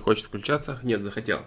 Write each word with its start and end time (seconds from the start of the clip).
хочет 0.00 0.26
включаться? 0.26 0.78
Нет, 0.82 1.02
захотел. 1.02 1.40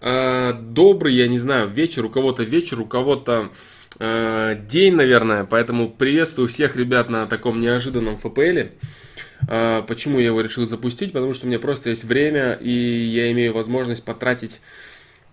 Э, 0.00 0.52
добрый, 0.52 1.14
я 1.14 1.28
не 1.28 1.38
знаю, 1.38 1.68
вечер, 1.68 2.04
у 2.04 2.10
кого-то 2.10 2.42
вечер, 2.42 2.80
у 2.80 2.86
кого-то 2.86 3.50
э, 4.00 4.56
день, 4.68 4.94
наверное. 4.94 5.44
Поэтому 5.44 5.88
приветствую 5.88 6.48
всех 6.48 6.76
ребят 6.76 7.08
на 7.08 7.26
таком 7.26 7.60
неожиданном 7.60 8.18
ФПЛе. 8.18 8.72
Э, 9.48 9.82
почему 9.86 10.18
я 10.18 10.26
его 10.26 10.40
решил 10.40 10.66
запустить? 10.66 11.12
Потому 11.12 11.34
что 11.34 11.46
у 11.46 11.48
меня 11.48 11.60
просто 11.60 11.90
есть 11.90 12.04
время, 12.04 12.54
и 12.54 12.70
я 12.70 13.30
имею 13.30 13.54
возможность 13.54 14.02
потратить 14.02 14.60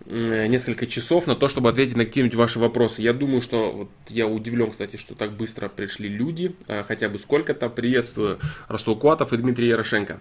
несколько 0.06 0.86
часов 0.86 1.26
на 1.26 1.36
то, 1.36 1.48
чтобы 1.48 1.68
ответить 1.68 1.96
на 1.96 2.04
какие-нибудь 2.04 2.36
ваши 2.36 2.58
вопросы. 2.58 3.02
Я 3.02 3.12
думаю, 3.12 3.42
что 3.42 3.70
вот 3.70 3.90
я 4.08 4.26
удивлен, 4.26 4.70
кстати, 4.70 4.96
что 4.96 5.14
так 5.14 5.32
быстро 5.32 5.68
пришли 5.68 6.08
люди, 6.08 6.54
а, 6.68 6.84
хотя 6.86 7.08
бы 7.08 7.18
сколько-то. 7.18 7.68
Приветствую 7.68 8.38
Расул 8.68 8.96
Куатов 8.96 9.32
и 9.32 9.36
Дмитрий 9.36 9.68
Ярошенко. 9.68 10.20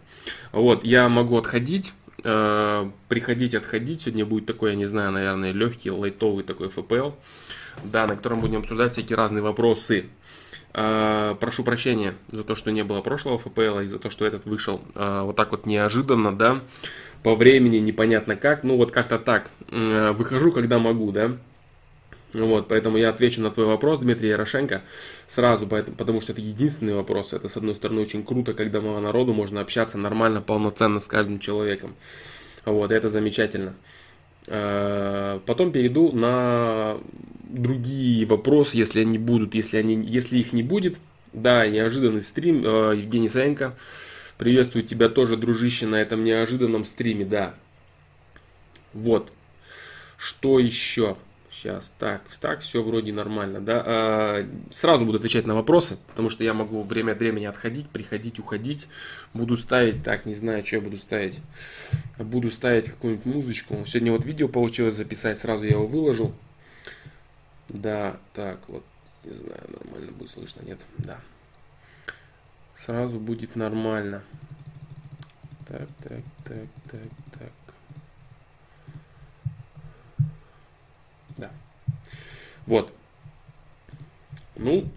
Вот, 0.51 0.83
я 0.83 1.07
могу 1.09 1.37
отходить, 1.37 1.93
а, 1.98 1.98
приходить, 2.21 3.55
отходить. 3.55 4.01
Сегодня 4.01 4.25
будет 4.25 4.45
такой, 4.45 4.71
я 4.71 4.75
не 4.75 4.85
знаю, 4.85 5.11
наверное, 5.11 5.51
легкий, 5.51 5.91
лайтовый 5.91 6.43
такой 6.43 6.69
ФПЛ, 6.69 7.11
да, 7.83 8.07
на 8.07 8.15
котором 8.15 8.41
будем 8.41 8.59
обсуждать 8.59 8.93
всякие 8.93 9.15
разные 9.15 9.41
вопросы. 9.41 10.05
А, 10.73 11.35
прошу 11.35 11.63
прощения 11.63 12.13
за 12.31 12.43
то, 12.43 12.55
что 12.55 12.71
не 12.71 12.83
было 12.83 13.01
прошлого 13.01 13.37
ФПЛ 13.37 13.79
и 13.79 13.87
за 13.87 13.99
то, 13.99 14.09
что 14.09 14.25
этот 14.25 14.45
вышел 14.45 14.81
вот 14.95 15.35
так 15.35 15.51
вот 15.51 15.65
неожиданно, 15.65 16.35
да. 16.35 16.61
По 17.23 17.35
времени 17.35 17.77
непонятно 17.77 18.35
как, 18.35 18.63
ну 18.63 18.77
вот 18.77 18.91
как-то 18.91 19.19
так, 19.19 19.49
выхожу, 19.69 20.51
когда 20.51 20.79
могу, 20.79 21.11
да, 21.11 21.37
вот, 22.33 22.67
поэтому 22.67 22.97
я 22.97 23.09
отвечу 23.09 23.41
на 23.41 23.49
твой 23.49 23.65
вопрос, 23.65 23.99
Дмитрий 23.99 24.29
Ярошенко, 24.29 24.83
сразу, 25.27 25.65
поэтому, 25.65 25.97
потому 25.97 26.21
что 26.21 26.33
это 26.33 26.41
единственный 26.41 26.93
вопрос. 26.93 27.33
Это, 27.33 27.49
с 27.49 27.57
одной 27.57 27.75
стороны, 27.75 28.01
очень 28.01 28.23
круто, 28.23 28.53
когда 28.53 28.81
мало 28.81 28.99
народу, 28.99 29.33
можно 29.33 29.61
общаться 29.61 29.97
нормально, 29.97 30.41
полноценно 30.41 30.99
с 30.99 31.07
каждым 31.07 31.39
человеком. 31.39 31.95
Вот, 32.65 32.91
это 32.91 33.09
замечательно. 33.09 33.73
А, 34.47 35.39
потом 35.45 35.71
перейду 35.71 36.11
на 36.11 36.97
другие 37.43 38.25
вопросы, 38.27 38.77
если 38.77 39.01
они 39.01 39.17
будут, 39.17 39.55
если, 39.55 39.77
они, 39.77 39.95
если 39.95 40.37
их 40.37 40.53
не 40.53 40.63
будет. 40.63 40.97
Да, 41.33 41.67
неожиданный 41.67 42.21
стрим, 42.21 42.63
а, 42.65 42.91
Евгений 42.93 43.29
Саенко. 43.29 43.75
Приветствую 44.37 44.83
тебя 44.83 45.09
тоже, 45.09 45.35
дружище, 45.35 45.85
на 45.87 45.95
этом 45.95 46.23
неожиданном 46.23 46.85
стриме, 46.85 47.25
да. 47.25 47.55
Вот. 48.93 49.31
Что 50.17 50.59
еще? 50.59 51.17
Сейчас, 51.59 51.91
так, 51.99 52.21
так, 52.39 52.61
все 52.61 52.81
вроде 52.81 53.11
нормально, 53.11 53.59
да. 53.59 53.83
А, 53.85 54.49
сразу 54.71 55.05
буду 55.05 55.17
отвечать 55.17 55.45
на 55.45 55.55
вопросы, 55.55 55.97
потому 56.07 56.29
что 56.29 56.43
я 56.45 56.53
могу 56.53 56.81
время 56.83 57.11
от 57.11 57.19
времени 57.19 57.45
отходить, 57.45 57.89
приходить, 57.89 58.39
уходить. 58.39 58.87
Буду 59.33 59.57
ставить, 59.57 60.01
так, 60.03 60.25
не 60.25 60.35
знаю, 60.35 60.65
что 60.65 60.77
я 60.77 60.81
буду 60.81 60.95
ставить. 60.95 61.39
Буду 62.17 62.49
ставить 62.49 62.85
какую-нибудь 62.85 63.25
музычку. 63.25 63.83
Сегодня 63.85 64.13
вот 64.13 64.23
видео 64.23 64.47
получилось 64.47 64.95
записать, 64.95 65.37
сразу 65.37 65.65
я 65.65 65.71
его 65.71 65.85
выложил. 65.85 66.33
Да, 67.67 68.15
так, 68.33 68.59
вот, 68.69 68.83
не 69.25 69.35
знаю, 69.35 69.61
нормально 69.83 70.11
будет 70.13 70.31
слышно, 70.31 70.61
нет, 70.61 70.79
да 70.97 71.19
сразу 72.85 73.19
будет 73.19 73.55
нормально. 73.55 74.23
Так, 75.67 75.87
так, 76.03 76.23
так, 76.43 76.65
так, 76.91 77.11
так. 77.37 77.51
Да. 81.39 81.51
Вот. 82.65 82.93
Ну, 84.55 84.89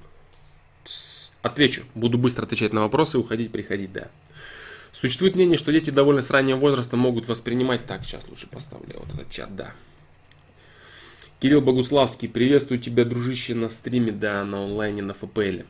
отвечу. 1.42 1.84
Буду 1.94 2.18
быстро 2.18 2.44
отвечать 2.44 2.72
на 2.72 2.82
вопросы, 2.82 3.18
уходить, 3.18 3.52
приходить, 3.52 3.92
да. 3.92 4.08
Существует 4.92 5.34
мнение, 5.34 5.56
что 5.56 5.72
дети 5.72 5.90
довольно 5.90 6.20
с 6.20 6.30
раннего 6.30 6.58
возраста 6.58 6.96
могут 6.96 7.26
воспринимать... 7.26 7.86
Так, 7.86 8.04
сейчас 8.04 8.28
лучше 8.28 8.46
поставлю 8.46 8.98
вот 8.98 9.08
этот 9.14 9.30
чат, 9.30 9.56
да. 9.56 9.72
Кирилл 11.40 11.60
Богуславский, 11.60 12.28
приветствую 12.28 12.78
тебя, 12.78 13.04
дружище, 13.04 13.54
на 13.54 13.68
стриме, 13.70 14.12
да, 14.12 14.44
на 14.44 14.64
онлайне, 14.64 15.02
на 15.02 15.14
ФПЛ. 15.14 15.62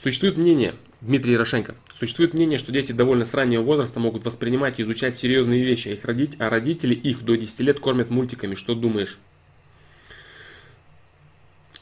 Существует 0.00 0.38
мнение, 0.38 0.74
Дмитрий 1.02 1.32
Ярошенко, 1.32 1.74
существует 1.92 2.32
мнение, 2.32 2.60
что 2.60 2.70
дети 2.70 2.92
довольно 2.92 3.24
с 3.24 3.34
раннего 3.34 3.62
возраста 3.62 3.98
могут 3.98 4.24
воспринимать 4.24 4.78
и 4.78 4.82
изучать 4.82 5.16
серьезные 5.16 5.64
вещи, 5.64 5.88
а, 5.88 5.92
их 5.94 6.04
родить, 6.04 6.36
а 6.38 6.48
родители 6.48 6.94
их 6.94 7.24
до 7.24 7.36
10 7.36 7.60
лет 7.60 7.80
кормят 7.80 8.08
мультиками. 8.08 8.54
Что 8.54 8.76
думаешь? 8.76 9.18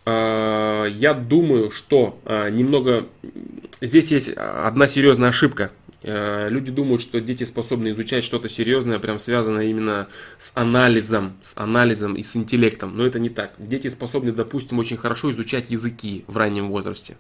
А, 0.07 0.87
я 0.87 1.13
думаю, 1.13 1.71
что 1.71 2.19
а, 2.25 2.49
немного... 2.49 3.09
Здесь 3.83 4.11
есть 4.11 4.31
одна 4.31 4.87
серьезная 4.87 5.29
ошибка. 5.29 5.71
Э, 6.03 6.49
люди 6.49 6.71
думают, 6.71 7.03
что 7.03 7.21
дети 7.21 7.45
способны 7.45 7.91
изучать 7.91 8.25
что-то 8.25 8.49
серьезное, 8.49 8.99
прям 8.99 9.19
связанное 9.19 9.67
именно 9.67 10.09
с 10.39 10.53
анализом, 10.55 11.37
с 11.43 11.57
анализом 11.57 12.15
и 12.15 12.23
с 12.23 12.37
интеллектом. 12.37 12.97
Но 12.97 13.05
это 13.05 13.19
не 13.19 13.29
так. 13.29 13.53
Дети 13.59 13.89
способны, 13.89 14.33
допустим, 14.33 14.79
очень 14.79 14.97
хорошо 14.97 15.31
изучать 15.31 15.71
языки 15.71 16.25
в 16.27 16.37
раннем 16.37 16.69
возрасте, 16.71 17.17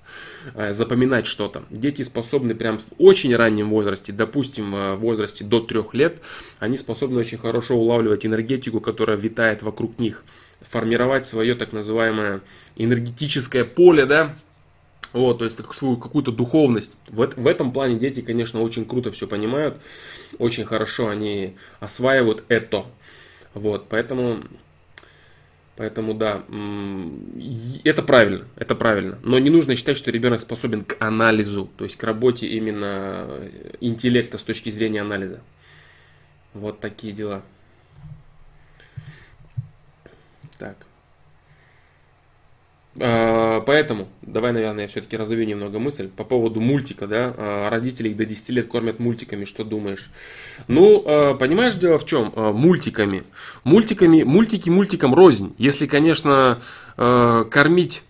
э, 0.54 0.72
запоминать 0.72 1.26
что-то. 1.26 1.62
Дети 1.70 2.02
способны 2.02 2.54
прям 2.54 2.78
в 2.78 2.84
очень 2.98 3.34
раннем 3.36 3.68
возрасте, 3.70 4.12
допустим, 4.12 4.74
э, 4.74 4.94
в 4.94 5.00
возрасте 5.00 5.44
до 5.44 5.60
трех 5.60 5.92
лет, 5.94 6.20
они 6.58 6.78
способны 6.78 7.20
очень 7.20 7.38
хорошо 7.38 7.76
улавливать 7.76 8.24
энергетику, 8.24 8.80
которая 8.80 9.16
витает 9.16 9.62
вокруг 9.62 9.98
них, 9.98 10.24
формировать 10.62 11.26
свое 11.26 11.54
так 11.54 11.72
называемое 11.72 12.40
энергетическое 12.76 13.64
поле, 13.64 14.06
да, 14.06 14.34
вот, 15.12 15.38
то 15.38 15.44
есть 15.44 15.58
свою 15.74 15.96
какую-то 15.96 16.30
духовность. 16.30 16.96
В, 17.08 17.26
в 17.36 17.46
этом 17.46 17.72
плане 17.72 17.98
дети, 17.98 18.20
конечно, 18.20 18.60
очень 18.60 18.84
круто 18.84 19.10
все 19.10 19.26
понимают, 19.26 19.76
очень 20.38 20.64
хорошо 20.64 21.08
они 21.08 21.56
осваивают 21.80 22.44
это. 22.48 22.86
Вот, 23.54 23.88
поэтому, 23.88 24.44
поэтому 25.76 26.14
да, 26.14 26.44
это 27.82 28.02
правильно, 28.02 28.46
это 28.54 28.76
правильно. 28.76 29.18
Но 29.24 29.38
не 29.38 29.50
нужно 29.50 29.74
считать, 29.74 29.96
что 29.96 30.12
ребенок 30.12 30.40
способен 30.40 30.84
к 30.84 30.96
анализу, 31.00 31.68
то 31.76 31.84
есть 31.84 31.96
к 31.96 32.04
работе 32.04 32.46
именно 32.46 33.26
интеллекта 33.80 34.38
с 34.38 34.44
точки 34.44 34.70
зрения 34.70 35.00
анализа. 35.00 35.40
Вот 36.54 36.80
такие 36.80 37.12
дела. 37.12 37.42
Так. 40.58 40.76
А, 42.98 43.60
поэтому, 43.60 44.08
давай, 44.22 44.52
наверное, 44.52 44.82
я 44.82 44.88
все-таки 44.88 45.16
разовью 45.16 45.46
немного 45.46 45.78
мысль 45.78 46.08
по 46.08 46.24
поводу 46.24 46.60
мультика, 46.60 47.06
да, 47.06 47.32
а, 47.36 47.70
родителей 47.70 48.14
до 48.14 48.24
10 48.24 48.50
лет 48.50 48.66
кормят 48.66 48.98
мультиками, 48.98 49.44
что 49.44 49.64
думаешь? 49.64 50.10
Ну, 50.66 51.02
а, 51.06 51.34
понимаешь, 51.34 51.74
дело 51.74 51.98
в 51.98 52.06
чем? 52.06 52.32
Мультиками. 52.34 53.22
Мультиками, 53.62 54.24
мультики 54.24 54.68
мультикам 54.70 55.14
рознь. 55.14 55.54
Если, 55.58 55.86
конечно, 55.86 56.60
кормить 56.96 58.02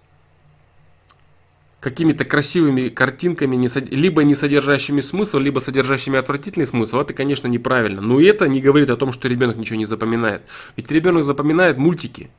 какими-то 1.81 2.27
красивыми 2.27 2.89
картинками, 2.89 3.69
либо 3.91 4.23
не 4.23 4.35
содержащими 4.35 5.01
смысл, 5.01 5.39
либо 5.39 5.61
содержащими 5.61 6.19
отвратительный 6.19 6.67
смысл, 6.67 7.01
это, 7.01 7.15
конечно, 7.15 7.49
неправильно. 7.49 8.03
Но 8.03 8.21
это 8.21 8.47
не 8.49 8.61
говорит 8.61 8.91
о 8.91 8.97
том, 8.97 9.13
что 9.13 9.29
ребенок 9.29 9.57
ничего 9.57 9.79
не 9.79 9.87
запоминает. 9.87 10.43
Ведь 10.77 10.91
ребенок 10.91 11.25
запоминает 11.25 11.79
мультики. 11.79 12.31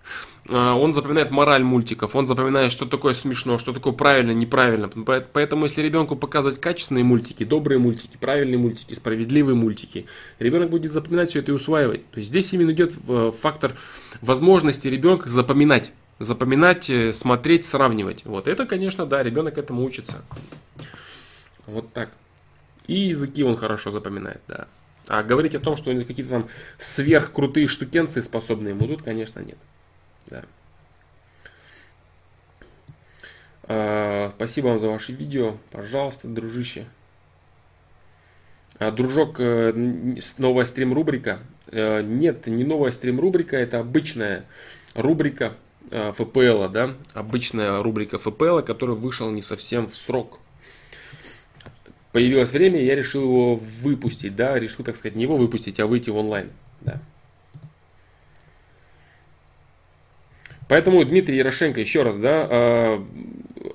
А, 0.48 0.76
он 0.76 0.94
запоминает 0.94 1.32
мораль 1.32 1.64
мультиков, 1.64 2.16
он 2.16 2.28
запоминает, 2.28 2.72
что 2.72 2.86
такое 2.86 3.16
смешно, 3.16 3.58
что 3.58 3.74
такое 3.74 3.94
правильно, 3.94 4.32
неправильно. 4.32 4.90
Поэтому, 5.34 5.66
если 5.66 5.82
ребенку 5.82 6.16
показывать 6.16 6.62
качественные 6.62 7.04
мультики, 7.04 7.44
добрые 7.44 7.80
мультики, 7.80 8.18
правильные 8.20 8.60
мультики, 8.60 8.94
справедливые 8.94 9.56
мультики, 9.56 10.06
ребенок 10.38 10.70
будет 10.70 10.94
запоминать 10.94 11.30
все 11.30 11.40
это 11.40 11.52
и 11.52 11.56
усваивать. 11.56 12.10
То 12.12 12.20
есть 12.20 12.30
здесь 12.30 12.54
именно 12.54 12.72
идет 12.72 12.94
э, 13.08 13.32
фактор 13.40 13.74
возможности 14.22 14.88
ребенка 14.88 15.30
запоминать 15.30 15.92
запоминать, 16.22 16.90
э, 16.90 17.14
смотреть, 17.14 17.66
сравнивать. 17.66 18.26
Вот 18.26 18.48
это, 18.48 18.66
конечно, 18.66 19.06
да, 19.06 19.24
ребенок 19.24 19.58
этому 19.58 19.84
учится. 19.84 20.24
Вот 21.68 21.92
так. 21.94 22.10
И 22.88 22.96
языки 22.96 23.44
он 23.44 23.56
хорошо 23.56 23.92
запоминает, 23.92 24.42
да. 24.48 24.68
А 25.08 25.24
говорить 25.24 25.56
о 25.56 25.60
том, 25.60 25.78
что 25.78 25.94
какие-то 26.04 26.30
там 26.30 26.50
сверхкрутые 26.78 27.68
штукенцы 27.68 28.22
способны 28.22 28.70
ему 28.70 28.88
тут, 28.88 29.02
конечно, 29.02 29.40
нет. 29.40 29.58
Да. 30.28 30.44
А, 33.64 34.32
спасибо 34.36 34.68
вам 34.68 34.80
за 34.80 34.90
ваше 34.90 35.14
видео. 35.14 35.58
Пожалуйста, 35.72 36.28
дружище. 36.28 36.86
А, 38.80 38.92
дружок, 38.92 39.36
э, 39.40 39.74
новая 40.38 40.66
стрим-рубрика. 40.66 41.40
Э, 41.68 42.02
нет, 42.02 42.48
не 42.48 42.64
новая 42.64 42.92
стрим-рубрика, 42.92 43.56
это 43.56 43.80
обычная 43.80 44.46
рубрика 44.94 45.54
ФПЛ, 45.90 46.68
да, 46.70 46.96
обычная 47.14 47.82
рубрика 47.82 48.18
ФПЛ, 48.18 48.60
который 48.60 48.96
вышел 48.96 49.30
не 49.32 49.42
совсем 49.42 49.90
в 49.90 49.96
срок. 49.96 50.40
Появилось 52.12 52.52
время, 52.52 52.82
я 52.82 52.96
решил 52.96 53.24
его 53.24 53.56
выпустить, 53.56 54.36
да, 54.36 54.60
решил, 54.60 54.84
так 54.84 54.96
сказать, 54.96 55.16
не 55.16 55.24
его 55.24 55.38
выпустить, 55.38 55.80
а 55.80 55.88
выйти 55.88 56.10
в 56.10 56.18
онлайн, 56.18 56.50
да. 56.82 57.02
Поэтому 60.72 61.04
Дмитрий 61.04 61.36
Ярошенко, 61.36 61.82
еще 61.82 62.02
раз, 62.02 62.16
да, 62.16 62.48
а, 62.50 63.06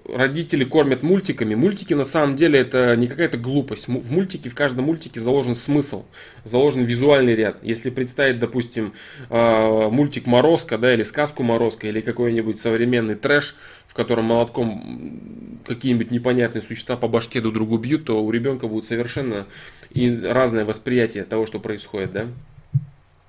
родители 0.08 0.64
кормят 0.64 1.02
мультиками. 1.02 1.54
Мультики 1.54 1.92
на 1.92 2.06
самом 2.06 2.36
деле 2.36 2.58
это 2.58 2.96
не 2.96 3.06
какая-то 3.06 3.36
глупость. 3.36 3.86
В 3.86 4.10
мультике, 4.10 4.48
в 4.48 4.54
каждом 4.54 4.86
мультике 4.86 5.20
заложен 5.20 5.54
смысл, 5.54 6.06
заложен 6.44 6.84
визуальный 6.84 7.34
ряд. 7.34 7.58
Если 7.62 7.90
представить, 7.90 8.38
допустим, 8.38 8.94
а, 9.28 9.90
мультик 9.90 10.26
Морозко, 10.26 10.78
да, 10.78 10.94
или 10.94 11.02
сказку 11.02 11.42
Морозко, 11.42 11.86
или 11.86 12.00
какой-нибудь 12.00 12.58
современный 12.58 13.14
трэш, 13.14 13.56
в 13.86 13.92
котором 13.92 14.24
молотком 14.24 15.60
какие-нибудь 15.66 16.10
непонятные 16.10 16.62
существа 16.62 16.96
по 16.96 17.08
башке 17.08 17.42
друг 17.42 17.52
другу 17.52 17.76
бьют, 17.76 18.06
то 18.06 18.24
у 18.24 18.30
ребенка 18.30 18.68
будет 18.68 18.86
совершенно 18.86 19.46
и 19.90 20.18
разное 20.18 20.64
восприятие 20.64 21.24
того, 21.24 21.44
что 21.44 21.60
происходит, 21.60 22.12
да. 22.12 22.26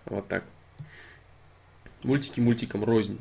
Вот 0.06 0.26
так. 0.30 0.46
Мультики 2.04 2.40
мультикам 2.40 2.86
рознь. 2.86 3.20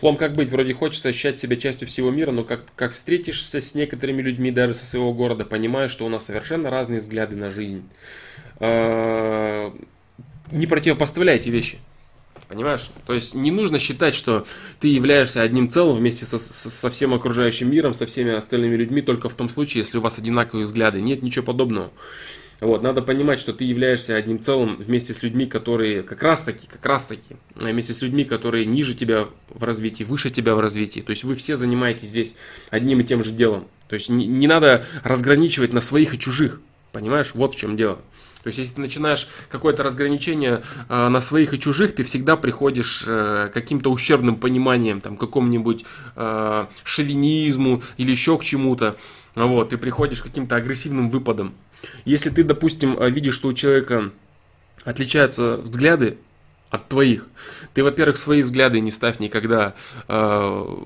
Флом, 0.00 0.16
как 0.16 0.34
быть? 0.34 0.48
Вроде 0.48 0.72
хочется 0.72 1.10
ощущать 1.10 1.38
себя 1.38 1.56
частью 1.56 1.86
всего 1.86 2.10
мира, 2.10 2.30
но 2.30 2.42
как, 2.42 2.64
как 2.74 2.94
встретишься 2.94 3.60
с 3.60 3.74
некоторыми 3.74 4.22
людьми 4.22 4.50
даже 4.50 4.72
со 4.72 4.86
своего 4.86 5.12
города, 5.12 5.44
понимаешь, 5.44 5.90
что 5.90 6.06
у 6.06 6.08
нас 6.08 6.24
совершенно 6.24 6.70
разные 6.70 7.00
взгляды 7.00 7.36
на 7.36 7.50
жизнь. 7.50 7.86
А, 8.60 9.76
не 10.50 10.66
противопоставляй 10.66 11.36
эти 11.36 11.50
вещи. 11.50 11.78
Понимаешь? 12.48 12.90
То 13.06 13.12
есть 13.12 13.34
не 13.34 13.50
нужно 13.50 13.78
считать, 13.78 14.14
что 14.14 14.46
ты 14.80 14.88
являешься 14.88 15.42
одним 15.42 15.68
целым 15.68 15.96
вместе 15.96 16.24
со, 16.24 16.38
со 16.38 16.90
всем 16.90 17.12
окружающим 17.12 17.70
миром, 17.70 17.92
со 17.92 18.06
всеми 18.06 18.32
остальными 18.32 18.76
людьми, 18.76 19.02
только 19.02 19.28
в 19.28 19.34
том 19.34 19.50
случае, 19.50 19.82
если 19.82 19.98
у 19.98 20.00
вас 20.00 20.18
одинаковые 20.18 20.64
взгляды. 20.64 21.02
Нет 21.02 21.22
ничего 21.22 21.44
подобного. 21.44 21.92
Вот, 22.60 22.82
надо 22.82 23.00
понимать, 23.00 23.40
что 23.40 23.52
ты 23.52 23.64
являешься 23.64 24.16
одним 24.16 24.40
целым 24.40 24.76
вместе 24.76 25.14
с 25.14 25.22
людьми, 25.22 25.46
которые 25.46 26.02
как 26.02 26.22
раз 26.22 26.42
таки, 26.42 26.66
как 26.66 26.84
раз 26.84 27.06
таки, 27.06 27.36
вместе 27.54 27.94
с 27.94 28.02
людьми, 28.02 28.24
которые 28.24 28.66
ниже 28.66 28.94
тебя 28.94 29.28
в 29.48 29.64
развитии, 29.64 30.04
выше 30.04 30.30
тебя 30.30 30.54
в 30.54 30.60
развитии. 30.60 31.00
То 31.00 31.10
есть 31.10 31.24
вы 31.24 31.34
все 31.34 31.56
занимаетесь 31.56 32.08
здесь 32.08 32.36
одним 32.70 33.00
и 33.00 33.04
тем 33.04 33.24
же 33.24 33.32
делом. 33.32 33.66
То 33.88 33.94
есть 33.94 34.10
не, 34.10 34.26
не 34.26 34.46
надо 34.46 34.84
разграничивать 35.02 35.72
на 35.72 35.80
своих 35.80 36.14
и 36.14 36.18
чужих. 36.18 36.60
Понимаешь? 36.92 37.32
Вот 37.34 37.54
в 37.54 37.56
чем 37.56 37.76
дело. 37.76 37.98
То 38.42 38.48
есть, 38.48 38.58
если 38.58 38.74
ты 38.74 38.80
начинаешь 38.80 39.28
какое-то 39.50 39.82
разграничение 39.82 40.62
э, 40.88 41.08
на 41.08 41.20
своих 41.20 41.52
и 41.52 41.58
чужих, 41.58 41.94
ты 41.94 42.02
всегда 42.04 42.36
приходишь 42.36 43.04
э, 43.06 43.50
каким-то 43.52 43.90
ущербным 43.90 44.36
пониманием, 44.36 45.02
там, 45.02 45.18
какому-нибудь 45.18 45.84
э, 46.16 46.66
шовинизму 46.84 47.82
или 47.98 48.10
еще 48.10 48.38
к 48.38 48.42
чему-то. 48.42 48.96
Вот, 49.34 49.70
ты 49.70 49.78
приходишь 49.78 50.22
каким-то 50.22 50.56
агрессивным 50.56 51.10
выпадом. 51.10 51.54
Если 52.04 52.30
ты, 52.30 52.44
допустим, 52.44 52.96
э, 52.98 53.10
видишь, 53.10 53.34
что 53.34 53.48
у 53.48 53.52
человека 53.52 54.10
отличаются 54.84 55.58
взгляды 55.58 56.18
от 56.70 56.88
твоих, 56.88 57.26
ты, 57.74 57.82
во-первых, 57.82 58.16
свои 58.16 58.42
взгляды 58.42 58.80
не 58.80 58.90
ставь 58.90 59.18
никогда 59.20 59.74
э, 60.08 60.76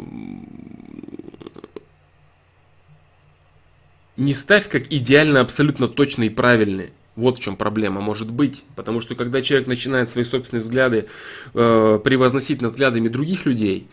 не 4.17 4.35
ставь 4.35 4.69
как 4.69 4.93
идеально, 4.93 5.41
абсолютно 5.41 5.89
точно 5.89 6.25
и 6.25 6.29
правильные. 6.29 6.93
Вот 7.17 7.39
в 7.39 7.43
чем 7.43 7.57
проблема 7.57 8.01
может 8.01 8.31
быть. 8.31 8.65
Потому 8.77 9.01
что 9.01 9.15
когда 9.15 9.41
человек 9.41 9.69
начинает 9.69 10.11
свои 10.11 10.25
собственные 10.25 10.63
взгляды 10.63 11.09
э, 11.55 12.01
превозносить 12.03 12.61
над 12.61 12.73
взглядами 12.73 13.09
других 13.09 13.47
людей, 13.47 13.89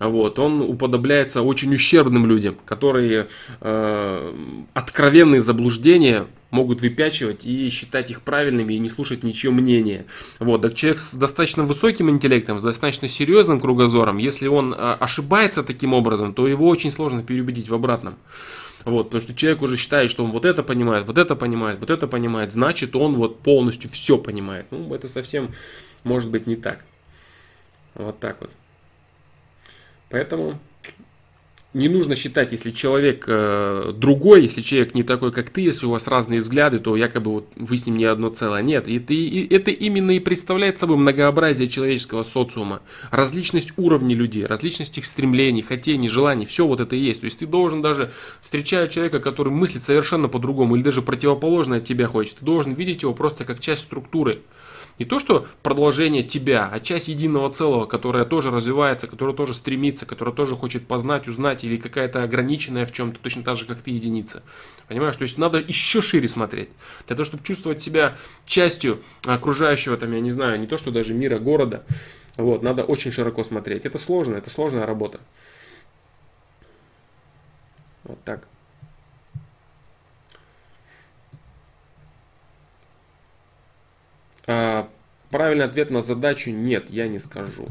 вот, 0.00 0.38
он 0.38 0.62
уподобляется 0.62 1.42
очень 1.42 1.74
ущербным 1.74 2.26
людям, 2.26 2.56
которые 2.64 3.28
э, 3.60 4.64
откровенные 4.72 5.42
заблуждения 5.42 6.26
могут 6.50 6.80
выпячивать 6.80 7.44
и 7.44 7.68
считать 7.68 8.10
их 8.10 8.22
правильными 8.22 8.74
и 8.74 8.78
не 8.78 8.88
слушать 8.88 9.22
ничье 9.22 9.50
мнение. 9.50 10.06
Вот, 10.38 10.62
так 10.62 10.74
человек 10.74 10.98
с 11.00 11.14
достаточно 11.14 11.64
высоким 11.64 12.10
интеллектом, 12.10 12.58
с 12.58 12.62
достаточно 12.62 13.08
серьезным 13.08 13.60
кругозором, 13.60 14.16
если 14.16 14.48
он 14.48 14.72
э, 14.72 14.76
ошибается 14.76 15.62
таким 15.62 15.92
образом, 15.92 16.32
то 16.32 16.48
его 16.48 16.66
очень 16.66 16.90
сложно 16.90 17.22
переубедить 17.22 17.68
в 17.68 17.74
обратном. 17.74 18.16
Вот, 18.86 19.04
потому 19.04 19.20
что 19.20 19.34
человек 19.34 19.60
уже 19.60 19.76
считает, 19.76 20.10
что 20.10 20.24
он 20.24 20.30
вот 20.30 20.46
это 20.46 20.62
понимает, 20.62 21.06
вот 21.06 21.18
это 21.18 21.36
понимает, 21.36 21.78
вот 21.80 21.90
это 21.90 22.06
понимает, 22.06 22.52
значит 22.52 22.96
он 22.96 23.16
вот 23.16 23.40
полностью 23.40 23.90
все 23.90 24.16
понимает. 24.16 24.64
Ну, 24.70 24.94
это 24.94 25.08
совсем 25.08 25.50
может 26.04 26.30
быть 26.30 26.46
не 26.46 26.56
так. 26.56 26.84
Вот 27.94 28.18
так 28.18 28.38
вот. 28.40 28.50
Поэтому 30.10 30.58
не 31.72 31.88
нужно 31.88 32.16
считать, 32.16 32.50
если 32.50 32.72
человек 32.72 33.26
э, 33.28 33.92
другой, 33.94 34.42
если 34.42 34.60
человек 34.60 34.92
не 34.92 35.04
такой, 35.04 35.30
как 35.30 35.50
ты, 35.50 35.60
если 35.60 35.86
у 35.86 35.90
вас 35.90 36.08
разные 36.08 36.40
взгляды, 36.40 36.80
то 36.80 36.96
якобы 36.96 37.30
вот 37.30 37.48
вы 37.54 37.76
с 37.76 37.86
ним 37.86 37.96
не 37.96 38.06
одно 38.06 38.28
целое. 38.30 38.60
Нет, 38.60 38.88
это, 38.88 39.14
и, 39.14 39.54
это 39.54 39.70
именно 39.70 40.10
и 40.10 40.18
представляет 40.18 40.78
собой 40.78 40.96
многообразие 40.96 41.68
человеческого 41.68 42.24
социума. 42.24 42.82
Различность 43.12 43.72
уровней 43.76 44.16
людей, 44.16 44.46
различность 44.46 44.98
их 44.98 45.06
стремлений, 45.06 45.62
хотений, 45.62 46.08
желаний, 46.08 46.44
все 46.44 46.66
вот 46.66 46.80
это 46.80 46.96
и 46.96 46.98
есть. 46.98 47.20
То 47.20 47.26
есть 47.26 47.38
ты 47.38 47.46
должен 47.46 47.82
даже, 47.82 48.10
встречая 48.42 48.88
человека, 48.88 49.20
который 49.20 49.52
мыслит 49.52 49.84
совершенно 49.84 50.28
по-другому 50.28 50.74
или 50.74 50.82
даже 50.82 51.02
противоположно 51.02 51.76
от 51.76 51.84
тебя 51.84 52.08
хочет, 52.08 52.38
ты 52.38 52.44
должен 52.44 52.72
видеть 52.72 53.02
его 53.02 53.14
просто 53.14 53.44
как 53.44 53.60
часть 53.60 53.82
структуры 53.82 54.40
не 55.00 55.06
то, 55.06 55.18
что 55.18 55.46
продолжение 55.62 56.22
тебя, 56.22 56.68
а 56.70 56.78
часть 56.78 57.08
единого 57.08 57.50
целого, 57.50 57.86
которая 57.86 58.26
тоже 58.26 58.50
развивается, 58.50 59.06
которая 59.06 59.34
тоже 59.34 59.54
стремится, 59.54 60.04
которая 60.04 60.34
тоже 60.34 60.56
хочет 60.56 60.86
познать, 60.86 61.26
узнать, 61.26 61.64
или 61.64 61.78
какая-то 61.78 62.22
ограниченная 62.22 62.84
в 62.84 62.92
чем-то, 62.92 63.18
точно 63.18 63.42
так 63.42 63.56
же, 63.56 63.64
как 63.64 63.80
ты, 63.80 63.92
единица. 63.92 64.42
Понимаешь? 64.88 65.16
То 65.16 65.22
есть 65.22 65.38
надо 65.38 65.58
еще 65.58 66.02
шире 66.02 66.28
смотреть. 66.28 66.68
Для 67.06 67.16
того, 67.16 67.24
чтобы 67.24 67.42
чувствовать 67.42 67.80
себя 67.80 68.18
частью 68.44 69.00
окружающего, 69.24 69.96
там, 69.96 70.12
я 70.12 70.20
не 70.20 70.30
знаю, 70.30 70.60
не 70.60 70.66
то, 70.66 70.76
что 70.76 70.90
даже 70.90 71.14
мира, 71.14 71.38
города, 71.38 71.82
вот, 72.36 72.62
надо 72.62 72.84
очень 72.84 73.10
широко 73.10 73.42
смотреть. 73.42 73.86
Это 73.86 73.96
сложно, 73.96 74.36
это 74.36 74.50
сложная 74.50 74.84
работа. 74.84 75.18
Вот 78.04 78.22
так. 78.22 78.49
Правильный 85.30 85.64
ответ 85.64 85.90
на 85.90 86.02
задачу 86.02 86.50
нет, 86.50 86.90
я 86.90 87.08
не 87.08 87.18
скажу. 87.18 87.68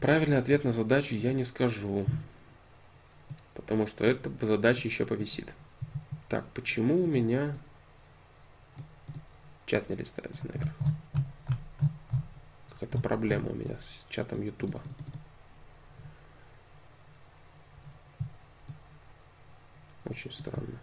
Правильный 0.00 0.38
ответ 0.38 0.64
на 0.64 0.72
задачу 0.72 1.14
я 1.14 1.32
не 1.32 1.44
скажу. 1.44 2.06
Потому 3.54 3.86
что 3.86 4.04
эта 4.04 4.30
задача 4.44 4.88
еще 4.88 5.06
повисит. 5.06 5.52
Так, 6.28 6.44
почему 6.54 7.02
у 7.02 7.06
меня 7.06 7.54
чат 9.66 9.88
не 9.90 9.96
листается 9.96 10.46
наверх? 10.46 10.72
Какая-то 12.70 12.98
проблема 12.98 13.50
у 13.50 13.54
меня 13.54 13.76
с 13.80 14.06
чатом 14.08 14.42
Ютуба. 14.42 14.80
Очень 20.04 20.32
странно. 20.32 20.78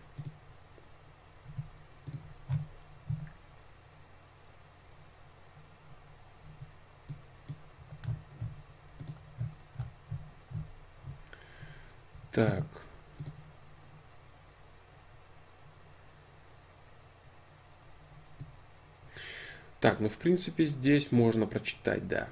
Так. 12.31 12.63
Так, 19.79 19.99
ну 19.99 20.09
в 20.09 20.17
принципе 20.17 20.65
здесь 20.65 21.11
можно 21.11 21.45
прочитать, 21.45 22.07
да. 22.07 22.27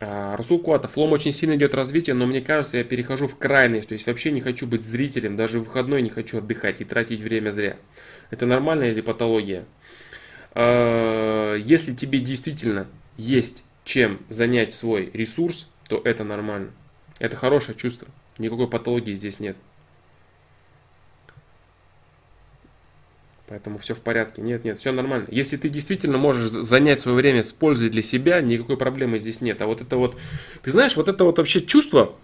А, 0.00 0.36
Расул 0.36 0.58
Куатов, 0.58 0.92
флом 0.92 1.12
очень 1.12 1.32
сильно 1.32 1.54
идет 1.54 1.74
развитие, 1.74 2.14
но 2.14 2.26
мне 2.26 2.40
кажется, 2.40 2.76
я 2.76 2.84
перехожу 2.84 3.26
в 3.26 3.38
крайность, 3.38 3.88
то 3.88 3.94
есть 3.94 4.06
вообще 4.06 4.32
не 4.32 4.40
хочу 4.40 4.66
быть 4.66 4.84
зрителем, 4.84 5.36
даже 5.36 5.60
в 5.60 5.64
выходной 5.64 6.02
не 6.02 6.10
хочу 6.10 6.38
отдыхать 6.38 6.80
и 6.80 6.84
тратить 6.84 7.20
время 7.20 7.52
зря. 7.52 7.76
Это 8.30 8.44
нормально 8.44 8.84
или 8.84 9.00
патология? 9.00 9.64
А, 10.52 11.54
если 11.56 11.94
тебе 11.94 12.20
действительно 12.20 12.86
есть 13.16 13.64
чем 13.84 14.20
занять 14.28 14.74
свой 14.74 15.10
ресурс, 15.12 15.68
то 15.88 16.00
это 16.04 16.24
нормально. 16.24 16.72
Это 17.18 17.36
хорошее 17.36 17.76
чувство. 17.76 18.08
Никакой 18.38 18.68
патологии 18.68 19.14
здесь 19.14 19.40
нет. 19.40 19.56
Поэтому 23.48 23.76
все 23.76 23.94
в 23.94 24.00
порядке. 24.00 24.40
Нет, 24.40 24.64
нет, 24.64 24.78
все 24.78 24.92
нормально. 24.92 25.26
Если 25.30 25.58
ты 25.58 25.68
действительно 25.68 26.16
можешь 26.16 26.50
занять 26.50 27.00
свое 27.00 27.16
время 27.16 27.44
с 27.44 27.52
пользой 27.52 27.90
для 27.90 28.00
себя, 28.00 28.40
никакой 28.40 28.78
проблемы 28.78 29.18
здесь 29.18 29.42
нет. 29.42 29.60
А 29.60 29.66
вот 29.66 29.82
это 29.82 29.98
вот, 29.98 30.18
ты 30.62 30.70
знаешь, 30.70 30.96
вот 30.96 31.08
это 31.08 31.24
вот 31.24 31.36
вообще 31.36 31.60
чувство, 31.60 32.14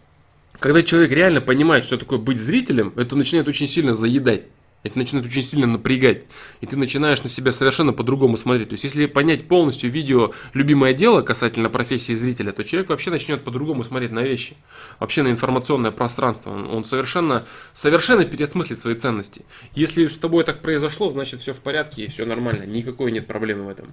когда 0.59 0.83
человек 0.83 1.13
реально 1.13 1.43
понимает, 1.43 1.85
что 1.85 1.99
такое 1.99 2.19
быть 2.19 2.41
зрителем, 2.41 2.95
это 2.97 3.15
начинает 3.15 3.47
очень 3.47 3.69
сильно 3.69 3.93
заедать. 3.93 4.45
Это 4.85 4.97
начинает 4.97 5.27
очень 5.27 5.43
сильно 5.43 5.67
напрягать. 5.67 6.27
И 6.61 6.67
ты 6.67 6.77
начинаешь 6.77 7.23
на 7.23 7.29
себя 7.29 7.51
совершенно 7.51 7.93
по-другому 7.93 8.37
смотреть. 8.37 8.69
То 8.69 8.75
есть, 8.75 8.85
если 8.85 9.07
понять 9.07 9.49
полностью 9.49 9.91
видео 9.91 10.33
«Любимое 10.55 10.93
дело» 10.93 11.23
касательно 11.23 11.69
профессии 11.69 12.13
зрителя, 12.13 12.53
то 12.53 12.63
человек 12.63 12.91
вообще 12.91 13.11
начнет 13.11 13.43
по-другому 13.43 13.83
смотреть 13.83 14.13
на 14.13 14.21
вещи. 14.21 14.57
Вообще 15.01 15.23
на 15.23 15.29
информационное 15.29 15.91
пространство. 15.91 16.51
Он, 16.51 16.85
совершенно, 16.85 17.45
совершенно 17.75 18.25
переосмыслит 18.25 18.79
свои 18.79 18.95
ценности. 18.95 19.45
Если 19.75 20.07
с 20.07 20.17
тобой 20.17 20.45
так 20.45 20.63
произошло, 20.63 21.11
значит 21.11 21.41
все 21.41 21.53
в 21.53 21.59
порядке 21.59 22.05
и 22.05 22.09
все 22.09 22.25
нормально. 22.25 22.63
Никакой 22.63 23.11
нет 23.11 23.27
проблемы 23.27 23.65
в 23.65 23.69
этом. 23.69 23.89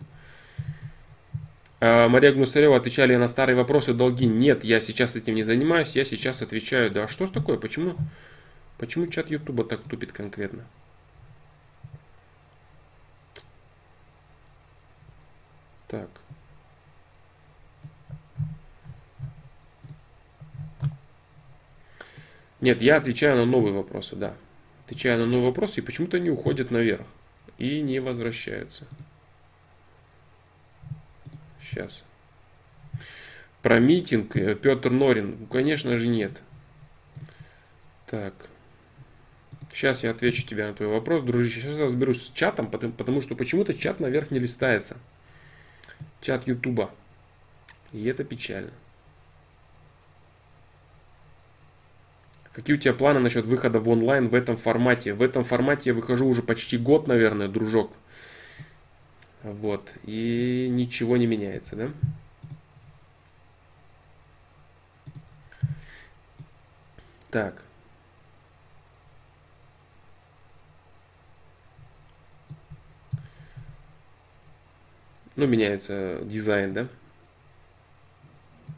А 1.82 2.08
Мария 2.10 2.32
Гнусарева 2.32 2.76
отвечали 2.76 3.16
на 3.16 3.28
старые 3.28 3.56
вопросы 3.56 3.94
долги. 3.94 4.28
Нет, 4.28 4.64
я 4.64 4.80
сейчас 4.80 5.16
этим 5.16 5.36
не 5.36 5.44
занимаюсь, 5.44 5.96
я 5.96 6.06
сейчас 6.06 6.42
отвечаю. 6.42 6.92
Да, 6.92 7.04
а 7.06 7.08
что 7.08 7.28
такое? 7.28 7.58
Почему? 7.58 7.96
Почему 8.78 9.08
чат 9.08 9.30
Ютуба 9.30 9.64
так 9.64 9.84
тупит 9.84 10.12
конкретно? 10.12 10.66
Так. 15.88 16.10
Нет, 22.60 22.82
я 22.82 22.98
отвечаю 22.98 23.38
на 23.38 23.46
новые 23.46 23.74
вопросы, 23.74 24.16
да. 24.16 24.34
Отвечаю 24.86 25.20
на 25.20 25.26
новые 25.26 25.48
вопросы, 25.48 25.80
и 25.80 25.84
почему-то 25.84 26.18
они 26.18 26.30
уходят 26.30 26.72
наверх. 26.72 27.06
И 27.58 27.82
не 27.82 28.00
возвращаются. 28.00 28.88
Сейчас. 31.62 32.04
Про 33.62 33.80
митинг 33.80 34.36
э, 34.36 34.56
Петр 34.56 34.90
Норин. 34.92 35.38
Ну, 35.40 35.48
конечно 35.48 35.98
же, 35.98 36.08
нет. 36.08 36.42
Так. 38.08 38.34
Сейчас 39.76 40.06
я 40.06 40.12
отвечу 40.12 40.48
тебе 40.48 40.66
на 40.66 40.74
твой 40.74 40.88
вопрос, 40.88 41.22
дружище. 41.22 41.60
Сейчас 41.60 41.76
я 41.76 41.84
разберусь 41.84 42.28
с 42.28 42.32
чатом, 42.32 42.72
потому, 42.72 42.94
потому 42.94 43.22
что 43.22 43.36
почему-то 43.36 43.74
чат 43.74 44.00
наверх 44.00 44.32
не 44.32 44.40
листается. 44.40 44.96
Чат 46.22 46.48
Ютуба. 46.48 46.92
И 47.92 48.06
это 48.06 48.24
печально. 48.24 48.72
Какие 52.54 52.78
у 52.78 52.80
тебя 52.80 52.94
планы 52.94 53.20
насчет 53.20 53.44
выхода 53.44 53.82
в 53.82 53.90
онлайн 53.90 54.30
в 54.30 54.34
этом 54.34 54.56
формате? 54.56 55.14
В 55.14 55.22
этом 55.22 55.44
формате 55.44 55.90
я 55.90 55.94
выхожу 55.94 56.26
уже 56.26 56.42
почти 56.42 56.78
год, 56.78 57.10
наверное, 57.10 57.50
дружок. 57.50 57.92
Вот. 59.44 59.92
И 60.04 60.70
ничего 60.72 61.18
не 61.18 61.28
меняется, 61.28 61.76
да? 61.76 61.92
Так. 67.30 67.65
Ну, 75.36 75.48
меняется 75.48 76.20
дизайн, 76.24 76.74
да? 76.74 76.88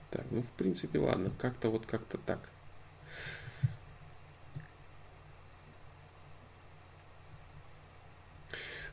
Так, 0.10 0.26
ну, 0.32 0.42
в 0.42 0.52
принципе, 0.58 1.00
ладно. 1.00 1.32
Как-то 1.40 1.70
вот 1.70 1.86
как-то 1.86 2.18
так. 2.18 2.40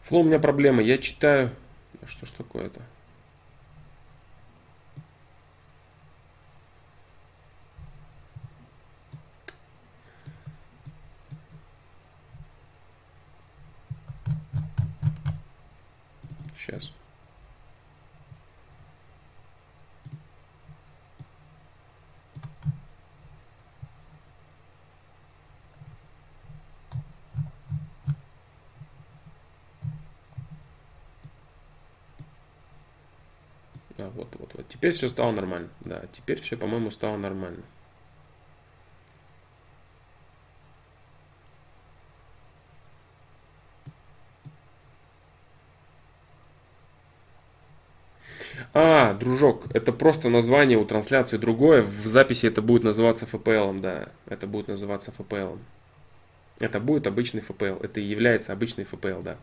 Флоу 0.02 0.20
у 0.22 0.24
меня 0.24 0.38
проблема. 0.38 0.82
Я 0.82 0.98
читаю... 0.98 1.50
Что 2.06 2.26
ж 2.26 2.30
такое-то? 2.32 2.82
Сейчас. 16.56 16.90
Да, 33.96 34.10
вот. 34.54 34.68
Теперь 34.68 34.92
все 34.92 35.08
стало 35.08 35.32
нормально. 35.32 35.68
Да, 35.80 36.02
теперь 36.12 36.40
все, 36.40 36.56
по-моему, 36.56 36.90
стало 36.90 37.16
нормально. 37.16 37.62
А, 48.72 49.14
дружок, 49.14 49.66
это 49.72 49.92
просто 49.92 50.28
название 50.28 50.78
у 50.78 50.84
трансляции 50.84 51.36
другое. 51.36 51.82
В 51.82 52.06
записи 52.06 52.46
это 52.46 52.60
будет 52.62 52.82
называться 52.82 53.24
FPL, 53.26 53.80
да. 53.80 54.08
Это 54.26 54.46
будет 54.46 54.68
называться 54.68 55.12
FPL. 55.16 55.58
Это 56.58 56.80
будет 56.80 57.06
обычный 57.06 57.40
FPL. 57.40 57.84
Это 57.84 58.00
и 58.00 58.04
является 58.04 58.52
обычный 58.52 58.84
FPL, 58.84 59.22
да. 59.22 59.36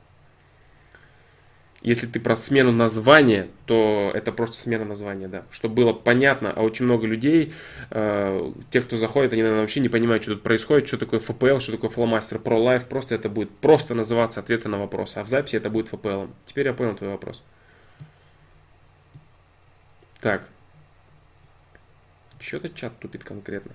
Если 1.81 2.05
ты 2.05 2.19
про 2.19 2.35
смену 2.35 2.71
названия, 2.71 3.47
то 3.65 4.11
это 4.13 4.31
просто 4.31 4.61
смена 4.61 4.85
названия, 4.85 5.27
да. 5.27 5.45
Чтобы 5.49 5.75
было 5.75 5.93
понятно, 5.93 6.53
а 6.55 6.61
очень 6.61 6.85
много 6.85 7.07
людей, 7.07 7.53
э, 7.89 8.51
тех, 8.69 8.85
кто 8.85 8.97
заходит, 8.97 9.33
они, 9.33 9.41
наверное, 9.41 9.63
вообще 9.63 9.79
не 9.79 9.89
понимают, 9.89 10.21
что 10.21 10.33
тут 10.33 10.43
происходит, 10.43 10.87
что 10.87 10.99
такое 10.99 11.19
FPL, 11.19 11.59
что 11.59 11.71
такое 11.71 11.89
Flowmaster 11.89 12.41
Pro 12.41 12.63
Live, 12.63 12.85
просто 12.85 13.15
это 13.15 13.29
будет 13.29 13.49
просто 13.57 13.95
называться 13.95 14.39
ответы 14.41 14.69
на 14.69 14.77
вопросы, 14.77 15.17
а 15.17 15.23
в 15.23 15.27
записи 15.27 15.55
это 15.55 15.71
будет 15.71 15.91
FPL. 15.91 16.29
Теперь 16.45 16.67
я 16.67 16.73
понял 16.73 16.95
твой 16.95 17.09
вопрос. 17.09 17.41
Так. 20.19 20.47
Что-то 22.39 22.69
чат 22.69 22.97
тупит 22.99 23.23
конкретно. 23.23 23.71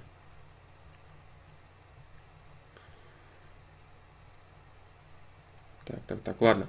Так, 5.86 6.00
так, 6.06 6.20
так, 6.20 6.40
ладно. 6.40 6.66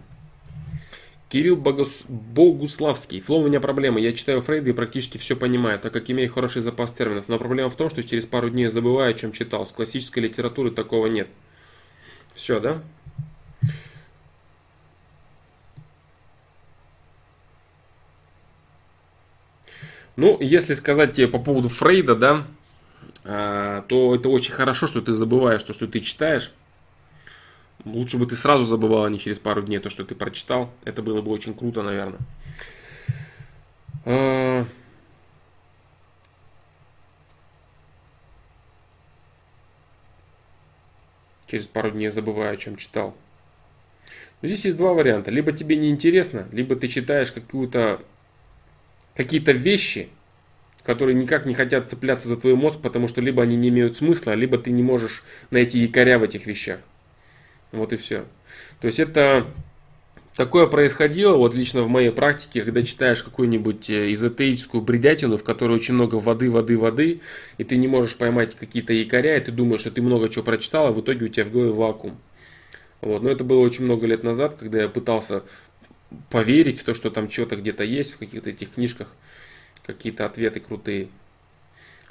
Кирилл 1.30 1.58
Богус... 1.58 2.04
Богуславский. 2.08 3.20
Флоу 3.20 3.42
у 3.42 3.48
меня 3.48 3.60
проблема. 3.60 4.00
Я 4.00 4.13
читаю 4.13 4.42
Фрейда 4.42 4.70
и 4.70 4.74
практически 4.74 5.18
все 5.18 5.36
понимаю, 5.36 5.80
так 5.80 5.92
как 5.92 6.10
имею 6.10 6.32
хороший 6.32 6.62
запас 6.62 6.94
терминов. 6.94 7.26
Но 7.28 7.38
проблема 7.38 7.70
в 7.70 7.76
том, 7.76 7.90
что 7.90 8.04
через 8.04 8.26
пару 8.26 8.50
дней 8.50 8.68
забываю, 8.68 9.12
о 9.12 9.13
чем 9.13 9.34
читал. 9.34 9.66
С 9.66 9.72
классической 9.72 10.20
литературы 10.20 10.72
такого 10.72 11.08
нет. 11.08 11.28
Все, 12.34 12.60
да? 12.60 12.82
Ну, 20.16 20.38
если 20.42 20.74
сказать 20.74 21.13
тебе 21.13 21.28
по 21.28 21.40
поводу 21.40 21.70
Фрейда, 21.70 22.16
да, 22.16 22.48
а, 23.24 23.84
то 23.84 24.16
это 24.16 24.30
очень 24.30 24.54
хорошо, 24.54 24.88
что 24.88 25.02
ты 25.02 25.13
забываешь 25.13 25.63
то, 25.63 25.74
что 25.74 25.88
ты 25.88 26.00
читаешь. 26.00 26.54
Лучше 27.86 28.18
бы 28.18 28.26
ты 28.26 28.36
сразу 28.36 28.66
забывал, 28.66 29.06
а 29.06 29.10
не 29.10 29.20
через 29.20 29.40
пару 29.40 29.62
дней 29.62 29.80
то, 29.80 29.90
что 29.90 30.04
ты 30.04 30.16
прочитал. 30.16 30.72
Это 30.84 31.02
было 31.02 31.22
бы 31.22 31.32
очень 31.32 31.54
круто, 31.54 31.84
наверное. 31.84 32.20
А, 34.06 34.66
через 41.48 41.68
пару 41.68 41.92
дней 41.92 42.10
забываю, 42.10 42.54
о 42.54 42.58
чем 42.58 42.76
читал. 42.76 43.16
Но 44.42 44.48
здесь 44.48 44.66
есть 44.66 44.78
два 44.78 44.94
варианта. 44.94 45.32
Либо 45.32 45.52
тебе 45.52 45.76
не 45.76 45.90
интересно, 45.90 46.48
либо 46.52 46.76
ты 46.76 46.88
читаешь 46.88 47.32
какую-то 47.32 48.02
какие-то 49.16 49.52
вещи, 49.52 50.10
которые 50.84 51.16
никак 51.16 51.46
не 51.46 51.56
хотят 51.56 51.90
цепляться 51.90 52.28
за 52.28 52.38
твой 52.38 52.56
мозг, 52.56 52.80
потому 52.82 53.08
что 53.08 53.20
либо 53.20 53.42
они 53.42 53.56
не 53.56 53.70
имеют 53.70 53.98
смысла, 53.98 54.34
либо 54.34 54.60
ты 54.60 54.70
не 54.70 54.84
можешь 54.84 55.24
найти 55.50 55.80
якоря 55.80 56.20
в 56.20 56.24
этих 56.24 56.46
вещах. 56.46 56.80
Вот 57.71 57.93
и 57.93 57.97
все. 57.97 58.25
То 58.80 58.88
есть 58.88 58.99
это 58.99 59.47
такое 60.36 60.67
происходило, 60.67 61.36
вот 61.36 61.56
лично 61.56 61.82
в 61.82 61.89
моей 61.89 62.12
практике, 62.12 62.62
когда 62.62 62.84
читаешь 62.84 63.23
какую-нибудь 63.23 63.89
э, 63.89 64.13
эзотерическую 64.13 64.82
бредятину, 64.82 65.38
в 65.38 65.43
которой 65.43 65.73
очень 65.73 65.95
много 65.95 66.15
воды, 66.15 66.49
воды, 66.49 66.77
воды, 66.77 67.21
и 67.58 67.63
ты 67.63 67.75
не 67.75 67.88
можешь 67.88 68.15
поймать 68.15 68.56
какие-то 68.56 68.93
якоря, 68.93 69.38
и 69.38 69.41
ты 69.41 69.51
думаешь, 69.51 69.82
что 69.82 69.91
ты 69.91 70.01
много 70.01 70.30
чего 70.30 70.43
прочитал, 70.43 70.88
а 70.88 70.91
в 70.91 71.01
итоге 71.01 71.25
у 71.25 71.30
тебя 71.30 71.45
в 71.45 71.51
голове 71.51 71.71
вакуум. 71.71 72.17
Вот. 73.01 73.21
Но 73.23 73.30
это 73.30 73.43
было 73.43 73.60
очень 73.60 73.86
много 73.86 74.08
лет 74.08 74.23
назад, 74.23 74.56
когда 74.60 74.82
я 74.82 74.89
пытался 74.89 75.43
поверить 76.30 76.82
в 76.82 76.84
то, 76.86 76.93
что 76.93 77.10
там 77.10 77.30
что-то 77.30 77.56
где-то 77.56 77.84
есть 77.84 78.13
в 78.13 78.17
каких-то 78.17 78.49
этих 78.49 78.73
книжках, 78.73 79.08
какие-то 79.86 80.25
ответы 80.25 80.60
крутые. 80.60 81.10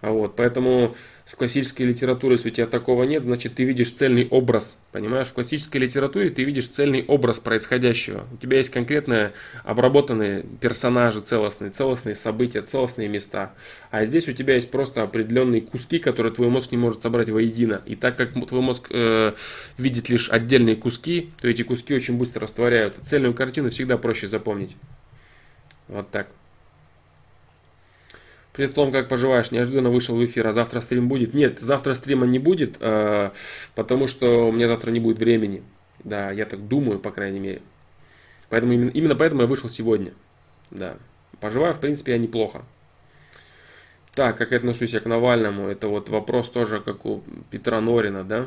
А 0.02 0.10
вот, 0.10 0.36
поэтому 0.36 0.94
с 1.24 1.34
классической 1.34 1.82
литературой, 1.82 2.36
если 2.36 2.50
у 2.50 2.52
тебя 2.52 2.66
такого 2.66 3.04
нет, 3.04 3.24
значит 3.24 3.54
ты 3.54 3.64
видишь 3.64 3.90
цельный 3.90 4.28
образ. 4.28 4.78
Понимаешь, 4.92 5.26
в 5.28 5.32
классической 5.32 5.78
литературе 5.78 6.28
ты 6.30 6.44
видишь 6.44 6.68
цельный 6.68 7.04
образ 7.04 7.40
происходящего. 7.40 8.26
У 8.32 8.36
тебя 8.36 8.58
есть 8.58 8.70
конкретные 8.70 9.32
обработанные 9.64 10.44
персонажи 10.60 11.20
целостные, 11.20 11.70
целостные 11.70 12.14
события, 12.14 12.60
целостные 12.60 13.08
места. 13.08 13.54
А 13.90 14.04
здесь 14.04 14.28
у 14.28 14.32
тебя 14.32 14.54
есть 14.54 14.70
просто 14.70 15.02
определенные 15.02 15.62
куски, 15.62 15.98
которые 15.98 16.32
твой 16.32 16.48
мозг 16.48 16.70
не 16.72 16.78
может 16.78 17.02
собрать 17.02 17.30
воедино. 17.30 17.80
И 17.86 17.96
так 17.96 18.16
как 18.16 18.34
твой 18.46 18.60
мозг 18.60 18.86
э, 18.90 19.32
видит 19.78 20.10
лишь 20.10 20.30
отдельные 20.30 20.76
куски, 20.76 21.30
то 21.40 21.48
эти 21.48 21.62
куски 21.62 21.94
очень 21.94 22.18
быстро 22.18 22.42
растворяют. 22.42 22.96
цельную 23.02 23.34
картину 23.34 23.70
всегда 23.70 23.96
проще 23.96 24.28
запомнить. 24.28 24.76
Вот 25.88 26.10
так. 26.10 26.28
Привет, 28.56 28.72
Слом, 28.72 28.90
как 28.90 29.06
поживаешь? 29.08 29.50
Неожиданно 29.50 29.90
вышел 29.90 30.16
в 30.16 30.24
эфир, 30.24 30.46
а 30.46 30.54
завтра 30.54 30.80
стрим 30.80 31.08
будет? 31.08 31.34
Нет, 31.34 31.60
завтра 31.60 31.92
стрима 31.92 32.24
не 32.24 32.38
будет, 32.38 32.78
э, 32.80 33.30
потому 33.74 34.08
что 34.08 34.48
у 34.48 34.52
меня 34.52 34.66
завтра 34.66 34.90
не 34.90 34.98
будет 34.98 35.18
времени. 35.18 35.62
Да, 36.04 36.30
я 36.30 36.46
так 36.46 36.66
думаю, 36.66 36.98
по 36.98 37.10
крайней 37.10 37.38
мере. 37.38 37.60
Поэтому 38.48 38.72
именно 38.72 39.14
поэтому 39.14 39.42
я 39.42 39.46
вышел 39.46 39.68
сегодня. 39.68 40.14
Да. 40.70 40.96
Поживаю, 41.38 41.74
в 41.74 41.80
принципе, 41.80 42.12
я 42.12 42.18
неплохо. 42.18 42.62
Так, 44.14 44.38
как 44.38 44.52
я 44.52 44.56
отношусь 44.56 44.94
я 44.94 45.00
к 45.00 45.04
Навальному? 45.04 45.66
Это 45.66 45.88
вот 45.88 46.08
вопрос 46.08 46.48
тоже, 46.48 46.80
как 46.80 47.04
у 47.04 47.22
Петра 47.50 47.82
Норина, 47.82 48.24
да? 48.24 48.46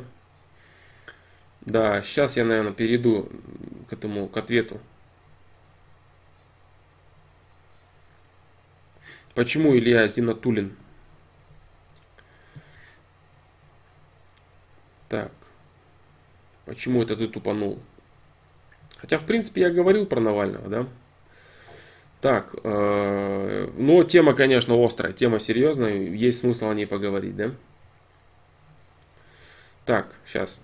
Да, 1.61 2.01
сейчас 2.01 2.35
я, 2.35 2.45
наверное, 2.45 2.73
перейду 2.73 3.29
к 3.87 3.93
этому, 3.93 4.27
к 4.27 4.35
ответу. 4.37 4.79
Почему 9.39 9.73
Илья 9.73 10.05
Зинатулин? 10.09 10.75
Так. 15.07 15.31
Почему 16.65 17.01
это 17.01 17.15
ты 17.15 17.29
тупанул? 17.29 17.79
Хотя, 18.97 19.17
в 19.17 19.23
принципе, 19.23 19.61
я 19.61 19.69
говорил 19.69 20.05
про 20.05 20.19
Навального, 20.19 20.67
да? 20.67 20.87
Так, 22.19 22.53
э, 22.65 23.71
но 23.77 24.03
тема, 24.03 24.33
конечно, 24.33 24.75
острая, 24.75 25.13
тема 25.13 25.39
серьезная, 25.39 25.93
есть 25.93 26.41
смысл 26.41 26.67
о 26.67 26.73
ней 26.73 26.85
поговорить, 26.85 27.37
да? 27.37 27.51
Так, 29.85 30.15
сейчас. 30.25 30.59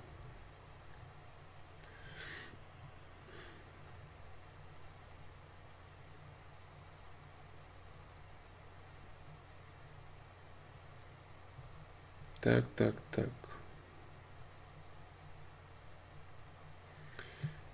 Так, 12.45 12.63
так, 12.75 12.93
так. 13.09 13.29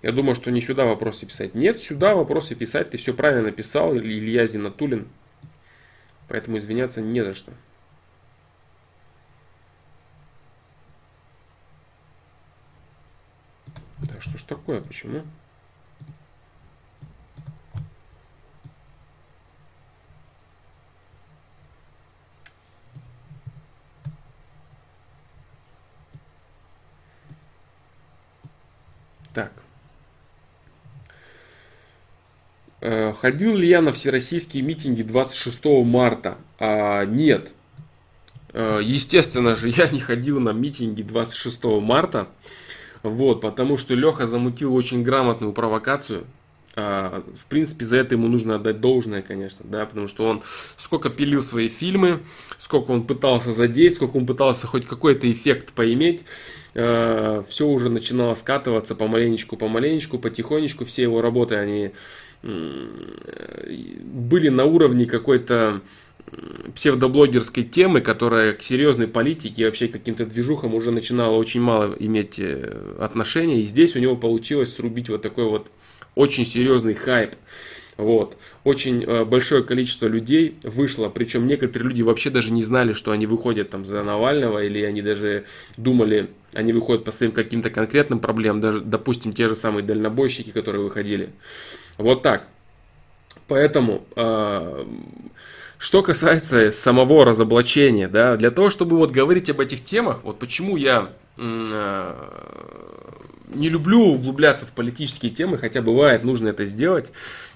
Я 0.00 0.12
думаю, 0.12 0.34
что 0.34 0.50
не 0.50 0.62
сюда 0.62 0.86
вопросы 0.86 1.26
писать. 1.26 1.54
Нет, 1.54 1.78
сюда 1.78 2.14
вопросы 2.14 2.54
писать. 2.54 2.88
Ты 2.88 2.96
все 2.96 3.12
правильно 3.12 3.42
написал, 3.42 3.94
Илья 3.94 4.46
Зинатулин. 4.46 5.08
Поэтому 6.26 6.56
извиняться 6.56 7.02
не 7.02 7.20
за 7.20 7.34
что. 7.34 7.52
Да 13.98 14.18
что 14.20 14.38
ж 14.38 14.42
такое, 14.44 14.80
почему? 14.80 15.22
Так. 29.34 29.52
Э, 32.80 33.12
ходил 33.12 33.56
ли 33.56 33.68
я 33.68 33.80
на 33.80 33.92
всероссийские 33.92 34.62
митинги 34.62 35.02
26 35.02 35.64
марта? 35.84 36.36
А, 36.58 37.04
нет. 37.04 37.52
Э, 38.52 38.80
естественно 38.82 39.54
же, 39.54 39.68
я 39.76 39.88
не 39.88 40.00
ходил 40.00 40.40
на 40.40 40.50
митинги 40.50 41.02
26 41.02 41.64
марта. 41.80 42.28
Вот, 43.02 43.40
потому 43.40 43.78
что 43.78 43.94
Леха 43.94 44.26
замутил 44.26 44.74
очень 44.74 45.02
грамотную 45.02 45.52
провокацию. 45.52 46.24
А, 46.74 47.22
в 47.38 47.46
принципе, 47.46 47.84
за 47.84 47.98
это 47.98 48.14
ему 48.14 48.28
нужно 48.28 48.54
отдать 48.54 48.80
должное, 48.80 49.22
конечно, 49.22 49.64
да, 49.68 49.84
потому 49.84 50.08
что 50.08 50.24
он 50.24 50.42
сколько 50.76 51.10
пилил 51.10 51.42
свои 51.42 51.68
фильмы, 51.68 52.20
сколько 52.58 52.92
он 52.92 53.06
пытался 53.06 53.52
задеть, 53.52 53.96
сколько 53.96 54.16
он 54.16 54.26
пытался 54.26 54.66
хоть 54.66 54.86
какой-то 54.86 55.30
эффект 55.30 55.72
поиметь, 55.72 56.24
э, 56.74 57.42
все 57.46 57.66
уже 57.66 57.90
начинало 57.90 58.34
скатываться 58.34 58.94
помаленечку, 58.94 59.56
помаленечку, 59.56 60.18
потихонечку, 60.18 60.84
все 60.86 61.02
его 61.02 61.20
работы, 61.20 61.56
они 61.56 61.92
были 64.02 64.48
на 64.48 64.64
уровне 64.64 65.06
какой-то 65.06 65.80
псевдоблогерской 66.74 67.64
темы, 67.64 68.00
которая 68.00 68.52
к 68.54 68.62
серьезной 68.62 69.06
политике 69.06 69.62
и 69.62 69.64
вообще 69.64 69.88
каким-то 69.88 70.24
движухам 70.24 70.74
уже 70.74 70.90
начинала 70.90 71.36
очень 71.36 71.60
мало 71.60 71.94
иметь 71.98 72.38
э, 72.38 72.96
отношения. 72.98 73.60
И 73.60 73.66
здесь 73.66 73.96
у 73.96 73.98
него 73.98 74.16
получилось 74.16 74.74
срубить 74.74 75.08
вот 75.08 75.22
такой 75.22 75.44
вот 75.44 75.70
очень 76.14 76.44
серьезный 76.44 76.94
хайп. 76.94 77.34
Вот. 77.96 78.36
Очень 78.64 79.04
э, 79.04 79.24
большое 79.24 79.62
количество 79.62 80.06
людей 80.06 80.58
вышло, 80.62 81.08
причем 81.08 81.46
некоторые 81.46 81.90
люди 81.90 82.02
вообще 82.02 82.30
даже 82.30 82.52
не 82.52 82.62
знали, 82.62 82.94
что 82.94 83.12
они 83.12 83.26
выходят 83.26 83.70
там 83.70 83.84
за 83.84 84.02
Навального, 84.02 84.62
или 84.62 84.82
они 84.82 85.02
даже 85.02 85.44
думали, 85.76 86.30
они 86.54 86.72
выходят 86.72 87.04
по 87.04 87.12
своим 87.12 87.32
каким-то 87.32 87.70
конкретным 87.70 88.18
проблемам, 88.18 88.60
даже, 88.60 88.80
допустим, 88.80 89.32
те 89.32 89.48
же 89.48 89.54
самые 89.54 89.84
дальнобойщики, 89.84 90.50
которые 90.50 90.82
выходили. 90.82 91.30
Вот 91.98 92.22
так. 92.22 92.48
Поэтому, 93.46 94.04
э, 94.16 94.84
что 95.78 96.02
касается 96.02 96.70
самого 96.70 97.24
разоблачения, 97.24 98.08
да, 98.08 98.36
для 98.36 98.50
того, 98.50 98.70
чтобы 98.70 98.96
вот 98.96 99.10
говорить 99.10 99.50
об 99.50 99.60
этих 99.60 99.84
темах, 99.84 100.20
вот 100.22 100.38
почему 100.38 100.76
я 100.76 101.12
э, 101.36 102.14
не 103.54 103.68
люблю 103.68 104.00
углубляться 104.00 104.66
в 104.66 104.72
политические 104.72 105.30
темы, 105.32 105.58
хотя 105.58 105.82
бывает 105.82 106.24
нужно 106.24 106.48
это 106.48 106.64
сделать. 106.64 107.12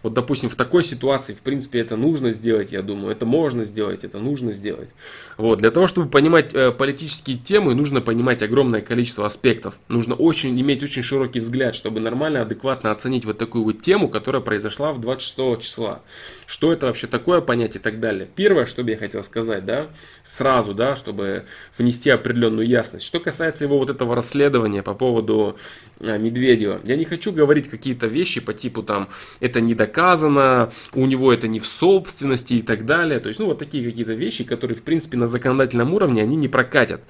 Вот, 0.06 0.14
допустим, 0.14 0.48
в 0.48 0.54
такой 0.54 0.84
ситуации, 0.84 1.34
в 1.34 1.40
принципе, 1.40 1.80
это 1.80 1.96
нужно 1.96 2.30
сделать, 2.30 2.70
я 2.70 2.82
думаю, 2.82 3.10
это 3.10 3.26
можно 3.26 3.64
сделать, 3.64 4.04
это 4.04 4.20
нужно 4.20 4.52
сделать. 4.52 4.90
Вот, 5.36 5.58
для 5.58 5.72
того, 5.72 5.88
чтобы 5.88 6.08
понимать 6.08 6.54
э, 6.54 6.70
политические 6.70 7.36
темы, 7.36 7.74
нужно 7.74 8.00
понимать 8.00 8.40
огромное 8.40 8.82
количество 8.82 9.26
аспектов. 9.26 9.80
Нужно 9.88 10.14
очень, 10.14 10.60
иметь 10.60 10.84
очень 10.84 11.02
широкий 11.02 11.40
взгляд, 11.40 11.74
чтобы 11.74 11.98
нормально, 11.98 12.42
адекватно 12.42 12.92
оценить 12.92 13.24
вот 13.24 13.38
такую 13.38 13.64
вот 13.64 13.80
тему, 13.80 14.08
которая 14.08 14.40
произошла 14.40 14.92
в 14.92 15.00
26 15.00 15.60
числа. 15.60 16.02
Что 16.46 16.72
это 16.72 16.86
вообще 16.86 17.08
такое 17.08 17.40
понять 17.40 17.74
и 17.74 17.80
так 17.80 17.98
далее. 17.98 18.28
Первое, 18.32 18.64
что 18.66 18.84
бы 18.84 18.92
я 18.92 18.96
хотел 18.96 19.24
сказать, 19.24 19.64
да, 19.64 19.88
сразу, 20.24 20.72
да, 20.72 20.94
чтобы 20.94 21.46
внести 21.76 22.10
определенную 22.10 22.68
ясность. 22.68 23.04
Что 23.04 23.18
касается 23.18 23.64
его 23.64 23.76
вот 23.76 23.90
этого 23.90 24.14
расследования 24.14 24.84
по 24.84 24.94
поводу 24.94 25.56
э, 25.98 26.16
Медведева, 26.16 26.80
я 26.84 26.94
не 26.94 27.04
хочу 27.04 27.32
говорить 27.32 27.68
какие-то 27.68 28.06
вещи 28.06 28.40
по 28.40 28.54
типу 28.54 28.84
там, 28.84 29.08
это 29.40 29.60
не 29.60 29.74
доказано, 29.74 29.95
у 30.94 31.06
него 31.06 31.32
это 31.32 31.48
не 31.48 31.60
в 31.60 31.66
собственности 31.66 32.54
и 32.54 32.62
так 32.62 32.84
далее. 32.84 33.20
То 33.20 33.28
есть, 33.28 33.40
ну, 33.40 33.46
вот 33.46 33.58
такие 33.58 33.84
какие-то 33.84 34.12
вещи, 34.12 34.44
которые, 34.44 34.76
в 34.76 34.82
принципе, 34.82 35.16
на 35.16 35.26
законодательном 35.26 35.94
уровне, 35.94 36.22
они 36.22 36.36
не 36.36 36.48
прокатят. 36.48 37.00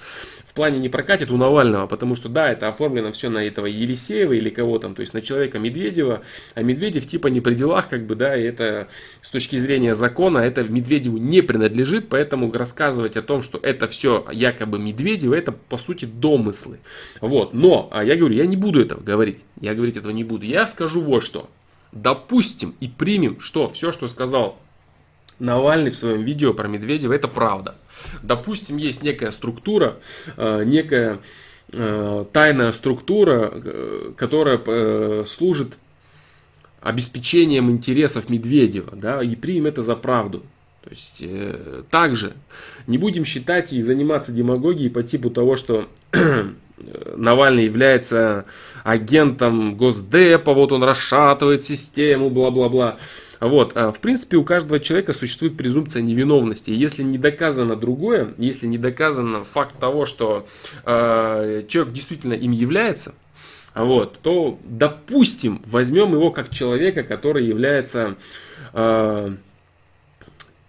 В 0.44 0.54
плане 0.54 0.78
не 0.78 0.88
прокатят 0.88 1.30
у 1.30 1.36
Навального, 1.36 1.86
потому 1.86 2.16
что, 2.16 2.28
да, 2.28 2.50
это 2.50 2.68
оформлено 2.68 3.12
все 3.12 3.28
на 3.28 3.44
этого 3.44 3.66
Елисеева 3.66 4.32
или 4.32 4.50
кого 4.50 4.78
там, 4.78 4.94
то 4.94 5.00
есть 5.00 5.14
на 5.14 5.20
человека 5.20 5.58
Медведева, 5.58 6.22
а 6.54 6.62
Медведев 6.62 7.06
типа 7.06 7.28
не 7.28 7.40
при 7.40 7.54
делах, 7.54 7.88
как 7.88 8.06
бы, 8.06 8.14
да, 8.14 8.36
и 8.36 8.42
это 8.42 8.88
с 9.22 9.30
точки 9.30 9.56
зрения 9.56 9.94
закона, 9.94 10.38
это 10.38 10.64
Медведеву 10.64 11.18
не 11.18 11.42
принадлежит, 11.42 12.08
поэтому 12.08 12.50
рассказывать 12.52 13.16
о 13.16 13.22
том, 13.22 13.42
что 13.42 13.58
это 13.62 13.86
все 13.88 14.24
якобы 14.32 14.78
Медведева, 14.78 15.34
это, 15.34 15.52
по 15.52 15.76
сути, 15.76 16.04
домыслы. 16.04 16.78
Вот, 17.20 17.52
но, 17.52 17.88
а 17.92 18.04
я 18.04 18.16
говорю, 18.16 18.34
я 18.34 18.46
не 18.46 18.56
буду 18.56 18.80
этого 18.80 19.00
говорить, 19.00 19.44
я 19.60 19.74
говорить 19.74 19.96
этого 19.96 20.12
не 20.12 20.24
буду, 20.24 20.46
я 20.46 20.66
скажу 20.66 21.00
вот 21.00 21.22
что 21.22 21.50
допустим 21.92 22.74
и 22.80 22.88
примем, 22.88 23.40
что 23.40 23.68
все, 23.68 23.92
что 23.92 24.08
сказал 24.08 24.58
Навальный 25.38 25.90
в 25.90 25.96
своем 25.96 26.22
видео 26.22 26.54
про 26.54 26.66
Медведева, 26.66 27.12
это 27.12 27.28
правда. 27.28 27.74
Допустим, 28.22 28.78
есть 28.78 29.02
некая 29.02 29.30
структура, 29.30 29.96
э, 30.36 30.64
некая 30.64 31.20
э, 31.72 32.24
тайная 32.32 32.72
структура, 32.72 33.50
э, 33.52 34.12
которая 34.16 35.24
служит 35.24 35.78
обеспечением 36.80 37.70
интересов 37.70 38.30
Медведева, 38.30 38.96
да, 38.96 39.22
и 39.22 39.34
примем 39.36 39.66
это 39.66 39.82
за 39.82 39.96
правду. 39.96 40.42
То 40.86 40.90
есть, 40.90 41.16
э, 41.18 41.82
также 41.90 42.34
не 42.86 42.96
будем 42.96 43.24
считать 43.24 43.72
и 43.72 43.82
заниматься 43.82 44.30
демагогией 44.30 44.88
по 44.88 45.02
типу 45.02 45.30
того, 45.30 45.56
что 45.56 45.88
Навальный 47.16 47.64
является 47.64 48.44
агентом 48.84 49.76
Госдепа, 49.76 50.54
вот 50.54 50.70
он 50.70 50.84
расшатывает 50.84 51.64
систему, 51.64 52.30
бла-бла-бла. 52.30 52.98
Вот, 53.40 53.72
а, 53.74 53.90
в 53.90 53.98
принципе, 53.98 54.36
у 54.36 54.44
каждого 54.44 54.78
человека 54.78 55.12
существует 55.12 55.56
презумпция 55.56 56.02
невиновности. 56.02 56.70
Если 56.70 57.02
не 57.02 57.18
доказано 57.18 57.74
другое, 57.74 58.34
если 58.38 58.68
не 58.68 58.78
доказано 58.78 59.42
факт 59.42 59.76
того, 59.80 60.06
что 60.06 60.46
э, 60.84 61.64
человек 61.66 61.94
действительно 61.94 62.34
им 62.34 62.52
является, 62.52 63.12
вот, 63.74 64.20
то, 64.22 64.56
допустим, 64.62 65.62
возьмем 65.66 66.12
его 66.12 66.30
как 66.30 66.48
человека, 66.50 67.02
который 67.02 67.44
является 67.44 68.14
э, 68.72 69.36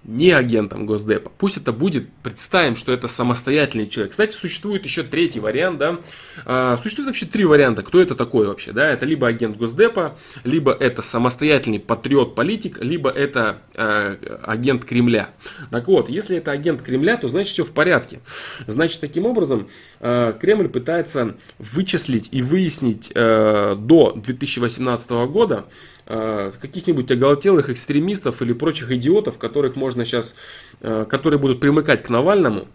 не 0.07 0.31
агентом 0.31 0.85
Госдепа. 0.85 1.31
Пусть 1.37 1.57
это 1.57 1.73
будет, 1.73 2.09
представим, 2.23 2.77
что 2.77 2.93
это 2.93 3.07
самостоятельный 3.07 3.87
человек. 3.87 4.11
Кстати, 4.11 4.33
существует 4.33 4.85
еще 4.85 5.03
третий 5.03 5.41
вариант, 5.41 5.77
да. 5.77 5.99
А, 6.45 6.77
существует 6.77 7.07
вообще 7.07 7.25
три 7.25 7.43
варианта, 7.43 7.83
кто 7.83 8.01
это 8.01 8.15
такой 8.15 8.47
вообще, 8.47 8.71
да. 8.71 8.89
Это 8.89 9.05
либо 9.05 9.27
агент 9.27 9.57
Госдепа, 9.57 10.17
либо 10.45 10.71
это 10.71 11.01
самостоятельный 11.01 11.79
патриот-политик, 11.79 12.79
либо 12.81 13.09
это 13.09 13.59
э, 13.73 14.17
агент 14.43 14.85
Кремля. 14.85 15.29
Так 15.71 15.87
вот, 15.87 16.09
если 16.09 16.37
это 16.37 16.51
агент 16.51 16.81
Кремля, 16.81 17.17
то 17.17 17.27
значит 17.27 17.51
все 17.51 17.65
в 17.65 17.73
порядке. 17.73 18.21
Значит, 18.65 19.01
таким 19.01 19.25
образом, 19.25 19.67
э, 19.99 20.33
Кремль 20.39 20.69
пытается 20.69 21.35
вычислить 21.59 22.29
и 22.31 22.41
выяснить 22.41 23.11
э, 23.13 23.75
до 23.77 24.13
2018 24.13 25.09
года 25.27 25.65
э, 26.05 26.51
каких-нибудь 26.61 27.11
оголтелых 27.11 27.69
экстремистов 27.69 28.41
или 28.41 28.53
прочих 28.53 28.91
идиотов, 28.91 29.37
которых 29.37 29.75
можно 29.75 29.96
можно 29.97 30.05
сейчас, 30.05 30.35
э, 30.81 31.05
которые 31.09 31.39
будут 31.39 31.59
примыкать 31.59 32.03
к 32.03 32.09
Навальному, 32.09 32.67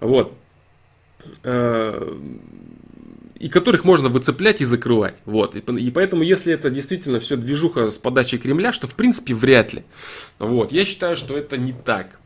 вот, 0.00 0.32
э, 1.44 2.14
и 3.38 3.48
которых 3.48 3.84
можно 3.84 4.08
выцеплять 4.08 4.60
и 4.60 4.64
закрывать. 4.64 5.20
Вот. 5.26 5.54
И, 5.54 5.90
поэтому, 5.90 6.22
если 6.22 6.52
это 6.52 6.70
действительно 6.70 7.20
все 7.20 7.36
движуха 7.36 7.90
с 7.90 7.98
подачи 7.98 8.38
Кремля, 8.38 8.72
что 8.72 8.86
в 8.86 8.94
принципе 8.94 9.34
вряд 9.34 9.74
ли. 9.74 9.82
Вот. 10.38 10.72
Я 10.72 10.84
считаю, 10.84 11.16
что 11.16 11.36
это 11.36 11.56
не 11.56 11.72
так. 11.72 12.18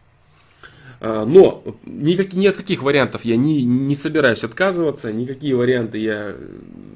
А, 1.00 1.24
но 1.24 1.64
никак, 1.86 2.34
ни 2.34 2.46
от 2.46 2.56
каких 2.56 2.82
вариантов 2.82 3.24
я 3.24 3.36
не, 3.36 3.62
не 3.62 3.94
собираюсь 3.94 4.44
отказываться, 4.44 5.10
никакие 5.12 5.56
варианты 5.56 5.98
я 5.98 6.36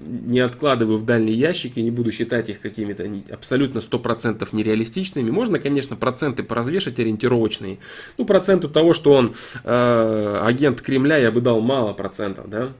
не 0.07 0.41
откладываю 0.41 0.99
в 0.99 1.07
дальний 1.07 1.33
ящик 1.33 1.77
и 1.77 1.83
не 1.83 1.91
буду 1.91 2.13
считать 2.13 2.51
их 2.51 2.61
какими-то 2.61 3.09
абсолютно 3.33 3.79
100% 3.79 4.47
нереалистичными. 4.53 5.31
Можно, 5.31 5.59
конечно, 5.59 5.97
проценты 5.97 6.43
поразвешать 6.43 6.99
ориентировочные. 6.99 7.79
Ну, 8.19 8.27
проценту 8.27 8.69
того, 8.69 8.93
что 8.93 9.13
он 9.13 9.35
э, 9.65 10.41
агент 10.43 10.83
Кремля, 10.83 11.17
я 11.17 11.31
бы 11.31 11.41
дал 11.41 11.61
мало 11.61 11.95
процентов, 11.95 12.49
да. 12.51 12.73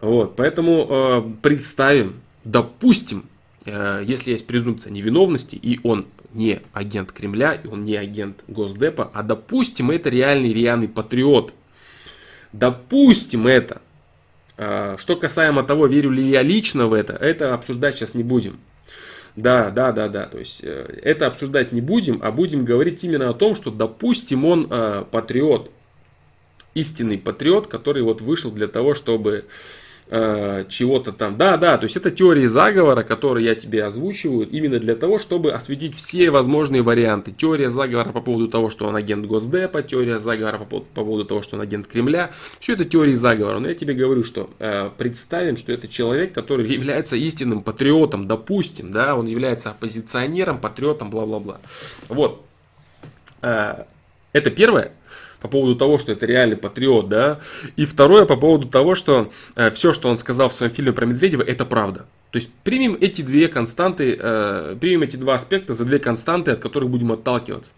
Вот, 0.00 0.36
поэтому 0.36 0.86
э, 0.88 1.22
представим, 1.42 2.14
допустим, 2.44 3.26
э, 3.66 4.02
если 4.06 4.32
есть 4.32 4.46
презумпция 4.46 4.90
невиновности, 4.90 5.56
и 5.56 5.80
он 5.82 6.06
не 6.36 6.60
агент 6.72 7.12
Кремля, 7.12 7.54
и 7.54 7.66
он 7.66 7.84
не 7.84 7.96
агент 7.96 8.44
Госдепа, 8.46 9.10
а 9.12 9.22
допустим, 9.22 9.90
это 9.90 10.10
реальный 10.10 10.52
реальный 10.52 10.88
патриот. 10.88 11.52
Допустим 12.52 13.46
это. 13.46 13.82
А, 14.58 14.96
что 14.98 15.16
касаемо 15.16 15.62
того, 15.62 15.86
верю 15.86 16.10
ли 16.10 16.22
я 16.22 16.42
лично 16.42 16.86
в 16.86 16.92
это, 16.92 17.14
это 17.14 17.54
обсуждать 17.54 17.96
сейчас 17.96 18.14
не 18.14 18.22
будем. 18.22 18.58
Да, 19.36 19.70
да, 19.70 19.92
да, 19.92 20.08
да. 20.08 20.26
То 20.26 20.38
есть 20.38 20.60
э, 20.62 21.00
это 21.02 21.26
обсуждать 21.26 21.72
не 21.72 21.82
будем, 21.82 22.20
а 22.22 22.32
будем 22.32 22.64
говорить 22.64 23.04
именно 23.04 23.28
о 23.28 23.34
том, 23.34 23.54
что, 23.54 23.70
допустим, 23.70 24.46
он 24.46 24.66
э, 24.70 25.04
патриот, 25.10 25.70
истинный 26.74 27.18
патриот, 27.18 27.66
который 27.66 28.02
вот 28.02 28.22
вышел 28.22 28.50
для 28.50 28.66
того, 28.66 28.94
чтобы 28.94 29.44
э, 30.08 30.64
чего-то 30.68 31.12
там. 31.12 31.36
Да, 31.36 31.56
да, 31.56 31.78
то 31.78 31.84
есть 31.84 31.96
это 31.96 32.10
теории 32.10 32.46
заговора, 32.46 33.02
которые 33.02 33.46
я 33.46 33.54
тебе 33.54 33.84
озвучиваю, 33.84 34.48
именно 34.48 34.78
для 34.78 34.94
того, 34.94 35.18
чтобы 35.18 35.52
осветить 35.52 35.96
все 35.96 36.30
возможные 36.30 36.82
варианты. 36.82 37.32
Теория 37.32 37.70
заговора 37.70 38.12
по 38.12 38.20
поводу 38.20 38.48
того, 38.48 38.70
что 38.70 38.86
он 38.86 38.96
агент 38.96 39.26
Госдепа, 39.26 39.82
теория 39.82 40.18
заговора 40.18 40.58
по 40.58 40.64
поводу, 40.64 40.88
по 40.94 41.04
поводу 41.04 41.24
того, 41.24 41.42
что 41.42 41.56
он 41.56 41.62
агент 41.62 41.86
Кремля. 41.86 42.30
Все 42.60 42.74
это 42.74 42.84
теории 42.84 43.14
заговора. 43.14 43.58
Но 43.58 43.68
я 43.68 43.74
тебе 43.74 43.94
говорю, 43.94 44.24
что 44.24 44.50
э, 44.58 44.90
представим, 44.96 45.56
что 45.56 45.72
это 45.72 45.88
человек, 45.88 46.32
который 46.32 46.68
является 46.68 47.16
истинным 47.16 47.62
патриотом, 47.62 48.26
допустим, 48.26 48.92
да, 48.92 49.16
он 49.16 49.26
является 49.26 49.70
оппозиционером, 49.70 50.58
патриотом, 50.58 51.10
бла-бла-бла. 51.10 51.60
Вот. 52.08 52.44
Э, 53.42 53.84
это 54.32 54.50
первое 54.50 54.92
по 55.40 55.48
поводу 55.48 55.76
того, 55.76 55.98
что 55.98 56.12
это 56.12 56.26
реальный 56.26 56.56
патриот, 56.56 57.08
да, 57.08 57.40
и 57.76 57.84
второе 57.84 58.26
по 58.26 58.36
поводу 58.36 58.68
того, 58.68 58.94
что 58.94 59.30
э, 59.54 59.70
все, 59.70 59.92
что 59.92 60.08
он 60.08 60.18
сказал 60.18 60.48
в 60.48 60.52
своем 60.52 60.72
фильме 60.72 60.92
про 60.92 61.06
Медведева, 61.06 61.42
это 61.42 61.64
правда. 61.64 62.06
То 62.30 62.38
есть 62.38 62.50
примем 62.64 62.96
эти 63.00 63.22
две 63.22 63.48
константы, 63.48 64.16
э, 64.18 64.76
примем 64.80 65.02
эти 65.02 65.16
два 65.16 65.34
аспекта 65.34 65.74
за 65.74 65.84
две 65.84 65.98
константы, 65.98 66.50
от 66.50 66.60
которых 66.60 66.90
будем 66.90 67.12
отталкиваться. 67.12 67.72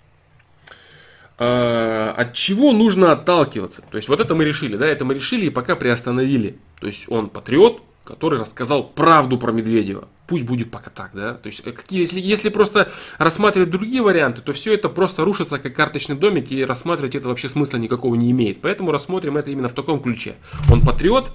Э, 1.39 2.13
от 2.17 2.33
чего 2.33 2.73
нужно 2.73 3.13
отталкиваться? 3.13 3.83
То 3.91 3.97
есть 3.97 4.09
вот 4.09 4.21
это 4.21 4.35
мы 4.35 4.45
решили, 4.45 4.77
да, 4.77 4.87
это 4.87 5.05
мы 5.05 5.15
решили 5.15 5.47
и 5.47 5.51
пока 5.51 5.77
приостановили. 5.77 6.59
То 6.81 6.87
есть 6.87 7.07
он 7.09 7.29
патриот, 7.29 7.83
который 8.05 8.41
рассказал 8.41 8.85
правду 8.85 9.39
про 9.39 9.53
Медведева. 9.53 10.09
Пусть 10.29 10.45
будет 10.45 10.71
пока 10.71 10.91
так, 10.91 11.13
да. 11.15 11.35
То 11.35 11.47
есть, 11.47 11.63
э, 11.65 11.73
если, 11.89 12.21
если 12.21 12.51
просто 12.51 12.91
рассматривать 13.17 13.71
другие 13.71 14.03
варианты, 14.03 14.43
то 14.43 14.53
все 14.53 14.75
это 14.75 14.91
просто 14.91 15.25
рушится 15.25 15.59
как 15.59 15.75
карточный 15.75 16.17
домик, 16.17 16.53
и 16.53 16.67
рассматривать 16.67 17.15
это 17.15 17.29
вообще 17.29 17.49
смысла 17.49 17.79
никакого 17.79 18.15
не 18.15 18.31
имеет. 18.31 18.61
Поэтому 18.61 18.93
рассмотрим 18.93 19.39
это 19.39 19.51
именно 19.51 19.71
в 19.71 19.75
таком 19.75 20.03
ключе. 20.03 20.35
Он 20.71 20.83
патриот, 20.83 21.33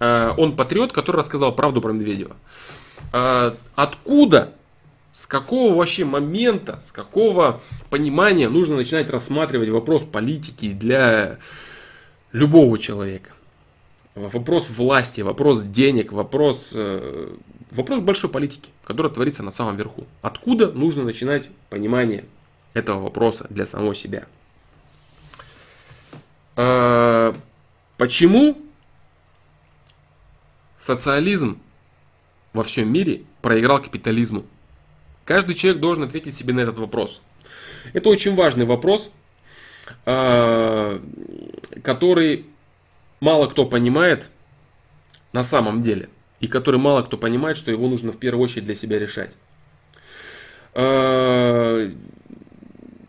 э, 0.00 0.32
он 0.36 0.54
патриот, 0.54 0.92
который 0.92 1.16
рассказал 1.16 1.54
правду 1.54 1.80
про 1.80 1.92
Медведева. 1.92 2.36
Э, 3.14 3.52
откуда 3.74 4.52
с 5.12 5.26
какого 5.26 5.74
вообще 5.74 6.04
момента, 6.04 6.78
с 6.82 6.92
какого 6.92 7.62
понимания 7.88 8.50
нужно 8.50 8.76
начинать 8.76 9.08
рассматривать 9.08 9.70
вопрос 9.70 10.02
политики 10.02 10.74
для 10.74 11.38
любого 12.32 12.76
человека? 12.76 13.30
Вопрос 14.16 14.70
власти, 14.70 15.20
вопрос 15.20 15.62
денег, 15.62 16.10
вопрос, 16.12 16.70
э, 16.72 17.36
вопрос 17.70 18.00
большой 18.00 18.30
политики, 18.30 18.70
которая 18.82 19.12
творится 19.12 19.42
на 19.42 19.50
самом 19.50 19.76
верху. 19.76 20.06
Откуда 20.22 20.72
нужно 20.72 21.04
начинать 21.04 21.48
понимание 21.68 22.24
этого 22.72 23.02
вопроса 23.02 23.46
для 23.50 23.66
самого 23.66 23.94
себя? 23.94 24.26
А, 26.56 27.34
почему 27.98 28.58
социализм 30.78 31.60
во 32.54 32.62
всем 32.62 32.90
мире 32.90 33.22
проиграл 33.42 33.82
капитализму? 33.82 34.46
Каждый 35.26 35.54
человек 35.54 35.80
должен 35.80 36.04
ответить 36.04 36.34
себе 36.34 36.54
на 36.54 36.60
этот 36.60 36.78
вопрос. 36.78 37.20
Это 37.92 38.08
очень 38.08 38.34
важный 38.34 38.64
вопрос, 38.64 39.10
а, 40.06 41.02
который 41.82 42.46
мало 43.20 43.46
кто 43.48 43.64
понимает 43.66 44.30
на 45.32 45.42
самом 45.42 45.82
деле. 45.82 46.08
И 46.40 46.48
который 46.48 46.78
мало 46.78 47.02
кто 47.02 47.16
понимает, 47.16 47.56
что 47.56 47.70
его 47.70 47.88
нужно 47.88 48.12
в 48.12 48.18
первую 48.18 48.44
очередь 48.44 48.66
для 48.66 48.74
себя 48.74 48.98
решать. 48.98 49.30
А, 50.74 51.88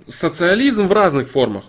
социализм 0.07 0.87
в 0.87 0.93
разных 0.93 1.29
формах. 1.29 1.65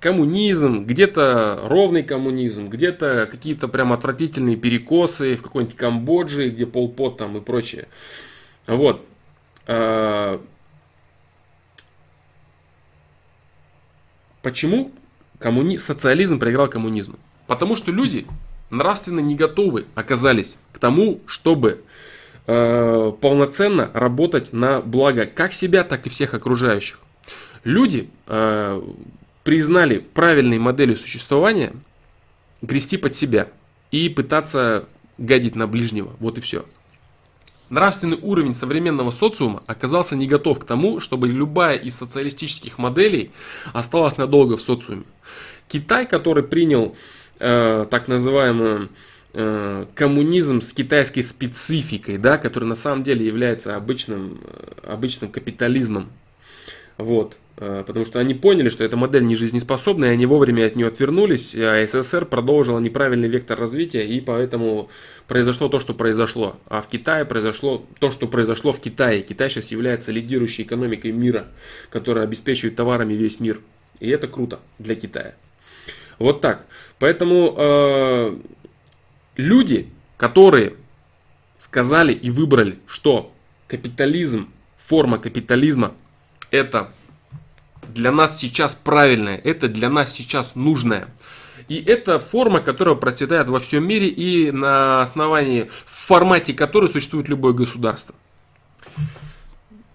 Коммунизм, 0.00 0.84
где-то 0.84 1.60
ровный 1.64 2.02
коммунизм, 2.02 2.68
где-то 2.68 3.28
какие-то 3.30 3.68
прям 3.68 3.92
отвратительные 3.92 4.56
перекосы 4.56 5.36
в 5.36 5.42
какой-нибудь 5.42 5.76
Камбодже, 5.76 6.50
где 6.50 6.66
полпот 6.66 7.18
там 7.18 7.36
и 7.38 7.40
прочее. 7.40 7.88
Вот. 8.66 9.06
А, 9.66 10.42
почему 14.42 14.90
коммуни... 15.38 15.76
социализм 15.76 16.38
проиграл 16.38 16.68
коммунизму? 16.68 17.16
Потому 17.46 17.76
что 17.76 17.90
люди 17.90 18.26
нравственно 18.70 19.20
не 19.20 19.34
готовы 19.34 19.86
оказались 19.94 20.56
к 20.72 20.78
тому, 20.78 21.20
чтобы 21.26 21.84
э, 22.46 23.12
полноценно 23.20 23.90
работать 23.94 24.52
на 24.52 24.80
благо 24.80 25.26
как 25.26 25.52
себя, 25.52 25.84
так 25.84 26.06
и 26.06 26.10
всех 26.10 26.34
окружающих. 26.34 26.98
Люди 27.64 28.10
э, 28.26 28.82
признали 29.44 29.98
правильной 29.98 30.58
моделью 30.58 30.96
существования 30.96 31.72
грести 32.62 32.96
под 32.96 33.14
себя 33.14 33.48
и 33.90 34.08
пытаться 34.08 34.88
гадить 35.18 35.54
на 35.54 35.66
ближнего. 35.66 36.12
Вот 36.18 36.38
и 36.38 36.40
все. 36.40 36.64
Нравственный 37.68 38.18
уровень 38.20 38.54
современного 38.54 39.10
социума 39.10 39.62
оказался 39.66 40.14
не 40.14 40.26
готов 40.26 40.58
к 40.58 40.64
тому, 40.64 41.00
чтобы 41.00 41.28
любая 41.28 41.76
из 41.76 41.96
социалистических 41.96 42.76
моделей 42.78 43.30
осталась 43.72 44.18
надолго 44.18 44.56
в 44.56 44.62
социуме. 44.62 45.04
Китай, 45.68 46.06
который 46.06 46.42
принял 46.42 46.94
э, 47.42 47.86
так 47.90 48.08
называемый 48.08 48.88
э, 49.34 49.86
коммунизм 49.94 50.60
с 50.60 50.72
китайской 50.72 51.22
спецификой, 51.22 52.16
да, 52.18 52.38
который 52.38 52.64
на 52.64 52.76
самом 52.76 53.02
деле 53.02 53.26
является 53.26 53.76
обычным, 53.76 54.40
э, 54.44 54.92
обычным 54.92 55.30
капитализмом. 55.30 56.10
Вот. 56.96 57.36
Потому 57.56 58.06
что 58.06 58.18
они 58.18 58.34
поняли, 58.34 58.70
что 58.70 58.82
эта 58.82 58.96
модель 58.96 59.24
не 59.24 59.34
жизнеспособна, 59.36 60.06
и 60.06 60.08
они 60.08 60.26
вовремя 60.26 60.66
от 60.66 60.74
нее 60.74 60.88
отвернулись, 60.88 61.54
а 61.54 61.84
СССР 61.86 62.24
продолжила 62.24 62.80
неправильный 62.80 63.28
вектор 63.28 63.58
развития, 63.58 64.04
и 64.06 64.20
поэтому 64.20 64.88
произошло 65.28 65.68
то, 65.68 65.78
что 65.78 65.94
произошло. 65.94 66.56
А 66.66 66.80
в 66.80 66.88
Китае 66.88 67.24
произошло 67.24 67.84
то, 68.00 68.10
что 68.10 68.26
произошло 68.26 68.72
в 68.72 68.80
Китае. 68.80 69.22
Китай 69.22 69.48
сейчас 69.50 69.70
является 69.70 70.10
лидирующей 70.12 70.64
экономикой 70.64 71.12
мира, 71.12 71.48
которая 71.90 72.24
обеспечивает 72.24 72.74
товарами 72.74 73.14
весь 73.14 73.38
мир. 73.38 73.60
И 74.00 74.08
это 74.08 74.26
круто 74.28 74.58
для 74.78 74.96
Китая. 74.96 75.34
Вот 76.22 76.40
так. 76.40 76.66
Поэтому 77.00 77.52
э, 77.56 78.36
люди, 79.34 79.88
которые 80.16 80.76
сказали 81.58 82.12
и 82.12 82.30
выбрали, 82.30 82.78
что 82.86 83.32
капитализм, 83.66 84.48
форма 84.76 85.18
капитализма, 85.18 85.94
это 86.52 86.92
для 87.88 88.12
нас 88.12 88.38
сейчас 88.38 88.76
правильное, 88.76 89.36
это 89.36 89.68
для 89.68 89.90
нас 89.90 90.12
сейчас 90.12 90.54
нужное. 90.54 91.08
И 91.66 91.82
это 91.82 92.20
форма, 92.20 92.60
которая 92.60 92.94
процветает 92.94 93.48
во 93.48 93.58
всем 93.58 93.84
мире 93.84 94.06
и 94.06 94.52
на 94.52 95.02
основании, 95.02 95.70
в 95.84 96.06
формате 96.06 96.54
которой 96.54 96.88
существует 96.88 97.28
любое 97.28 97.52
государство. 97.52 98.14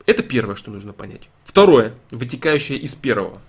Это 0.05 0.23
первое, 0.23 0.57
что 0.57 0.71
нужно 0.71 0.91
понять. 0.91 1.29
Второе, 1.45 1.93
вытекающее 2.11 2.77
из 2.77 2.95
первого. 2.95 3.39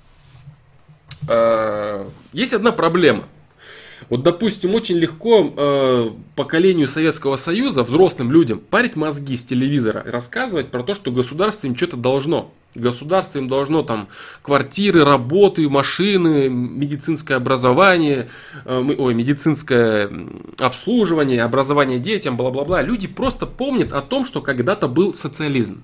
А, 1.26 2.08
есть 2.32 2.52
одна 2.52 2.72
проблема. 2.72 3.24
Вот, 4.08 4.22
допустим, 4.22 4.74
очень 4.74 4.96
легко 4.96 5.52
э, 5.54 6.10
поколению 6.34 6.88
Советского 6.88 7.36
Союза, 7.36 7.82
взрослым 7.82 8.32
людям, 8.32 8.58
парить 8.58 8.96
мозги 8.96 9.36
с 9.36 9.44
телевизора 9.44 10.02
и 10.06 10.10
рассказывать 10.10 10.70
про 10.70 10.82
то, 10.82 10.94
что 10.94 11.10
государство 11.10 11.66
им 11.66 11.76
что-то 11.76 11.96
должно. 11.96 12.50
Государство 12.74 13.38
им 13.38 13.48
должно 13.48 13.82
там 13.82 14.08
квартиры, 14.40 15.04
работы, 15.04 15.68
машины, 15.68 16.48
медицинское 16.48 17.34
образование, 17.34 18.28
э, 18.64 18.94
ой, 18.98 19.14
медицинское 19.14 20.10
обслуживание, 20.58 21.42
образование 21.42 21.98
детям, 21.98 22.36
бла-бла-бла. 22.36 22.80
Люди 22.82 23.08
просто 23.08 23.44
помнят 23.46 23.92
о 23.92 24.00
том, 24.00 24.24
что 24.24 24.40
когда-то 24.40 24.88
был 24.88 25.12
социализм. 25.12 25.82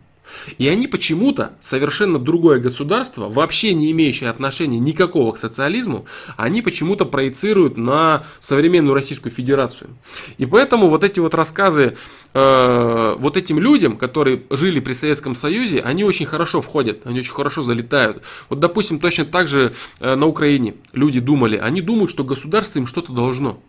И 0.59 0.69
они 0.69 0.87
почему-то 0.87 1.53
совершенно 1.61 2.19
другое 2.19 2.59
государство, 2.59 3.29
вообще 3.29 3.75
не 3.75 3.91
имеющее 3.91 4.31
отношения 4.31 4.79
никакого 4.79 5.33
к 5.33 5.39
социализму, 5.39 6.07
они 6.37 6.63
почему-то 6.63 7.05
проецируют 7.05 7.77
на 7.77 8.25
современную 8.41 8.95
Российскую 8.95 9.33
Федерацию. 9.33 9.91
И 10.39 10.47
поэтому 10.47 10.89
вот 10.89 11.05
эти 11.05 11.21
вот 11.21 11.35
рассказы 11.35 11.97
э, 12.33 13.17
вот 13.19 13.37
этим 13.37 13.59
людям, 13.59 13.97
которые 13.97 14.43
жили 14.51 14.81
при 14.81 14.93
Советском 14.93 15.35
Союзе, 15.35 15.81
они 15.81 16.05
очень 16.05 16.27
хорошо 16.27 16.61
входят, 16.61 17.07
они 17.07 17.21
очень 17.21 17.33
хорошо 17.33 17.63
залетают. 17.63 18.23
Вот, 18.49 18.61
допустим, 18.61 18.99
точно 18.99 19.25
так 19.25 19.49
же 19.49 19.75
э, 20.01 20.15
на 20.15 20.27
Украине 20.27 20.75
люди 20.93 21.21
думали, 21.21 21.57
они 21.57 21.81
думают, 21.81 22.11
что 22.11 22.25
государство 22.25 22.79
им 22.79 22.87
что-то 22.87 23.13
должно. 23.13 23.61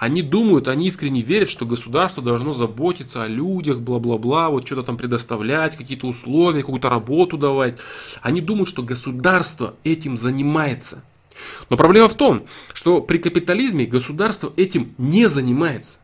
Они 0.00 0.22
думают, 0.22 0.66
они 0.66 0.86
искренне 0.86 1.20
верят, 1.20 1.50
что 1.50 1.66
государство 1.66 2.22
должно 2.22 2.54
заботиться 2.54 3.22
о 3.22 3.28
людях, 3.28 3.80
бла-бла-бла, 3.80 4.48
вот 4.48 4.64
что-то 4.64 4.82
там 4.82 4.96
предоставлять, 4.96 5.76
какие-то 5.76 6.06
условия, 6.06 6.62
какую-то 6.62 6.88
работу 6.88 7.36
давать. 7.36 7.76
Они 8.22 8.40
думают, 8.40 8.70
что 8.70 8.82
государство 8.82 9.74
этим 9.84 10.16
занимается. 10.16 11.04
Но 11.68 11.76
проблема 11.76 12.08
в 12.08 12.14
том, 12.14 12.46
что 12.72 13.02
при 13.02 13.18
капитализме 13.18 13.84
государство 13.84 14.54
этим 14.56 14.94
не 14.96 15.28
занимается. 15.28 15.98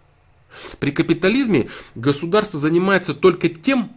При 0.78 0.90
капитализме 0.90 1.70
государство 1.94 2.60
занимается 2.60 3.14
только 3.14 3.48
тем, 3.48 3.90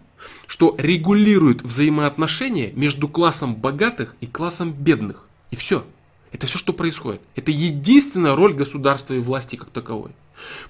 что 0.48 0.76
регулирует 0.78 1.62
взаимоотношения 1.62 2.72
между 2.72 3.10
классом 3.10 3.54
богатых 3.54 4.16
и 4.22 4.28
классом 4.28 4.72
бедных. 4.72 5.28
И 5.52 5.58
все. 5.58 5.84
Это 6.32 6.48
все, 6.48 6.58
что 6.60 6.74
происходит. 6.74 7.22
Это 7.36 7.52
единственная 7.52 8.36
роль 8.36 8.54
государства 8.54 9.14
и 9.14 9.20
власти 9.20 9.56
как 9.56 9.70
таковой. 9.70 10.12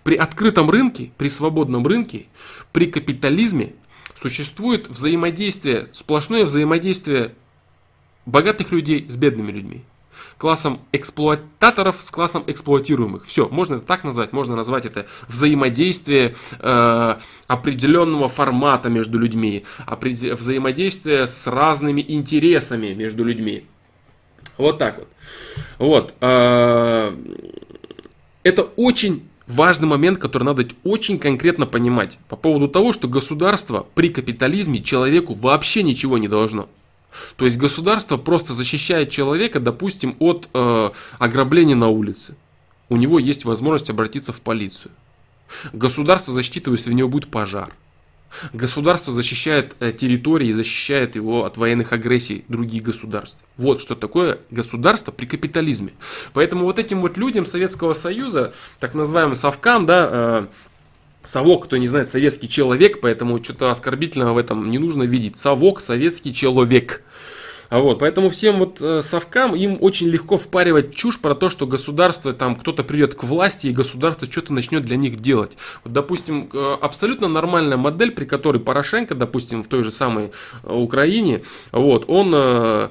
При 0.03 0.15
открытом 0.15 0.69
рынке, 0.69 1.11
при 1.17 1.29
свободном 1.29 1.85
рынке, 1.85 2.27
при 2.71 2.87
капитализме 2.87 3.73
существует 4.19 4.89
взаимодействие, 4.89 5.89
сплошное 5.93 6.45
взаимодействие 6.45 7.35
богатых 8.25 8.71
людей 8.71 9.05
с 9.09 9.15
бедными 9.15 9.51
людьми. 9.51 9.83
Классом 10.37 10.79
эксплуататоров 10.93 11.97
с 12.01 12.09
классом 12.11 12.43
эксплуатируемых. 12.47 13.25
Все, 13.25 13.49
можно 13.49 13.75
это 13.75 13.85
так 13.85 14.05
назвать, 14.05 14.31
можно 14.31 14.55
назвать 14.55 14.85
это 14.85 15.05
взаимодействие 15.27 16.35
э, 16.59 17.15
определенного 17.47 18.29
формата 18.29 18.89
между 18.89 19.19
людьми, 19.19 19.65
взаимодействие 19.85 21.27
с 21.27 21.45
разными 21.47 22.03
интересами 22.07 22.93
между 22.93 23.25
людьми. 23.25 23.65
Вот 24.59 24.77
так 24.77 24.99
вот. 24.99 25.07
Вот. 25.79 26.13
А, 26.19 27.17
это 28.43 28.63
очень 28.75 29.23
важный 29.47 29.87
момент, 29.87 30.19
который 30.19 30.43
надо 30.43 30.67
очень 30.83 31.17
конкретно 31.17 31.65
понимать 31.65 32.19
по 32.27 32.35
поводу 32.35 32.67
того, 32.67 32.91
что 32.91 33.07
государство 33.07 33.87
при 33.95 34.09
капитализме 34.09 34.83
человеку 34.83 35.33
вообще 35.33 35.81
ничего 35.81 36.17
не 36.17 36.27
должно. 36.27 36.67
То 37.37 37.45
есть 37.45 37.57
государство 37.57 38.17
просто 38.17 38.53
защищает 38.53 39.09
человека, 39.09 39.61
допустим, 39.61 40.15
от 40.19 40.49
э, 40.53 40.89
ограбления 41.17 41.75
на 41.75 41.87
улице. 41.87 42.35
У 42.89 42.97
него 42.97 43.17
есть 43.17 43.45
возможность 43.45 43.89
обратиться 43.89 44.33
в 44.33 44.41
полицию. 44.41 44.91
Государство 45.71 46.33
засчитывает, 46.33 46.81
если 46.81 46.91
у 46.91 46.95
него 46.95 47.07
будет 47.07 47.31
пожар. 47.31 47.73
Государство 48.53 49.13
защищает 49.13 49.75
э, 49.79 49.91
территории 49.91 50.51
защищает 50.51 51.15
его 51.15 51.45
от 51.45 51.57
военных 51.57 51.93
агрессий 51.93 52.45
других 52.47 52.83
государств. 52.83 53.43
Вот 53.57 53.81
что 53.81 53.95
такое 53.95 54.39
государство 54.51 55.11
при 55.11 55.25
капитализме. 55.25 55.93
Поэтому 56.33 56.65
вот 56.65 56.79
этим 56.79 57.01
вот 57.01 57.17
людям 57.17 57.45
Советского 57.45 57.93
Союза, 57.93 58.53
так 58.79 58.93
называемым 58.93 59.35
совкам, 59.35 59.85
да, 59.85 60.09
э, 60.11 60.47
Совок, 61.21 61.65
кто 61.65 61.75
не 61.75 61.87
знает, 61.87 62.09
советский 62.09 62.47
человек, 62.47 63.01
поэтому 63.01 63.43
что-то 63.43 63.71
оскорбительного 63.71 64.33
в 64.33 64.37
этом 64.37 64.71
не 64.71 64.77
нужно 64.77 65.03
видеть. 65.03 65.37
Совок, 65.37 65.81
советский 65.81 66.33
человек. 66.33 67.03
А 67.69 67.79
вот, 67.79 67.99
поэтому 67.99 68.29
всем 68.31 68.57
вот 68.57 68.81
э, 68.81 69.01
совкам 69.03 69.55
им 69.55 69.77
очень 69.79 70.07
легко 70.07 70.39
впаривать 70.39 70.95
чушь 70.95 71.19
про 71.19 71.35
то, 71.35 71.51
что 71.51 71.67
государство, 71.67 72.33
там 72.33 72.55
кто-то 72.55 72.83
придет 72.83 73.13
к 73.13 73.23
власти 73.23 73.67
и 73.67 73.71
государство 73.71 74.29
что-то 74.29 74.53
начнет 74.53 74.83
для 74.83 74.97
них 74.97 75.17
делать. 75.17 75.51
Вот, 75.83 75.93
допустим, 75.93 76.49
э, 76.51 76.77
абсолютно 76.81 77.27
нормальная 77.27 77.77
модель, 77.77 78.11
при 78.11 78.25
которой 78.25 78.59
Порошенко, 78.59 79.13
допустим, 79.13 79.63
в 79.63 79.67
той 79.67 79.83
же 79.83 79.91
самой 79.91 80.31
э, 80.63 80.73
Украине, 80.73 81.43
вот, 81.71 82.05
он 82.07 82.89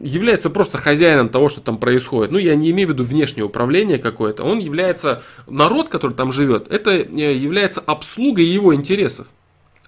является 0.00 0.50
просто 0.50 0.78
хозяином 0.78 1.28
того, 1.28 1.48
что 1.48 1.60
там 1.60 1.78
происходит. 1.78 2.32
Ну, 2.32 2.38
я 2.38 2.56
не 2.56 2.70
имею 2.70 2.88
в 2.88 2.92
виду 2.92 3.04
внешнее 3.04 3.44
управление 3.44 3.98
какое-то. 3.98 4.44
Он 4.44 4.58
является, 4.58 5.22
народ, 5.46 5.88
который 5.88 6.14
там 6.14 6.32
живет, 6.32 6.70
это 6.72 6.90
является 6.90 7.80
обслугой 7.80 8.46
его 8.46 8.74
интересов. 8.74 9.28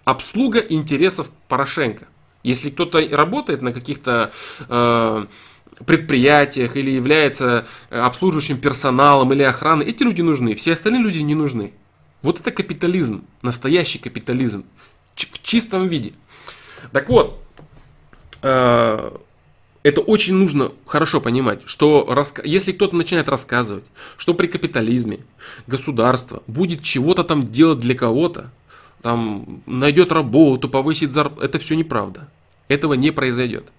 Обслуга 0.04 0.58
интересов 0.58 1.30
Порошенко. 1.48 2.06
Если 2.42 2.70
кто-то 2.70 3.00
работает 3.10 3.62
на 3.62 3.72
каких-то 3.72 4.32
э, 4.68 5.26
предприятиях 5.86 6.76
или 6.76 6.90
является 6.90 7.66
э, 7.90 7.98
обслуживающим 7.98 8.58
персоналом 8.58 9.32
или 9.32 9.42
охраной, 9.42 9.86
эти 9.86 10.02
люди 10.02 10.22
нужны, 10.22 10.54
все 10.54 10.72
остальные 10.72 11.02
люди 11.02 11.18
не 11.18 11.34
нужны. 11.34 11.72
Вот 12.22 12.40
это 12.40 12.50
капитализм, 12.50 13.24
настоящий 13.42 13.98
капитализм 13.98 14.64
в 15.14 15.42
чистом 15.42 15.88
виде. 15.88 16.14
Так 16.92 17.08
вот, 17.08 17.42
э, 18.42 19.16
это 19.82 20.00
очень 20.00 20.34
нужно 20.34 20.72
хорошо 20.86 21.20
понимать, 21.20 21.62
что 21.66 22.24
если 22.44 22.72
кто-то 22.72 22.94
начинает 22.94 23.28
рассказывать, 23.28 23.84
что 24.16 24.34
при 24.34 24.46
капитализме 24.46 25.20
государство 25.66 26.42
будет 26.46 26.82
чего-то 26.82 27.24
там 27.24 27.50
делать 27.50 27.78
для 27.78 27.94
кого-то, 27.94 28.50
там 29.02 29.62
найдет 29.66 30.12
работу, 30.12 30.68
повысит 30.68 31.10
зарплату. 31.10 31.44
Это 31.44 31.58
все 31.58 31.74
неправда. 31.74 32.28
Этого 32.68 32.94
не 32.94 33.10
произойдет. 33.10 33.72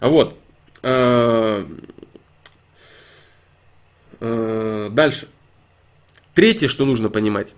Вот. 0.00 0.38
Э, 0.82 1.66
э, 4.20 4.88
дальше. 4.92 5.28
Третье, 6.34 6.68
что 6.68 6.86
нужно 6.86 7.10
понимать. 7.10 7.54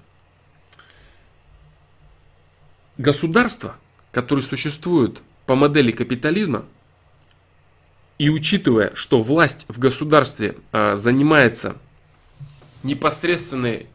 Государство, 2.98 3.76
которое 4.10 4.42
существует 4.42 5.22
по 5.44 5.54
модели 5.54 5.92
капитализма, 5.92 6.64
и 8.18 8.30
учитывая, 8.30 8.94
что 8.94 9.20
власть 9.20 9.66
в 9.68 9.78
государстве 9.78 10.56
э, 10.72 10.96
занимается 10.96 11.76
непосредственной, 12.82 13.88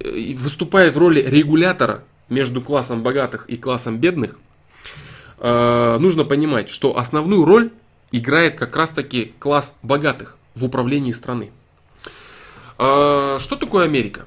выступает 0.00 0.94
в 0.94 0.98
роли 0.98 1.20
регулятора 1.20 2.04
между 2.28 2.60
классом 2.60 3.02
богатых 3.02 3.46
и 3.48 3.56
классом 3.56 3.98
бедных, 3.98 4.38
э, 5.38 5.98
нужно 5.98 6.24
понимать, 6.24 6.68
что 6.68 6.96
основную 6.96 7.44
роль 7.44 7.70
играет 8.12 8.56
как 8.56 8.76
раз-таки 8.76 9.34
класс 9.38 9.74
богатых 9.82 10.36
в 10.54 10.64
управлении 10.64 11.12
страны. 11.12 11.50
Э, 12.78 13.38
что 13.40 13.56
такое 13.56 13.84
Америка? 13.84 14.26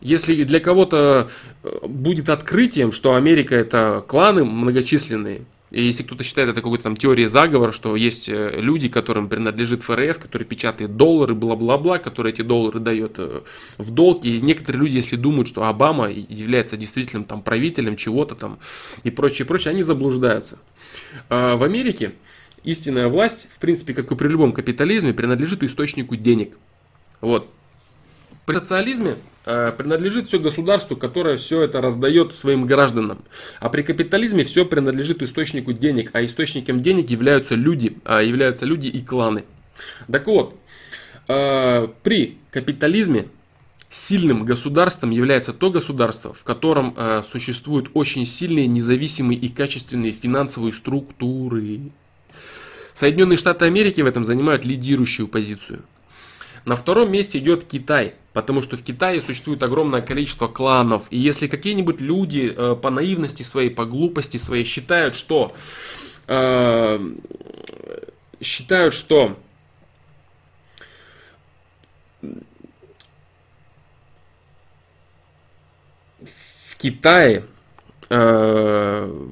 Если 0.00 0.44
для 0.44 0.60
кого-то 0.60 1.28
э, 1.62 1.86
будет 1.86 2.28
открытием, 2.28 2.92
что 2.92 3.14
Америка 3.14 3.54
это 3.54 4.04
кланы 4.06 4.44
многочисленные, 4.44 5.44
И 5.70 5.82
если 5.82 6.02
кто-то 6.02 6.24
считает 6.24 6.48
это 6.48 6.62
какой-то 6.62 6.84
там 6.84 6.96
теорией 6.96 7.28
заговора, 7.28 7.70
что 7.70 7.94
есть 7.94 8.28
э, 8.28 8.60
люди, 8.60 8.88
которым 8.88 9.28
принадлежит 9.28 9.82
ФРС, 9.82 10.18
которые 10.18 10.46
печатают 10.46 10.96
доллары, 10.96 11.34
бла-бла-бла, 11.34 11.98
которые 11.98 12.32
эти 12.32 12.42
доллары 12.42 12.80
дает 12.80 13.14
э, 13.18 13.42
в 13.78 13.90
долг. 13.92 14.24
И 14.24 14.40
некоторые 14.40 14.80
люди, 14.80 14.96
если 14.96 15.14
думают, 15.14 15.46
что 15.46 15.64
Обама 15.64 16.10
является 16.10 16.76
действительным 16.76 17.24
там 17.24 17.42
правителем 17.42 17.96
чего-то 17.96 18.34
там 18.34 18.58
и 19.04 19.10
прочее, 19.10 19.46
прочее, 19.46 19.70
они 19.70 19.84
заблуждаются. 19.84 20.58
А 21.28 21.56
в 21.56 21.62
Америке 21.62 22.14
истинная 22.64 23.06
власть, 23.06 23.48
в 23.52 23.60
принципе, 23.60 23.94
как 23.94 24.10
и 24.10 24.16
при 24.16 24.26
любом 24.26 24.52
капитализме, 24.52 25.14
принадлежит 25.14 25.62
источнику 25.62 26.16
денег. 26.16 26.56
Вот. 27.20 27.48
При 28.50 28.56
социализме 28.56 29.14
э, 29.44 29.70
принадлежит 29.78 30.26
все 30.26 30.40
государству, 30.40 30.96
которое 30.96 31.36
все 31.36 31.62
это 31.62 31.80
раздает 31.80 32.34
своим 32.34 32.66
гражданам. 32.66 33.22
А 33.60 33.68
при 33.68 33.82
капитализме 33.82 34.42
все 34.42 34.64
принадлежит 34.64 35.22
источнику 35.22 35.72
денег, 35.72 36.10
а 36.14 36.24
источником 36.24 36.82
денег 36.82 37.10
являются 37.10 37.54
люди, 37.54 37.96
а 38.04 38.22
являются 38.22 38.66
люди 38.66 38.88
и 38.88 39.02
кланы. 39.02 39.44
Так 40.10 40.26
вот, 40.26 40.58
э, 41.28 41.86
при 42.02 42.38
капитализме 42.50 43.28
сильным 43.88 44.44
государством 44.44 45.10
является 45.10 45.52
то 45.52 45.70
государство, 45.70 46.34
в 46.34 46.42
котором 46.42 46.92
э, 46.96 47.22
существуют 47.24 47.92
очень 47.94 48.26
сильные, 48.26 48.66
независимые 48.66 49.38
и 49.38 49.48
качественные 49.48 50.10
финансовые 50.10 50.72
структуры. 50.72 51.92
Соединенные 52.94 53.36
Штаты 53.36 53.66
Америки 53.66 54.00
в 54.00 54.06
этом 54.06 54.24
занимают 54.24 54.64
лидирующую 54.64 55.28
позицию. 55.28 55.84
На 56.64 56.76
втором 56.76 57.10
месте 57.10 57.38
идет 57.38 57.64
Китай, 57.64 58.14
потому 58.32 58.62
что 58.62 58.76
в 58.76 58.82
Китае 58.82 59.20
существует 59.20 59.62
огромное 59.62 60.02
количество 60.02 60.48
кланов. 60.48 61.04
И 61.10 61.18
если 61.18 61.46
какие-нибудь 61.46 62.00
люди 62.00 62.52
э, 62.54 62.76
по 62.80 62.90
наивности 62.90 63.42
своей, 63.42 63.70
по 63.70 63.86
глупости 63.86 64.36
своей 64.36 64.64
считают, 64.64 65.14
что 65.14 65.54
э, 66.26 66.98
считают, 68.40 68.94
что 68.94 69.38
в 76.22 76.76
Китае 76.76 77.44
э, 78.10 79.26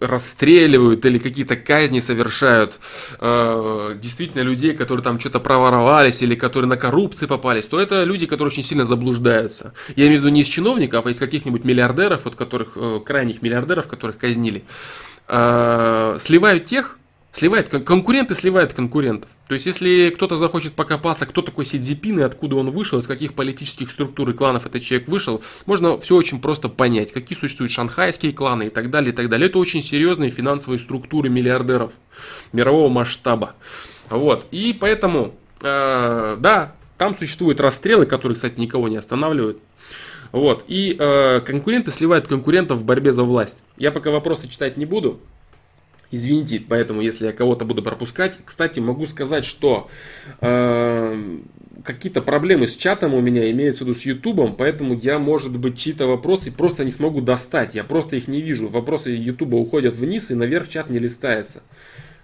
расстреливают 0.00 1.04
или 1.04 1.18
какие-то 1.18 1.56
казни 1.56 2.00
совершают 2.00 2.78
э, 3.18 3.98
действительно 4.00 4.42
людей, 4.42 4.74
которые 4.74 5.02
там 5.02 5.20
что-то 5.20 5.40
проворовались 5.40 6.22
или 6.22 6.34
которые 6.34 6.68
на 6.68 6.76
коррупции 6.76 7.26
попались, 7.26 7.66
то 7.66 7.80
это 7.80 8.04
люди, 8.04 8.26
которые 8.26 8.48
очень 8.52 8.64
сильно 8.64 8.84
заблуждаются. 8.84 9.72
Я 9.96 10.06
имею 10.06 10.20
в 10.20 10.24
виду 10.24 10.34
не 10.34 10.42
из 10.42 10.48
чиновников, 10.48 11.06
а 11.06 11.10
из 11.10 11.18
каких-нибудь 11.18 11.64
миллиардеров, 11.64 12.24
вот 12.24 12.34
которых, 12.34 12.72
э, 12.76 13.00
крайних 13.04 13.42
миллиардеров, 13.42 13.86
которых 13.86 14.18
казнили. 14.18 14.64
Э, 15.28 16.16
сливают 16.20 16.66
тех, 16.66 16.98
Сливает, 17.36 17.68
конкуренты 17.68 18.34
сливают 18.34 18.72
конкурентов. 18.72 19.28
То 19.46 19.52
есть, 19.52 19.66
если 19.66 20.08
кто-то 20.08 20.36
захочет 20.36 20.72
покопаться, 20.72 21.26
кто 21.26 21.42
такой 21.42 21.66
Си 21.66 21.78
Цзипин 21.78 22.20
и 22.20 22.22
откуда 22.22 22.56
он 22.56 22.70
вышел, 22.70 22.98
из 22.98 23.06
каких 23.06 23.34
политических 23.34 23.90
структур 23.90 24.30
и 24.30 24.32
кланов 24.32 24.64
этот 24.64 24.82
человек 24.82 25.06
вышел, 25.06 25.42
можно 25.66 26.00
все 26.00 26.16
очень 26.16 26.40
просто 26.40 26.70
понять, 26.70 27.12
какие 27.12 27.38
существуют 27.38 27.72
шанхайские 27.72 28.32
кланы 28.32 28.68
и 28.68 28.70
так 28.70 28.88
далее, 28.88 29.12
и 29.12 29.14
так 29.14 29.28
далее. 29.28 29.50
Это 29.50 29.58
очень 29.58 29.82
серьезные 29.82 30.30
финансовые 30.30 30.78
структуры 30.78 31.28
миллиардеров 31.28 31.92
мирового 32.54 32.88
масштаба. 32.88 33.54
Вот. 34.08 34.46
И 34.50 34.72
поэтому, 34.72 35.34
э, 35.60 36.36
да, 36.40 36.72
там 36.96 37.14
существуют 37.14 37.60
расстрелы, 37.60 38.06
которые, 38.06 38.36
кстати, 38.36 38.58
никого 38.58 38.88
не 38.88 38.96
останавливают. 38.96 39.58
Вот. 40.32 40.64
И 40.68 40.96
э, 40.98 41.40
конкуренты 41.40 41.90
сливают 41.90 42.28
конкурентов 42.28 42.78
в 42.78 42.86
борьбе 42.86 43.12
за 43.12 43.24
власть. 43.24 43.62
Я 43.76 43.92
пока 43.92 44.10
вопросы 44.10 44.48
читать 44.48 44.78
не 44.78 44.86
буду. 44.86 45.20
Извините, 46.10 46.62
поэтому 46.66 47.00
если 47.00 47.26
я 47.26 47.32
кого-то 47.32 47.64
буду 47.64 47.82
пропускать. 47.82 48.38
Кстати, 48.44 48.78
могу 48.78 49.06
сказать, 49.06 49.44
что 49.44 49.88
э, 50.40 51.38
какие-то 51.84 52.22
проблемы 52.22 52.68
с 52.68 52.76
чатом 52.76 53.14
у 53.14 53.20
меня 53.20 53.50
имеются 53.50 53.84
в 53.84 53.88
виду 53.88 53.98
с 53.98 54.04
Ютубом, 54.04 54.54
поэтому 54.54 54.94
я, 54.94 55.18
может 55.18 55.56
быть, 55.58 55.78
чьи-то 55.78 56.06
вопросы 56.06 56.52
просто 56.52 56.84
не 56.84 56.92
смогу 56.92 57.20
достать. 57.20 57.74
Я 57.74 57.82
просто 57.82 58.16
их 58.16 58.28
не 58.28 58.40
вижу. 58.40 58.68
Вопросы 58.68 59.10
Ютуба 59.10 59.56
уходят 59.56 59.96
вниз 59.96 60.30
и 60.30 60.34
наверх 60.34 60.68
чат 60.68 60.90
не 60.90 60.98
листается. 60.98 61.62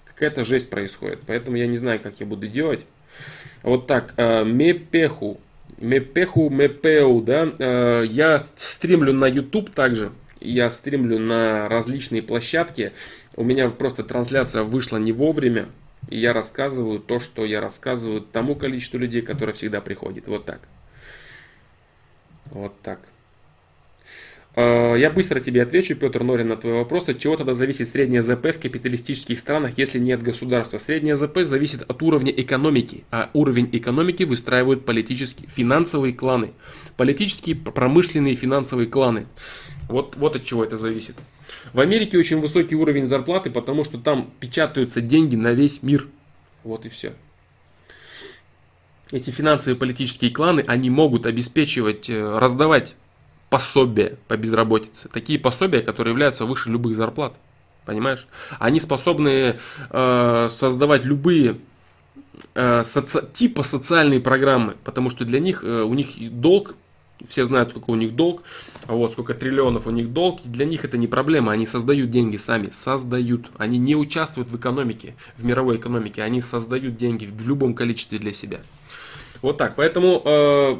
Какая-то 0.05 0.45
жесть 0.45 0.70
происходит. 0.70 1.20
Поэтому 1.26 1.57
я 1.57 1.66
не 1.66 1.76
знаю, 1.76 1.99
как 2.01 2.20
я 2.20 2.26
буду 2.26 2.47
делать. 2.47 2.87
Вот 3.64 3.89
так. 3.89 4.14
Э, 4.16 4.45
мепеху. 4.45 5.41
Мепеху, 5.80 6.51
мепеу, 6.51 7.20
да. 7.20 7.53
Э, 7.59 8.05
я 8.09 8.47
стримлю 8.57 9.12
на 9.12 9.26
YouTube 9.26 9.70
также 9.70 10.12
я 10.45 10.70
стримлю 10.70 11.18
на 11.18 11.68
различные 11.68 12.22
площадки. 12.22 12.93
У 13.37 13.45
меня 13.45 13.70
просто 13.70 14.05
трансляция 14.05 14.62
вышла 14.62 14.99
не 14.99 15.12
вовремя. 15.12 15.68
И 16.09 16.18
я 16.18 16.33
рассказываю 16.33 16.99
то, 16.99 17.20
что 17.20 17.45
я 17.45 17.61
рассказываю 17.61 18.20
тому 18.20 18.57
количеству 18.57 18.99
людей, 18.99 19.22
которое 19.22 19.53
всегда 19.53 19.80
приходит. 19.80 20.26
Вот 20.26 20.45
так. 20.45 20.61
Вот 22.47 22.74
так. 22.83 23.01
А, 24.55 24.95
я 24.95 25.11
быстро 25.11 25.41
тебе 25.41 25.62
отвечу, 25.62 25.95
Петр 25.97 26.22
Норин, 26.22 26.49
на 26.49 26.57
твой 26.57 26.74
вопрос. 26.74 27.09
От 27.09 27.18
чего 27.18 27.37
тогда 27.37 27.55
зависит 27.55 27.89
средняя 27.89 28.20
ЗП 28.20 28.49
в 28.49 28.61
капиталистических 28.61 29.39
странах, 29.39 29.78
если 29.78 29.99
нет 29.99 30.22
государства? 30.22 30.78
Средняя 30.78 31.16
ЗП 31.16 31.39
зависит 31.43 31.83
от 31.83 32.03
уровня 32.03 32.33
экономики, 32.33 33.05
а 33.11 33.30
уровень 33.33 33.68
экономики 33.72 34.24
выстраивают 34.24 34.85
политические, 34.85 35.49
финансовые 35.49 36.12
кланы. 36.12 36.53
Политические, 36.97 37.57
промышленные, 37.57 38.35
финансовые 38.35 38.89
кланы. 38.89 39.26
Вот, 39.89 40.16
вот 40.16 40.37
от 40.37 40.45
чего 40.45 40.64
это 40.64 40.76
зависит. 40.76 41.16
В 41.73 41.81
Америке 41.81 42.18
очень 42.18 42.41
высокий 42.41 42.75
уровень 42.75 43.07
зарплаты, 43.07 43.51
потому 43.51 43.85
что 43.85 43.99
там 43.99 44.31
печатаются 44.41 45.01
деньги 45.01 45.37
на 45.37 45.53
весь 45.53 45.83
мир. 45.83 46.07
Вот 46.64 46.85
и 46.85 46.89
все. 46.91 47.14
Эти 49.11 49.31
финансовые 49.31 49.77
политические 49.77 50.31
кланы, 50.31 50.64
они 50.66 50.91
могут 50.91 51.27
обеспечивать, 51.27 52.09
э, 52.09 52.39
раздавать 52.39 52.95
пособия 53.51 54.16
по 54.29 54.37
безработице. 54.37 55.09
Такие 55.09 55.39
пособия, 55.39 55.81
которые 55.81 56.12
являются 56.12 56.47
выше 56.47 56.70
любых 56.70 56.97
зарплат. 56.97 57.35
Понимаешь? 57.85 58.27
Они 58.59 58.81
способны 58.81 59.59
э, 59.91 60.49
создавать 60.51 61.05
любые 61.05 61.59
э, 62.55 62.85
соци... 62.85 63.23
типа 63.33 63.62
социальные 63.62 64.20
программы, 64.20 64.77
потому 64.85 65.11
что 65.11 65.25
для 65.25 65.41
них 65.41 65.64
э, 65.64 65.83
у 65.83 65.93
них 65.95 66.09
долг 66.39 66.77
все 67.29 67.45
знают, 67.45 67.70
сколько 67.70 67.91
у 67.91 67.95
них 67.95 68.14
долг, 68.14 68.43
а 68.87 68.95
вот 68.95 69.12
сколько 69.12 69.35
триллионов 69.35 69.87
у 69.87 69.91
них 69.91 70.12
долг, 70.12 70.41
для 70.45 70.64
них 70.64 70.85
это 70.85 70.99
не 70.99 71.07
проблема, 71.07 71.53
они 71.53 71.66
создают 71.66 72.11
деньги 72.11 72.37
сами, 72.37 72.70
создают, 72.73 73.51
они 73.59 73.79
не 73.79 73.97
участвуют 73.97 74.51
в 74.51 74.57
экономике, 74.57 75.14
в 75.37 75.45
мировой 75.45 75.77
экономике, 75.77 76.23
они 76.23 76.41
создают 76.41 76.97
деньги 76.97 77.27
в 77.27 77.49
любом 77.49 77.75
количестве 77.75 78.18
для 78.18 78.33
себя. 78.33 78.61
Вот 79.41 79.59
так, 79.59 79.77
поэтому 79.77 80.23
э, 80.25 80.77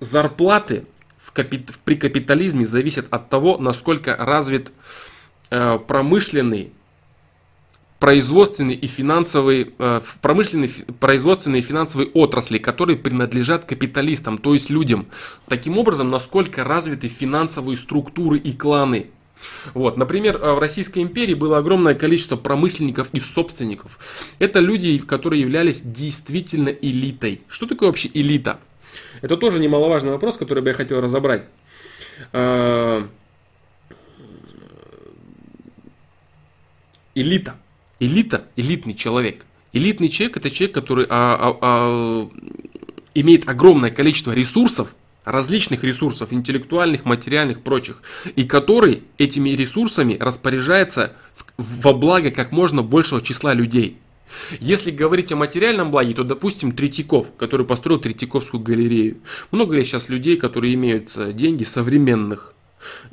зарплаты 0.00 0.86
в 1.18 1.32
капит, 1.32 1.70
при 1.84 1.96
капитализме 1.96 2.64
зависят 2.64 3.06
от 3.10 3.28
того, 3.28 3.58
насколько 3.58 4.16
развит 4.16 4.72
э, 5.50 5.78
промышленный 5.78 6.72
производственные 8.04 8.76
и 8.76 8.86
финансовые, 8.86 9.68
э, 9.78 10.02
промышленные, 10.20 10.68
производственные 11.00 11.60
и 11.60 11.64
финансовые 11.64 12.10
отрасли, 12.12 12.58
которые 12.58 12.98
принадлежат 12.98 13.64
капиталистам, 13.64 14.36
то 14.36 14.52
есть 14.52 14.68
людям. 14.68 15.06
Таким 15.48 15.78
образом, 15.78 16.10
насколько 16.10 16.64
развиты 16.64 17.08
финансовые 17.08 17.78
структуры 17.78 18.36
и 18.36 18.52
кланы. 18.52 19.06
Вот, 19.72 19.96
например, 19.96 20.36
э, 20.36 20.52
в 20.52 20.58
Российской 20.58 20.98
империи 20.98 21.32
было 21.32 21.56
огромное 21.56 21.94
количество 21.94 22.36
промышленников 22.36 23.08
и 23.14 23.20
собственников. 23.20 23.98
Это 24.38 24.60
люди, 24.60 24.98
которые 24.98 25.40
являлись 25.40 25.80
действительно 25.80 26.68
элитой. 26.68 27.40
Что 27.48 27.64
такое 27.64 27.88
вообще 27.88 28.10
элита? 28.12 28.60
Это 29.22 29.38
тоже 29.38 29.60
немаловажный 29.60 30.10
вопрос, 30.10 30.36
который 30.36 30.62
бы 30.62 30.68
я 30.68 30.74
хотел 30.74 31.00
разобрать. 31.00 31.46
Э, 32.34 33.06
элита 37.14 37.56
элита, 38.00 38.44
элитный 38.56 38.94
человек. 38.94 39.44
Элитный 39.72 40.08
человек 40.08 40.36
это 40.36 40.50
человек, 40.50 40.74
который 40.74 41.06
а, 41.08 41.36
а, 41.40 41.58
а, 41.60 42.30
имеет 43.14 43.48
огромное 43.48 43.90
количество 43.90 44.32
ресурсов, 44.32 44.94
различных 45.24 45.84
ресурсов, 45.84 46.32
интеллектуальных, 46.32 47.04
материальных, 47.04 47.62
прочих, 47.62 48.02
и 48.36 48.44
который 48.44 49.02
этими 49.18 49.50
ресурсами 49.50 50.16
распоряжается 50.20 51.12
во 51.56 51.92
благо 51.92 52.30
как 52.30 52.52
можно 52.52 52.82
большего 52.82 53.22
числа 53.22 53.54
людей. 53.54 53.98
Если 54.60 54.90
говорить 54.90 55.32
о 55.32 55.36
материальном 55.36 55.90
благе, 55.90 56.14
то, 56.14 56.24
допустим, 56.24 56.72
Третьяков, 56.72 57.32
который 57.36 57.64
построил 57.64 58.00
Третьяковскую 58.00 58.62
галерею. 58.62 59.18
Много 59.50 59.76
ли 59.76 59.84
сейчас 59.84 60.08
людей, 60.08 60.36
которые 60.36 60.74
имеют 60.74 61.12
э, 61.16 61.32
деньги 61.32 61.62
современных 61.62 62.54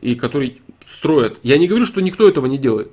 и 0.01 0.15
которые 0.15 0.57
строят. 0.85 1.39
Я 1.43 1.57
не 1.57 1.67
говорю, 1.67 1.85
что 1.85 2.01
никто 2.01 2.27
этого 2.27 2.47
не 2.47 2.57
делает. 2.57 2.91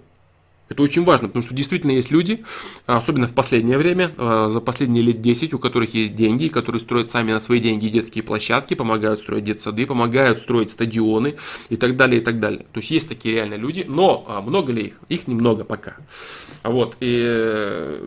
Это 0.68 0.82
очень 0.82 1.04
важно, 1.04 1.28
потому 1.28 1.42
что 1.42 1.54
действительно 1.54 1.92
есть 1.92 2.10
люди, 2.10 2.44
особенно 2.86 3.26
в 3.26 3.32
последнее 3.32 3.78
время, 3.78 4.12
э, 4.16 4.48
за 4.50 4.60
последние 4.60 5.02
лет 5.02 5.22
10, 5.22 5.54
у 5.54 5.58
которых 5.58 5.94
есть 5.94 6.14
деньги, 6.14 6.48
которые 6.48 6.80
строят 6.80 7.10
сами 7.10 7.32
на 7.32 7.40
свои 7.40 7.60
деньги 7.60 7.88
детские 7.88 8.22
площадки, 8.22 8.74
помогают 8.74 9.20
строить 9.20 9.44
детсады, 9.44 9.86
помогают 9.86 10.40
строить 10.40 10.70
стадионы 10.70 11.36
и 11.70 11.76
так 11.76 11.96
далее, 11.96 12.20
и 12.20 12.24
так 12.24 12.38
далее. 12.38 12.66
То 12.72 12.80
есть 12.80 12.90
есть 12.90 13.08
такие 13.08 13.36
реально 13.36 13.54
люди, 13.54 13.84
но 13.88 14.24
а, 14.28 14.42
много 14.42 14.72
ли 14.72 14.88
их? 14.88 14.94
Их 15.08 15.26
немного 15.26 15.64
пока. 15.64 15.96
Вот. 16.64 16.96
И 17.00 17.22
э, 17.24 18.06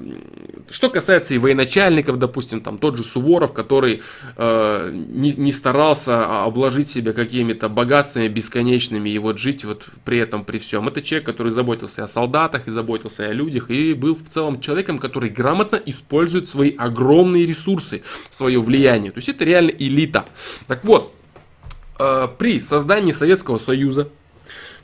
что 0.69 0.89
касается 0.89 1.33
и 1.33 1.37
военачальников, 1.37 2.19
допустим, 2.19 2.61
там 2.61 2.77
тот 2.77 2.97
же 2.97 3.03
Суворов, 3.03 3.53
который 3.53 4.01
э, 4.37 4.91
не, 4.93 5.33
не 5.33 5.51
старался 5.51 6.43
обложить 6.43 6.89
себя 6.89 7.13
какими-то 7.13 7.69
богатствами 7.69 8.27
бесконечными 8.27 9.09
и 9.09 9.17
вот 9.17 9.39
жить 9.39 9.65
вот 9.65 9.85
при 10.05 10.19
этом, 10.19 10.43
при 10.43 10.59
всем. 10.59 10.87
Это 10.87 11.01
человек, 11.01 11.25
который 11.25 11.51
заботился 11.51 12.03
о 12.03 12.07
солдатах 12.07 12.50
и 12.67 12.71
заботился 12.71 13.27
о 13.27 13.33
людях 13.33 13.69
и 13.69 13.93
был 13.93 14.15
в 14.15 14.23
целом 14.27 14.59
человеком, 14.59 14.99
который 14.99 15.29
грамотно 15.29 15.81
использует 15.85 16.49
свои 16.49 16.75
огромные 16.75 17.45
ресурсы, 17.45 18.03
свое 18.29 18.59
влияние. 18.61 19.11
То 19.11 19.17
есть 19.17 19.29
это 19.29 19.43
реально 19.43 19.71
элита. 19.71 20.25
Так 20.67 20.83
вот, 20.83 21.13
э, 21.99 22.27
при 22.37 22.61
создании 22.61 23.11
Советского 23.11 23.57
Союза, 23.57 24.09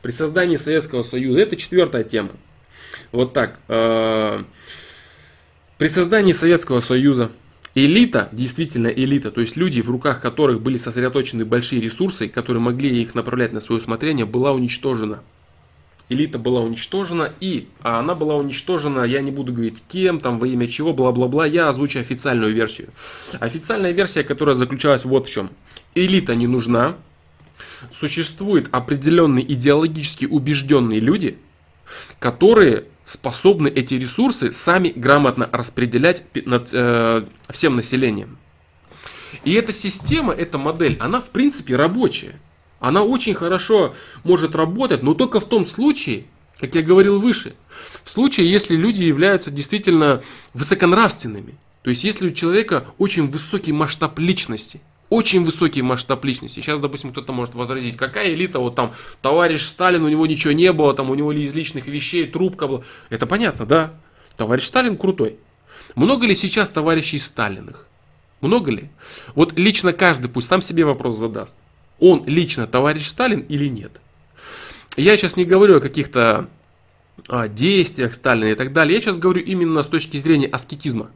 при 0.01 0.11
создании 0.11 0.55
Советского 0.55 1.03
Союза, 1.03 1.39
это 1.39 1.55
четвертая 1.55 2.03
тема. 2.03 2.30
Вот 3.11 3.34
так. 3.34 3.59
Э, 3.68 4.41
при 5.78 5.88
создании 5.88 6.34
Советского 6.34 6.80
Союза 6.80 7.32
элита, 7.76 8.30
действительно 8.32 8.88
элита, 8.88 9.30
то 9.30 9.41
есть 9.41 9.55
люди, 9.55 9.82
в 9.82 9.89
руках 9.89 10.22
которых 10.22 10.61
были 10.61 10.78
сосредоточены 10.78 11.45
большие 11.45 11.80
ресурсы, 11.80 12.28
которые 12.28 12.61
могли 12.61 13.01
их 13.01 13.13
направлять 13.13 13.53
на 13.53 13.61
свое 13.61 13.80
усмотрение, 13.80 14.26
была 14.26 14.51
уничтожена. 14.51 15.22
Элита 16.09 16.39
была 16.39 16.61
уничтожена, 16.61 17.33
и 17.41 17.67
а 17.81 17.99
она 17.99 18.15
была 18.15 18.35
уничтожена, 18.35 19.03
я 19.03 19.21
не 19.21 19.31
буду 19.31 19.51
говорить 19.51 19.83
кем, 19.89 20.19
там, 20.19 20.39
во 20.39 20.47
имя 20.47 20.67
чего, 20.67 20.93
бла-бла-бла, 20.93 21.45
я 21.45 21.67
озвучу 21.67 21.99
официальную 21.99 22.53
версию. 22.53 22.89
Официальная 23.39 23.91
версия, 23.91 24.23
которая 24.23 24.55
заключалась 24.55 25.03
вот 25.03 25.27
в 25.27 25.31
чем. 25.31 25.49
Элита 25.95 26.33
не 26.35 26.47
нужна, 26.47 26.95
существуют 27.91 28.69
определенные 28.71 29.51
идеологически 29.53 30.25
убежденные 30.25 31.01
люди, 31.01 31.37
которые 32.19 32.85
способны 33.03 33.67
эти 33.67 33.95
ресурсы 33.95 34.51
сами 34.51 34.93
грамотно 34.95 35.49
распределять 35.51 36.23
над 36.45 36.69
э, 36.73 37.23
всем 37.49 37.75
населением. 37.75 38.37
И 39.43 39.53
эта 39.53 39.73
система, 39.73 40.33
эта 40.33 40.57
модель, 40.57 40.97
она 40.99 41.21
в 41.21 41.29
принципе 41.29 41.75
рабочая. 41.75 42.35
Она 42.80 43.03
очень 43.03 43.34
хорошо 43.34 43.95
может 44.23 44.55
работать, 44.55 45.03
но 45.03 45.13
только 45.13 45.39
в 45.39 45.45
том 45.45 45.65
случае, 45.65 46.25
как 46.59 46.75
я 46.75 46.82
говорил 46.82 47.19
выше, 47.19 47.55
в 48.03 48.09
случае, 48.09 48.51
если 48.51 48.75
люди 48.75 49.03
являются 49.03 49.51
действительно 49.51 50.21
высоконравственными. 50.53 51.55
То 51.84 51.89
есть, 51.89 52.03
если 52.03 52.28
у 52.28 52.32
человека 52.32 52.86
очень 52.97 53.30
высокий 53.30 53.71
масштаб 53.71 54.19
личности– 54.19 54.82
очень 55.09 55.45
высокий 55.45 55.82
масштаб 55.82 56.23
личности. 56.25 56.59
Сейчас, 56.59 56.80
допустим, 56.80 57.11
кто-то 57.11 57.32
может 57.32 57.55
возразить, 57.55 57.97
какая 57.97 58.34
элита, 58.34 58.59
вот 58.59 58.75
там, 58.75 58.93
товарищ 59.21 59.63
Сталин, 59.63 60.03
у 60.03 60.09
него 60.09 60.25
ничего 60.25 60.53
не 60.53 60.71
было, 60.73 60.93
там, 60.93 61.09
у 61.09 61.15
него 61.15 61.32
из 61.32 61.53
личных 61.55 61.88
вещей 61.88 62.28
трубка 62.28 62.67
была. 62.67 62.84
Это 63.09 63.25
понятно, 63.25 63.65
да? 63.65 63.93
Товарищ 64.36 64.65
Сталин 64.65 64.97
крутой. 64.97 65.38
Много 65.95 66.25
ли 66.25 66.36
сейчас 66.36 66.69
товарищей 66.69 67.19
Сталиных? 67.19 67.88
Много 68.41 68.71
ли? 68.71 68.89
Вот 69.34 69.57
лично 69.57 69.93
каждый 69.93 70.30
пусть 70.30 70.47
сам 70.47 70.61
себе 70.61 70.84
вопрос 70.86 71.15
задаст. 71.15 71.55
Он 71.99 72.25
лично 72.25 72.67
товарищ 72.67 73.07
Сталин 73.07 73.41
или 73.41 73.67
нет? 73.67 73.91
Я 74.95 75.17
сейчас 75.17 75.35
не 75.35 75.45
говорю 75.45 75.77
о 75.77 75.81
каких-то 75.81 76.49
а, 77.27 77.47
действиях 77.47 78.13
Сталина 78.13 78.51
и 78.51 78.55
так 78.55 78.73
далее. 78.73 78.95
Я 78.95 79.01
сейчас 79.01 79.17
говорю 79.17 79.41
именно 79.41 79.83
с 79.83 79.87
точки 79.87 80.17
зрения 80.17 80.47
аскетизма 80.47 81.09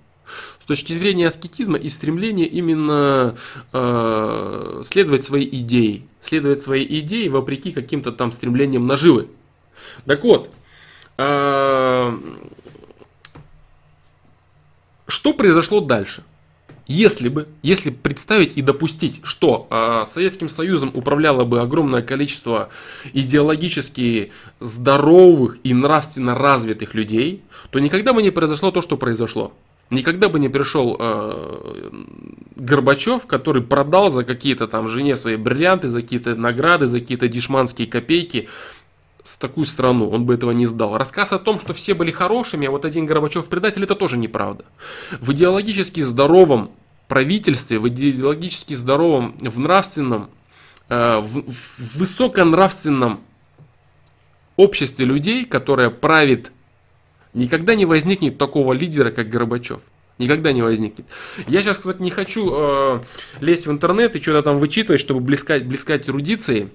с 0.59 0.65
точки 0.65 0.93
зрения 0.93 1.27
аскетизма 1.27 1.77
и 1.77 1.89
стремления 1.89 2.45
именно 2.45 3.35
э, 3.73 4.81
следовать 4.83 5.23
своей 5.23 5.49
идее, 5.61 6.03
следовать 6.21 6.61
своей 6.61 6.99
идее 6.99 7.29
вопреки 7.29 7.71
каким-то 7.71 8.11
там 8.11 8.31
стремлениям 8.31 8.87
наживы. 8.87 9.27
Так 10.05 10.23
вот, 10.23 10.53
э, 11.17 12.17
что 15.07 15.33
произошло 15.33 15.81
дальше? 15.81 16.23
Если 16.91 17.29
бы, 17.29 17.47
если 17.61 17.89
представить 17.89 18.57
и 18.57 18.61
допустить, 18.61 19.21
что 19.23 19.65
э, 19.69 20.03
Советским 20.05 20.49
Союзом 20.49 20.91
управляло 20.93 21.45
бы 21.45 21.61
огромное 21.61 22.01
количество 22.01 22.67
идеологически 23.13 24.33
здоровых 24.59 25.57
и 25.63 25.73
нравственно 25.73 26.35
развитых 26.35 26.93
людей, 26.93 27.43
то 27.69 27.79
никогда 27.79 28.11
бы 28.11 28.21
не 28.21 28.29
произошло 28.29 28.71
то, 28.71 28.81
что 28.81 28.97
произошло. 28.97 29.53
Никогда 29.89 30.27
бы 30.27 30.37
не 30.37 30.49
пришел 30.49 30.97
э, 30.99 31.91
Горбачев, 32.57 33.25
который 33.25 33.61
продал 33.61 34.11
за 34.11 34.25
какие-то 34.25 34.67
там 34.67 34.89
жене 34.89 35.15
свои 35.15 35.37
бриллианты, 35.37 35.87
за 35.87 36.01
какие-то 36.01 36.35
награды, 36.35 36.87
за 36.87 36.99
какие-то 36.99 37.29
дешманские 37.29 37.87
копейки 37.87 38.49
с 39.23 39.37
такую 39.37 39.65
страну. 39.65 40.09
Он 40.09 40.25
бы 40.25 40.33
этого 40.33 40.51
не 40.51 40.65
сдал. 40.65 40.97
Рассказ 40.97 41.31
о 41.31 41.39
том, 41.39 41.57
что 41.61 41.73
все 41.73 41.93
были 41.93 42.11
хорошими, 42.11 42.67
а 42.67 42.71
вот 42.71 42.83
один 42.83 43.05
Горбачев 43.05 43.45
предатель, 43.45 43.83
это 43.83 43.95
тоже 43.95 44.17
неправда. 44.17 44.65
В 45.21 45.31
идеологически 45.31 46.01
здоровом 46.01 46.71
правительстве, 47.11 47.77
в 47.77 47.89
идеологически 47.89 48.73
здоровом, 48.73 49.35
в 49.41 49.59
нравственном, 49.59 50.29
э, 50.87 51.19
в, 51.19 51.43
в 51.51 51.97
высоконравственном 51.97 53.19
обществе 54.55 55.05
людей, 55.05 55.43
которое 55.43 55.89
правит 55.89 56.53
Никогда 57.33 57.75
не 57.75 57.85
возникнет 57.85 58.37
такого 58.37 58.73
лидера, 58.73 59.11
как 59.11 59.29
Горбачев. 59.29 59.81
Никогда 60.17 60.51
не 60.51 60.61
возникнет. 60.61 61.05
Я 61.47 61.61
сейчас, 61.61 61.77
кстати, 61.77 62.01
не 62.01 62.11
хочу 62.11 62.49
э, 62.53 62.99
лезть 63.39 63.67
в 63.67 63.71
интернет 63.71 64.15
и 64.15 64.21
что-то 64.21 64.43
там 64.43 64.59
вычитывать, 64.59 64.99
чтобы 64.99 65.21
блескать, 65.21 65.65
блескать 65.65 66.09
эрудицией, 66.09 66.69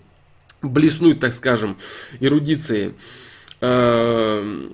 блеснуть, 0.62 1.20
так 1.20 1.34
скажем, 1.34 1.76
эрудицией. 2.20 2.94
Э, 3.60 4.66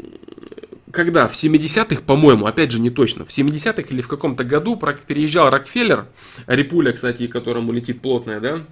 когда? 0.92 1.26
В 1.26 1.32
70-х, 1.32 2.02
по-моему, 2.02 2.46
опять 2.46 2.70
же 2.70 2.78
не 2.78 2.90
точно, 2.90 3.24
в 3.24 3.30
70-х 3.30 3.82
или 3.88 4.02
в 4.02 4.08
каком-то 4.08 4.44
году 4.44 4.80
переезжал 5.06 5.50
Рокфеллер, 5.50 6.06
Репуля, 6.46 6.92
кстати, 6.92 7.26
которому 7.26 7.72
летит 7.72 8.00
плотная, 8.00 8.40
да, 8.40 8.62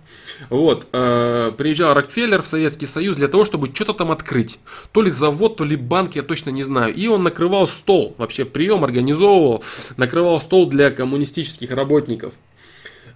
вот, 0.50 0.86
э, 0.92 1.52
приезжал 1.56 1.94
Рокфеллер 1.94 2.42
в 2.42 2.46
Советский 2.46 2.86
Союз 2.86 3.16
для 3.16 3.28
того, 3.28 3.44
чтобы 3.44 3.74
что-то 3.74 3.94
там 3.94 4.12
открыть, 4.12 4.58
то 4.92 5.02
ли 5.02 5.10
завод, 5.10 5.56
то 5.56 5.64
ли 5.64 5.76
банк, 5.76 6.14
я 6.14 6.22
точно 6.22 6.50
не 6.50 6.62
знаю, 6.62 6.94
и 6.94 7.06
он 7.06 7.22
накрывал 7.22 7.66
стол, 7.66 8.14
вообще 8.18 8.44
прием 8.44 8.84
организовывал, 8.84 9.64
накрывал 9.96 10.40
стол 10.40 10.68
для 10.68 10.90
коммунистических 10.90 11.70
работников. 11.70 12.34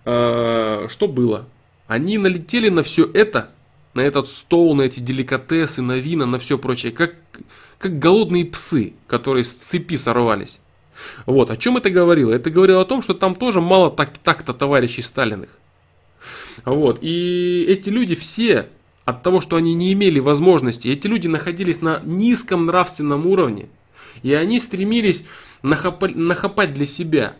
Э, 0.06 0.88
что 0.90 1.08
было? 1.08 1.46
Они 1.86 2.16
налетели 2.16 2.70
на 2.70 2.82
все 2.82 3.08
это, 3.12 3.50
на 3.92 4.00
этот 4.00 4.28
стол, 4.28 4.74
на 4.74 4.82
эти 4.82 5.00
деликатесы, 5.00 5.82
на 5.82 5.98
вина, 5.98 6.24
на 6.24 6.38
все 6.38 6.58
прочее, 6.58 6.90
как 6.90 7.14
как 7.84 7.98
голодные 7.98 8.46
псы, 8.46 8.94
которые 9.06 9.44
с 9.44 9.52
цепи 9.52 9.98
сорвались. 9.98 10.58
Вот, 11.26 11.50
о 11.50 11.56
чем 11.58 11.76
это 11.76 11.90
говорило? 11.90 12.32
Это 12.32 12.48
говорило 12.48 12.80
о 12.80 12.86
том, 12.86 13.02
что 13.02 13.12
там 13.12 13.34
тоже 13.34 13.60
мало 13.60 13.90
так- 13.90 14.16
так-то 14.16 14.54
товарищей 14.54 15.02
Сталиных. 15.02 15.50
Вот, 16.64 17.00
и 17.02 17.66
эти 17.68 17.90
люди 17.90 18.14
все 18.14 18.68
от 19.04 19.22
того, 19.22 19.42
что 19.42 19.56
они 19.56 19.74
не 19.74 19.92
имели 19.92 20.18
возможности, 20.18 20.88
эти 20.88 21.06
люди 21.06 21.28
находились 21.28 21.82
на 21.82 22.00
низком 22.04 22.64
нравственном 22.64 23.26
уровне, 23.26 23.68
и 24.22 24.32
они 24.32 24.60
стремились 24.60 25.22
нахапать, 25.60 26.16
нахапать 26.16 26.72
для 26.72 26.86
себя. 26.86 27.36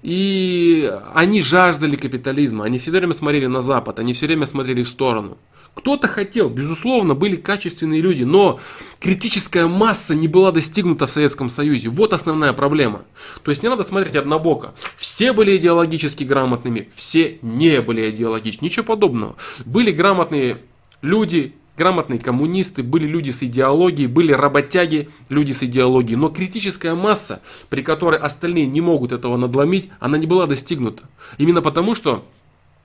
И 0.00 0.90
они 1.12 1.42
жаждали 1.42 1.96
капитализма, 1.96 2.64
они 2.64 2.78
все 2.78 2.90
время 2.90 3.12
смотрели 3.12 3.48
на 3.48 3.60
Запад, 3.60 3.98
они 3.98 4.14
все 4.14 4.28
время 4.28 4.46
смотрели 4.46 4.82
в 4.82 4.88
сторону. 4.88 5.36
Кто-то 5.74 6.08
хотел, 6.08 6.48
безусловно, 6.48 7.14
были 7.14 7.36
качественные 7.36 8.00
люди, 8.00 8.24
но 8.24 8.58
критическая 9.00 9.66
масса 9.66 10.14
не 10.14 10.26
была 10.26 10.50
достигнута 10.50 11.06
в 11.06 11.10
Советском 11.10 11.48
Союзе. 11.48 11.88
Вот 11.88 12.12
основная 12.12 12.52
проблема. 12.52 13.02
То 13.44 13.50
есть 13.50 13.62
не 13.62 13.68
надо 13.68 13.84
смотреть 13.84 14.16
однобоко. 14.16 14.74
Все 14.96 15.32
были 15.32 15.56
идеологически 15.56 16.24
грамотными, 16.24 16.88
все 16.94 17.38
не 17.42 17.80
были 17.80 18.10
идеологичны. 18.10 18.64
Ничего 18.64 18.84
подобного. 18.84 19.36
Были 19.64 19.92
грамотные 19.92 20.58
люди, 21.00 21.54
грамотные 21.78 22.18
коммунисты, 22.18 22.82
были 22.82 23.06
люди 23.06 23.30
с 23.30 23.42
идеологией, 23.42 24.08
были 24.08 24.32
работяги, 24.32 25.08
люди 25.28 25.52
с 25.52 25.62
идеологией. 25.62 26.16
Но 26.16 26.28
критическая 26.28 26.94
масса, 26.94 27.40
при 27.70 27.82
которой 27.82 28.18
остальные 28.18 28.66
не 28.66 28.80
могут 28.80 29.12
этого 29.12 29.36
надломить, 29.36 29.88
она 30.00 30.18
не 30.18 30.26
была 30.26 30.46
достигнута. 30.46 31.04
Именно 31.38 31.62
потому, 31.62 31.94
что 31.94 32.24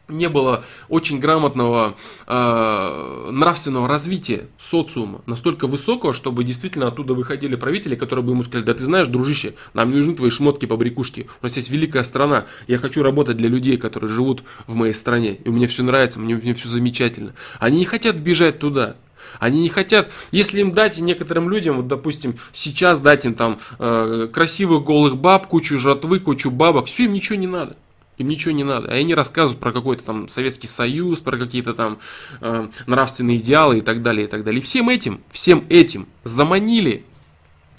не 0.08 0.28
было 0.28 0.66
очень 0.90 1.20
грамотного 1.20 1.96
э, 2.28 3.30
нравственного 3.32 3.88
развития 3.88 4.48
социума, 4.58 5.22
настолько 5.26 5.66
высокого, 5.68 6.14
чтобы 6.14 6.44
действительно 6.44 6.88
оттуда 6.88 7.14
выходили 7.14 7.56
правители, 7.56 7.96
которые 7.96 8.26
бы 8.26 8.32
ему 8.34 8.44
сказали, 8.44 8.66
да 8.66 8.74
ты 8.74 8.84
знаешь, 8.84 9.08
дружище, 9.08 9.56
нам 9.74 9.92
не 9.92 9.98
нужны 9.98 10.16
твои 10.16 10.30
шмотки 10.30 10.66
по 10.66 10.76
брякушке, 10.76 11.28
у 11.42 11.46
нас 11.46 11.56
есть 11.56 11.70
великая 11.70 12.04
страна, 12.04 12.46
я 12.68 12.78
хочу 12.80 13.02
работать 13.02 13.38
для 13.38 13.48
людей, 13.48 13.78
которые 13.78 14.12
живут 14.12 14.44
в 14.68 14.76
моей 14.76 14.94
стране, 14.94 15.36
и 15.36 15.50
мне 15.50 15.68
все 15.68 15.84
нравится, 15.84 16.20
мне, 16.20 16.36
мне 16.36 16.54
все 16.54 16.68
замечательно. 16.68 17.34
Они 17.60 17.80
не 17.80 17.86
хотят 17.86 18.18
бежать 18.18 18.60
туда, 18.60 18.98
они 19.40 19.62
не 19.62 19.70
хотят, 19.70 20.12
если 20.32 20.60
им 20.60 20.74
дать 20.74 20.98
некоторым 20.98 21.50
людям, 21.50 21.78
вот 21.78 21.88
допустим, 21.88 22.36
сейчас 22.52 23.00
дать 23.00 23.26
им 23.26 23.36
там 23.36 23.60
э, 23.80 24.28
красивых 24.32 24.84
голых 24.84 25.18
баб, 25.18 25.48
кучу 25.48 25.80
жратвы, 25.80 26.20
кучу 26.20 26.52
бабок, 26.52 26.88
все 26.88 27.06
им 27.06 27.14
ничего 27.14 27.38
не 27.38 27.48
надо. 27.48 27.78
Им 28.18 28.28
ничего 28.28 28.52
не 28.52 28.64
надо. 28.64 28.90
А 28.90 28.94
они 28.94 29.16
рассказывают 29.16 29.60
про 29.60 29.72
какой-то 29.72 30.04
там 30.04 30.28
Советский 30.28 30.68
Союз, 30.68 31.20
про 31.20 31.38
какие-то 31.38 31.74
там 31.74 32.00
э, 32.42 32.70
нравственные 32.86 33.38
идеалы 33.38 33.80
и 33.80 33.82
так 33.82 34.04
далее, 34.04 34.28
и 34.28 34.30
так 34.30 34.44
далее. 34.44 34.62
И 34.62 34.64
всем 34.64 34.90
этим, 34.90 35.22
всем 35.32 35.66
этим 35.70 36.08
заманили 36.24 37.06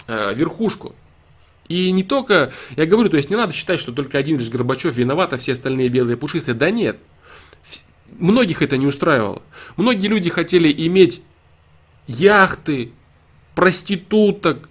э, 0.07 0.33
верхушку. 0.33 0.93
И 1.67 1.89
не 1.91 2.03
только, 2.03 2.51
я 2.75 2.85
говорю, 2.85 3.09
то 3.09 3.17
есть 3.17 3.29
не 3.29 3.35
надо 3.35 3.53
считать, 3.53 3.79
что 3.79 3.91
только 3.91 4.17
один 4.17 4.37
лишь 4.37 4.49
Горбачев 4.49 4.95
виноват, 4.95 5.33
а 5.33 5.37
все 5.37 5.53
остальные 5.53 5.89
белые 5.89 6.17
пушистые. 6.17 6.53
Да 6.53 6.69
нет. 6.69 6.97
Многих 8.19 8.61
это 8.61 8.77
не 8.77 8.85
устраивало. 8.85 9.41
Многие 9.77 10.07
люди 10.07 10.29
хотели 10.29 10.71
иметь 10.85 11.21
яхты, 12.07 12.91
проституток, 13.55 14.69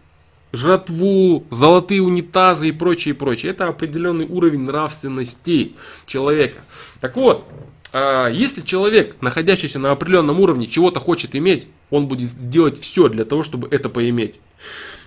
жратву, 0.54 1.44
золотые 1.50 2.02
унитазы 2.02 2.68
и 2.68 2.72
прочее, 2.72 3.14
прочее. 3.14 3.52
Это 3.52 3.68
определенный 3.68 4.26
уровень 4.26 4.60
нравственности 4.60 5.74
человека. 6.06 6.60
Так 7.00 7.16
вот, 7.16 7.46
а, 7.92 8.28
если 8.28 8.62
человек, 8.62 9.16
находящийся 9.20 9.78
на 9.78 9.92
определенном 9.92 10.40
уровне, 10.40 10.66
чего-то 10.66 11.00
хочет 11.00 11.34
иметь, 11.36 11.68
он 11.90 12.08
будет 12.08 12.50
делать 12.50 12.78
все 12.80 13.08
для 13.08 13.24
того, 13.24 13.44
чтобы 13.44 13.68
это 13.70 13.88
поиметь. 13.88 14.40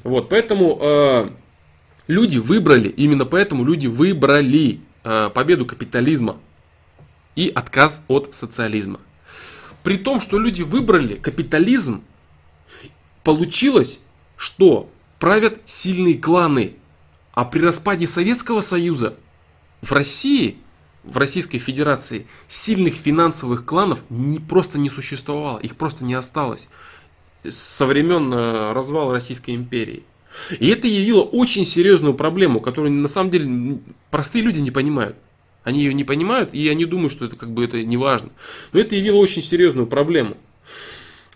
Вот, 0.03 0.29
поэтому 0.29 0.79
э, 0.81 1.29
люди 2.07 2.37
выбрали, 2.37 2.89
именно 2.89 3.25
поэтому 3.25 3.65
люди 3.65 3.87
выбрали 3.87 4.79
э, 5.03 5.29
победу 5.33 5.65
капитализма 5.65 6.37
и 7.35 7.51
отказ 7.53 8.03
от 8.07 8.33
социализма. 8.35 8.99
При 9.83 9.97
том, 9.97 10.21
что 10.21 10.39
люди 10.39 10.61
выбрали 10.61 11.15
капитализм, 11.15 12.03
получилось, 13.23 13.99
что 14.37 14.89
правят 15.19 15.61
сильные 15.65 16.17
кланы. 16.17 16.75
А 17.33 17.45
при 17.45 17.59
распаде 17.59 18.07
Советского 18.07 18.61
Союза 18.61 19.15
в 19.81 19.91
России, 19.91 20.57
в 21.03 21.17
Российской 21.17 21.59
Федерации, 21.59 22.27
сильных 22.47 22.95
финансовых 22.95 23.63
кланов 23.65 23.99
не, 24.09 24.39
просто 24.39 24.79
не 24.79 24.89
существовало, 24.89 25.59
их 25.59 25.75
просто 25.75 26.03
не 26.03 26.15
осталось 26.15 26.67
со 27.49 27.85
времен 27.85 28.33
э, 28.33 28.73
развала 28.73 29.13
Российской 29.13 29.55
империи. 29.55 30.03
И 30.59 30.67
это 30.69 30.87
явило 30.87 31.21
очень 31.21 31.65
серьезную 31.65 32.13
проблему, 32.13 32.61
которую 32.61 32.91
на 32.91 33.07
самом 33.07 33.31
деле 33.31 33.79
простые 34.11 34.43
люди 34.43 34.59
не 34.59 34.71
понимают. 34.71 35.17
Они 35.63 35.79
ее 35.79 35.93
не 35.93 36.03
понимают, 36.03 36.53
и 36.53 36.67
они 36.69 36.85
думают, 36.85 37.11
что 37.11 37.25
это 37.25 37.35
как 37.35 37.51
бы 37.51 37.63
это 37.65 37.83
не 37.83 37.97
важно. 37.97 38.29
Но 38.71 38.79
это 38.79 38.95
явило 38.95 39.17
очень 39.17 39.43
серьезную 39.43 39.87
проблему. 39.87 40.37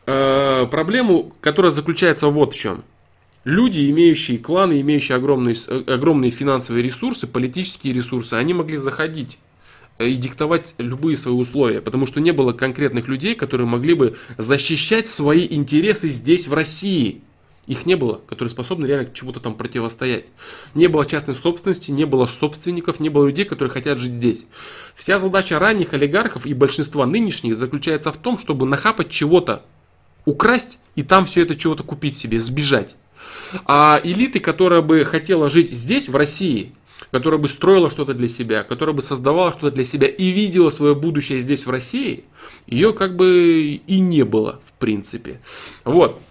Э, 0.05 0.67
проблему, 0.69 1.33
которая 1.41 1.71
заключается 1.71 2.27
вот 2.27 2.53
в 2.53 2.57
чем. 2.57 2.83
Люди, 3.43 3.89
имеющие 3.89 4.37
кланы, 4.37 4.81
имеющие 4.81 5.15
огромные, 5.15 5.55
огромные 5.87 6.29
финансовые 6.29 6.83
ресурсы, 6.83 7.25
политические 7.25 7.91
ресурсы, 7.91 8.35
они 8.35 8.53
могли 8.53 8.77
заходить 8.77 9.39
э, 9.97 10.09
и 10.09 10.15
диктовать 10.15 10.75
любые 10.77 11.17
свои 11.17 11.33
условия, 11.33 11.81
потому 11.81 12.05
что 12.05 12.21
не 12.21 12.33
было 12.33 12.53
конкретных 12.53 13.07
людей, 13.07 13.33
которые 13.33 13.65
могли 13.65 13.95
бы 13.95 14.15
защищать 14.37 15.07
свои 15.07 15.47
интересы 15.49 16.09
здесь, 16.09 16.47
в 16.47 16.53
России. 16.53 17.21
Их 17.65 17.87
не 17.87 17.95
было, 17.95 18.21
которые 18.27 18.51
способны 18.51 18.85
реально 18.85 19.11
чему-то 19.11 19.39
там 19.39 19.55
противостоять. 19.55 20.25
Не 20.75 20.85
было 20.85 21.03
частной 21.05 21.33
собственности, 21.33 21.89
не 21.89 22.05
было 22.05 22.27
собственников, 22.27 22.99
не 22.99 23.09
было 23.09 23.25
людей, 23.25 23.45
которые 23.45 23.71
хотят 23.71 23.97
жить 23.97 24.13
здесь. 24.13 24.45
Вся 24.93 25.17
задача 25.17 25.57
ранних 25.57 25.93
олигархов 25.93 26.45
и 26.45 26.53
большинства 26.53 27.07
нынешних 27.07 27.55
заключается 27.55 28.11
в 28.11 28.17
том, 28.17 28.37
чтобы 28.37 28.67
нахапать 28.67 29.09
чего-то, 29.09 29.63
украсть 30.25 30.77
и 30.95 31.01
там 31.01 31.25
все 31.25 31.41
это 31.41 31.55
чего-то 31.55 31.81
купить 31.83 32.17
себе, 32.17 32.39
сбежать. 32.39 32.97
А 33.65 33.99
элиты, 34.03 34.39
которая 34.39 34.81
бы 34.81 35.03
хотела 35.03 35.49
жить 35.49 35.71
здесь, 35.71 36.09
в 36.09 36.15
России, 36.15 36.73
которая 37.11 37.39
бы 37.39 37.47
строила 37.47 37.89
что-то 37.89 38.13
для 38.13 38.27
себя, 38.27 38.63
которая 38.63 38.95
бы 38.95 39.01
создавала 39.01 39.51
что-то 39.51 39.71
для 39.71 39.85
себя 39.85 40.07
и 40.07 40.29
видела 40.31 40.69
свое 40.69 40.95
будущее 40.95 41.39
здесь, 41.39 41.65
в 41.65 41.69
России, 41.69 42.25
ее 42.67 42.93
как 42.93 43.15
бы 43.15 43.81
и 43.85 43.99
не 43.99 44.23
было, 44.23 44.61
в 44.65 44.73
принципе. 44.73 45.41
Вот. 45.83 46.21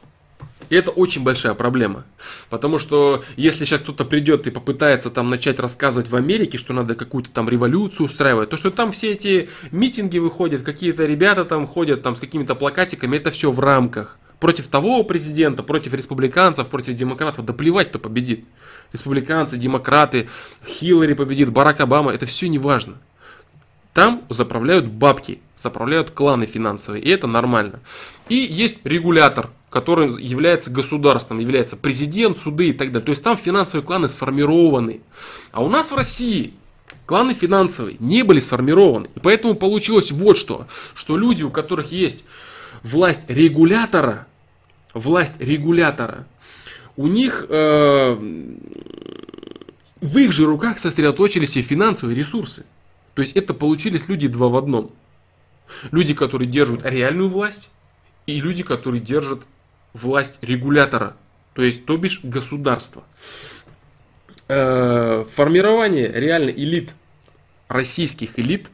И 0.70 0.76
это 0.76 0.92
очень 0.92 1.24
большая 1.24 1.54
проблема. 1.54 2.04
Потому 2.48 2.78
что 2.78 3.24
если 3.36 3.64
сейчас 3.64 3.80
кто-то 3.80 4.04
придет 4.04 4.46
и 4.46 4.50
попытается 4.50 5.10
там 5.10 5.28
начать 5.28 5.58
рассказывать 5.58 6.08
в 6.08 6.14
Америке, 6.14 6.58
что 6.58 6.72
надо 6.72 6.94
какую-то 6.94 7.30
там 7.30 7.48
революцию 7.48 8.06
устраивать, 8.06 8.50
то 8.50 8.56
что 8.56 8.70
там 8.70 8.92
все 8.92 9.12
эти 9.12 9.50
митинги 9.72 10.18
выходят, 10.18 10.62
какие-то 10.62 11.06
ребята 11.06 11.44
там 11.44 11.66
ходят 11.66 12.02
там 12.02 12.14
с 12.14 12.20
какими-то 12.20 12.54
плакатиками, 12.54 13.16
это 13.16 13.32
все 13.32 13.50
в 13.50 13.58
рамках 13.58 14.18
против 14.40 14.68
того 14.68 15.04
президента, 15.04 15.62
против 15.62 15.94
республиканцев, 15.94 16.68
против 16.68 16.94
демократов, 16.94 17.44
да 17.44 17.52
плевать, 17.52 17.90
кто 17.90 17.98
победит. 17.98 18.44
Республиканцы, 18.92 19.56
демократы, 19.56 20.28
Хиллари 20.66 21.12
победит, 21.12 21.52
Барак 21.52 21.80
Обама, 21.80 22.10
это 22.10 22.26
все 22.26 22.48
не 22.48 22.58
важно. 22.58 22.94
Там 23.92 24.22
заправляют 24.28 24.86
бабки, 24.86 25.40
заправляют 25.56 26.10
кланы 26.10 26.46
финансовые, 26.46 27.02
и 27.02 27.10
это 27.10 27.26
нормально. 27.26 27.80
И 28.28 28.36
есть 28.36 28.78
регулятор, 28.84 29.50
который 29.68 30.10
является 30.22 30.70
государством, 30.70 31.38
является 31.38 31.76
президент, 31.76 32.38
суды 32.38 32.70
и 32.70 32.72
так 32.72 32.92
далее. 32.92 33.04
То 33.04 33.10
есть 33.10 33.22
там 33.22 33.36
финансовые 33.36 33.84
кланы 33.84 34.08
сформированы. 34.08 35.00
А 35.52 35.62
у 35.62 35.68
нас 35.68 35.90
в 35.90 35.96
России 35.96 36.54
кланы 37.06 37.34
финансовые 37.34 37.96
не 37.98 38.22
были 38.22 38.40
сформированы. 38.40 39.10
И 39.14 39.18
поэтому 39.20 39.54
получилось 39.54 40.12
вот 40.12 40.38
что, 40.38 40.66
что 40.94 41.16
люди, 41.16 41.42
у 41.42 41.50
которых 41.50 41.90
есть 41.90 42.24
власть 42.82 43.24
регулятора, 43.28 44.26
власть 44.94 45.40
регулятора, 45.40 46.26
у 46.96 47.06
них 47.06 47.46
э, 47.48 48.16
в 50.00 50.18
их 50.18 50.32
же 50.32 50.46
руках 50.46 50.78
сосредоточились 50.78 51.56
и 51.56 51.62
финансовые 51.62 52.16
ресурсы. 52.16 52.64
То 53.14 53.22
есть 53.22 53.36
это 53.36 53.54
получились 53.54 54.08
люди 54.08 54.28
два 54.28 54.48
в 54.48 54.56
одном. 54.56 54.92
Люди, 55.90 56.14
которые 56.14 56.48
держат 56.48 56.84
реальную 56.84 57.28
власть, 57.28 57.70
и 58.26 58.40
люди, 58.40 58.62
которые 58.62 59.00
держат 59.00 59.42
власть 59.92 60.38
регулятора, 60.40 61.16
то 61.54 61.62
есть, 61.62 61.84
то 61.84 61.96
бишь, 61.96 62.20
государства. 62.22 63.02
Э, 64.48 65.24
формирование 65.34 66.10
реально 66.12 66.50
элит, 66.50 66.94
российских 67.68 68.38
элит, 68.38 68.70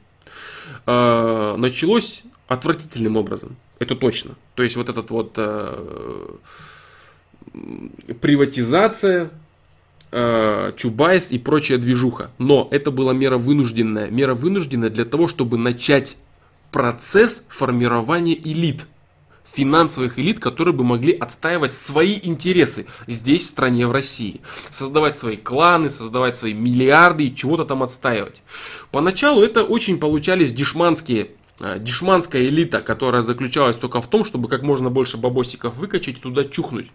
э, 0.86 1.54
началось 1.58 2.22
отвратительным 2.48 3.16
образом. 3.16 3.56
Это 3.78 3.94
точно. 3.94 4.36
То 4.54 4.62
есть 4.62 4.76
вот 4.76 4.88
этот 4.88 5.10
вот 5.10 5.34
э, 5.36 6.36
приватизация, 8.20 9.30
э, 10.12 10.72
Чубайс 10.76 11.30
и 11.30 11.38
прочая 11.38 11.78
движуха. 11.78 12.30
Но 12.38 12.68
это 12.70 12.90
была 12.90 13.12
мера 13.12 13.36
вынужденная. 13.36 14.10
Мера 14.10 14.34
вынужденная 14.34 14.90
для 14.90 15.04
того, 15.04 15.28
чтобы 15.28 15.58
начать 15.58 16.16
процесс 16.70 17.44
формирования 17.48 18.34
элит. 18.34 18.86
Финансовых 19.44 20.18
элит, 20.18 20.40
которые 20.40 20.74
бы 20.74 20.82
могли 20.82 21.12
отстаивать 21.12 21.72
свои 21.72 22.18
интересы 22.20 22.86
здесь, 23.06 23.44
в 23.44 23.46
стране, 23.46 23.86
в 23.86 23.92
России. 23.92 24.40
Создавать 24.70 25.16
свои 25.18 25.36
кланы, 25.36 25.88
создавать 25.88 26.36
свои 26.36 26.52
миллиарды 26.52 27.28
и 27.28 27.34
чего-то 27.34 27.64
там 27.64 27.82
отстаивать. 27.82 28.42
Поначалу 28.90 29.42
это 29.42 29.62
очень 29.62 29.98
получались 29.98 30.52
дешманские 30.52 31.30
дешманская 31.58 32.42
элита, 32.42 32.82
которая 32.82 33.22
заключалась 33.22 33.76
только 33.76 34.00
в 34.00 34.08
том, 34.08 34.24
чтобы 34.24 34.48
как 34.48 34.62
можно 34.62 34.90
больше 34.90 35.16
бабосиков 35.16 35.76
выкачать 35.76 36.18
и 36.18 36.20
туда 36.20 36.44
чухнуть. 36.44 36.90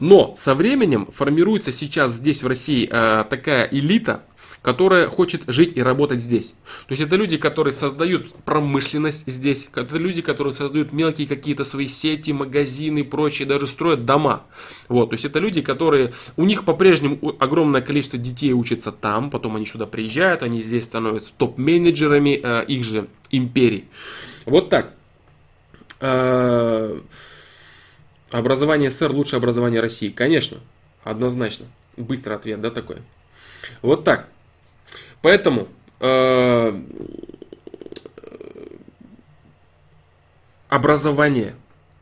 Но 0.00 0.34
со 0.36 0.54
временем 0.54 1.08
формируется 1.12 1.72
сейчас 1.72 2.12
здесь 2.14 2.42
в 2.42 2.46
России 2.46 2.88
э, 2.90 3.24
такая 3.28 3.68
элита, 3.70 4.22
которая 4.62 5.08
хочет 5.08 5.42
жить 5.48 5.72
и 5.76 5.82
работать 5.82 6.22
здесь. 6.22 6.54
То 6.86 6.92
есть 6.92 7.02
это 7.02 7.16
люди, 7.16 7.36
которые 7.36 7.72
создают 7.72 8.32
промышленность 8.44 9.24
здесь, 9.26 9.68
это 9.74 9.98
люди, 9.98 10.22
которые 10.22 10.54
создают 10.54 10.92
мелкие 10.92 11.26
какие-то 11.26 11.64
свои 11.64 11.88
сети, 11.88 12.32
магазины 12.32 13.00
и 13.00 13.02
прочее, 13.02 13.46
даже 13.46 13.66
строят 13.66 14.06
дома. 14.06 14.44
Вот, 14.88 15.10
то 15.10 15.14
есть 15.14 15.24
это 15.24 15.40
люди, 15.40 15.60
которые, 15.60 16.12
у 16.36 16.44
них 16.44 16.64
по-прежнему 16.64 17.34
огромное 17.40 17.82
количество 17.82 18.18
детей 18.18 18.52
учатся 18.52 18.92
там, 18.92 19.30
потом 19.30 19.56
они 19.56 19.66
сюда 19.66 19.86
приезжают, 19.86 20.42
они 20.42 20.60
здесь 20.60 20.84
становятся 20.84 21.32
топ-менеджерами 21.36 22.40
э, 22.42 22.64
их 22.66 22.84
же 22.84 23.08
империй. 23.30 23.86
Вот 24.46 24.70
так. 24.70 24.94
Э, 26.00 27.00
образование 28.30 28.90
СССР 28.90 29.10
лучше 29.10 29.36
образование 29.36 29.80
России. 29.80 30.08
Конечно, 30.10 30.58
однозначно. 31.02 31.66
Быстрый 31.96 32.34
ответ, 32.36 32.60
да, 32.60 32.70
такой. 32.70 32.98
Вот 33.82 34.04
так. 34.04 34.28
Поэтому 35.22 35.68
э, 36.00 36.82
образование 40.68 41.54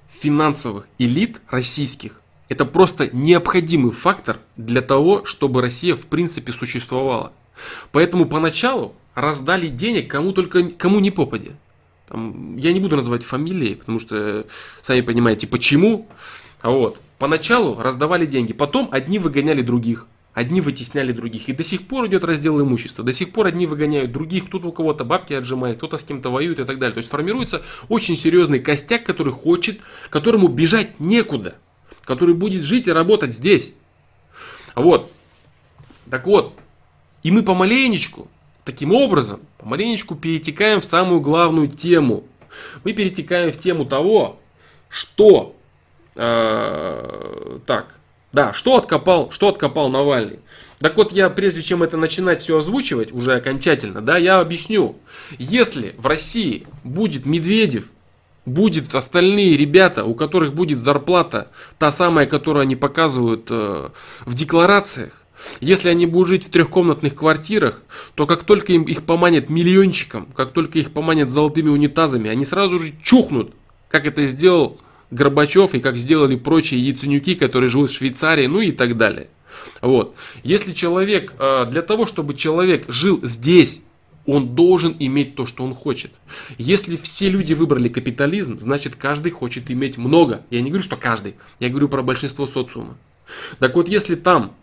финансовых 0.08 0.88
элит 0.98 1.40
российских 1.48 2.20
это 2.50 2.64
просто 2.64 3.08
необходимый 3.12 3.92
фактор 3.92 4.38
для 4.56 4.82
того, 4.82 5.24
чтобы 5.24 5.62
Россия 5.62 5.94
в 5.94 6.06
принципе 6.06 6.52
существовала. 6.52 7.32
Поэтому 7.92 8.26
поначалу 8.26 8.94
раздали 9.14 9.68
денег 9.68 10.10
кому 10.10 10.32
только 10.32 10.70
кому 10.70 10.98
не 10.98 11.12
попадя. 11.12 11.52
Там, 12.08 12.56
я 12.56 12.72
не 12.72 12.80
буду 12.80 12.96
называть 12.96 13.22
фамилии, 13.22 13.74
потому 13.74 14.00
что 14.00 14.46
сами 14.82 15.00
понимаете 15.00 15.46
почему. 15.46 16.08
А 16.60 16.70
вот 16.70 16.98
поначалу 17.18 17.80
раздавали 17.80 18.26
деньги, 18.26 18.52
потом 18.52 18.88
одни 18.90 19.20
выгоняли 19.20 19.62
других. 19.62 20.06
Одни 20.32 20.60
вытесняли 20.60 21.12
других. 21.12 21.48
И 21.48 21.52
до 21.52 21.64
сих 21.64 21.86
пор 21.88 22.06
идет 22.06 22.24
раздел 22.24 22.60
имущества. 22.60 23.04
До 23.04 23.12
сих 23.12 23.32
пор 23.32 23.46
одни 23.46 23.66
выгоняют 23.66 24.12
других. 24.12 24.46
Кто-то 24.46 24.68
у 24.68 24.72
кого-то 24.72 25.04
бабки 25.04 25.32
отжимает, 25.32 25.78
кто-то 25.78 25.96
с 25.96 26.04
кем-то 26.04 26.30
воюет 26.30 26.60
и 26.60 26.64
так 26.64 26.78
далее. 26.78 26.94
То 26.94 26.98
есть 26.98 27.10
формируется 27.10 27.62
очень 27.88 28.16
серьезный 28.16 28.60
костяк, 28.60 29.04
который 29.04 29.32
хочет, 29.32 29.80
которому 30.08 30.48
бежать 30.48 31.00
некуда 31.00 31.56
который 32.10 32.34
будет 32.34 32.64
жить 32.64 32.88
и 32.88 32.92
работать 32.92 33.32
здесь. 33.32 33.72
Вот. 34.74 35.12
Так 36.10 36.26
вот, 36.26 36.54
и 37.22 37.30
мы 37.30 37.44
помаленечку, 37.44 38.26
таким 38.64 38.92
образом, 38.92 39.40
помаленечку 39.58 40.16
перетекаем 40.16 40.80
в 40.80 40.84
самую 40.84 41.20
главную 41.20 41.68
тему. 41.68 42.24
Мы 42.82 42.94
перетекаем 42.94 43.52
в 43.52 43.58
тему 43.58 43.84
того, 43.84 44.40
что, 44.88 45.54
э, 46.16 47.58
так, 47.64 47.94
да, 48.32 48.52
что 48.52 48.76
откопал, 48.76 49.30
что 49.32 49.48
откопал 49.48 49.88
Навальный. 49.88 50.38
Так 50.78 50.96
вот, 50.96 51.12
я 51.12 51.28
прежде 51.30 51.62
чем 51.62 51.82
это 51.82 51.96
начинать 51.96 52.40
все 52.40 52.58
озвучивать 52.58 53.12
уже 53.12 53.34
окончательно, 53.34 54.00
да, 54.00 54.16
я 54.16 54.40
объясню. 54.40 54.96
Если 55.38 55.94
в 55.98 56.06
России 56.06 56.66
будет 56.84 57.26
Медведев 57.26 57.86
будет 58.46 58.94
остальные 58.94 59.56
ребята, 59.56 60.04
у 60.04 60.14
которых 60.14 60.54
будет 60.54 60.78
зарплата, 60.78 61.50
та 61.78 61.92
самая, 61.92 62.26
которую 62.26 62.62
они 62.62 62.76
показывают 62.76 63.46
э, 63.50 63.90
в 64.24 64.34
декларациях, 64.34 65.12
если 65.60 65.88
они 65.88 66.06
будут 66.06 66.28
жить 66.28 66.46
в 66.46 66.50
трехкомнатных 66.50 67.14
квартирах, 67.14 67.82
то 68.14 68.26
как 68.26 68.44
только 68.44 68.72
им 68.72 68.82
их 68.84 69.04
поманят 69.04 69.48
миллиончиком, 69.48 70.26
как 70.34 70.52
только 70.52 70.78
их 70.78 70.92
поманят 70.92 71.30
золотыми 71.30 71.68
унитазами, 71.68 72.30
они 72.30 72.44
сразу 72.44 72.78
же 72.78 72.92
чухнут, 73.02 73.54
как 73.88 74.06
это 74.06 74.24
сделал 74.24 74.80
Горбачев 75.10 75.74
и 75.74 75.80
как 75.80 75.96
сделали 75.96 76.36
прочие 76.36 76.80
яйценюки, 76.80 77.34
которые 77.34 77.68
живут 77.68 77.90
в 77.90 77.94
Швейцарии, 77.94 78.46
ну 78.46 78.60
и 78.60 78.72
так 78.72 78.96
далее. 78.96 79.28
Вот. 79.80 80.14
Если 80.42 80.72
человек, 80.72 81.34
э, 81.38 81.66
для 81.66 81.82
того, 81.82 82.06
чтобы 82.06 82.34
человек 82.34 82.84
жил 82.88 83.20
здесь, 83.22 83.82
он 84.26 84.54
должен 84.54 84.94
иметь 84.98 85.34
то, 85.34 85.46
что 85.46 85.64
он 85.64 85.74
хочет. 85.74 86.12
Если 86.58 86.96
все 86.96 87.28
люди 87.28 87.54
выбрали 87.54 87.88
капитализм, 87.88 88.58
значит 88.58 88.94
каждый 88.94 89.32
хочет 89.32 89.70
иметь 89.70 89.96
много. 89.98 90.42
Я 90.50 90.60
не 90.60 90.70
говорю, 90.70 90.84
что 90.84 90.96
каждый, 90.96 91.36
я 91.58 91.68
говорю 91.68 91.88
про 91.88 92.02
большинство 92.02 92.46
социума. 92.46 92.96
Так 93.58 93.74
вот, 93.74 93.88
если 93.88 94.14
там, 94.14 94.54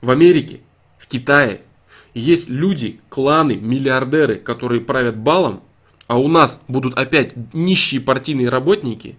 в 0.00 0.10
Америке, 0.10 0.60
в 0.98 1.06
Китае, 1.06 1.62
есть 2.14 2.48
люди, 2.48 3.00
кланы, 3.08 3.56
миллиардеры, 3.56 4.36
которые 4.36 4.80
правят 4.80 5.16
балом, 5.16 5.62
а 6.06 6.18
у 6.18 6.26
нас 6.26 6.60
будут 6.66 6.94
опять 6.98 7.34
нищие 7.52 8.00
партийные 8.00 8.48
работники, 8.48 9.16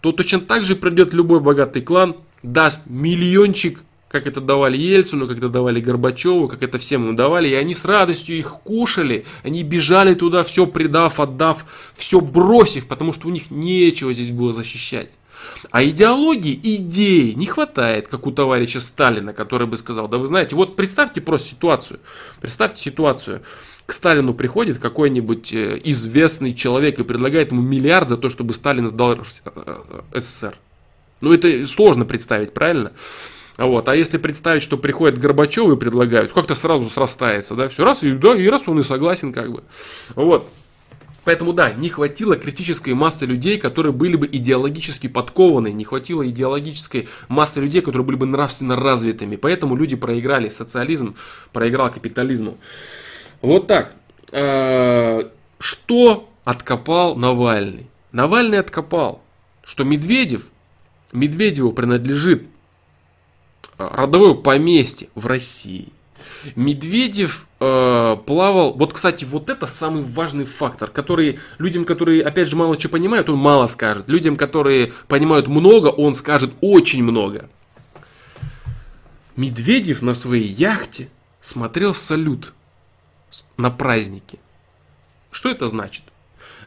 то 0.00 0.12
точно 0.12 0.40
так 0.40 0.64
же 0.64 0.76
придет 0.76 1.14
любой 1.14 1.40
богатый 1.40 1.82
клан, 1.82 2.16
даст 2.42 2.82
миллиончик 2.86 3.80
как 4.08 4.26
это 4.26 4.40
давали 4.40 4.76
Ельцину, 4.76 5.28
как 5.28 5.38
это 5.38 5.48
давали 5.48 5.80
Горбачеву, 5.80 6.48
как 6.48 6.62
это 6.62 6.78
всем 6.78 7.08
им 7.08 7.16
давали, 7.16 7.48
и 7.48 7.54
они 7.54 7.74
с 7.74 7.84
радостью 7.84 8.38
их 8.38 8.52
кушали, 8.64 9.26
они 9.42 9.62
бежали 9.62 10.14
туда, 10.14 10.44
все 10.44 10.66
предав, 10.66 11.20
отдав, 11.20 11.66
все 11.94 12.20
бросив, 12.20 12.86
потому 12.86 13.12
что 13.12 13.28
у 13.28 13.30
них 13.30 13.50
нечего 13.50 14.12
здесь 14.14 14.30
было 14.30 14.52
защищать. 14.52 15.10
А 15.70 15.84
идеологии, 15.84 16.58
идеи 16.62 17.32
не 17.32 17.46
хватает, 17.46 18.08
как 18.08 18.26
у 18.26 18.32
товарища 18.32 18.80
Сталина, 18.80 19.32
который 19.32 19.66
бы 19.66 19.76
сказал, 19.76 20.08
да 20.08 20.18
вы 20.18 20.26
знаете, 20.26 20.56
вот 20.56 20.76
представьте 20.76 21.20
просто 21.20 21.50
ситуацию, 21.50 22.00
представьте 22.40 22.82
ситуацию, 22.82 23.42
к 23.88 23.94
Сталину 23.94 24.34
приходит 24.34 24.78
какой-нибудь 24.78 25.50
э, 25.54 25.80
известный 25.84 26.52
человек 26.52 26.98
и 26.98 27.04
предлагает 27.04 27.52
ему 27.52 27.62
миллиард 27.62 28.10
за 28.10 28.18
то, 28.18 28.28
чтобы 28.28 28.52
Сталин 28.52 28.86
сдал 28.86 29.16
СССР. 30.14 30.58
Ну 31.22 31.32
это 31.32 31.66
сложно 31.66 32.04
представить, 32.04 32.52
правильно? 32.52 32.92
Вот. 33.56 33.88
А 33.88 33.96
если 33.96 34.18
представить, 34.18 34.62
что 34.62 34.76
приходят 34.76 35.18
Горбачевы 35.18 35.72
и 35.72 35.78
предлагают, 35.78 36.32
как-то 36.32 36.54
сразу 36.54 36.90
срастается, 36.90 37.54
да, 37.54 37.70
все 37.70 37.82
раз, 37.82 38.02
и, 38.02 38.10
да, 38.12 38.34
и 38.34 38.46
раз 38.46 38.68
он 38.68 38.78
и 38.78 38.82
согласен, 38.82 39.32
как 39.32 39.50
бы. 39.50 39.64
Вот. 40.14 40.46
Поэтому 41.24 41.54
да, 41.54 41.72
не 41.72 41.88
хватило 41.88 42.36
критической 42.36 42.92
массы 42.92 43.24
людей, 43.24 43.56
которые 43.56 43.92
были 43.92 44.16
бы 44.16 44.28
идеологически 44.30 45.06
подкованы, 45.06 45.72
не 45.72 45.84
хватило 45.84 46.28
идеологической 46.28 47.08
массы 47.28 47.58
людей, 47.60 47.80
которые 47.80 48.04
были 48.04 48.16
бы 48.16 48.26
нравственно 48.26 48.76
развитыми. 48.76 49.36
Поэтому 49.36 49.76
люди 49.76 49.96
проиграли, 49.96 50.50
социализм 50.50 51.16
проиграл 51.54 51.90
капитализму. 51.90 52.58
Вот 53.40 53.66
так. 53.66 53.94
А, 54.32 55.30
что 55.58 56.28
откопал 56.44 57.16
Навальный? 57.16 57.86
Навальный 58.12 58.58
откопал, 58.58 59.22
что 59.62 59.84
Медведев, 59.84 60.46
Медведеву 61.12 61.72
принадлежит 61.72 62.46
родовое 63.76 64.34
поместье 64.34 65.08
в 65.14 65.26
России. 65.26 65.92
Медведев 66.56 67.46
э, 67.60 68.16
плавал. 68.26 68.74
Вот, 68.74 68.92
кстати, 68.92 69.24
вот 69.24 69.50
это 69.50 69.66
самый 69.66 70.02
важный 70.02 70.44
фактор, 70.44 70.90
который 70.90 71.38
людям, 71.58 71.84
которые, 71.84 72.22
опять 72.22 72.48
же, 72.48 72.56
мало 72.56 72.78
что 72.78 72.88
понимают, 72.88 73.28
он 73.28 73.36
мало 73.38 73.66
скажет. 73.66 74.08
Людям, 74.08 74.36
которые 74.36 74.92
понимают 75.08 75.48
много, 75.48 75.88
он 75.88 76.14
скажет 76.14 76.52
очень 76.60 77.02
много. 77.02 77.48
Медведев 79.36 80.02
на 80.02 80.14
своей 80.14 80.48
яхте 80.48 81.08
смотрел 81.40 81.94
салют 81.94 82.52
на 83.56 83.70
празднике. 83.70 84.38
Что 85.30 85.48
это 85.48 85.68
значит? 85.68 86.04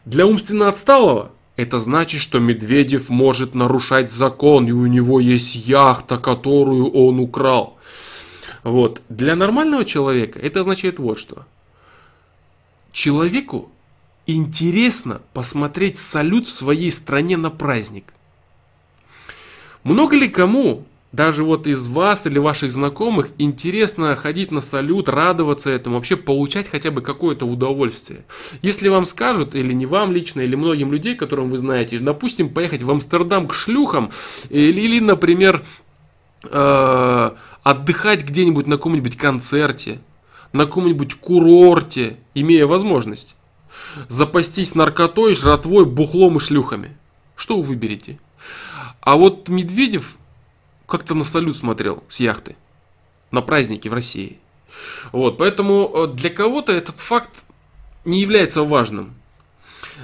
Для 0.05 0.25
умственно 0.25 0.67
отсталого 0.67 1.31
это 1.55 1.79
значит, 1.79 2.21
что 2.21 2.39
Медведев 2.39 3.09
может 3.09 3.55
нарушать 3.55 4.11
закон, 4.11 4.67
и 4.67 4.71
у 4.71 4.87
него 4.87 5.19
есть 5.19 5.55
яхта, 5.55 6.17
которую 6.17 6.89
он 6.91 7.19
украл. 7.19 7.77
Вот. 8.63 9.01
Для 9.09 9.35
нормального 9.35 9.85
человека 9.85 10.39
это 10.39 10.61
означает 10.61 10.99
вот 10.99 11.19
что. 11.19 11.45
Человеку 12.91 13.71
интересно 14.27 15.21
посмотреть 15.33 15.97
салют 15.97 16.45
в 16.45 16.51
своей 16.51 16.91
стране 16.91 17.37
на 17.37 17.49
праздник. 17.49 18.13
Много 19.83 20.15
ли 20.15 20.29
кому 20.29 20.85
даже 21.11 21.43
вот 21.43 21.67
из 21.67 21.87
вас 21.87 22.25
или 22.25 22.39
ваших 22.39 22.71
знакомых 22.71 23.29
интересно 23.37 24.15
ходить 24.15 24.51
на 24.51 24.61
салют, 24.61 25.09
радоваться 25.09 25.69
этому, 25.69 25.95
вообще 25.95 26.15
получать 26.15 26.69
хотя 26.69 26.89
бы 26.89 27.01
какое-то 27.01 27.45
удовольствие. 27.45 28.23
Если 28.61 28.87
вам 28.87 29.05
скажут, 29.05 29.53
или 29.53 29.73
не 29.73 29.85
вам 29.85 30.13
лично, 30.13 30.41
или 30.41 30.55
многим 30.55 30.91
людей, 30.91 31.15
которым 31.15 31.49
вы 31.49 31.57
знаете, 31.57 31.99
допустим, 31.99 32.49
поехать 32.49 32.81
в 32.81 32.89
Амстердам 32.89 33.47
к 33.47 33.53
шлюхам, 33.53 34.11
или, 34.49 34.79
или 34.79 34.99
например, 34.99 35.63
э, 36.43 37.31
отдыхать 37.63 38.23
где-нибудь 38.23 38.67
на 38.67 38.77
каком-нибудь 38.77 39.17
концерте, 39.17 39.99
на 40.53 40.65
каком-нибудь 40.65 41.15
курорте, 41.15 42.17
имея 42.33 42.65
возможность, 42.65 43.35
запастись 44.07 44.75
наркотой, 44.75 45.35
жратвой, 45.35 45.85
бухлом 45.85 46.37
и 46.37 46.39
шлюхами. 46.39 46.97
Что 47.35 47.57
вы 47.57 47.63
выберете? 47.63 48.17
А 49.01 49.17
вот 49.17 49.49
Медведев 49.49 50.17
как-то 50.91 51.15
на 51.15 51.23
салют 51.23 51.57
смотрел 51.57 52.03
с 52.09 52.19
яхты 52.19 52.57
на 53.31 53.41
праздники 53.41 53.87
в 53.87 53.93
России. 53.93 54.37
Вот, 55.11 55.37
поэтому 55.37 55.89
э, 55.93 56.07
для 56.07 56.29
кого-то 56.29 56.71
этот 56.73 56.97
факт 56.97 57.29
не 58.05 58.19
является 58.21 58.63
важным. 58.63 59.15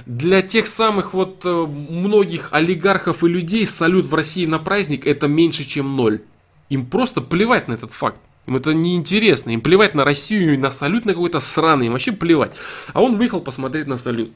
Для 0.06 0.42
тех 0.42 0.66
самых 0.66 1.12
вот 1.12 1.42
э, 1.44 1.66
многих 1.66 2.48
олигархов 2.52 3.22
и 3.22 3.28
людей 3.28 3.66
салют 3.66 4.06
в 4.06 4.14
России 4.14 4.46
на 4.46 4.58
праздник 4.58 5.06
это 5.06 5.28
меньше, 5.28 5.64
чем 5.64 5.94
ноль. 5.94 6.22
Им 6.70 6.86
просто 6.86 7.20
плевать 7.20 7.68
на 7.68 7.74
этот 7.74 7.92
факт. 7.92 8.20
Им 8.46 8.56
это 8.56 8.72
неинтересно. 8.72 9.50
Им 9.50 9.60
плевать 9.60 9.94
на 9.94 10.04
Россию 10.04 10.54
и 10.54 10.56
на 10.56 10.70
салют 10.70 11.04
на 11.04 11.12
какой-то 11.12 11.40
сраный. 11.40 11.86
Им 11.86 11.92
вообще 11.92 12.12
плевать. 12.12 12.52
А 12.94 13.02
он 13.02 13.16
выехал 13.16 13.40
посмотреть 13.40 13.86
на 13.86 13.98
салют. 13.98 14.32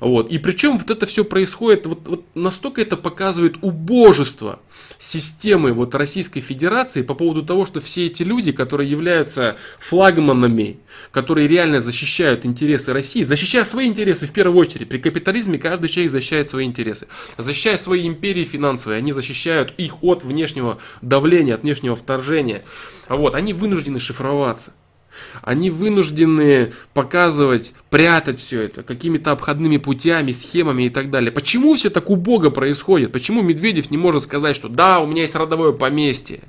Вот. 0.00 0.30
И 0.30 0.38
причем 0.38 0.78
вот 0.78 0.90
это 0.90 1.06
все 1.06 1.24
происходит, 1.24 1.86
вот, 1.86 2.00
вот 2.06 2.24
настолько 2.34 2.80
это 2.80 2.96
показывает 2.96 3.56
убожество 3.62 4.60
системы 4.98 5.72
вот 5.72 5.94
Российской 5.94 6.40
Федерации 6.40 7.02
по 7.02 7.14
поводу 7.14 7.42
того, 7.42 7.66
что 7.66 7.80
все 7.80 8.06
эти 8.06 8.22
люди, 8.22 8.52
которые 8.52 8.90
являются 8.90 9.56
флагманами, 9.78 10.80
которые 11.10 11.48
реально 11.48 11.80
защищают 11.80 12.46
интересы 12.46 12.92
России, 12.92 13.22
защищая 13.22 13.64
свои 13.64 13.86
интересы 13.86 14.26
в 14.26 14.32
первую 14.32 14.58
очередь. 14.58 14.88
При 14.88 14.98
капитализме 14.98 15.58
каждый 15.58 15.88
человек 15.88 16.12
защищает 16.12 16.48
свои 16.48 16.64
интересы. 16.64 17.08
Защищая 17.38 17.76
свои 17.76 18.06
империи 18.06 18.44
финансовые, 18.44 18.98
они 18.98 19.12
защищают 19.12 19.74
их 19.76 20.02
от 20.02 20.24
внешнего 20.24 20.78
давления, 21.00 21.54
от 21.54 21.62
внешнего 21.62 21.96
вторжения. 21.96 22.64
Вот. 23.08 23.34
Они 23.34 23.52
вынуждены 23.52 24.00
шифроваться. 24.00 24.72
Они 25.42 25.70
вынуждены 25.70 26.72
показывать, 26.94 27.72
прятать 27.90 28.38
все 28.38 28.62
это 28.62 28.82
какими-то 28.82 29.32
обходными 29.32 29.76
путями, 29.76 30.32
схемами 30.32 30.84
и 30.84 30.90
так 30.90 31.10
далее. 31.10 31.32
Почему 31.32 31.74
все 31.74 31.90
так 31.90 32.10
убого 32.10 32.50
происходит? 32.50 33.12
Почему 33.12 33.42
Медведев 33.42 33.90
не 33.90 33.98
может 33.98 34.22
сказать, 34.22 34.56
что 34.56 34.68
да, 34.68 35.00
у 35.00 35.06
меня 35.06 35.22
есть 35.22 35.34
родовое 35.34 35.72
поместье, 35.72 36.40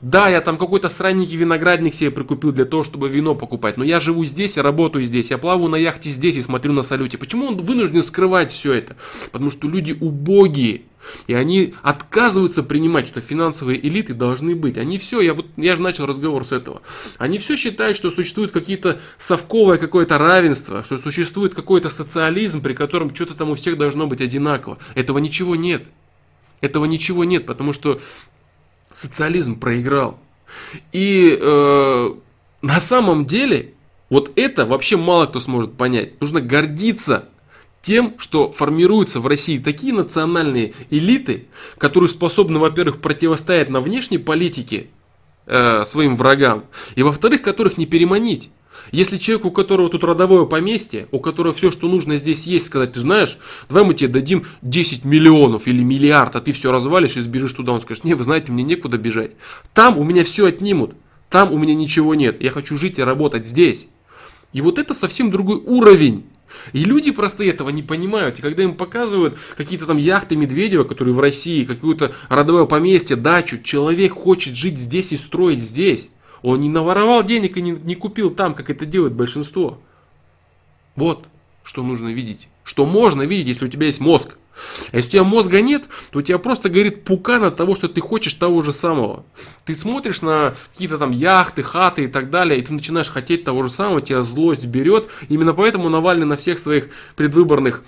да, 0.00 0.28
я 0.28 0.40
там 0.40 0.58
какой-то 0.58 0.88
странненький 0.88 1.36
виноградник 1.36 1.94
себе 1.94 2.10
прикупил 2.10 2.52
для 2.52 2.64
того, 2.64 2.84
чтобы 2.84 3.08
вино 3.08 3.34
покупать, 3.34 3.76
но 3.76 3.84
я 3.84 4.00
живу 4.00 4.24
здесь, 4.24 4.56
я 4.56 4.62
работаю 4.62 5.04
здесь, 5.04 5.30
я 5.30 5.38
плаваю 5.38 5.68
на 5.68 5.76
яхте 5.76 6.08
здесь 6.08 6.36
и 6.36 6.42
смотрю 6.42 6.72
на 6.72 6.82
салюте. 6.82 7.18
Почему 7.18 7.46
он 7.46 7.56
вынужден 7.56 8.02
скрывать 8.02 8.50
все 8.50 8.72
это? 8.72 8.96
Потому 9.32 9.50
что 9.50 9.68
люди 9.68 9.96
убогие. 9.98 10.82
И 11.26 11.34
они 11.34 11.74
отказываются 11.82 12.62
принимать, 12.62 13.08
что 13.08 13.20
финансовые 13.20 13.84
элиты 13.86 14.14
должны 14.14 14.54
быть. 14.54 14.78
Они 14.78 14.98
все, 14.98 15.20
я, 15.20 15.34
вот, 15.34 15.46
я 15.56 15.76
же 15.76 15.82
начал 15.82 16.06
разговор 16.06 16.44
с 16.44 16.52
этого. 16.52 16.82
Они 17.18 17.38
все 17.38 17.56
считают, 17.56 17.96
что 17.96 18.10
существует 18.10 18.50
какие-то 18.50 18.98
совковое 19.18 19.78
какое-то 19.78 20.18
равенство, 20.18 20.82
что 20.82 20.98
существует 20.98 21.54
какой-то 21.54 21.88
социализм, 21.88 22.60
при 22.60 22.74
котором 22.74 23.14
что-то 23.14 23.34
там 23.34 23.50
у 23.50 23.54
всех 23.54 23.78
должно 23.78 24.06
быть 24.06 24.20
одинаково. 24.20 24.78
Этого 24.94 25.18
ничего 25.18 25.56
нет. 25.56 25.84
Этого 26.60 26.84
ничего 26.86 27.24
нет, 27.24 27.46
потому 27.46 27.72
что 27.72 28.00
социализм 28.92 29.58
проиграл. 29.58 30.18
И 30.92 31.36
э, 31.40 32.14
на 32.62 32.80
самом 32.80 33.26
деле, 33.26 33.74
вот 34.08 34.32
это 34.36 34.64
вообще 34.64 34.96
мало 34.96 35.26
кто 35.26 35.40
сможет 35.40 35.76
понять. 35.76 36.20
Нужно 36.20 36.40
гордиться 36.40 37.28
тем, 37.86 38.16
что 38.18 38.50
формируются 38.50 39.20
в 39.20 39.28
России 39.28 39.58
такие 39.58 39.92
национальные 39.92 40.74
элиты, 40.90 41.46
которые 41.78 42.10
способны, 42.10 42.58
во-первых, 42.58 43.00
противостоять 43.00 43.68
на 43.68 43.80
внешней 43.80 44.18
политике 44.18 44.88
э, 45.46 45.84
своим 45.84 46.16
врагам, 46.16 46.64
и 46.96 47.04
во-вторых, 47.04 47.42
которых 47.42 47.78
не 47.78 47.86
переманить. 47.86 48.50
Если 48.90 49.18
человек, 49.18 49.46
у 49.46 49.50
которого 49.52 49.88
тут 49.88 50.02
родовое 50.02 50.46
поместье, 50.46 51.06
у 51.12 51.20
которого 51.20 51.54
все, 51.54 51.70
что 51.70 51.86
нужно 51.86 52.16
здесь 52.16 52.44
есть, 52.44 52.66
сказать, 52.66 52.94
ты 52.94 52.98
знаешь, 52.98 53.38
давай 53.68 53.84
мы 53.84 53.94
тебе 53.94 54.08
дадим 54.08 54.46
10 54.62 55.04
миллионов 55.04 55.68
или 55.68 55.84
миллиард, 55.84 56.34
а 56.34 56.40
ты 56.40 56.50
все 56.50 56.72
развалишь 56.72 57.16
и 57.16 57.20
сбежишь 57.20 57.52
туда, 57.52 57.70
он 57.70 57.80
скажет, 57.80 58.02
не, 58.02 58.14
вы 58.14 58.24
знаете, 58.24 58.50
мне 58.50 58.64
некуда 58.64 58.98
бежать. 58.98 59.30
Там 59.74 59.96
у 59.96 60.02
меня 60.02 60.24
все 60.24 60.46
отнимут, 60.46 60.96
там 61.30 61.52
у 61.52 61.58
меня 61.58 61.76
ничего 61.76 62.16
нет, 62.16 62.42
я 62.42 62.50
хочу 62.50 62.76
жить 62.78 62.98
и 62.98 63.02
работать 63.02 63.46
здесь. 63.46 63.86
И 64.52 64.60
вот 64.60 64.80
это 64.80 64.92
совсем 64.92 65.30
другой 65.30 65.58
уровень 65.58 66.24
и 66.72 66.84
люди 66.84 67.10
простые 67.10 67.50
этого 67.50 67.70
не 67.70 67.82
понимают. 67.82 68.38
И 68.38 68.42
когда 68.42 68.62
им 68.62 68.74
показывают 68.74 69.36
какие-то 69.56 69.86
там 69.86 69.96
яхты 69.96 70.36
Медведева, 70.36 70.84
которые 70.84 71.14
в 71.14 71.20
России, 71.20 71.64
какое-то 71.64 72.14
родовое 72.28 72.66
поместье, 72.66 73.16
дачу, 73.16 73.62
человек 73.62 74.12
хочет 74.12 74.54
жить 74.54 74.78
здесь 74.78 75.12
и 75.12 75.16
строить 75.16 75.62
здесь. 75.62 76.08
Он 76.42 76.60
не 76.60 76.68
наворовал 76.68 77.24
денег 77.24 77.56
и 77.56 77.62
не, 77.62 77.72
не 77.72 77.94
купил 77.94 78.30
там, 78.30 78.54
как 78.54 78.70
это 78.70 78.86
делает 78.86 79.14
большинство. 79.14 79.80
Вот 80.94 81.26
что 81.62 81.82
нужно 81.82 82.08
видеть. 82.08 82.48
Что 82.66 82.84
можно 82.84 83.22
видеть, 83.22 83.46
если 83.46 83.66
у 83.66 83.68
тебя 83.68 83.86
есть 83.86 84.00
мозг. 84.00 84.38
А 84.90 84.96
если 84.96 85.10
у 85.10 85.12
тебя 85.12 85.24
мозга 85.24 85.60
нет, 85.60 85.84
то 86.10 86.18
у 86.18 86.22
тебя 86.22 86.38
просто 86.38 86.68
горит 86.68 87.04
пукан 87.04 87.44
от 87.44 87.54
того, 87.54 87.76
что 87.76 87.88
ты 87.88 88.00
хочешь 88.00 88.34
того 88.34 88.60
же 88.60 88.72
самого. 88.72 89.24
Ты 89.64 89.76
смотришь 89.76 90.20
на 90.20 90.56
какие-то 90.72 90.98
там 90.98 91.12
яхты, 91.12 91.62
хаты 91.62 92.04
и 92.04 92.08
так 92.08 92.28
далее, 92.28 92.58
и 92.58 92.62
ты 92.62 92.72
начинаешь 92.72 93.08
хотеть 93.08 93.44
того 93.44 93.62
же 93.62 93.70
самого, 93.70 94.00
тебя 94.00 94.22
злость 94.22 94.66
берет. 94.66 95.06
Именно 95.28 95.52
поэтому 95.52 95.88
Навальный 95.88 96.26
на 96.26 96.36
всех 96.36 96.58
своих 96.58 96.88
предвыборных 97.14 97.84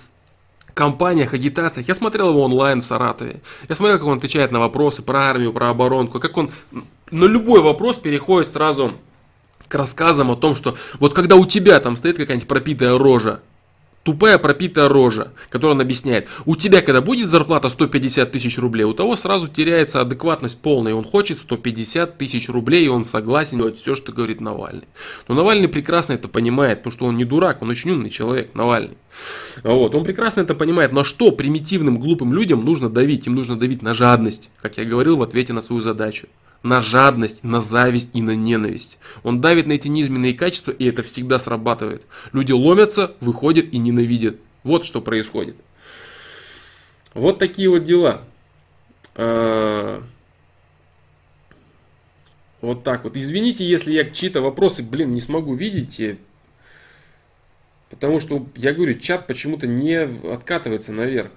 кампаниях, 0.73 1.33
агитациях. 1.33 1.89
Я 1.89 1.93
смотрел 1.93 2.29
его 2.29 2.41
онлайн 2.41 2.81
в 2.81 2.85
Саратове. 2.85 3.41
Я 3.67 3.75
смотрел, 3.75 3.97
как 3.97 4.07
он 4.07 4.17
отвечает 4.19 4.51
на 4.53 4.61
вопросы 4.61 5.01
про 5.01 5.25
армию, 5.25 5.51
про 5.51 5.71
оборонку, 5.71 6.21
как 6.21 6.37
он 6.37 6.51
на 7.11 7.25
любой 7.25 7.59
вопрос 7.59 7.97
переходит 7.97 8.53
сразу 8.53 8.93
к 9.67 9.75
рассказам 9.75 10.31
о 10.31 10.37
том, 10.37 10.55
что 10.55 10.77
вот 11.01 11.13
когда 11.13 11.35
у 11.35 11.45
тебя 11.45 11.81
там 11.81 11.97
стоит 11.97 12.15
какая-нибудь 12.15 12.47
пропитая 12.47 12.97
рожа, 12.97 13.41
тупая 14.03 14.37
пропитая 14.37 14.87
рожа, 14.87 15.33
которая 15.49 15.75
он 15.75 15.81
объясняет, 15.81 16.27
у 16.45 16.55
тебя 16.55 16.81
когда 16.81 17.01
будет 17.01 17.29
зарплата 17.29 17.69
150 17.69 18.31
тысяч 18.31 18.57
рублей, 18.57 18.83
у 18.83 18.93
того 18.93 19.15
сразу 19.15 19.47
теряется 19.47 20.01
адекватность 20.01 20.57
полная, 20.57 20.93
он 20.93 21.03
хочет 21.03 21.39
150 21.39 22.17
тысяч 22.17 22.49
рублей, 22.49 22.85
и 22.85 22.89
он 22.89 23.03
согласен 23.03 23.57
делать 23.57 23.77
все, 23.77 23.95
что 23.95 24.11
говорит 24.11 24.41
Навальный. 24.41 24.87
Но 25.27 25.35
Навальный 25.35 25.67
прекрасно 25.67 26.13
это 26.13 26.27
понимает, 26.27 26.79
потому 26.79 26.93
что 26.93 27.05
он 27.05 27.17
не 27.17 27.25
дурак, 27.25 27.61
он 27.61 27.69
очень 27.69 27.91
умный 27.91 28.09
человек, 28.09 28.53
Навальный. 28.53 28.97
Вот, 29.63 29.95
он 29.95 30.03
прекрасно 30.03 30.41
это 30.41 30.55
понимает, 30.55 30.91
на 30.91 31.03
что 31.03 31.31
примитивным 31.31 31.99
глупым 31.99 32.33
людям 32.33 32.63
нужно 32.63 32.89
давить, 32.89 33.27
им 33.27 33.35
нужно 33.35 33.57
давить 33.57 33.81
на 33.81 33.93
жадность, 33.93 34.49
как 34.61 34.77
я 34.77 34.85
говорил 34.85 35.17
в 35.17 35.23
ответе 35.23 35.53
на 35.53 35.61
свою 35.61 35.81
задачу 35.81 36.27
на 36.63 36.81
жадность, 36.81 37.43
на 37.43 37.61
зависть 37.61 38.11
и 38.13 38.21
на 38.21 38.35
ненависть. 38.35 38.97
Он 39.23 39.41
давит 39.41 39.67
на 39.67 39.73
эти 39.73 39.87
низменные 39.87 40.33
качества, 40.33 40.71
и 40.71 40.85
это 40.85 41.03
всегда 41.03 41.39
срабатывает. 41.39 42.03
Люди 42.33 42.51
ломятся, 42.51 43.15
выходят 43.21 43.67
и 43.71 43.77
ненавидят. 43.77 44.37
Вот 44.63 44.85
что 44.85 45.01
происходит. 45.01 45.55
Вот 47.13 47.39
такие 47.39 47.69
вот 47.69 47.83
дела. 47.83 48.21
А, 49.15 50.03
вот 52.61 52.83
так 52.83 53.05
вот. 53.05 53.15
Извините, 53.15 53.67
если 53.67 53.93
я 53.93 54.09
чьи-то 54.09 54.41
вопросы, 54.41 54.83
блин, 54.83 55.13
не 55.13 55.21
смогу 55.21 55.55
видеть. 55.55 56.19
Потому 57.89 58.19
что, 58.19 58.45
я 58.55 58.73
говорю, 58.73 58.93
чат 58.95 59.27
почему-то 59.27 59.65
не 59.65 59.95
откатывается 59.95 60.91
наверх. 60.91 61.31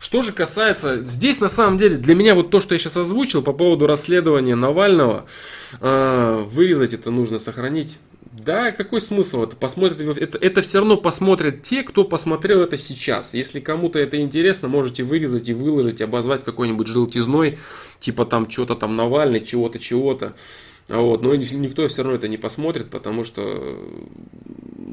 Что 0.00 0.22
же 0.22 0.32
касается, 0.32 1.02
здесь 1.04 1.40
на 1.40 1.48
самом 1.48 1.78
деле 1.78 1.96
для 1.96 2.14
меня 2.14 2.34
вот 2.34 2.50
то, 2.50 2.60
что 2.60 2.74
я 2.74 2.78
сейчас 2.78 2.96
озвучил 2.96 3.42
по 3.42 3.52
поводу 3.52 3.86
расследования 3.86 4.54
Навального, 4.54 5.26
э, 5.80 6.44
вырезать 6.50 6.92
это 6.92 7.10
нужно, 7.10 7.38
сохранить. 7.38 7.96
Да, 8.32 8.72
какой 8.72 9.00
смысл 9.00 9.44
это? 9.44 9.54
Посмотрят, 9.54 10.00
это, 10.00 10.38
это 10.38 10.62
все 10.62 10.78
равно 10.78 10.96
посмотрят 10.96 11.62
те, 11.62 11.84
кто 11.84 12.04
посмотрел 12.04 12.62
это 12.62 12.76
сейчас. 12.76 13.32
Если 13.32 13.60
кому-то 13.60 14.00
это 14.00 14.20
интересно, 14.20 14.66
можете 14.66 15.04
вырезать 15.04 15.48
и 15.48 15.54
выложить, 15.54 16.00
обозвать 16.00 16.44
какой-нибудь 16.44 16.88
желтизной, 16.88 17.58
типа 18.00 18.24
там 18.24 18.50
что-то 18.50 18.74
там 18.74 18.96
Навальный, 18.96 19.40
чего-то, 19.40 19.78
чего-то. 19.78 20.34
Вот, 20.88 21.22
но 21.22 21.34
никто 21.34 21.88
все 21.88 22.02
равно 22.02 22.16
это 22.16 22.28
не 22.28 22.36
посмотрит, 22.36 22.90
потому 22.90 23.24
что 23.24 23.78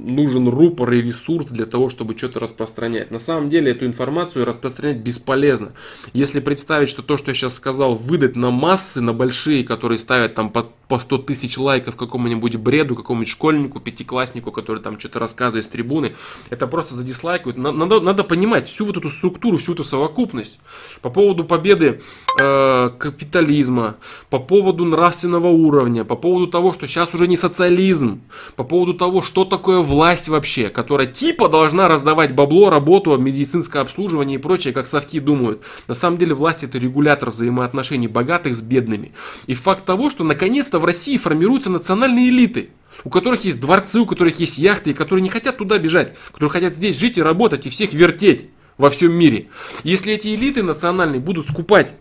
нужен 0.04 0.48
рупор 0.48 0.92
и 0.94 1.02
ресурс 1.02 1.52
для 1.52 1.66
того, 1.66 1.90
чтобы 1.90 2.18
что-то 2.18 2.40
распространять. 2.40 3.12
На 3.12 3.20
самом 3.20 3.50
деле 3.50 3.72
эту 3.72 3.86
информацию 3.86 4.46
распространять 4.46 4.98
бесполезно. 4.98 5.74
Если 6.14 6.40
представить, 6.40 6.90
что 6.90 7.02
то, 7.02 7.18
что 7.18 7.32
я 7.32 7.36
сейчас 7.36 7.56
сказал, 7.56 7.96
выдать 7.96 8.36
на 8.36 8.52
массы, 8.52 9.02
на 9.02 9.14
большие, 9.14 9.64
которые 9.64 9.98
ставят 9.98 10.34
там 10.34 10.50
по, 10.50 10.64
по 10.88 11.00
100 11.00 11.20
тысяч 11.20 11.58
лайков 11.58 11.96
какому-нибудь 11.96 12.56
бреду, 12.56 12.96
какому-нибудь 12.96 13.32
школьнику, 13.32 13.80
пятикласснику, 13.80 14.52
который 14.52 14.82
там 14.82 15.00
что-то 15.00 15.20
рассказывает 15.20 15.66
с 15.66 15.68
трибуны, 15.68 16.16
это 16.50 16.68
просто 16.68 16.96
задислайкают. 16.96 17.58
Надо, 17.58 18.00
надо 18.00 18.24
понимать 18.24 18.68
всю 18.68 18.86
вот 18.86 18.98
эту 18.98 19.10
структуру, 19.10 19.58
всю 19.58 19.74
эту 19.74 19.84
совокупность. 19.84 20.60
По 21.02 21.10
поводу 21.10 21.44
победы 21.44 22.02
э, 22.40 22.90
капитализма, 22.98 23.98
по 24.30 24.40
поводу 24.40 24.86
нравственного 24.86 25.48
уровня, 25.48 25.81
по 26.06 26.16
поводу 26.16 26.48
того, 26.48 26.74
что 26.74 26.88
сейчас 26.88 27.14
уже 27.14 27.28
не 27.28 27.38
социализм, 27.38 28.22
по 28.56 28.64
поводу 28.64 28.94
того, 28.94 29.22
что 29.22 29.46
такое 29.46 29.80
власть 29.80 30.28
вообще, 30.28 30.70
которая 30.70 31.08
типа 31.08 31.50
должна 31.50 31.88
раздавать 31.88 32.34
бабло, 32.36 32.70
работу, 32.70 33.18
медицинское 33.18 33.80
обслуживание 33.80 34.38
и 34.38 34.42
прочее, 34.42 34.74
как 34.74 34.88
совки 34.88 35.20
думают. 35.20 35.64
На 35.88 35.94
самом 35.94 36.18
деле 36.18 36.34
власть 36.34 36.64
это 36.64 36.78
регулятор 36.78 37.32
взаимоотношений 37.32 38.08
богатых 38.08 38.56
с 38.56 38.62
бедными. 38.62 39.12
И 39.48 39.54
факт 39.54 39.86
того, 39.86 40.10
что 40.10 40.24
наконец-то 40.24 40.80
в 40.80 40.86
России 40.86 41.18
формируются 41.18 41.70
национальные 41.70 42.30
элиты, 42.30 42.70
у 43.04 43.10
которых 43.10 43.46
есть 43.46 43.60
дворцы, 43.60 44.00
у 44.00 44.06
которых 44.06 44.40
есть 44.40 44.58
яхты, 44.58 44.92
и 44.92 44.94
которые 44.94 45.24
не 45.24 45.30
хотят 45.30 45.58
туда 45.58 45.78
бежать, 45.78 46.14
которые 46.28 46.50
хотят 46.50 46.76
здесь 46.76 46.98
жить 46.98 47.18
и 47.18 47.22
работать, 47.22 47.66
и 47.66 47.70
всех 47.70 47.94
вертеть 47.94 48.50
во 48.78 48.90
всем 48.90 49.14
мире. 49.14 49.48
Если 49.84 50.14
эти 50.14 50.36
элиты 50.36 50.64
национальные 50.64 51.20
будут 51.20 51.48
скупать 51.48 51.94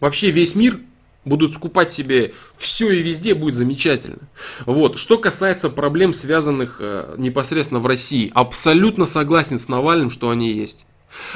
вообще 0.00 0.30
весь 0.30 0.54
мир, 0.54 0.80
будут 1.28 1.54
скупать 1.54 1.92
себе 1.92 2.32
все 2.56 2.90
и 2.90 3.02
везде, 3.02 3.34
будет 3.34 3.54
замечательно. 3.54 4.28
Вот. 4.66 4.98
Что 4.98 5.18
касается 5.18 5.70
проблем, 5.70 6.12
связанных 6.12 6.78
э, 6.80 7.14
непосредственно 7.18 7.80
в 7.80 7.86
России, 7.86 8.30
абсолютно 8.34 9.06
согласен 9.06 9.58
с 9.58 9.68
Навальным, 9.68 10.10
что 10.10 10.30
они 10.30 10.50
есть. 10.50 10.86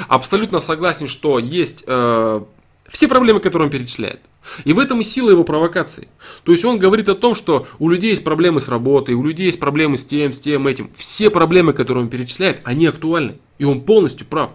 Абсолютно 0.07 0.59
согласен, 0.59 1.07
что 1.07 1.39
есть 1.39 1.83
э, 1.87 2.41
все 2.87 3.07
проблемы, 3.07 3.39
которые 3.39 3.67
он 3.67 3.71
перечисляет. 3.71 4.19
И 4.65 4.73
в 4.73 4.79
этом 4.79 5.01
и 5.01 5.03
сила 5.03 5.31
его 5.31 5.43
провокации. 5.43 6.09
То 6.43 6.51
есть 6.51 6.65
он 6.65 6.77
говорит 6.77 7.07
о 7.09 7.15
том, 7.15 7.33
что 7.33 7.65
у 7.79 7.89
людей 7.89 8.11
есть 8.11 8.23
проблемы 8.23 8.59
с 8.59 8.67
работой, 8.67 9.15
у 9.15 9.23
людей 9.23 9.45
есть 9.45 9.59
проблемы 9.59 9.97
с 9.97 10.05
тем, 10.05 10.33
с 10.33 10.39
тем, 10.39 10.67
этим. 10.67 10.91
Все 10.97 11.29
проблемы, 11.29 11.73
которые 11.73 12.03
он 12.03 12.09
перечисляет, 12.09 12.59
они 12.63 12.85
актуальны. 12.85 13.37
И 13.57 13.63
он 13.63 13.81
полностью 13.81 14.27
прав. 14.27 14.51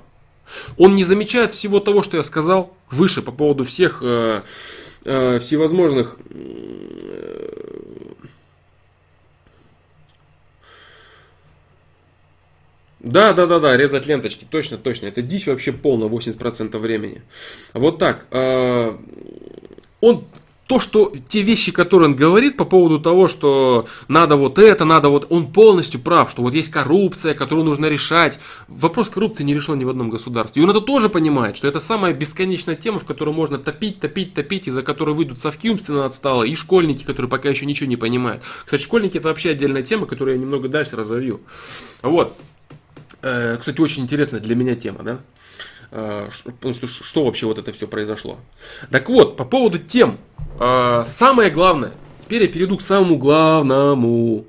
Он 0.77 0.95
не 0.95 1.05
замечает 1.05 1.53
всего 1.53 1.81
того, 1.81 2.03
что 2.03 2.17
я 2.17 2.23
сказал 2.23 2.75
выше 2.91 3.23
по 3.23 3.33
поводу 3.33 3.65
всех 3.65 3.99
э, 4.03 4.43
э, 5.05 5.39
всевозможных 5.39 6.17
э, 6.31 6.69
Да, 13.01 13.33
да, 13.33 13.47
да, 13.47 13.59
да, 13.59 13.77
резать 13.77 14.07
ленточки, 14.07 14.47
точно, 14.49 14.77
точно. 14.77 15.07
Это 15.07 15.23
дичь 15.23 15.47
вообще 15.47 15.73
полная 15.73 16.09
80% 16.09 16.77
времени. 16.79 17.23
Вот 17.73 17.99
так. 17.99 18.27
Э, 18.31 18.97
он 20.01 20.27
то, 20.69 20.81
что 20.81 21.15
те 21.29 21.41
вещи, 21.41 21.73
которые 21.73 22.11
он 22.11 22.15
говорит 22.15 22.59
по 22.59 22.67
поводу 22.67 23.01
того, 23.01 23.27
что 23.27 23.87
надо 24.07 24.37
вот 24.37 24.59
это, 24.59 24.85
надо 24.85 25.09
вот, 25.09 25.27
он 25.31 25.51
полностью 25.51 25.99
прав, 25.99 26.31
что 26.31 26.43
вот 26.43 26.53
есть 26.53 26.71
коррупция, 26.71 27.33
которую 27.33 27.65
нужно 27.65 27.87
решать. 27.87 28.39
Вопрос 28.69 29.09
коррупции 29.09 29.45
не 29.45 29.55
решен 29.55 29.79
ни 29.79 29.85
в 29.85 29.89
одном 29.89 30.11
государстве. 30.11 30.61
И 30.61 30.65
он 30.65 30.71
это 30.71 30.83
тоже 30.83 31.09
понимает, 31.09 31.57
что 31.57 31.67
это 31.67 31.81
самая 31.81 32.13
бесконечная 32.13 32.77
тема, 32.77 32.99
в 32.99 33.07
которую 33.07 33.35
можно 33.35 33.57
топить, 33.57 33.99
топить, 33.99 34.35
топить, 34.35 34.69
из-за 34.69 34.83
которой 34.83 35.15
выйдут 35.15 35.39
совки 35.39 35.71
умственно 35.71 36.05
отстало, 36.05 36.45
и 36.45 36.55
школьники, 36.55 37.03
которые 37.03 37.31
пока 37.31 37.49
еще 37.49 37.65
ничего 37.65 37.89
не 37.89 37.97
понимают. 37.97 38.43
Кстати, 38.67 38.83
школьники 38.83 39.17
это 39.17 39.29
вообще 39.29 39.51
отдельная 39.51 39.83
тема, 39.83 40.05
которую 40.05 40.37
я 40.37 40.41
немного 40.41 40.69
дальше 40.69 40.97
разовью. 40.97 41.41
Вот. 42.03 42.37
Э, 43.23 43.57
кстати, 43.59 43.81
очень 43.81 44.03
интересная 44.03 44.41
для 44.41 44.55
меня 44.55 44.75
тема, 44.75 45.03
да? 45.03 45.21
Э, 45.91 46.29
что 46.31 47.25
вообще 47.25 47.47
вот 47.47 47.59
это 47.59 47.73
все 47.73 47.87
произошло. 47.87 48.39
Так 48.91 49.09
вот, 49.09 49.37
по 49.37 49.45
поводу 49.45 49.79
тем, 49.79 50.19
э, 50.61 51.03
самое 51.05 51.51
главное, 51.51 51.93
теперь 52.25 52.43
я 52.43 52.49
перейду 52.49 52.77
к 52.77 52.83
самому 52.83 53.17
главному. 53.17 54.45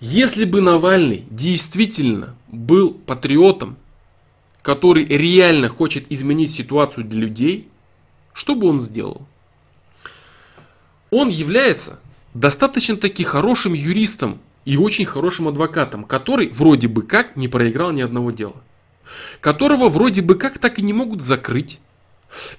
Если 0.00 0.44
бы 0.44 0.60
Навальный 0.60 1.24
действительно 1.30 2.36
был 2.48 2.94
патриотом, 2.94 3.76
который 4.62 5.04
реально 5.04 5.68
хочет 5.68 6.10
изменить 6.10 6.52
ситуацию 6.52 7.04
для 7.04 7.20
людей, 7.20 7.68
что 8.32 8.54
бы 8.54 8.68
он 8.68 8.78
сделал? 8.78 9.26
Он 11.10 11.28
является 11.28 11.98
достаточно 12.34 12.96
таки 12.96 13.24
хорошим 13.24 13.72
юристом 13.72 14.40
и 14.64 14.76
очень 14.76 15.06
хорошим 15.06 15.48
адвокатом, 15.48 16.04
который 16.04 16.50
вроде 16.50 16.86
бы 16.86 17.02
как 17.02 17.34
не 17.36 17.48
проиграл 17.48 17.90
ни 17.90 18.00
одного 18.00 18.30
дела 18.30 18.62
которого 19.40 19.88
вроде 19.88 20.22
бы 20.22 20.34
как 20.34 20.58
так 20.58 20.78
и 20.78 20.82
не 20.82 20.92
могут 20.92 21.22
закрыть, 21.22 21.80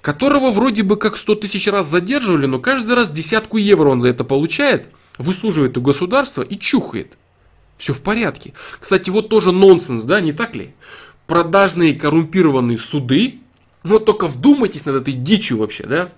которого 0.00 0.50
вроде 0.50 0.82
бы 0.82 0.96
как 0.96 1.16
100 1.16 1.36
тысяч 1.36 1.66
раз 1.68 1.86
задерживали, 1.86 2.46
но 2.46 2.58
каждый 2.58 2.94
раз 2.94 3.10
десятку 3.10 3.56
евро 3.56 3.90
он 3.90 4.00
за 4.00 4.08
это 4.08 4.24
получает, 4.24 4.88
выслуживает 5.18 5.76
у 5.76 5.80
государства 5.80 6.42
и 6.42 6.58
чухает. 6.58 7.16
Все 7.76 7.92
в 7.92 8.02
порядке. 8.02 8.54
Кстати, 8.80 9.10
вот 9.10 9.28
тоже 9.28 9.52
нонсенс, 9.52 10.02
да, 10.02 10.20
не 10.20 10.32
так 10.32 10.56
ли? 10.56 10.74
Продажные 11.26 11.94
коррумпированные 11.94 12.78
суды, 12.78 13.40
вот 13.82 14.04
только 14.04 14.26
вдумайтесь 14.26 14.84
над 14.84 14.96
этой 14.96 15.12
дичью 15.12 15.58
вообще, 15.58 15.84
да? 15.84 16.12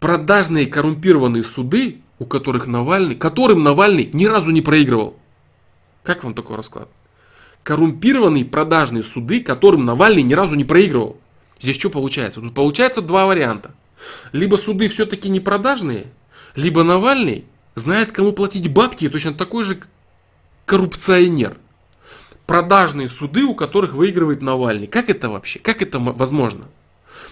Продажные 0.00 0.66
коррумпированные 0.66 1.42
суды, 1.42 2.00
у 2.18 2.26
которых 2.26 2.66
Навальный, 2.66 3.16
которым 3.16 3.62
Навальный 3.62 4.10
ни 4.12 4.26
разу 4.26 4.50
не 4.50 4.60
проигрывал. 4.60 5.16
Как 6.02 6.22
вам 6.22 6.34
такой 6.34 6.56
расклад? 6.56 6.88
Коррумпированные 7.64 8.44
продажные 8.44 9.02
суды, 9.02 9.40
которым 9.40 9.84
Навальный 9.84 10.22
ни 10.22 10.34
разу 10.34 10.54
не 10.54 10.64
проигрывал. 10.64 11.16
Здесь 11.58 11.76
что 11.76 11.90
получается? 11.90 12.40
Тут 12.40 12.54
получается 12.54 13.02
два 13.02 13.26
варианта. 13.26 13.74
Либо 14.32 14.56
суды 14.56 14.88
все-таки 14.88 15.28
не 15.30 15.40
продажные, 15.40 16.06
либо 16.54 16.84
Навальный 16.84 17.46
знает, 17.74 18.12
кому 18.12 18.32
платить 18.32 18.70
бабки, 18.70 19.06
и 19.06 19.08
точно 19.08 19.32
такой 19.32 19.64
же 19.64 19.78
коррупционер. 20.66 21.56
Продажные 22.46 23.08
суды, 23.08 23.44
у 23.44 23.54
которых 23.54 23.94
выигрывает 23.94 24.42
Навальный. 24.42 24.86
Как 24.86 25.08
это 25.08 25.30
вообще? 25.30 25.58
Как 25.58 25.80
это 25.80 25.98
возможно? 25.98 26.66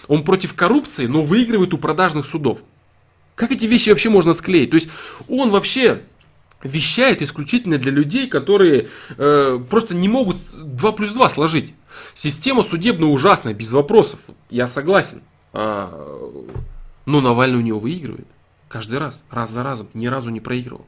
Он 0.08 0.24
против 0.24 0.54
коррупции, 0.54 1.06
но 1.06 1.22
выигрывает 1.22 1.74
у 1.74 1.78
продажных 1.78 2.24
судов. 2.24 2.60
Как 3.34 3.52
эти 3.52 3.66
вещи 3.66 3.90
вообще 3.90 4.08
можно 4.08 4.32
склеить? 4.32 4.70
То 4.70 4.76
есть 4.76 4.88
он 5.28 5.50
вообще 5.50 6.02
вещает 6.62 7.22
исключительно 7.22 7.78
для 7.78 7.92
людей, 7.92 8.28
которые 8.28 8.88
э, 9.16 9.60
просто 9.68 9.94
не 9.94 10.08
могут 10.08 10.36
2 10.52 10.92
плюс 10.92 11.12
2 11.12 11.30
сложить. 11.30 11.74
Система 12.14 12.62
судебная 12.62 13.08
ужасная, 13.08 13.54
без 13.54 13.72
вопросов. 13.72 14.20
Я 14.50 14.66
согласен. 14.66 15.22
А, 15.52 16.32
но 17.04 17.20
Навальный 17.20 17.58
у 17.58 17.62
него 17.62 17.78
выигрывает. 17.78 18.26
Каждый 18.68 18.98
раз, 18.98 19.22
раз 19.30 19.50
за 19.50 19.62
разом, 19.62 19.88
ни 19.94 20.06
разу 20.06 20.30
не 20.30 20.40
проигрывал. 20.40 20.86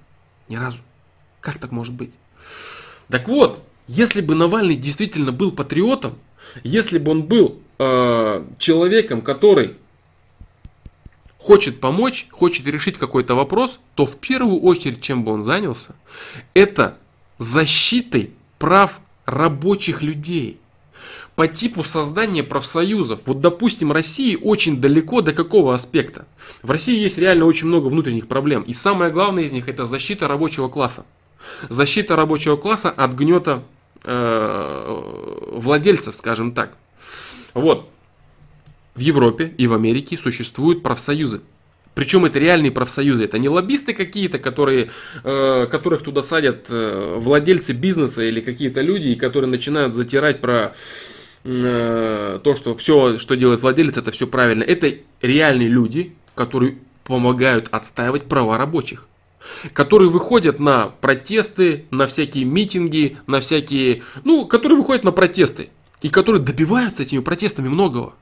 Ни 0.48 0.56
разу. 0.56 0.78
Как 1.40 1.58
так 1.58 1.72
может 1.72 1.94
быть? 1.94 2.12
Так 3.08 3.28
вот, 3.28 3.62
если 3.86 4.22
бы 4.22 4.34
Навальный 4.34 4.76
действительно 4.76 5.32
был 5.32 5.52
патриотом, 5.52 6.14
если 6.62 6.98
бы 6.98 7.10
он 7.10 7.24
был 7.24 7.60
э, 7.78 8.44
человеком, 8.58 9.20
который 9.20 9.76
хочет 11.44 11.78
помочь, 11.78 12.26
хочет 12.30 12.66
решить 12.66 12.96
какой-то 12.96 13.34
вопрос, 13.34 13.78
то 13.96 14.06
в 14.06 14.16
первую 14.16 14.60
очередь, 14.60 15.02
чем 15.02 15.24
бы 15.24 15.32
он 15.32 15.42
занялся, 15.42 15.94
это 16.54 16.96
защитой 17.36 18.30
прав 18.58 18.98
рабочих 19.26 20.02
людей 20.02 20.58
по 21.36 21.46
типу 21.46 21.82
создания 21.82 22.42
профсоюзов. 22.42 23.20
Вот, 23.26 23.42
допустим, 23.42 23.92
России 23.92 24.38
очень 24.40 24.80
далеко 24.80 25.20
до 25.20 25.32
какого 25.32 25.74
аспекта? 25.74 26.24
В 26.62 26.70
России 26.70 26.98
есть 26.98 27.18
реально 27.18 27.44
очень 27.44 27.66
много 27.66 27.88
внутренних 27.88 28.26
проблем. 28.26 28.62
И 28.62 28.72
самое 28.72 29.10
главное 29.10 29.44
из 29.44 29.52
них 29.52 29.68
это 29.68 29.84
защита 29.84 30.26
рабочего 30.26 30.70
класса. 30.70 31.04
Защита 31.68 32.16
рабочего 32.16 32.56
класса 32.56 32.88
от 32.88 33.12
гнета 33.12 33.62
э, 34.02 35.50
владельцев, 35.52 36.16
скажем 36.16 36.52
так. 36.52 36.74
Вот 37.52 37.90
в 38.94 39.00
Европе 39.00 39.52
и 39.56 39.66
в 39.66 39.74
Америке 39.74 40.16
существуют 40.18 40.82
профсоюзы. 40.82 41.40
Причем 41.94 42.24
это 42.24 42.38
реальные 42.40 42.72
профсоюзы, 42.72 43.24
это 43.24 43.38
не 43.38 43.48
лоббисты 43.48 43.94
какие-то, 43.94 44.38
которые, 44.38 44.90
э, 45.22 45.66
которых 45.70 46.02
туда 46.02 46.22
садят 46.22 46.66
э, 46.68 47.16
владельцы 47.18 47.72
бизнеса 47.72 48.24
или 48.24 48.40
какие-то 48.40 48.80
люди, 48.80 49.14
которые 49.14 49.48
начинают 49.48 49.94
затирать 49.94 50.40
про 50.40 50.74
э, 51.44 52.40
то, 52.42 52.54
что 52.56 52.74
все, 52.74 53.18
что 53.18 53.36
делает 53.36 53.60
владелец, 53.60 53.96
это 53.96 54.10
все 54.10 54.26
правильно. 54.26 54.64
Это 54.64 54.92
реальные 55.22 55.68
люди, 55.68 56.14
которые 56.34 56.78
помогают 57.04 57.68
отстаивать 57.70 58.24
права 58.24 58.58
рабочих 58.58 59.06
которые 59.74 60.08
выходят 60.08 60.58
на 60.58 60.86
протесты, 60.86 61.84
на 61.90 62.06
всякие 62.06 62.46
митинги, 62.46 63.18
на 63.26 63.40
всякие, 63.40 64.02
ну, 64.24 64.46
которые 64.46 64.78
выходят 64.78 65.04
на 65.04 65.12
протесты 65.12 65.68
и 66.04 66.10
которые 66.10 66.42
добиваются 66.42 67.02
этими 67.02 67.20
протестами 67.20 67.70
многого. 67.70 68.12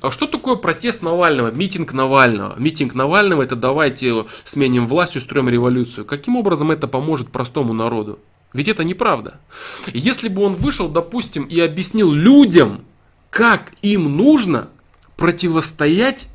А 0.00 0.10
что 0.10 0.26
такое 0.26 0.56
протест 0.56 1.02
Навального, 1.02 1.50
митинг 1.50 1.92
Навального? 1.92 2.58
Митинг 2.58 2.94
Навального 2.94 3.42
это 3.42 3.54
давайте 3.54 4.24
сменим 4.42 4.88
власть, 4.88 5.16
устроим 5.16 5.50
революцию. 5.50 6.06
Каким 6.06 6.36
образом 6.36 6.70
это 6.70 6.88
поможет 6.88 7.28
простому 7.28 7.74
народу? 7.74 8.18
Ведь 8.54 8.68
это 8.68 8.84
неправда. 8.84 9.38
Если 9.92 10.28
бы 10.28 10.44
он 10.44 10.54
вышел, 10.54 10.88
допустим, 10.88 11.44
и 11.44 11.60
объяснил 11.60 12.10
людям, 12.10 12.86
как 13.28 13.72
им 13.82 14.16
нужно 14.16 14.70
противостоять 15.18 16.28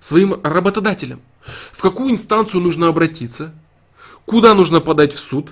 своим 0.00 0.40
работодателям, 0.42 1.20
в 1.72 1.82
какую 1.82 2.10
инстанцию 2.10 2.62
нужно 2.62 2.88
обратиться, 2.88 3.52
куда 4.24 4.54
нужно 4.54 4.80
подать 4.80 5.12
в 5.12 5.18
суд, 5.18 5.50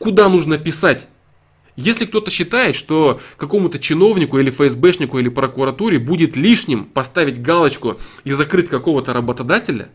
куда 0.00 0.28
нужно 0.28 0.58
писать 0.58 1.06
если 1.76 2.06
кто-то 2.06 2.30
считает, 2.30 2.74
что 2.74 3.20
какому-то 3.36 3.78
чиновнику 3.78 4.38
или 4.38 4.50
ФСБшнику 4.50 5.18
или 5.18 5.28
прокуратуре 5.28 5.98
будет 5.98 6.36
лишним 6.36 6.86
поставить 6.86 7.40
галочку 7.40 7.98
и 8.24 8.32
закрыть 8.32 8.68
какого-то 8.68 9.12
работодателя, 9.12 9.90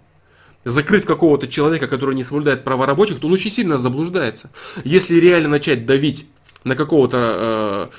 закрыть 0.64 1.06
какого-то 1.06 1.48
человека, 1.48 1.88
который 1.88 2.16
не 2.16 2.24
соблюдает 2.24 2.64
права 2.64 2.86
рабочих, 2.86 3.20
то 3.20 3.28
он 3.28 3.34
очень 3.34 3.52
сильно 3.52 3.80
заблуждается. 3.80 4.52
Если 4.84 5.20
реально 5.20 5.50
начать 5.50 5.86
давить 5.86 6.28
на 6.64 6.76
какого-то 6.76 7.90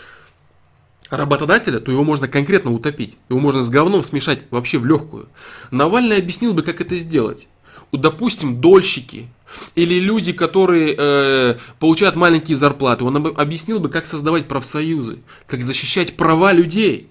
э, 1.11 1.17
работодателя, 1.17 1.81
то 1.81 1.91
его 1.91 2.05
можно 2.05 2.29
конкретно 2.29 2.73
утопить. 2.73 3.19
Его 3.29 3.41
можно 3.41 3.63
с 3.63 3.71
говном 3.71 4.05
смешать 4.05 4.45
вообще 4.51 4.79
в 4.79 4.87
легкую. 4.87 5.29
Навальный 5.71 6.19
объяснил 6.19 6.55
бы, 6.55 6.63
как 6.63 6.81
это 6.81 6.97
сделать. 6.97 7.49
Допустим, 7.93 8.61
дольщики, 8.61 9.29
или 9.75 10.01
люди, 10.01 10.33
которые 10.33 10.95
э, 10.97 11.59
получают 11.79 12.17
маленькие 12.17 12.57
зарплаты, 12.57 13.05
он 13.05 13.35
объяснил 13.37 13.81
бы, 13.81 13.91
как 13.91 14.07
создавать 14.07 14.49
профсоюзы, 14.49 15.19
как 15.47 15.63
защищать 15.63 16.17
права 16.17 16.53
людей, 16.53 17.09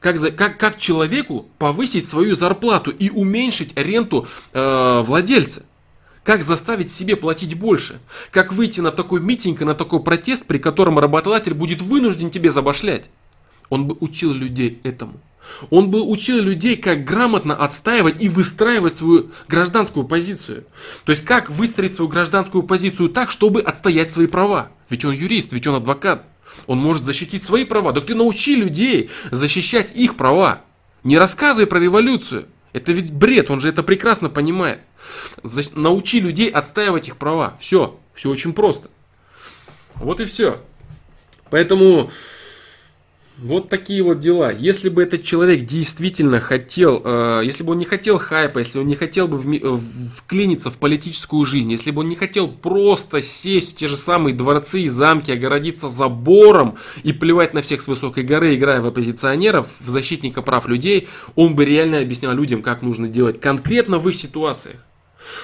как, 0.00 0.18
за, 0.18 0.30
как, 0.30 0.58
как 0.58 0.78
человеку 0.78 1.48
повысить 1.58 2.08
свою 2.08 2.34
зарплату 2.34 2.90
и 2.90 3.10
уменьшить 3.10 3.76
ренту 3.76 4.26
э, 4.52 5.02
владельца. 5.04 5.64
Как 6.24 6.44
заставить 6.44 6.92
себе 6.92 7.16
платить 7.16 7.58
больше? 7.58 8.00
Как 8.30 8.52
выйти 8.52 8.80
на 8.80 8.92
такой 8.92 9.20
митинг 9.20 9.60
и 9.60 9.64
на 9.64 9.74
такой 9.74 10.02
протест, 10.02 10.46
при 10.46 10.58
котором 10.58 10.98
работодатель 10.98 11.52
будет 11.52 11.82
вынужден 11.82 12.30
тебе 12.30 12.50
забашлять? 12.50 13.10
Он 13.70 13.86
бы 13.86 13.96
учил 14.00 14.32
людей 14.32 14.80
этому. 14.84 15.20
Он 15.70 15.90
бы 15.90 16.02
учил 16.02 16.42
людей, 16.42 16.76
как 16.76 17.04
грамотно 17.04 17.54
отстаивать 17.54 18.22
и 18.22 18.28
выстраивать 18.28 18.96
свою 18.96 19.30
гражданскую 19.48 20.06
позицию. 20.06 20.64
То 21.04 21.12
есть, 21.12 21.24
как 21.24 21.50
выстроить 21.50 21.94
свою 21.94 22.08
гражданскую 22.08 22.62
позицию 22.62 23.08
так, 23.08 23.30
чтобы 23.30 23.60
отстоять 23.60 24.12
свои 24.12 24.26
права. 24.26 24.70
Ведь 24.90 25.04
он 25.04 25.12
юрист, 25.12 25.52
ведь 25.52 25.66
он 25.66 25.76
адвокат. 25.76 26.24
Он 26.66 26.78
может 26.78 27.04
защитить 27.04 27.44
свои 27.44 27.64
права. 27.64 27.92
Так 27.92 28.06
ты 28.06 28.14
научи 28.14 28.54
людей 28.54 29.10
защищать 29.30 29.92
их 29.94 30.16
права. 30.16 30.62
Не 31.04 31.18
рассказывай 31.18 31.66
про 31.66 31.78
революцию. 31.78 32.46
Это 32.72 32.92
ведь 32.92 33.12
бред, 33.12 33.50
он 33.50 33.60
же 33.60 33.68
это 33.68 33.82
прекрасно 33.82 34.28
понимает. 34.30 34.80
Научи 35.74 36.20
людей 36.20 36.48
отстаивать 36.48 37.08
их 37.08 37.16
права. 37.16 37.56
Все, 37.60 37.98
все 38.14 38.30
очень 38.30 38.52
просто. 38.52 38.88
Вот 39.94 40.20
и 40.20 40.24
все. 40.24 40.60
Поэтому 41.50 42.10
Вот 43.38 43.70
такие 43.70 44.02
вот 44.02 44.18
дела. 44.18 44.52
Если 44.52 44.90
бы 44.90 45.02
этот 45.02 45.24
человек 45.24 45.64
действительно 45.64 46.38
хотел, 46.38 47.00
э, 47.02 47.42
если 47.44 47.64
бы 47.64 47.72
он 47.72 47.78
не 47.78 47.86
хотел 47.86 48.18
хайпа, 48.18 48.58
если 48.58 48.78
он 48.78 48.86
не 48.86 48.94
хотел 48.94 49.26
бы 49.26 49.38
вми- 49.38 49.60
э, 49.60 49.78
вклиниться 50.16 50.70
в 50.70 50.76
политическую 50.76 51.44
жизнь, 51.46 51.70
если 51.70 51.90
бы 51.90 52.00
он 52.00 52.08
не 52.08 52.14
хотел 52.14 52.46
просто 52.46 53.22
сесть 53.22 53.72
в 53.72 53.76
те 53.76 53.88
же 53.88 53.96
самые 53.96 54.34
дворцы 54.34 54.82
и 54.82 54.88
замки, 54.88 55.30
огородиться 55.30 55.88
забором 55.88 56.76
и 57.04 57.12
плевать 57.14 57.54
на 57.54 57.62
всех 57.62 57.80
с 57.80 57.88
высокой 57.88 58.22
горы, 58.22 58.54
играя 58.54 58.82
в 58.82 58.86
оппозиционеров, 58.86 59.66
в 59.80 59.88
защитника 59.88 60.42
прав 60.42 60.68
людей, 60.68 61.08
он 61.34 61.56
бы 61.56 61.64
реально 61.64 62.00
объяснял 62.00 62.34
людям, 62.34 62.62
как 62.62 62.82
нужно 62.82 63.08
делать 63.08 63.40
конкретно 63.40 63.98
в 63.98 64.08
их 64.08 64.14
ситуациях. 64.14 64.76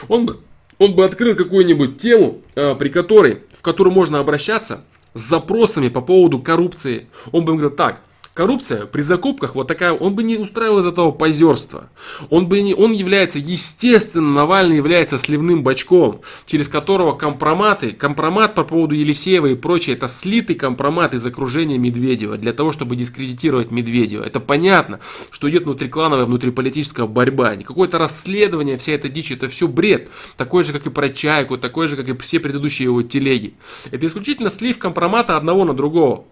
Он 0.09 0.27
бы, 0.27 0.41
он 0.77 0.95
бы 0.95 1.07
открыл 1.07 1.35
какую-нибудь 1.35 1.97
тему, 1.97 2.43
э, 2.55 2.75
при 2.75 2.91
которой, 2.91 3.45
в 3.57 3.63
которую 3.63 3.95
можно 3.95 4.19
обращаться– 4.19 4.85
с 5.19 5.29
запросами 5.29 5.89
по 5.89 6.01
поводу 6.01 6.39
коррупции. 6.39 7.09
Он 7.33 7.45
бы 7.45 7.53
им 7.53 7.59
говорил, 7.59 7.77
так, 7.77 8.01
Коррупция 8.39 8.87
при 8.87 9.03
закупках 9.03 9.57
вот 9.57 9.67
такая, 9.67 9.93
он 9.93 10.15
бы 10.15 10.23
не 10.23 10.37
устраивал 10.37 10.79
из 10.79 10.87
этого 10.87 11.11
позерства. 11.11 11.91
Он, 12.31 12.47
бы 12.47 12.61
не, 12.61 12.73
он 12.73 12.93
является, 12.93 13.41
естественно, 13.41 14.33
Навальный 14.33 14.77
является 14.77 15.19
сливным 15.19 15.65
бачком, 15.65 16.21
через 16.47 16.69
которого 16.69 17.17
компроматы, 17.17 17.91
компромат 17.91 18.55
по 18.55 18.63
поводу 18.63 18.95
Елисеева 18.95 19.47
и 19.47 19.57
прочее, 19.57 19.97
это 19.97 20.07
слитый 20.07 20.55
компромат 20.55 21.15
из 21.15 21.27
окружения 21.27 21.79
Медведева, 21.79 22.39
для 22.39 22.53
того, 22.53 22.71
чтобы 22.71 22.95
дискредитировать 22.95 23.73
Медведева. 23.73 24.23
Это 24.23 24.39
понятно, 24.39 25.01
что 25.33 25.51
идет 25.51 25.65
внутриклановая, 25.65 26.25
внутриполитическая 26.25 27.07
борьба. 27.07 27.57
Не 27.57 27.65
какое-то 27.65 27.99
расследование, 27.99 28.79
вся 28.79 28.93
эта 28.93 29.09
дичь, 29.09 29.33
это 29.33 29.49
все 29.49 29.67
бред. 29.67 30.11
Такой 30.37 30.63
же, 30.63 30.73
как 30.73 30.87
и 30.87 30.91
про 30.91 31.09
Чайку, 31.09 31.59
такой 31.59 31.89
же, 31.89 31.97
как 31.97 32.09
и 32.09 32.17
все 32.17 32.39
предыдущие 32.39 32.85
его 32.85 33.03
телеги. 33.03 33.55
Это 33.91 34.07
исключительно 34.07 34.51
слив 34.51 34.79
компромата 34.79 35.37
одного 35.37 35.65
на 35.65 35.75
другого. 35.75 36.25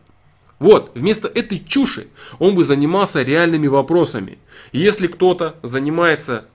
Вот, 0.58 0.92
вместо 0.94 1.28
этой 1.28 1.58
чуши 1.58 2.08
он 2.38 2.54
бы 2.54 2.64
занимался 2.64 3.22
реальными 3.22 3.66
вопросами. 3.66 4.38
Если 4.72 5.06
кто-то 5.06 5.56
занимается 5.62 6.46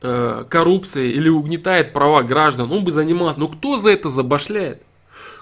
э, 0.00 0.44
коррупцией 0.48 1.12
или 1.12 1.28
угнетает 1.28 1.92
права 1.92 2.22
граждан, 2.22 2.70
он 2.70 2.84
бы 2.84 2.92
занимался. 2.92 3.40
Но 3.40 3.48
кто 3.48 3.78
за 3.78 3.90
это 3.90 4.08
забашляет? 4.08 4.82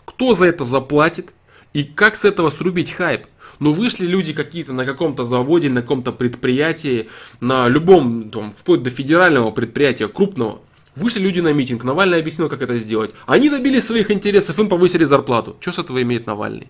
Кто 0.05 0.33
за 0.33 0.47
это 0.47 0.65
заплатит? 0.65 1.35
И 1.75 1.85
как 1.85 2.17
с 2.17 2.25
этого 2.25 2.49
срубить 2.49 2.91
хайп? 2.91 3.27
Ну 3.59 3.73
вышли 3.73 4.07
люди 4.07 4.33
какие-то 4.33 4.73
на 4.73 4.87
каком-то 4.87 5.25
заводе, 5.25 5.69
на 5.69 5.83
каком-то 5.83 6.13
предприятии, 6.13 7.09
на 7.41 7.69
любом, 7.69 8.31
там, 8.31 8.55
вплоть 8.59 8.83
до 8.83 8.91
федерального 8.91 9.51
предприятия, 9.51 10.09
крупного. 10.09 10.61
Вышли 10.95 11.21
люди 11.21 11.41
на 11.41 11.53
митинг, 11.53 11.85
Навальный 11.85 12.19
объяснил, 12.19 12.49
как 12.49 12.63
это 12.63 12.79
сделать. 12.79 13.11
Они 13.27 13.51
добились 13.51 13.85
своих 13.85 14.11
интересов, 14.11 14.59
им 14.59 14.69
повысили 14.69 15.05
зарплату. 15.05 15.57
Что 15.61 15.73
с 15.73 15.79
этого 15.79 16.03
имеет 16.03 16.27
Навальный? 16.27 16.69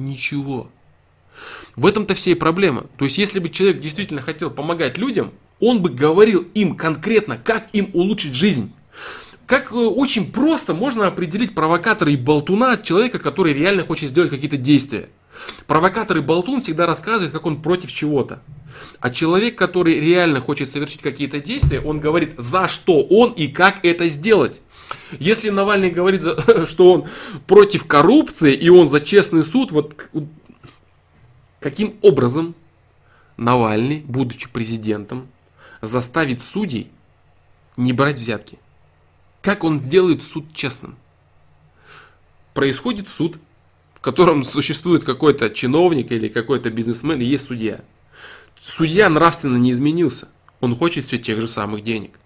Ничего. 0.00 0.70
В 1.76 1.86
этом-то 1.86 2.14
все 2.14 2.32
и 2.32 2.34
проблема. 2.34 2.86
То 2.96 3.04
есть, 3.04 3.18
если 3.18 3.38
бы 3.38 3.50
человек 3.50 3.80
действительно 3.80 4.22
хотел 4.22 4.50
помогать 4.50 4.98
людям, 4.98 5.32
он 5.60 5.82
бы 5.82 5.90
говорил 5.90 6.46
им 6.54 6.74
конкретно, 6.74 7.36
как 7.36 7.68
им 7.72 7.90
улучшить 7.92 8.34
жизнь. 8.34 8.72
Как 9.46 9.72
э, 9.72 9.74
очень 9.74 10.32
просто 10.32 10.74
можно 10.74 11.06
определить 11.06 11.54
провокатора 11.54 12.10
и 12.10 12.16
болтуна 12.16 12.72
от 12.72 12.84
человека, 12.84 13.18
который 13.18 13.52
реально 13.52 13.84
хочет 13.84 14.10
сделать 14.10 14.30
какие-то 14.30 14.56
действия. 14.56 15.10
Провокатор 15.66 16.16
и 16.16 16.20
болтун 16.20 16.60
всегда 16.60 16.86
рассказывает, 16.86 17.32
как 17.32 17.44
он 17.46 17.60
против 17.60 17.92
чего-то. 17.92 18.42
А 19.00 19.10
человек, 19.10 19.56
который 19.56 20.00
реально 20.00 20.40
хочет 20.40 20.70
совершить 20.70 21.02
какие-то 21.02 21.40
действия, 21.40 21.80
он 21.80 22.00
говорит, 22.00 22.34
за 22.38 22.68
что 22.68 23.02
он 23.02 23.32
и 23.32 23.48
как 23.48 23.84
это 23.84 24.08
сделать. 24.08 24.60
Если 25.18 25.50
Навальный 25.50 25.90
говорит, 25.90 26.24
что 26.66 26.92
он 26.92 27.04
против 27.46 27.86
коррупции 27.86 28.54
и 28.54 28.68
он 28.68 28.88
за 28.88 29.00
честный 29.00 29.44
суд, 29.44 29.70
вот 29.72 30.08
каким 31.60 31.96
образом 32.02 32.54
Навальный, 33.36 34.00
будучи 34.00 34.48
президентом, 34.48 35.28
заставит 35.80 36.42
судей 36.42 36.90
не 37.76 37.92
брать 37.92 38.18
взятки? 38.18 38.58
Как 39.42 39.64
он 39.64 39.80
сделает 39.80 40.22
суд 40.22 40.52
честным? 40.54 40.96
Происходит 42.52 43.08
суд, 43.08 43.38
в 43.94 44.00
котором 44.00 44.44
существует 44.44 45.04
какой-то 45.04 45.50
чиновник 45.50 46.12
или 46.12 46.28
какой-то 46.28 46.70
бизнесмен 46.70 47.20
и 47.20 47.24
есть 47.24 47.46
судья. 47.46 47.80
Судья 48.60 49.08
нравственно 49.08 49.56
не 49.56 49.70
изменился. 49.70 50.28
Он 50.60 50.76
хочет 50.76 51.06
все 51.06 51.16
тех 51.16 51.40
же 51.40 51.48
самых 51.48 51.82
денег. 51.82 52.18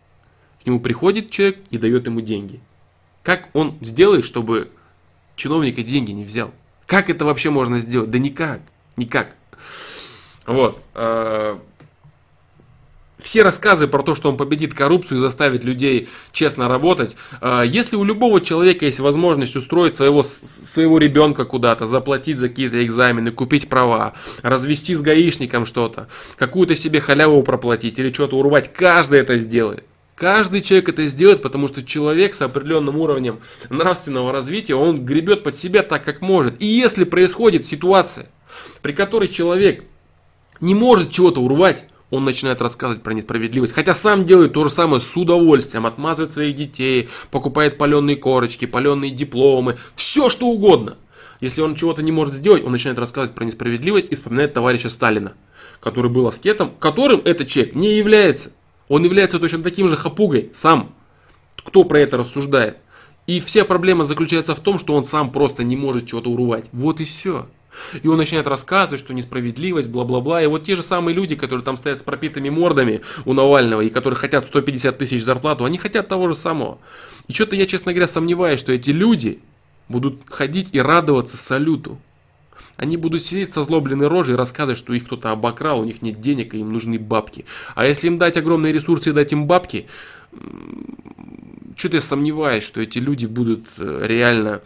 К 0.64 0.66
нему 0.66 0.80
приходит 0.80 1.28
человек 1.28 1.58
и 1.70 1.76
дает 1.76 2.06
ему 2.06 2.22
деньги. 2.22 2.58
Как 3.22 3.50
он 3.52 3.76
сделает, 3.82 4.24
чтобы 4.24 4.70
чиновник 5.36 5.78
эти 5.78 5.90
деньги 5.90 6.10
не 6.10 6.24
взял? 6.24 6.52
Как 6.86 7.10
это 7.10 7.26
вообще 7.26 7.50
можно 7.50 7.80
сделать? 7.80 8.10
Да 8.10 8.18
никак. 8.18 8.60
Никак. 8.96 9.28
Вот. 10.46 10.82
Э, 10.94 11.58
все 13.18 13.42
рассказы 13.42 13.88
про 13.88 14.02
то, 14.02 14.14
что 14.14 14.30
он 14.30 14.38
победит 14.38 14.72
коррупцию 14.72 15.18
и 15.18 15.20
заставит 15.20 15.64
людей 15.64 16.08
честно 16.32 16.66
работать, 16.66 17.14
э, 17.42 17.64
если 17.66 17.96
у 17.96 18.04
любого 18.04 18.40
человека 18.40 18.86
есть 18.86 19.00
возможность 19.00 19.56
устроить 19.56 19.96
своего, 19.96 20.22
своего 20.22 20.96
ребенка 20.96 21.44
куда-то, 21.44 21.84
заплатить 21.84 22.38
за 22.38 22.48
какие-то 22.48 22.82
экзамены, 22.82 23.32
купить 23.32 23.68
права, 23.68 24.14
развести 24.40 24.94
с 24.94 25.02
гаишником 25.02 25.66
что-то, 25.66 26.08
какую-то 26.36 26.74
себе 26.74 27.02
халяву 27.02 27.42
проплатить 27.42 27.98
или 27.98 28.10
что-то 28.10 28.38
урвать, 28.38 28.72
каждый 28.72 29.20
это 29.20 29.36
сделает. 29.36 29.84
Каждый 30.16 30.60
человек 30.60 30.88
это 30.90 31.06
сделает, 31.08 31.42
потому 31.42 31.66
что 31.66 31.82
человек 31.82 32.34
с 32.34 32.42
определенным 32.42 32.96
уровнем 32.96 33.40
нравственного 33.68 34.30
развития, 34.30 34.74
он 34.74 35.04
гребет 35.04 35.42
под 35.42 35.56
себя 35.56 35.82
так, 35.82 36.04
как 36.04 36.20
может. 36.20 36.60
И 36.60 36.66
если 36.66 37.04
происходит 37.04 37.66
ситуация, 37.66 38.26
при 38.80 38.92
которой 38.92 39.28
человек 39.28 39.84
не 40.60 40.74
может 40.74 41.10
чего-то 41.10 41.40
урвать, 41.40 41.84
он 42.10 42.24
начинает 42.24 42.62
рассказывать 42.62 43.02
про 43.02 43.12
несправедливость. 43.12 43.72
Хотя 43.72 43.92
сам 43.92 44.24
делает 44.24 44.52
то 44.52 44.62
же 44.62 44.70
самое 44.70 45.00
с 45.00 45.16
удовольствием, 45.16 45.84
отмазывает 45.84 46.32
своих 46.32 46.54
детей, 46.54 47.08
покупает 47.32 47.76
паленые 47.76 48.16
корочки, 48.16 48.66
паленые 48.66 49.10
дипломы, 49.10 49.78
все 49.96 50.30
что 50.30 50.46
угодно. 50.46 50.96
Если 51.40 51.60
он 51.60 51.74
чего-то 51.74 52.02
не 52.02 52.12
может 52.12 52.34
сделать, 52.34 52.62
он 52.62 52.70
начинает 52.70 52.98
рассказывать 53.00 53.34
про 53.34 53.44
несправедливость 53.44 54.12
и 54.12 54.14
вспоминает 54.14 54.54
товарища 54.54 54.88
Сталина, 54.88 55.32
который 55.80 56.10
был 56.10 56.28
аскетом, 56.28 56.72
которым 56.78 57.20
этот 57.24 57.48
человек 57.48 57.74
не 57.74 57.96
является. 57.96 58.52
Он 58.89 59.05
является 59.05 59.39
точно 59.39 59.62
таким 59.62 59.89
же 59.89 59.97
хапугой 59.97 60.51
сам. 60.53 60.95
Кто 61.57 61.85
про 61.85 62.01
это 62.01 62.16
рассуждает? 62.16 62.78
И 63.26 63.41
вся 63.41 63.64
проблема 63.64 64.05
заключается 64.05 64.55
в 64.55 64.61
том, 64.61 64.78
что 64.78 64.95
он 64.95 65.05
сам 65.05 65.30
просто 65.32 65.64
не 65.64 65.76
может 65.76 66.07
чего-то 66.07 66.30
урвать. 66.30 66.66
Вот 66.72 67.01
и 67.01 67.05
все. 67.05 67.47
И 68.03 68.09
он 68.09 68.18
начинает 68.18 68.47
рассказывать, 68.47 69.01
что 69.01 69.14
несправедливость, 69.14 69.89
бла-бла-бла. 69.89 70.43
И 70.43 70.47
вот 70.47 70.64
те 70.64 70.76
же 70.76 70.82
самые 70.82 71.14
люди, 71.14 71.35
которые 71.35 71.64
там 71.64 71.76
стоят 71.76 71.99
с 71.99 72.03
пропитыми 72.03 72.51
мордами 72.51 73.01
у 73.24 73.32
Навального 73.32 73.80
и 73.80 73.89
которые 73.89 74.18
хотят 74.18 74.45
150 74.47 74.99
тысяч 74.99 75.22
зарплату, 75.22 75.64
они 75.64 75.78
хотят 75.78 76.07
того 76.09 76.28
же 76.28 76.35
самого. 76.35 76.78
И 77.26 77.32
что-то 77.32 77.57
я, 77.57 77.66
честно 77.66 77.93
говоря, 77.93 78.07
сомневаюсь, 78.07 78.61
что 78.61 78.72
эти 78.72 78.91
люди 78.91 79.41
будут 79.89 80.22
ходить 80.28 80.68
и 80.72 80.80
радоваться 80.80 81.37
салюту. 81.37 81.99
Они 82.76 82.96
будут 82.96 83.22
сидеть 83.22 83.52
со 83.52 83.62
злобленной 83.62 84.08
рожей 84.08 84.34
и 84.34 84.36
рассказывать, 84.36 84.78
что 84.78 84.92
их 84.94 85.04
кто-то 85.04 85.30
обокрал, 85.30 85.80
у 85.80 85.84
них 85.84 86.02
нет 86.02 86.20
денег, 86.20 86.54
и 86.54 86.58
им 86.58 86.72
нужны 86.72 86.98
бабки. 86.98 87.44
А 87.74 87.86
если 87.86 88.08
им 88.08 88.18
дать 88.18 88.36
огромные 88.36 88.72
ресурсы 88.72 89.10
и 89.10 89.12
дать 89.12 89.32
им 89.32 89.46
бабки, 89.46 89.86
что-то 91.76 91.96
я 91.96 92.00
сомневаюсь, 92.00 92.64
что 92.64 92.80
эти 92.80 92.98
люди 92.98 93.26
будут 93.26 93.66
э, 93.78 94.06
реально 94.06 94.62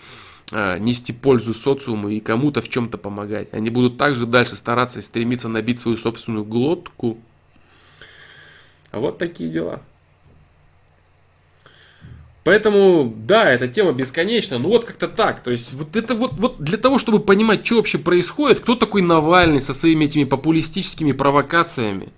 э, 0.52 0.78
нести 0.78 1.12
пользу 1.12 1.54
социуму 1.54 2.08
и 2.08 2.20
кому-то 2.20 2.60
в 2.60 2.68
чем-то 2.68 2.98
помогать. 2.98 3.48
Они 3.52 3.70
будут 3.70 3.96
также 3.98 4.26
дальше 4.26 4.56
стараться 4.56 4.98
и 4.98 5.02
стремиться 5.02 5.48
набить 5.48 5.80
свою 5.80 5.96
собственную 5.96 6.44
глотку. 6.44 7.18
А 8.90 9.00
вот 9.00 9.18
такие 9.18 9.50
дела. 9.50 9.82
Поэтому, 12.48 13.12
да, 13.14 13.44
эта 13.50 13.68
тема 13.68 13.92
бесконечна, 13.92 14.58
ну 14.58 14.70
вот 14.70 14.86
как-то 14.86 15.06
так. 15.06 15.42
То 15.42 15.50
есть, 15.50 15.74
вот 15.74 15.96
это 15.96 16.14
вот, 16.14 16.32
вот 16.38 16.58
для 16.58 16.78
того, 16.78 16.98
чтобы 16.98 17.20
понимать, 17.20 17.66
что 17.66 17.76
вообще 17.76 17.98
происходит, 17.98 18.60
кто 18.60 18.74
такой 18.74 19.02
Навальный 19.02 19.60
со 19.60 19.74
своими 19.74 20.06
этими 20.06 20.24
популистическими 20.24 21.12
провокациями, 21.12 22.08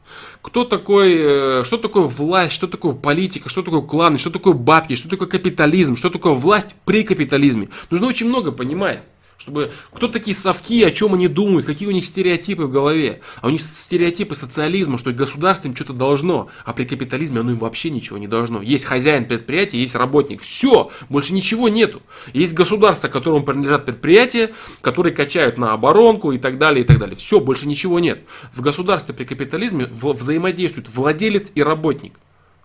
кто 0.41 0.64
такой, 0.64 1.16
э, 1.18 1.64
что 1.64 1.78
такое 1.78 2.05
власть, 2.05 2.53
что 2.53 2.68
такое 2.68 2.93
политика, 2.93 3.49
что 3.49 3.64
такое 3.64 3.81
кланы, 3.81 4.18
что 4.18 4.31
такое 4.31 4.53
бабки, 4.53 4.95
что 4.95 5.09
такое 5.09 5.26
капитализм, 5.26 5.97
что 5.97 6.11
такое 6.11 6.35
власть 6.35 6.76
при 6.85 7.03
капитализме. 7.03 7.68
Нужно 7.91 8.07
очень 8.07 8.28
много 8.28 8.53
понимать 8.53 9.03
чтобы 9.41 9.72
кто 9.91 10.07
такие 10.07 10.36
совки, 10.36 10.84
о 10.84 10.91
чем 10.91 11.14
они 11.14 11.26
думают, 11.26 11.64
какие 11.64 11.88
у 11.88 11.93
них 11.93 12.05
стереотипы 12.05 12.64
в 12.64 12.70
голове. 12.70 13.22
А 13.41 13.47
у 13.47 13.51
них 13.51 13.62
стереотипы 13.62 14.34
социализма, 14.34 14.99
что 14.99 15.12
государство 15.12 15.66
им 15.66 15.74
что-то 15.74 15.95
должно, 15.95 16.49
а 16.66 16.74
при 16.74 16.84
капитализме 16.84 17.41
оно 17.41 17.53
им 17.53 17.59
вообще 17.59 17.88
ничего 17.88 18.18
не 18.18 18.28
должно. 18.28 18.61
Есть 18.61 18.84
хозяин 18.84 19.24
предприятия, 19.24 19.80
есть 19.80 19.95
работник. 19.95 20.43
Все, 20.43 20.91
больше 21.09 21.32
ничего 21.32 21.70
нету. 21.70 22.03
Есть 22.34 22.53
государство, 22.53 23.09
которому 23.09 23.43
принадлежат 23.43 23.86
предприятия, 23.86 24.53
которые 24.82 25.14
качают 25.14 25.57
на 25.57 25.72
оборонку 25.72 26.32
и 26.32 26.38
так 26.38 26.59
далее, 26.59 26.84
и 26.84 26.86
так 26.86 26.99
далее. 26.99 27.16
Все, 27.16 27.41
больше 27.41 27.66
ничего 27.66 27.99
нет. 27.99 28.22
В 28.53 28.61
государстве 28.61 29.14
при 29.14 29.24
капитализме 29.24 29.86
взаимодействуют 29.86 30.91
владелец 30.95 31.51
и 31.55 31.62
работник. 31.62 32.12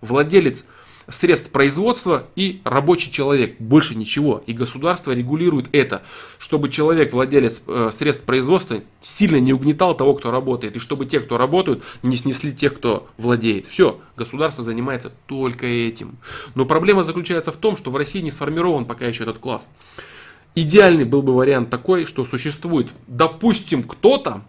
Владелец 0.02 0.66
средств 1.08 1.50
производства 1.50 2.26
и 2.34 2.60
рабочий 2.64 3.10
человек. 3.10 3.56
Больше 3.58 3.94
ничего. 3.94 4.42
И 4.46 4.52
государство 4.52 5.12
регулирует 5.12 5.68
это, 5.72 6.02
чтобы 6.38 6.68
человек, 6.68 7.12
владелец 7.12 7.62
э, 7.66 7.90
средств 7.96 8.24
производства, 8.24 8.80
сильно 9.00 9.36
не 9.36 9.52
угнетал 9.52 9.96
того, 9.96 10.14
кто 10.14 10.30
работает. 10.30 10.76
И 10.76 10.78
чтобы 10.78 11.06
те, 11.06 11.20
кто 11.20 11.38
работают, 11.38 11.82
не 12.02 12.16
снесли 12.16 12.52
тех, 12.52 12.74
кто 12.74 13.08
владеет. 13.18 13.66
Все. 13.66 14.00
Государство 14.16 14.64
занимается 14.64 15.12
только 15.26 15.66
этим. 15.66 16.16
Но 16.54 16.64
проблема 16.64 17.02
заключается 17.02 17.52
в 17.52 17.56
том, 17.56 17.76
что 17.76 17.90
в 17.90 17.96
России 17.96 18.20
не 18.20 18.30
сформирован 18.30 18.84
пока 18.84 19.06
еще 19.06 19.22
этот 19.22 19.38
класс. 19.38 19.68
Идеальный 20.54 21.04
был 21.04 21.20
бы 21.20 21.34
вариант 21.34 21.68
такой, 21.68 22.06
что 22.06 22.24
существует, 22.24 22.88
допустим, 23.06 23.82
кто-то, 23.82 24.42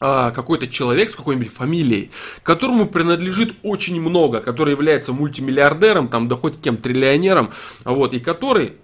какой-то 0.00 0.66
человек 0.66 1.10
с 1.10 1.14
какой-нибудь 1.14 1.52
фамилией, 1.52 2.10
которому 2.42 2.86
принадлежит 2.86 3.54
очень 3.62 4.00
много, 4.00 4.40
который 4.40 4.72
является 4.72 5.12
мультимиллиардером, 5.12 6.08
там, 6.08 6.26
да 6.26 6.36
хоть 6.36 6.60
кем, 6.60 6.78
триллионером, 6.78 7.50
вот, 7.84 8.14
и 8.14 8.18
который 8.18 8.74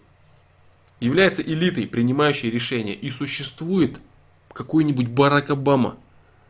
является 1.01 1.43
элитой, 1.43 1.87
принимающей 1.87 2.51
решения. 2.51 2.95
И 2.95 3.11
существует 3.11 3.99
какой-нибудь 4.53 5.09
Барак 5.09 5.51
Обама, 5.51 5.97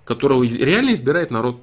которого 0.04 0.42
реально 0.42 0.94
избирает 0.94 1.30
народ. 1.30 1.60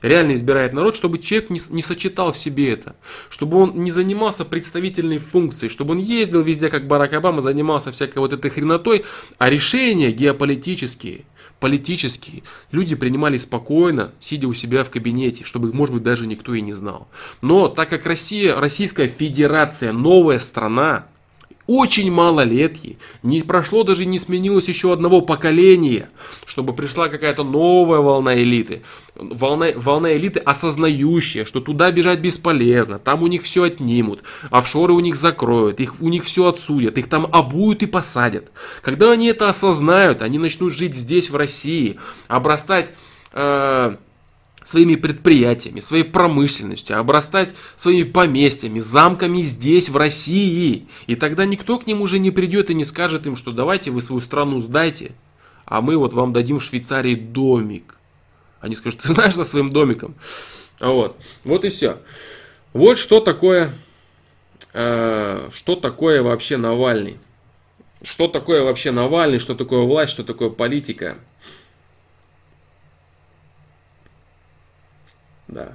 Реально 0.00 0.34
избирает 0.34 0.72
народ, 0.72 0.94
чтобы 0.94 1.18
человек 1.18 1.50
не, 1.50 1.60
не 1.70 1.82
сочетал 1.82 2.32
в 2.32 2.38
себе 2.38 2.72
это, 2.72 2.94
чтобы 3.30 3.56
он 3.56 3.82
не 3.82 3.90
занимался 3.90 4.44
представительной 4.44 5.18
функцией, 5.18 5.70
чтобы 5.70 5.92
он 5.92 5.98
ездил 5.98 6.42
везде, 6.42 6.68
как 6.68 6.86
Барак 6.86 7.14
Обама, 7.14 7.40
занимался 7.40 7.90
всякой 7.90 8.18
вот 8.18 8.32
этой 8.32 8.50
хренотой, 8.50 9.04
а 9.38 9.50
решения 9.50 10.12
геополитические, 10.12 11.24
политические, 11.62 12.42
люди 12.72 12.96
принимали 12.96 13.38
спокойно, 13.38 14.10
сидя 14.18 14.48
у 14.48 14.52
себя 14.52 14.82
в 14.82 14.90
кабинете, 14.90 15.44
чтобы, 15.44 15.72
может 15.72 15.94
быть, 15.94 16.02
даже 16.02 16.26
никто 16.26 16.54
и 16.54 16.60
не 16.60 16.72
знал. 16.72 17.06
Но 17.40 17.68
так 17.68 17.88
как 17.88 18.04
Россия, 18.04 18.56
Российская 18.56 19.06
Федерация, 19.06 19.92
новая 19.92 20.40
страна, 20.40 21.06
очень 21.78 22.10
малолетки. 22.10 22.96
Не 23.22 23.42
прошло 23.42 23.82
даже, 23.82 24.04
не 24.04 24.18
сменилось 24.18 24.68
еще 24.68 24.92
одного 24.92 25.22
поколения, 25.22 26.10
чтобы 26.44 26.72
пришла 26.74 27.08
какая-то 27.08 27.44
новая 27.44 28.00
волна 28.00 28.36
элиты. 28.36 28.82
Волна, 29.14 29.68
волна 29.74 30.14
элиты 30.14 30.40
осознающая, 30.40 31.44
что 31.44 31.60
туда 31.60 31.90
бежать 31.90 32.20
бесполезно, 32.20 32.98
там 32.98 33.22
у 33.22 33.26
них 33.26 33.42
все 33.42 33.64
отнимут, 33.64 34.22
офшоры 34.50 34.92
у 34.92 35.00
них 35.00 35.16
закроют, 35.16 35.80
их, 35.80 36.00
у 36.00 36.08
них 36.08 36.24
все 36.24 36.46
отсудят, 36.46 36.98
их 36.98 37.08
там 37.08 37.26
обуют 37.30 37.82
и 37.82 37.86
посадят. 37.86 38.50
Когда 38.82 39.10
они 39.12 39.26
это 39.26 39.48
осознают, 39.48 40.22
они 40.22 40.38
начнут 40.38 40.72
жить 40.72 40.94
здесь, 40.94 41.30
в 41.30 41.36
России, 41.36 41.98
обрастать... 42.28 42.92
Э, 43.32 43.96
своими 44.64 44.96
предприятиями, 44.96 45.80
своей 45.80 46.04
промышленностью, 46.04 46.98
обрастать 46.98 47.54
своими 47.76 48.04
поместьями, 48.04 48.80
замками 48.80 49.42
здесь, 49.42 49.88
в 49.88 49.96
России. 49.96 50.86
И 51.06 51.16
тогда 51.16 51.44
никто 51.44 51.78
к 51.78 51.86
ним 51.86 52.00
уже 52.00 52.18
не 52.18 52.30
придет 52.30 52.70
и 52.70 52.74
не 52.74 52.84
скажет 52.84 53.26
им, 53.26 53.36
что 53.36 53.52
давайте 53.52 53.90
вы 53.90 54.00
свою 54.02 54.20
страну 54.20 54.60
сдайте, 54.60 55.12
а 55.64 55.80
мы 55.80 55.96
вот 55.96 56.12
вам 56.12 56.32
дадим 56.32 56.58
в 56.58 56.64
Швейцарии 56.64 57.14
домик. 57.14 57.96
Они 58.60 58.76
скажут, 58.76 59.00
ты 59.00 59.08
знаешь 59.08 59.34
за 59.34 59.44
своим 59.44 59.70
домиком. 59.70 60.14
Вот, 60.80 61.16
вот 61.44 61.64
и 61.64 61.68
все. 61.68 61.98
Вот 62.72 62.98
что 62.98 63.20
такое, 63.20 63.72
э, 64.72 65.48
что 65.54 65.76
такое 65.76 66.22
вообще 66.22 66.56
Навальный. 66.56 67.18
Что 68.02 68.26
такое 68.26 68.64
вообще 68.64 68.90
Навальный, 68.90 69.38
что 69.38 69.54
такое 69.54 69.82
власть, 69.82 70.12
что 70.12 70.24
такое 70.24 70.50
политика. 70.50 71.18
Да. 75.52 75.72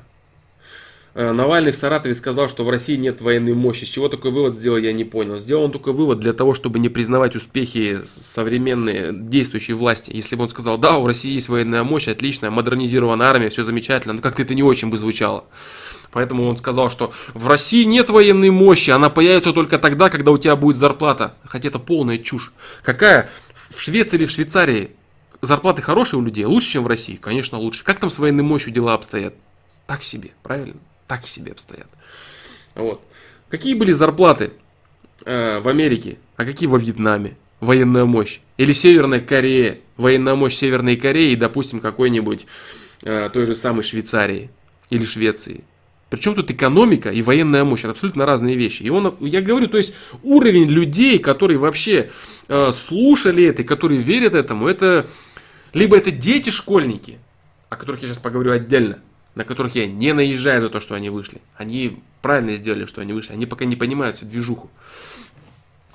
Э, 1.14 1.32
Навальный 1.32 1.72
в 1.72 1.76
Саратове 1.76 2.14
сказал, 2.14 2.50
что 2.50 2.64
в 2.64 2.70
России 2.70 2.96
нет 2.96 3.22
военной 3.22 3.54
мощи. 3.54 3.86
С 3.86 3.90
чего 3.90 4.10
такой 4.10 4.32
вывод 4.32 4.56
сделал, 4.56 4.78
я 4.78 4.92
не 4.94 5.04
понял. 5.04 5.38
Сделал 5.38 5.64
он 5.64 5.72
такой 5.72 5.94
вывод 5.94 6.20
для 6.20 6.34
того, 6.34 6.54
чтобы 6.54 6.80
не 6.80 6.90
признавать 6.90 7.36
успехи 7.36 8.02
современной 8.04 9.10
действующей 9.12 9.74
власти. 9.74 10.12
Если 10.14 10.36
бы 10.36 10.44
он 10.44 10.50
сказал, 10.50 10.78
да, 10.78 10.98
у 10.98 11.08
России 11.08 11.32
есть 11.32 11.50
военная 11.50 11.84
мощь, 11.84 12.08
отличная, 12.08 12.50
модернизированная 12.50 13.28
армия, 13.28 13.50
все 13.50 13.64
замечательно, 13.64 14.14
но 14.14 14.22
как-то 14.22 14.42
это 14.42 14.54
не 14.54 14.64
очень 14.64 14.90
бы 14.90 14.98
звучало. 14.98 15.46
Поэтому 16.12 16.48
он 16.48 16.58
сказал, 16.58 16.90
что 16.90 17.12
в 17.34 17.48
России 17.48 17.84
нет 17.84 18.10
военной 18.10 18.50
мощи, 18.50 18.90
она 18.90 19.10
появится 19.10 19.54
только 19.54 19.78
тогда, 19.78 20.10
когда 20.10 20.32
у 20.32 20.38
тебя 20.38 20.56
будет 20.56 20.78
зарплата. 20.78 21.36
Хотя 21.46 21.70
это 21.70 21.80
полная 21.80 22.18
чушь. 22.18 22.54
Какая? 22.84 23.30
В 23.70 23.82
Швеции 23.82 24.18
или 24.18 24.26
в 24.26 24.32
Швейцарии 24.32 24.92
зарплаты 25.42 25.82
хорошие 25.82 26.20
у 26.20 26.24
людей? 26.24 26.46
Лучше, 26.46 26.74
чем 26.74 26.84
в 26.84 26.88
России? 26.88 27.16
Конечно, 27.16 27.58
лучше. 27.58 27.84
Как 27.84 28.00
там 28.00 28.10
с 28.10 28.20
военной 28.20 28.44
мощью 28.44 28.72
дела 28.72 28.94
обстоят? 28.94 29.34
Так 29.88 30.04
себе, 30.04 30.32
правильно? 30.44 30.76
Так 31.08 31.26
себе 31.26 31.54
обстоят. 31.54 31.88
Вот. 32.76 33.02
Какие 33.50 33.74
были 33.74 33.94
зарплаты 33.94 34.52
э, 35.26 35.60
в 35.60 35.68
Америке, 35.68 36.18
а 36.36 36.46
какие 36.46 36.68
во 36.68 36.78
Вьетнаме? 36.78 37.38
Военная 37.60 38.06
мощь. 38.06 38.42
Или 38.58 38.74
Северная 38.74 39.20
Корея. 39.20 39.80
Военная 39.96 40.36
мощь 40.36 40.56
Северной 40.56 40.96
Кореи 40.98 41.32
и, 41.32 41.36
допустим, 41.36 41.80
какой-нибудь 41.80 42.46
э, 43.04 43.30
той 43.34 43.46
же 43.48 43.56
самой 43.56 43.84
Швейцарии. 43.84 44.52
Или 44.92 45.06
Швеции. 45.06 45.64
Причем 46.10 46.36
тут 46.36 46.52
экономика 46.52 47.10
и 47.10 47.22
военная 47.22 47.64
мощь. 47.64 47.82
Это 47.82 47.92
абсолютно 47.92 48.26
разные 48.26 48.56
вещи. 48.56 48.84
И 48.84 48.90
он, 48.90 49.16
я 49.22 49.42
говорю, 49.42 49.68
то 49.68 49.78
есть 49.78 49.94
уровень 50.24 50.70
людей, 50.70 51.20
которые 51.20 51.58
вообще 51.58 52.12
э, 52.48 52.72
слушали 52.72 53.46
это, 53.46 53.64
которые 53.64 54.02
верят 54.02 54.34
этому, 54.34 54.68
это 54.68 55.08
либо 55.74 55.98
это 55.98 56.12
дети-школьники, 56.12 57.18
о 57.70 57.76
которых 57.76 58.02
я 58.02 58.08
сейчас 58.08 58.20
поговорю 58.20 58.52
отдельно, 58.52 59.00
на 59.38 59.44
которых 59.44 59.76
я 59.76 59.88
не 59.88 60.14
наезжаю 60.14 60.62
за 60.62 60.70
то, 60.70 60.82
что 60.82 60.96
они 60.96 61.10
вышли. 61.10 61.42
Они 61.56 62.00
правильно 62.22 62.56
сделали, 62.56 62.88
что 62.88 63.02
они 63.02 63.14
вышли. 63.14 63.34
Они 63.34 63.46
пока 63.46 63.66
не 63.66 63.76
понимают 63.76 64.18
всю 64.18 64.26
движуху. 64.26 64.70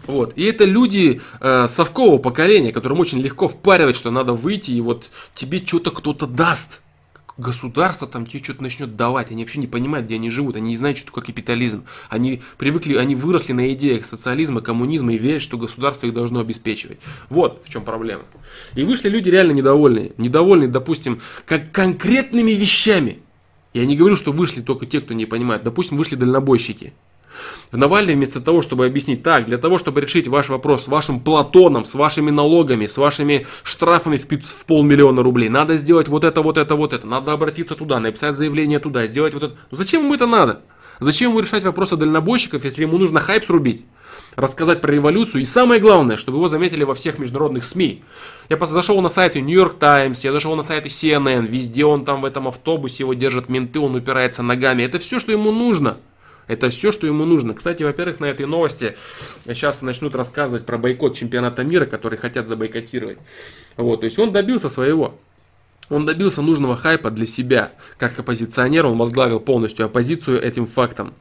Вот. 0.06 0.32
И 0.36 0.44
это 0.44 0.64
люди 0.64 1.20
э, 1.40 1.66
совкового 1.66 2.19
поколения, 2.19 2.73
которым 2.73 3.01
очень 3.01 3.20
легко 3.20 3.48
впаривать, 3.48 3.97
что 3.97 4.10
надо 4.10 4.32
выйти, 4.32 4.70
и 4.70 4.81
вот 4.81 5.10
тебе 5.35 5.64
что-то 5.64 5.90
кто-то 5.90 6.27
даст 6.27 6.82
государство 7.39 8.06
там 8.06 8.27
тебе 8.27 8.43
что-то 8.43 8.62
начнет 8.62 8.97
давать. 8.97 9.31
Они 9.31 9.43
вообще 9.43 9.59
не 9.59 9.66
понимают, 9.66 10.06
где 10.06 10.16
они 10.16 10.31
живут. 10.31 10.56
Они 10.56 10.70
не 10.70 10.77
знают, 10.77 10.98
что 10.98 11.06
такое 11.06 11.24
капитализм. 11.24 11.85
Они 12.09 12.43
привыкли, 12.59 12.97
они 12.97 13.14
выросли 13.14 13.52
на 13.52 13.73
идеях 13.73 14.06
социализма, 14.06 14.60
коммунизма 14.60 15.14
и 15.14 15.19
верят, 15.19 15.43
что 15.43 15.59
государство 15.59 16.06
их 16.06 16.14
должно 16.14 16.40
обеспечивать. 16.40 16.98
Вот 17.28 17.62
в 17.64 17.70
чем 17.70 17.85
проблема. 17.85 18.23
И 18.74 18.85
вышли 18.85 19.09
люди 19.09 19.28
реально 19.28 19.52
недовольные. 19.52 20.12
Недовольные, 20.19 20.69
допустим, 20.69 21.20
как 21.47 21.73
конкретными 21.73 22.52
вещами. 22.52 23.19
Я 23.74 23.86
не 23.86 23.97
говорю, 23.97 24.16
что 24.16 24.32
вышли 24.32 24.61
только 24.61 24.86
те, 24.86 25.01
кто 25.01 25.15
не 25.15 25.27
понимает. 25.27 25.62
Допустим, 25.62 25.97
вышли 25.97 26.16
дальнобойщики. 26.16 26.93
В 27.70 27.77
Навальный 27.78 28.15
вместо 28.15 28.40
того, 28.40 28.61
чтобы 28.61 28.85
объяснить 28.85 29.23
так, 29.23 29.47
для 29.47 29.57
того, 29.57 29.78
чтобы 29.78 30.03
решить 30.03 30.28
ваш 30.28 30.51
вопрос 30.51 30.85
с 30.85 30.89
вашим 30.89 31.20
Платоном, 31.20 31.86
с 31.86 31.94
вашими 31.94 32.31
налогами, 32.31 32.86
с 32.86 32.99
вашими 32.99 33.47
штрафами 33.62 34.19
в, 34.19 34.27
в 34.27 34.66
полмиллиона 34.66 35.23
рублей, 35.23 35.49
надо 35.49 35.77
сделать 35.77 36.09
вот 36.09 36.24
это, 36.24 36.43
вот 36.43 36.59
это, 36.59 36.77
вот 36.77 36.93
это, 36.93 37.07
надо 37.07 37.32
обратиться 37.32 37.74
туда, 37.74 38.01
написать 38.01 38.36
заявление 38.36 38.78
туда, 38.78 39.07
сделать 39.07 39.32
вот 39.32 39.44
это. 39.44 39.57
Ну 39.70 39.78
зачем 39.78 40.03
ему 40.03 40.15
это 40.15 40.27
надо? 40.27 40.61
Зачем 41.03 41.31
ему 41.31 41.41
решать 41.41 41.65
вопросы 41.65 41.97
дальнобойщиков, 41.97 42.65
если 42.65 42.83
ему 42.83 42.99
нужно 42.99 43.20
хайп 43.20 43.45
срубить? 43.45 43.85
рассказать 44.37 44.81
про 44.81 44.91
революцию. 44.91 45.43
И 45.43 45.45
самое 45.45 45.81
главное, 45.81 46.16
чтобы 46.16 46.39
его 46.39 46.49
заметили 46.49 46.85
во 46.85 46.95
всех 46.95 47.19
международных 47.19 47.65
СМИ. 47.65 48.03
Я 48.49 48.59
зашел 48.65 49.01
на 49.01 49.09
сайты 49.09 49.41
New 49.41 49.55
York 49.55 49.79
Times, 49.79 50.24
я 50.24 50.33
зашел 50.33 50.57
на 50.57 50.62
сайты 50.62 50.89
CNN, 50.89 51.47
везде 51.47 51.85
он 51.85 52.05
там 52.05 52.23
в 52.23 52.24
этом 52.24 52.49
автобусе, 52.49 53.03
его 53.03 53.15
держат 53.15 53.49
менты, 53.49 53.79
он 53.79 53.95
упирается 53.95 54.43
ногами. 54.43 54.83
Это 54.83 54.99
все, 54.99 55.20
что 55.20 55.33
ему 55.33 55.53
нужно. 55.53 55.99
Это 56.49 56.70
все, 56.70 56.93
что 56.93 57.07
ему 57.07 57.24
нужно. 57.24 57.55
Кстати, 57.55 57.83
во-первых, 57.83 58.20
на 58.20 58.27
этой 58.27 58.47
новости 58.47 58.97
сейчас 59.47 59.81
начнут 59.83 60.15
рассказывать 60.15 60.66
про 60.66 60.77
бойкот 60.77 61.15
чемпионата 61.16 61.65
мира, 61.65 61.87
который 61.87 62.19
хотят 62.19 62.49
забойкотировать. 62.49 63.19
Вот, 63.77 64.01
то 64.01 64.07
есть 64.07 64.19
он 64.19 64.33
добился 64.33 64.69
своего. 64.69 65.15
Он 65.93 66.06
добился 66.06 66.40
нужного 66.40 66.74
хайпа 66.74 67.10
для 67.10 67.27
себя. 67.27 67.73
Как 67.98 68.19
оппозиционер 68.19 68.86
он 68.86 68.97
возглавил 68.97 69.40
полностью 69.40 69.85
оппозицию 69.85 70.43
этим 70.43 70.66
фактом. 70.66 71.12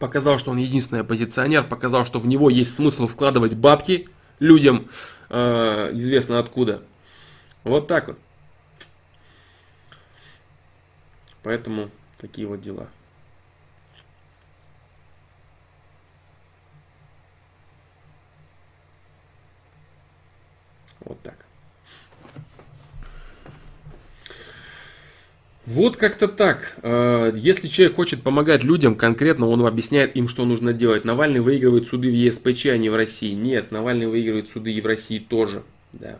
Показал, 0.00 0.40
что 0.40 0.50
он 0.50 0.56
единственный 0.56 1.02
оппозиционер, 1.02 1.62
показал, 1.62 2.04
что 2.04 2.18
в 2.18 2.26
него 2.26 2.50
есть 2.50 2.74
смысл 2.74 3.06
вкладывать 3.06 3.54
бабки 3.54 4.08
людям, 4.40 4.88
э, 5.30 5.90
известно 5.92 6.40
откуда. 6.40 6.82
Вот 7.62 7.86
так 7.86 8.08
вот. 8.08 8.18
Поэтому 11.44 11.88
такие 12.18 12.48
вот 12.48 12.60
дела. 12.60 12.88
Вот 21.04 21.22
так. 21.22 21.41
Вот 25.64 25.96
как-то 25.96 26.26
так. 26.26 26.76
Э, 26.82 27.32
если 27.36 27.68
человек 27.68 27.94
хочет 27.94 28.22
помогать 28.22 28.64
людям, 28.64 28.96
конкретно 28.96 29.46
он 29.46 29.64
объясняет 29.64 30.16
им, 30.16 30.26
что 30.26 30.44
нужно 30.44 30.72
делать. 30.72 31.04
Навальный 31.04 31.40
выигрывает 31.40 31.86
суды 31.86 32.08
в 32.08 32.14
ЕСПЧ, 32.14 32.66
а 32.66 32.76
не 32.76 32.90
в 32.90 32.96
России. 32.96 33.32
Нет, 33.32 33.70
Навальный 33.70 34.06
выигрывает 34.06 34.48
суды 34.48 34.72
и 34.72 34.80
в 34.80 34.86
России 34.86 35.20
тоже. 35.20 35.62
Да. 35.92 36.18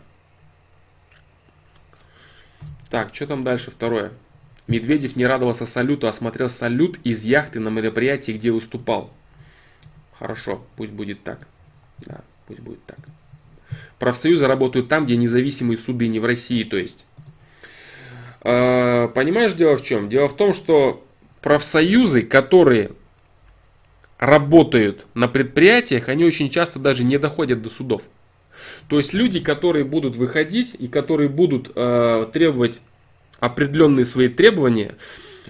Так, 2.89 3.13
что 3.15 3.27
там 3.27 3.43
дальше 3.43 3.71
второе? 3.73 4.13
Медведев 4.69 5.17
не 5.17 5.27
радовался 5.27 5.67
салюту, 5.67 6.07
а 6.07 6.13
смотрел 6.13 6.49
салют 6.49 6.99
из 7.03 7.25
яхты 7.25 7.59
на 7.59 7.69
мероприятии, 7.69 8.33
где 8.33 8.53
выступал. 8.53 9.13
Хорошо, 10.19 10.65
пусть 10.77 10.93
будет 10.93 11.25
так. 11.25 11.49
Да, 11.99 12.21
пусть 12.47 12.61
будет 12.61 12.85
так. 12.87 12.99
Профсоюзы 13.99 14.47
работают 14.47 14.89
там, 14.89 15.05
где 15.05 15.17
независимые 15.17 15.79
суды, 15.79 16.07
не 16.07 16.21
в 16.21 16.25
России, 16.25 16.63
то 16.63 16.77
есть. 16.77 17.07
А, 18.43 19.09
понимаешь, 19.09 19.55
дело 19.55 19.77
в 19.77 19.83
чем? 19.83 20.09
Дело 20.09 20.29
в 20.29 20.37
том, 20.37 20.53
что 20.53 21.05
профсоюзы, 21.41 22.23
которые 22.23 22.91
работают 24.19 25.07
на 25.15 25.29
предприятиях, 25.29 26.09
они 26.09 26.25
очень 26.25 26.51
часто 26.51 26.79
даже 26.79 27.05
не 27.05 27.19
доходят 27.19 27.63
до 27.63 27.69
судов. 27.69 28.03
То 28.89 28.99
есть 28.99 29.15
люди, 29.15 29.41
которые 29.41 29.85
будут 29.85 30.17
выходить 30.17 30.77
и 30.79 30.87
которые 30.89 31.29
будут 31.29 31.73
э, 31.75 32.27
требовать 32.33 32.81
определенные 33.41 34.05
свои 34.05 34.29
требования, 34.29 34.95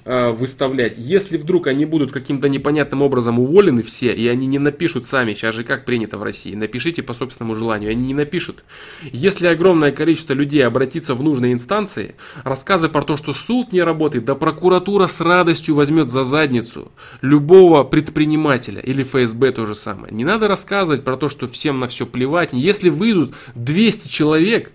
выставлять. 0.05 0.95
Если 0.97 1.37
вдруг 1.37 1.67
они 1.67 1.85
будут 1.85 2.13
каким-то 2.13 2.49
непонятным 2.49 3.03
образом 3.03 3.39
уволены 3.39 3.83
все, 3.83 4.13
и 4.13 4.27
они 4.27 4.47
не 4.47 4.59
напишут 4.59 5.07
сами, 5.07 5.35
сейчас 5.35 5.55
же 5.55 5.65
как 5.65 5.85
принято 5.85 6.19
в 6.19 6.23
России, 6.23 6.55
напишите 6.55 7.03
по 7.03 7.15
собственному 7.15 7.55
желанию, 7.55 7.91
они 7.91 8.05
не 8.07 8.15
напишут. 8.15 8.65
Если 9.03 9.47
огромное 9.47 9.93
количество 9.93 10.33
людей 10.33 10.65
обратится 10.67 11.15
в 11.15 11.23
нужные 11.23 11.53
инстанции, 11.53 12.15
рассказы 12.45 12.89
про 12.89 13.03
то, 13.03 13.17
что 13.17 13.33
суд 13.33 13.73
не 13.73 13.83
работает, 13.83 14.25
да 14.25 14.35
прокуратура 14.35 15.07
с 15.07 15.21
радостью 15.21 15.75
возьмет 15.75 16.11
за 16.11 16.25
задницу 16.25 16.91
любого 17.21 17.85
предпринимателя 17.85 18.81
или 18.81 19.05
ФСБ 19.05 19.53
то 19.53 19.67
же 19.67 19.75
самое. 19.75 20.13
Не 20.13 20.25
надо 20.25 20.49
рассказывать 20.49 21.05
про 21.05 21.17
то, 21.17 21.29
что 21.29 21.47
всем 21.49 21.81
на 21.81 21.89
все 21.89 22.07
плевать. 22.07 22.51
Если 22.53 22.89
выйдут 22.89 23.35
200 23.55 24.09
человек 24.09 24.73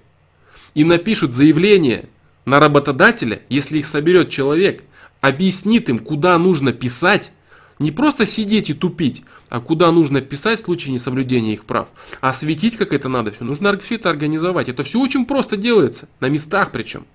и 0.73 0.83
напишут 0.83 1.33
заявление 1.33 2.05
на 2.45 2.59
работодателя, 2.59 3.41
если 3.49 3.79
их 3.79 3.85
соберет 3.85 4.29
человек, 4.29 4.83
объяснит 5.21 5.89
им, 5.89 5.99
куда 5.99 6.37
нужно 6.37 6.73
писать, 6.73 7.31
не 7.79 7.91
просто 7.91 8.25
сидеть 8.25 8.69
и 8.69 8.73
тупить, 8.73 9.23
а 9.49 9.59
куда 9.59 9.91
нужно 9.91 10.21
писать 10.21 10.59
в 10.59 10.65
случае 10.65 10.93
несоблюдения 10.93 11.53
их 11.53 11.65
прав. 11.65 11.89
А 12.21 12.33
светить 12.33 12.75
как 12.75 12.91
это 12.91 13.07
надо 13.07 13.31
все. 13.31 13.43
Нужно 13.43 13.77
все 13.79 13.95
это 13.95 14.09
организовать. 14.09 14.67
Это 14.67 14.83
все 14.83 14.99
очень 14.99 15.25
просто 15.25 15.57
делается. 15.57 16.07
На 16.19 16.27
местах 16.27 16.71
причем. 16.71 17.05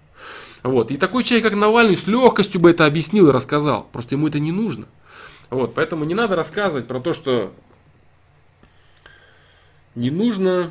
Вот. 0.63 0.93
И 0.93 0.97
такой 0.97 1.25
человек, 1.25 1.51
как 1.51 1.59
Навальный, 1.59 1.97
с 1.97 2.07
легкостью 2.07 2.61
бы 2.61 2.71
это 2.71 2.87
объяснил 2.87 3.29
и 3.29 3.33
рассказал. 3.33 3.89
Просто 3.93 4.15
ему 4.15 4.29
это 4.29 4.39
не 4.39 4.53
нужно. 4.53 4.87
Вот. 5.51 5.75
Поэтому 5.75 6.05
не 6.05 6.15
надо 6.15 6.37
рассказывать 6.37 6.87
про 6.87 7.01
то, 7.01 7.13
что 7.13 7.53
не 9.97 10.11
нужно 10.11 10.71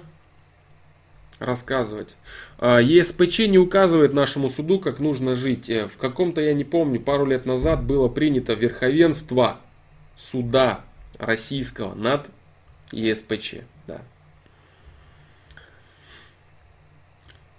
рассказывать. 1.42 2.16
А, 2.60 2.80
ЕСПЧ 2.80 3.40
не 3.48 3.58
указывает 3.58 4.14
нашему 4.14 4.48
суду, 4.50 4.80
как 4.80 5.00
нужно 5.00 5.36
жить. 5.36 5.70
Э, 5.70 5.88
в 5.88 5.98
каком-то, 5.98 6.40
я 6.40 6.54
не 6.54 6.64
помню, 6.64 7.02
пару 7.02 7.26
лет 7.26 7.46
назад 7.46 7.84
было 7.84 8.08
принято 8.08 8.54
верховенство 8.54 9.58
суда 10.16 10.82
российского 11.18 11.96
над 11.96 12.28
ЕСПЧ. 12.92 13.56
Да. 13.88 14.02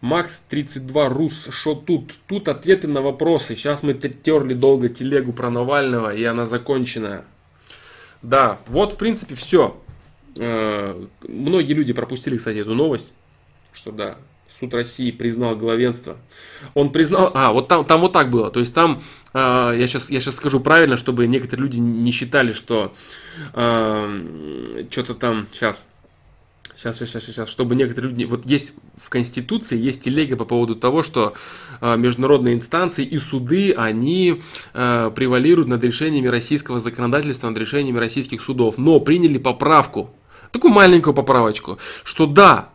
Макс 0.00 0.42
32 0.48 1.09
Рус, 1.09 1.48
что 1.50 1.74
тут? 1.74 2.14
Тут 2.26 2.48
ответы 2.48 2.86
на 2.88 3.02
вопросы. 3.02 3.56
Сейчас 3.56 3.82
мы 3.82 3.94
терли 3.94 4.54
долго 4.54 4.88
телегу 4.88 5.32
про 5.32 5.50
Навального, 5.50 6.14
и 6.14 6.22
она 6.24 6.46
закончена. 6.46 7.24
Да, 8.22 8.60
вот 8.68 8.92
в 8.92 8.96
принципе 8.96 9.34
все. 9.34 9.76
Э, 10.36 11.04
многие 11.22 11.72
люди 11.72 11.92
пропустили, 11.92 12.36
кстати, 12.36 12.59
эту 12.59 12.74
новость 12.74 13.12
что 13.73 13.93
да, 13.93 14.16
суд 14.49 14.74
России 14.74 15.11
признал 15.11 15.57
главенство. 15.57 16.16
Он 16.74 16.90
признал, 16.90 17.31
а, 17.35 17.53
вот 17.53 17.69
там, 17.69 17.85
там 17.85 18.01
вот 18.01 18.12
так 18.12 18.31
было, 18.31 18.51
то 18.51 18.61
есть 18.61 18.74
там, 18.74 19.01
э, 19.32 19.74
я, 19.78 19.86
сейчас, 19.86 20.11
я 20.11 20.20
сейчас 20.20 20.36
скажу 20.36 20.61
правильно, 20.61 20.97
чтобы 20.97 21.27
некоторые 21.27 21.66
люди 21.66 21.78
не 21.78 22.11
считали, 22.12 22.53
что 22.53 22.93
э, 23.55 24.85
что-то 24.90 25.15
там, 25.15 25.47
сейчас, 25.53 25.86
Сейчас, 26.82 26.99
сейчас, 26.99 27.24
сейчас, 27.24 27.49
чтобы 27.49 27.77
некоторые 27.77 28.11
люди... 28.11 28.24
Вот 28.24 28.44
есть 28.44 28.74
в 28.97 29.09
Конституции, 29.09 29.78
есть 29.78 30.03
телега 30.03 30.35
по 30.35 30.44
поводу 30.44 30.74
того, 30.74 31.05
что 31.05 31.35
э, 31.81 31.97
международные 31.97 32.55
инстанции 32.55 33.05
и 33.05 33.20
суды, 33.20 33.73
они 33.73 34.40
э, 34.74 35.11
превалируют 35.15 35.69
над 35.69 35.85
решениями 35.85 36.27
российского 36.27 36.81
законодательства, 36.81 37.49
над 37.49 37.59
решениями 37.59 37.99
российских 37.99 38.43
судов. 38.43 38.78
Но 38.78 38.99
приняли 38.99 39.39
поправку, 39.39 40.11
такую 40.51 40.73
маленькую 40.73 41.15
поправочку, 41.15 41.78
что 42.03 42.27
да, 42.27 42.72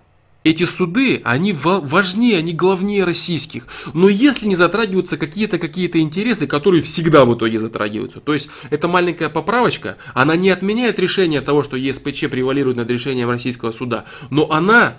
эти 0.50 0.64
суды, 0.64 1.22
они 1.24 1.54
важнее, 1.54 2.38
они 2.38 2.54
главнее 2.54 3.04
российских. 3.04 3.68
Но 3.94 4.10
если 4.10 4.48
не 4.48 4.56
затрагиваются 4.56 5.18
какие-то 5.18 5.60
какие-то 5.60 6.00
интересы, 6.00 6.48
которые 6.48 6.82
всегда 6.82 7.26
в 7.26 7.36
итоге 7.36 7.60
затрагиваются. 7.60 8.20
То 8.20 8.34
есть, 8.34 8.50
эта 8.70 8.88
маленькая 8.88 9.30
поправочка, 9.30 9.98
она 10.14 10.36
не 10.36 10.50
отменяет 10.50 11.00
решение 11.00 11.42
того, 11.42 11.64
что 11.64 11.78
ЕСПЧ 11.78 12.30
превалирует 12.30 12.78
над 12.78 12.90
решением 12.90 13.30
российского 13.30 13.72
суда. 13.72 14.06
Но 14.30 14.52
она 14.52 14.98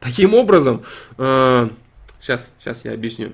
таким 0.00 0.34
образом... 0.34 0.82
Э, 1.18 1.68
сейчас, 2.20 2.52
сейчас 2.58 2.84
я 2.84 2.92
объясню. 2.92 3.32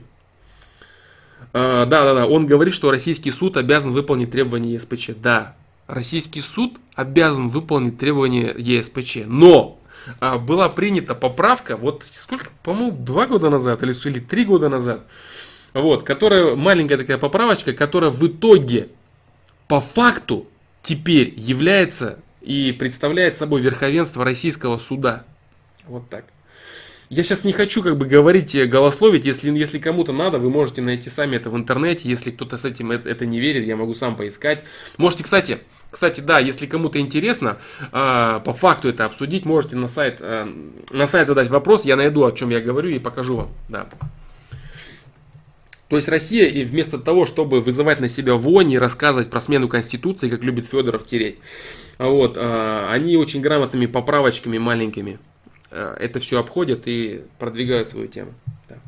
Да, 1.53 1.87
да, 1.87 2.15
да. 2.15 2.27
Он 2.27 2.47
говорит, 2.47 2.73
что 2.73 2.91
российский 2.91 3.31
суд 3.31 3.57
обязан 3.57 3.93
выполнить 3.93 4.31
требования 4.31 4.73
ЕСПЧ. 4.75 5.11
Да, 5.17 5.55
российский 5.87 6.41
суд 6.41 6.79
обязан 6.95 7.49
выполнить 7.49 7.99
требования 7.99 8.55
ЕСПЧ. 8.57 9.19
Но 9.27 9.79
была 10.21 10.69
принята 10.69 11.15
поправка, 11.15 11.77
вот 11.77 12.05
сколько, 12.13 12.49
по-моему, 12.63 12.93
два 12.93 13.27
года 13.27 13.51
назад 13.51 13.83
или, 13.83 13.93
или 14.09 14.21
три 14.21 14.45
года 14.45 14.69
назад, 14.69 15.07
вот, 15.73 16.03
которая, 16.03 16.57
маленькая 16.57 16.99
такая 16.99 17.19
поправочка, 17.19 17.73
которая 17.73 18.11
в 18.11 18.27
итоге, 18.27 18.89
по 19.69 19.81
факту, 19.81 20.47
теперь 20.83 21.33
является 21.37 22.19
и 22.41 22.73
представляет 22.73 23.37
собой 23.37 23.61
верховенство 23.61 24.25
российского 24.25 24.79
суда. 24.79 25.25
Вот 25.87 26.09
так. 26.11 26.25
Я 27.13 27.25
сейчас 27.25 27.45
не 27.45 27.53
хочу 27.53 27.83
как 27.83 27.99
бы 27.99 28.07
говорить, 28.07 28.57
голословить, 28.71 29.27
если, 29.27 29.51
если 29.51 29.79
кому-то 29.79 30.15
надо, 30.15 30.39
вы 30.39 30.49
можете 30.49 30.81
найти 30.81 31.11
сами 31.11 31.37
это 31.37 31.51
в 31.51 31.57
интернете, 31.59 32.09
если 32.09 32.31
кто-то 32.31 32.57
с 32.57 32.65
этим 32.65 32.91
это, 32.91 33.07
это 33.07 33.27
не 33.27 33.39
верит, 33.39 33.67
я 33.67 33.77
могу 33.77 33.93
сам 33.93 34.17
поискать. 34.17 34.65
Можете, 34.97 35.25
кстати, 35.25 35.59
кстати, 35.91 36.23
да, 36.23 36.39
если 36.39 36.65
кому-то 36.65 36.99
интересно, 36.99 37.59
э, 37.81 38.41
по 38.43 38.55
факту 38.55 38.89
это 38.89 39.05
обсудить, 39.05 39.45
можете 39.45 39.77
на 39.77 39.89
сайт, 39.89 40.21
э, 40.21 40.47
на 40.91 41.07
сайт 41.07 41.29
задать 41.29 41.51
вопрос, 41.51 41.85
я 41.85 41.97
найду, 41.97 42.25
о 42.25 42.33
чем 42.33 42.49
я 42.49 42.63
говорю 42.63 42.89
и 42.89 42.99
покажу 42.99 43.37
вам. 43.37 43.49
Да. 43.69 43.91
То 45.91 45.97
есть 45.97 46.09
Россия, 46.09 46.47
и 46.47 46.65
вместо 46.65 46.97
того, 46.97 47.27
чтобы 47.27 47.61
вызывать 47.61 48.01
на 48.01 48.09
себя 48.09 48.37
вонь 48.37 48.71
и 48.71 48.79
рассказывать 48.79 49.29
про 49.29 49.43
смену 49.43 49.69
Конституции, 49.69 50.31
как 50.31 50.45
любит 50.45 50.65
Федоров 50.65 51.05
тереть, 51.05 51.41
вот, 51.99 52.39
э, 52.39 52.87
они 52.91 53.19
очень 53.19 53.43
грамотными 53.43 53.85
поправочками 53.85 54.57
маленькими 54.57 55.19
это 55.73 56.21
все 56.21 56.39
обходят 56.39 56.83
и 56.87 57.25
продвигают 57.39 57.89
свою 57.89 58.09
тему. 58.09 58.35
Да. 58.69 58.79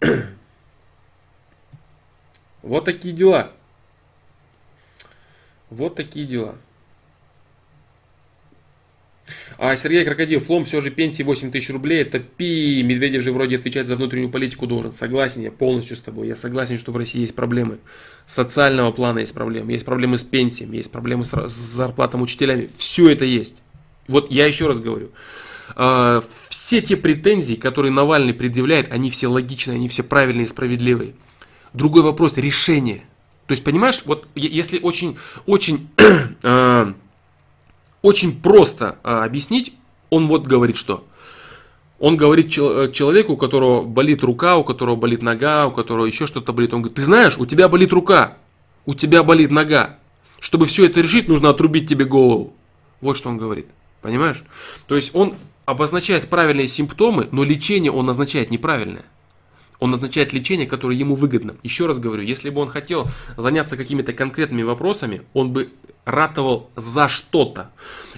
Вот 2.62 2.86
такие 2.86 3.14
дела. 3.14 3.52
Вот 5.68 5.96
такие 5.96 6.24
дела. 6.24 6.56
А 9.58 9.76
Сергей 9.76 10.04
Крокодил, 10.04 10.40
Флом 10.40 10.64
все 10.64 10.80
же 10.80 10.90
пенсии 10.90 11.22
8 11.22 11.50
тысяч 11.50 11.70
рублей, 11.70 12.02
это 12.02 12.18
пи, 12.20 12.82
Медведев 12.82 13.22
же 13.22 13.32
вроде 13.32 13.56
отвечать 13.56 13.86
за 13.86 13.96
внутреннюю 13.96 14.30
политику 14.30 14.66
должен. 14.66 14.92
Согласен, 14.92 15.42
я 15.42 15.50
полностью 15.50 15.96
с 15.96 16.00
тобой. 16.00 16.28
Я 16.28 16.36
согласен, 16.36 16.78
что 16.78 16.92
в 16.92 16.96
России 16.96 17.20
есть 17.20 17.34
проблемы. 17.34 17.78
Социального 18.26 18.92
плана 18.92 19.20
есть 19.20 19.34
проблемы. 19.34 19.72
Есть 19.72 19.84
проблемы 19.84 20.18
с 20.18 20.24
пенсиями, 20.24 20.76
есть 20.76 20.90
проблемы 20.90 21.24
с 21.24 21.52
зарплатами 21.52 22.22
учителями. 22.22 22.70
Все 22.76 23.10
это 23.10 23.24
есть. 23.24 23.63
Вот 24.08 24.30
я 24.30 24.46
еще 24.46 24.66
раз 24.66 24.80
говорю, 24.80 25.10
а, 25.76 26.22
все 26.48 26.80
те 26.80 26.96
претензии, 26.96 27.54
которые 27.54 27.92
Навальный 27.92 28.34
предъявляет, 28.34 28.92
они 28.92 29.10
все 29.10 29.26
логичные, 29.26 29.76
они 29.76 29.88
все 29.88 30.02
правильные 30.02 30.44
и 30.44 30.48
справедливые. 30.48 31.14
Другой 31.72 32.02
вопрос– 32.02 32.34
решение. 32.36 33.04
То 33.46 33.52
есть, 33.52 33.64
понимаешь, 33.64 34.02
вот 34.06 34.26
если 34.34 34.78
очень, 34.78 35.18
очень, 35.44 35.88
э, 36.42 36.92
очень 38.02 38.40
просто 38.40 38.98
э, 39.04 39.08
объяснить, 39.08 39.74
он 40.08 40.26
вот 40.26 40.46
говорит 40.46 40.76
что. 40.76 41.04
Он 41.98 42.16
говорит 42.16 42.50
чел- 42.50 42.90
человеку, 42.92 43.34
у 43.34 43.36
которого 43.36 43.82
болит 43.82 44.22
рука, 44.22 44.56
у 44.56 44.64
которого 44.64 44.96
болит 44.96 45.22
нога, 45.22 45.66
у 45.66 45.72
которого 45.72 46.06
еще 46.06 46.26
что-то 46.26 46.52
болит. 46.52 46.72
Он 46.72 46.80
говорит, 46.80 46.96
ты 46.96 47.02
знаешь, 47.02 47.36
у 47.38 47.44
тебя 47.44 47.68
болит 47.68 47.92
рука, 47.92 48.38
у 48.86 48.94
тебя 48.94 49.22
болит 49.22 49.50
нога. 49.50 49.98
Чтобы 50.40 50.66
все 50.66 50.86
это 50.86 51.00
решить, 51.00 51.28
нужно 51.28 51.50
отрубить 51.50 51.88
тебе 51.88 52.04
голову. 52.04 52.54
Вот 53.00 53.16
что 53.16 53.28
он 53.28 53.38
говорит. 53.38 53.66
Понимаешь? 54.04 54.44
То 54.86 54.96
есть 54.96 55.14
он 55.14 55.34
обозначает 55.64 56.28
правильные 56.28 56.68
симптомы, 56.68 57.26
но 57.32 57.42
лечение 57.42 57.90
он 57.90 58.04
назначает 58.04 58.50
неправильное. 58.50 59.06
Он 59.78 59.92
назначает 59.92 60.34
лечение, 60.34 60.66
которое 60.66 60.94
ему 60.94 61.14
выгодно. 61.14 61.56
Еще 61.62 61.86
раз 61.86 62.00
говорю, 62.00 62.22
если 62.22 62.50
бы 62.50 62.60
он 62.60 62.68
хотел 62.68 63.08
заняться 63.38 63.78
какими-то 63.78 64.12
конкретными 64.12 64.62
вопросами, 64.62 65.22
он 65.32 65.54
бы 65.54 65.72
ратовал 66.04 66.68
за 66.76 67.08
что-то. 67.08 67.70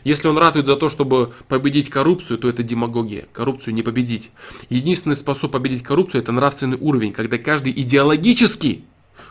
Если 0.02 0.26
он 0.26 0.38
ратует 0.38 0.66
за 0.66 0.74
то, 0.74 0.88
чтобы 0.88 1.32
победить 1.46 1.88
коррупцию, 1.88 2.38
то 2.38 2.48
это 2.48 2.64
демагогия. 2.64 3.28
Коррупцию 3.32 3.72
не 3.72 3.82
победить. 3.82 4.30
Единственный 4.68 5.14
способ 5.14 5.52
победить 5.52 5.84
коррупцию– 5.84 6.20
это 6.24 6.32
нравственный 6.32 6.78
уровень, 6.80 7.12
когда 7.12 7.38
каждый 7.38 7.70
идеологически 7.70 8.82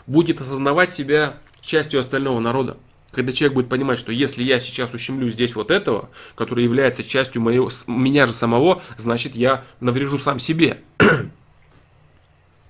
будет 0.07 0.39
осознавать 0.39 0.93
себя 0.93 1.37
частью 1.59 1.99
остального 1.99 2.39
народа. 2.39 2.77
Когда 3.15 3.31
человек 3.31 3.55
будет 3.55 3.69
понимать, 3.69 3.97
что 3.97 4.11
если 4.11 4.43
я 4.43 4.59
сейчас 4.59 4.93
ущемлю 4.93 5.29
здесь 5.29 5.55
вот 5.55 5.71
этого, 5.71 6.09
который 6.35 6.65
является 6.65 7.01
частью 7.01 7.41
моего, 7.41 7.69
меня 7.87 8.27
же 8.27 8.33
самого, 8.33 8.81
значит 8.97 9.35
я 9.35 9.63
наврежу 9.79 10.19
сам 10.19 10.37
себе. 10.37 10.81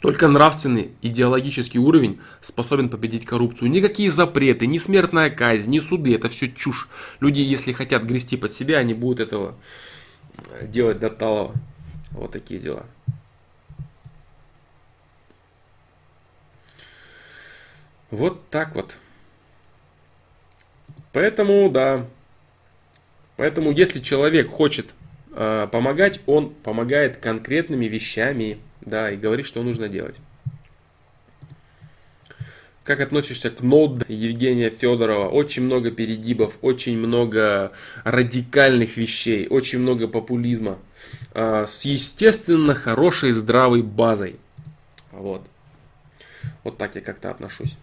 Только 0.02 0.28
нравственный, 0.28 0.92
идеологический 1.02 1.80
уровень 1.80 2.20
способен 2.42 2.90
победить 2.90 3.26
коррупцию. 3.26 3.72
Никакие 3.72 4.12
запреты, 4.12 4.68
ни 4.68 4.78
смертная 4.78 5.32
казнь, 5.32 5.72
ни 5.72 5.80
суды, 5.80 6.14
это 6.14 6.30
все 6.30 6.48
чушь. 6.48 6.90
Люди, 7.20 7.40
если 7.40 7.72
хотят 7.72 8.04
грести 8.04 8.38
под 8.38 8.54
себя, 8.54 8.78
они 8.78 8.94
будут 8.94 9.22
этого 9.22 9.56
делать 10.62 11.00
до 11.00 11.10
талого. 11.10 11.56
Вот 12.12 12.34
такие 12.34 12.60
дела. 12.60 12.86
Вот 18.12 18.48
так 18.52 18.76
вот. 18.76 18.96
Поэтому, 21.16 21.70
да. 21.70 22.06
Поэтому, 23.38 23.72
если 23.72 24.00
человек 24.00 24.50
хочет 24.50 24.94
э, 25.32 25.66
помогать, 25.72 26.20
он 26.26 26.50
помогает 26.50 27.16
конкретными 27.16 27.86
вещами, 27.86 28.60
да, 28.82 29.10
и 29.10 29.16
говорит, 29.16 29.46
что 29.46 29.64
нужно 29.64 29.88
делать. 29.88 30.18
Как 32.84 33.00
относишься 33.00 33.50
к 33.50 33.62
нод 33.62 34.04
Евгения 34.10 34.70
Федорова? 34.70 35.30
Очень 35.30 35.64
много 35.64 35.90
перегибов, 35.90 36.58
очень 36.62 36.98
много 36.98 37.72
радикальных 38.04 38.98
вещей, 38.98 39.48
очень 39.48 39.80
много 39.80 40.10
популизма. 40.10 40.80
Э, 41.34 41.66
с 41.66 41.86
естественно 41.86 42.76
хорошей 42.76 43.32
здравой 43.32 43.84
базой. 43.84 44.36
Вот. 45.14 45.44
Вот 46.66 46.78
так 46.78 46.96
я 46.96 47.02
как-то 47.02 47.32
отношусь. 47.32 47.78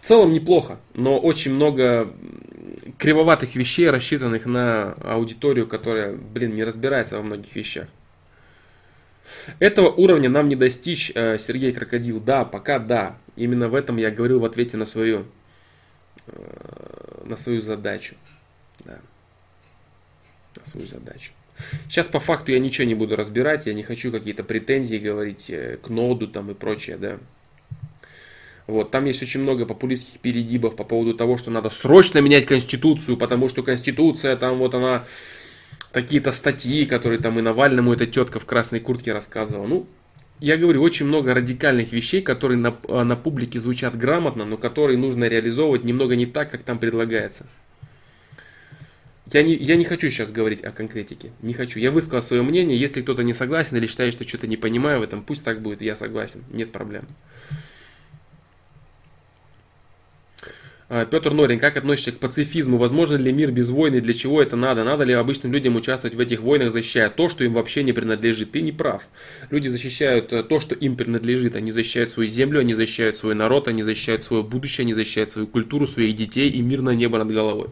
В 0.00 0.06
целом 0.06 0.32
неплохо, 0.32 0.78
но 0.94 1.18
очень 1.18 1.52
много 1.52 2.10
кривоватых 2.96 3.54
вещей, 3.54 3.90
рассчитанных 3.90 4.46
на 4.46 4.94
аудиторию, 4.94 5.66
которая, 5.66 6.14
блин, 6.14 6.54
не 6.54 6.64
разбирается 6.64 7.18
во 7.18 7.22
многих 7.22 7.54
вещах. 7.54 7.86
Этого 9.58 9.88
уровня 9.88 10.30
нам 10.30 10.48
не 10.48 10.56
достичь, 10.56 11.12
э, 11.14 11.36
Сергей 11.38 11.72
Крокодил. 11.72 12.18
Да, 12.18 12.46
пока 12.46 12.78
да. 12.78 13.18
Именно 13.36 13.68
в 13.68 13.74
этом 13.74 13.98
я 13.98 14.10
говорил 14.10 14.40
в 14.40 14.44
ответе 14.46 14.78
на 14.78 14.86
свою, 14.86 15.26
э, 16.26 17.22
на 17.26 17.36
свою 17.36 17.60
задачу. 17.60 18.16
Да. 18.86 19.00
На 20.56 20.66
свою 20.66 20.86
задачу. 20.86 21.32
Сейчас 21.88 22.08
по 22.08 22.20
факту 22.20 22.52
я 22.52 22.58
ничего 22.58 22.86
не 22.86 22.94
буду 22.94 23.16
разбирать, 23.16 23.66
я 23.66 23.74
не 23.74 23.82
хочу 23.82 24.10
какие-то 24.10 24.44
претензии 24.44 24.96
говорить 24.96 25.50
э, 25.50 25.76
к 25.76 25.90
ноду 25.90 26.26
там 26.26 26.50
и 26.50 26.54
прочее, 26.54 26.96
да. 26.96 27.18
Вот, 28.70 28.90
там 28.90 29.04
есть 29.04 29.22
очень 29.22 29.40
много 29.40 29.66
популистских 29.66 30.20
перегибов 30.20 30.76
по 30.76 30.84
поводу 30.84 31.14
того, 31.14 31.36
что 31.38 31.50
надо 31.50 31.70
срочно 31.70 32.18
менять 32.20 32.46
Конституцию, 32.46 33.16
потому 33.16 33.48
что 33.48 33.62
Конституция 33.62 34.36
там 34.36 34.58
вот 34.58 34.74
она, 34.74 35.04
какие-то 35.92 36.32
статьи, 36.32 36.86
которые 36.86 37.20
там 37.20 37.38
и 37.38 37.42
Навальному 37.42 37.92
эта 37.92 38.06
тетка 38.06 38.38
в 38.38 38.46
красной 38.46 38.80
куртке 38.80 39.12
рассказывала. 39.12 39.66
Ну, 39.66 39.86
я 40.38 40.56
говорю, 40.56 40.82
очень 40.82 41.06
много 41.06 41.34
радикальных 41.34 41.92
вещей, 41.92 42.22
которые 42.22 42.58
на, 42.58 42.74
на 42.88 43.16
публике 43.16 43.60
звучат 43.60 43.96
грамотно, 43.96 44.44
но 44.44 44.56
которые 44.56 44.96
нужно 44.96 45.24
реализовывать 45.24 45.84
немного 45.84 46.16
не 46.16 46.26
так, 46.26 46.50
как 46.50 46.62
там 46.62 46.78
предлагается. 46.78 47.46
Я 49.32 49.42
не, 49.42 49.54
я 49.54 49.76
не 49.76 49.84
хочу 49.84 50.10
сейчас 50.10 50.32
говорить 50.32 50.64
о 50.64 50.72
конкретике. 50.72 51.30
Не 51.40 51.52
хочу. 51.52 51.78
Я 51.78 51.92
высказал 51.92 52.22
свое 52.26 52.42
мнение. 52.42 52.78
Если 52.78 53.00
кто-то 53.02 53.22
не 53.22 53.32
согласен 53.32 53.76
или 53.76 53.86
считает, 53.86 54.14
что 54.14 54.26
что-то 54.26 54.48
не 54.48 54.56
понимаю 54.56 55.00
в 55.00 55.02
этом, 55.02 55.22
пусть 55.22 55.44
так 55.44 55.62
будет. 55.62 55.82
Я 55.82 55.94
согласен. 55.94 56.42
Нет 56.50 56.72
проблем. 56.72 57.04
А, 60.32 60.79
Петр 60.90 61.30
Норин, 61.30 61.60
как 61.60 61.76
относишься 61.76 62.10
к 62.10 62.18
пацифизму? 62.18 62.76
Возможно 62.76 63.14
ли 63.14 63.30
мир 63.32 63.52
без 63.52 63.70
войны? 63.70 64.00
Для 64.00 64.12
чего 64.12 64.42
это 64.42 64.56
надо? 64.56 64.82
Надо 64.82 65.04
ли 65.04 65.12
обычным 65.12 65.52
людям 65.52 65.76
участвовать 65.76 66.16
в 66.16 66.20
этих 66.20 66.40
войнах, 66.40 66.72
защищая 66.72 67.08
то, 67.10 67.28
что 67.28 67.44
им 67.44 67.52
вообще 67.52 67.84
не 67.84 67.92
принадлежит? 67.92 68.50
Ты 68.50 68.60
не 68.60 68.72
прав. 68.72 69.04
Люди 69.50 69.68
защищают 69.68 70.32
э, 70.32 70.42
то, 70.42 70.58
что 70.58 70.74
им 70.74 70.96
принадлежит. 70.96 71.54
Они 71.54 71.70
защищают 71.70 72.10
свою 72.10 72.28
землю, 72.28 72.58
они 72.58 72.74
защищают 72.74 73.16
свой 73.16 73.36
народ, 73.36 73.68
они 73.68 73.84
защищают 73.84 74.24
свое 74.24 74.42
будущее, 74.42 74.82
они 74.82 74.92
защищают 74.92 75.30
свою 75.30 75.46
культуру, 75.46 75.86
своих 75.86 76.16
детей 76.16 76.50
и 76.50 76.60
мирное 76.60 76.96
небо 76.96 77.18
над 77.18 77.30
головой. 77.30 77.68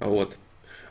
Вот. 0.00 0.36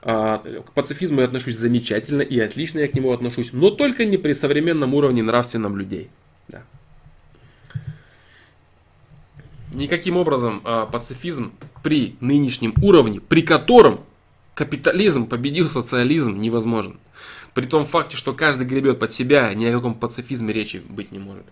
А, 0.02 0.38
к 0.38 0.72
пацифизму 0.72 1.20
я 1.20 1.26
отношусь 1.26 1.58
замечательно 1.58 2.22
и 2.22 2.40
отлично 2.40 2.80
я 2.80 2.88
к 2.88 2.94
нему 2.94 3.12
отношусь, 3.12 3.52
но 3.52 3.70
только 3.70 4.06
не 4.06 4.16
при 4.16 4.32
современном 4.32 4.94
уровне 4.94 5.22
нравственном 5.22 5.76
людей. 5.76 6.10
Да. 6.48 6.64
Никаким 9.74 10.18
образом 10.18 10.62
э, 10.64 10.86
пацифизм 10.92 11.52
при 11.82 12.16
нынешнем 12.20 12.74
уровне, 12.82 13.20
при 13.20 13.42
котором 13.42 14.02
капитализм 14.54 15.26
победил 15.26 15.68
социализм, 15.68 16.40
невозможен. 16.40 17.00
При 17.54 17.66
том 17.66 17.86
факте, 17.86 18.18
что 18.18 18.34
каждый 18.34 18.66
гребет 18.68 19.00
под 19.00 19.12
себя, 19.12 19.54
ни 19.54 19.66
о 19.66 19.74
каком 19.74 19.96
пацифизме 19.96 20.54
речи 20.54 20.82
быть 20.90 21.12
не 21.12 21.20
может. 21.20 21.46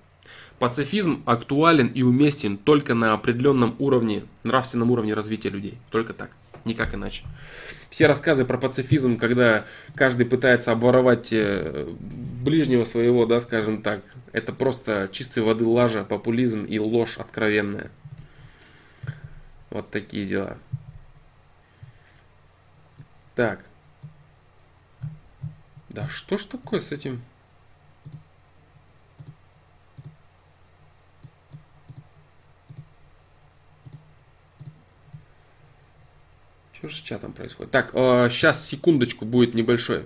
Пацифизм 0.60 1.24
актуален 1.26 1.88
и 1.88 2.04
уместен 2.04 2.58
только 2.58 2.94
на 2.94 3.14
определенном 3.14 3.76
уровне, 3.80 4.24
нравственном 4.44 4.92
уровне 4.92 5.14
развития 5.14 5.50
людей. 5.50 5.80
Только 5.90 6.14
так, 6.14 6.30
никак 6.66 6.94
иначе. 6.94 7.24
Все 7.90 8.08
рассказы 8.08 8.46
про 8.46 8.58
пацифизм, 8.58 9.18
когда 9.18 9.66
каждый 9.96 10.26
пытается 10.26 10.72
обворовать 10.72 11.34
э, 11.34 11.88
ближнего 12.00 12.86
своего, 12.86 13.26
да, 13.26 13.40
скажем 13.40 13.82
так, 13.82 14.02
это 14.32 14.54
просто 14.54 15.10
чистой 15.12 15.44
воды 15.44 15.66
лажа, 15.66 16.04
популизм 16.04 16.64
и 16.64 16.80
ложь 16.80 17.18
откровенная. 17.18 17.92
Вот 19.72 19.90
такие 19.90 20.28
дела. 20.28 20.58
Так. 23.36 23.66
Да 25.90 26.08
что 26.10 26.38
ж 26.38 26.44
такое 26.44 26.82
с 26.82 26.92
этим? 26.92 27.22
Что 36.74 36.90
же 36.90 36.96
с 36.96 37.00
чатом 37.00 37.32
происходит? 37.32 37.72
Так, 37.72 37.92
э, 37.94 38.28
сейчас 38.30 38.66
секундочку 38.66 39.24
будет 39.24 39.54
небольшой. 39.54 40.04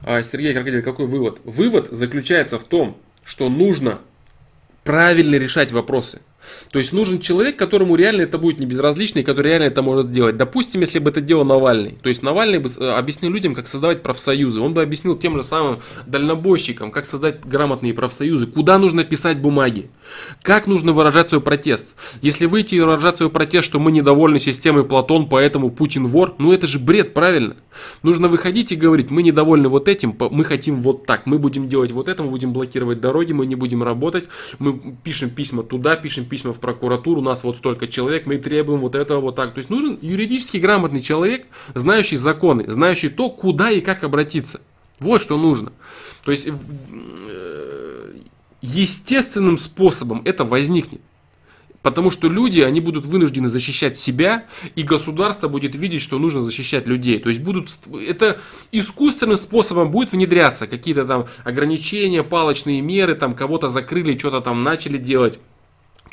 Э, 0.00 0.22
Сергей 0.22 0.54
Крокодил, 0.54 0.82
какой 0.82 1.06
вывод? 1.06 1.40
Вывод 1.44 1.88
заключается 1.90 2.58
в 2.58 2.64
том, 2.64 2.98
что 3.22 3.48
нужно 3.48 4.00
правильно 4.82 5.36
решать 5.36 5.70
вопросы. 5.70 6.22
То 6.70 6.78
есть 6.78 6.92
нужен 6.92 7.20
человек, 7.20 7.56
которому 7.56 7.96
реально 7.96 8.22
это 8.22 8.38
будет 8.38 8.60
не 8.60 8.66
безразлично 8.66 9.20
и 9.20 9.22
который 9.22 9.48
реально 9.48 9.64
это 9.64 9.82
может 9.82 10.06
сделать. 10.06 10.36
Допустим, 10.36 10.80
если 10.80 10.98
бы 10.98 11.10
это 11.10 11.20
делал 11.20 11.44
Навальный. 11.44 11.98
То 12.02 12.08
есть 12.08 12.22
Навальный 12.22 12.58
бы 12.58 12.68
э, 12.68 12.90
объяснил 12.90 13.30
людям, 13.30 13.54
как 13.54 13.68
создавать 13.68 14.02
профсоюзы. 14.02 14.60
Он 14.60 14.74
бы 14.74 14.82
объяснил 14.82 15.16
тем 15.16 15.36
же 15.36 15.42
самым 15.42 15.80
дальнобойщикам, 16.06 16.90
как 16.90 17.06
создать 17.06 17.44
грамотные 17.44 17.94
профсоюзы, 17.94 18.46
куда 18.46 18.78
нужно 18.78 19.04
писать 19.04 19.38
бумаги, 19.38 19.90
как 20.42 20.66
нужно 20.66 20.92
выражать 20.92 21.28
свой 21.28 21.40
протест. 21.40 21.88
Если 22.20 22.46
выйти 22.46 22.74
и 22.74 22.80
выражать 22.80 23.16
свой 23.16 23.30
протест, 23.30 23.66
что 23.66 23.78
мы 23.78 23.92
недовольны 23.92 24.40
системой 24.40 24.84
Платон, 24.84 25.28
поэтому 25.28 25.70
Путин 25.70 26.06
вор, 26.06 26.34
ну 26.38 26.52
это 26.52 26.66
же 26.66 26.78
бред, 26.78 27.14
правильно? 27.14 27.56
Нужно 28.02 28.28
выходить 28.28 28.72
и 28.72 28.76
говорить, 28.76 29.10
мы 29.10 29.22
недовольны 29.22 29.68
вот 29.68 29.88
этим, 29.88 30.16
мы 30.30 30.44
хотим 30.44 30.82
вот 30.82 31.06
так, 31.06 31.26
мы 31.26 31.38
будем 31.38 31.68
делать 31.68 31.90
вот 31.90 32.08
это, 32.08 32.22
мы 32.22 32.30
будем 32.30 32.52
блокировать 32.52 33.00
дороги, 33.00 33.32
мы 33.32 33.46
не 33.46 33.54
будем 33.54 33.82
работать, 33.82 34.24
мы 34.58 34.78
пишем 35.02 35.30
письма 35.30 35.62
туда, 35.62 35.96
пишем 35.96 36.24
письма 36.32 36.54
в 36.54 36.60
прокуратуру, 36.60 37.20
у 37.20 37.24
нас 37.24 37.44
вот 37.44 37.58
столько 37.58 37.86
человек, 37.86 38.24
мы 38.24 38.38
требуем 38.38 38.80
вот 38.80 38.94
этого 38.94 39.20
вот 39.20 39.36
так. 39.36 39.52
То 39.52 39.58
есть 39.58 39.68
нужен 39.68 39.98
юридически 40.00 40.56
грамотный 40.56 41.02
человек, 41.02 41.46
знающий 41.74 42.16
законы, 42.16 42.64
знающий 42.68 43.10
то, 43.10 43.28
куда 43.28 43.70
и 43.70 43.82
как 43.82 44.02
обратиться. 44.02 44.62
Вот 44.98 45.20
что 45.20 45.36
нужно. 45.36 45.74
То 46.24 46.30
есть 46.30 46.48
э, 46.48 48.14
естественным 48.62 49.58
способом 49.58 50.22
это 50.24 50.46
возникнет. 50.46 51.02
Потому 51.82 52.10
что 52.10 52.30
люди, 52.30 52.60
они 52.60 52.80
будут 52.80 53.04
вынуждены 53.04 53.50
защищать 53.50 53.98
себя, 53.98 54.46
и 54.74 54.84
государство 54.84 55.48
будет 55.48 55.74
видеть, 55.76 56.00
что 56.00 56.18
нужно 56.18 56.40
защищать 56.40 56.86
людей. 56.86 57.18
То 57.18 57.28
есть 57.28 57.42
будут, 57.42 57.68
это 58.08 58.40
искусственным 58.70 59.36
способом 59.36 59.90
будет 59.90 60.12
внедряться 60.12 60.66
какие-то 60.66 61.04
там 61.04 61.26
ограничения, 61.44 62.22
палочные 62.22 62.80
меры, 62.80 63.16
там 63.16 63.34
кого-то 63.34 63.68
закрыли, 63.68 64.16
что-то 64.16 64.40
там 64.40 64.62
начали 64.62 64.96
делать 64.96 65.38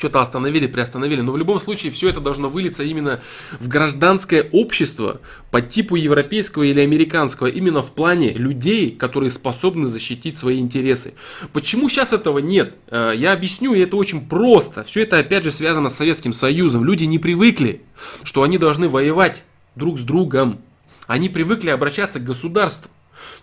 что-то 0.00 0.20
остановили, 0.20 0.66
приостановили. 0.66 1.20
Но 1.20 1.32
в 1.32 1.36
любом 1.36 1.60
случае 1.60 1.92
все 1.92 2.08
это 2.08 2.20
должно 2.20 2.48
вылиться 2.48 2.82
именно 2.82 3.20
в 3.60 3.68
гражданское 3.68 4.48
общество 4.50 5.20
по 5.50 5.60
типу 5.60 5.94
европейского 5.94 6.62
или 6.64 6.80
американского. 6.80 7.48
Именно 7.48 7.82
в 7.82 7.92
плане 7.92 8.32
людей, 8.32 8.90
которые 8.90 9.30
способны 9.30 9.88
защитить 9.88 10.38
свои 10.38 10.58
интересы. 10.58 11.12
Почему 11.52 11.88
сейчас 11.90 12.14
этого 12.14 12.38
нет? 12.38 12.74
Э, 12.88 13.12
я 13.14 13.32
объясню, 13.32 13.74
и 13.74 13.80
это 13.80 13.96
очень 13.96 14.26
просто. 14.26 14.84
Все 14.84 15.02
это 15.02 15.18
опять 15.18 15.44
же 15.44 15.50
связано 15.50 15.90
с 15.90 15.96
Советским 15.96 16.32
Союзом. 16.32 16.82
Люди 16.84 17.04
не 17.04 17.18
привыкли, 17.18 17.82
что 18.24 18.42
они 18.42 18.56
должны 18.56 18.88
воевать 18.88 19.44
друг 19.76 19.98
с 19.98 20.02
другом. 20.02 20.60
Они 21.06 21.28
привыкли 21.28 21.70
обращаться 21.70 22.20
к 22.20 22.24
государству. 22.24 22.90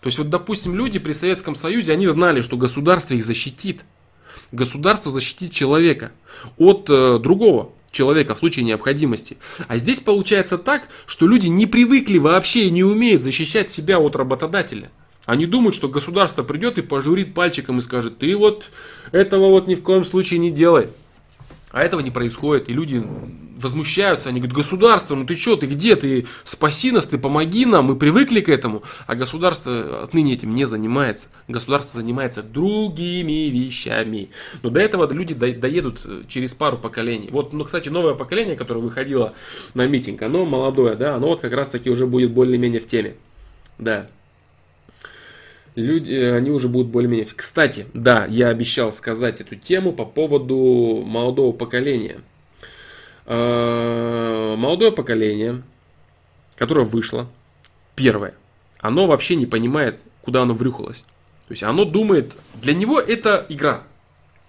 То 0.02 0.08
есть 0.08 0.18
вот, 0.18 0.30
допустим, 0.30 0.76
люди 0.76 0.98
при 0.98 1.14
Советском 1.14 1.54
Союзе, 1.54 1.94
они 1.94 2.08
знали, 2.08 2.42
что 2.42 2.58
государство 2.58 3.14
их 3.14 3.24
защитит. 3.24 3.84
Государство 4.52 5.12
защитит 5.12 5.52
человека 5.52 6.12
от 6.58 6.90
э, 6.90 7.20
другого 7.20 7.72
человека 7.92 8.36
в 8.36 8.40
случае 8.40 8.66
необходимости. 8.66 9.38
А 9.68 9.78
здесь 9.78 10.00
получается 10.00 10.58
так, 10.58 10.84
что 11.06 11.28
люди 11.28 11.48
не 11.48 11.66
привыкли 11.66 12.18
вообще 12.18 12.66
и 12.66 12.72
не 12.72 12.84
умеют 12.84 13.22
защищать 13.22 13.70
себя 13.70 14.00
от 14.00 14.16
работодателя. 14.16 14.90
Они 15.26 15.46
думают, 15.46 15.76
что 15.76 15.90
государство 15.90 16.44
придет 16.44 16.78
и 16.78 16.82
пожурит 16.82 17.34
пальчиком 17.34 17.80
и 17.80 17.82
скажет, 17.82 18.20
ты 18.20 18.36
вот 18.38 18.66
этого 19.12 19.50
вот 19.50 19.68
ни 19.68 19.76
в 19.76 19.82
коем 19.82 20.06
случае 20.06 20.40
не 20.40 20.52
делай. 20.52 20.88
А 21.72 21.82
этого 21.84 22.00
не 22.00 22.12
происходит, 22.12 22.70
и 22.70 22.74
люди 22.74 23.06
возмущаются, 23.58 24.30
они 24.30 24.40
говорят, 24.40 24.56
государство, 24.56 25.16
ну 25.16 25.26
ты 25.26 25.36
что, 25.36 25.56
ты 25.56 25.66
где, 25.66 25.96
ты 25.96 26.26
спаси 26.44 26.92
нас, 26.92 27.06
ты 27.06 27.18
помоги 27.18 27.66
нам, 27.66 27.86
мы 27.86 27.96
привыкли 27.96 28.40
к 28.40 28.50
этому. 28.50 28.84
А 29.06 29.16
государство 29.16 30.04
отныне 30.04 30.34
этим 30.34 30.54
не 30.54 30.66
занимается. 30.66 31.30
Государство 31.48 32.00
занимается 32.00 32.44
другими 32.44 33.50
вещами. 33.50 34.30
Но 34.62 34.70
до 34.70 34.80
этого 34.80 35.12
люди 35.12 35.34
доедут 35.34 36.28
через 36.30 36.54
пару 36.54 36.78
поколений. 36.78 37.30
Вот, 37.32 37.54
ну, 37.54 37.66
кстати, 37.66 37.90
новое 37.90 38.14
поколение, 38.14 38.56
которое 38.56 38.82
выходило 38.82 39.34
на 39.74 39.88
митинг, 39.88 40.22
оно 40.22 40.46
молодое, 40.46 40.96
да, 40.96 41.16
оно 41.16 41.28
вот 41.28 41.42
как 41.42 41.54
раз 41.54 41.70
таки 41.70 41.90
уже 41.90 42.06
будет 42.06 42.32
более-менее 42.32 42.80
в 42.80 42.88
теме. 42.88 43.16
Да 43.78 44.08
люди, 45.78 46.12
э, 46.12 46.36
они 46.36 46.50
уже 46.50 46.68
будут 46.68 46.88
более-менее... 46.88 47.28
Кстати, 47.36 47.86
да, 47.94 48.26
я 48.26 48.50
обещал 48.50 48.92
сказать 48.92 49.42
эту 49.42 49.56
тему 49.56 49.94
по 49.94 50.06
поводу 50.06 51.04
молодого 51.06 51.52
поколения. 51.54 52.22
Э, 53.26 54.56
молодое 54.58 54.92
поколение, 54.92 55.62
которое 56.56 56.86
вышло, 56.86 57.28
первое, 57.96 58.34
оно 58.80 59.08
вообще 59.08 59.36
не 59.36 59.46
понимает, 59.46 60.00
куда 60.22 60.42
оно 60.42 60.54
врюхалось. 60.54 61.04
То 61.48 61.54
есть 61.54 61.64
оно 61.64 61.86
думает, 61.86 62.34
для 62.56 62.74
него 62.74 63.00
это 63.00 63.46
игра. 63.48 63.84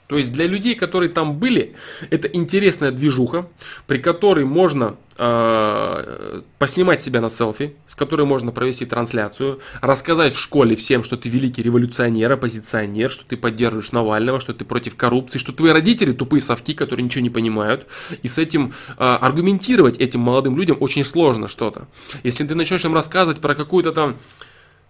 То 0.09 0.17
есть 0.17 0.33
для 0.33 0.47
людей, 0.47 0.75
которые 0.75 1.11
там 1.11 1.39
были, 1.39 1.75
это 2.09 2.29
интересная 2.29 2.91
движуха, 2.93 3.47
при 3.87 3.99
которой 3.99 4.47
можно 4.47 4.97
э, 5.19 6.41
поснимать 6.59 7.03
себя 7.03 7.21
на 7.21 7.29
селфи, 7.29 7.77
с 7.87 7.95
которой 7.95 8.27
можно 8.27 8.51
провести 8.51 8.87
трансляцию, 8.87 9.61
рассказать 9.83 10.33
в 10.33 10.41
школе 10.41 10.77
всем, 10.77 11.05
что 11.05 11.19
ты 11.19 11.29
великий 11.29 11.61
революционер, 11.63 12.33
оппозиционер, 12.33 13.11
что 13.11 13.27
ты 13.27 13.37
поддерживаешь 13.37 13.93
Навального, 13.93 14.41
что 14.41 14.55
ты 14.55 14.65
против 14.65 14.97
коррупции, 14.97 15.39
что 15.39 15.53
твои 15.53 15.73
родители 15.73 16.15
тупые 16.15 16.41
совки, 16.41 16.73
которые 16.73 17.05
ничего 17.05 17.23
не 17.23 17.31
понимают. 17.31 17.87
И 18.23 18.29
с 18.29 18.39
этим 18.39 18.73
э, 18.97 19.05
аргументировать 19.05 19.99
этим 19.99 20.21
молодым 20.21 20.57
людям 20.57 20.79
очень 20.81 21.05
сложно 21.05 21.49
что-то. 21.49 21.87
Если 22.23 22.47
ты 22.47 22.55
начнешь 22.55 22.85
им 22.87 22.95
рассказывать 22.95 23.43
про 23.43 23.55
какую-то 23.55 23.93
там 23.93 24.17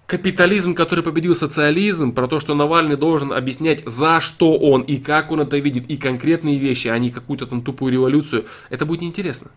капитализм, 0.09 0.75
который 0.75 1.05
победил 1.05 1.35
социализм, 1.35 2.13
про 2.13 2.27
то, 2.29 2.41
что 2.41 2.55
Навальный 2.55 2.97
должен 2.97 3.31
объяснять, 3.31 3.83
за 3.85 4.23
что 4.23 4.57
он 4.57 4.81
и 4.81 4.97
как 4.97 5.31
он 5.31 5.43
это 5.43 5.59
видит, 5.59 5.85
и 5.91 5.99
конкретные 5.99 6.57
вещи, 6.59 6.89
а 6.89 6.99
не 6.99 7.11
какую-то 7.11 7.47
там 7.47 7.61
тупую 7.61 7.93
революцию, 7.93 8.47
это 8.71 8.87
будет 8.87 9.03
неинтересно. 9.03 9.51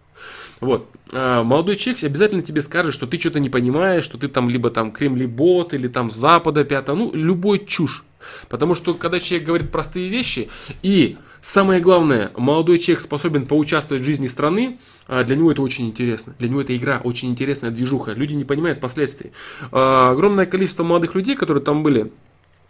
Вот. 0.59 0.89
А 1.13 1.43
молодой 1.43 1.77
человек 1.77 2.03
обязательно 2.03 2.41
тебе 2.41 2.59
скажет, 2.59 2.93
что 2.93 3.07
ты 3.07 3.17
что-то 3.17 3.39
не 3.39 3.49
понимаешь, 3.49 4.03
что 4.03 4.17
ты 4.17 4.27
там 4.27 4.49
либо 4.49 4.69
там 4.69 4.91
кремлебот, 4.91 5.73
или 5.73 5.87
там 5.87 6.11
запада 6.11 6.65
пятое, 6.65 6.97
ну, 6.97 7.11
любой 7.13 7.65
чушь. 7.65 8.03
Потому 8.49 8.75
что 8.75 8.93
когда 8.93 9.21
человек 9.21 9.47
говорит 9.47 9.71
простые 9.71 10.09
вещи 10.09 10.49
и 10.83 11.17
Самое 11.41 11.81
главное, 11.81 12.31
молодой 12.37 12.77
человек 12.77 13.01
способен 13.01 13.47
поучаствовать 13.47 14.03
в 14.03 14.05
жизни 14.05 14.27
страны, 14.27 14.77
а 15.07 15.23
для 15.23 15.35
него 15.35 15.51
это 15.51 15.63
очень 15.63 15.87
интересно. 15.87 16.35
Для 16.37 16.49
него 16.49 16.61
это 16.61 16.77
игра, 16.77 17.01
очень 17.03 17.29
интересная 17.29 17.71
движуха. 17.71 18.13
Люди 18.13 18.35
не 18.35 18.45
понимают 18.45 18.79
последствий. 18.79 19.31
А, 19.71 20.11
огромное 20.11 20.45
количество 20.45 20.83
молодых 20.83 21.15
людей, 21.15 21.35
которые 21.35 21.63
там 21.63 21.81
были, 21.81 22.11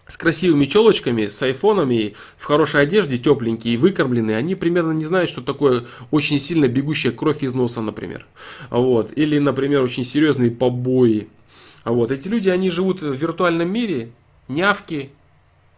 с 0.07 0.15
красивыми 0.17 0.65
челочками, 0.65 1.27
с 1.27 1.41
айфонами, 1.41 2.15
в 2.37 2.45
хорошей 2.45 2.81
одежде, 2.81 3.17
тепленькие, 3.17 3.77
выкормленные, 3.77 4.37
они 4.37 4.55
примерно 4.55 4.93
не 4.93 5.05
знают, 5.05 5.29
что 5.29 5.41
такое 5.41 5.85
очень 6.09 6.39
сильно 6.39 6.67
бегущая 6.67 7.11
кровь 7.11 7.43
из 7.43 7.53
носа, 7.53 7.81
например. 7.81 8.25
Вот. 8.69 9.11
Или, 9.17 9.37
например, 9.37 9.83
очень 9.83 10.05
серьезные 10.05 10.49
побои. 10.49 11.27
Вот. 11.83 12.11
Эти 12.11 12.29
люди, 12.29 12.47
они 12.47 12.69
живут 12.69 13.01
в 13.01 13.13
виртуальном 13.13 13.69
мире, 13.71 14.11
нявки, 14.47 15.11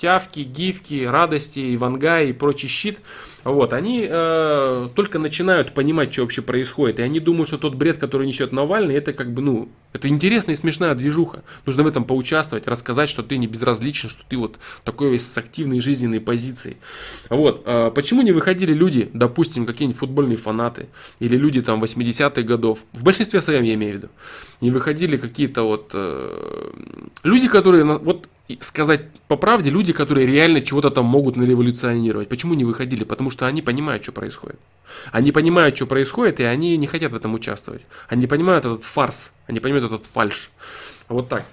тявки, 0.04 0.42
гифки, 0.42 1.06
радости, 1.06 1.74
ивангай 1.74 2.28
и 2.28 2.34
прочий 2.34 2.68
щит, 2.68 3.00
вот, 3.44 3.74
они 3.74 4.07
э, 4.10 4.88
только 4.95 5.20
начинают 5.20 5.74
понимать, 5.74 6.14
что 6.14 6.22
вообще 6.22 6.41
происходит, 6.41 6.99
и 6.99 7.02
они 7.02 7.20
думают, 7.20 7.49
что 7.49 7.57
тот 7.57 7.76
бред, 7.76 7.98
который 7.98 8.26
несет 8.26 8.53
Навальный, 8.53 8.95
это 8.95 9.11
как 9.11 9.34
бы, 9.34 9.41
ну, 9.41 9.70
это 9.91 10.07
интересная 10.07 10.56
и 10.56 10.57
смешная 10.57 10.95
движуха. 10.95 11.44
Нужно 11.65 11.84
в 11.84 11.88
этом 11.88 12.06
поучаствовать, 12.06 12.68
рассказать, 12.68 13.10
что 13.10 13.22
ты 13.22 13.38
не 13.38 13.48
безразличен, 13.48 14.10
что 14.10 14.24
ты 14.28 14.38
вот 14.38 14.57
такой 14.86 15.11
весь 15.11 15.30
с 15.30 15.38
активной 15.38 15.82
жизненной 15.82 16.22
позицией. 16.22 16.78
Вот, 17.30 17.64
э, 17.65 17.91
почему 17.94 18.22
не 18.22 18.32
выходили 18.32 18.74
люди, 18.74 19.10
допустим, 19.14 19.65
какие-нибудь 19.65 19.99
футбольные 19.99 20.38
фанаты, 20.38 20.88
или 21.20 21.36
люди 21.36 21.61
там 21.61 21.84
80-х 21.84 22.41
годов, 22.44 22.80
в 22.94 23.03
большинстве 23.03 23.41
своем 23.41 23.64
я 23.64 23.74
имею 23.74 23.94
в 23.94 23.98
виду, 23.98 24.10
не 24.61 24.72
выходили 24.72 25.18
какие-то 25.18 25.64
вот 25.64 25.91
э, 25.94 26.72
люди, 27.24 27.48
которые, 27.49 27.84
вот 27.84 28.28
сказать 28.60 29.02
по 29.28 29.38
правде, 29.38 29.70
люди, 29.70 29.94
которые 29.94 30.28
реально 30.28 30.61
чего-то 30.61 30.90
там 30.90 31.06
могут 31.06 31.38
нареволюционировать. 31.38 32.28
Почему 32.30 32.53
не 32.53 32.65
выходили? 32.65 33.03
Потому 33.03 33.30
что 33.34 33.45
они 33.47 33.61
понимают, 33.61 34.03
что 34.03 34.11
происходит. 34.11 34.60
Они 35.11 35.31
понимают, 35.31 35.76
что 35.76 35.85
происходит, 35.85 36.39
и 36.39 36.43
они 36.43 36.77
не 36.77 36.88
хотят 36.88 37.11
в 37.11 37.15
этом 37.15 37.34
участвовать. 37.34 37.84
Они 38.07 38.27
понимают 38.27 38.65
этот 38.65 38.84
фарс, 38.84 39.34
они 39.47 39.60
понимают 39.60 39.91
этот 39.91 40.05
фальш. 40.05 40.49
Вот 41.10 41.30
так. 41.30 41.43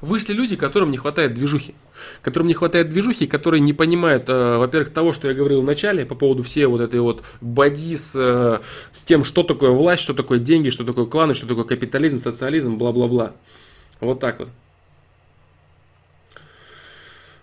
Вышли 0.00 0.32
люди, 0.32 0.56
которым 0.56 0.90
не 0.90 0.96
хватает 0.96 1.34
движухи. 1.34 1.74
Которым 2.22 2.48
не 2.48 2.54
хватает 2.54 2.88
движухи, 2.88 3.28
которые 3.28 3.60
не 3.60 3.72
понимают, 3.72 4.28
э, 4.28 4.56
во-первых, 4.56 4.92
того, 4.92 5.12
что 5.12 5.28
я 5.28 5.34
говорил 5.34 5.62
в 5.62 5.64
начале 5.64 6.04
по 6.04 6.16
поводу 6.16 6.42
всей 6.42 6.66
вот 6.66 6.80
этой 6.80 6.98
вот 6.98 7.22
боди 7.40 7.94
с, 7.94 8.12
э, 8.16 8.60
с 8.90 9.04
тем, 9.04 9.22
что 9.22 9.44
такое 9.44 9.70
власть, 9.70 10.02
что 10.02 10.12
такое 10.12 10.40
деньги, 10.40 10.70
что 10.70 10.84
такое 10.84 11.06
кланы, 11.06 11.34
что 11.34 11.46
такое 11.46 11.64
капитализм, 11.64 12.18
социализм, 12.18 12.78
бла-бла-бла. 12.78 13.32
Вот 14.00 14.18
так 14.18 14.40
вот. 14.40 14.48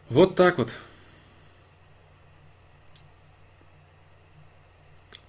Вот 0.09 0.35
так 0.35 0.57
вот. 0.57 0.69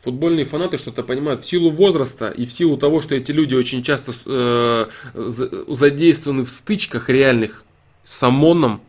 Футбольные 0.02 0.47
фанаты 0.47 0.78
что-то 0.78 1.02
понимают 1.02 1.43
в 1.43 1.47
силу 1.47 1.70
возраста 1.70 2.31
и 2.31 2.47
в 2.47 2.52
силу 2.52 2.78
того, 2.78 3.02
что 3.02 3.14
эти 3.14 3.32
люди 3.32 3.55
очень 3.55 3.82
часто 3.82 4.12
э, 4.24 4.86
задействованы 5.14 6.44
в 6.44 6.51
стычках 6.51 7.10
реальных 7.10 7.64
с 8.02 8.22
ОМОНом, 8.22 8.81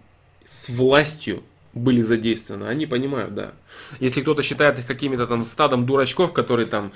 с 0.46 0.70
властью 0.70 1.44
были 1.74 2.02
задействованы. 2.02 2.66
Они 2.66 2.86
понимают, 2.86 3.36
да. 3.36 3.52
Если 4.00 4.22
кто-то 4.22 4.42
считает 4.42 4.80
их 4.80 4.86
какими-то 4.86 5.28
там 5.28 5.44
стадом 5.44 5.86
дурачков, 5.86 6.32
которые 6.32 6.66
там 6.66 6.94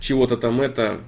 чего-то 0.00 0.36
там 0.36 0.60
это 0.60 1.00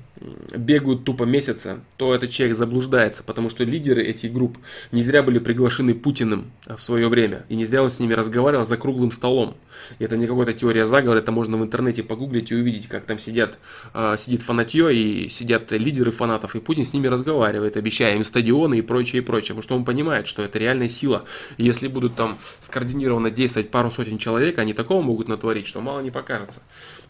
бегают 0.57 1.05
тупо 1.05 1.25
месяца, 1.25 1.81
то 1.97 2.15
этот 2.15 2.31
человек 2.31 2.57
заблуждается, 2.57 3.23
потому 3.23 3.51
что 3.51 3.65
лидеры 3.65 4.03
этих 4.03 4.33
групп 4.33 4.59
не 4.93 5.03
зря 5.03 5.23
были 5.23 5.39
приглашены 5.39 5.95
Путиным 5.95 6.53
в 6.67 6.81
свое 6.81 7.09
время, 7.09 7.45
и 7.49 7.57
не 7.57 7.65
зря 7.65 7.83
он 7.83 7.91
с 7.91 7.99
ними 7.99 8.15
разговаривал 8.15 8.65
за 8.65 8.77
круглым 8.77 9.11
столом. 9.11 9.57
И 9.99 10.05
это 10.05 10.17
не 10.17 10.27
какая-то 10.27 10.53
теория 10.53 10.87
заговора, 10.87 11.19
это 11.19 11.33
можно 11.33 11.57
в 11.57 11.63
интернете 11.63 12.03
погуглить 12.03 12.53
и 12.53 12.55
увидеть, 12.55 12.87
как 12.87 13.05
там 13.05 13.19
сидят, 13.19 13.59
а, 13.93 14.17
сидит 14.17 14.43
фанатье 14.43 14.95
и 14.95 15.29
сидят 15.29 15.73
лидеры 15.73 16.11
фанатов, 16.11 16.55
и 16.55 16.61
Путин 16.61 16.85
с 16.85 16.93
ними 16.93 17.09
разговаривает, 17.09 17.77
обещая 17.77 18.15
им 18.15 18.25
стадионы 18.25 18.79
и 18.79 18.83
прочее, 18.83 19.23
и 19.23 19.25
прочее, 19.25 19.49
потому 19.49 19.63
что 19.63 19.77
он 19.77 19.85
понимает, 19.85 20.27
что 20.27 20.43
это 20.43 20.59
реальная 20.59 20.89
сила. 20.89 21.25
И 21.57 21.65
если 21.65 21.89
будут 21.89 22.15
там 22.15 22.39
скоординированно 22.61 23.31
действовать 23.31 23.71
пару 23.71 23.91
сотен 23.91 24.19
человек, 24.19 24.59
они 24.59 24.73
такого 24.73 25.03
могут 25.03 25.29
натворить, 25.29 25.67
что 25.67 25.81
мало 25.81 26.01
не 26.01 26.11
покажется. 26.11 26.63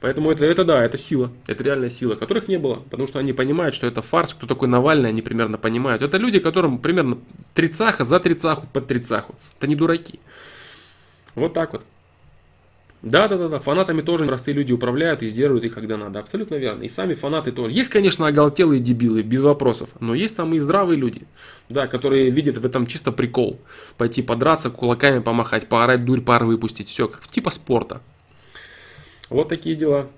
Поэтому 0.05 0.31
это, 0.31 0.45
это 0.45 0.65
да, 0.67 0.85
это 0.85 0.99
сила, 0.99 1.31
это 1.47 1.65
реальная 1.65 1.89
сила, 1.89 2.15
которых 2.15 2.47
не 2.47 2.59
было, 2.59 2.75
потому 2.91 3.09
что 3.09 3.19
они 3.21 3.33
понимают, 3.33 3.75
что 3.75 3.87
это 3.87 4.03
фарс, 4.03 4.35
кто 4.35 4.47
такой 4.47 4.69
Навальный, 4.69 5.09
они 5.09 5.23
примерно 5.23 5.57
понимают. 5.57 6.03
Это 6.03 6.19
люди, 6.19 6.41
которым 6.41 6.77
примерно 6.77 7.17
трицаха 7.55 8.05
за 8.05 8.21
трицаху 8.21 8.67
под 8.71 8.87
трицаху. 8.87 9.35
Это 9.57 9.67
не 9.67 9.75
дураки. 9.75 10.21
Вот 11.35 11.55
так 11.55 11.73
вот. 11.73 11.87
Да, 13.01 13.29
да, 13.29 13.39
да, 13.39 13.49
да, 13.49 13.59
фанатами 13.61 14.03
тоже 14.03 14.27
простые 14.27 14.55
люди 14.55 14.75
управляют 14.75 15.23
и 15.23 15.29
сдерживают 15.29 15.65
их, 15.65 15.73
когда 15.73 15.97
надо. 15.97 16.19
Абсолютно 16.19 16.57
верно. 16.57 16.83
И 16.83 16.91
сами 16.91 17.15
фанаты 17.15 17.51
тоже. 17.51 17.73
Есть, 17.73 17.89
конечно, 17.89 18.27
оголтелые 18.27 18.81
дебилы, 18.81 19.23
без 19.23 19.41
вопросов. 19.41 19.89
Но 20.01 20.15
есть 20.15 20.37
там 20.37 20.53
и 20.53 20.59
здравые 20.59 20.99
люди, 20.99 21.23
да, 21.71 21.87
которые 21.87 22.29
видят 22.29 22.59
в 22.59 22.67
этом 22.67 22.87
чисто 22.87 23.11
прикол. 23.11 23.59
Пойти 23.97 24.21
подраться, 24.21 24.69
кулаками 24.69 25.21
помахать, 25.21 25.67
поорать, 25.67 26.05
дурь 26.05 26.21
пар 26.21 26.45
выпустить. 26.45 26.91
Все, 26.91 27.09
как 27.09 27.27
типа 27.27 27.49
спорта. 27.49 28.03
Вот 29.31 29.49
такие 29.49 29.77
дела. 29.77 30.09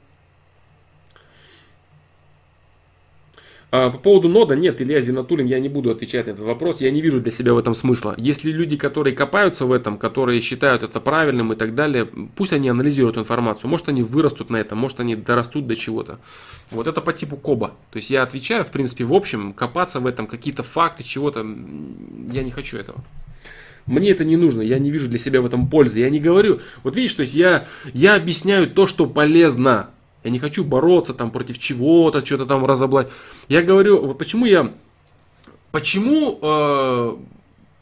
А, 3.72 3.90
по 3.90 3.98
поводу 3.98 4.28
нода, 4.28 4.54
нет, 4.54 4.80
Илья 4.80 5.00
Зинатулин, 5.00 5.44
я 5.46 5.58
не 5.58 5.68
буду 5.68 5.90
отвечать 5.90 6.26
на 6.26 6.30
этот 6.30 6.44
вопрос, 6.44 6.80
я 6.80 6.90
не 6.90 7.02
вижу 7.02 7.20
для 7.20 7.32
себя 7.32 7.52
в 7.52 7.58
этом 7.58 7.74
смысла. 7.74 8.14
Если 8.16 8.52
люди, 8.52 8.76
которые 8.76 9.14
копаются 9.14 9.66
в 9.66 9.72
этом, 9.72 9.98
которые 9.98 10.40
считают 10.40 10.82
это 10.82 11.00
правильным 11.00 11.52
и 11.52 11.56
так 11.56 11.74
далее, 11.74 12.08
пусть 12.36 12.52
они 12.52 12.68
анализируют 12.68 13.18
информацию, 13.18 13.68
может 13.68 13.88
они 13.88 14.02
вырастут 14.02 14.50
на 14.50 14.56
этом, 14.56 14.78
может 14.78 15.00
они 15.00 15.16
дорастут 15.16 15.66
до 15.66 15.74
чего-то. 15.74 16.18
Вот 16.70 16.86
это 16.86 17.00
по 17.00 17.12
типу 17.12 17.36
Коба. 17.36 17.72
То 17.90 17.96
есть 17.96 18.08
я 18.08 18.22
отвечаю, 18.22 18.64
в 18.64 18.70
принципе, 18.70 19.04
в 19.04 19.12
общем, 19.12 19.52
копаться 19.52 19.98
в 19.98 20.06
этом, 20.06 20.28
какие-то 20.28 20.62
факты, 20.62 21.02
чего-то, 21.02 21.44
я 22.30 22.44
не 22.44 22.52
хочу 22.52 22.78
этого. 22.78 23.04
Мне 23.86 24.10
это 24.10 24.24
не 24.24 24.36
нужно, 24.36 24.62
я 24.62 24.78
не 24.78 24.90
вижу 24.90 25.08
для 25.08 25.18
себя 25.18 25.40
в 25.40 25.46
этом 25.46 25.68
пользы. 25.68 26.00
Я 26.00 26.10
не 26.10 26.18
говорю, 26.18 26.60
вот 26.82 26.96
видишь, 26.96 27.14
то 27.14 27.22
есть 27.22 27.34
я, 27.34 27.66
я 27.92 28.16
объясняю 28.16 28.68
то, 28.68 28.86
что 28.86 29.06
полезно. 29.06 29.90
Я 30.24 30.30
не 30.30 30.40
хочу 30.40 30.64
бороться 30.64 31.14
там 31.14 31.30
против 31.30 31.58
чего-то, 31.58 32.24
что-то 32.24 32.46
там 32.46 32.66
разоблать. 32.66 33.08
Я 33.48 33.62
говорю, 33.62 34.04
вот 34.04 34.18
почему 34.18 34.44
я... 34.44 34.72
Почему 35.70 36.38
э, 36.42 37.16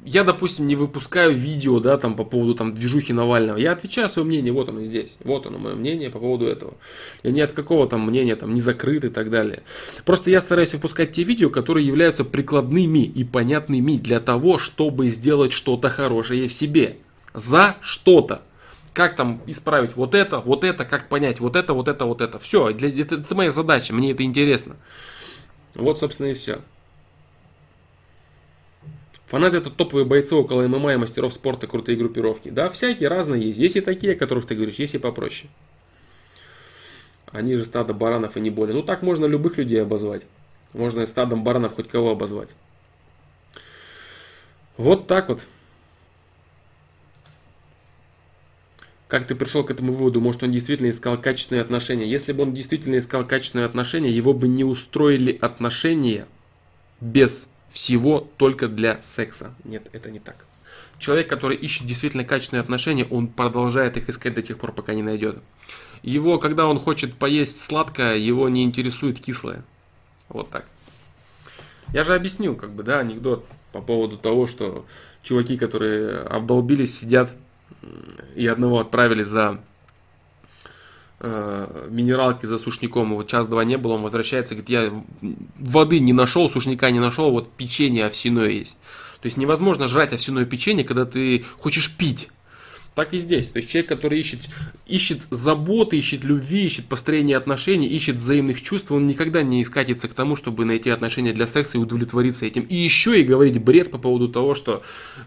я, 0.05 0.23
допустим, 0.23 0.67
не 0.67 0.77
выпускаю 0.77 1.35
видео, 1.35 1.81
да, 1.81 1.97
там 1.97 2.15
по 2.15 2.25
поводу 2.25 2.55
там 2.55 2.75
движухи 2.75 3.15
Навального. 3.15 3.57
Я 3.57 3.73
отвечаю 3.73 4.11
свое 4.11 4.29
мнение, 4.29 4.53
вот 4.53 4.69
оно 4.69 4.85
здесь. 4.85 5.15
Вот 5.25 5.47
оно 5.47 5.59
мое 5.59 5.75
мнение 5.75 6.11
по 6.11 6.19
поводу 6.19 6.47
этого. 6.47 6.75
Я 7.23 7.31
не 7.31 7.41
от 7.41 7.53
какого 7.53 7.89
там 7.89 8.07
мнения 8.07 8.37
там 8.37 8.53
не 8.53 8.61
закрыт 8.61 9.05
и 9.05 9.09
так 9.09 9.31
далее. 9.31 9.63
Просто 10.05 10.31
я 10.31 10.41
стараюсь 10.41 10.75
выпускать 10.75 11.13
те 11.13 11.23
видео, 11.23 11.49
которые 11.49 11.87
являются 11.87 12.25
прикладными 12.25 12.99
и 12.99 13.25
понятными 13.25 13.97
для 13.97 14.21
того, 14.21 14.59
чтобы 14.59 15.09
сделать 15.09 15.53
что-то 15.53 15.89
хорошее 15.89 16.49
в 16.49 16.53
себе. 16.53 16.99
За 17.33 17.77
что-то 17.81 18.43
как 18.93 19.17
там 19.17 19.43
исправить 19.47 19.97
вот 19.97 20.15
это, 20.15 20.39
вот 20.39 20.63
это, 20.63 20.85
как 20.85 21.09
понять 21.09 21.41
вот 21.41 21.57
это, 21.57 21.73
вот 21.73 21.89
это, 21.89 22.05
вот 22.05 22.21
это. 22.21 22.39
Все, 22.39 22.73
для, 22.73 22.89
это, 22.89 23.17
это 23.17 23.35
моя 23.35 23.51
задача, 23.51 23.93
мне 23.93 24.13
это 24.13 24.23
интересно. 24.23 24.77
Вот, 25.75 25.99
собственно, 25.99 26.29
и 26.29 26.35
все. 26.35 26.61
Фанаты 29.27 29.57
это 29.57 29.71
топовые 29.71 30.05
бойцы 30.05 30.35
около 30.35 30.67
ММА 30.69 30.95
и 30.95 30.97
мастеров 30.97 31.33
спорта, 31.33 31.67
крутые 31.67 31.97
группировки. 31.97 32.51
Да, 32.51 32.69
всякие 32.69 33.09
разные 33.09 33.43
есть. 33.43 33.59
Есть 33.59 33.77
и 33.77 33.81
такие, 33.81 34.13
о 34.13 34.17
которых 34.17 34.47
ты 34.47 34.55
говоришь, 34.55 34.77
есть 34.77 34.95
и 34.95 34.99
попроще. 34.99 35.51
Они 37.27 37.57
же 37.57 37.65
стадо 37.65 37.95
баранов 37.95 38.37
и 38.37 38.41
не 38.41 38.51
более. 38.51 38.75
Ну 38.75 38.83
так 38.83 39.03
можно 39.03 39.27
любых 39.27 39.57
людей 39.57 39.83
обозвать. 39.83 40.23
Можно 40.73 41.07
стадом 41.07 41.43
баранов 41.43 41.75
хоть 41.75 41.89
кого 41.89 42.11
обозвать. 42.11 42.51
Вот 44.77 45.07
так 45.07 45.29
вот. 45.29 45.41
Как 49.09 49.27
ты 49.27 49.35
пришел 49.35 49.65
к 49.65 49.71
этому 49.71 49.93
выводу? 49.93 50.21
Может, 50.21 50.43
он 50.43 50.51
действительно 50.51 50.91
искал 50.91 51.21
качественные 51.21 51.63
отношения? 51.63 52.07
Если 52.07 52.33
бы 52.33 52.43
он 52.43 52.53
действительно 52.53 52.99
искал 52.99 53.27
качественные 53.27 53.67
отношения, 53.67 54.11
его 54.11 54.33
бы 54.33 54.49
не 54.49 54.65
устроили 54.65 55.37
отношения 55.41 56.27
без 57.01 57.49
всего 57.75 58.31
только 58.37 58.69
для 58.69 59.03
секса. 59.03 59.53
Нет, 59.65 59.89
это 59.93 60.09
не 60.13 60.21
так. 60.21 60.47
Человек, 61.01 61.29
который 61.29 61.57
ищет 61.57 61.89
действительно 61.89 62.25
качественные 62.25 62.63
отношения, 62.63 63.05
он 63.05 63.27
продолжает 63.27 63.97
их 63.97 64.09
искать 64.09 64.35
до 64.35 64.43
тех 64.43 64.59
пор, 64.59 64.71
пока 64.71 64.95
не 64.95 65.03
найдет. 65.03 65.39
Его, 66.03 66.39
когда 66.39 66.69
он 66.69 66.79
хочет 66.79 67.15
поесть 67.15 67.61
сладкое, 67.61 68.17
его 68.17 68.49
не 68.49 68.63
интересует 68.63 69.19
кислое. 69.19 69.65
Вот 70.29 70.51
так. 70.51 70.67
Я 71.93 72.05
же 72.05 72.15
объяснил, 72.15 72.55
как 72.55 72.71
бы, 72.71 72.85
да, 72.85 73.01
анекдот 73.01 73.45
по 73.73 73.81
поводу 73.81 74.19
того, 74.19 74.47
что 74.47 74.87
чуваки, 75.25 75.59
которые 75.59 76.21
обдолбились, 76.21 77.01
сидят 77.01 77.35
и 78.37 78.47
одного 78.47 78.79
отправили 78.79 79.25
за 79.25 79.61
э, 81.21 81.89
минералки 81.91 82.47
за 82.47 82.59
сушником, 82.59 83.15
вот 83.15 83.29
час-два 83.29 83.65
не 83.65 83.77
было, 83.77 83.95
он 83.95 84.03
возвращается, 84.03 84.55
говорит, 84.55 84.71
я 84.71 84.93
воды 85.59 85.99
не 85.99 86.13
нашел, 86.13 86.51
сушника 86.51 86.91
не 86.91 87.01
нашел, 87.01 87.31
вот 87.31 87.53
печенье 87.53 88.07
овсяное 88.07 88.51
есть. 88.51 88.77
То 89.21 89.27
есть 89.27 89.37
невозможно 89.37 89.89
жрать 89.89 90.13
овсяное 90.13 90.45
печенье, 90.45 90.85
когда 90.85 91.07
ты 91.07 91.45
хочешь 91.59 91.91
пить. 91.97 92.29
Так 92.95 93.13
и 93.13 93.19
здесь. 93.19 93.49
То 93.49 93.57
есть 93.57 93.69
человек, 93.69 93.89
который 93.89 94.21
ищет, 94.21 94.49
ищет 94.87 95.23
заботы, 95.31 95.99
ищет 95.99 96.23
любви, 96.23 96.65
ищет 96.65 96.87
построение 96.87 97.37
отношений, 97.37 97.89
ищет 97.89 98.17
взаимных 98.17 98.63
чувств, 98.63 98.93
он 98.93 99.09
никогда 99.09 99.43
не 99.43 99.65
скатится 99.65 100.07
к 100.07 100.15
тому, 100.15 100.37
чтобы 100.37 100.65
найти 100.65 100.91
отношения 100.91 101.33
для 101.33 101.49
секса 101.49 101.77
и 101.77 101.81
удовлетвориться 101.81 102.47
этим. 102.47 102.63
И 102.63 102.77
еще 102.77 103.21
и 103.21 103.25
говорить 103.25 103.61
бред 103.61 103.91
по 103.91 103.99
поводу 103.99 104.29
того, 104.29 104.55
что 104.55 104.83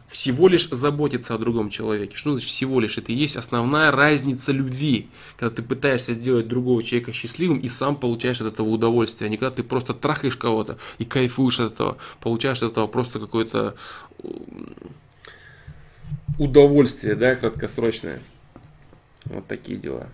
всего 0.07 0.47
лишь 0.47 0.69
заботиться 0.69 1.35
о 1.35 1.37
другом 1.37 1.69
человеке. 1.69 2.15
Что 2.15 2.31
значит 2.31 2.49
всего 2.49 2.79
лишь? 2.79 2.97
Это 2.97 3.11
и 3.11 3.15
есть 3.15 3.35
основная 3.35 3.91
разница 3.91 4.53
любви. 4.53 5.07
Когда 5.35 5.53
ты 5.53 5.61
пытаешься 5.61 6.13
сделать 6.13 6.47
другого 6.47 6.81
человека 6.83 7.11
счастливым 7.11 7.59
и 7.59 7.67
сам 7.67 7.97
получаешь 7.97 8.39
от 8.39 8.53
этого 8.53 8.69
удовольствие, 8.69 9.27
а 9.27 9.29
не 9.29 9.35
когда 9.35 9.51
ты 9.51 9.63
просто 9.63 9.93
трахаешь 9.93 10.37
кого-то 10.37 10.77
и 10.99 11.05
кайфуешь 11.05 11.59
от 11.59 11.73
этого, 11.73 11.97
получаешь 12.21 12.63
от 12.63 12.71
этого 12.71 12.87
просто 12.87 13.19
какой-то 13.19 13.75
удовольствие, 16.37 17.15
да, 17.15 17.35
краткосрочное. 17.35 18.19
Вот 19.25 19.47
такие 19.47 19.77
дела. 19.77 20.07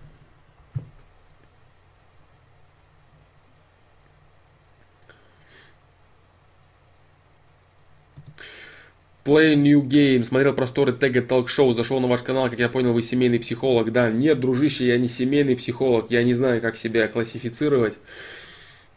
Play 9.25 9.55
New 9.55 9.83
Game, 9.83 10.23
смотрел 10.23 10.53
просторы 10.53 10.91
Тега 10.91 11.21
Show, 11.21 11.73
зашел 11.73 12.01
на 12.01 12.07
ваш 12.07 12.23
канал, 12.23 12.49
как 12.49 12.59
я 12.59 12.67
понял, 12.67 12.91
вы 12.91 13.01
семейный 13.01 13.39
психолог. 13.39 13.93
Да, 13.93 14.11
нет, 14.11 14.41
дружище, 14.41 14.85
я 14.85 14.97
не 14.97 15.07
семейный 15.07 15.55
психолог, 15.55 16.11
я 16.11 16.23
не 16.23 16.33
знаю, 16.33 16.61
как 16.61 16.75
себя 16.75 17.07
классифицировать. 17.07 17.97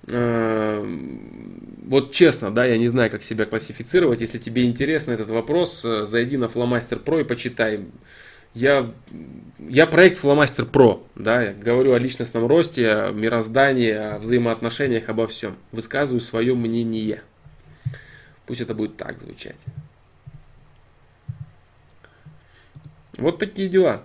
Эм, 0.08 1.76
вот 1.86 2.12
честно, 2.12 2.50
да, 2.52 2.64
я 2.64 2.78
не 2.78 2.88
знаю, 2.88 3.10
как 3.10 3.22
себя 3.22 3.44
классифицировать. 3.44 4.20
Если 4.20 4.38
тебе 4.38 4.64
интересно 4.64 5.12
этот 5.12 5.30
вопрос, 5.30 5.84
э, 5.84 6.06
зайди 6.06 6.36
на 6.36 6.44
Flowmaster 6.44 7.02
Pro 7.02 7.20
и 7.20 7.24
почитай. 7.24 7.86
Я, 8.54 8.90
я 9.58 9.86
проект 9.86 10.22
Flowmaster 10.22 10.70
Pro, 10.70 11.04
да, 11.14 11.42
я 11.42 11.52
говорю 11.52 11.92
о 11.92 11.98
личностном 11.98 12.46
росте, 12.46 12.88
о 12.88 13.12
мироздании, 13.12 13.90
о 13.90 14.18
взаимоотношениях, 14.18 15.08
обо 15.08 15.26
всем. 15.26 15.56
Высказываю 15.72 16.20
свое 16.20 16.54
мнение. 16.54 17.22
Пусть 18.46 18.60
это 18.60 18.74
будет 18.74 18.96
так 18.96 19.20
звучать. 19.20 19.56
Вот 23.18 23.38
такие 23.38 23.68
дела. 23.68 24.02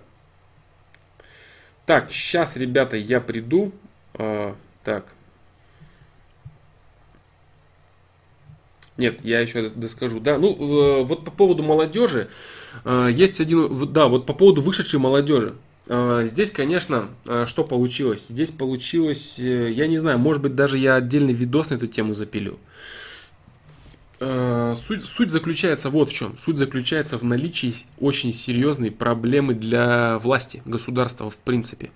Так, 1.86 2.12
сейчас, 2.12 2.58
ребята, 2.58 2.98
я 2.98 3.22
приду. 3.22 3.72
Э, 4.14 4.54
так, 4.84 5.06
Нет, 9.02 9.22
я 9.24 9.40
еще 9.40 9.70
доскажу. 9.70 10.20
Да, 10.20 10.38
ну 10.38 10.54
э, 10.54 11.04
вот 11.06 11.26
по 11.26 11.32
поводу 11.32 11.64
молодежи 11.64 12.30
э, 12.86 13.10
есть 13.12 13.42
один, 13.42 13.92
да, 13.92 14.08
вот 14.08 14.28
по 14.28 14.34
поводу 14.34 14.62
вышедшей 14.62 15.00
молодежи. 15.00 15.56
Э, 15.88 16.22
здесь, 16.28 16.52
конечно, 16.52 17.10
что 17.48 17.64
получилось? 17.64 18.28
Здесь 18.30 18.52
получилось, 18.52 19.40
я 19.40 19.88
не 19.88 19.98
знаю, 19.98 20.20
может 20.20 20.44
быть 20.44 20.54
даже 20.54 20.78
я 20.78 20.98
отдельный 20.98 21.34
видос 21.34 21.72
на 21.72 21.76
эту 21.76 21.88
тему 21.88 22.14
запилю. 22.14 22.60
Суть, 24.20 25.04
суть 25.04 25.32
заключается 25.32 25.90
вот 25.90 26.10
в 26.10 26.14
чем. 26.14 26.38
Суть 26.38 26.58
заключается 26.58 27.18
в 27.18 27.24
наличии 27.24 27.74
очень 28.00 28.32
серьезной 28.34 28.92
проблемы 28.92 29.56
для 29.56 30.20
власти, 30.20 30.62
государства 30.66 31.28
в 31.32 31.38
принципе. 31.38 31.90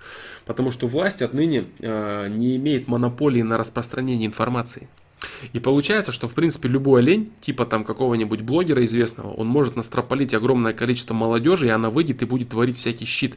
Потому 0.43 0.71
что 0.71 0.87
власть 0.87 1.21
отныне 1.21 1.65
не 1.79 2.55
имеет 2.55 2.87
монополии 2.87 3.43
на 3.43 3.59
распространение 3.59 4.25
информации. 4.25 4.87
И 5.53 5.59
получается, 5.59 6.11
что 6.11 6.27
в 6.27 6.33
принципе 6.33 6.67
любой 6.67 7.01
олень, 7.01 7.31
типа 7.41 7.65
там 7.65 7.83
какого-нибудь 7.83 8.41
блогера 8.41 8.83
известного, 8.85 9.31
он 9.31 9.47
может 9.47 9.75
настропалить 9.75 10.33
огромное 10.33 10.73
количество 10.73 11.13
молодежи, 11.13 11.67
и 11.67 11.71
она 11.71 11.89
выйдет 11.89 12.21
и 12.21 12.25
будет 12.25 12.49
творить 12.49 12.77
всякий 12.77 13.05
щит. 13.05 13.35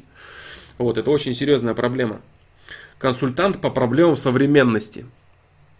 Вот, 0.78 0.98
это 0.98 1.10
очень 1.10 1.34
серьезная 1.34 1.74
проблема. 1.74 2.20
Консультант 2.98 3.60
по 3.60 3.70
проблемам 3.70 4.16
современности. 4.16 5.06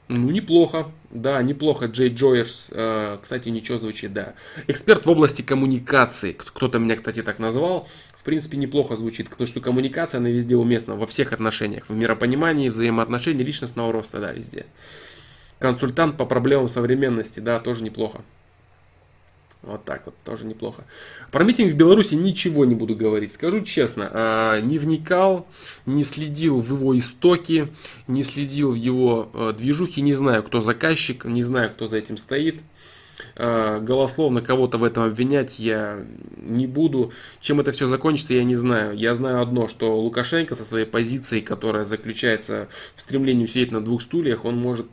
Ну, 0.08 0.30
неплохо, 0.30 0.90
да, 1.10 1.42
неплохо. 1.42 1.86
Джей 1.86 2.08
Джойерс, 2.08 2.68
э, 2.70 3.18
кстати, 3.22 3.50
ничего 3.50 3.76
звучит, 3.76 4.14
да. 4.14 4.34
Эксперт 4.66 5.04
в 5.04 5.10
области 5.10 5.42
коммуникации. 5.42 6.32
Кто-то 6.32 6.78
меня, 6.78 6.96
кстати, 6.96 7.22
так 7.22 7.38
назвал. 7.38 7.86
В 8.16 8.24
принципе, 8.24 8.56
неплохо 8.56 8.96
звучит, 8.96 9.28
потому 9.28 9.46
что 9.46 9.60
коммуникация, 9.60 10.18
она 10.18 10.30
везде 10.30 10.56
уместна, 10.56 10.96
во 10.96 11.06
всех 11.06 11.34
отношениях. 11.34 11.84
В 11.88 11.94
миропонимании, 11.94 12.70
взаимоотношении, 12.70 13.42
личностного 13.42 13.92
роста, 13.92 14.18
да, 14.18 14.32
везде. 14.32 14.64
Консультант 15.58 16.16
по 16.16 16.24
проблемам 16.24 16.68
современности, 16.68 17.40
да, 17.40 17.58
тоже 17.58 17.84
неплохо. 17.84 18.20
Вот 19.62 19.84
так 19.84 20.02
вот, 20.06 20.14
тоже 20.24 20.44
неплохо. 20.44 20.84
Про 21.32 21.42
митинг 21.42 21.72
в 21.72 21.76
Беларуси 21.76 22.14
ничего 22.14 22.64
не 22.64 22.76
буду 22.76 22.94
говорить. 22.94 23.32
Скажу 23.32 23.62
честно, 23.62 24.08
а, 24.12 24.60
не 24.60 24.78
вникал, 24.78 25.48
не 25.84 26.04
следил 26.04 26.60
в 26.60 26.72
его 26.72 26.96
истоки, 26.96 27.68
не 28.06 28.22
следил 28.22 28.70
в 28.70 28.76
его 28.76 29.28
а, 29.34 29.52
движухи, 29.52 30.00
не 30.00 30.12
знаю, 30.12 30.44
кто 30.44 30.60
заказчик, 30.60 31.24
не 31.24 31.42
знаю, 31.42 31.70
кто 31.70 31.88
за 31.88 31.96
этим 31.96 32.16
стоит. 32.16 32.62
Э, 33.34 33.80
голословно 33.80 34.42
кого-то 34.42 34.78
в 34.78 34.84
этом 34.84 35.04
обвинять 35.04 35.58
я 35.58 36.04
не 36.36 36.66
буду. 36.66 37.12
Чем 37.40 37.60
это 37.60 37.72
все 37.72 37.86
закончится, 37.86 38.34
я 38.34 38.44
не 38.44 38.54
знаю. 38.54 38.96
Я 38.96 39.14
знаю 39.14 39.40
одно, 39.40 39.68
что 39.68 40.00
Лукашенко 40.00 40.54
со 40.54 40.64
своей 40.64 40.86
позицией, 40.86 41.42
которая 41.42 41.84
заключается 41.84 42.68
в 42.94 43.00
стремлении 43.00 43.46
сидеть 43.46 43.72
на 43.72 43.80
двух 43.80 44.02
стульях, 44.02 44.44
он 44.44 44.56
может, 44.56 44.86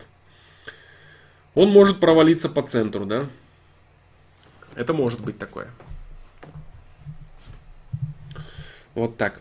он 1.55 1.69
может 1.69 1.99
провалиться 1.99 2.49
по 2.49 2.61
центру, 2.61 3.05
да? 3.05 3.27
Это 4.75 4.93
может 4.93 5.21
быть 5.21 5.39
такое. 5.39 5.69
Вот 8.93 9.17
так. 9.17 9.39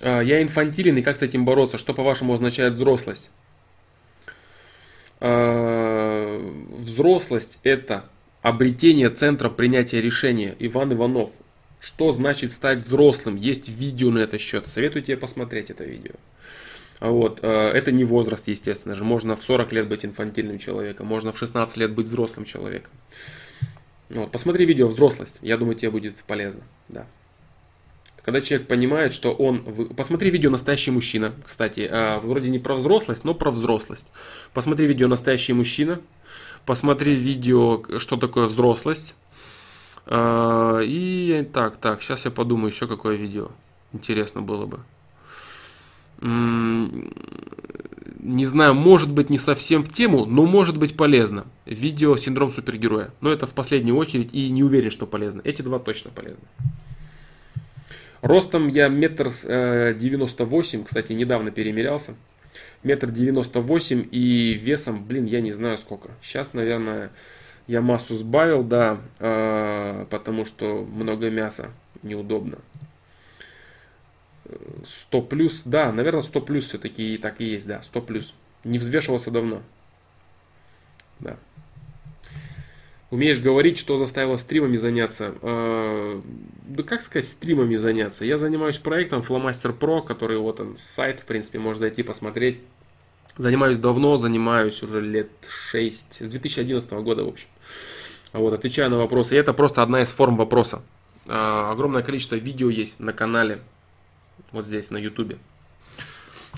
А, 0.00 0.20
я 0.20 0.42
инфантилен, 0.42 0.96
и 0.96 1.02
как 1.02 1.16
с 1.16 1.22
этим 1.22 1.44
бороться? 1.44 1.78
Что, 1.78 1.94
по-вашему, 1.94 2.32
означает 2.32 2.72
взрослость? 2.72 3.30
А, 5.20 6.38
взрослость– 6.76 7.58
это 7.62 8.04
обретение 8.42 9.10
центра 9.10 9.50
принятия 9.50 10.00
решения. 10.00 10.56
Иван 10.58 10.92
Иванов. 10.94 11.30
Что 11.80 12.12
значит 12.12 12.52
стать 12.52 12.80
взрослым? 12.80 13.36
Есть 13.36 13.68
видео 13.68 14.10
на 14.10 14.18
этот 14.18 14.40
счет. 14.40 14.68
Советую 14.68 15.02
тебе 15.02 15.16
посмотреть 15.16 15.70
это 15.70 15.84
видео. 15.84 16.14
Вот. 17.00 17.40
А, 17.42 17.72
это 17.72 17.92
не 17.92 18.04
возраст, 18.04 18.48
естественно 18.48 18.94
же. 18.94 19.04
Можно 19.04 19.36
в 19.36 19.42
40 19.42 19.72
лет 19.72 19.88
быть 19.88 20.04
инфантильным 20.04 20.58
человеком, 20.58 21.06
можно 21.06 21.32
в 21.32 21.38
16 21.38 21.76
лет 21.76 21.92
быть 21.92 22.06
взрослым 22.06 22.44
человеком. 22.44 22.92
Вот. 24.08 24.30
Посмотри 24.30 24.64
видео 24.64 24.88
«Взрослость». 24.88 25.38
Я 25.42 25.58
думаю, 25.58 25.74
тебе 25.74 25.90
будет 25.90 26.16
полезно. 26.26 26.62
Да. 26.88 27.06
Когда 28.24 28.40
человек 28.40 28.66
понимает, 28.66 29.12
что 29.12 29.32
он... 29.32 29.64
Посмотри 29.94 30.30
видео 30.30 30.50
«Настоящий 30.50 30.90
мужчина», 30.90 31.34
кстати. 31.44 31.86
А, 31.90 32.18
вроде 32.20 32.48
не 32.48 32.58
про 32.58 32.74
взрослость, 32.74 33.24
но 33.24 33.34
про 33.34 33.50
взрослость. 33.50 34.06
Посмотри 34.54 34.86
видео 34.86 35.08
«Настоящий 35.08 35.52
мужчина». 35.52 36.00
Посмотри 36.64 37.14
видео 37.14 37.82
«Что 37.98 38.16
такое 38.16 38.46
взрослость». 38.46 39.14
А, 40.06 40.80
и 40.82 41.46
так, 41.52 41.76
так, 41.76 42.02
сейчас 42.02 42.24
я 42.24 42.30
подумаю 42.30 42.70
еще 42.70 42.86
какое 42.86 43.16
видео. 43.16 43.50
Интересно 43.92 44.40
было 44.40 44.64
бы. 44.64 44.80
Не 46.20 47.06
знаю, 48.44 48.74
может 48.74 49.10
быть 49.12 49.30
не 49.30 49.38
совсем 49.38 49.84
в 49.84 49.92
тему, 49.92 50.24
но 50.26 50.44
может 50.44 50.76
быть 50.76 50.96
полезно. 50.96 51.46
Видео 51.64 52.16
«Синдром 52.16 52.50
супергероя». 52.50 53.10
Но 53.20 53.30
это 53.30 53.46
в 53.46 53.54
последнюю 53.54 53.96
очередь 53.96 54.34
и 54.34 54.50
не 54.50 54.62
уверен, 54.62 54.90
что 54.90 55.06
полезно. 55.06 55.40
Эти 55.44 55.62
два 55.62 55.78
точно 55.78 56.10
полезны. 56.10 56.44
Ростом 58.20 58.68
я 58.68 58.88
метр 58.88 59.30
э, 59.44 59.94
девяносто 59.94 60.44
восемь, 60.44 60.82
кстати, 60.84 61.12
недавно 61.12 61.52
перемерялся. 61.52 62.14
Метр 62.82 63.10
девяносто 63.10 63.60
восемь 63.60 64.04
и 64.10 64.54
весом, 64.54 65.04
блин, 65.04 65.24
я 65.24 65.40
не 65.40 65.52
знаю 65.52 65.78
сколько. 65.78 66.10
Сейчас, 66.20 66.52
наверное, 66.52 67.10
я 67.68 67.80
массу 67.80 68.16
сбавил, 68.16 68.64
да, 68.64 68.98
э, 69.20 70.06
потому 70.10 70.44
что 70.44 70.84
много 70.84 71.30
мяса, 71.30 71.70
неудобно. 72.02 72.58
100 74.84 75.22
плюс, 75.22 75.62
да, 75.64 75.92
наверное, 75.92 76.22
100 76.22 76.40
плюс 76.40 76.66
все-таки 76.66 77.18
так 77.18 77.40
и 77.40 77.44
есть, 77.44 77.66
да, 77.66 77.82
100 77.82 78.02
плюс. 78.02 78.34
Не 78.64 78.78
взвешивался 78.78 79.30
давно. 79.30 79.62
Да. 81.20 81.36
Умеешь 83.10 83.40
говорить, 83.40 83.78
что 83.78 83.96
заставило 83.96 84.36
стримами 84.36 84.76
заняться? 84.76 85.34
Э, 85.40 86.20
да 86.66 86.82
как 86.82 87.00
сказать, 87.00 87.26
стримами 87.26 87.76
заняться? 87.76 88.24
Я 88.26 88.36
занимаюсь 88.36 88.76
проектом 88.76 89.22
Flowmaster 89.22 89.76
Pro, 89.76 90.04
который 90.04 90.36
вот 90.36 90.60
он, 90.60 90.76
сайт, 90.76 91.20
в 91.20 91.24
принципе, 91.24 91.58
можно 91.58 91.80
зайти 91.80 92.02
посмотреть. 92.02 92.60
Занимаюсь 93.38 93.78
давно, 93.78 94.18
занимаюсь 94.18 94.82
уже 94.82 95.00
лет 95.00 95.30
6, 95.70 96.26
с 96.26 96.30
2011 96.30 96.90
года, 96.92 97.24
в 97.24 97.28
общем. 97.28 97.46
Вот, 98.34 98.52
отвечаю 98.52 98.90
на 98.90 98.98
вопросы. 98.98 99.36
И 99.36 99.38
это 99.38 99.54
просто 99.54 99.82
одна 99.82 100.02
из 100.02 100.10
форм 100.12 100.36
вопроса. 100.36 100.82
Э, 101.28 101.70
огромное 101.70 102.02
количество 102.02 102.34
видео 102.34 102.68
есть 102.68 103.00
на 103.00 103.14
канале, 103.14 103.60
вот 104.52 104.66
здесь, 104.66 104.90
на 104.90 104.96
ютубе. 104.96 105.38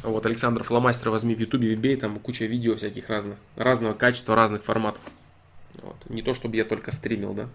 Вот, 0.02 0.24
Александр 0.24 0.62
Фломастер 0.62 1.10
возьми 1.10 1.34
в 1.34 1.40
ютубе, 1.40 1.74
вбей, 1.74 1.96
там 1.96 2.18
куча 2.18 2.46
видео 2.46 2.76
всяких 2.76 3.08
разных, 3.08 3.36
разного 3.56 3.92
качества, 3.92 4.34
разных 4.34 4.64
форматов. 4.64 5.02
Вот. 5.82 5.96
Не 6.08 6.22
то, 6.22 6.34
чтобы 6.34 6.56
я 6.56 6.64
только 6.64 6.92
стримил, 6.92 7.34
да. 7.34 7.48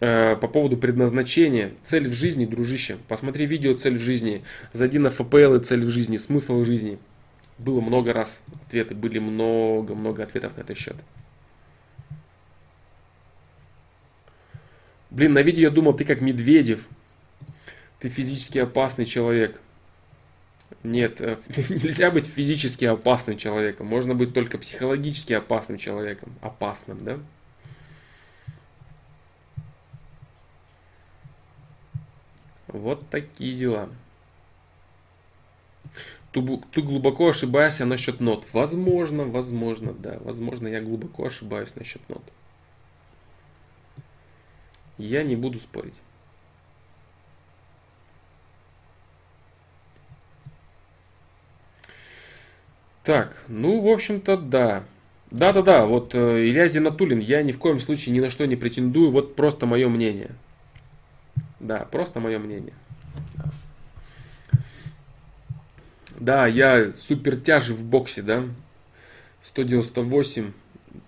Э, 0.00 0.36
по 0.36 0.48
поводу 0.48 0.76
предназначения. 0.76 1.72
Цель 1.82 2.08
в 2.08 2.12
жизни, 2.12 2.46
дружище. 2.46 2.96
Посмотри 3.08 3.46
видео 3.46 3.74
«Цель 3.74 3.98
в 3.98 4.00
жизни». 4.00 4.42
Зайди 4.72 4.98
на 4.98 5.10
ФПЛ 5.10 5.54
и 5.54 5.60
«Цель 5.60 5.84
в 5.84 5.90
жизни», 5.90 6.16
«Смысл 6.16 6.60
в 6.60 6.64
жизни». 6.64 6.98
Было 7.58 7.82
много 7.82 8.14
раз 8.14 8.42
ответы, 8.66 8.94
были 8.94 9.18
много-много 9.18 10.22
ответов 10.22 10.56
на 10.56 10.62
этот 10.62 10.78
счет. 10.78 10.96
Блин, 15.10 15.32
на 15.32 15.42
видео 15.42 15.62
я 15.62 15.70
думал, 15.70 15.94
ты 15.94 16.04
как 16.04 16.20
Медведев. 16.20 16.88
Ты 17.98 18.08
физически 18.08 18.58
опасный 18.58 19.04
человек. 19.04 19.60
Нет, 20.82 21.20
э, 21.20 21.36
нельзя 21.68 22.10
быть 22.10 22.26
физически 22.26 22.84
опасным 22.84 23.36
человеком. 23.36 23.86
Можно 23.86 24.14
быть 24.14 24.32
только 24.32 24.56
психологически 24.56 25.32
опасным 25.32 25.78
человеком. 25.78 26.32
Опасным, 26.40 27.04
да? 27.04 27.18
Вот 32.68 33.08
такие 33.10 33.56
дела. 33.56 33.88
Ты, 36.32 36.40
ты 36.72 36.82
глубоко 36.82 37.30
ошибаешься 37.30 37.84
насчет 37.84 38.20
нот. 38.20 38.46
Возможно, 38.52 39.24
возможно, 39.24 39.92
да. 39.92 40.18
Возможно, 40.20 40.68
я 40.68 40.80
глубоко 40.80 41.26
ошибаюсь 41.26 41.74
насчет 41.74 42.08
нот. 42.08 42.22
Я 45.00 45.22
не 45.22 45.36
буду 45.36 45.58
спорить. 45.58 46.00
Так, 53.02 53.34
ну, 53.48 53.80
в 53.80 53.88
общем-то, 53.88 54.36
да. 54.36 54.84
Да-да-да, 55.30 55.86
вот 55.86 56.14
э, 56.14 56.48
Илья 56.48 56.68
Зинатулин, 56.68 57.18
я 57.18 57.42
ни 57.42 57.52
в 57.52 57.58
коем 57.58 57.80
случае 57.80 58.14
ни 58.14 58.20
на 58.20 58.30
что 58.30 58.46
не 58.46 58.56
претендую, 58.56 59.10
вот 59.10 59.36
просто 59.36 59.66
мое 59.66 59.88
мнение. 59.88 60.32
Да, 61.60 61.86
просто 61.90 62.20
мое 62.20 62.38
мнение. 62.38 62.74
Да, 66.18 66.46
я 66.46 66.92
супер 66.92 67.36
тяж 67.36 67.70
в 67.70 67.84
боксе, 67.84 68.22
да. 68.22 68.44
198, 69.42 70.52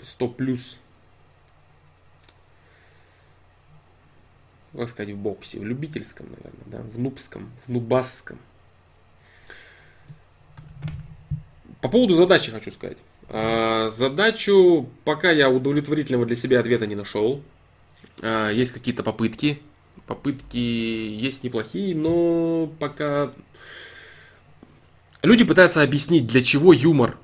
100 0.03 0.29
плюс. 0.29 0.79
Как 4.75 4.89
сказать, 4.89 5.15
в 5.15 5.19
боксе, 5.19 5.59
в 5.59 5.65
любительском, 5.65 6.27
наверное, 6.31 6.65
да, 6.67 6.79
в 6.83 6.99
нубском, 6.99 7.51
в 7.67 7.73
нубасском. 7.73 8.39
По 11.81 11.89
поводу 11.89 12.15
задачи 12.15 12.51
хочу 12.51 12.71
сказать. 12.71 12.99
А, 13.29 13.91
задачу 13.91 14.89
пока 15.05 15.31
я 15.31 15.51
удовлетворительного 15.51 16.27
для 16.27 16.37
себя 16.37 16.61
ответа 16.61 16.87
не 16.87 16.95
нашел. 16.95 17.43
А, 18.23 18.51
есть 18.51 18.73
какие-то 18.73 19.03
попытки. 19.03 19.61
Попытки 20.07 20.57
есть 20.57 21.45
неплохие, 21.45 21.95
но 21.95 22.71
пока... 22.79 23.33
Люди 25.23 25.45
пытаются 25.45 25.83
объяснить, 25.83 26.27
для 26.27 26.43
чего 26.43 26.73
юмор 26.73 27.17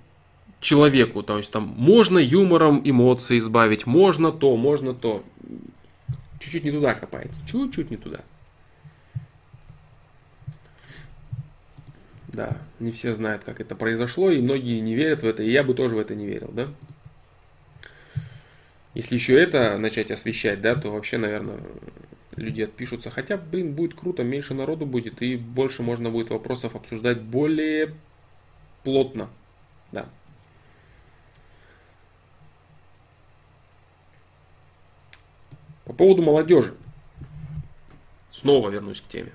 человеку. 0.60 1.22
То 1.22 1.38
есть 1.38 1.50
там 1.50 1.74
можно 1.76 2.18
юмором 2.18 2.80
эмоции 2.84 3.38
избавить, 3.38 3.86
можно 3.86 4.32
то, 4.32 4.56
можно 4.56 4.94
то. 4.94 5.24
Чуть-чуть 6.38 6.64
не 6.64 6.70
туда 6.70 6.94
копаете, 6.94 7.34
чуть-чуть 7.46 7.90
не 7.90 7.96
туда. 7.96 8.20
Да, 12.28 12.58
не 12.78 12.92
все 12.92 13.14
знают, 13.14 13.42
как 13.44 13.60
это 13.60 13.74
произошло, 13.74 14.30
и 14.30 14.40
многие 14.40 14.80
не 14.80 14.94
верят 14.94 15.22
в 15.22 15.26
это, 15.26 15.42
и 15.42 15.50
я 15.50 15.64
бы 15.64 15.74
тоже 15.74 15.96
в 15.96 15.98
это 15.98 16.14
не 16.14 16.26
верил, 16.26 16.50
да. 16.52 16.68
Если 18.94 19.14
еще 19.14 19.40
это 19.40 19.78
начать 19.78 20.10
освещать, 20.10 20.60
да, 20.60 20.74
то 20.74 20.90
вообще, 20.90 21.18
наверное, 21.18 21.58
люди 22.36 22.62
отпишутся. 22.62 23.10
Хотя, 23.10 23.36
блин, 23.36 23.74
будет 23.74 23.94
круто, 23.94 24.24
меньше 24.24 24.54
народу 24.54 24.86
будет, 24.86 25.22
и 25.22 25.36
больше 25.36 25.82
можно 25.82 26.10
будет 26.10 26.30
вопросов 26.30 26.74
обсуждать 26.74 27.20
более 27.20 27.94
плотно, 28.84 29.28
да. 29.92 30.08
По 35.88 35.94
поводу 35.94 36.22
молодежи. 36.22 36.74
Снова 38.30 38.68
вернусь 38.68 39.00
к 39.00 39.10
теме. 39.10 39.32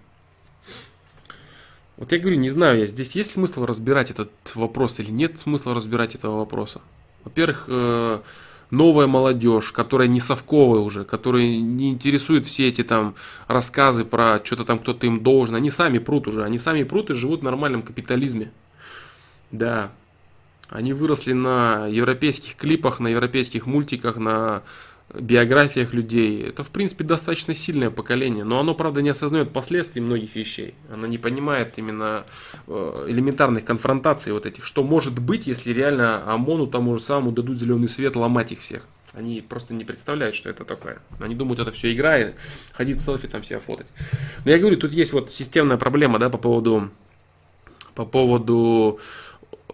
Вот 1.98 2.12
я 2.12 2.20
говорю, 2.20 2.38
не 2.38 2.50
знаю 2.50 2.80
я, 2.80 2.88
здесь 2.88 3.16
есть 3.16 3.32
смысл 3.32 3.66
разбирать 3.66 4.12
этот 4.12 4.30
вопрос 4.54 5.00
или 5.00 5.12
нет 5.12 5.40
смысла 5.40 5.74
разбирать 5.74 6.16
этого 6.16 6.38
вопроса? 6.38 6.82
Во-первых, 7.24 7.66
э, 7.68 8.22
новая 8.70 9.08
молодежь, 9.08 9.72
которая 9.72 10.08
не 10.08 10.20
совковая 10.20 10.82
уже, 10.82 11.06
которая 11.06 11.58
не 11.58 11.90
интересует 11.90 12.46
все 12.46 12.68
эти 12.68 12.84
там 12.84 13.16
рассказы 13.48 14.06
про 14.06 14.40
что-то 14.44 14.64
там 14.64 14.80
кто-то 14.80 15.08
им 15.08 15.24
должен, 15.24 15.56
они 15.56 15.72
сами 15.72 15.98
прут 15.98 16.28
уже, 16.28 16.44
они 16.44 16.60
сами 16.60 16.84
прут 16.84 17.10
и 17.10 17.16
живут 17.16 17.42
в 17.42 17.44
нормальном 17.44 17.82
капитализме. 17.82 18.52
Да. 19.52 19.92
Они 20.70 20.94
выросли 20.94 21.34
на 21.34 21.88
европейских 21.88 22.56
клипах, 22.56 23.00
на 23.00 23.08
европейских 23.10 23.66
мультиках, 23.66 24.18
на 24.18 24.64
биографиях 25.20 25.94
людей. 25.94 26.44
Это, 26.44 26.64
в 26.64 26.70
принципе, 26.70 27.04
достаточно 27.04 27.54
сильное 27.54 27.90
поколение, 27.90 28.44
но 28.44 28.60
оно, 28.60 28.74
правда, 28.74 29.02
не 29.02 29.10
осознает 29.10 29.54
последствий 29.54 30.02
многих 30.02 30.36
вещей. 30.36 30.74
Оно 30.92 31.08
не 31.08 31.18
понимает 31.18 31.74
именно 31.78 32.26
э, 32.68 33.06
элементарных 33.08 33.64
конфронтаций 33.64 34.34
вот 34.34 34.46
этих. 34.46 34.66
Что 34.66 34.84
может 34.84 35.20
быть, 35.20 35.48
если 35.48 35.72
реально 35.72 36.24
ОМОНу 36.34 36.68
тому 36.68 36.96
же 36.96 37.02
самому 37.02 37.32
дадут 37.32 37.60
зеленый 37.60 37.88
свет 37.88 38.16
ломать 38.16 38.52
их 38.52 38.62
всех. 38.62 38.84
Они 39.14 39.42
просто 39.48 39.76
не 39.76 39.86
представляют, 39.86 40.36
что 40.36 40.50
это 40.50 40.66
такое. 40.66 40.98
Они 41.20 41.36
думают, 41.36 41.60
это 41.60 41.72
все 41.72 41.94
игра, 41.94 42.18
и 42.18 42.34
ходить 42.72 43.00
селфи 43.00 43.28
там 43.28 43.44
себя 43.44 43.60
фотать. 43.60 43.88
Но 44.44 44.52
я 44.52 44.58
говорю, 44.58 44.78
тут 44.78 44.92
есть 44.92 45.14
вот 45.14 45.30
системная 45.30 45.78
проблема, 45.78 46.18
да, 46.18 46.30
по 46.30 46.40
поводу, 46.40 46.90
по 47.94 48.06
поводу 48.06 49.00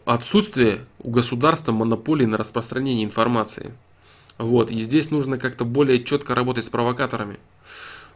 отсутствия 0.04 0.80
у 1.00 1.12
государства 1.12 1.72
монополии 1.72 2.26
на 2.26 2.36
распространение 2.36 3.06
информации. 3.06 3.74
Вот, 4.40 4.72
и 4.72 4.80
здесь 4.80 5.12
нужно 5.12 5.38
как-то 5.38 5.66
более 5.66 6.02
четко 6.02 6.34
работать 6.34 6.66
с 6.66 6.70
провокаторами. 6.70 7.38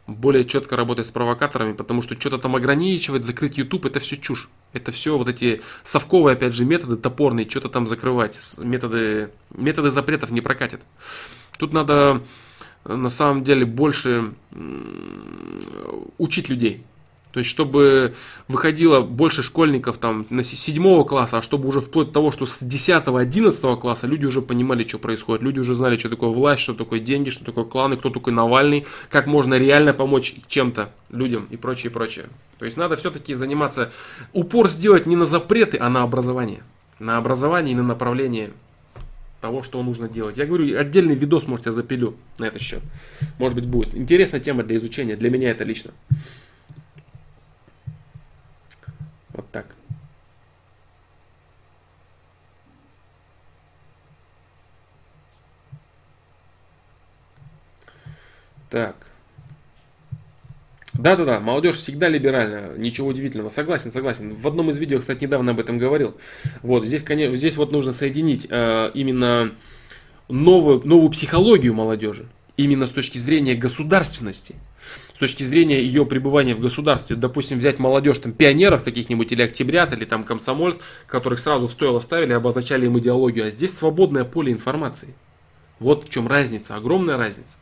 Более 0.07 0.45
четко 0.45 0.77
работать 0.77 1.05
с 1.05 1.11
провокаторами, 1.11 1.73
потому 1.73 2.01
что 2.01 2.19
что-то 2.19 2.37
там 2.37 2.55
ограничивать, 2.55 3.25
закрыть 3.25 3.57
YouTube, 3.57 3.85
это 3.85 3.99
все 3.99 4.15
чушь. 4.15 4.49
Это 4.71 4.93
все 4.93 5.17
вот 5.17 5.27
эти 5.27 5.61
совковые, 5.83 6.33
опять 6.33 6.53
же, 6.53 6.63
методы 6.63 6.95
топорные, 6.95 7.49
что-то 7.49 7.67
там 7.67 7.87
закрывать. 7.87 8.39
Методы, 8.57 9.31
методы 9.53 9.91
запретов 9.91 10.31
не 10.31 10.39
прокатят. 10.39 10.79
Тут 11.57 11.73
надо 11.73 12.23
на 12.85 13.09
самом 13.09 13.43
деле 13.43 13.65
больше 13.65 14.33
учить 16.17 16.47
людей. 16.47 16.85
То 17.34 17.39
есть, 17.39 17.49
чтобы 17.49 18.14
выходило 18.47 19.01
больше 19.01 19.41
школьников 19.41 19.97
там 19.97 20.27
на 20.30 20.43
седьмого 20.43 21.03
класса, 21.03 21.39
а 21.39 21.41
чтобы 21.41 21.68
уже 21.68 21.81
вплоть 21.81 22.07
до 22.07 22.14
того, 22.14 22.31
что 22.31 22.45
с 22.45 22.61
10-11 22.61 23.80
класса 23.80 24.05
люди 24.05 24.26
уже 24.26 24.43
понимали, 24.43 24.88
что 24.88 24.99
происходит. 24.99 25.41
Люди 25.41 25.57
уже 25.57 25.73
знали, 25.73 25.97
что 25.97 26.10
такое 26.10 26.30
власть, 26.30 26.61
что 26.61 26.76
такое 26.76 26.99
деньги, 26.99 27.31
что 27.31 27.43
такое 27.43 27.65
кланы, 27.65 27.97
кто 27.97 28.11
такой 28.11 28.34
Навальный, 28.34 28.85
как 29.10 29.26
можно 29.26 29.57
реально 29.57 29.93
помочь 29.93 30.35
чем-то 30.47 30.91
людям 31.10 31.47
и 31.49 31.57
прочее, 31.57 31.91
прочее. 31.91 32.26
То 32.60 32.65
есть, 32.65 32.77
надо 32.77 32.97
все-таки 32.97 33.34
заниматься, 33.34 33.91
упор 34.31 34.69
сделать 34.69 35.07
не 35.07 35.15
на 35.15 35.26
запреты, 35.26 35.80
а 35.81 35.89
на 35.89 36.03
образование. 36.03 36.61
На 36.99 37.18
образование 37.18 37.73
и 37.73 37.76
на 37.76 37.84
направление 37.84 38.51
того, 39.41 39.64
что 39.64 39.81
нужно 39.81 40.07
делать. 40.07 40.38
Я 40.38 40.45
говорю, 40.45 40.80
отдельный 40.80 41.15
видос, 41.15 41.47
может, 41.47 41.65
я 41.65 41.72
запилю 41.72 42.15
на 42.38 42.45
этот 42.45 42.61
счет. 42.61 42.84
Может 43.39 43.55
быть, 43.55 43.65
будет. 43.65 43.95
Интересная 43.95 44.39
тема 44.39 44.61
для 44.61 44.77
изучения, 44.77 45.15
для 45.15 45.31
меня 45.31 45.49
это 45.49 45.64
лично. 45.64 45.91
Вот 49.34 49.49
так. 49.51 49.76
Так. 58.69 58.95
Да-да-да, 60.93 61.39
молодежь 61.39 61.77
всегда 61.77 62.07
либеральна, 62.07 62.77
ничего 62.77 63.07
удивительного. 63.07 63.49
Согласен, 63.49 63.91
согласен. 63.91 64.35
В 64.35 64.47
одном 64.47 64.69
из 64.69 64.77
видео, 64.77 64.99
кстати, 64.99 65.23
недавно 65.23 65.51
об 65.51 65.60
этом 65.60 65.80
говорил. 65.80 66.15
Вот, 66.61 66.85
здесь, 66.85 67.01
конечно, 67.01 67.35
здесь 67.35 67.55
вот 67.55 67.72
нужно 67.72 67.93
соединить 67.93 68.47
э, 68.49 68.91
именно 68.93 69.53
новую, 70.30 70.88
новую 70.88 71.10
психологию 71.10 71.73
молодежи, 71.73 72.27
именно 72.57 72.85
с 72.85 72.91
точки 72.91 73.18
зрения 73.18 73.55
государственности 73.55 74.55
с 75.14 75.19
точки 75.19 75.44
зрения 75.44 75.80
ее 75.80 76.06
пребывания 76.06 76.56
в 76.56 76.60
государстве. 76.60 77.15
Допустим, 77.15 77.60
взять 77.60 77.80
молодежь, 77.80 78.19
там, 78.19 78.31
пионеров 78.31 78.84
каких-нибудь, 78.84 79.31
или 79.31 79.44
октябрят, 79.44 79.94
или 79.94 80.06
там 80.06 80.23
комсомольцев, 80.23 80.84
которых 81.07 81.40
сразу 81.40 81.68
в 81.68 81.72
стойло 81.72 81.99
ставили, 81.99 82.34
обозначали 82.34 82.88
им 82.88 82.98
идеологию. 82.98 83.48
А 83.48 83.49
здесь 83.49 83.77
свободное 83.77 84.23
поле 84.23 84.52
информации. 84.52 85.14
Вот 85.80 86.06
в 86.06 86.10
чем 86.10 86.27
разница, 86.27 86.76
огромная 86.76 87.18
разница. 87.18 87.57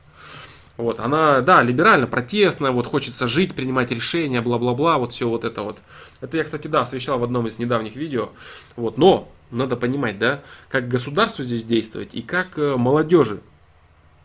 Вот, 0.77 0.99
она, 0.99 1.41
да, 1.41 1.61
либерально, 1.61 2.07
протестная, 2.07 2.71
вот 2.71 2.87
хочется 2.87 3.27
жить, 3.27 3.53
принимать 3.53 3.91
решения, 3.91 4.41
бла-бла-бла, 4.41 4.97
вот 4.97 5.11
все 5.11 5.27
вот 5.27 5.43
это 5.43 5.61
вот. 5.61 5.77
Это 6.21 6.37
я, 6.37 6.43
кстати, 6.43 6.67
да, 6.67 6.81
освещал 6.81 7.19
в 7.19 7.23
одном 7.23 7.47
из 7.47 7.59
недавних 7.59 7.95
видео. 7.95 8.29
Вот, 8.75 8.97
но 8.97 9.29
надо 9.51 9.75
понимать, 9.75 10.17
да, 10.17 10.41
как 10.69 10.87
государству 10.87 11.43
здесь 11.43 11.65
действовать 11.65 12.11
и 12.13 12.21
как 12.21 12.57
э, 12.57 12.77
молодежи 12.77 13.41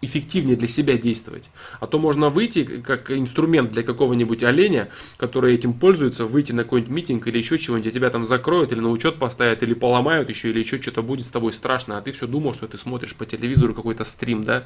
эффективнее 0.07 0.57
для 0.57 0.69
себя 0.69 0.97
действовать. 0.97 1.45
А 1.81 1.87
то 1.87 1.99
можно 1.99 2.31
выйти 2.31 2.65
как 2.65 3.11
инструмент 3.11 3.73
для 3.73 3.83
какого-нибудь 3.83 4.43
оленя, 4.43 4.89
который 5.19 5.55
этим 5.55 5.75
пользуется, 5.75 6.25
выйти 6.25 6.53
на 6.53 6.65
какой-нибудь 6.65 6.93
митинг 6.93 7.27
или 7.27 7.39
еще 7.39 7.59
чего-нибудь, 7.59 7.91
а 7.91 7.95
тебя 7.95 8.11
там 8.11 8.25
закроют 8.25 8.73
или 8.73 8.81
на 8.81 8.91
учет 8.91 9.19
поставят, 9.19 9.63
или 9.63 9.75
поломают 9.75 10.31
еще, 10.31 10.51
или 10.51 10.61
еще 10.61 10.81
что-то 10.81 11.03
будет 11.03 11.27
с 11.27 11.31
тобой 11.31 11.53
страшно, 11.53 11.99
а 11.99 12.01
ты 12.01 12.13
все 12.13 12.27
думал, 12.27 12.55
что 12.55 12.67
ты 12.67 12.79
смотришь 12.79 13.15
по 13.15 13.27
телевизору 13.27 13.75
какой-то 13.75 14.05
стрим, 14.05 14.45
да, 14.45 14.65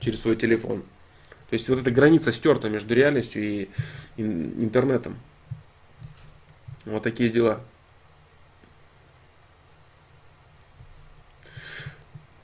через 0.00 0.22
свой 0.22 0.36
телефон. 0.36 0.82
То 1.50 1.54
есть 1.54 1.68
вот 1.68 1.78
эта 1.78 1.90
граница 1.90 2.32
стерта 2.32 2.68
между 2.68 2.94
реальностью 2.94 3.42
и 3.42 3.68
интернетом. 4.16 5.16
Вот 6.84 7.02
такие 7.02 7.30
дела. 7.30 7.60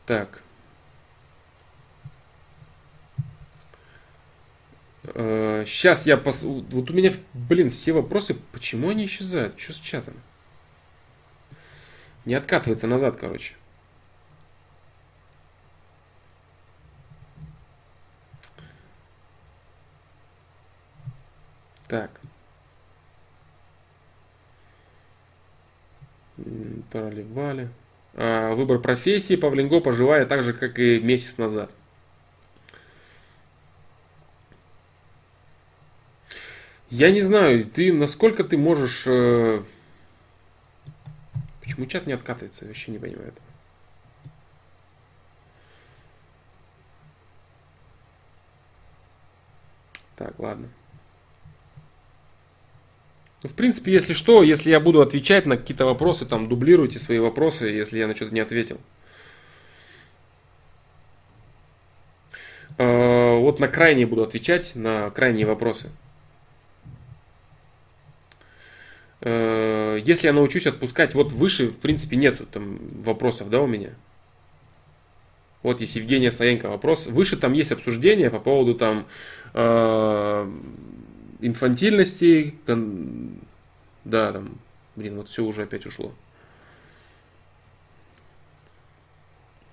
Так. 0.07 0.44
Сейчас 5.05 6.07
э, 6.07 6.11
я 6.11 6.17
пос... 6.17 6.43
Вот 6.43 6.91
у 6.91 6.95
меня, 6.95 7.13
блин, 7.35 7.71
все 7.71 7.93
вопросы, 7.93 8.37
почему 8.53 8.89
они 8.89 9.05
исчезают? 9.05 9.61
Что 9.61 9.75
с 9.75 9.77
чатом? 9.77 10.15
Не 12.25 12.35
откатывается 12.35 12.87
назад, 12.87 13.17
короче. 13.17 13.55
Так. 21.87 22.11
Трали-вали. 26.91 27.69
А, 28.15 28.55
выбор 28.55 28.79
профессии 28.79 29.37
Павленко 29.37 29.81
поживает 29.81 30.29
так 30.29 30.45
же, 30.45 30.55
как 30.55 30.79
и 30.79 30.99
месяц 30.99 31.37
назад. 31.37 31.71
Я 36.95 37.11
не 37.11 37.23
знаю, 37.23 37.65
ты 37.65 37.93
насколько 37.93 38.45
ты 38.45 38.57
можешь... 38.57 39.03
Э... 39.09 39.65
Почему 41.61 41.87
чат 41.87 42.07
не 42.07 42.13
откатывается? 42.13 42.65
Я 42.65 42.69
вообще 42.69 42.93
не 42.93 43.01
понимаю 43.01 43.31
этого. 43.31 43.47
Так, 50.15 50.39
ладно. 50.39 50.69
Ну, 53.43 53.49
в 53.49 53.55
принципе, 53.55 53.93
если 53.93 54.13
что, 54.13 54.45
если 54.45 54.71
я 54.71 54.79
буду 54.79 55.03
отвечать 55.03 55.47
на 55.47 55.57
какие-то 55.57 55.87
вопросы, 55.87 56.27
там, 56.27 56.49
дублируйте 56.49 57.01
свои 57.01 57.19
вопросы, 57.19 57.65
если 57.65 57.99
я 57.99 58.07
на 58.07 58.15
что-то 58.15 58.33
не 58.33 58.39
ответил. 58.39 58.79
Э, 62.79 63.37
вот 63.37 63.59
на 63.59 63.67
крайние 63.67 64.07
буду 64.07 64.23
отвечать, 64.23 64.77
на 64.77 65.11
крайние 65.11 65.45
вопросы. 65.45 65.89
Э, 65.89 65.91
если 69.25 70.27
я 70.27 70.33
научусь 70.33 70.67
отпускать, 70.67 71.15
вот 71.15 71.33
выше, 71.33 71.69
в 71.69 71.79
принципе, 71.79 72.17
нету 72.17 72.47
там 72.47 72.79
вопросов, 72.91 73.49
да, 73.49 73.61
у 73.63 73.67
меня. 73.67 73.91
Вот 75.63 75.81
есть 75.81 75.97
Евгения 75.97 76.31
Саенко 76.31 76.69
вопрос. 76.69 77.07
Выше 77.07 77.39
там 77.39 77.55
есть 77.55 77.73
обсуждение 77.73 78.31
по 78.31 78.39
поводу 78.39 78.75
там 78.75 79.07
э, 79.55 80.53
инфантильности, 81.41 82.55
там, 82.67 83.39
да, 84.05 84.33
там, 84.33 84.59
блин, 84.95 85.17
вот 85.17 85.29
все 85.29 85.43
уже 85.43 85.63
опять 85.63 85.87
ушло. 85.87 86.13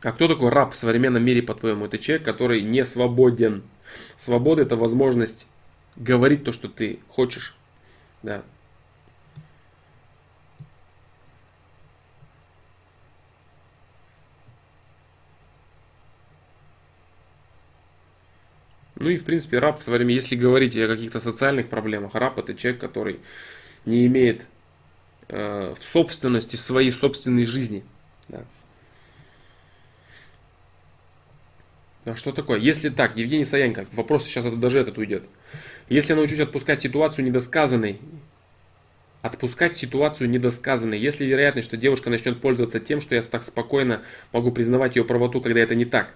А 0.04 0.14
кто 0.14 0.30
такой 0.30 0.50
раб 0.50 0.74
в 0.74 0.78
современном 0.78 1.24
мире, 1.24 1.44
по-твоему? 1.44 1.86
Это 1.86 2.00
человек, 2.00 2.26
который 2.26 2.62
не 2.62 2.86
свободен. 2.86 3.62
Свобода– 4.16 4.62
это 4.64 4.78
возможность 4.78 5.46
говорить 5.98 6.46
то, 6.46 6.54
что 6.54 6.70
ты 6.70 7.00
хочешь. 7.10 7.54
Да. 8.24 8.44
Ну 19.02 19.10
и, 19.10 19.18
в 19.18 19.24
принципе, 19.24 19.58
раб 19.58 19.80
в 19.80 19.84
свое 19.84 19.98
время, 19.98 20.14
если 20.14 20.36
говорить 20.36 20.78
о 20.78 20.88
каких-то 20.88 21.20
социальных 21.20 21.70
проблемах, 21.70 22.14
раб 22.14 22.38
это 22.38 22.54
человек, 22.54 22.80
который 22.80 23.20
не 23.84 24.06
имеет 24.06 24.46
э, 25.28 25.74
в 25.76 25.84
собственности 25.84 26.56
своей 26.56 26.92
собственной 26.92 27.46
жизни. 27.46 27.84
Да. 28.28 28.46
А 32.06 32.16
что 32.16 32.32
такое? 32.32 32.60
Если 32.60 32.90
так, 32.90 33.18
Евгений 33.18 33.46
Саянко, 33.46 33.88
вопрос 33.94 34.26
сейчас 34.26 34.46
это, 34.46 34.56
даже 34.56 34.78
этот 34.78 35.00
уйдет. 35.00 35.24
Если 35.90 36.14
я 36.14 36.18
научусь 36.18 36.40
отпускать 36.40 36.82
ситуацию 36.82 37.26
недосказанной, 37.26 38.00
Отпускать 39.24 39.78
ситуацию 39.78 40.28
недосказанной. 40.32 40.98
Если 40.98 41.26
вероятность, 41.26 41.68
что 41.68 41.78
девушка 41.78 42.10
начнет 42.10 42.42
пользоваться 42.42 42.80
тем, 42.80 43.02
что 43.02 43.14
я 43.14 43.22
так 43.22 43.44
спокойно 43.44 44.02
могу 44.32 44.52
признавать 44.52 44.96
ее 44.96 45.06
правоту, 45.06 45.42
когда 45.42 45.60
это 45.60 45.76
не 45.76 45.86
так. 45.86 46.16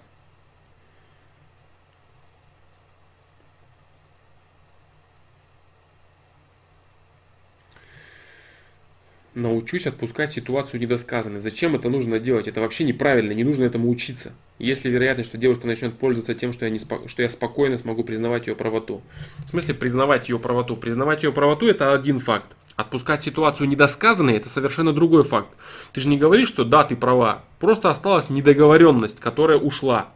Научусь 9.36 9.86
отпускать 9.86 10.32
ситуацию 10.32 10.80
недосказанной. 10.80 11.40
Зачем 11.40 11.76
это 11.76 11.90
нужно 11.90 12.20
делать? 12.20 12.48
Это 12.48 12.62
вообще 12.62 12.86
неправильно, 12.86 13.34
не 13.34 13.44
нужно 13.44 13.66
этому 13.66 13.90
учиться. 13.90 14.32
Если 14.58 14.90
вероятность, 14.90 15.30
что 15.30 15.38
девушка 15.38 15.68
начнет 15.68 15.94
пользоваться 15.98 16.34
тем, 16.34 16.54
что 16.54 16.66
я, 16.66 16.72
не 16.72 16.80
спо... 16.80 17.08
что 17.08 17.22
я 17.22 17.30
спокойно 17.30 17.78
смогу 17.78 18.04
признавать 18.04 18.48
ее 18.48 18.56
правоту. 18.56 19.02
В 19.46 19.50
смысле 19.50 19.74
признавать 19.74 20.30
ее 20.30 20.40
правоту? 20.40 20.78
Признавать 20.78 21.24
ее 21.24 21.34
правоту 21.34 21.68
это 21.68 21.94
один 21.94 22.20
факт. 22.20 22.56
Отпускать 22.78 23.24
ситуацию 23.24 23.68
недосказанной 23.68 24.38
это 24.38 24.50
совершенно 24.50 24.94
другой 24.94 25.24
факт. 25.26 25.50
Ты 25.92 26.02
же 26.02 26.08
не 26.08 26.18
говоришь, 26.18 26.48
что 26.48 26.64
да, 26.64 26.84
ты 26.84 26.96
права. 26.96 27.44
Просто 27.60 27.92
осталась 27.92 28.30
недоговоренность, 28.30 29.20
которая 29.20 29.58
ушла. 29.58 30.08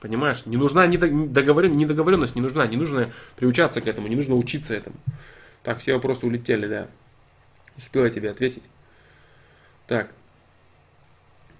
Понимаешь? 0.00 0.44
Не 0.46 0.56
нужна 0.56 0.86
недоговоренность, 0.86 1.80
недоговоренность 1.80 2.34
не 2.34 2.42
нужна. 2.42 2.66
Не 2.66 2.76
нужно 2.76 3.10
приучаться 3.36 3.80
к 3.80 3.86
этому, 3.86 4.08
не 4.08 4.16
нужно 4.16 4.34
учиться 4.34 4.74
этому. 4.74 4.96
Так, 5.62 5.78
все 5.78 5.94
вопросы 5.94 6.26
улетели, 6.26 6.66
да. 6.66 6.88
Успел 7.76 8.04
я 8.04 8.10
тебе 8.10 8.30
ответить. 8.30 8.62
Так. 9.86 10.10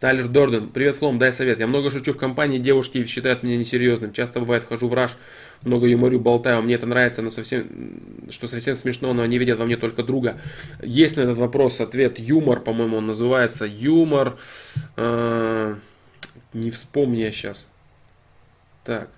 Тайлер 0.05 0.29
Дорден. 0.29 0.69
Привет, 0.69 0.97
Флом, 0.97 1.19
дай 1.19 1.33
совет. 1.33 1.61
Я 1.61 1.67
много 1.67 1.91
шучу 1.91 2.13
в 2.13 2.19
компании, 2.19 2.59
девушки 2.59 3.07
считают 3.07 3.43
меня 3.43 3.57
несерьезным. 3.57 4.13
Часто 4.13 4.41
бывает, 4.41 4.67
хожу 4.69 4.89
в 4.89 4.93
раж, 4.93 5.17
много 5.63 5.87
юморю, 5.87 6.21
болтаю. 6.21 6.61
Мне 6.61 6.75
это 6.75 6.85
нравится, 6.85 7.23
но 7.23 7.31
совсем, 7.31 7.67
что 8.29 8.47
совсем 8.47 8.75
смешно, 8.75 9.15
но 9.15 9.23
они 9.23 9.39
видят 9.39 9.59
во 9.59 9.65
мне 9.65 9.79
только 9.79 10.03
друга. 10.03 10.39
Есть 10.83 11.17
на 11.17 11.23
этот 11.23 11.39
вопрос 11.39 11.81
ответ 11.81 12.19
юмор, 12.19 12.61
по-моему, 12.61 12.99
он 12.99 13.07
называется. 13.07 13.65
Юмор. 13.65 14.37
Э, 14.97 15.77
не 16.53 16.71
вспомню 16.71 17.21
я 17.21 17.33
сейчас. 17.33 17.67
Так. 18.85 19.09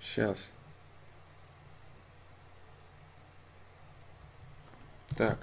Сейчас. 0.00 0.51
Так. 5.16 5.38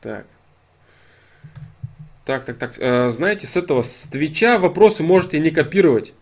Так. 0.00 0.26
Так, 2.24 2.44
так, 2.44 2.58
так. 2.58 2.78
Э, 2.78 3.10
знаете, 3.10 3.46
с 3.46 3.56
этого, 3.56 3.82
с 3.82 4.02
Твича 4.02 4.58
вопросы 4.58 5.02
можете 5.02 5.40
не 5.40 5.50
копировать. 5.50 6.12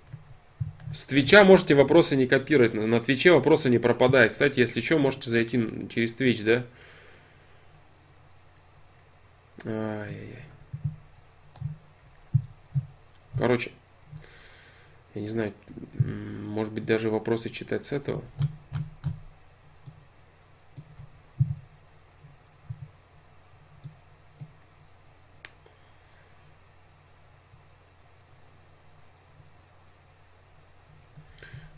С 0.95 1.05
Твича 1.05 1.45
можете 1.45 1.75
вопросы 1.75 2.17
не 2.17 2.27
копировать. 2.27 2.75
На 2.75 3.01
Твиче 3.01 3.33
вопросы 3.33 3.69
не 3.69 3.79
пропадают. 3.79 4.33
Кстати, 4.33 4.61
если 4.61 4.81
что, 4.81 4.99
можете 4.99 5.31
зайти 5.31 5.89
через 5.93 6.15
Твич, 6.15 6.43
да? 6.43 6.65
Ай-яй-яй. 9.65 10.45
Короче, 13.37 13.73
я 15.17 15.23
не 15.23 15.31
знаю, 15.31 15.55
может 15.99 16.75
быть 16.75 16.85
даже 16.85 17.09
вопросы 17.09 17.49
читать 17.49 17.87
с 17.87 17.93
этого. 17.93 18.23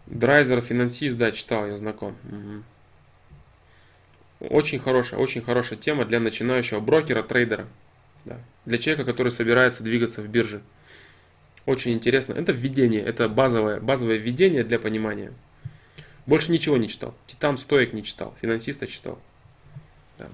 Драйзер, 0.07 0.61
финансист, 0.61 1.17
да, 1.17 1.31
читал, 1.31 1.69
я 1.69 1.77
знаком. 1.77 2.17
Угу. 2.25 2.65
Очень 4.53 4.81
хорошая, 4.81 5.21
очень 5.21 5.43
хорошая 5.43 5.79
тема 5.79 6.05
для 6.05 6.19
начинающего 6.19 6.81
брокера, 6.81 7.23
трейдера. 7.23 7.69
Да. 8.25 8.41
Для 8.65 8.79
человека, 8.79 9.05
который 9.05 9.31
собирается 9.31 9.85
двигаться 9.85 10.23
в 10.23 10.29
бирже. 10.29 10.61
Очень 11.69 11.93
интересно. 11.93 12.33
Это 12.33 12.53
введение, 12.53 13.03
это 13.03 13.29
базовое, 13.29 13.79
базовое 13.79 14.17
введение 14.17 14.65
для 14.65 14.79
понимания. 14.79 15.35
Больше 16.25 16.51
ничего 16.51 16.79
не 16.79 16.89
читал. 16.89 17.15
Титан 17.27 17.59
стоек 17.59 17.93
не 17.93 18.03
читал, 18.03 18.35
финансиста 18.41 18.87
читал. 18.87 19.19
Да. 20.17 20.29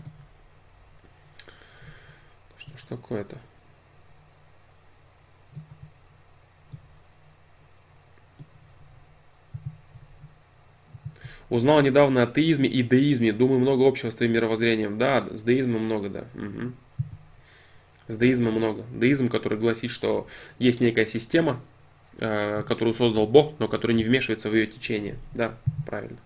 Что 2.56 2.78
ж 2.78 2.82
такое-то? 2.88 3.36
Узнал 11.50 11.82
недавно 11.82 12.22
о 12.22 12.26
теизме 12.28 12.68
и 12.68 12.84
деизме. 12.84 13.32
Думаю, 13.32 13.58
много 13.58 13.88
общего 13.88 14.10
с 14.10 14.14
твоим 14.14 14.34
мировоззрением. 14.34 14.98
Да, 14.98 15.26
с 15.32 15.42
деизмом 15.42 15.86
много, 15.86 16.10
да. 16.10 16.26
Угу. 16.36 16.72
С 18.06 18.16
деизмом 18.16 18.54
много. 18.54 18.84
Деизм, 18.92 19.28
который 19.28 19.58
гласит, 19.58 19.90
что 19.90 20.26
есть 20.58 20.80
некая 20.80 21.06
система, 21.06 21.60
э, 22.18 22.62
которую 22.68 22.94
создал 22.94 23.26
Бог, 23.26 23.58
но 23.58 23.68
который 23.68 23.96
не 23.96 24.04
вмешивается 24.04 24.50
в 24.50 24.54
ее 24.54 24.66
течение. 24.66 25.16
Да, 25.32 25.56
правильно. 25.86 26.18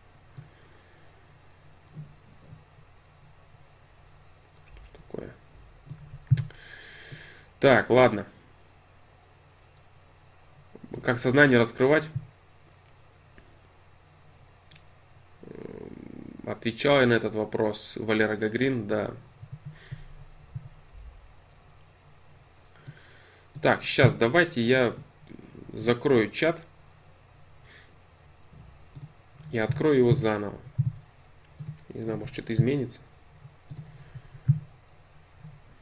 Что 4.91 5.03
такое? 5.07 5.35
Так, 7.61 7.91
ладно. 7.91 8.27
Как 11.05 11.19
сознание 11.19 11.59
раскрывать? 11.59 12.09
Отвечал 16.45 17.01
я 17.01 17.07
на 17.07 17.13
этот 17.13 17.35
вопрос 17.35 17.95
Валера 17.97 18.37
Гагрин, 18.37 18.89
да. 18.89 19.13
Так, 23.61 23.83
сейчас 23.83 24.15
давайте 24.15 24.63
я 24.63 24.95
закрою 25.73 26.31
чат. 26.31 26.61
Я 29.51 29.65
открою 29.65 29.99
его 29.99 30.13
заново. 30.13 30.59
Не 31.93 32.03
знаю, 32.03 32.19
может 32.19 32.35
что-то 32.35 32.55
изменится. 32.55 33.01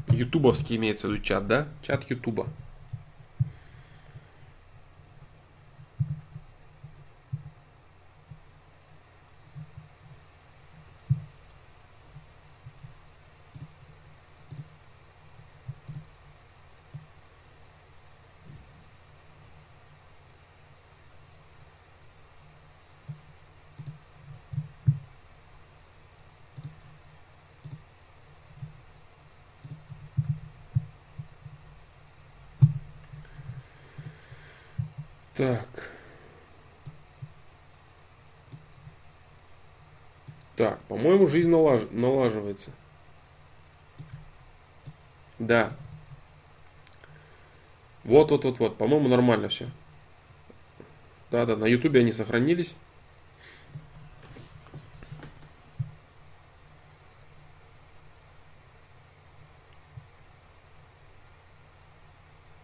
Ютубовский 0.08 0.76
имеется 0.76 1.08
в 1.08 1.10
виду 1.10 1.22
чат, 1.22 1.46
да? 1.46 1.68
Чат 1.82 2.08
Ютуба. 2.08 2.46
Так. 35.36 35.68
Так, 40.56 40.80
по-моему, 40.84 41.26
жизнь 41.26 41.50
налаж... 41.50 41.82
налаживается. 41.90 42.70
Да. 45.38 45.70
Вот, 48.04 48.30
вот, 48.30 48.44
вот, 48.44 48.58
вот. 48.58 48.78
По-моему, 48.78 49.08
нормально 49.08 49.48
все. 49.48 49.68
Да, 51.30 51.44
да, 51.44 51.56
на 51.56 51.66
Ютубе 51.66 52.00
они 52.00 52.12
сохранились. 52.12 52.72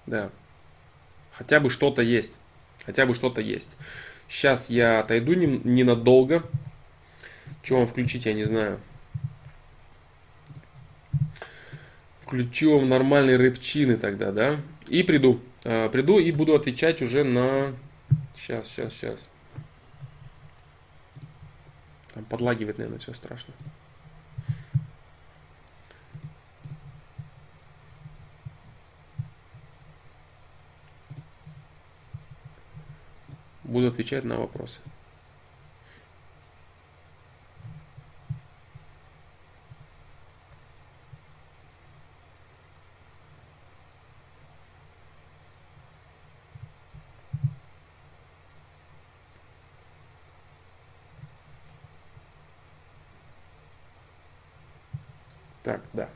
Да. 0.07 0.31
Хотя 1.33 1.61
бы 1.61 1.69
что-то 1.69 2.01
есть. 2.01 2.39
Хотя 2.85 3.07
бы 3.07 3.15
что-то 3.15 3.41
есть. 3.41 3.77
Сейчас 4.29 4.71
я 4.71 5.01
отойду 5.01 5.35
ненадолго. 5.35 6.43
Что 7.63 7.79
вам 7.79 7.87
включить, 7.87 8.27
я 8.27 8.35
не 8.35 8.45
знаю. 8.45 8.81
Включу 12.23 12.79
вам 12.79 12.89
нормальные 12.89 13.37
рэпчины 13.37 13.97
тогда, 13.97 14.33
да? 14.33 14.57
И 14.89 15.03
приду. 15.03 15.41
А, 15.65 15.89
приду 15.91 16.19
и 16.19 16.33
буду 16.33 16.55
отвечать 16.55 17.03
уже 17.03 17.25
на... 17.25 17.75
Сейчас, 18.37 18.69
сейчас, 18.69 18.93
сейчас. 18.95 19.21
Там 22.15 22.25
подлагивает, 22.25 22.79
наверное, 22.79 22.99
все 22.99 23.13
страшно. 23.13 23.55
Буду 33.65 33.89
отвечать 33.89 34.25
на 34.25 34.39
вопросы. 34.39 34.81
Так, 55.63 55.81
да. 55.93 56.09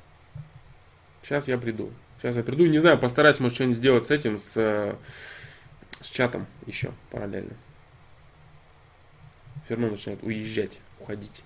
Сейчас 1.23 1.49
я 1.49 1.57
приду. 1.59 1.93
Сейчас 2.19 2.37
я 2.37 2.43
приду. 2.43 2.67
Не 2.67 2.79
знаю, 2.79 2.99
постараюсь, 2.99 3.39
может, 3.41 3.55
что-нибудь 3.55 3.77
сделать 3.77 4.07
с 4.07 4.11
этим, 4.11 4.39
с, 4.39 4.53
с 4.53 4.97
чатом 6.17 6.47
еще 6.67 6.93
параллельно. 7.11 7.55
Ферно 9.69 9.91
начинает 9.91 10.23
уезжать, 10.23 10.79
уходить. 10.99 11.43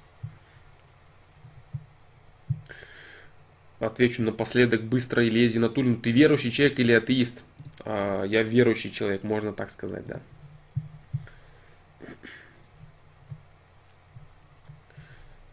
Отвечу 3.81 4.23
напоследок 4.23 4.85
быстро 4.85 5.27
Илья 5.27 5.49
Зинатуллин. 5.49 6.01
Ты 6.01 6.11
верующий 6.11 6.51
человек 6.51 6.79
или 6.79 6.93
атеист? 6.93 7.43
А, 7.81 8.25
я 8.25 8.43
верующий 8.43 8.93
человек, 8.93 9.25
можно 9.25 9.53
так 9.53 9.71
сказать, 9.71 10.05
да. 10.07 10.21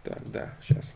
Так, 0.04 0.30
да, 0.30 0.58
сейчас. 0.62 0.94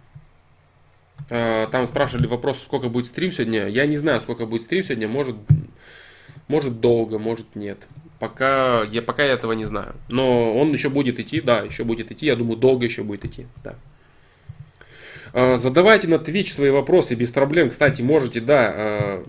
А, 1.32 1.68
там 1.68 1.88
спрашивали 1.88 2.28
вопрос, 2.28 2.62
сколько 2.62 2.90
будет 2.90 3.08
стрим 3.08 3.32
сегодня. 3.32 3.68
Я 3.68 3.88
не 3.88 3.96
знаю, 3.96 4.22
сколько 4.22 4.46
будет 4.46 4.64
стрим 4.64 4.84
сегодня. 4.84 5.08
Может, 5.08 5.38
может 6.48 6.80
долго, 6.80 7.20
может 7.20 7.56
нет. 7.56 7.78
Пока 8.20 8.84
я, 8.84 9.02
пока 9.02 9.24
я 9.24 9.34
этого 9.34 9.54
не 9.54 9.66
знаю. 9.66 9.96
Но 10.10 10.56
он 10.56 10.72
еще 10.74 10.90
будет 10.90 11.20
идти, 11.20 11.42
да, 11.42 11.62
еще 11.62 11.84
будет 11.84 12.12
идти. 12.12 12.28
Я 12.28 12.36
думаю, 12.36 12.58
долго 12.58 12.86
еще 12.86 13.04
будет 13.04 13.26
идти, 13.26 13.48
да. 13.64 13.76
А, 15.34 15.58
задавайте 15.58 16.08
на 16.08 16.16
Twitch 16.16 16.48
свои 16.48 16.70
вопросы 16.70 17.16
без 17.16 17.32
проблем. 17.32 17.70
Кстати, 17.70 18.02
можете, 18.02 18.40
да. 18.40 18.74
А, 18.74 19.26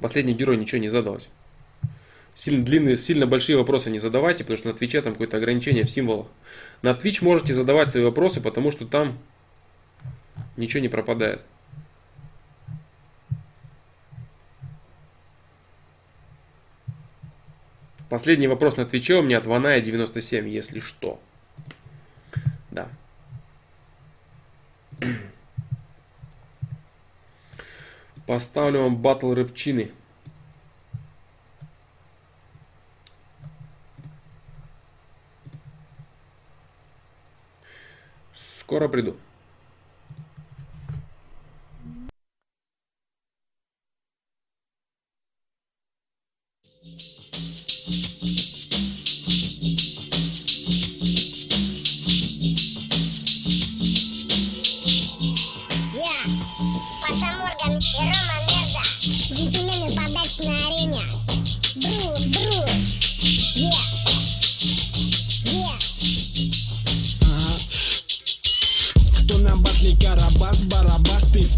последний 0.00 0.34
герой 0.34 0.56
ничего 0.56 0.80
не 0.80 0.88
задалось. 0.88 1.28
Сильно 2.34 2.64
длинные, 2.64 2.96
сильно 2.96 3.26
большие 3.26 3.58
вопросы 3.58 3.90
не 3.90 3.98
задавайте, 3.98 4.44
потому 4.44 4.56
что 4.56 4.68
на 4.68 4.74
Твиче 4.74 5.02
там 5.02 5.12
какое-то 5.12 5.36
ограничение 5.36 5.84
в 5.84 5.90
символах. 5.90 6.28
На 6.80 6.92
Twitch 6.92 7.22
можете 7.22 7.54
задавать 7.54 7.90
свои 7.90 8.02
вопросы, 8.02 8.40
потому 8.40 8.70
что 8.70 8.86
там 8.86 9.18
ничего 10.56 10.80
не 10.80 10.88
пропадает. 10.88 11.42
Последний 18.12 18.46
вопрос 18.46 18.76
на 18.76 18.84
Твиче 18.84 19.14
у 19.14 19.22
меня 19.22 19.38
от 19.38 19.46
Ваная 19.46 19.80
97, 19.80 20.46
если 20.46 20.80
что. 20.80 21.18
Да. 22.70 22.90
Поставлю 28.26 28.82
вам 28.82 28.98
батл 28.98 29.32
рыбчины. 29.32 29.92
Скоро 38.34 38.88
приду. 38.88 39.16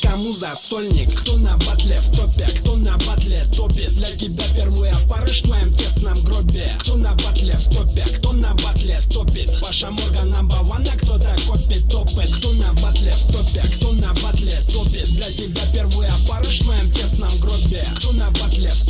кому 0.00 0.34
застольник 0.34 1.20
Кто 1.20 1.36
на 1.36 1.56
батле 1.58 1.98
в 1.98 2.16
топе, 2.16 2.46
кто 2.60 2.76
на 2.76 2.96
батле 2.98 3.44
топит 3.54 3.94
Для 3.94 4.06
тебя 4.06 4.44
первый 4.54 4.90
опарыш 4.90 5.42
в 5.42 5.46
твоем 5.46 5.74
тесном 5.74 6.20
гробе. 6.22 6.72
Кто 6.80 6.96
на 6.96 7.14
батле 7.14 7.54
в 7.54 7.70
топе, 7.70 8.04
кто 8.04 8.32
на 8.32 8.54
батле 8.54 9.00
топит? 9.10 9.50
Паша 9.60 9.90
Морган 9.90 10.32
number 10.32 10.60
one, 10.62 10.88
а 10.92 10.96
кто-то 10.96 11.36
копит 11.46 11.88
топит 11.88 12.34
Кто 12.36 12.52
на 12.52 12.72
батле 12.74 13.12
в 13.12 13.32
топе, 13.32 13.62
кто 13.76 13.92
на 13.92 14.12
батле 14.14 14.54
топит? 14.72 15.06
Для 15.06 15.30
тебя 15.32 15.62
первый 15.72 16.08
опарыш 16.08 16.60
в 16.60 16.64
твоем 16.64 16.90
тесном 16.92 17.36
гробе. 17.38 17.86
Кто 17.96 18.12
на 18.12 18.30
батле 18.30 18.70
в 18.70 18.87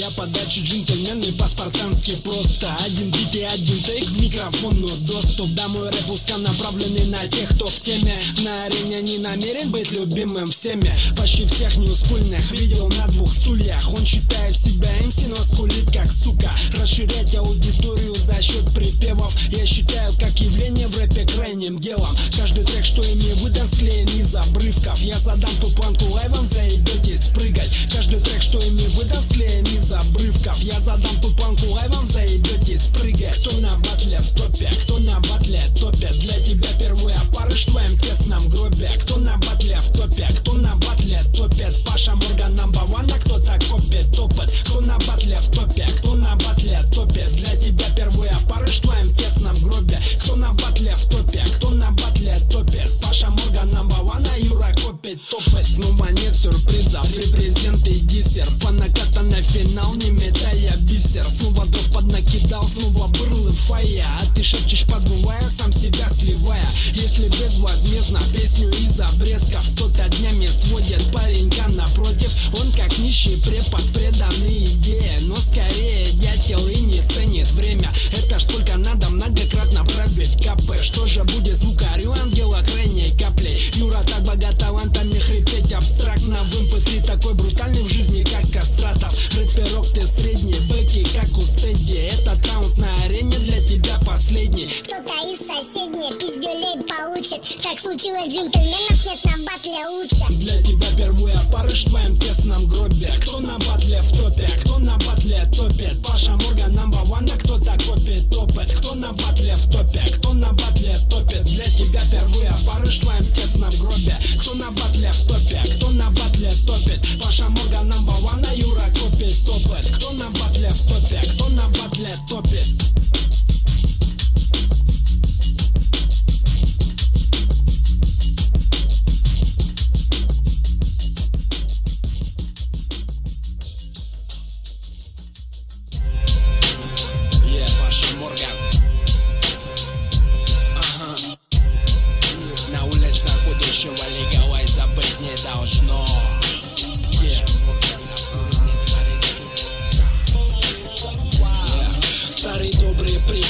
Я 0.00 0.10
подачи 0.12 0.60
джентльмен 0.60 1.20
и 1.20 1.30
по-спартански 1.32 2.16
просто 2.24 2.74
Один 2.86 3.10
бит 3.10 3.34
и 3.34 3.42
один 3.42 3.82
тейк 3.82 4.06
в 4.06 4.18
микрофону 4.18 4.88
доступ 5.06 5.50
Да 5.50 5.68
мой 5.68 5.90
рэп 5.90 6.00
направленный 6.40 7.06
на 7.06 7.26
тех, 7.28 7.48
кто 7.50 7.66
в 7.66 7.80
теме. 7.80 8.14
На 8.42 8.64
арене 8.64 9.02
не 9.02 9.18
намерен 9.18 9.70
быть 9.70 9.90
любимым 9.90 10.50
всеми. 10.50 10.92
Почти 11.16 11.46
всех 11.46 11.76
неускульных 11.76 12.50
видел 12.50 12.88
на 12.98 13.06
двух 13.08 13.32
стульях. 13.32 13.92
Он 13.92 14.04
считает 14.04 14.56
себя 14.56 14.90
МС, 15.04 15.18
но 15.26 15.36
скулит 15.36 15.90
как 15.92 16.10
сука. 16.10 16.52
Расширять 16.80 17.34
аудиторию 17.34 18.14
за 18.14 18.40
счет 18.40 18.64
припевов. 18.74 19.34
Я 19.48 19.66
считаю 19.66 20.14
как 20.18 20.38
явление 20.40 20.88
в 20.88 20.98
рэпе 20.98 21.26
крайним 21.26 21.78
делом. 21.78 22.16
Каждый 22.36 22.64
трек, 22.64 22.84
что 22.84 23.02
им 23.02 23.18
не 23.18 23.32
выдан, 23.34 23.68
склеен 23.68 24.08
из 24.08 24.34
обрывков. 24.34 24.98
Я 25.00 25.18
задам 25.18 25.50
ту 25.60 25.70
планку 25.70 26.06
лайвом, 26.06 26.46
заебетесь 26.46 27.28
прыгать. 27.34 27.70
Каждый 27.94 28.20
трек, 28.20 28.42
что 28.42 28.58
им 28.60 28.76
не 28.76 28.88
выдан, 28.88 29.22
склеен 29.22 29.64
из 29.64 29.89
обрывков. 29.92 30.58
Я 30.58 30.78
задам 30.80 31.14
ту 31.20 31.32
планку 31.34 31.66
лайвом, 31.66 32.06
заебетесь 32.06 32.82
прыгать 32.94 33.38
Кто 33.40 33.56
на 33.60 33.76
батле 33.78 34.18
в 34.18 34.28
топе, 34.34 34.70
кто 34.82 34.98
на 34.98 35.20
батле 35.20 35.62
топе. 35.78 36.08
Для 36.08 36.40
тебя 36.40 36.68
первый 36.78 37.14
опарыш 37.14 37.66
в 37.66 37.70
твоем 37.70 37.96
тесном 37.98 38.48
гробе. 38.48 38.90
Кто 39.02 39.16
на 39.18 39.36
батле 39.38 39.78
в 39.78 39.92
топе, 39.92 40.28
кто 40.38 40.52
на 40.54 40.76
батле 40.76 41.20
топит 41.34 41.84
Паша 41.84 42.14
Морган 42.14 42.54
number 42.54 42.86
one, 42.88 43.10
а 43.12 43.18
кто-то 43.18 43.58
копит 43.68 44.12
топот 44.12 44.50
Кто 44.64 44.80
на 44.80 44.98
батле 44.98 45.38
в 45.38 45.50
топе, 45.50 45.86
кто 45.98 46.14
на 46.14 46.36
батле 46.36 46.78
топит 46.92 47.34
Для 47.34 47.56
тебя 47.56 47.86
первый 47.96 48.28
опарыш 48.30 48.78
в 48.78 48.82
твоем 48.82 49.14
тесном 49.14 49.56
гробе. 49.56 49.98
Кто 50.22 50.36
на 50.36 50.52
батле 50.52 50.94
в 50.94 51.04
топе, 51.06 51.44
кто 51.56 51.70
на 51.70 51.90
батле 51.92 52.38
топит 52.50 52.90
Паша 53.02 53.30
Морган 53.30 53.70
number 53.70 54.00
one, 54.02 54.26
а 54.32 54.38
Юра 54.38 54.72
копит 54.74 54.89
топот 55.00 55.66
Снова 55.66 56.10
нет 56.10 56.34
сюрпризов, 56.34 57.10
репрезент 57.16 57.86
и 57.86 58.00
диссер. 58.00 58.46
По 58.62 58.70
накатанной 58.70 59.42
финал, 59.42 59.94
не 59.94 60.10
метая 60.10 60.76
бисер. 60.78 61.28
Снова 61.28 61.66
дроп 61.66 61.92
поднакидал, 61.94 62.68
снова 62.68 63.06
бырлы 63.08 63.52
фая. 63.52 64.06
А 64.20 64.34
ты 64.34 64.42
шепчешь 64.42 64.84
подбывая, 64.84 65.48
сам 65.48 65.72
себя 65.72 66.08
сливая. 66.08 66.68
Если 66.92 67.28
безвозмездно 67.28 68.20
песню 68.32 68.68
из 68.68 68.98
обрезков. 69.00 69.64
Кто-то 69.74 70.08
днями 70.08 70.46
сводит 70.46 71.02
паренька 71.12 71.68
напротив. 71.68 72.32
Он 72.60 72.72
как 72.72 72.96
нищий 72.98 73.40
препод, 73.40 73.82
преданный 73.94 74.66
идее. 74.66 75.18
Но 75.22 75.36
скорее 75.36 76.10
дятел 76.12 76.66
и 76.68 76.80
не 76.80 77.02
ценит 77.02 77.50
время. 77.52 77.90
Это 78.12 78.38
ж 78.38 78.42
сколько 78.42 78.76
надо 78.76 79.08
многократно 79.08 79.84
пробить 79.84 80.36
КП 80.36 80.82
Что 80.82 81.06
же 81.06 81.22
будет 81.24 81.56
звукарю 81.56 82.12
ангела 82.12 82.62
крайней 82.72 83.16
каплей? 83.16 83.58
Юра 83.74 84.04
так 84.04 84.24
богат 84.24 84.62
талантами 84.90 85.18
хрипеть 85.18 85.72
абстрактно. 85.72 86.38
В 86.44 86.60
mp3 86.60 87.06
такой 87.06 87.34
брутальный 87.34 87.82
в 87.82 87.88
жизни, 87.88 88.24
как 88.24 88.50
Кастратов. 88.52 89.12
Рэперок 89.36 89.92
ты 89.92 90.06
средний, 90.06 90.58
бэки 90.68 91.04
как 91.14 91.36
у 91.36 91.42
Стеди 91.42 92.10
Этот 92.12 92.46
раунд 92.48 92.76
на 92.76 92.94
арене 93.04 93.38
для 93.38 93.62
тебя 93.62 93.98
последний. 94.04 94.68
Кто-то 94.84 95.14
из 95.28 95.38
соседней 95.38 96.12
пиздюлей 96.18 96.82
получит. 96.84 97.42
Так 97.62 97.78
случилось, 97.80 98.32
джентльменов 98.32 99.04
нет 99.04 99.24
на 99.24 99.44
батле 99.44 99.86
лучше. 99.88 100.24
Для 100.30 100.62
тебя 100.62 100.86
первый 100.96 101.32
опарыш 101.32 101.84
в 101.84 101.90
твоем 101.90 102.18
тесном 102.18 102.66
гробе. 102.66 103.12
Кто 103.20 103.40
на 103.40 103.58
батле 103.58 104.00
в 104.02 104.12
топе, 104.12 104.48
кто 104.62 104.78
на 104.78 104.96
батле 104.98 105.46
топит? 105.54 106.02
Паша 106.04 106.32
Морган 106.32 106.74
number 106.74 107.04
one, 107.06 107.30
а 107.32 107.38
кто-то 107.38 107.76
копит 107.86 108.34
опыт? 108.34 108.72
Кто 108.78 108.94
на 108.94 109.12
батле 109.12 109.54
в 109.54 109.70
топе, 109.70 110.04
кто 110.16 110.32
на 110.32 110.52
батле 110.52 110.96
топит? 111.10 111.44
Для 111.44 111.64
тебя 111.64 112.02
первый 112.10 112.48
опарыш 112.48 112.98
в 112.98 113.00
твоем 113.02 113.26
тесном 113.32 113.70
гробе. 113.78 114.16
Кто 114.40 114.54
на 114.54 114.70
батле 114.80 115.12
в 115.12 115.26
топе, 115.26 115.62
кто 115.76 115.90
на 115.90 116.10
батле 116.10 116.50
топит? 116.66 117.00
Паша 117.22 117.48
Морган 117.48 117.90
number 117.90 118.18
one, 118.22 118.46
а 118.48 118.54
Юра 118.54 118.88
копит 118.98 119.36
опыт 119.48 119.86
Кто 119.96 120.12
на 120.12 120.30
батле 120.30 120.70
в 120.70 120.80
топе, 120.88 121.20
кто 121.34 121.48
на 121.48 121.68
батле 121.68 122.16
топит 122.28 122.66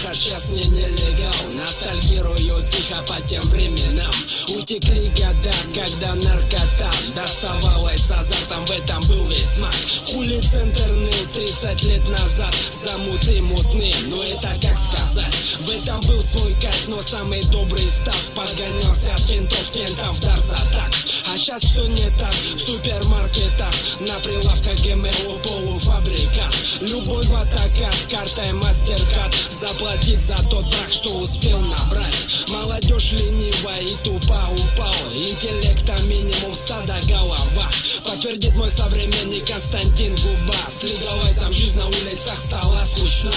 приход 0.01 0.17
сейчас 0.17 0.49
не 0.51 0.65
нелегал 0.65 1.35
Ностальгирую 1.55 2.65
тихо 2.71 3.03
по 3.07 3.21
тем 3.29 3.43
временам. 3.43 4.13
Утекли 4.49 5.09
года, 5.09 5.55
когда 5.75 6.15
наркота 6.15 6.91
Доставалась 7.15 8.01
с 8.01 8.11
азартом, 8.11 8.65
в 8.67 8.71
этом 8.71 9.03
был 9.07 9.27
весь 9.27 9.49
смак. 9.55 9.75
Хули 10.07 10.41
центр 10.41 10.87
ныл 10.87 11.27
30 11.33 11.83
лет 11.85 12.09
назад 12.09 12.55
Замуты 12.85 13.41
мутны, 13.41 13.95
но 14.07 14.23
это 14.23 14.55
как 14.61 14.79
сказать? 14.79 15.35
В 15.61 15.71
этом 15.71 16.01
был 16.03 16.23
свой 16.23 16.55
кайф, 16.61 16.89
но 16.89 17.03
самый 17.03 17.43
добрый 17.45 17.89
став. 17.91 18.21
Подгонялся 18.35 19.15
от 19.15 19.23
кентов, 19.23 19.71
кентов 19.71 20.21
дар 20.21 20.39
за 20.41 20.57
так 20.73 20.91
А 21.33 21.37
сейчас 21.37 21.63
все 21.63 21.87
не 21.87 22.11
так, 22.19 22.35
в 22.35 22.59
супермаркетах 22.59 23.73
На 24.01 24.19
прилавках 24.19 24.81
ГМО 24.81 25.39
полуфабрикат. 25.45 26.53
Любовь 26.81 27.27
в 27.27 27.37
атакат, 27.37 27.95
картой 28.11 28.53
мастеркард 28.53 29.33
Заплатить 29.51 30.21
за 30.21 30.37
тот 30.49 30.65
брак, 30.65 30.91
что 30.91 31.11
успел 31.19 31.61
набрать. 31.61 32.47
Молодежь 32.49 33.13
ленивая 33.13 33.81
и 33.81 33.95
тупо 34.03 34.49
упала. 34.51 35.15
Интеллекта 35.15 36.03
минимум 36.03 36.51
в 36.51 36.57
стада 36.57 36.99
головах 37.07 37.73
Подтвердит 38.05 38.57
мой 38.57 38.71
современник 38.71 39.47
Константин 39.47 40.17
Губа. 40.17 40.57
С 40.69 40.83
легалайзом 40.83 41.53
жизнь 41.53 41.79
на 41.79 41.87
улицах 41.87 42.37
стала 42.45 42.83
скучна 42.85 43.31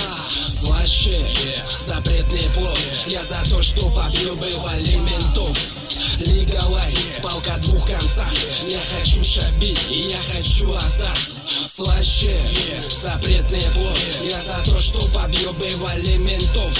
Слаще, 0.49 1.27
запретный 1.79 2.49
плод 2.55 2.79
Я 3.05 3.23
за 3.23 3.37
то, 3.51 3.61
что 3.61 3.91
побил 3.91 4.35
бывали 4.35 4.95
ментов 4.95 5.55
Легалайз, 6.19 7.17
палка 7.21 7.57
двух 7.61 7.82
концах 7.85 8.31
Я 8.67 8.79
хочу 8.95 9.23
шабить 9.23 9.79
и 9.89 10.09
я 10.09 10.17
хочу 10.33 10.73
азарт. 10.73 11.19
Слаще, 11.47 12.39
запретный 12.89 13.63
плод 13.73 13.97
Я 14.23 14.41
за 14.41 14.63
то, 14.65 14.79
что 14.79 14.99
побью 15.09 15.53
бывали 15.53 16.17
ментов 16.17 16.73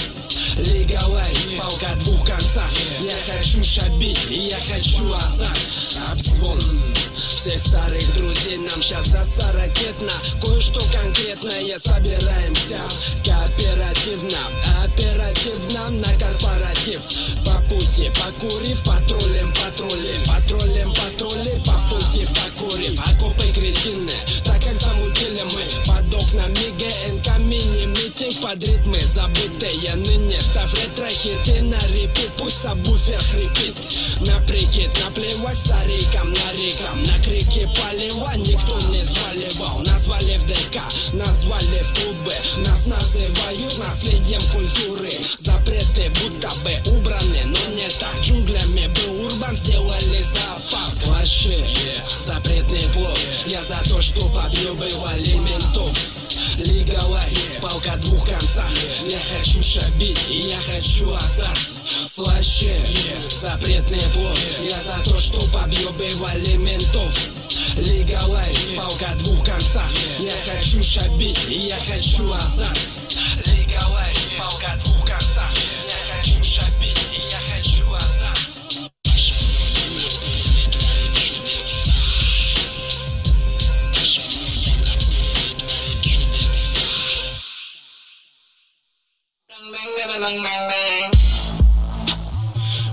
Легалайз, 0.57 1.53
палка 1.57 1.95
двух 1.99 2.25
концах. 2.25 2.71
Я 3.01 3.33
хочу 3.33 3.63
шабить 3.63 4.19
и 4.29 4.49
я 4.49 4.57
хочу 4.57 5.13
азарт. 5.13 5.59
Обзвон 6.11 6.59
всех 7.43 7.59
старых 7.59 8.13
друзей. 8.15 8.57
Нам 8.57 8.81
сейчас 8.81 9.07
за 9.07 9.51
ракетно 9.51 10.13
Кое-что 10.41 10.79
конкретное 10.93 11.77
собираемся. 11.77 12.79
Кооперативно, 13.25 14.37
оперативно 14.81 15.89
на 15.89 16.07
корпоратив. 16.17 17.01
По 17.43 17.61
пути 17.67 18.09
покурив, 18.15 18.81
патрулем, 18.85 19.53
патрулем. 19.53 20.23
Патрулем, 20.25 20.93
патрули, 20.93 21.61
по 21.65 21.93
пути 21.93 22.25
покурив. 22.27 22.97
Окопы 23.11 23.51
кретины, 23.53 24.13
так 24.45 24.63
как 24.63 24.75
замутили 24.75 25.43
мы 25.43 25.63
мини-митинг 28.13 28.41
под 28.41 28.63
ритмы 28.63 28.99
Забытые 29.01 29.95
ныне 29.95 30.41
став 30.41 30.73
ретро-хиты 30.73 31.61
на 31.61 31.79
репит 31.87 32.31
Пусть 32.37 32.61
сабвуфер 32.61 33.19
хрипит 33.19 33.75
На 34.21 34.39
прикид, 34.41 34.89
наплевать 35.03 35.57
старикам 35.57 36.31
на 36.31 36.53
рекам 36.53 37.03
На 37.03 37.23
крики 37.23 37.69
полива 37.77 38.33
никто 38.35 38.79
не 38.89 39.03
зваливал 39.03 39.79
Назвали 39.81 40.37
в 40.37 40.45
ДК, 40.45 40.81
назвали 41.13 41.83
в 41.83 41.93
клубы 41.93 42.33
Нас 42.67 42.85
называют 42.85 43.77
наследием 43.77 44.41
культуры 44.51 45.11
Запреты 45.37 46.11
будто 46.21 46.49
бы 46.63 46.97
убраны, 46.97 47.43
но 47.45 47.75
не 47.75 47.89
так. 47.99 48.13
Джунглями 48.21 48.87
был 48.87 49.25
урбан, 49.25 49.55
сделали 49.55 50.23
запас. 50.23 51.03
Слаще, 51.03 51.65
запретный 52.25 52.83
плод 52.93 53.19
Я 53.45 53.61
за 53.63 53.77
то, 53.89 54.01
что 54.01 54.27
побью 54.29 54.75
бывали 54.75 55.33
ментов 55.33 55.97
Легалайз, 56.57 57.57
палка 57.61 57.95
двух 57.97 58.27
концах. 58.27 58.71
Я 59.07 59.19
хочу 59.19 59.63
шабить 59.63 60.17
я 60.29 60.57
хочу 60.57 61.13
азарт. 61.13 61.59
Слаще, 61.85 62.79
запретный 63.29 64.01
плод 64.13 64.37
Я 64.61 64.79
за 64.81 65.03
то, 65.03 65.17
что 65.17 65.41
побью 65.51 65.91
бывали 65.91 66.55
ментов 66.55 67.13
Легалайз, 67.75 68.77
палка 68.77 69.13
двух 69.19 69.43
концах. 69.45 69.91
Я 70.19 70.33
хочу 70.45 70.83
шабить 70.83 71.39
я 71.49 71.77
хочу 71.77 72.31
азарт. 72.31 72.79
Легалайз, 73.45 74.17
палка 74.37 74.79
двух 74.83 74.92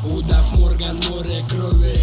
Удав 0.05 0.59
Морган, 0.59 1.01
море 1.11 1.45
крови. 1.49 1.95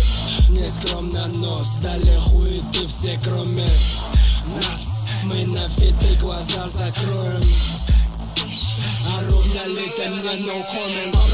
Нескромно 0.50 1.26
нос, 1.28 1.78
дали 1.82 2.20
хуеты 2.20 2.86
все 2.88 3.20
кроме 3.24 3.68
нас. 4.56 5.08
Мы 5.24 5.46
на 5.46 5.68
фиты 5.70 6.16
глаза 6.22 6.68
закроем 6.68 7.42
а 9.08 9.32
ровня 9.32 9.66
летом 9.68 10.18
мне 10.20 10.46
no 10.46 10.64
comment 10.72 11.12
По 11.12 11.28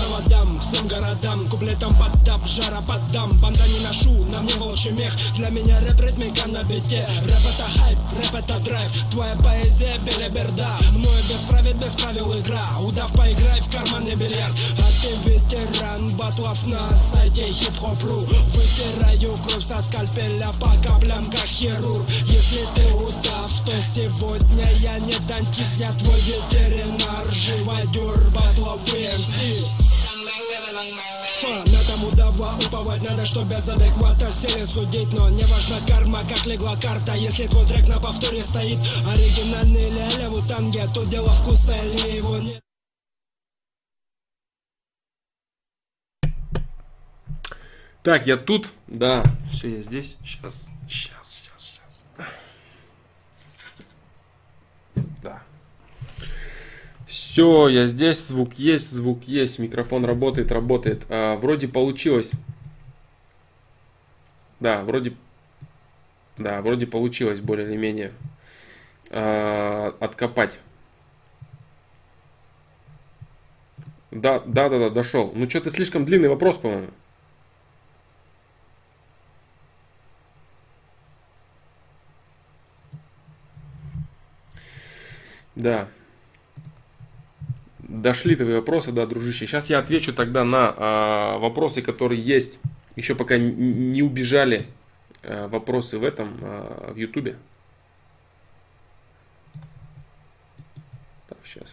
всем 0.74 0.88
городам 0.88 1.48
Куплетом 1.50 1.96
под 1.96 2.12
тап, 2.26 2.48
жара 2.48 2.82
поддам 2.82 3.38
Банда 3.40 3.64
не 3.68 3.80
ношу, 3.86 4.24
на 4.26 4.42
мне 4.42 4.54
волчий 4.56 4.92
мех 4.92 5.14
Для 5.36 5.50
меня 5.50 5.80
рэп 5.80 6.00
ритмика 6.00 6.48
на 6.48 6.64
бите 6.64 7.08
Рэп 7.24 7.46
это 7.54 7.80
хайп, 7.80 8.00
рэп 8.18 8.36
это 8.36 8.60
драйв 8.60 8.92
Твоя 9.12 9.36
поэзия 9.36 9.98
белиберда 10.00 10.78
Мною 10.92 11.24
без 11.30 11.42
правил, 11.48 11.74
без 11.76 11.94
правил 11.94 12.40
игра 12.40 12.64
Удав, 12.82 13.12
поиграй 13.14 13.62
в 13.62 13.70
карманный 13.70 14.16
бильярд 14.16 14.56
А 14.80 15.02
ты 15.02 15.30
ветеран 15.30 16.08
батлов 16.16 16.66
на 16.68 16.90
сайте 17.14 17.48
хип-хоп.ру 17.48 18.20
Вытираю 18.20 19.36
кровь 19.38 19.64
со 19.64 19.82
скальпеля 19.82 20.52
по 20.60 20.72
каплям, 20.82 21.26
как 21.26 21.46
хирург 21.46 22.08
Если 22.26 22.66
ты 22.76 22.94
удав, 22.94 23.52
то 23.66 23.82
сегодня 23.94 24.72
я 24.80 24.98
не 25.00 25.16
дантист 25.28 25.78
Я 25.78 25.92
твой 25.92 26.20
ветеринар, 26.22 27.32
живодер, 27.64 28.30
батловый 28.32 29.08
МС 29.18 29.84
Фанатам 31.40 32.04
удава 32.08 32.58
уповать 32.66 33.04
надо, 33.04 33.26
что 33.26 33.44
без 33.44 33.68
адеквата 33.68 34.32
сели 34.32 34.66
судить 34.66 35.12
Но 35.14 35.30
не 35.30 35.44
важна 35.44 35.78
карма, 35.88 36.22
как 36.28 36.46
легла 36.46 36.76
карта 36.78 37.14
Если 37.16 37.48
твой 37.48 37.66
трек 37.66 37.88
на 37.88 38.00
повторе 38.00 38.44
стоит 38.44 38.78
Оригинальный 39.06 39.90
ля-ля 39.90 40.30
в 40.30 40.48
танге 40.48 40.88
То 40.94 41.04
дело 41.06 41.34
вкуса 41.34 41.76
или 41.84 42.18
его 42.18 42.38
нет 42.38 42.60
Так, 48.04 48.28
я 48.28 48.36
тут. 48.36 48.70
Да, 48.88 49.24
все, 49.54 49.78
я 49.78 49.82
здесь. 49.82 50.18
Сейчас, 50.26 50.68
сейчас. 50.90 51.43
Все, 57.14 57.68
я 57.68 57.86
здесь, 57.86 58.26
звук 58.26 58.56
есть, 58.56 58.90
звук 58.90 59.26
есть, 59.26 59.60
микрофон 59.60 60.04
работает, 60.04 60.52
работает. 60.52 61.06
А, 61.10 61.36
вроде 61.38 61.68
получилось. 61.68 62.32
Да, 64.60 64.84
вроде, 64.84 65.14
да, 66.40 66.64
вроде 66.64 66.88
получилось 66.88 67.40
более 67.40 67.68
или 67.68 67.78
менее 67.78 68.14
а, 69.12 69.96
откопать. 70.00 70.60
Да, 74.10 74.40
да, 74.40 74.70
да, 74.70 74.80
да, 74.80 74.90
дошел. 74.90 75.32
Ну 75.36 75.48
что-то 75.48 75.70
слишком 75.70 76.06
длинный 76.06 76.30
вопрос, 76.30 76.58
по-моему. 76.58 76.88
Да, 85.56 85.88
Дошли 87.94 88.36
твои 88.36 88.56
вопросы, 88.56 88.92
да, 88.92 89.06
дружище. 89.06 89.46
Сейчас 89.46 89.70
я 89.70 89.78
отвечу 89.78 90.14
тогда 90.14 90.44
на 90.44 90.74
а, 90.76 91.38
вопросы, 91.38 91.84
которые 91.84 92.20
есть. 92.20 92.60
Еще 92.96 93.14
пока 93.14 93.38
не 93.38 94.02
убежали 94.02 94.66
а, 95.22 95.48
вопросы 95.48 96.00
в 96.00 96.04
этом, 96.04 96.40
а, 96.42 96.92
в 96.92 96.96
Ютубе. 96.96 97.36
Так, 101.30 101.38
сейчас. 101.46 101.72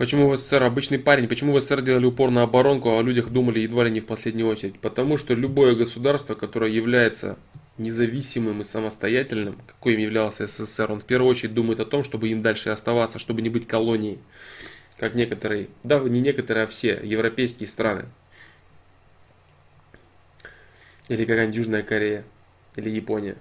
Почему 0.00 0.30
в 0.30 0.36
СССР 0.36 0.62
обычный 0.62 0.98
парень, 0.98 1.28
почему 1.28 1.52
в 1.52 1.60
СССР 1.60 1.82
делали 1.82 2.06
упор 2.06 2.30
на 2.30 2.42
оборонку, 2.42 2.88
а 2.88 2.98
о 2.98 3.02
людях 3.02 3.28
думали 3.28 3.60
едва 3.60 3.84
ли 3.84 3.90
не 3.90 4.00
в 4.00 4.06
последнюю 4.06 4.48
очередь? 4.48 4.80
Потому 4.80 5.18
что 5.18 5.34
любое 5.34 5.74
государство, 5.74 6.34
которое 6.34 6.70
является 6.70 7.38
независимым 7.76 8.62
и 8.62 8.64
самостоятельным, 8.64 9.60
какой 9.66 9.92
им 9.92 10.00
являлся 10.00 10.46
СССР, 10.46 10.90
он 10.90 11.00
в 11.00 11.04
первую 11.04 11.30
очередь 11.30 11.52
думает 11.52 11.80
о 11.80 11.84
том, 11.84 12.02
чтобы 12.02 12.30
им 12.30 12.40
дальше 12.40 12.70
оставаться, 12.70 13.18
чтобы 13.18 13.42
не 13.42 13.50
быть 13.50 13.68
колонией, 13.68 14.20
как 14.96 15.14
некоторые, 15.14 15.68
да, 15.82 15.98
не 15.98 16.22
некоторые, 16.22 16.64
а 16.64 16.66
все 16.66 16.98
европейские 17.04 17.68
страны. 17.68 18.06
Или 21.08 21.26
какая-нибудь 21.26 21.58
Южная 21.58 21.82
Корея, 21.82 22.24
или 22.74 22.88
Япония. 22.88 23.36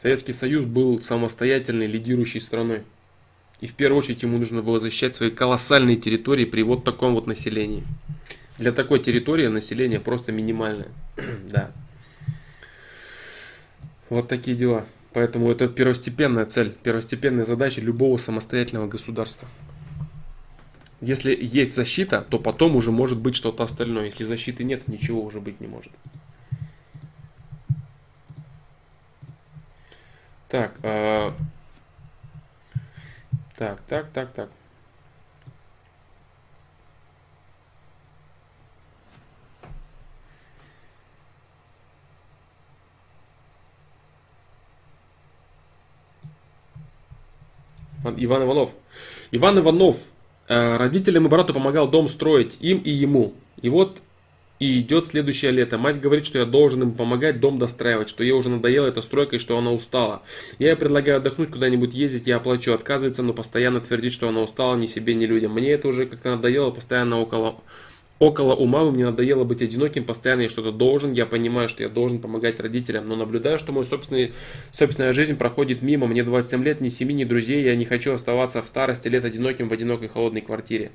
Советский 0.00 0.32
Союз 0.32 0.64
был 0.64 1.00
самостоятельной 1.00 1.88
лидирующей 1.88 2.40
страной. 2.40 2.84
И 3.60 3.66
в 3.66 3.74
первую 3.74 3.98
очередь 3.98 4.22
ему 4.22 4.38
нужно 4.38 4.62
было 4.62 4.78
защищать 4.78 5.16
свои 5.16 5.30
колоссальные 5.30 5.96
территории 5.96 6.46
при 6.46 6.62
вот 6.62 6.84
таком 6.84 7.14
вот 7.14 7.26
населении. 7.26 7.84
Для 8.58 8.72
такой 8.72 9.00
территории 9.00 9.48
население 9.48 10.00
просто 10.00 10.32
минимальное. 10.32 10.88
да. 11.50 11.70
Вот 14.08 14.28
такие 14.28 14.56
дела. 14.56 14.86
Поэтому 15.12 15.50
это 15.50 15.68
первостепенная 15.68 16.46
цель, 16.46 16.72
первостепенная 16.82 17.44
задача 17.44 17.80
любого 17.80 18.16
самостоятельного 18.16 18.86
государства. 18.86 19.48
Если 21.00 21.36
есть 21.40 21.74
защита, 21.74 22.26
то 22.28 22.38
потом 22.38 22.76
уже 22.76 22.92
может 22.92 23.18
быть 23.18 23.34
что-то 23.34 23.64
остальное. 23.64 24.06
Если 24.06 24.24
защиты 24.24 24.64
нет, 24.64 24.86
ничего 24.88 25.22
уже 25.22 25.40
быть 25.40 25.60
не 25.60 25.66
может. 25.66 25.92
Так, 30.48 30.78
а, 30.82 31.34
так, 33.60 33.78
так, 33.86 34.06
так, 34.10 34.32
так. 34.32 34.48
Иван 48.16 48.44
Иванов. 48.44 48.70
Иван 49.30 49.58
Иванов 49.58 49.98
э, 50.48 50.76
родителям 50.78 51.26
и 51.26 51.28
брату 51.28 51.52
помогал 51.52 51.86
дом 51.86 52.08
строить, 52.08 52.56
им 52.60 52.78
и 52.78 52.90
ему. 52.90 53.34
И 53.60 53.68
вот 53.68 54.00
и 54.60 54.80
идет 54.80 55.06
следующее 55.06 55.50
лето. 55.50 55.78
Мать 55.78 56.00
говорит, 56.00 56.26
что 56.26 56.38
я 56.38 56.44
должен 56.44 56.82
им 56.82 56.92
помогать 56.92 57.40
дом 57.40 57.58
достраивать, 57.58 58.10
что 58.10 58.22
ей 58.22 58.32
уже 58.32 58.50
надоела 58.50 58.86
эта 58.86 59.00
стройка 59.00 59.36
и 59.36 59.38
что 59.38 59.56
она 59.58 59.72
устала. 59.72 60.22
Я 60.58 60.68
ей 60.68 60.76
предлагаю 60.76 61.16
отдохнуть, 61.16 61.50
куда-нибудь 61.50 61.94
ездить, 61.94 62.26
я 62.26 62.36
оплачу. 62.36 62.74
Отказывается, 62.74 63.22
но 63.22 63.32
постоянно 63.32 63.80
твердит, 63.80 64.12
что 64.12 64.28
она 64.28 64.42
устала 64.42 64.76
ни 64.76 64.86
себе, 64.86 65.14
ни 65.14 65.24
людям. 65.24 65.54
Мне 65.54 65.70
это 65.70 65.88
уже 65.88 66.04
как-то 66.04 66.36
надоело, 66.36 66.70
постоянно 66.70 67.18
около, 67.18 67.62
около 68.18 68.54
у 68.54 68.66
мамы, 68.66 68.92
мне 68.92 69.06
надоело 69.06 69.44
быть 69.44 69.62
одиноким, 69.62 70.04
постоянно 70.04 70.42
я 70.42 70.50
что-то 70.50 70.72
должен, 70.72 71.12
я 71.12 71.24
понимаю, 71.24 71.70
что 71.70 71.82
я 71.82 71.88
должен 71.88 72.20
помогать 72.20 72.60
родителям, 72.60 73.08
но 73.08 73.16
наблюдаю, 73.16 73.58
что 73.58 73.72
мой 73.72 73.86
собственный, 73.86 74.34
собственная 74.72 75.14
жизнь 75.14 75.36
проходит 75.36 75.80
мимо, 75.80 76.06
мне 76.06 76.22
27 76.22 76.62
лет, 76.62 76.82
ни 76.82 76.90
семьи, 76.90 77.14
ни 77.14 77.24
друзей, 77.24 77.62
я 77.62 77.74
не 77.76 77.86
хочу 77.86 78.12
оставаться 78.12 78.62
в 78.62 78.66
старости 78.66 79.08
лет 79.08 79.24
одиноким 79.24 79.70
в 79.70 79.72
одинокой 79.72 80.08
холодной 80.08 80.42
квартире. 80.42 80.90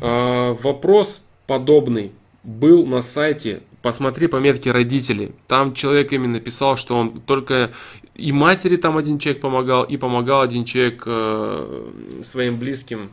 Вопрос 0.00 1.22
подобный 1.46 2.12
был 2.42 2.86
на 2.86 3.02
сайте 3.02 3.62
посмотри 3.82 4.26
пометки 4.26 4.68
родителей. 4.68 5.32
Там 5.46 5.72
человек 5.72 6.12
именно 6.12 6.40
писал, 6.40 6.76
что 6.76 6.96
он 6.96 7.20
только 7.20 7.70
и 8.16 8.32
матери 8.32 8.76
там 8.76 8.96
один 8.96 9.18
человек 9.18 9.42
помогал, 9.42 9.84
и 9.84 9.96
помогал 9.96 10.40
один 10.40 10.64
человек 10.64 11.04
э, 11.06 11.92
своим 12.24 12.58
близким, 12.58 13.10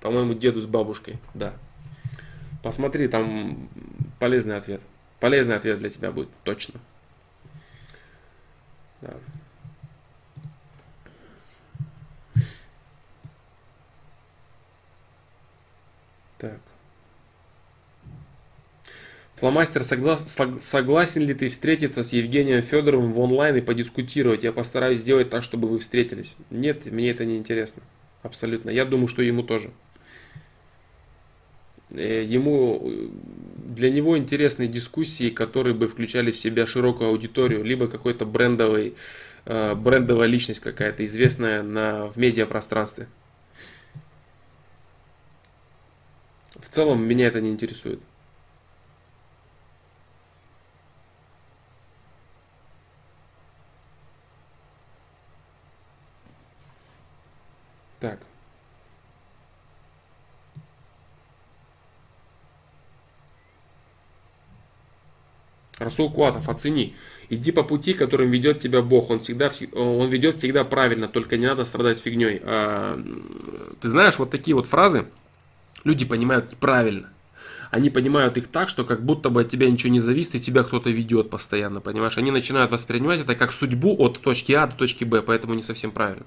по-моему, 0.00 0.34
деду 0.34 0.60
с 0.60 0.66
бабушкой, 0.66 1.18
да. 1.34 1.54
Посмотри, 2.62 3.08
там 3.08 3.68
полезный 4.18 4.56
ответ. 4.56 4.80
Полезный 5.18 5.56
ответ 5.56 5.78
для 5.78 5.90
тебя 5.90 6.12
будет, 6.12 6.28
точно. 6.44 6.74
Да. 9.00 9.14
Так. 16.40 16.58
Фломастер, 19.36 19.84
соглас, 19.84 20.38
согласен 20.60 21.22
ли 21.22 21.34
ты 21.34 21.48
встретиться 21.48 22.02
с 22.02 22.12
Евгением 22.12 22.62
Федоровым 22.62 23.12
в 23.12 23.20
онлайн 23.20 23.56
и 23.56 23.60
подискутировать? 23.60 24.42
Я 24.42 24.52
постараюсь 24.52 25.00
сделать 25.00 25.30
так, 25.30 25.44
чтобы 25.44 25.68
вы 25.68 25.78
встретились. 25.78 26.36
Нет, 26.50 26.86
мне 26.86 27.10
это 27.10 27.24
не 27.24 27.38
интересно. 27.38 27.82
Абсолютно. 28.22 28.70
Я 28.70 28.84
думаю, 28.84 29.08
что 29.08 29.22
ему 29.22 29.42
тоже. 29.42 29.70
Э, 31.90 32.22
ему, 32.22 32.90
для 33.56 33.90
него 33.90 34.16
интересны 34.18 34.66
дискуссии, 34.66 35.30
которые 35.30 35.74
бы 35.74 35.88
включали 35.88 36.32
в 36.32 36.36
себя 36.36 36.66
широкую 36.66 37.10
аудиторию, 37.10 37.64
либо 37.64 37.88
какой-то 37.88 38.26
брендовый, 38.26 38.94
э, 39.46 39.74
брендовая 39.74 40.28
личность 40.28 40.60
какая-то, 40.60 41.04
известная 41.06 41.62
на, 41.62 42.06
в 42.08 42.16
медиапространстве. 42.18 43.08
В 46.62 46.68
целом 46.68 47.02
меня 47.02 47.26
это 47.26 47.40
не 47.40 47.50
интересует. 47.50 48.00
Так. 58.00 58.20
Расул 65.78 66.10
Куатов, 66.12 66.48
оцени. 66.48 66.94
Иди 67.30 67.52
по 67.52 67.62
пути, 67.62 67.94
которым 67.94 68.30
ведет 68.30 68.58
тебя 68.58 68.82
Бог. 68.82 69.10
Он, 69.10 69.18
всегда, 69.18 69.50
он 69.72 70.08
ведет 70.08 70.36
всегда 70.36 70.64
правильно, 70.64 71.08
только 71.08 71.36
не 71.36 71.46
надо 71.46 71.64
страдать 71.64 72.00
фигней. 72.00 72.40
А, 72.42 73.00
ты 73.80 73.88
знаешь, 73.88 74.18
вот 74.18 74.30
такие 74.30 74.54
вот 74.54 74.66
фразы, 74.66 75.06
люди 75.84 76.04
понимают 76.04 76.56
правильно. 76.58 77.08
Они 77.70 77.88
понимают 77.88 78.36
их 78.36 78.48
так, 78.48 78.68
что 78.68 78.84
как 78.84 79.04
будто 79.04 79.30
бы 79.30 79.42
от 79.42 79.48
тебя 79.48 79.70
ничего 79.70 79.92
не 79.92 80.00
зависит, 80.00 80.34
и 80.34 80.40
тебя 80.40 80.64
кто-то 80.64 80.90
ведет 80.90 81.30
постоянно, 81.30 81.80
понимаешь? 81.80 82.18
Они 82.18 82.32
начинают 82.32 82.70
воспринимать 82.70 83.20
это 83.20 83.36
как 83.36 83.52
судьбу 83.52 83.94
от 83.96 84.20
точки 84.20 84.52
А 84.52 84.66
до 84.66 84.76
точки 84.76 85.04
Б, 85.04 85.22
поэтому 85.22 85.54
не 85.54 85.62
совсем 85.62 85.92
правильно. 85.92 86.26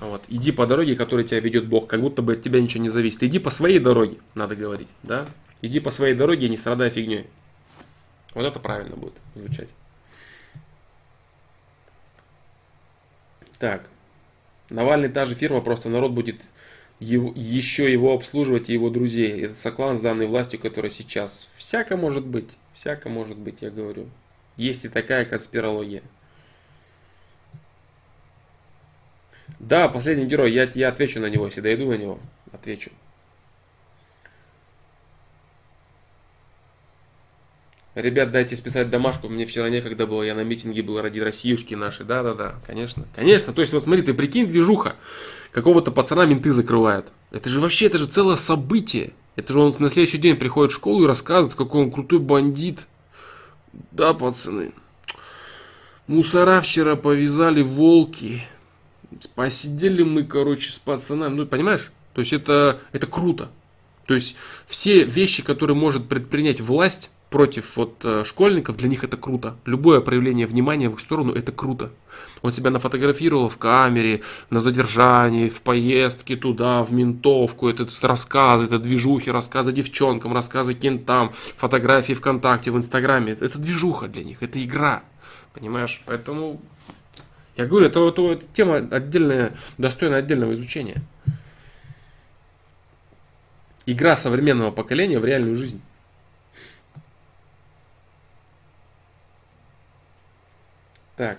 Вот. 0.00 0.24
Иди 0.28 0.50
по 0.50 0.66
дороге, 0.66 0.96
которой 0.96 1.24
тебя 1.24 1.38
ведет 1.38 1.66
Бог, 1.66 1.86
как 1.86 2.00
будто 2.00 2.20
бы 2.20 2.32
от 2.32 2.42
тебя 2.42 2.60
ничего 2.60 2.82
не 2.82 2.88
зависит. 2.88 3.22
Иди 3.22 3.38
по 3.38 3.50
своей 3.50 3.78
дороге, 3.78 4.18
надо 4.34 4.56
говорить, 4.56 4.88
да? 5.04 5.26
Иди 5.62 5.78
по 5.78 5.92
своей 5.92 6.14
дороге, 6.14 6.48
не 6.48 6.56
страдай 6.56 6.90
фигней. 6.90 7.26
Вот 8.34 8.44
это 8.44 8.58
правильно 8.58 8.96
будет 8.96 9.14
звучать. 9.34 9.68
Так. 13.58 13.88
Навальный 14.68 15.08
та 15.08 15.26
же 15.26 15.34
фирма, 15.34 15.60
просто 15.60 15.88
народ 15.88 16.10
будет 16.10 16.42
его, 17.04 17.32
еще 17.34 17.92
его 17.92 18.14
обслуживать 18.14 18.68
и 18.68 18.72
его 18.72 18.90
друзей. 18.90 19.42
Это 19.42 19.56
соклан 19.56 19.96
с 19.96 20.00
данной 20.00 20.26
властью, 20.26 20.58
которая 20.58 20.90
сейчас. 20.90 21.48
Всяко 21.54 21.96
может 21.96 22.24
быть. 22.24 22.56
Всяко 22.72 23.08
может 23.08 23.36
быть, 23.36 23.58
я 23.60 23.70
говорю. 23.70 24.08
Есть 24.56 24.84
и 24.84 24.88
такая 24.88 25.24
конспирология. 25.24 26.02
Да, 29.60 29.88
последний 29.88 30.26
герой. 30.26 30.52
Я, 30.52 30.68
я 30.74 30.88
отвечу 30.88 31.20
на 31.20 31.26
него, 31.26 31.46
если 31.46 31.60
дойду 31.60 31.90
на 31.90 31.94
него. 31.94 32.18
Отвечу. 32.52 32.90
Ребят, 37.94 38.32
дайте 38.32 38.56
списать 38.56 38.90
домашку, 38.90 39.28
мне 39.28 39.46
вчера 39.46 39.70
некогда 39.70 40.04
было, 40.08 40.24
я 40.24 40.34
на 40.34 40.42
митинге 40.42 40.82
был 40.82 41.00
ради 41.00 41.20
Россиюшки 41.20 41.74
нашей. 41.74 42.04
Да-да-да, 42.04 42.56
конечно. 42.66 43.06
Конечно, 43.14 43.52
то 43.52 43.60
есть 43.60 43.72
вот 43.72 43.84
смотри, 43.84 44.02
ты 44.02 44.14
прикинь, 44.14 44.48
движуха. 44.48 44.96
Какого-то 45.54 45.92
пацана 45.92 46.26
менты 46.26 46.50
закрывают. 46.50 47.12
Это 47.30 47.48
же 47.48 47.60
вообще, 47.60 47.86
это 47.86 47.96
же 47.96 48.06
целое 48.06 48.34
событие. 48.34 49.12
Это 49.36 49.52
же 49.52 49.60
он 49.60 49.72
на 49.78 49.88
следующий 49.88 50.18
день 50.18 50.34
приходит 50.34 50.72
в 50.72 50.74
школу 50.74 51.04
и 51.04 51.06
рассказывает, 51.06 51.56
какой 51.56 51.82
он 51.82 51.92
крутой 51.92 52.18
бандит. 52.18 52.80
Да, 53.92 54.14
пацаны. 54.14 54.72
Мусора 56.08 56.60
вчера 56.60 56.96
повязали 56.96 57.62
волки. 57.62 58.42
Посидели 59.36 60.02
мы, 60.02 60.24
короче, 60.24 60.72
с 60.72 60.80
пацанами. 60.80 61.34
Ну, 61.34 61.46
понимаешь? 61.46 61.92
То 62.14 62.20
есть 62.20 62.32
это, 62.32 62.80
это 62.90 63.06
круто. 63.06 63.48
То 64.06 64.14
есть 64.14 64.34
все 64.66 65.04
вещи, 65.04 65.44
которые 65.44 65.76
может 65.76 66.08
предпринять 66.08 66.60
власть 66.60 67.12
против 67.34 67.76
вот 67.76 67.96
э, 68.04 68.22
школьников, 68.24 68.76
для 68.76 68.88
них 68.88 69.02
это 69.02 69.16
круто. 69.16 69.56
Любое 69.64 70.00
проявление 70.00 70.46
внимания 70.46 70.88
в 70.88 70.92
их 70.92 71.00
сторону 71.00 71.32
это 71.32 71.50
круто. 71.50 71.90
Он 72.42 72.52
себя 72.52 72.70
нафотографировал 72.70 73.48
в 73.48 73.58
камере, 73.58 74.20
на 74.50 74.60
задержании, 74.60 75.48
в 75.48 75.60
поездке 75.62 76.36
туда, 76.36 76.84
в 76.84 76.92
ментовку, 76.92 77.68
это 77.68 77.88
рассказы, 78.02 78.66
это 78.66 78.78
движухи, 78.78 79.32
рассказы 79.32 79.72
девчонкам, 79.72 80.32
рассказы 80.32 80.74
кентам, 80.74 81.32
фотографии 81.56 82.12
ВКонтакте, 82.12 82.70
в 82.70 82.76
Инстаграме. 82.76 83.32
Это 83.32 83.58
движуха 83.58 84.06
для 84.06 84.22
них, 84.22 84.40
это 84.40 84.62
игра. 84.62 85.02
Понимаешь? 85.54 86.02
Поэтому 86.06 86.60
я 87.56 87.66
говорю, 87.66 87.86
это, 87.86 88.08
это, 88.08 88.30
это 88.30 88.44
тема 88.52 88.76
отдельная, 88.76 89.56
достойна 89.76 90.18
отдельного 90.18 90.52
изучения. 90.52 91.02
Игра 93.86 94.14
современного 94.14 94.70
поколения 94.70 95.18
в 95.18 95.24
реальную 95.24 95.56
жизнь. 95.56 95.80
Так. 101.16 101.38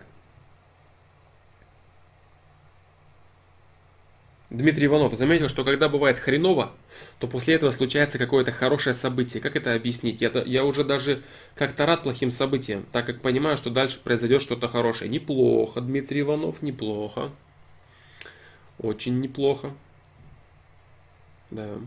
Дмитрий 4.49 4.85
Иванов 4.85 5.13
заметил, 5.15 5.49
что 5.49 5.65
когда 5.65 5.89
бывает 5.89 6.17
хреново, 6.17 6.71
то 7.19 7.27
после 7.27 7.55
этого 7.55 7.71
случается 7.71 8.17
какое-то 8.17 8.51
хорошее 8.51 8.93
событие. 8.93 9.41
Как 9.41 9.55
это 9.55 9.73
объяснить? 9.73 10.21
Я, 10.21 10.31
я 10.45 10.63
уже 10.63 10.83
даже 10.83 11.23
как-то 11.55 11.85
рад 11.85 12.03
плохим 12.03 12.31
событиям, 12.31 12.85
так 12.91 13.05
как 13.05 13.21
понимаю, 13.21 13.57
что 13.57 13.69
дальше 13.69 13.99
произойдет 14.01 14.41
что-то 14.41 14.67
хорошее. 14.67 15.09
Неплохо, 15.09 15.81
Дмитрий 15.81 16.21
Иванов, 16.21 16.61
неплохо. 16.61 17.31
Очень 18.77 19.19
неплохо. 19.19 19.71
Да. 21.51 21.77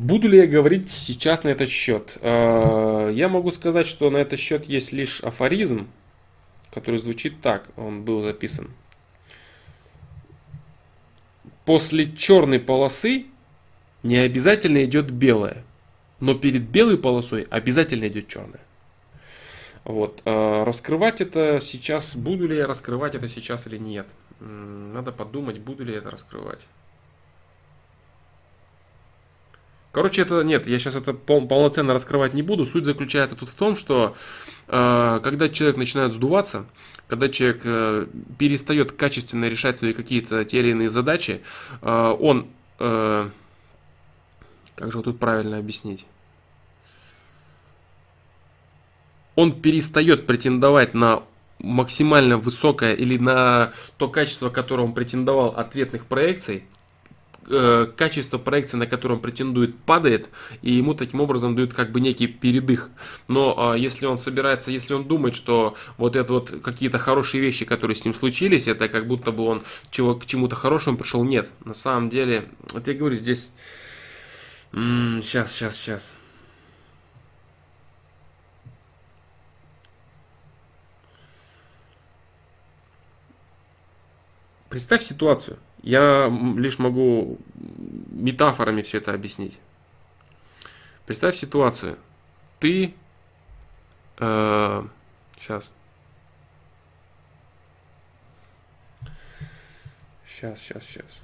Буду 0.00 0.28
ли 0.28 0.38
я 0.38 0.46
говорить 0.46 0.88
сейчас 0.88 1.44
на 1.44 1.50
этот 1.50 1.68
счет? 1.68 2.16
А, 2.22 3.10
я 3.10 3.28
могу 3.28 3.50
сказать, 3.50 3.86
что 3.86 4.08
на 4.08 4.16
этот 4.16 4.40
счет 4.40 4.64
есть 4.64 4.92
лишь 4.92 5.20
афоризм, 5.20 5.88
который 6.72 6.98
звучит 6.98 7.42
так, 7.42 7.68
он 7.76 8.02
был 8.02 8.22
записан. 8.22 8.70
После 11.66 12.10
черной 12.16 12.60
полосы 12.60 13.26
не 14.02 14.16
обязательно 14.16 14.82
идет 14.86 15.10
белая, 15.10 15.64
но 16.18 16.32
перед 16.32 16.62
белой 16.62 16.96
полосой 16.96 17.42
обязательно 17.50 18.08
идет 18.08 18.26
черная. 18.26 18.62
Вот. 19.84 20.22
А, 20.24 20.64
раскрывать 20.64 21.20
это 21.20 21.58
сейчас, 21.60 22.16
буду 22.16 22.48
ли 22.48 22.56
я 22.56 22.66
раскрывать 22.66 23.14
это 23.16 23.28
сейчас 23.28 23.66
или 23.66 23.76
нет? 23.76 24.06
Надо 24.40 25.12
подумать, 25.12 25.58
буду 25.58 25.84
ли 25.84 25.92
я 25.92 25.98
это 25.98 26.10
раскрывать. 26.10 26.66
Короче, 29.92 30.22
это 30.22 30.42
нет, 30.42 30.68
я 30.68 30.78
сейчас 30.78 30.94
это 30.94 31.12
пол, 31.12 31.48
полноценно 31.48 31.92
раскрывать 31.92 32.32
не 32.32 32.42
буду. 32.42 32.64
Суть 32.64 32.84
заключается 32.84 33.34
тут 33.34 33.48
в 33.48 33.54
том, 33.54 33.76
что 33.76 34.14
э, 34.68 35.20
когда 35.22 35.48
человек 35.48 35.76
начинает 35.76 36.12
сдуваться, 36.12 36.64
когда 37.08 37.28
человек 37.28 37.62
э, 37.64 38.06
перестает 38.38 38.92
качественно 38.92 39.46
решать 39.46 39.80
свои 39.80 39.92
какие-то 39.92 40.44
те 40.44 40.60
или 40.60 40.70
иные 40.70 40.90
задачи, 40.90 41.42
э, 41.82 42.16
он, 42.20 42.46
э, 42.78 43.28
как 44.76 44.92
же 44.92 44.98
вот 44.98 45.04
тут 45.04 45.18
правильно 45.18 45.58
объяснить? 45.58 46.06
Он 49.34 49.60
перестает 49.60 50.26
претендовать 50.26 50.94
на 50.94 51.24
максимально 51.58 52.38
высокое 52.38 52.94
или 52.94 53.18
на 53.18 53.72
то 53.96 54.08
качество, 54.08 54.50
которое 54.50 54.84
он 54.84 54.94
претендовал 54.94 55.48
ответных 55.48 56.06
проекций, 56.06 56.64
Э, 57.52 57.86
качество 57.96 58.38
проекции, 58.38 58.76
на 58.76 58.86
котором 58.86 59.18
претендует, 59.18 59.76
падает, 59.76 60.28
и 60.62 60.72
ему 60.72 60.94
таким 60.94 61.20
образом 61.20 61.56
дают 61.56 61.74
как 61.74 61.90
бы 61.90 62.00
некий 62.00 62.28
передых. 62.28 62.90
Но 63.26 63.74
э, 63.74 63.78
если 63.80 64.06
он 64.06 64.18
собирается, 64.18 64.70
если 64.70 64.94
он 64.94 65.08
думает, 65.08 65.34
что 65.34 65.74
вот 65.98 66.14
это 66.14 66.32
вот 66.32 66.62
какие-то 66.62 66.98
хорошие 66.98 67.40
вещи, 67.40 67.64
которые 67.64 67.96
с 67.96 68.04
ним 68.04 68.14
случились, 68.14 68.68
это 68.68 68.88
как 68.88 69.08
будто 69.08 69.32
бы 69.32 69.44
он 69.44 69.64
чего, 69.90 70.14
к 70.14 70.26
чему-то 70.26 70.54
хорошему 70.54 70.96
пришел, 70.96 71.24
нет. 71.24 71.50
На 71.64 71.74
самом 71.74 72.08
деле, 72.08 72.44
вот 72.72 72.86
я 72.86 72.94
говорю, 72.94 73.16
здесь... 73.16 73.50
М-м, 74.72 75.20
сейчас, 75.20 75.50
сейчас, 75.52 75.76
сейчас. 75.76 76.12
Представь 84.68 85.02
ситуацию. 85.02 85.58
Я 85.82 86.28
лишь 86.28 86.78
могу 86.78 87.38
метафорами 87.54 88.82
все 88.82 88.98
это 88.98 89.14
объяснить. 89.14 89.60
Представь 91.06 91.36
ситуацию. 91.36 91.98
Ты... 92.58 92.94
Э, 94.18 94.84
сейчас. 95.38 95.70
Сейчас, 100.26 100.60
сейчас, 100.60 100.84
сейчас. 100.84 101.22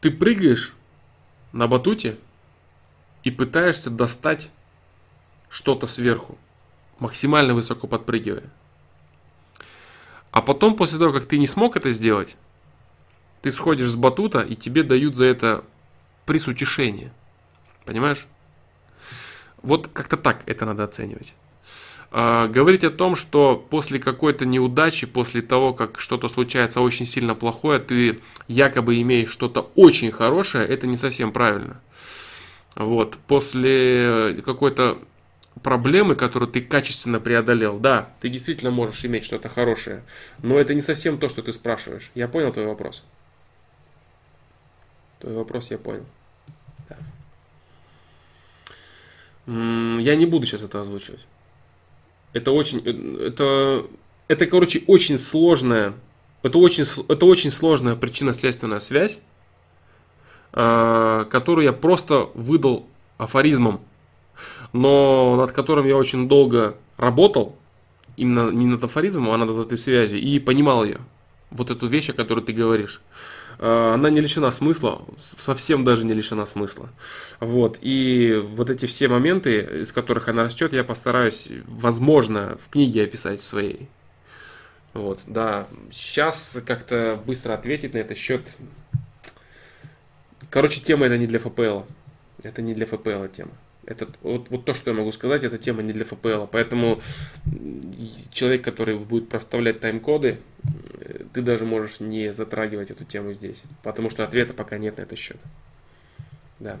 Ты 0.00 0.10
прыгаешь 0.10 0.74
на 1.52 1.66
батуте 1.66 2.18
и 3.22 3.30
пытаешься 3.30 3.90
достать 3.90 4.50
что-то 5.48 5.86
сверху 5.86 6.38
максимально 7.00 7.54
высоко 7.54 7.86
подпрыгивая. 7.86 8.44
А 10.30 10.42
потом, 10.42 10.76
после 10.76 10.98
того, 10.98 11.12
как 11.12 11.26
ты 11.26 11.38
не 11.38 11.48
смог 11.48 11.76
это 11.76 11.90
сделать, 11.90 12.36
ты 13.42 13.50
сходишь 13.50 13.88
с 13.88 13.96
батута, 13.96 14.40
и 14.40 14.54
тебе 14.54 14.84
дают 14.84 15.16
за 15.16 15.24
это 15.24 15.64
приз 16.26 16.46
утешения. 16.46 17.12
Понимаешь? 17.84 18.26
Вот 19.62 19.88
как-то 19.92 20.16
так 20.16 20.42
это 20.46 20.64
надо 20.64 20.84
оценивать. 20.84 21.34
А, 22.12 22.48
говорить 22.48 22.84
о 22.84 22.90
том, 22.90 23.16
что 23.16 23.56
после 23.56 23.98
какой-то 23.98 24.44
неудачи, 24.44 25.06
после 25.06 25.42
того, 25.42 25.72
как 25.72 26.00
что-то 26.00 26.28
случается 26.28 26.80
очень 26.80 27.06
сильно 27.06 27.34
плохое, 27.34 27.78
ты 27.78 28.20
якобы 28.48 29.00
имеешь 29.00 29.30
что-то 29.30 29.70
очень 29.74 30.10
хорошее, 30.10 30.66
это 30.66 30.86
не 30.86 30.96
совсем 30.96 31.32
правильно. 31.32 31.80
Вот. 32.74 33.16
После 33.26 34.40
какой-то 34.44 34.98
проблемы, 35.62 36.14
которые 36.14 36.48
ты 36.48 36.60
качественно 36.60 37.20
преодолел. 37.20 37.78
Да, 37.78 38.10
ты 38.20 38.28
действительно 38.28 38.70
можешь 38.70 39.04
иметь 39.04 39.24
что-то 39.24 39.48
хорошее, 39.48 40.02
но 40.42 40.58
это 40.58 40.74
не 40.74 40.82
совсем 40.82 41.18
то, 41.18 41.28
что 41.28 41.42
ты 41.42 41.52
спрашиваешь. 41.52 42.10
Я 42.14 42.28
понял 42.28 42.52
твой 42.52 42.66
вопрос. 42.66 43.04
Твой 45.20 45.34
вопрос 45.34 45.70
я 45.70 45.78
понял. 45.78 46.04
Да. 46.88 46.96
Я 50.00 50.16
не 50.16 50.26
буду 50.26 50.46
сейчас 50.46 50.62
это 50.62 50.80
озвучивать. 50.80 51.26
Это 52.32 52.52
очень, 52.52 52.82
э, 52.84 53.26
это, 53.26 53.86
это, 54.28 54.46
короче, 54.46 54.82
очень 54.86 55.18
сложная, 55.18 55.94
это 56.42 56.58
очень, 56.58 56.84
это 57.08 57.26
очень 57.26 57.50
сложная 57.50 57.96
причинно-следственная 57.96 58.80
связь, 58.80 59.20
а, 60.52 61.24
которую 61.24 61.64
я 61.64 61.72
просто 61.72 62.28
выдал 62.34 62.86
афоризмом 63.18 63.82
но 64.72 65.36
над 65.36 65.52
которым 65.52 65.86
я 65.86 65.96
очень 65.96 66.28
долго 66.28 66.76
работал, 66.96 67.56
именно 68.16 68.50
не 68.50 68.66
над 68.66 68.84
афоризмом, 68.84 69.30
а 69.30 69.38
над 69.38 69.50
этой 69.50 69.78
связью, 69.78 70.20
и 70.20 70.38
понимал 70.38 70.84
ее. 70.84 70.98
Вот 71.50 71.70
эту 71.70 71.86
вещь, 71.86 72.10
о 72.10 72.12
которой 72.12 72.44
ты 72.44 72.52
говоришь. 72.52 73.00
А, 73.58 73.94
она 73.94 74.10
не 74.10 74.20
лишена 74.20 74.50
смысла, 74.52 75.02
совсем 75.18 75.84
даже 75.84 76.06
не 76.06 76.14
лишена 76.14 76.46
смысла. 76.46 76.90
Вот. 77.40 77.78
И 77.80 78.42
вот 78.54 78.70
эти 78.70 78.86
все 78.86 79.08
моменты, 79.08 79.82
из 79.82 79.92
которых 79.92 80.28
она 80.28 80.44
растет, 80.44 80.72
я 80.72 80.84
постараюсь, 80.84 81.48
возможно, 81.66 82.58
в 82.64 82.70
книге 82.70 83.04
описать 83.04 83.40
в 83.40 83.46
своей. 83.46 83.88
Вот, 84.92 85.20
да. 85.26 85.66
Сейчас 85.90 86.60
как-то 86.66 87.20
быстро 87.24 87.54
ответить 87.54 87.94
на 87.94 87.98
этот 87.98 88.18
счет. 88.18 88.56
Короче, 90.50 90.80
тема 90.80 91.06
это 91.06 91.18
не 91.18 91.26
для 91.26 91.38
ФПЛ. 91.38 91.82
Это 92.42 92.62
не 92.62 92.74
для 92.74 92.86
ФПЛ 92.86 93.26
тема. 93.26 93.52
Это, 93.90 94.06
вот, 94.22 94.50
вот 94.50 94.64
то, 94.64 94.72
что 94.72 94.92
я 94.92 94.96
могу 94.96 95.10
сказать, 95.10 95.42
эта 95.42 95.58
тема 95.58 95.82
не 95.82 95.92
для 95.92 96.04
FPL. 96.04 96.48
Поэтому 96.50 97.00
человек, 98.30 98.62
который 98.62 98.96
будет 98.96 99.28
проставлять 99.28 99.80
тайм-коды, 99.80 100.38
э, 101.00 101.24
ты 101.34 101.42
даже 101.42 101.66
можешь 101.66 101.98
не 101.98 102.32
затрагивать 102.32 102.92
эту 102.92 103.04
тему 103.04 103.32
здесь, 103.32 103.60
потому 103.82 104.08
что 104.08 104.22
ответа 104.22 104.54
пока 104.54 104.78
нет 104.78 104.98
на 104.98 105.02
этот 105.02 105.18
счет. 105.18 105.38
Да. 106.60 106.78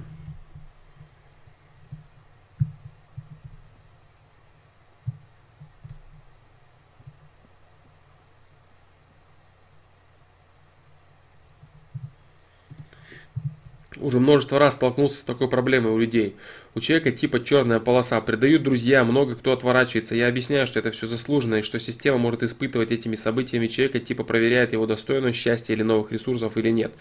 уже 14.00 14.18
множество 14.18 14.58
раз 14.58 14.74
столкнулся 14.74 15.18
с 15.18 15.24
такой 15.24 15.48
проблемой 15.48 15.92
у 15.92 15.98
людей. 15.98 16.36
У 16.72 16.80
человека 16.80 17.10
типа 17.10 17.42
черная 17.42 17.80
полоса, 17.80 18.20
предают 18.20 18.62
друзья, 18.62 19.02
много 19.04 19.34
кто 19.34 19.50
отворачивается. 19.52 20.14
Я 20.14 20.28
объясняю, 20.28 20.68
что 20.68 20.78
это 20.78 20.92
все 20.92 21.08
заслуженно 21.08 21.56
и 21.56 21.62
что 21.62 21.80
система 21.80 22.18
может 22.18 22.44
испытывать 22.44 22.92
этими 22.92 23.16
событиями 23.16 23.66
человека, 23.66 23.98
типа 23.98 24.22
проверяет 24.22 24.72
его 24.72 24.86
достойность 24.86 25.38
счастья 25.38 25.74
или 25.74 25.82
новых 25.82 26.12
ресурсов 26.12 26.56
или 26.56 26.70
нет. 26.70 26.92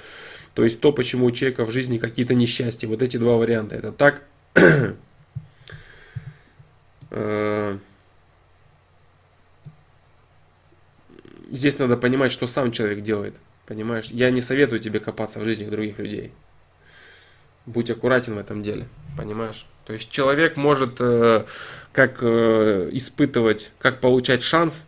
То 0.55 0.63
есть 0.63 0.79
то, 0.79 0.91
почему 0.91 1.27
у 1.27 1.31
человека 1.31 1.65
в 1.65 1.71
жизни 1.71 1.99
какие-то 1.99 2.33
несчастья. 2.33 2.87
Вот 2.87 3.03
эти 3.03 3.17
два 3.17 3.37
варианта. 3.37 3.75
Это 3.75 3.91
так... 3.91 4.23
Здесь 11.51 11.79
надо 11.79 11.97
понимать, 11.97 12.31
что 12.31 12.47
сам 12.47 12.71
человек 12.71 13.01
делает. 13.01 13.35
Понимаешь? 13.67 14.05
Я 14.05 14.31
не 14.31 14.41
советую 14.41 14.79
тебе 14.79 14.99
копаться 14.99 15.39
в 15.39 15.43
жизни 15.43 15.65
других 15.69 15.99
людей 15.99 16.31
будь 17.69 17.89
аккуратен 17.89 18.35
в 18.35 18.37
этом 18.37 18.63
деле, 18.63 18.87
понимаешь? 19.17 19.65
То 19.85 19.93
есть 19.93 20.11
человек 20.11 20.57
может 20.57 20.97
э, 20.99 21.45
как 21.93 22.19
э, 22.21 22.89
испытывать, 22.93 23.71
как 23.79 23.99
получать 24.01 24.43
шанс, 24.43 24.85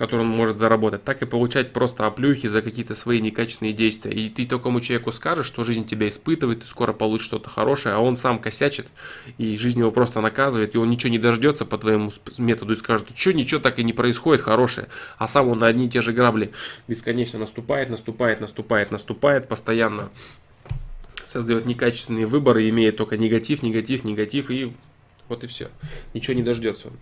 который 0.00 0.22
он 0.22 0.28
может 0.28 0.56
заработать, 0.56 1.04
так 1.04 1.20
и 1.20 1.26
получать 1.26 1.74
просто 1.74 2.06
оплюхи 2.06 2.48
за 2.48 2.62
какие-то 2.62 2.94
свои 2.94 3.20
некачественные 3.20 3.74
действия. 3.74 4.12
И 4.12 4.30
ты 4.30 4.46
такому 4.46 4.80
человеку 4.80 5.12
скажешь, 5.12 5.46
что 5.46 5.62
жизнь 5.62 5.86
тебя 5.86 6.08
испытывает, 6.08 6.60
ты 6.60 6.66
скоро 6.66 6.94
получишь 6.94 7.26
что-то 7.26 7.50
хорошее, 7.50 7.96
а 7.96 7.98
он 7.98 8.16
сам 8.16 8.38
косячит, 8.38 8.86
и 9.36 9.58
жизнь 9.58 9.80
его 9.80 9.90
просто 9.90 10.22
наказывает, 10.22 10.74
и 10.74 10.78
он 10.78 10.88
ничего 10.88 11.10
не 11.10 11.18
дождется 11.18 11.66
по 11.66 11.76
твоему 11.76 12.10
методу 12.38 12.72
и 12.72 12.76
скажет, 12.76 13.08
что 13.14 13.34
ничего 13.34 13.60
так 13.60 13.78
и 13.78 13.84
не 13.84 13.92
происходит 13.92 14.40
хорошее, 14.40 14.88
а 15.18 15.28
сам 15.28 15.48
он 15.48 15.58
на 15.58 15.66
одни 15.66 15.84
и 15.84 15.90
те 15.90 16.00
же 16.00 16.12
грабли 16.12 16.50
бесконечно 16.88 17.38
наступает, 17.38 17.90
наступает, 17.90 18.40
наступает, 18.40 18.90
наступает, 18.90 19.48
постоянно 19.48 20.08
создает 21.30 21.64
некачественные 21.64 22.26
выборы, 22.26 22.68
имеет 22.68 22.96
только 22.96 23.16
негатив, 23.16 23.62
негатив, 23.62 24.02
негатив, 24.02 24.50
и 24.50 24.74
вот 25.28 25.44
и 25.44 25.46
все. 25.46 25.70
Ничего 26.12 26.34
не 26.34 26.42
дождется 26.42 26.88
он. 26.88 26.94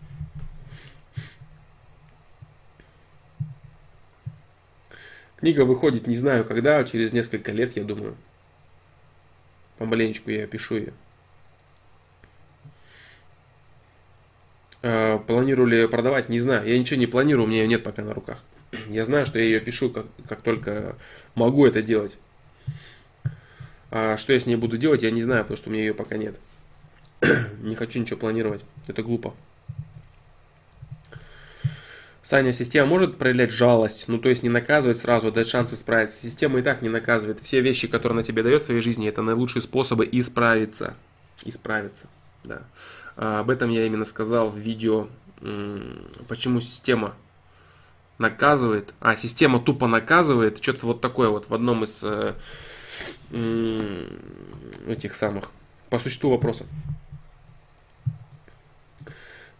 Книга 5.39 5.63
выходит, 5.63 6.07
не 6.07 6.17
знаю 6.17 6.45
когда, 6.45 6.85
через 6.85 7.13
несколько 7.13 7.53
лет, 7.53 7.75
я 7.77 7.85
думаю. 7.85 8.17
Помаленечку 9.79 10.31
я 10.31 10.47
пишу 10.47 10.77
ее. 10.77 10.93
А, 14.83 15.19
планирую 15.21 15.69
ли 15.69 15.89
продавать, 15.89 16.29
не 16.29 16.39
знаю. 16.39 16.69
Я 16.69 16.79
ничего 16.79 17.01
не 17.01 17.07
планирую, 17.07 17.47
у 17.47 17.49
меня 17.49 17.63
ее 17.63 17.69
нет 17.69 17.83
пока 17.83 18.03
на 18.03 18.13
руках. 18.13 18.43
Я 18.89 19.07
знаю, 19.07 19.25
что 19.25 19.39
я 19.39 19.47
ее 19.47 19.61
пишу, 19.61 19.89
как, 19.89 20.05
как 20.29 20.43
только 20.43 20.97
могу 21.35 21.65
это 21.65 21.81
делать. 21.81 22.19
А 23.91 24.17
что 24.17 24.33
я 24.33 24.41
с 24.41 24.47
ней 24.47 24.57
буду 24.57 24.77
делать, 24.77 25.03
я 25.03 25.11
не 25.11 25.23
знаю, 25.23 25.45
потому 25.45 25.57
что 25.57 25.71
у 25.71 25.73
меня 25.73 25.83
ее 25.83 25.95
пока 25.95 26.17
нет. 26.17 26.37
не 27.61 27.75
хочу 27.75 27.99
ничего 28.01 28.19
планировать. 28.19 28.63
Это 28.87 29.03
глупо. 29.03 29.35
Саня, 32.23 32.53
система 32.53 32.87
может 32.87 33.17
проявлять 33.17 33.53
жалость, 33.53 34.05
ну 34.07 34.19
то 34.19 34.29
есть 34.29 34.43
не 34.43 34.51
наказывать 34.51 34.99
сразу, 34.99 35.33
дать 35.33 35.49
шанс 35.49 35.73
исправиться. 35.73 36.21
Система 36.21 36.59
и 36.59 36.63
так 36.63 36.83
не 36.83 36.91
наказывает. 36.91 37.41
Все 37.41 37.63
вещи, 37.63 37.89
которые 37.89 38.17
она 38.17 38.23
тебе 38.23 38.43
дает 38.43 38.61
в 38.61 38.67
твоей 38.67 38.83
жизни, 38.83 39.09
это 39.09 39.23
наилучшие 39.23 39.63
способы 39.63 40.07
исправиться. 40.13 40.95
Исправиться, 41.47 42.07
да. 42.45 42.65
А, 43.17 43.41
об 43.41 43.49
этом 43.49 43.71
я 43.71 43.87
именно 43.87 44.05
сказал 44.05 44.51
в 44.51 44.59
видео, 44.59 45.09
почему 46.29 46.61
система 46.61 47.15
наказывает. 48.19 48.93
А, 49.01 49.17
система 49.17 49.59
тупо 49.59 49.87
наказывает. 49.87 50.63
Что-то 50.63 50.87
вот 50.87 51.01
такое 51.01 51.31
вот 51.31 51.49
в 51.49 51.55
одном 51.55 51.85
из 51.85 52.03
э, 52.05 52.35
этих 53.31 55.15
самых, 55.15 55.51
по 55.91 55.99
существу 55.99 56.31
вопроса. 56.31 56.67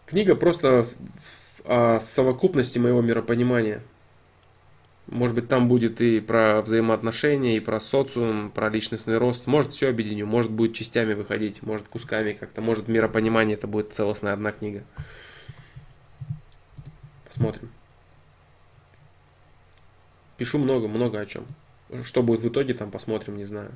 Книга 0.05 0.35
просто 0.35 0.85
о 1.65 1.99
совокупности 1.99 2.79
моего 2.79 3.01
миропонимания. 3.01 3.81
Может 5.05 5.35
быть, 5.35 5.47
там 5.47 5.67
будет 5.67 6.01
и 6.01 6.19
про 6.19 6.61
взаимоотношения, 6.61 7.57
и 7.57 7.59
про 7.59 7.79
социум, 7.79 8.51
про 8.51 8.69
личностный 8.69 9.17
рост. 9.17 9.47
Может, 9.47 9.71
все 9.71 9.89
объединю, 9.89 10.27
может, 10.27 10.51
будет 10.51 10.75
частями 10.75 11.13
выходить, 11.13 11.63
может, 11.63 11.87
кусками 11.87 12.33
как-то. 12.33 12.61
Может, 12.61 12.87
миропонимание 12.87 13.55
это 13.55 13.65
будет 13.65 13.93
целостная 13.93 14.33
одна 14.33 14.51
книга. 14.51 14.83
Посмотрим. 17.25 17.71
Пишу 20.37 20.57
много-много 20.57 21.19
о 21.19 21.25
чем. 21.25 21.45
Что 22.03 22.21
будет 22.21 22.41
в 22.41 22.47
итоге, 22.49 22.73
там 22.73 22.91
посмотрим, 22.91 23.37
не 23.37 23.45
знаю. 23.45 23.71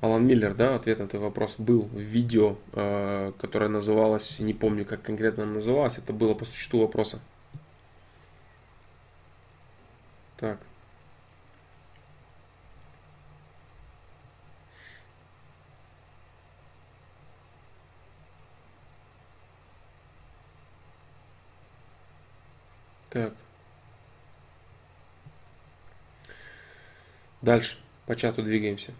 Алан 0.00 0.26
Миллер, 0.26 0.54
да, 0.54 0.76
ответ 0.76 1.00
на 1.00 1.04
этот 1.04 1.20
вопрос 1.20 1.56
был 1.58 1.82
в 1.82 1.98
видео, 1.98 2.56
э, 2.72 3.32
которое 3.38 3.68
называлось, 3.68 4.38
не 4.38 4.54
помню, 4.54 4.84
как 4.84 5.02
конкретно 5.02 5.42
оно 5.42 5.54
называлось, 5.54 5.98
это 5.98 6.12
было 6.12 6.34
по 6.34 6.44
существу 6.44 6.80
вопроса. 6.80 7.20
Так. 10.36 10.60
Так. 23.10 23.32
Дальше. 27.42 27.76
По 28.06 28.16
чату 28.16 28.42
двигаемся. 28.42 28.92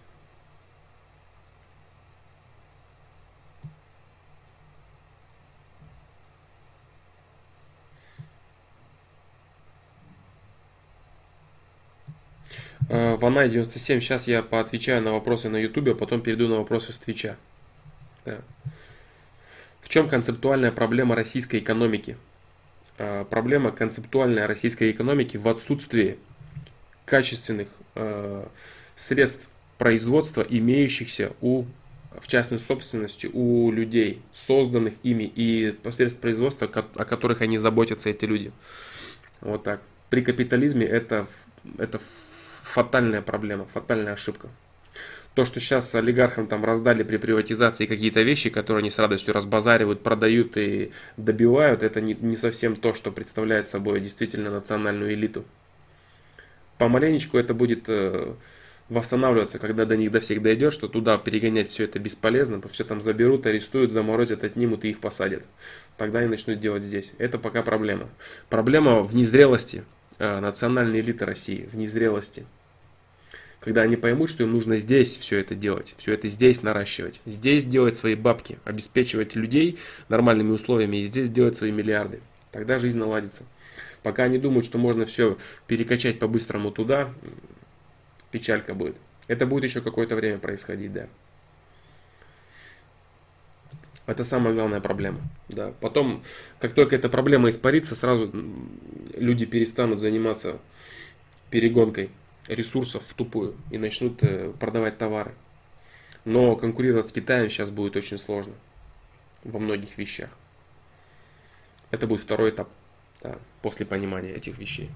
Э, 12.88 13.16
Ванай 13.16 13.48
97. 13.50 14.00
Сейчас 14.00 14.26
я 14.26 14.42
поотвечаю 14.42 15.02
на 15.02 15.12
вопросы 15.12 15.48
на 15.48 15.56
Ютубе, 15.56 15.92
а 15.92 15.94
потом 15.94 16.22
перейду 16.22 16.48
на 16.48 16.56
вопросы 16.56 16.92
с 16.92 16.96
Твича. 16.96 17.36
Да. 18.24 18.38
В 19.80 19.88
чем 19.88 20.08
концептуальная 20.08 20.72
проблема 20.72 21.14
российской 21.14 21.60
экономики? 21.60 22.16
Э, 22.98 23.24
проблема 23.24 23.70
концептуальной 23.70 24.46
российской 24.46 24.90
экономики 24.90 25.36
в 25.36 25.46
отсутствии 25.46 26.18
качественных 27.04 27.68
э, 27.94 28.46
средств 28.96 29.48
производства, 29.78 30.42
имеющихся 30.42 31.32
у 31.40 31.64
в 32.18 32.26
частной 32.26 32.58
собственности 32.58 33.30
у 33.32 33.70
людей, 33.70 34.22
созданных 34.32 34.94
ими 35.04 35.22
и 35.22 35.70
посредств 35.70 36.18
производства, 36.18 36.66
о 36.66 37.04
которых 37.04 37.42
они 37.42 37.58
заботятся, 37.58 38.08
эти 38.08 38.24
люди. 38.24 38.50
Вот 39.40 39.62
так. 39.62 39.80
При 40.10 40.22
капитализме 40.22 40.84
это, 40.84 41.28
это 41.76 42.00
фатальная 42.62 43.22
проблема, 43.22 43.66
фатальная 43.66 44.14
ошибка. 44.14 44.48
То, 45.38 45.44
что 45.44 45.60
сейчас 45.60 45.94
олигархам 45.94 46.48
там 46.48 46.64
раздали 46.64 47.04
при 47.04 47.16
приватизации 47.16 47.86
какие-то 47.86 48.22
вещи, 48.22 48.50
которые 48.50 48.80
они 48.80 48.90
с 48.90 48.98
радостью 48.98 49.32
разбазаривают, 49.32 50.02
продают 50.02 50.56
и 50.56 50.90
добивают, 51.16 51.84
это 51.84 52.00
не, 52.00 52.14
не 52.14 52.36
совсем 52.36 52.74
то, 52.74 52.92
что 52.92 53.12
представляет 53.12 53.68
собой 53.68 54.00
действительно 54.00 54.50
национальную 54.50 55.14
элиту. 55.14 55.44
Помаленечку 56.78 57.38
это 57.38 57.54
будет 57.54 57.84
э, 57.86 58.34
восстанавливаться, 58.88 59.60
когда 59.60 59.84
до 59.84 59.96
них 59.96 60.10
до 60.10 60.18
всех 60.18 60.42
дойдет, 60.42 60.72
что 60.72 60.88
туда 60.88 61.16
перегонять 61.18 61.68
все 61.68 61.84
это 61.84 62.00
бесполезно, 62.00 62.60
все 62.68 62.82
там 62.82 63.00
заберут, 63.00 63.46
арестуют, 63.46 63.92
заморозят, 63.92 64.42
отнимут 64.42 64.84
и 64.84 64.90
их 64.90 64.98
посадят. 64.98 65.44
Тогда 65.96 66.18
они 66.18 66.26
начнут 66.26 66.58
делать 66.58 66.82
здесь. 66.82 67.12
Это 67.18 67.38
пока 67.38 67.62
проблема. 67.62 68.08
Проблема 68.48 69.04
в 69.04 69.14
незрелости 69.14 69.84
э, 70.18 70.40
национальной 70.40 70.98
элиты 70.98 71.24
России, 71.24 71.68
в 71.70 71.76
незрелости 71.76 72.44
когда 73.60 73.82
они 73.82 73.96
поймут, 73.96 74.30
что 74.30 74.44
им 74.44 74.52
нужно 74.52 74.76
здесь 74.76 75.16
все 75.16 75.38
это 75.38 75.54
делать, 75.54 75.94
все 75.98 76.12
это 76.14 76.28
здесь 76.28 76.62
наращивать, 76.62 77.20
здесь 77.26 77.64
делать 77.64 77.96
свои 77.96 78.14
бабки, 78.14 78.58
обеспечивать 78.64 79.34
людей 79.34 79.78
нормальными 80.08 80.52
условиями 80.52 80.98
и 80.98 81.06
здесь 81.06 81.28
делать 81.28 81.56
свои 81.56 81.72
миллиарды. 81.72 82.20
Тогда 82.52 82.78
жизнь 82.78 82.98
наладится. 82.98 83.44
Пока 84.02 84.24
они 84.24 84.38
думают, 84.38 84.64
что 84.64 84.78
можно 84.78 85.06
все 85.06 85.36
перекачать 85.66 86.18
по-быстрому 86.18 86.70
туда, 86.70 87.10
печалька 88.30 88.74
будет. 88.74 88.96
Это 89.26 89.44
будет 89.44 89.64
еще 89.64 89.80
какое-то 89.80 90.14
время 90.14 90.38
происходить, 90.38 90.92
да. 90.92 91.08
Это 94.06 94.24
самая 94.24 94.54
главная 94.54 94.80
проблема. 94.80 95.20
Да. 95.48 95.74
Потом, 95.80 96.22
как 96.60 96.72
только 96.72 96.96
эта 96.96 97.10
проблема 97.10 97.50
испарится, 97.50 97.94
сразу 97.94 98.32
люди 99.14 99.44
перестанут 99.44 99.98
заниматься 99.98 100.58
перегонкой 101.50 102.10
ресурсов 102.48 103.04
в 103.06 103.14
тупую 103.14 103.56
и 103.70 103.78
начнут 103.78 104.22
э, 104.22 104.52
продавать 104.58 104.98
товары. 104.98 105.34
Но 106.24 106.56
конкурировать 106.56 107.08
с 107.08 107.12
Китаем 107.12 107.50
сейчас 107.50 107.70
будет 107.70 107.96
очень 107.96 108.18
сложно 108.18 108.54
во 109.44 109.58
многих 109.58 109.96
вещах. 109.96 110.30
Это 111.90 112.06
будет 112.06 112.20
второй 112.20 112.50
этап 112.50 112.68
да, 113.22 113.38
после 113.62 113.86
понимания 113.86 114.32
этих 114.32 114.58
вещей. 114.58 114.90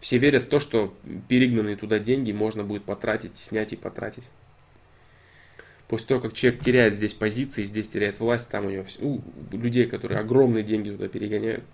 Все 0.00 0.18
верят 0.18 0.44
в 0.44 0.48
то, 0.48 0.60
что 0.60 0.94
перегнанные 1.28 1.76
туда 1.76 1.98
деньги 1.98 2.30
можно 2.30 2.62
будет 2.62 2.84
потратить, 2.84 3.36
снять 3.38 3.72
и 3.72 3.76
потратить. 3.76 4.24
После 5.88 6.08
того, 6.08 6.20
как 6.20 6.32
человек 6.32 6.60
теряет 6.60 6.94
здесь 6.94 7.14
позиции, 7.14 7.64
здесь 7.64 7.88
теряет 7.88 8.20
власть, 8.20 8.48
там 8.50 8.66
у 8.66 8.70
него 8.70 8.84
все, 8.84 9.00
у 9.00 9.22
людей, 9.52 9.86
которые 9.86 10.20
огромные 10.20 10.64
деньги 10.64 10.90
туда 10.90 11.08
перегоняют, 11.08 11.64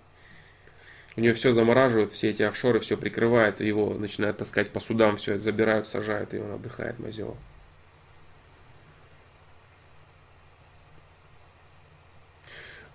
у 1.15 1.21
него 1.21 1.35
все 1.35 1.51
замораживают, 1.51 2.11
все 2.11 2.31
эти 2.31 2.41
офшоры 2.41 2.79
все 2.79 2.97
прикрывают, 2.97 3.61
и 3.61 3.67
его 3.67 3.93
начинают 3.93 4.37
таскать 4.37 4.71
по 4.71 4.79
судам, 4.79 5.17
все 5.17 5.33
это 5.33 5.43
забирают, 5.43 5.87
сажают, 5.87 6.33
и 6.33 6.37
он 6.39 6.51
отдыхает, 6.51 6.99
мазела. 6.99 7.37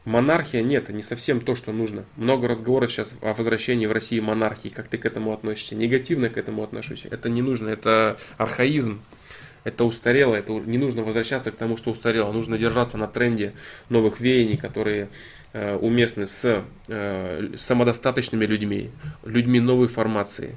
Монархия 0.05 0.63
нет, 0.63 0.89
не 0.89 1.03
совсем 1.03 1.39
то, 1.41 1.55
что 1.55 1.71
нужно. 1.71 2.07
Много 2.17 2.49
разговоров 2.49 2.91
сейчас 2.91 3.17
о 3.21 3.35
возвращении 3.35 3.85
в 3.85 3.93
России 3.93 4.21
монархии. 4.21 4.71
Как 4.71 4.89
ты 4.89 4.97
к 4.97 5.05
этому 5.05 5.35
относишься? 5.35 5.75
Негативно 5.75 6.31
к 6.31 6.39
этому 6.39 6.63
отношусь. 6.63 7.05
Это 7.05 7.29
не 7.29 7.43
нужно, 7.43 7.69
это 7.69 8.19
архаизм. 8.39 9.03
Это 9.65 9.85
устарело, 9.85 10.35
это 10.35 10.53
не 10.53 10.79
нужно 10.79 11.03
возвращаться 11.03 11.53
к 11.53 11.57
тому, 11.57 11.77
что 11.77 11.91
устарело. 11.91 12.33
Нужно 12.33 12.57
держаться 12.57 12.97
на 12.97 13.07
тренде 13.07 13.53
новых 13.91 14.19
веяний, 14.19 14.57
которые 14.57 15.11
уместны 15.53 16.27
с 16.27 16.65
э, 16.89 17.51
самодостаточными 17.57 18.45
людьми, 18.45 18.91
людьми 19.25 19.61
новой 19.61 19.89
формации, 19.89 20.57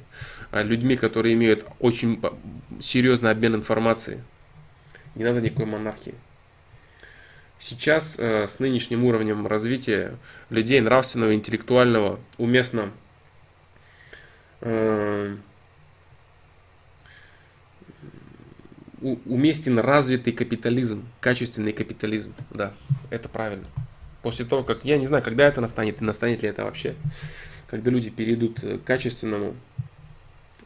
э, 0.51 0.63
людьми, 0.63 0.97
которые 0.97 1.33
имеют 1.35 1.65
очень 1.79 2.21
серьезный 2.79 3.31
обмен 3.31 3.55
информацией. 3.55 4.19
Не 5.15 5.23
надо 5.23 5.41
никакой 5.41 5.65
монархии. 5.65 6.15
Сейчас 7.59 8.15
э, 8.17 8.47
с 8.47 8.59
нынешним 8.59 9.05
уровнем 9.05 9.45
развития 9.45 10.17
людей 10.49 10.81
нравственного, 10.81 11.35
интеллектуального 11.35 12.19
уместно 12.37 12.89
э, 14.61 15.35
уместен 19.01 19.79
развитый 19.79 20.33
капитализм, 20.33 21.07
качественный 21.19 21.71
капитализм. 21.71 22.33
Да, 22.49 22.73
это 23.09 23.29
правильно. 23.29 23.67
После 24.21 24.45
того, 24.45 24.63
как 24.63 24.85
я 24.85 24.97
не 24.97 25.05
знаю, 25.05 25.23
когда 25.23 25.47
это 25.47 25.61
настанет 25.61 26.01
и 26.01 26.05
настанет 26.05 26.43
ли 26.43 26.49
это 26.49 26.63
вообще, 26.63 26.95
когда 27.67 27.89
люди 27.89 28.09
перейдут 28.09 28.59
к 28.59 28.83
качественному 28.83 29.55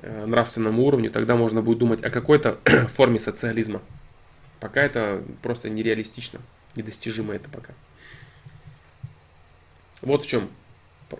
э, 0.02 0.26
нравственному 0.26 0.84
уровню, 0.84 1.10
тогда 1.10 1.36
можно 1.36 1.61
будет 1.61 1.77
думать 1.77 2.03
о 2.03 2.10
какой-то 2.10 2.60
форме 2.88 3.19
социализма. 3.19 3.82
Пока 4.60 4.82
это 4.82 5.23
просто 5.41 5.69
нереалистично. 5.69 6.40
Недостижимо 6.76 7.34
это 7.34 7.49
пока. 7.49 7.73
Вот 10.02 10.23
в 10.23 10.27
чем 10.27 10.49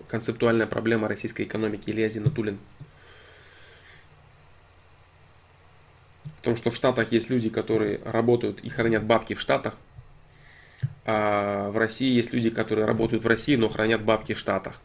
концептуальная 0.08 0.66
проблема 0.66 1.08
российской 1.08 1.42
экономики 1.42 1.90
Илья 1.90 2.08
Зинатулин. 2.08 2.58
В 6.36 6.42
том, 6.42 6.56
что 6.56 6.70
в 6.70 6.76
Штатах 6.76 7.12
есть 7.12 7.30
люди, 7.30 7.48
которые 7.48 8.00
работают 8.04 8.60
и 8.60 8.68
хранят 8.68 9.04
бабки 9.04 9.34
в 9.34 9.40
Штатах, 9.40 9.74
а 11.08 11.70
в 11.70 11.76
России 11.76 12.12
есть 12.12 12.32
люди, 12.32 12.50
которые 12.50 12.84
работают 12.84 13.22
в 13.22 13.28
России, 13.28 13.54
но 13.54 13.68
хранят 13.68 14.04
бабки 14.04 14.34
в 14.34 14.38
Штатах. 14.40 14.80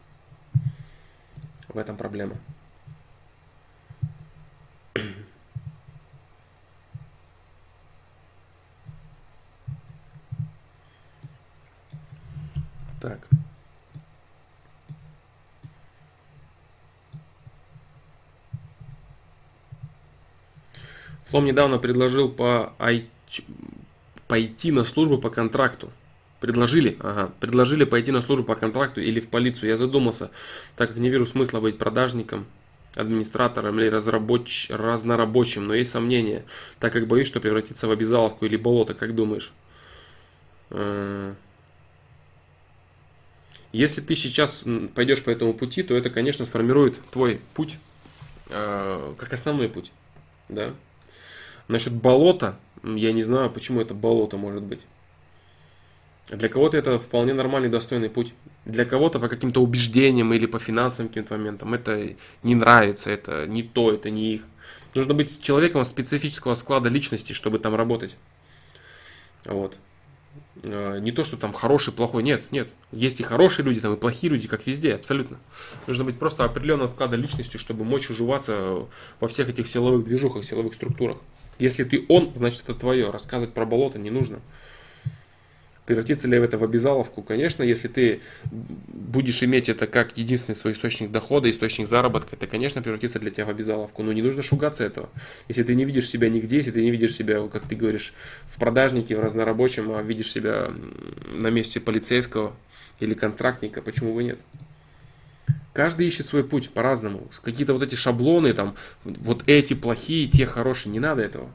В 1.68 1.76
этом 1.76 1.96
проблема. 1.96 2.36
Так. 13.00 13.26
Флом 21.24 21.46
недавно 21.46 21.78
предложил 21.78 22.30
по 22.30 22.74
I... 22.78 23.08
пойти 24.28 24.70
на 24.70 24.84
службу 24.84 25.18
по 25.18 25.30
контракту. 25.30 25.90
Предложили? 26.42 26.96
Ага. 26.98 27.30
Предложили 27.38 27.84
пойти 27.84 28.10
на 28.10 28.20
службу 28.20 28.44
по 28.44 28.56
контракту 28.56 29.00
или 29.00 29.20
в 29.20 29.28
полицию. 29.28 29.68
Я 29.68 29.76
задумался, 29.76 30.32
так 30.74 30.88
как 30.88 30.98
не 30.98 31.08
вижу 31.08 31.24
смысла 31.24 31.60
быть 31.60 31.78
продажником, 31.78 32.46
администратором 32.96 33.78
или 33.78 33.86
разрабоч... 33.86 34.68
разнорабочим, 34.68 35.68
но 35.68 35.74
есть 35.74 35.92
сомнения, 35.92 36.44
так 36.80 36.92
как 36.92 37.06
боюсь, 37.06 37.28
что 37.28 37.38
превратится 37.38 37.86
в 37.86 37.92
обязаловку 37.92 38.44
или 38.44 38.56
болото, 38.56 38.92
как 38.94 39.14
думаешь? 39.14 39.52
Э, 40.70 41.34
если 43.72 44.00
ты 44.00 44.16
сейчас 44.16 44.64
пойдешь 44.96 45.22
по 45.22 45.30
этому 45.30 45.54
пути, 45.54 45.84
то 45.84 45.94
это, 45.94 46.10
конечно, 46.10 46.44
сформирует 46.44 47.00
твой 47.12 47.40
путь 47.54 47.76
э, 48.50 49.14
как 49.16 49.32
основной 49.32 49.68
путь. 49.68 49.92
Да? 50.48 50.74
Насчет 51.68 51.92
болота, 51.92 52.58
я 52.82 53.12
не 53.12 53.22
знаю, 53.22 53.48
почему 53.48 53.80
это 53.80 53.94
болото 53.94 54.38
может 54.38 54.64
быть. 54.64 54.80
Для 56.32 56.48
кого-то 56.48 56.78
это 56.78 56.98
вполне 56.98 57.34
нормальный, 57.34 57.68
достойный 57.68 58.08
путь. 58.08 58.32
Для 58.64 58.86
кого-то 58.86 59.18
по 59.20 59.28
каким-то 59.28 59.62
убеждениям 59.62 60.32
или 60.32 60.46
по 60.46 60.58
финансовым 60.58 61.08
каким-то 61.08 61.36
моментам 61.36 61.74
это 61.74 62.14
не 62.42 62.54
нравится, 62.54 63.10
это 63.10 63.46
не 63.46 63.62
то, 63.62 63.92
это 63.92 64.08
не 64.08 64.34
их. 64.34 64.42
Нужно 64.94 65.12
быть 65.12 65.42
человеком 65.42 65.84
специфического 65.84 66.54
склада 66.54 66.88
личности, 66.88 67.34
чтобы 67.34 67.58
там 67.58 67.74
работать. 67.74 68.16
Вот. 69.44 69.76
Э, 70.62 71.00
не 71.00 71.12
то, 71.12 71.24
что 71.24 71.36
там 71.36 71.52
хороший, 71.52 71.92
плохой, 71.92 72.22
нет, 72.22 72.50
нет. 72.50 72.70
Есть 72.92 73.20
и 73.20 73.22
хорошие 73.22 73.66
люди, 73.66 73.82
там 73.82 73.92
и 73.92 73.98
плохие 73.98 74.30
люди, 74.30 74.48
как 74.48 74.66
везде, 74.66 74.94
абсолютно. 74.94 75.38
Нужно 75.86 76.04
быть 76.04 76.18
просто 76.18 76.44
определенного 76.44 76.88
склада 76.88 77.16
личностью, 77.16 77.60
чтобы 77.60 77.84
мочь 77.84 78.08
уживаться 78.08 78.86
во 79.20 79.28
всех 79.28 79.50
этих 79.50 79.68
силовых 79.68 80.04
движухах, 80.04 80.44
силовых 80.44 80.72
структурах. 80.74 81.18
Если 81.58 81.84
ты 81.84 82.06
он, 82.08 82.32
значит 82.34 82.62
это 82.62 82.74
твое. 82.74 83.10
Рассказывать 83.10 83.52
про 83.52 83.66
болото 83.66 83.98
не 83.98 84.10
нужно. 84.10 84.40
Превратится 85.86 86.28
ли 86.28 86.38
это 86.38 86.58
в 86.58 86.64
обязаловку? 86.64 87.22
Конечно, 87.22 87.64
если 87.64 87.88
ты 87.88 88.20
будешь 88.44 89.42
иметь 89.42 89.68
это 89.68 89.88
как 89.88 90.16
единственный 90.16 90.54
свой 90.54 90.74
источник 90.74 91.10
дохода, 91.10 91.50
источник 91.50 91.88
заработка, 91.88 92.36
это, 92.36 92.46
конечно, 92.46 92.82
превратится 92.82 93.18
для 93.18 93.32
тебя 93.32 93.46
в 93.46 93.50
обязаловку. 93.50 94.04
Но 94.04 94.12
не 94.12 94.22
нужно 94.22 94.42
шугаться 94.42 94.84
этого. 94.84 95.10
Если 95.48 95.64
ты 95.64 95.74
не 95.74 95.84
видишь 95.84 96.08
себя 96.08 96.28
нигде, 96.28 96.58
если 96.58 96.70
ты 96.70 96.82
не 96.82 96.92
видишь 96.92 97.14
себя, 97.14 97.48
как 97.48 97.64
ты 97.64 97.74
говоришь, 97.74 98.14
в 98.46 98.60
продажнике, 98.60 99.16
в 99.16 99.20
разнорабочем, 99.20 99.90
а 99.92 100.02
видишь 100.02 100.30
себя 100.30 100.70
на 101.32 101.48
месте 101.48 101.80
полицейского 101.80 102.54
или 103.00 103.14
контрактника, 103.14 103.82
почему 103.82 104.14
бы 104.14 104.22
нет? 104.22 104.38
Каждый 105.72 106.06
ищет 106.06 106.26
свой 106.26 106.44
путь 106.44 106.70
по-разному. 106.70 107.28
Какие-то 107.42 107.72
вот 107.72 107.82
эти 107.82 107.96
шаблоны, 107.96 108.52
там, 108.52 108.76
вот 109.04 109.42
эти 109.46 109.74
плохие, 109.74 110.28
те 110.28 110.46
хорошие, 110.46 110.92
не 110.92 111.00
надо 111.00 111.22
этого. 111.22 111.50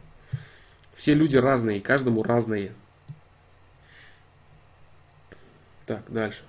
Все 0.96 1.14
люди 1.14 1.38
разные, 1.38 1.80
каждому 1.80 2.24
разные. 2.24 2.72
Так, 5.88 6.04
дальше. 6.12 6.44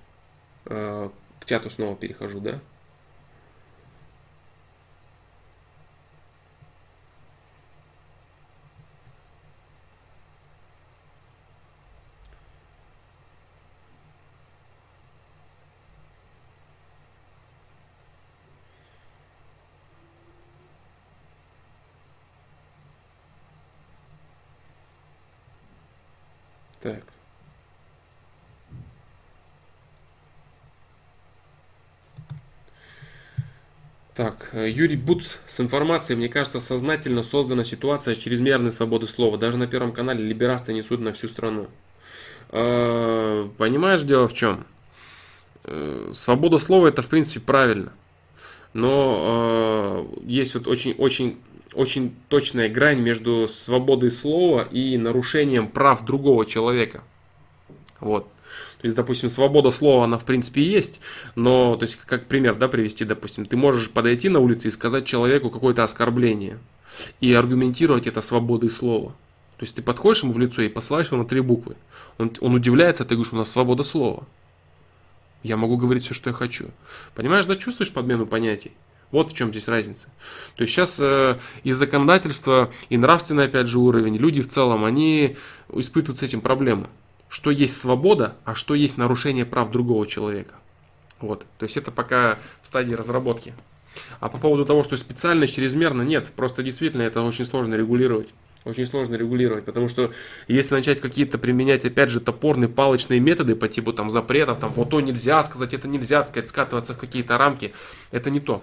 Э, 0.66 1.10
к 1.40 1.46
чату 1.46 1.70
снова 1.70 1.96
перехожу, 1.96 2.40
да? 2.40 2.60
Так. 26.80 27.17
Так, 34.18 34.48
э, 34.50 34.68
Юрий 34.68 34.96
Буц 34.96 35.36
с 35.46 35.60
информацией, 35.60 36.16
мне 36.16 36.28
кажется, 36.28 36.58
сознательно 36.58 37.22
создана 37.22 37.62
ситуация 37.62 38.16
чрезмерной 38.16 38.72
свободы 38.72 39.06
слова. 39.06 39.38
Даже 39.38 39.58
на 39.58 39.68
Первом 39.68 39.92
канале 39.92 40.24
либерасты 40.24 40.72
несут 40.72 41.00
на 41.00 41.12
всю 41.12 41.28
страну. 41.28 41.68
Э, 42.50 43.48
понимаешь, 43.58 44.02
дело 44.02 44.26
в 44.26 44.34
чем? 44.34 44.66
Э, 45.62 46.10
свобода 46.12 46.58
слова 46.58 46.88
это, 46.88 47.00
в 47.00 47.06
принципе, 47.06 47.38
правильно. 47.38 47.92
Но 48.72 50.04
есть 50.24 50.54
вот 50.54 50.66
очень-очень 50.66 51.38
очень 51.74 52.12
точная 52.28 52.68
грань 52.68 52.98
между 52.98 53.46
свободой 53.46 54.10
слова 54.10 54.66
и 54.72 54.96
нарушением 54.96 55.68
прав 55.68 56.04
другого 56.04 56.44
человека. 56.44 57.04
Вот. 58.00 58.26
То 58.78 58.86
есть, 58.86 58.94
допустим, 58.94 59.28
свобода 59.28 59.70
слова, 59.72 60.04
она 60.04 60.18
в 60.18 60.24
принципе 60.24 60.62
есть, 60.62 61.00
но, 61.34 61.74
то 61.76 61.82
есть, 61.82 61.96
как 61.96 62.26
пример, 62.26 62.54
да, 62.54 62.68
привести, 62.68 63.04
допустим, 63.04 63.44
ты 63.44 63.56
можешь 63.56 63.90
подойти 63.90 64.28
на 64.28 64.38
улице 64.38 64.68
и 64.68 64.70
сказать 64.70 65.04
человеку 65.04 65.50
какое-то 65.50 65.82
оскорбление 65.82 66.58
и 67.20 67.32
аргументировать 67.32 68.06
это 68.06 68.22
свободой 68.22 68.70
слова. 68.70 69.10
То 69.56 69.64
есть, 69.64 69.74
ты 69.74 69.82
подходишь 69.82 70.22
ему 70.22 70.32
в 70.32 70.38
лицо 70.38 70.62
и 70.62 70.68
посылаешь 70.68 71.08
его 71.08 71.16
на 71.16 71.24
три 71.24 71.40
буквы. 71.40 71.76
Он, 72.18 72.30
он 72.40 72.54
удивляется, 72.54 73.04
ты 73.04 73.16
говоришь, 73.16 73.32
у 73.32 73.36
нас 73.36 73.50
свобода 73.50 73.82
слова. 73.82 74.24
Я 75.42 75.56
могу 75.56 75.76
говорить 75.76 76.04
все, 76.04 76.14
что 76.14 76.30
я 76.30 76.34
хочу. 76.34 76.66
Понимаешь, 77.16 77.46
да, 77.46 77.56
чувствуешь 77.56 77.92
подмену 77.92 78.26
понятий? 78.26 78.72
Вот 79.10 79.32
в 79.32 79.36
чем 79.36 79.50
здесь 79.50 79.66
разница. 79.66 80.06
То 80.54 80.62
есть 80.62 80.72
сейчас 80.72 80.96
э, 81.00 81.36
и 81.64 81.72
законодательство, 81.72 82.70
и 82.90 82.96
нравственный, 82.96 83.46
опять 83.46 83.66
же, 83.66 83.78
уровень, 83.78 84.16
люди 84.16 84.42
в 84.42 84.48
целом, 84.48 84.84
они 84.84 85.36
испытывают 85.72 86.20
с 86.20 86.22
этим 86.22 86.42
проблемы 86.42 86.88
что 87.28 87.50
есть 87.50 87.80
свобода, 87.80 88.36
а 88.44 88.54
что 88.54 88.74
есть 88.74 88.96
нарушение 88.96 89.44
прав 89.44 89.70
другого 89.70 90.06
человека. 90.06 90.54
Вот. 91.20 91.44
То 91.58 91.64
есть 91.64 91.76
это 91.76 91.90
пока 91.90 92.38
в 92.62 92.66
стадии 92.66 92.94
разработки. 92.94 93.54
А 94.20 94.28
по 94.28 94.38
поводу 94.38 94.64
того, 94.64 94.84
что 94.84 94.96
специально, 94.96 95.46
чрезмерно, 95.46 96.02
нет. 96.02 96.30
Просто 96.34 96.62
действительно 96.62 97.02
это 97.02 97.22
очень 97.22 97.44
сложно 97.44 97.74
регулировать. 97.74 98.28
Очень 98.64 98.86
сложно 98.86 99.14
регулировать, 99.14 99.64
потому 99.64 99.88
что 99.88 100.12
если 100.48 100.74
начать 100.74 101.00
какие-то 101.00 101.38
применять, 101.38 101.84
опять 101.84 102.10
же, 102.10 102.20
топорные 102.20 102.68
палочные 102.68 103.20
методы 103.20 103.54
по 103.54 103.68
типу 103.68 103.92
там 103.92 104.10
запретов, 104.10 104.58
там 104.58 104.72
вот 104.72 104.90
то 104.90 105.00
нельзя 105.00 105.42
сказать, 105.42 105.72
это 105.72 105.88
нельзя 105.88 106.22
сказать, 106.22 106.48
скатываться 106.48 106.92
в 106.92 106.98
какие-то 106.98 107.38
рамки, 107.38 107.72
это 108.10 108.30
не 108.30 108.40
то. 108.40 108.62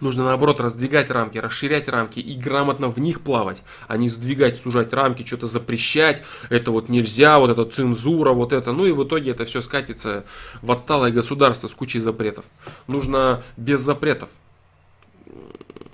Нужно 0.00 0.24
наоборот 0.24 0.60
раздвигать 0.60 1.10
рамки, 1.10 1.38
расширять 1.38 1.88
рамки 1.88 2.20
и 2.20 2.34
грамотно 2.34 2.88
в 2.88 2.98
них 2.98 3.22
плавать, 3.22 3.62
а 3.88 3.96
не 3.96 4.08
сдвигать, 4.08 4.58
сужать 4.58 4.92
рамки, 4.92 5.24
что-то 5.24 5.46
запрещать, 5.46 6.22
это 6.50 6.70
вот 6.70 6.88
нельзя, 6.88 7.38
вот 7.38 7.50
это 7.50 7.64
цензура, 7.64 8.32
вот 8.32 8.52
это. 8.52 8.72
Ну 8.72 8.86
и 8.86 8.92
в 8.92 9.04
итоге 9.04 9.30
это 9.30 9.44
все 9.44 9.60
скатится 9.62 10.24
в 10.62 10.70
отсталое 10.70 11.10
государство 11.10 11.68
с 11.68 11.74
кучей 11.74 11.98
запретов. 11.98 12.44
Нужно 12.86 13.42
без 13.56 13.80
запретов 13.80 14.28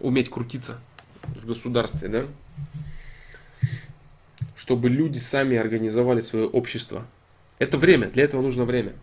уметь 0.01 0.29
крутиться 0.29 0.79
в 1.23 1.47
государстве, 1.47 2.09
да? 2.09 2.25
Чтобы 4.57 4.89
люди 4.89 5.19
сами 5.19 5.57
организовали 5.57 6.21
свое 6.21 6.47
общество. 6.47 7.07
Это 7.59 7.79
время, 7.79 8.09
для 8.09 8.25
этого 8.25 8.43
нужно 8.43 8.65
время. 8.65 8.95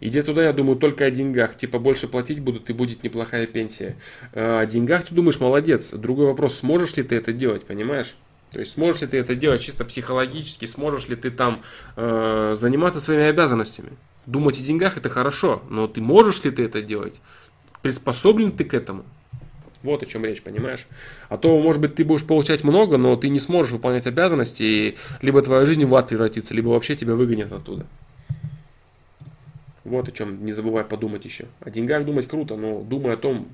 Иди 0.00 0.22
туда, 0.22 0.44
я 0.44 0.52
думаю, 0.52 0.76
только 0.76 1.04
о 1.04 1.10
деньгах. 1.10 1.56
Типа 1.56 1.78
больше 1.78 2.08
платить 2.08 2.40
будут 2.40 2.70
и 2.70 2.72
будет 2.72 3.02
неплохая 3.02 3.46
пенсия. 3.46 3.96
А 4.32 4.60
о 4.60 4.66
деньгах 4.66 5.06
ты 5.06 5.14
думаешь, 5.14 5.40
молодец. 5.40 5.92
Другой 5.92 6.26
вопрос, 6.26 6.58
сможешь 6.58 6.96
ли 6.96 7.02
ты 7.02 7.16
это 7.16 7.32
делать, 7.32 7.64
понимаешь? 7.64 8.14
То 8.50 8.60
есть 8.60 8.72
сможешь 8.72 9.02
ли 9.02 9.08
ты 9.08 9.18
это 9.18 9.34
делать 9.34 9.60
чисто 9.60 9.84
психологически, 9.84 10.64
сможешь 10.64 11.08
ли 11.08 11.16
ты 11.16 11.30
там 11.30 11.62
э, 11.96 12.54
заниматься 12.56 13.00
своими 13.00 13.24
обязанностями. 13.24 13.90
Думать 14.26 14.58
о 14.58 14.62
деньгах 14.62 14.96
это 14.96 15.08
хорошо, 15.08 15.62
но 15.68 15.86
ты 15.86 16.00
можешь 16.00 16.42
ли 16.44 16.50
ты 16.50 16.64
это 16.64 16.80
делать? 16.80 17.14
Приспособлен 17.82 18.52
ты 18.52 18.64
к 18.64 18.74
этому? 18.74 19.04
Вот 19.82 20.02
о 20.02 20.06
чем 20.06 20.24
речь, 20.24 20.42
понимаешь? 20.42 20.86
А 21.28 21.36
то, 21.36 21.60
может 21.60 21.80
быть, 21.80 21.94
ты 21.94 22.04
будешь 22.04 22.24
получать 22.24 22.64
много, 22.64 22.96
но 22.96 23.16
ты 23.16 23.28
не 23.28 23.38
сможешь 23.38 23.72
выполнять 23.72 24.06
обязанности, 24.06 24.62
и 24.62 24.96
либо 25.22 25.40
твоя 25.42 25.64
жизнь 25.66 25.84
в 25.84 25.94
ад 25.94 26.08
превратится, 26.08 26.52
либо 26.54 26.68
вообще 26.68 26.96
тебя 26.96 27.14
выгонят 27.14 27.52
оттуда. 27.52 27.86
Вот 29.88 30.08
о 30.08 30.12
чем 30.12 30.44
не 30.44 30.52
забывай 30.52 30.84
подумать 30.84 31.24
еще. 31.24 31.46
О 31.60 31.70
деньгах 31.70 32.04
думать 32.04 32.28
круто, 32.28 32.56
но 32.56 32.80
думай 32.82 33.14
о 33.14 33.16
том, 33.16 33.48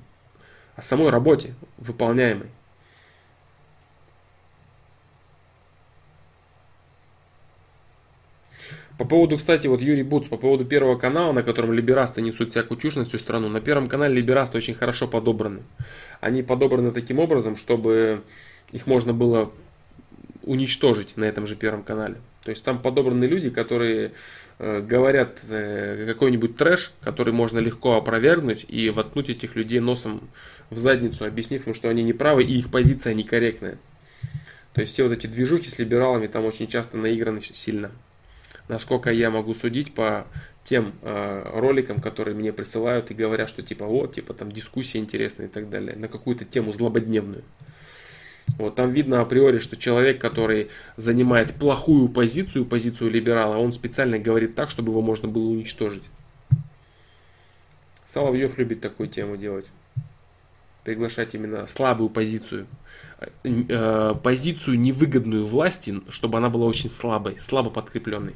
о 0.75 0.81
самой 0.81 1.09
работе 1.09 1.53
выполняемой. 1.77 2.49
По 8.97 9.03
поводу, 9.03 9.35
кстати, 9.35 9.67
вот 9.67 9.81
Юрий 9.81 10.03
Буц, 10.03 10.27
по 10.27 10.37
поводу 10.37 10.63
первого 10.63 10.97
канала, 10.97 11.33
на 11.33 11.43
котором 11.43 11.73
либерасты 11.73 12.21
несут 12.21 12.51
всякую 12.51 12.79
чушь 12.79 12.95
на 12.95 13.03
всю 13.03 13.17
страну. 13.17 13.49
На 13.49 13.59
первом 13.59 13.87
канале 13.87 14.15
либерасты 14.15 14.57
очень 14.57 14.73
хорошо 14.73 15.07
подобраны. 15.07 15.63
Они 16.21 16.43
подобраны 16.43 16.91
таким 16.91 17.19
образом, 17.19 17.57
чтобы 17.57 18.23
их 18.71 18.87
можно 18.87 19.13
было 19.13 19.51
уничтожить 20.43 21.17
на 21.17 21.25
этом 21.25 21.45
же 21.45 21.55
первом 21.55 21.83
канале. 21.83 22.15
То 22.43 22.51
есть 22.51 22.63
там 22.63 22.79
подобраны 22.81 23.25
люди, 23.25 23.49
которые 23.49 24.13
говорят 24.57 25.39
э, 25.49 26.05
какой-нибудь 26.07 26.55
трэш, 26.55 26.93
который 27.01 27.33
можно 27.33 27.59
легко 27.59 27.95
опровергнуть 27.95 28.65
и 28.67 28.89
воткнуть 28.89 29.29
этих 29.29 29.55
людей 29.55 29.79
носом 29.79 30.29
в 30.69 30.77
задницу, 30.77 31.25
объяснив 31.25 31.67
им, 31.67 31.73
что 31.73 31.89
они 31.89 32.03
неправы 32.03 32.43
и 32.43 32.57
их 32.57 32.71
позиция 32.71 33.13
некорректная. 33.13 33.77
То 34.73 34.81
есть 34.81 34.93
все 34.93 35.03
вот 35.03 35.13
эти 35.13 35.27
движухи 35.27 35.69
с 35.69 35.79
либералами 35.79 36.27
там 36.27 36.45
очень 36.45 36.67
часто 36.67 36.97
наиграны 36.97 37.41
сильно. 37.41 37.91
Насколько 38.67 39.11
я 39.11 39.29
могу 39.29 39.53
судить 39.53 39.93
по 39.93 40.25
тем 40.63 40.93
э, 41.01 41.51
роликам, 41.53 42.01
которые 42.01 42.35
мне 42.35 42.51
присылают 42.51 43.11
и 43.11 43.13
говорят, 43.13 43.49
что 43.49 43.61
типа 43.61 43.85
вот, 43.85 44.15
типа 44.15 44.33
там 44.33 44.51
дискуссия 44.51 44.97
интересная 44.97 45.47
и 45.47 45.49
так 45.49 45.69
далее, 45.69 45.95
на 45.95 46.07
какую-то 46.07 46.43
тему 46.43 46.73
злободневную. 46.73 47.43
Вот 48.57 48.75
там 48.75 48.91
видно 48.91 49.21
априори, 49.21 49.59
что 49.59 49.75
человек, 49.75 50.19
который 50.21 50.69
занимает 50.97 51.55
плохую 51.55 52.07
позицию, 52.09 52.65
позицию 52.65 53.11
либерала, 53.11 53.57
он 53.57 53.73
специально 53.73 54.17
говорит 54.17 54.55
так, 54.55 54.69
чтобы 54.69 54.91
его 54.91 55.01
можно 55.01 55.27
было 55.27 55.49
уничтожить. 55.49 56.03
Соловьев 58.05 58.57
любит 58.57 58.79
такую 58.81 59.09
тему 59.09 59.35
делать. 59.35 59.69
Приглашать 60.83 61.33
именно 61.33 61.67
слабую 61.67 62.09
позицию. 62.09 62.67
Э, 63.43 64.13
позицию 64.23 64.79
невыгодную 64.79 65.45
власти, 65.45 66.01
чтобы 66.09 66.37
она 66.37 66.49
была 66.49 66.65
очень 66.65 66.89
слабой, 66.89 67.37
слабо 67.39 67.69
подкрепленной. 67.69 68.35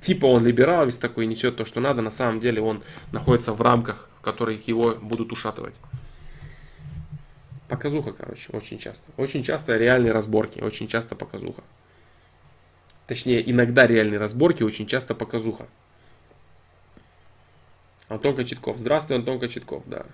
Типа 0.00 0.26
он 0.26 0.44
либерал, 0.46 0.86
весь 0.86 0.96
такой 0.96 1.26
несет 1.26 1.56
то, 1.56 1.64
что 1.64 1.80
надо, 1.80 2.02
на 2.02 2.10
самом 2.10 2.40
деле 2.40 2.60
он 2.60 2.82
находится 3.12 3.52
в 3.52 3.60
рамках, 3.60 4.08
в 4.18 4.22
которых 4.22 4.66
его 4.66 4.96
будут 5.00 5.32
ушатывать. 5.32 5.74
Показуха, 7.68 8.12
короче, 8.12 8.48
очень 8.52 8.78
часто. 8.78 9.10
Очень 9.16 9.42
часто 9.42 9.76
реальные 9.76 10.12
разборки, 10.12 10.60
очень 10.60 10.88
часто 10.88 11.14
показуха. 11.14 11.62
Точнее, 13.06 13.48
иногда 13.50 13.86
реальные 13.86 14.18
разборки, 14.18 14.62
очень 14.62 14.86
часто 14.86 15.14
показуха. 15.14 15.68
Антон 18.08 18.34
Кочетков. 18.34 18.78
Здравствуй, 18.78 19.16
Антон 19.16 19.38
Кочетков, 19.38 19.82
да. 19.86 20.06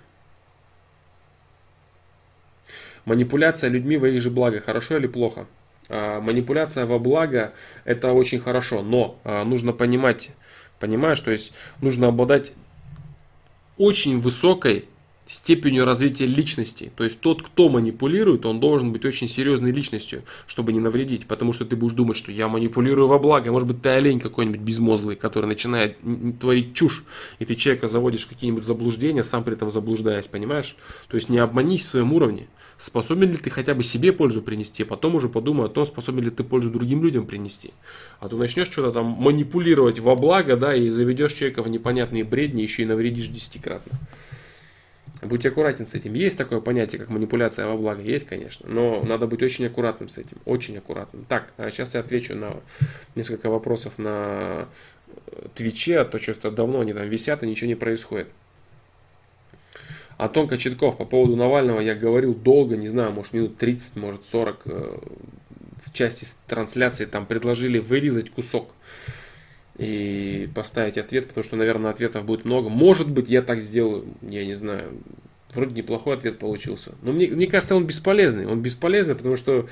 Манипуляция 3.05 3.71
людьми 3.71 3.97
во 3.99 4.09
их 4.09 4.21
же 4.21 4.31
благо. 4.31 4.61
Хорошо 4.61 4.97
или 4.97 5.07
плохо? 5.07 5.47
А, 5.89 6.21
манипуляция 6.21 6.87
во 6.87 6.99
благо 6.99 7.53
это 7.85 8.13
очень 8.13 8.41
хорошо, 8.41 8.83
но 8.83 9.21
а, 9.25 9.45
нужно 9.45 9.73
понимать, 9.73 10.31
понимаешь, 10.81 11.21
то 11.21 11.31
есть 11.31 11.53
нужно 11.81 12.09
обладать 12.09 12.53
очень 13.77 14.19
высокой 14.21 14.89
степенью 15.27 15.85
развития 15.85 16.27
личности. 16.27 16.93
То 16.97 17.05
есть 17.05 17.21
тот, 17.21 17.43
кто 17.43 17.69
манипулирует, 17.69 18.45
он 18.47 18.61
должен 18.61 18.93
быть 18.93 19.05
очень 19.05 19.29
серьезной 19.29 19.73
личностью, 19.73 20.23
чтобы 20.47 20.73
не 20.73 20.81
навредить. 20.81 21.27
Потому 21.27 21.53
что 21.53 21.65
ты 21.65 21.77
будешь 21.77 21.95
думать, 21.95 22.17
что 22.17 22.31
я 22.31 22.49
манипулирую 22.49 23.09
во 23.09 23.19
благо. 23.19 23.51
Может 23.51 23.69
быть, 23.69 23.83
ты 23.83 23.91
олень 23.91 24.21
какой-нибудь 24.21 24.61
безмозглый, 24.61 25.17
который 25.17 25.47
начинает 25.47 25.97
творить 26.41 26.75
чушь, 26.75 27.05
и 27.39 27.45
ты 27.45 27.55
человека 27.55 27.89
заводишь 27.89 28.25
в 28.25 28.29
какие-нибудь 28.29 28.65
заблуждения, 28.65 29.25
сам 29.25 29.45
при 29.45 29.55
этом 29.55 29.71
заблуждаясь, 29.71 30.27
понимаешь? 30.27 30.77
То 31.09 31.17
есть 31.17 31.29
не 31.29 31.39
обманись 31.39 31.83
в 31.83 31.91
своем 31.91 32.13
уровне. 32.13 32.49
Способен 32.79 33.31
ли 33.31 33.37
ты 33.37 33.51
хотя 33.51 33.75
бы 33.75 33.83
себе 33.83 34.13
пользу 34.13 34.43
принести, 34.43 34.83
а 34.83 34.87
потом 34.87 35.15
уже 35.15 35.29
подумай 35.29 35.67
о 35.67 35.69
том, 35.69 35.87
способен 35.87 36.25
ли 36.25 36.31
ты 36.31 36.43
пользу 36.43 36.71
другим 36.71 37.03
людям 37.03 37.25
принести. 37.25 37.71
А 38.19 38.29
то 38.29 38.37
начнешь 38.37 38.67
что-то 38.67 38.91
там 38.91 39.07
манипулировать 39.07 40.01
во 40.01 40.17
благо, 40.17 40.57
да, 40.57 40.75
и 40.75 40.91
заведешь 40.91 41.33
человека 41.33 41.63
в 41.63 41.69
непонятные 41.69 42.25
бредни, 42.25 42.63
еще 42.63 42.83
и 42.83 42.87
навредишь 42.87 43.29
десятикратно. 43.29 43.93
Будьте 45.25 45.49
аккуратен 45.49 45.87
с 45.87 45.95
этим. 45.95 46.15
Есть 46.15 46.39
такое 46.39 46.61
понятие, 46.61 47.01
как 47.01 47.09
манипуляция 47.09 47.67
во 47.67 47.77
благо? 47.77 48.03
Есть, 48.03 48.27
конечно. 48.27 48.69
Но 48.69 49.03
надо 49.03 49.27
быть 49.27 49.43
очень 49.43 49.67
аккуратным 49.67 50.09
с 50.09 50.19
этим. 50.19 50.39
Очень 50.45 50.79
аккуратным. 50.79 51.25
Так, 51.25 51.53
сейчас 51.71 51.95
а 51.95 51.99
я 51.99 52.05
отвечу 52.05 52.35
на 52.35 52.57
несколько 53.15 53.49
вопросов 53.51 53.99
на 53.99 54.69
э, 55.27 55.47
Твиче, 55.55 55.99
а 56.01 56.05
то 56.05 56.19
что-то 56.19 56.51
давно 56.51 56.81
они 56.81 56.93
там 56.93 57.09
висят 57.09 57.43
и 57.43 57.47
ничего 57.47 57.69
не 57.69 57.75
происходит. 57.75 58.29
Антон 60.17 60.47
Кочетков, 60.47 60.97
по 60.97 61.05
поводу 61.05 61.37
Навального 61.37 61.81
я 61.81 61.95
говорил 61.95 62.35
долго, 62.35 62.77
не 62.77 62.89
знаю, 62.89 63.13
может 63.13 63.33
минут 63.33 63.59
30, 63.59 63.97
может 63.97 64.25
40 64.27 64.63
э, 64.67 64.99
в 65.85 65.93
части 65.93 66.27
трансляции 66.47 67.05
там 67.05 67.27
предложили 67.27 67.79
вырезать 67.79 68.31
кусок 68.31 68.71
и 69.77 70.49
поставить 70.55 70.99
ответ, 70.99 71.29
потому 71.29 71.45
что, 71.45 71.57
наверное, 71.57 71.91
ответов 71.91 72.25
будет 72.25 72.45
много. 72.45 72.69
Может 72.69 73.11
быть, 73.11 73.29
я 73.29 73.43
так 73.43 73.61
сделаю, 73.61 74.07
я 74.23 74.47
не 74.47 74.55
знаю. 74.55 74.93
Вроде 75.53 75.75
неплохой 75.75 76.17
ответ 76.17 76.39
получился. 76.39 76.93
Но 77.03 77.13
мне, 77.13 77.29
мне 77.29 77.47
кажется, 77.47 77.77
он 77.77 77.87
бесполезный. 77.87 78.47
Он 78.47 78.61
бесполезный, 78.61 79.15
потому 79.15 79.37
что 79.37 79.69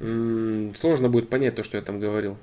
М, 0.00 0.74
Сложно 0.76 1.08
будет 1.08 1.28
понять 1.30 1.54
то, 1.54 1.62
что 1.62 1.76
я 1.76 1.82
там 1.82 2.00
говорил. 2.00 2.36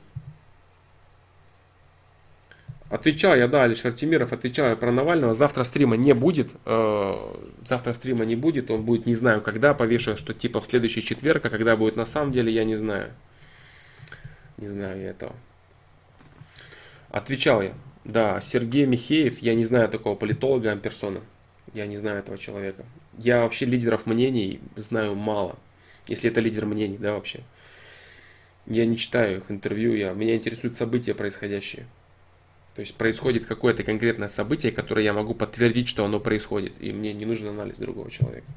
Отвечал 2.89 3.35
я, 3.37 3.47
да, 3.47 3.63
Алишер 3.63 3.93
Тимиров, 3.93 4.33
отвечал 4.33 4.69
я 4.69 4.75
про 4.75 4.91
Навального. 4.91 5.33
Завтра 5.33 5.63
стрима 5.63 5.95
не 5.95 6.13
будет. 6.13 6.49
э, 6.65 7.13
Завтра 7.65 7.93
стрима 7.93 8.25
не 8.25 8.35
будет. 8.35 8.69
Он 8.69 8.83
будет 8.83 9.05
не 9.05 9.15
знаю 9.15 9.41
когда. 9.41 9.73
Повешу, 9.73 10.17
что 10.17 10.33
типа 10.33 10.59
в 10.59 10.65
следующий 10.65 11.01
четверг, 11.01 11.45
а 11.45 11.49
когда 11.49 11.77
будет 11.77 11.95
на 11.95 12.05
самом 12.05 12.33
деле, 12.33 12.51
я 12.51 12.65
не 12.65 12.75
знаю. 12.75 13.11
Не 14.57 14.67
знаю 14.67 14.99
я 15.01 15.09
этого. 15.11 15.35
Отвечал 17.11 17.61
я. 17.61 17.73
Да, 18.05 18.39
Сергей 18.41 18.85
Михеев, 18.85 19.39
я 19.39 19.53
не 19.53 19.65
знаю 19.65 19.89
такого 19.89 20.15
политолога 20.15 20.75
персона. 20.77 21.21
Я 21.73 21.85
не 21.85 21.97
знаю 21.97 22.19
этого 22.19 22.37
человека. 22.37 22.85
Я 23.17 23.41
вообще 23.41 23.65
лидеров 23.65 24.05
мнений 24.05 24.59
знаю 24.75 25.15
мало. 25.15 25.57
Если 26.07 26.29
это 26.29 26.39
лидер 26.39 26.65
мнений, 26.65 26.97
да, 26.97 27.13
вообще. 27.13 27.41
Я 28.65 28.85
не 28.85 28.97
читаю 28.97 29.37
их 29.37 29.51
интервью, 29.51 29.93
я, 29.93 30.13
меня 30.13 30.35
интересуют 30.35 30.75
события 30.75 31.13
происходящие. 31.13 31.85
То 32.75 32.79
есть 32.81 32.95
происходит 32.95 33.45
какое-то 33.45 33.83
конкретное 33.83 34.29
событие, 34.29 34.71
которое 34.71 35.03
я 35.03 35.13
могу 35.13 35.33
подтвердить, 35.33 35.89
что 35.89 36.05
оно 36.05 36.19
происходит. 36.19 36.73
И 36.79 36.93
мне 36.93 37.11
не 37.13 37.25
нужен 37.25 37.49
анализ 37.49 37.77
другого 37.77 38.09
человека. 38.09 38.47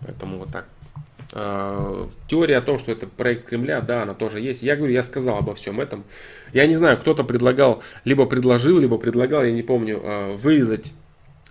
Поэтому 0.00 0.38
вот 0.38 0.50
так. 0.50 0.66
А, 1.32 2.08
Теория 2.28 2.58
о 2.58 2.62
том, 2.62 2.78
что 2.78 2.92
это 2.92 3.06
проект 3.06 3.46
Кремля, 3.46 3.80
да, 3.80 4.02
она 4.02 4.14
тоже 4.14 4.40
есть. 4.40 4.62
Я 4.62 4.76
говорю, 4.76 4.92
я 4.92 5.02
сказал 5.02 5.38
обо 5.38 5.54
всем 5.54 5.80
этом. 5.80 6.04
Я 6.52 6.66
не 6.66 6.74
знаю, 6.74 6.98
кто-то 6.98 7.24
предлагал, 7.24 7.82
либо 8.04 8.26
предложил, 8.26 8.78
либо 8.78 8.98
предлагал, 8.98 9.44
я 9.44 9.52
не 9.52 9.62
помню, 9.62 10.00
а, 10.02 10.36
вырезать 10.36 10.92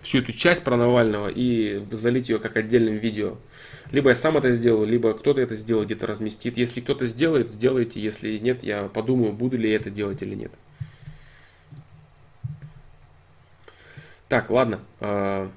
всю 0.02 0.20
эту 0.20 0.32
часть 0.32 0.64
про 0.64 0.78
Навального 0.78 1.30
и 1.34 1.84
залить 1.92 2.30
ее 2.30 2.40
как 2.40 2.58
отдельным 2.58 2.98
видео. 2.98 3.38
Либо 3.92 4.10
я 4.10 4.16
сам 4.16 4.38
это 4.38 4.54
сделаю, 4.54 4.88
либо 4.88 5.14
кто-то 5.14 5.42
это 5.42 5.56
сделает, 5.56 5.88
где-то 5.88 6.08
разместит. 6.08 6.58
Если 6.58 6.82
кто-то 6.82 7.08
сделает, 7.08 7.50
сделайте. 7.50 8.00
Если 8.00 8.38
нет, 8.38 8.64
я 8.64 8.84
подумаю, 8.84 9.34
буду 9.34 9.58
ли 9.58 9.70
я 9.70 9.78
это 9.78 9.90
делать 9.90 10.22
или 10.22 10.36
нет. 10.36 10.52
Так, 14.28 14.50
ладно. 14.52 14.80
а, 15.00 15.50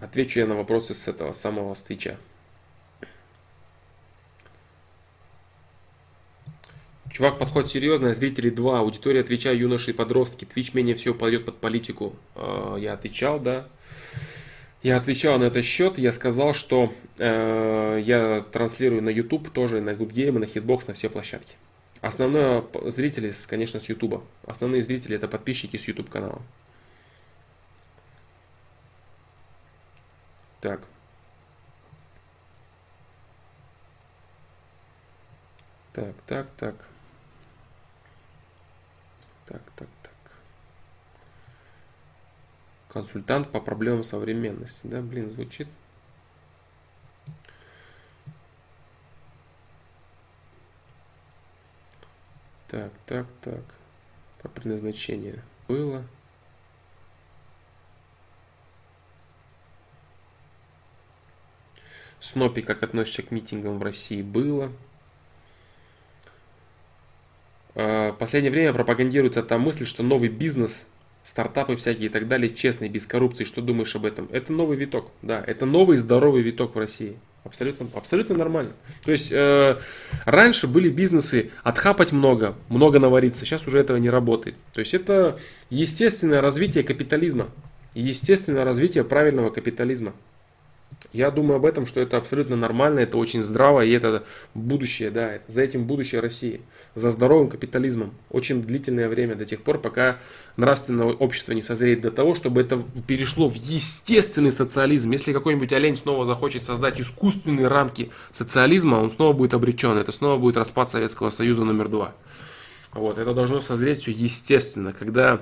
Отвечу 0.00 0.40
я 0.40 0.46
на 0.46 0.56
вопросы 0.56 0.94
с 0.94 1.06
этого 1.06 1.32
самого 1.32 1.74
с 1.74 1.82
Чувак, 7.12 7.38
подход 7.38 7.68
серьезный, 7.70 8.14
зрители 8.14 8.48
2, 8.48 8.78
аудитория 8.80 9.22
Твича, 9.22 9.52
юноши 9.52 9.90
и 9.90 9.94
подростки. 9.94 10.46
Твич 10.46 10.72
менее 10.72 10.94
всего 10.94 11.14
пойдет 11.14 11.44
под 11.44 11.58
политику. 11.58 12.16
А, 12.34 12.76
Я 12.76 12.94
отвечал, 12.94 13.38
да. 13.38 13.68
Я 14.82 14.96
отвечал 14.96 15.38
на 15.38 15.44
этот 15.44 15.64
счет, 15.64 15.96
я 15.98 16.10
сказал, 16.10 16.54
что 16.54 16.92
э, 17.18 18.00
я 18.04 18.40
транслирую 18.50 19.00
на 19.00 19.10
YouTube, 19.10 19.50
тоже 19.50 19.80
на 19.80 19.90
Good 19.90 20.10
Game, 20.12 20.38
на 20.40 20.44
Hitbox, 20.44 20.84
на 20.88 20.94
все 20.94 21.08
площадки. 21.08 21.54
Основной 22.00 22.62
п- 22.62 22.90
зрители, 22.90 23.32
конечно, 23.46 23.78
с 23.78 23.88
YouTube. 23.88 24.24
Основные 24.44 24.82
зрители 24.82 25.14
это 25.14 25.28
подписчики 25.28 25.76
с 25.76 25.86
YouTube 25.86 26.10
канала. 26.10 26.42
Так. 30.60 30.80
Так, 35.92 36.14
так, 36.26 36.50
так. 36.56 36.74
Так, 39.52 39.60
так, 39.76 39.88
так. 40.02 40.12
Консультант 42.88 43.52
по 43.52 43.60
проблемам 43.60 44.02
современности. 44.02 44.86
Да, 44.86 45.02
блин, 45.02 45.30
звучит. 45.30 45.68
Так, 52.68 52.92
так, 53.04 53.26
так. 53.42 53.62
По 54.40 54.48
предназначению 54.48 55.42
было. 55.68 56.02
Снопи, 62.20 62.62
как 62.62 62.82
относишься 62.82 63.22
к 63.22 63.30
митингам 63.30 63.78
в 63.78 63.82
России, 63.82 64.22
было. 64.22 64.72
Э, 67.74 68.10
В 68.12 68.18
последнее 68.18 68.50
время 68.50 68.72
пропагандируется 68.72 69.42
та 69.42 69.58
мысль, 69.58 69.86
что 69.86 70.02
новый 70.02 70.28
бизнес, 70.28 70.86
стартапы 71.24 71.76
всякие 71.76 72.06
и 72.06 72.08
так 72.08 72.28
далее, 72.28 72.50
честный, 72.50 72.88
без 72.88 73.06
коррупции. 73.06 73.44
Что 73.44 73.62
думаешь 73.62 73.94
об 73.96 74.04
этом? 74.04 74.28
Это 74.32 74.52
новый 74.52 74.76
виток, 74.76 75.10
да, 75.22 75.42
это 75.46 75.66
новый 75.66 75.96
здоровый 75.96 76.42
виток 76.42 76.74
в 76.74 76.78
России. 76.78 77.16
Абсолютно, 77.44 77.88
абсолютно 77.94 78.36
нормально. 78.36 78.72
То 79.04 79.10
есть 79.10 79.32
э, 79.32 79.78
раньше 80.24 80.68
были 80.68 80.88
бизнесы 80.88 81.50
отхапать 81.64 82.12
много, 82.12 82.54
много 82.68 83.00
навариться. 83.00 83.44
Сейчас 83.44 83.66
уже 83.66 83.80
этого 83.80 83.96
не 83.96 84.10
работает. 84.10 84.54
То 84.72 84.78
есть 84.78 84.94
это 84.94 85.38
естественное 85.68 86.40
развитие 86.40 86.84
капитализма. 86.84 87.48
Естественное 87.94 88.64
развитие 88.64 89.02
правильного 89.02 89.50
капитализма. 89.50 90.14
Я 91.12 91.30
думаю 91.30 91.56
об 91.56 91.66
этом, 91.66 91.84
что 91.84 92.00
это 92.00 92.16
абсолютно 92.16 92.56
нормально, 92.56 93.00
это 93.00 93.18
очень 93.18 93.42
здраво, 93.42 93.84
и 93.84 93.90
это 93.90 94.24
будущее, 94.54 95.10
да, 95.10 95.34
это, 95.34 95.52
за 95.52 95.60
этим 95.60 95.84
будущее 95.84 96.22
России, 96.22 96.62
за 96.94 97.10
здоровым 97.10 97.50
капитализмом. 97.50 98.14
Очень 98.30 98.62
длительное 98.62 99.10
время, 99.10 99.34
до 99.34 99.44
тех 99.44 99.62
пор, 99.62 99.78
пока 99.78 100.18
нравственное 100.56 101.08
общество 101.08 101.52
не 101.52 101.62
созреет 101.62 102.00
до 102.00 102.10
того, 102.10 102.34
чтобы 102.34 102.62
это 102.62 102.82
перешло 103.06 103.48
в 103.48 103.54
естественный 103.54 104.52
социализм. 104.52 105.10
Если 105.10 105.34
какой-нибудь 105.34 105.72
олень 105.74 105.98
снова 105.98 106.24
захочет 106.24 106.62
создать 106.62 106.98
искусственные 106.98 107.68
рамки 107.68 108.10
социализма, 108.30 108.96
он 108.96 109.10
снова 109.10 109.34
будет 109.34 109.52
обречен, 109.52 109.98
это 109.98 110.12
снова 110.12 110.38
будет 110.38 110.56
распад 110.56 110.88
Советского 110.88 111.28
Союза 111.28 111.64
номер 111.64 111.88
два. 111.88 112.14
Вот, 112.92 113.18
это 113.18 113.34
должно 113.34 113.60
созреть 113.60 114.00
все 114.00 114.10
естественно, 114.10 114.92
когда 114.92 115.40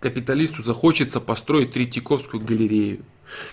капиталисту 0.00 0.62
захочется 0.62 1.20
построить 1.20 1.72
Третьяковскую 1.72 2.42
галерею, 2.42 3.04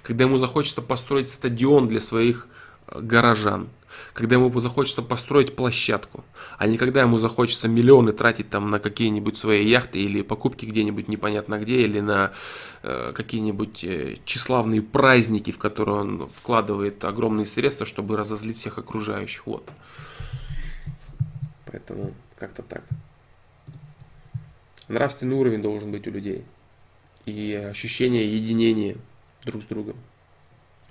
когда 0.01 0.23
ему 0.23 0.37
захочется 0.37 0.81
построить 0.81 1.29
стадион 1.29 1.87
для 1.87 1.99
своих 1.99 2.47
э, 2.87 2.99
горожан, 3.01 3.69
когда 4.13 4.35
ему 4.35 4.59
захочется 4.59 5.01
построить 5.01 5.55
площадку, 5.55 6.23
а 6.57 6.67
не 6.67 6.77
когда 6.77 7.01
ему 7.01 7.17
захочется 7.17 7.67
миллионы 7.67 8.13
тратить 8.13 8.49
там 8.49 8.71
на 8.71 8.79
какие-нибудь 8.79 9.37
свои 9.37 9.67
яхты 9.67 9.99
или 9.99 10.21
покупки 10.21 10.65
где-нибудь 10.65 11.09
непонятно 11.09 11.59
где, 11.59 11.81
или 11.81 11.99
на 11.99 12.31
э, 12.81 13.11
какие-нибудь 13.13 13.83
э, 13.83 14.17
тщеславные 14.25 14.81
праздники, 14.81 15.51
в 15.51 15.57
которые 15.57 15.99
он 15.99 16.27
вкладывает 16.27 17.03
огромные 17.03 17.45
средства, 17.45 17.85
чтобы 17.85 18.15
разозлить 18.15 18.57
всех 18.57 18.77
окружающих. 18.77 19.45
Вот. 19.45 19.69
Поэтому 21.65 22.13
как-то 22.39 22.63
так. 22.63 22.83
Нравственный 24.87 25.35
уровень 25.35 25.61
должен 25.61 25.91
быть 25.91 26.07
у 26.07 26.11
людей. 26.11 26.43
И 27.25 27.53
ощущение 27.53 28.33
единения 28.33 28.95
друг 29.43 29.63
с 29.63 29.65
другом. 29.65 29.97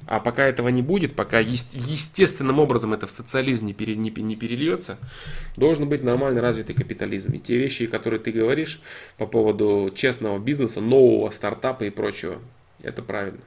А 0.07 0.20
пока 0.20 0.44
этого 0.44 0.68
не 0.68 0.83
будет, 0.83 1.16
пока 1.16 1.41
естественным 1.41 2.58
образом 2.58 2.92
это 2.92 3.07
в 3.07 3.10
социализм 3.10 3.66
не, 3.66 3.73
пере, 3.73 3.97
не, 3.97 4.10
не 4.10 4.36
перельется, 4.36 4.99
должен 5.57 5.89
быть 5.89 6.02
нормально 6.02 6.42
развитый 6.42 6.75
капитализм. 6.75 7.33
И 7.33 7.39
те 7.39 7.57
вещи, 7.57 7.86
которые 7.86 8.20
ты 8.20 8.31
говоришь 8.31 8.83
по 9.16 9.26
поводу 9.26 9.91
честного 9.94 10.39
бизнеса, 10.39 10.81
нового 10.81 11.31
стартапа 11.31 11.84
и 11.84 11.91
прочего, 11.91 12.41
это 12.83 13.02
правильно. 13.02 13.41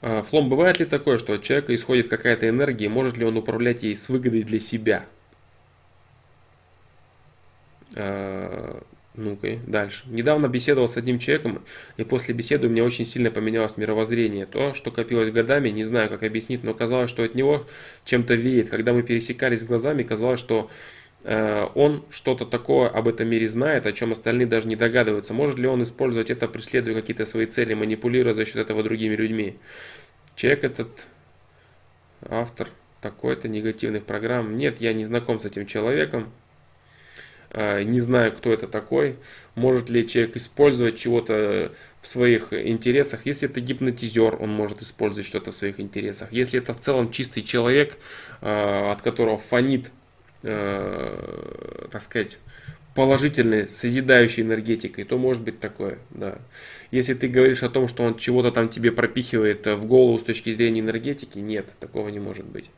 А, 0.00 0.22
Флом, 0.22 0.48
бывает 0.48 0.80
ли 0.80 0.86
такое, 0.86 1.18
что 1.18 1.34
от 1.34 1.42
человека 1.42 1.74
исходит 1.74 2.08
какая-то 2.08 2.48
энергия, 2.48 2.88
может 2.88 3.16
ли 3.16 3.24
он 3.24 3.36
управлять 3.36 3.82
ей 3.82 3.96
с 3.96 4.08
выгодой 4.08 4.44
для 4.44 4.60
себя? 4.60 5.04
А, 7.96 8.82
Ну-ка, 9.14 9.58
дальше. 9.66 10.04
Недавно 10.06 10.48
беседовал 10.48 10.88
с 10.88 10.96
одним 10.96 11.18
человеком, 11.18 11.62
и 11.98 12.04
после 12.04 12.34
беседы 12.34 12.66
у 12.66 12.70
меня 12.70 12.82
очень 12.82 13.04
сильно 13.04 13.30
поменялось 13.30 13.76
мировоззрение. 13.76 14.46
То, 14.46 14.72
что 14.72 14.90
копилось 14.90 15.30
годами, 15.30 15.68
не 15.68 15.84
знаю, 15.84 16.08
как 16.08 16.22
объяснить, 16.22 16.64
но 16.64 16.72
казалось, 16.72 17.10
что 17.10 17.22
от 17.22 17.34
него 17.34 17.66
чем-то 18.06 18.34
веет. 18.34 18.70
Когда 18.70 18.94
мы 18.94 19.02
пересекались 19.02 19.64
глазами, 19.64 20.02
казалось, 20.02 20.40
что 20.40 20.70
э, 21.24 21.66
он 21.74 22.04
что-то 22.08 22.46
такое 22.46 22.88
об 22.88 23.06
этом 23.06 23.28
мире 23.28 23.48
знает, 23.48 23.84
о 23.86 23.92
чем 23.92 24.12
остальные 24.12 24.46
даже 24.46 24.66
не 24.66 24.76
догадываются. 24.76 25.34
Может 25.34 25.58
ли 25.58 25.68
он 25.68 25.82
использовать 25.82 26.30
это, 26.30 26.48
преследуя 26.48 26.94
какие-то 26.94 27.26
свои 27.26 27.44
цели, 27.44 27.74
манипулируя 27.74 28.32
за 28.32 28.46
счет 28.46 28.56
этого 28.56 28.82
другими 28.82 29.14
людьми? 29.14 29.58
Человек 30.36 30.64
этот, 30.64 31.06
автор 32.22 32.68
такой-то 33.02 33.48
негативных 33.48 34.04
программ. 34.04 34.56
Нет, 34.56 34.80
я 34.80 34.94
не 34.94 35.04
знаком 35.04 35.38
с 35.38 35.44
этим 35.44 35.66
человеком. 35.66 36.32
Э, 37.52 37.82
Не 37.82 38.00
знаю, 38.00 38.32
кто 38.32 38.52
это 38.52 38.66
такой. 38.66 39.16
Может 39.54 39.90
ли 39.90 40.08
человек 40.08 40.36
использовать 40.36 40.98
чего-то 40.98 41.72
в 42.02 42.08
своих 42.08 42.52
интересах. 42.52 43.20
Если 43.24 43.48
это 43.48 43.60
гипнотизер, 43.60 44.36
он 44.42 44.50
может 44.50 44.82
использовать 44.82 45.26
что-то 45.26 45.52
в 45.52 45.54
своих 45.54 45.78
интересах. 45.78 46.32
Если 46.32 46.58
это 46.58 46.74
в 46.74 46.80
целом 46.80 47.12
чистый 47.12 47.42
человек, 47.42 47.96
э, 48.40 48.90
от 48.90 49.02
которого 49.02 49.38
фонит, 49.38 49.92
э, 50.42 51.86
так 51.92 52.02
сказать, 52.02 52.38
положительной, 52.96 53.66
созидающей 53.66 54.42
энергетикой, 54.42 55.04
то 55.04 55.16
может 55.16 55.42
быть 55.42 55.60
такое, 55.60 55.98
да. 56.10 56.38
Если 56.90 57.14
ты 57.14 57.28
говоришь 57.28 57.62
о 57.62 57.70
том, 57.70 57.88
что 57.88 58.02
он 58.02 58.16
чего-то 58.16 58.50
там 58.50 58.68
тебе 58.68 58.90
пропихивает 58.90 59.66
в 59.66 59.86
голову 59.86 60.18
с 60.18 60.24
точки 60.24 60.52
зрения 60.52 60.80
энергетики, 60.80 61.38
нет, 61.38 61.66
такого 61.78 62.08
не 62.08 62.18
может 62.18 62.44
быть. 62.44 62.68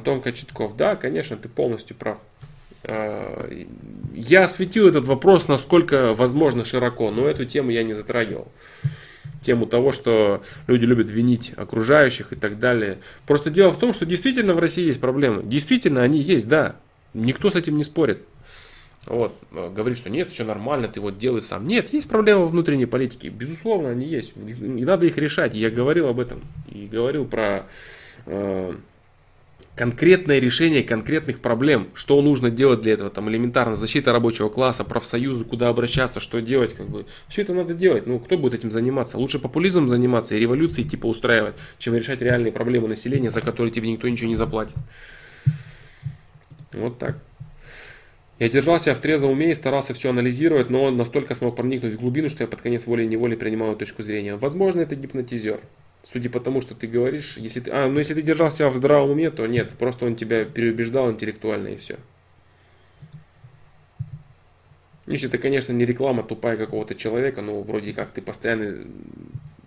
Антон 0.00 0.22
Кочетков. 0.22 0.76
Да, 0.76 0.96
конечно, 0.96 1.36
ты 1.36 1.48
полностью 1.48 1.94
прав. 1.94 2.18
А, 2.84 3.48
я 4.14 4.44
осветил 4.44 4.88
этот 4.88 5.06
вопрос, 5.06 5.46
насколько 5.46 6.14
возможно 6.14 6.64
широко, 6.64 7.10
но 7.10 7.28
эту 7.28 7.44
тему 7.44 7.70
я 7.70 7.82
не 7.82 7.92
затрагивал. 7.92 8.48
Тему 9.42 9.66
того, 9.66 9.92
что 9.92 10.42
люди 10.66 10.86
любят 10.86 11.10
винить 11.10 11.52
окружающих 11.56 12.32
и 12.32 12.36
так 12.36 12.58
далее. 12.58 12.98
Просто 13.26 13.50
дело 13.50 13.70
в 13.70 13.78
том, 13.78 13.92
что 13.92 14.06
действительно 14.06 14.54
в 14.54 14.58
России 14.58 14.86
есть 14.86 15.00
проблемы. 15.00 15.42
Действительно 15.42 16.02
они 16.02 16.20
есть, 16.20 16.48
да. 16.48 16.76
Никто 17.12 17.50
с 17.50 17.56
этим 17.56 17.76
не 17.76 17.84
спорит. 17.84 18.22
Вот, 19.04 19.34
а, 19.52 19.68
говорит, 19.68 19.98
что 19.98 20.08
нет, 20.08 20.28
все 20.28 20.44
нормально, 20.44 20.88
ты 20.88 21.00
вот 21.00 21.18
делай 21.18 21.42
сам. 21.42 21.66
Нет, 21.66 21.92
есть 21.92 22.08
проблемы 22.08 22.48
внутренней 22.48 22.86
политике. 22.86 23.28
Безусловно, 23.28 23.90
они 23.90 24.06
есть. 24.06 24.32
И 24.34 24.84
надо 24.84 25.04
их 25.04 25.18
решать. 25.18 25.54
Я 25.54 25.68
говорил 25.68 26.08
об 26.08 26.20
этом. 26.20 26.40
И 26.70 26.86
говорил 26.86 27.26
про 27.26 27.66
а, 28.24 28.74
конкретное 29.80 30.40
решение 30.40 30.82
конкретных 30.82 31.40
проблем, 31.40 31.88
что 31.94 32.20
нужно 32.20 32.50
делать 32.50 32.82
для 32.82 32.92
этого, 32.92 33.08
там 33.08 33.30
элементарно 33.30 33.76
защита 33.76 34.12
рабочего 34.12 34.50
класса, 34.50 34.84
профсоюзы, 34.84 35.46
куда 35.46 35.70
обращаться, 35.70 36.20
что 36.20 36.42
делать, 36.42 36.74
как 36.74 36.90
бы, 36.90 37.06
все 37.28 37.40
это 37.40 37.54
надо 37.54 37.72
делать, 37.72 38.06
ну 38.06 38.18
кто 38.18 38.36
будет 38.36 38.52
этим 38.52 38.70
заниматься, 38.70 39.16
лучше 39.16 39.38
популизмом 39.38 39.88
заниматься 39.88 40.34
и 40.36 40.38
революции 40.38 40.82
типа 40.82 41.06
устраивать, 41.06 41.54
чем 41.78 41.94
решать 41.94 42.20
реальные 42.20 42.52
проблемы 42.52 42.88
населения, 42.88 43.30
за 43.30 43.40
которые 43.40 43.72
тебе 43.72 43.90
никто 43.90 44.06
ничего 44.06 44.28
не 44.28 44.36
заплатит. 44.36 44.76
Вот 46.74 46.98
так. 46.98 47.16
Я 48.38 48.50
держался 48.50 48.94
в 48.94 48.98
трезвом 48.98 49.30
уме 49.30 49.52
и 49.52 49.54
старался 49.54 49.94
все 49.94 50.10
анализировать, 50.10 50.68
но 50.68 50.90
настолько 50.90 51.34
смог 51.34 51.56
проникнуть 51.56 51.94
в 51.94 52.00
глубину, 52.00 52.28
что 52.28 52.42
я 52.42 52.48
под 52.48 52.60
конец 52.60 52.84
волей-неволей 52.84 53.36
принимал 53.36 53.74
точку 53.76 54.02
зрения. 54.02 54.36
Возможно, 54.36 54.82
это 54.82 54.94
гипнотизер. 54.94 55.60
Судя 56.04 56.30
по 56.30 56.40
тому, 56.40 56.62
что 56.62 56.74
ты 56.74 56.86
говоришь, 56.86 57.36
если 57.36 57.60
ты, 57.60 57.70
а, 57.70 57.88
ну 57.88 57.98
если 57.98 58.14
ты 58.14 58.22
держался 58.22 58.68
в 58.70 58.76
здравом 58.76 59.10
уме, 59.10 59.30
то 59.30 59.46
нет, 59.46 59.70
просто 59.78 60.06
он 60.06 60.16
тебя 60.16 60.44
переубеждал 60.44 61.10
интеллектуально 61.10 61.68
и 61.68 61.76
все. 61.76 61.98
Если 65.06 65.28
это, 65.28 65.38
конечно, 65.38 65.72
не 65.72 65.84
реклама 65.84 66.22
тупая 66.22 66.56
какого-то 66.56 66.94
человека, 66.94 67.42
но 67.42 67.62
вроде 67.62 67.92
как 67.92 68.12
ты 68.12 68.22
постоянный 68.22 68.86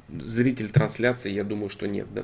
зритель 0.10 0.70
трансляции, 0.70 1.32
я 1.32 1.44
думаю, 1.44 1.70
что 1.70 1.88
нет, 1.88 2.08
да? 2.14 2.24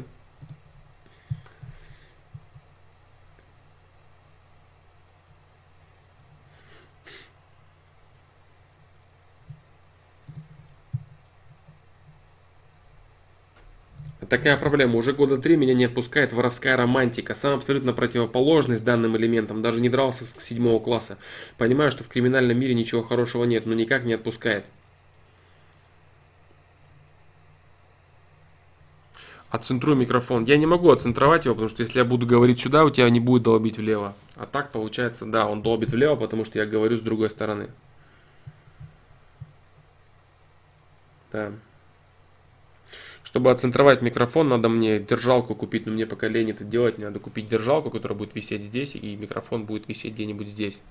Такая 14.29 14.57
проблема. 14.57 14.95
Уже 14.97 15.13
года 15.13 15.37
три 15.37 15.57
меня 15.57 15.73
не 15.73 15.85
отпускает 15.85 16.33
воровская 16.33 16.77
романтика. 16.77 17.33
Сам 17.33 17.55
абсолютно 17.55 17.93
противоположность 17.93 18.83
данным 18.83 19.17
элементам. 19.17 19.63
Даже 19.63 19.81
не 19.81 19.89
дрался 19.89 20.23
с 20.23 20.35
седьмого 20.39 20.79
класса. 20.79 21.17
Понимаю, 21.57 21.89
что 21.89 22.03
в 22.03 22.09
криминальном 22.09 22.57
мире 22.59 22.75
ничего 22.75 23.01
хорошего 23.01 23.43
нет, 23.43 23.65
но 23.65 23.73
никак 23.73 24.03
не 24.03 24.13
отпускает. 24.13 24.65
Отцентрую 29.49 29.97
микрофон. 29.97 30.43
Я 30.43 30.57
не 30.57 30.67
могу 30.67 30.91
отцентровать 30.91 31.45
его, 31.45 31.55
потому 31.55 31.69
что 31.69 31.81
если 31.81 31.97
я 31.97 32.05
буду 32.05 32.27
говорить 32.27 32.59
сюда, 32.59 32.85
у 32.85 32.91
тебя 32.91 33.09
не 33.09 33.19
будет 33.19 33.41
долбить 33.41 33.79
влево. 33.79 34.13
А 34.35 34.45
так 34.45 34.71
получается, 34.71 35.25
да, 35.25 35.47
он 35.47 35.63
долбит 35.63 35.91
влево, 35.91 36.15
потому 36.15 36.45
что 36.45 36.59
я 36.59 36.67
говорю 36.67 36.97
с 36.97 37.01
другой 37.01 37.31
стороны. 37.31 37.69
Да. 41.31 41.51
Чтобы 43.29 43.51
отцентровать 43.51 44.01
микрофон, 44.01 44.49
надо 44.49 44.69
мне 44.69 44.97
держалку 44.97 45.53
купить, 45.53 45.85
но 45.85 45.91
мне 45.91 46.07
пока 46.07 46.27
лень 46.27 46.49
это 46.49 46.63
делать, 46.63 46.97
мне 46.97 47.05
надо 47.05 47.19
купить 47.19 47.47
держалку, 47.47 47.91
которая 47.91 48.17
будет 48.17 48.33
висеть 48.33 48.63
здесь, 48.63 48.95
и 48.95 49.15
микрофон 49.15 49.65
будет 49.65 49.87
висеть 49.87 50.15
где-нибудь 50.15 50.47
здесь. 50.47 50.81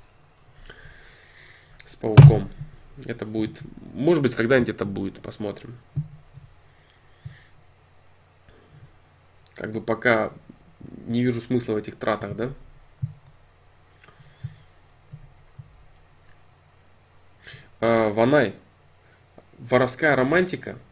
С 1.84 1.97
пауком. 1.97 2.49
Это 3.07 3.26
будет, 3.26 3.58
может 3.92 4.23
быть, 4.23 4.36
когда-нибудь 4.36 4.68
это 4.68 4.84
будет, 4.84 5.18
посмотрим. 5.18 5.76
Как 9.57 9.73
бы 9.73 9.81
пока 9.81 10.33
не 11.08 11.25
вижу 11.25 11.41
смысла 11.41 11.73
в 11.73 11.78
этих 11.78 11.97
тратах, 11.97 12.36
да? 12.36 12.52
А, 17.81 18.12
Ванай. 18.12 18.55
Воровская 19.58 20.15
романтика– 20.15 20.78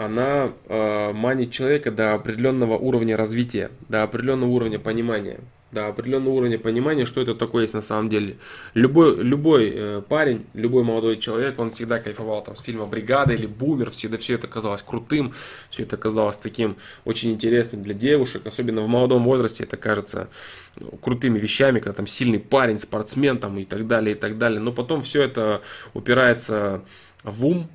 она 0.00 0.52
э, 0.66 1.12
манит 1.12 1.50
человека 1.52 1.90
до 1.90 2.14
определенного 2.14 2.78
уровня 2.78 3.18
развития, 3.18 3.70
до 3.88 4.02
определенного 4.02 4.48
уровня 4.48 4.78
понимания, 4.78 5.40
до 5.72 5.88
определенного 5.88 6.34
уровня 6.34 6.58
понимания, 6.58 7.04
что 7.04 7.20
это 7.20 7.34
такое 7.34 7.62
есть 7.62 7.74
на 7.74 7.82
самом 7.82 8.08
деле. 8.08 8.38
Любой, 8.72 9.22
любой 9.22 9.70
э, 9.74 10.02
парень, 10.08 10.46
любой 10.54 10.84
молодой 10.84 11.18
человек, 11.18 11.58
он 11.58 11.70
всегда 11.70 11.98
кайфовал 11.98 12.42
там 12.42 12.56
с 12.56 12.60
фильма 12.60 12.86
«Бригада» 12.86 13.34
или 13.34 13.44
«Бумер», 13.44 13.90
всегда 13.90 14.16
все 14.16 14.36
это 14.36 14.48
казалось 14.48 14.80
крутым, 14.80 15.34
все 15.68 15.82
это 15.82 15.98
казалось 15.98 16.38
таким 16.38 16.76
очень 17.04 17.32
интересным 17.32 17.82
для 17.82 17.92
девушек, 17.92 18.46
особенно 18.46 18.80
в 18.80 18.88
молодом 18.88 19.24
возрасте 19.24 19.64
это 19.64 19.76
кажется 19.76 20.28
ну, 20.76 20.92
крутыми 20.92 21.38
вещами, 21.38 21.78
когда 21.78 21.92
там 21.92 22.06
сильный 22.06 22.40
парень, 22.40 22.80
спортсмен 22.80 23.36
там 23.36 23.58
и 23.58 23.66
так 23.66 23.86
далее, 23.86 24.16
и 24.16 24.18
так 24.18 24.38
далее. 24.38 24.60
Но 24.60 24.72
потом 24.72 25.02
все 25.02 25.20
это 25.20 25.60
упирается 25.92 26.82
в 27.22 27.44
ум, 27.44 27.68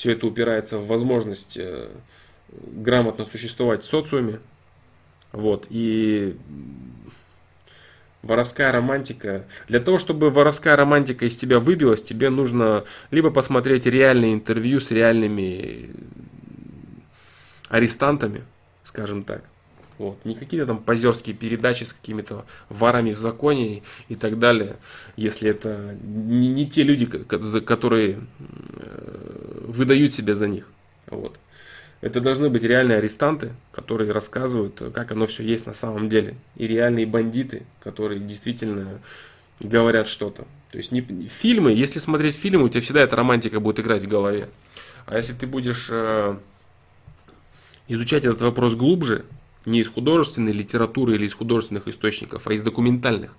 все 0.00 0.12
это 0.12 0.26
упирается 0.26 0.78
в 0.78 0.86
возможность 0.86 1.58
э, 1.58 1.90
грамотно 2.48 3.26
существовать 3.26 3.84
в 3.84 3.86
социуме. 3.86 4.40
Вот. 5.30 5.66
И 5.68 6.38
воровская 8.22 8.72
романтика. 8.72 9.44
Для 9.68 9.78
того, 9.78 9.98
чтобы 9.98 10.30
воровская 10.30 10.74
романтика 10.74 11.26
из 11.26 11.36
тебя 11.36 11.60
выбилась, 11.60 12.02
тебе 12.02 12.30
нужно 12.30 12.84
либо 13.10 13.30
посмотреть 13.30 13.84
реальные 13.84 14.32
интервью 14.32 14.80
с 14.80 14.90
реальными 14.90 15.90
арестантами, 17.68 18.42
скажем 18.84 19.22
так, 19.22 19.44
вот. 20.00 20.24
Не 20.24 20.34
какие-то 20.34 20.66
там 20.66 20.78
позерские 20.78 21.36
передачи 21.36 21.84
с 21.84 21.92
какими-то 21.92 22.46
ворами 22.70 23.12
в 23.12 23.18
законе 23.18 23.82
и 24.08 24.14
так 24.14 24.38
далее, 24.38 24.76
если 25.14 25.50
это 25.50 25.94
не, 26.02 26.48
не 26.48 26.66
те 26.66 26.84
люди, 26.84 27.04
которые 27.04 28.20
э, 28.48 29.64
выдают 29.68 30.14
себя 30.14 30.34
за 30.34 30.48
них. 30.48 30.68
Вот. 31.06 31.38
Это 32.00 32.22
должны 32.22 32.48
быть 32.48 32.62
реальные 32.62 32.96
арестанты, 32.96 33.50
которые 33.72 34.10
рассказывают, 34.10 34.80
как 34.94 35.12
оно 35.12 35.26
все 35.26 35.42
есть 35.42 35.66
на 35.66 35.74
самом 35.74 36.08
деле. 36.08 36.34
И 36.56 36.66
реальные 36.66 37.04
бандиты, 37.04 37.64
которые 37.80 38.20
действительно 38.20 39.02
говорят 39.60 40.08
что-то. 40.08 40.46
То 40.70 40.78
есть 40.78 40.92
не, 40.92 41.02
фильмы, 41.02 41.72
если 41.72 41.98
смотреть 41.98 42.36
фильмы, 42.36 42.64
у 42.64 42.68
тебя 42.70 42.80
всегда 42.80 43.02
эта 43.02 43.16
романтика 43.16 43.60
будет 43.60 43.80
играть 43.80 44.00
в 44.00 44.08
голове. 44.08 44.48
А 45.04 45.16
если 45.16 45.34
ты 45.34 45.46
будешь 45.46 45.88
э, 45.90 46.38
изучать 47.88 48.24
этот 48.24 48.40
вопрос 48.40 48.74
глубже, 48.76 49.26
не 49.66 49.80
из 49.80 49.88
художественной 49.88 50.52
литературы 50.52 51.14
или 51.14 51.26
из 51.26 51.34
художественных 51.34 51.88
источников, 51.88 52.46
а 52.46 52.52
из 52.52 52.62
документальных. 52.62 53.34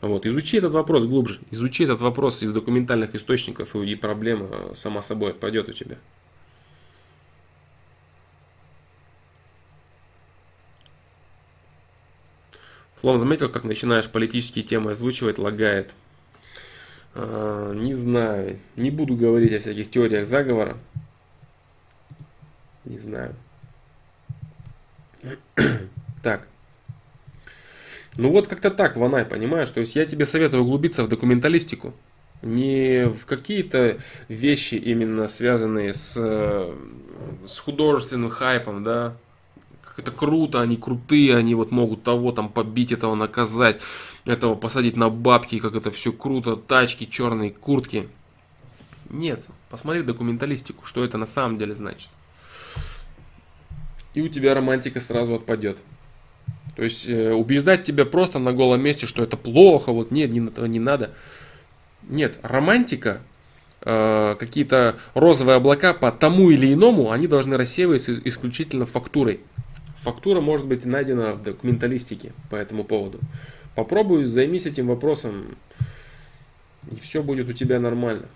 Вот. 0.00 0.26
Изучи 0.26 0.56
этот 0.56 0.72
вопрос 0.72 1.04
глубже. 1.04 1.40
Изучи 1.50 1.84
этот 1.84 2.00
вопрос 2.00 2.42
из 2.42 2.52
документальных 2.52 3.14
источников, 3.14 3.76
и 3.76 3.94
проблема 3.94 4.74
сама 4.74 5.02
собой 5.02 5.30
отпадет 5.30 5.68
у 5.68 5.72
тебя. 5.72 5.96
Флом 13.02 13.18
заметил, 13.18 13.48
как 13.48 13.64
начинаешь 13.64 14.08
политические 14.08 14.64
темы 14.64 14.92
озвучивать, 14.92 15.38
лагает. 15.38 15.92
А, 17.14 17.72
не 17.72 17.94
знаю. 17.94 18.60
Не 18.76 18.90
буду 18.90 19.16
говорить 19.16 19.52
о 19.52 19.58
всяких 19.58 19.90
теориях 19.90 20.24
заговора. 20.24 20.78
Не 22.84 22.98
знаю. 22.98 23.34
Так. 26.22 26.46
Ну 28.16 28.30
вот 28.30 28.46
как-то 28.46 28.70
так, 28.70 28.96
Ванай, 28.96 29.24
понимаешь? 29.24 29.70
То 29.70 29.80
есть 29.80 29.96
я 29.96 30.04
тебе 30.04 30.26
советую 30.26 30.62
углубиться 30.62 31.02
в 31.02 31.08
документалистику. 31.08 31.94
Не 32.42 33.08
в 33.08 33.24
какие-то 33.24 33.98
вещи 34.28 34.74
именно 34.74 35.28
связанные 35.28 35.94
с, 35.94 36.14
э, 36.16 36.74
с 37.46 37.58
художественным 37.60 38.30
хайпом, 38.30 38.82
да, 38.82 39.16
как 39.82 40.00
это 40.00 40.10
круто, 40.10 40.60
они 40.60 40.76
крутые, 40.76 41.36
они 41.36 41.54
вот 41.54 41.70
могут 41.70 42.02
того 42.02 42.32
там 42.32 42.48
побить, 42.48 42.92
этого 42.92 43.14
наказать, 43.14 43.80
этого 44.24 44.56
посадить 44.56 44.96
на 44.96 45.08
бабки, 45.08 45.60
как 45.60 45.74
это 45.74 45.90
все 45.90 46.12
круто, 46.12 46.56
тачки, 46.56 47.04
черные 47.04 47.50
куртки. 47.50 48.08
Нет, 49.08 49.44
посмотри 49.70 50.02
документалистику, 50.02 50.84
что 50.84 51.04
это 51.04 51.18
на 51.18 51.26
самом 51.26 51.58
деле 51.58 51.74
значит. 51.74 52.08
И 54.14 54.20
у 54.20 54.28
тебя 54.28 54.54
романтика 54.54 55.00
сразу 55.00 55.34
отпадет. 55.34 55.78
То 56.76 56.84
есть 56.84 57.08
э, 57.08 57.32
убеждать 57.32 57.84
тебя 57.84 58.04
просто 58.04 58.38
на 58.38 58.52
голом 58.52 58.82
месте, 58.82 59.06
что 59.06 59.22
это 59.22 59.36
плохо, 59.36 59.92
вот 59.92 60.10
нет, 60.10 60.30
не, 60.30 60.40
этого 60.40 60.66
не 60.66 60.80
надо. 60.80 61.14
Нет, 62.08 62.38
романтика, 62.42 63.20
э, 63.82 64.36
какие-то 64.38 64.96
розовые 65.14 65.56
облака 65.56 65.92
по 65.94 66.10
тому 66.10 66.50
или 66.50 66.72
иному, 66.72 67.10
они 67.10 67.26
должны 67.26 67.56
рассеиваться 67.56 68.18
исключительно 68.24 68.86
фактурой. 68.86 69.40
Фактура 70.02 70.40
может 70.40 70.66
быть 70.66 70.84
найдена 70.84 71.32
в 71.32 71.42
документалистике 71.42 72.32
по 72.50 72.56
этому 72.56 72.84
поводу. 72.84 73.20
Попробуй, 73.74 74.24
займись 74.24 74.66
этим 74.66 74.88
вопросом, 74.88 75.56
и 76.90 76.96
все 76.96 77.22
будет 77.22 77.48
у 77.48 77.52
тебя 77.52 77.78
нормально. 77.78 78.26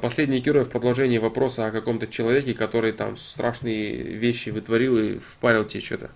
Последний 0.00 0.38
герой 0.38 0.64
в 0.64 0.70
продолжении 0.70 1.18
вопроса 1.18 1.66
о 1.66 1.70
каком-то 1.70 2.06
человеке, 2.06 2.54
который 2.54 2.92
там 2.92 3.16
страшные 3.16 3.94
вещи 3.94 4.48
вытворил 4.48 4.96
и 4.98 5.18
впарил 5.18 5.64
тебе 5.64 5.82
что-то. 5.82 6.10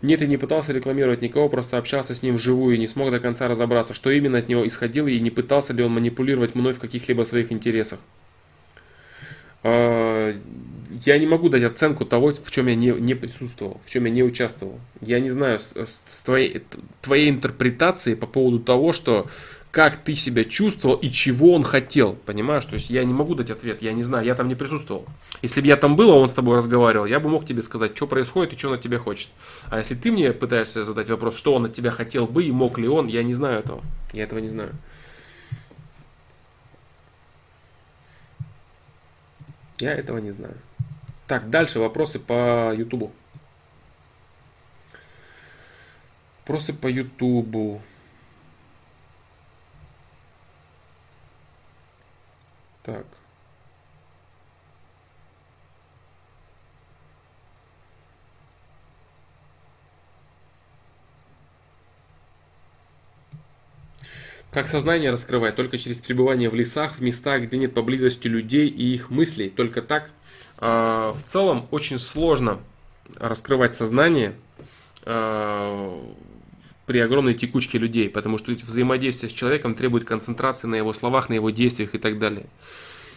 Нет, 0.00 0.22
и 0.22 0.26
не 0.26 0.38
пытался 0.38 0.72
рекламировать 0.72 1.20
никого, 1.20 1.48
просто 1.48 1.76
общался 1.76 2.14
с 2.14 2.22
ним 2.22 2.36
вживую 2.36 2.74
и 2.74 2.78
не 2.78 2.88
смог 2.88 3.10
до 3.10 3.20
конца 3.20 3.48
разобраться, 3.48 3.92
что 3.92 4.10
именно 4.10 4.38
от 4.38 4.48
него 4.48 4.66
исходило 4.66 5.08
и 5.08 5.20
не 5.20 5.30
пытался 5.30 5.74
ли 5.74 5.84
он 5.84 5.92
манипулировать 5.92 6.54
мной 6.54 6.72
в 6.72 6.78
каких-либо 6.78 7.22
своих 7.24 7.52
интересах. 7.52 8.00
Э, 9.62 10.34
я 11.04 11.18
не 11.18 11.26
могу 11.26 11.48
дать 11.48 11.62
оценку 11.62 12.04
того, 12.04 12.32
в 12.32 12.50
чем 12.50 12.66
я 12.66 12.74
не, 12.74 12.88
не 12.88 13.14
присутствовал, 13.14 13.80
в 13.84 13.90
чем 13.90 14.04
я 14.06 14.10
не 14.10 14.22
участвовал. 14.22 14.80
Я 15.00 15.20
не 15.20 15.30
знаю 15.30 15.60
с, 15.60 15.74
с 15.74 16.22
твоей, 16.24 16.62
твоей 17.00 17.30
интерпретации 17.30 18.14
по 18.14 18.26
поводу 18.26 18.58
того, 18.58 18.92
что 18.92 19.28
как 19.72 19.96
ты 19.96 20.14
себя 20.14 20.44
чувствовал 20.44 20.96
и 20.96 21.08
чего 21.08 21.54
он 21.54 21.64
хотел. 21.64 22.14
Понимаешь? 22.14 22.66
То 22.66 22.74
есть 22.74 22.90
я 22.90 23.02
не 23.04 23.14
могу 23.14 23.34
дать 23.34 23.50
ответ, 23.50 23.80
я 23.80 23.94
не 23.94 24.02
знаю, 24.02 24.24
я 24.26 24.34
там 24.34 24.46
не 24.46 24.54
присутствовал. 24.54 25.06
Если 25.40 25.62
бы 25.62 25.66
я 25.66 25.78
там 25.78 25.96
был, 25.96 26.12
а 26.12 26.16
он 26.16 26.28
с 26.28 26.34
тобой 26.34 26.58
разговаривал, 26.58 27.06
я 27.06 27.18
бы 27.18 27.30
мог 27.30 27.46
тебе 27.46 27.62
сказать, 27.62 27.96
что 27.96 28.06
происходит 28.06 28.52
и 28.52 28.58
что 28.58 28.68
он 28.68 28.74
от 28.74 28.82
тебя 28.82 28.98
хочет. 28.98 29.30
А 29.70 29.78
если 29.78 29.94
ты 29.94 30.12
мне 30.12 30.32
пытаешься 30.34 30.84
задать 30.84 31.08
вопрос, 31.08 31.38
что 31.38 31.54
он 31.54 31.64
от 31.64 31.72
тебя 31.72 31.90
хотел 31.90 32.26
бы 32.26 32.44
и 32.44 32.52
мог 32.52 32.78
ли 32.78 32.86
он, 32.86 33.06
я 33.06 33.22
не 33.22 33.32
знаю 33.32 33.60
этого. 33.60 33.82
Я 34.12 34.24
этого 34.24 34.40
не 34.40 34.48
знаю. 34.48 34.72
Я 39.78 39.94
этого 39.94 40.18
не 40.18 40.32
знаю. 40.32 40.54
Так, 41.26 41.48
дальше 41.48 41.78
вопросы 41.78 42.18
по 42.18 42.74
Ютубу. 42.76 43.10
Вопросы 46.40 46.74
по 46.74 46.88
Ютубу. 46.88 47.80
Так. 52.82 53.06
Как 64.52 64.68
сознание 64.68 65.10
раскрывать? 65.10 65.56
Только 65.56 65.78
через 65.78 65.98
пребывание 66.00 66.50
в 66.50 66.54
лесах, 66.54 66.96
в 66.96 67.00
местах, 67.00 67.42
где 67.42 67.56
нет 67.56 67.72
поблизости 67.72 68.28
людей 68.28 68.68
и 68.68 68.94
их 68.94 69.08
мыслей. 69.08 69.48
Только 69.48 69.80
так. 69.80 70.10
А, 70.58 71.12
в 71.12 71.22
целом 71.22 71.66
очень 71.70 71.98
сложно 71.98 72.60
раскрывать 73.16 73.74
сознание 73.74 74.34
а, 75.04 76.04
при 76.92 76.98
огромной 76.98 77.32
текучке 77.32 77.78
людей, 77.78 78.10
потому 78.10 78.36
что 78.36 78.52
взаимодействие 78.52 79.30
с 79.30 79.32
человеком 79.32 79.74
требует 79.74 80.04
концентрации 80.04 80.66
на 80.66 80.74
его 80.74 80.92
словах, 80.92 81.30
на 81.30 81.32
его 81.32 81.48
действиях 81.48 81.94
и 81.94 81.98
так 81.98 82.18
далее. 82.18 82.44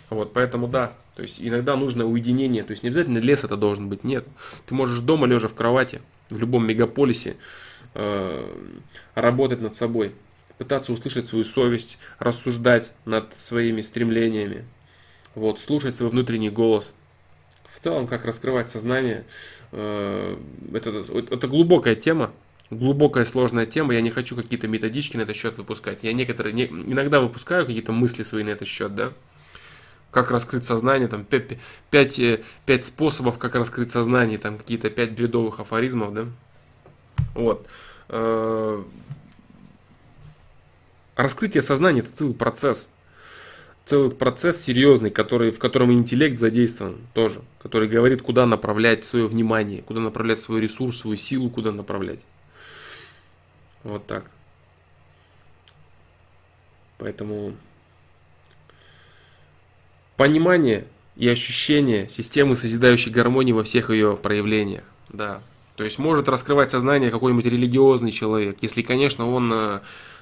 Вот, 0.09 0.31
поэтому 0.31 0.69
да, 0.69 0.93
то 1.17 1.23
есть 1.23 1.41
иногда 1.41 1.75
нужно 1.75 2.05
уединение, 2.05 2.63
то 2.63 2.71
есть 2.71 2.83
не 2.83 2.87
обязательно 2.87 3.17
лес 3.17 3.43
это 3.43 3.57
должен 3.57 3.89
быть, 3.89 4.05
нет. 4.05 4.25
Ты 4.65 4.75
можешь 4.75 4.99
дома, 4.99 5.27
лежа 5.27 5.49
в 5.49 5.53
кровати, 5.53 6.01
в 6.29 6.39
любом 6.39 6.65
мегаполисе, 6.65 7.35
э, 7.95 8.45
работать 9.13 9.59
над 9.59 9.75
собой, 9.75 10.13
пытаться 10.57 10.93
услышать 10.93 11.27
свою 11.27 11.43
совесть, 11.43 11.97
рассуждать 12.17 12.93
над 13.03 13.37
своими 13.37 13.81
стремлениями, 13.81 14.63
вот, 15.33 15.59
слушать 15.59 15.97
свой 15.97 16.09
внутренний 16.09 16.49
голос. 16.49 16.93
В 17.65 17.83
целом, 17.83 18.07
как 18.07 18.23
раскрывать 18.23 18.69
сознание, 18.69 19.25
э, 19.73 20.37
это, 20.73 21.05
это 21.29 21.47
глубокая 21.49 21.95
тема, 21.95 22.31
глубокая 22.69 23.25
сложная 23.25 23.65
тема, 23.65 23.93
я 23.93 24.01
не 24.01 24.09
хочу 24.09 24.35
какие-то 24.35 24.67
методички 24.67 25.17
на 25.17 25.21
этот 25.21 25.35
счет 25.35 25.57
выпускать. 25.57 25.99
Я 26.01 26.13
некоторые, 26.13 26.53
не, 26.53 26.65
иногда 26.65 27.19
выпускаю 27.19 27.65
какие-то 27.65 27.91
мысли 27.91 28.23
свои 28.23 28.43
на 28.43 28.49
этот 28.49 28.67
счет, 28.67 28.95
да. 28.95 29.13
Как 30.11 30.31
раскрыть 30.31 30.65
сознание, 30.65 31.07
там 31.07 31.25
5, 31.25 31.57
5, 31.91 32.21
5 32.65 32.85
способов, 32.85 33.37
как 33.37 33.55
раскрыть 33.55 33.91
сознание, 33.91 34.37
там 34.37 34.57
какие-то 34.57 34.89
5 34.89 35.11
бредовых 35.11 35.59
афоризмов, 35.59 36.13
да. 36.13 36.27
Вот. 37.33 37.67
Э, 38.09 38.83
раскрытие 41.15 41.63
сознания 41.63 41.99
это 41.99 42.11
целый 42.13 42.33
процесс. 42.33 42.89
Целый 43.83 44.09
процесс 44.09 44.59
серьезный, 44.59 45.11
который, 45.11 45.51
в 45.51 45.59
котором 45.59 45.91
интеллект 45.91 46.39
задействован 46.39 46.97
тоже, 47.13 47.41
который 47.61 47.87
говорит, 47.87 48.23
куда 48.23 48.47
направлять 48.47 49.03
свое 49.03 49.27
внимание, 49.27 49.83
куда 49.83 49.99
направлять 49.99 50.39
свой 50.39 50.61
ресурс, 50.61 51.01
свою 51.01 51.17
силу, 51.17 51.51
куда 51.51 51.71
направлять. 51.71 52.21
Вот 53.85 54.07
так. 54.07 54.25
Поэтому 56.97 57.53
понимание 60.17 60.87
и 61.15 61.29
ощущение 61.29 62.09
системы 62.09 62.55
созидающей 62.55 63.11
гармонии 63.11 63.51
во 63.51 63.63
всех 63.63 63.91
ее 63.91 64.17
проявлениях. 64.17 64.83
Да. 65.09 65.39
То 65.75 65.83
есть 65.83 65.99
может 65.99 66.29
раскрывать 66.29 66.71
сознание 66.71 67.11
какой-нибудь 67.11 67.45
религиозный 67.45 68.11
человек, 68.11 68.57
если, 68.61 68.81
конечно, 68.81 69.29
он 69.29 69.51
э, 69.53 69.79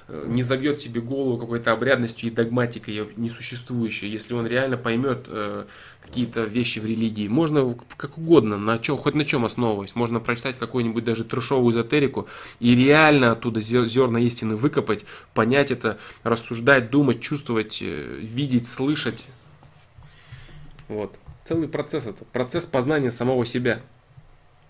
не 0.08 0.42
забьет 0.42 0.80
себе 0.80 1.00
голову 1.00 1.38
какой-то 1.38 1.72
обрядностью 1.72 2.28
и 2.28 2.32
догматикой 2.32 3.08
несуществующей, 3.16 4.08
если 4.08 4.34
он 4.34 4.46
реально 4.46 4.76
поймет 4.76 5.26
э, 5.28 5.64
какие-то 6.02 6.44
вещи 6.44 6.80
в 6.80 6.86
религии. 6.86 7.28
Можно 7.28 7.76
как 7.96 8.18
угодно, 8.18 8.58
на 8.58 8.78
чем, 8.78 8.98
хоть 8.98 9.14
на 9.14 9.24
чем 9.24 9.44
основываясь. 9.44 9.94
Можно 9.94 10.20
прочитать 10.20 10.58
какую-нибудь 10.58 11.04
даже 11.04 11.24
трешовую 11.24 11.72
эзотерику 11.72 12.26
и 12.58 12.74
реально 12.74 13.32
оттуда 13.32 13.60
зерна 13.60 14.18
истины 14.20 14.56
выкопать, 14.56 15.04
понять 15.32 15.70
это, 15.70 15.98
рассуждать, 16.24 16.90
думать, 16.90 17.20
чувствовать, 17.20 17.78
э, 17.80 18.18
видеть, 18.20 18.68
слышать. 18.68 19.26
Вот. 20.88 21.14
Целый 21.46 21.68
процесс 21.68 22.06
это. 22.06 22.24
Процесс 22.26 22.64
познания 22.64 23.10
самого 23.10 23.46
себя. 23.46 23.80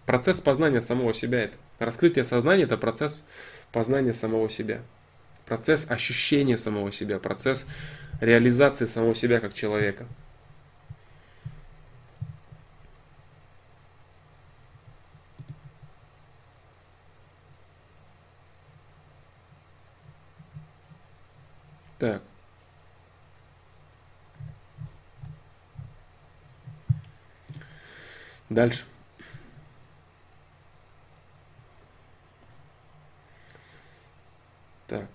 Процесс 0.07 0.41
познания 0.41 0.81
самого 0.81 1.15
себя 1.15 1.44
это. 1.44 1.57
Раскрытие 1.78 2.24
сознания 2.24 2.65
это 2.65 2.76
процесс 2.76 3.18
познания 3.73 4.12
самого 4.12 4.50
себя 4.50 4.83
процесс 5.47 5.91
ощущения 5.91 6.57
самого 6.57 6.92
себя, 6.92 7.18
процесс 7.18 7.66
реализации 8.20 8.86
самого 8.86 9.15
себя 9.15 9.41
как 9.41 9.55
человека. 9.55 10.07
Так. 21.99 22.23
Дальше. 28.50 28.84
Так. 34.86 35.08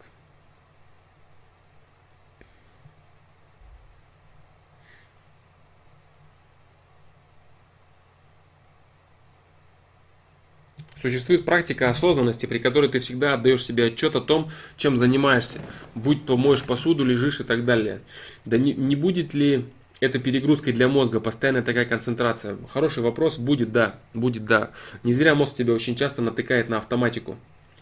Существует 11.02 11.46
практика 11.46 11.90
осознанности, 11.90 12.46
при 12.46 12.60
которой 12.60 12.90
ты 12.90 13.00
всегда 13.00 13.34
отдаешь 13.34 13.64
себе 13.64 13.86
отчет 13.86 14.16
о 14.16 14.22
том, 14.22 14.52
чем 14.76 14.98
занимаешься. 14.98 15.60
Будь 15.96 16.26
то 16.26 16.36
моешь 16.36 16.64
посуду, 16.64 17.06
лежишь 17.06 17.40
и 17.40 17.44
так 17.44 17.66
далее. 17.66 18.02
Да 18.44 18.58
не, 18.58 18.74
не 18.74 18.96
будет 18.98 19.34
ли 19.34 19.66
это 20.02 20.20
перегрузкой 20.20 20.74
для 20.74 20.90
мозга, 20.90 21.22
постоянная 21.22 21.62
такая 21.62 21.86
концентрация? 21.86 22.58
Хороший 22.72 23.02
вопрос, 23.02 23.38
будет 23.38 23.72
да, 23.72 23.96
будет 24.14 24.46
да. 24.46 24.72
Не 25.04 25.14
зря 25.14 25.36
мозг 25.36 25.56
тебя 25.56 25.74
очень 25.74 25.96
часто 25.96 26.22
натыкает 26.22 26.68
на 26.68 26.78
автоматику. 26.78 27.38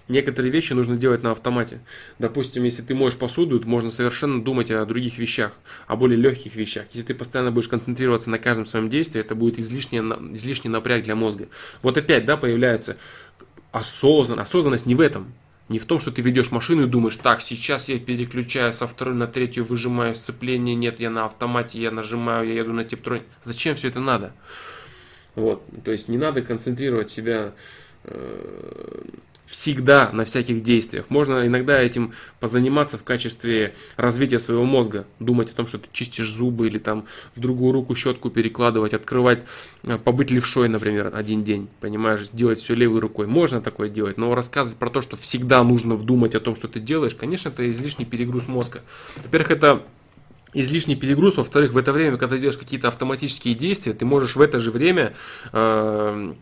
Некоторые 0.08 0.52
вещи 0.52 0.74
нужно 0.74 0.96
делать 0.96 1.22
на 1.22 1.32
автомате. 1.32 1.80
Допустим, 2.18 2.64
если 2.64 2.82
ты 2.82 2.96
моешь 2.96 3.18
посуду, 3.18 3.60
то 3.60 3.68
можно 3.68 3.92
совершенно 3.92 4.42
думать 4.42 4.72
о 4.72 4.86
других 4.86 5.18
вещах, 5.18 5.52
о 5.86 5.98
более 5.98 6.18
легких 6.18 6.56
вещах. 6.56 6.86
Если 6.94 7.08
ты 7.08 7.14
постоянно 7.14 7.52
будешь 7.52 7.68
концентрироваться 7.68 8.30
на 8.30 8.40
каждом 8.40 8.66
своем 8.66 8.88
действии, 8.88 9.20
это 9.20 9.36
будет 9.36 9.60
излишний, 9.60 10.00
излишний 10.36 10.70
напряг 10.70 11.04
для 11.04 11.16
мозга. 11.16 11.50
Вот 11.82 11.98
опять, 11.98 12.26
да, 12.26 12.38
появляется 12.38 12.98
осознанность. 13.72 14.50
Осознанность 14.50 14.86
не 14.86 14.96
в 14.96 15.02
этом. 15.02 15.34
Не 15.68 15.80
в 15.80 15.86
том, 15.86 16.00
что 16.00 16.12
ты 16.12 16.22
ведешь 16.22 16.52
машину 16.52 16.84
и 16.84 16.88
думаешь, 16.88 17.18
так, 17.18 17.42
сейчас 17.42 17.90
я 17.90 18.00
переключаю 18.00 18.72
со 18.72 18.88
второй 18.88 19.16
на 19.16 19.28
третью, 19.28 19.66
выжимаю 19.66 20.16
сцепление, 20.16 20.76
нет, 20.76 21.02
я 21.02 21.10
на 21.10 21.26
автомате, 21.26 21.82
я 21.82 21.92
нажимаю, 21.92 22.48
я 22.48 22.54
еду 22.54 22.72
на 22.72 22.86
типтроне. 22.86 23.24
Зачем 23.44 23.76
все 23.76 23.90
это 23.90 24.00
надо? 24.00 24.32
Вот, 25.36 25.64
то 25.84 25.92
есть 25.92 26.08
не 26.08 26.18
надо 26.18 26.42
концентрировать 26.42 27.10
себя 27.10 27.52
э, 28.06 29.02
всегда 29.48 30.12
на 30.12 30.26
всяких 30.26 30.62
действиях. 30.62 31.10
Можно 31.10 31.48
иногда 31.48 31.82
этим 31.82 32.14
позаниматься 32.40 32.98
в 32.98 33.04
качестве 33.04 33.74
развития 33.96 34.40
своего 34.40 34.66
мозга. 34.66 35.08
Думать 35.20 35.52
о 35.52 35.56
том, 35.56 35.68
что 35.68 35.78
ты 35.78 35.88
чистишь 35.92 36.30
зубы 36.30 36.68
или 36.68 36.78
там 36.78 37.06
в 37.36 37.40
другую 37.40 37.72
руку 37.72 37.96
щетку 37.96 38.30
перекладывать, 38.30 38.94
открывать, 38.94 39.44
э, 39.84 39.98
побыть 39.98 40.32
левшой, 40.32 40.68
например, 40.68 41.12
один 41.14 41.44
день. 41.44 41.70
Понимаешь, 41.80 42.28
делать 42.32 42.60
все 42.60 42.76
левой 42.76 43.00
рукой. 43.00 43.26
Можно 43.26 43.62
такое 43.62 43.90
делать, 43.90 44.18
но 44.18 44.36
рассказывать 44.36 44.78
про 44.78 44.90
то, 44.90 45.02
что 45.02 45.16
всегда 45.16 45.64
нужно 45.64 45.98
думать 45.98 46.36
о 46.36 46.42
том, 46.42 46.56
что 46.56 46.68
ты 46.68 46.80
делаешь, 46.80 47.16
конечно, 47.16 47.50
это 47.50 47.72
излишний 47.72 48.06
перегруз 48.06 48.48
мозга. 48.48 48.84
Во-первых, 49.24 49.52
это 49.52 49.84
излишний 50.54 50.96
перегруз. 50.96 51.38
Во-вторых, 51.38 51.72
в 51.72 51.78
это 51.78 51.94
время, 51.94 52.18
когда 52.18 52.36
ты 52.36 52.42
делаешь 52.42 52.58
какие-то 52.58 52.90
автоматические 52.90 53.56
действия, 53.56 53.94
ты 53.94 54.06
можешь 54.06 54.36
в 54.36 54.42
это 54.42 54.60
же 54.60 54.72
время 54.72 55.14
э, 55.54 56.34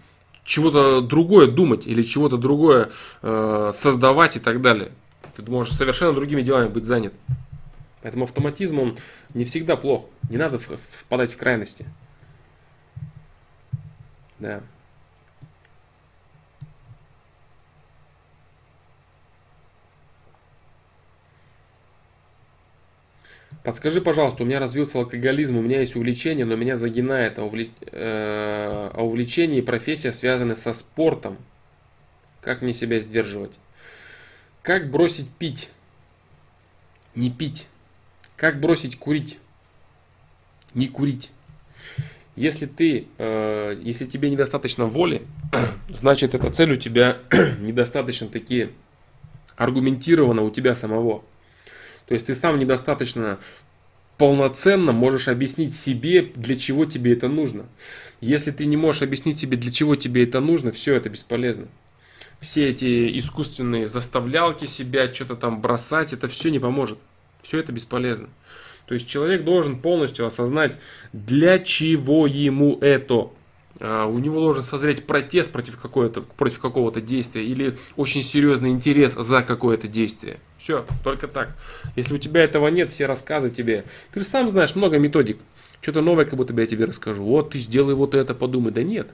чего-то 0.45 1.01
другое 1.01 1.47
думать 1.47 1.87
или 1.87 2.03
чего-то 2.03 2.37
другое 2.37 2.91
э, 3.21 3.71
создавать 3.73 4.37
и 4.37 4.39
так 4.39 4.61
далее. 4.61 4.91
Ты 5.35 5.41
можешь 5.43 5.73
совершенно 5.73 6.13
другими 6.13 6.41
делами 6.41 6.69
быть 6.69 6.85
занят. 6.85 7.13
Поэтому 8.01 8.25
автоматизм, 8.25 8.79
он 8.79 8.97
не 9.33 9.43
всегда 9.43 9.75
плох. 9.75 10.05
Не 10.29 10.37
надо 10.37 10.59
впадать 10.59 11.33
в 11.33 11.37
крайности. 11.37 11.85
Да. 14.39 14.61
Подскажи, 23.65 23.99
пожалуйста, 23.99 24.43
у 24.43 24.45
меня 24.45 24.59
развился 24.59 24.99
алкоголизм, 24.99 25.57
у 25.57 25.61
меня 25.63 25.79
есть 25.79 25.95
увлечение, 25.95 26.45
но 26.45 26.55
меня 26.55 26.77
загинает, 26.77 27.39
а, 27.39 27.45
увле... 27.45 27.71
э... 27.87 28.91
а 28.93 29.03
увлечение 29.03 29.57
и 29.57 29.63
профессия 29.63 30.11
связаны 30.11 30.55
со 30.55 30.71
спортом. 30.71 31.37
Как 32.41 32.61
мне 32.61 32.75
себя 32.75 32.99
сдерживать? 32.99 33.53
Как 34.61 34.91
бросить 34.91 35.27
пить? 35.39 35.71
Не 37.15 37.31
пить. 37.31 37.65
Как 38.35 38.59
бросить 38.59 38.99
курить? 38.99 39.39
Не 40.75 40.87
курить. 40.87 41.31
Если 42.35 42.67
ты, 42.67 43.07
э, 43.17 43.79
если 43.81 44.05
тебе 44.05 44.29
недостаточно 44.29 44.85
воли, 44.85 45.25
значит 45.89 46.35
эта 46.35 46.51
цель 46.51 46.73
у 46.73 46.75
тебя 46.75 47.17
недостаточно 47.59 48.27
такие 48.27 48.69
аргументирована 49.55 50.43
у 50.43 50.51
тебя 50.51 50.75
самого. 50.75 51.23
То 52.07 52.13
есть 52.13 52.27
ты 52.27 52.35
сам 52.35 52.59
недостаточно 52.59 53.39
полноценно 54.17 54.91
можешь 54.91 55.27
объяснить 55.27 55.75
себе, 55.75 56.21
для 56.21 56.55
чего 56.55 56.85
тебе 56.85 57.13
это 57.13 57.27
нужно. 57.27 57.65
Если 58.21 58.51
ты 58.51 58.65
не 58.65 58.77
можешь 58.77 59.01
объяснить 59.01 59.39
себе, 59.39 59.57
для 59.57 59.71
чего 59.71 59.95
тебе 59.95 60.23
это 60.23 60.39
нужно, 60.39 60.71
все 60.71 60.93
это 60.93 61.09
бесполезно. 61.09 61.67
Все 62.39 62.69
эти 62.69 63.19
искусственные 63.19 63.87
заставлялки 63.87 64.65
себя 64.65 65.11
что-то 65.13 65.35
там 65.35 65.61
бросать, 65.61 66.13
это 66.13 66.27
все 66.27 66.49
не 66.49 66.59
поможет. 66.59 66.99
Все 67.41 67.59
это 67.59 67.71
бесполезно. 67.71 68.29
То 68.85 68.93
есть 68.93 69.07
человек 69.07 69.43
должен 69.43 69.79
полностью 69.79 70.25
осознать, 70.25 70.77
для 71.11 71.59
чего 71.59 72.27
ему 72.27 72.77
это. 72.81 73.31
А, 73.79 74.05
у 74.05 74.17
него 74.19 74.39
должен 74.39 74.63
созреть 74.63 75.05
протест 75.05 75.51
против, 75.51 75.77
какого-то, 75.77 76.21
против 76.21 76.59
какого-то 76.59 77.01
действия 77.01 77.45
или 77.45 77.77
очень 77.95 78.23
серьезный 78.23 78.69
интерес 78.69 79.13
за 79.13 79.43
какое-то 79.43 79.87
действие. 79.87 80.39
Все, 80.57 80.85
только 81.03 81.27
так. 81.27 81.55
Если 81.95 82.13
у 82.13 82.17
тебя 82.17 82.43
этого 82.43 82.67
нет, 82.69 82.89
все 82.89 83.05
рассказы 83.05 83.49
тебе. 83.49 83.85
Ты 84.13 84.21
же 84.21 84.25
сам 84.25 84.47
знаешь 84.49 84.75
много 84.75 84.97
методик. 84.97 85.37
Что-то 85.81 86.01
новое, 86.01 86.25
как 86.25 86.35
будто 86.35 86.53
бы 86.53 86.61
я 86.61 86.67
тебе 86.67 86.85
расскажу. 86.85 87.23
Вот 87.23 87.51
ты 87.51 87.59
сделай 87.59 87.93
вот 87.93 88.15
это, 88.15 88.33
подумай. 88.33 88.71
Да 88.71 88.81
нет. 88.81 89.09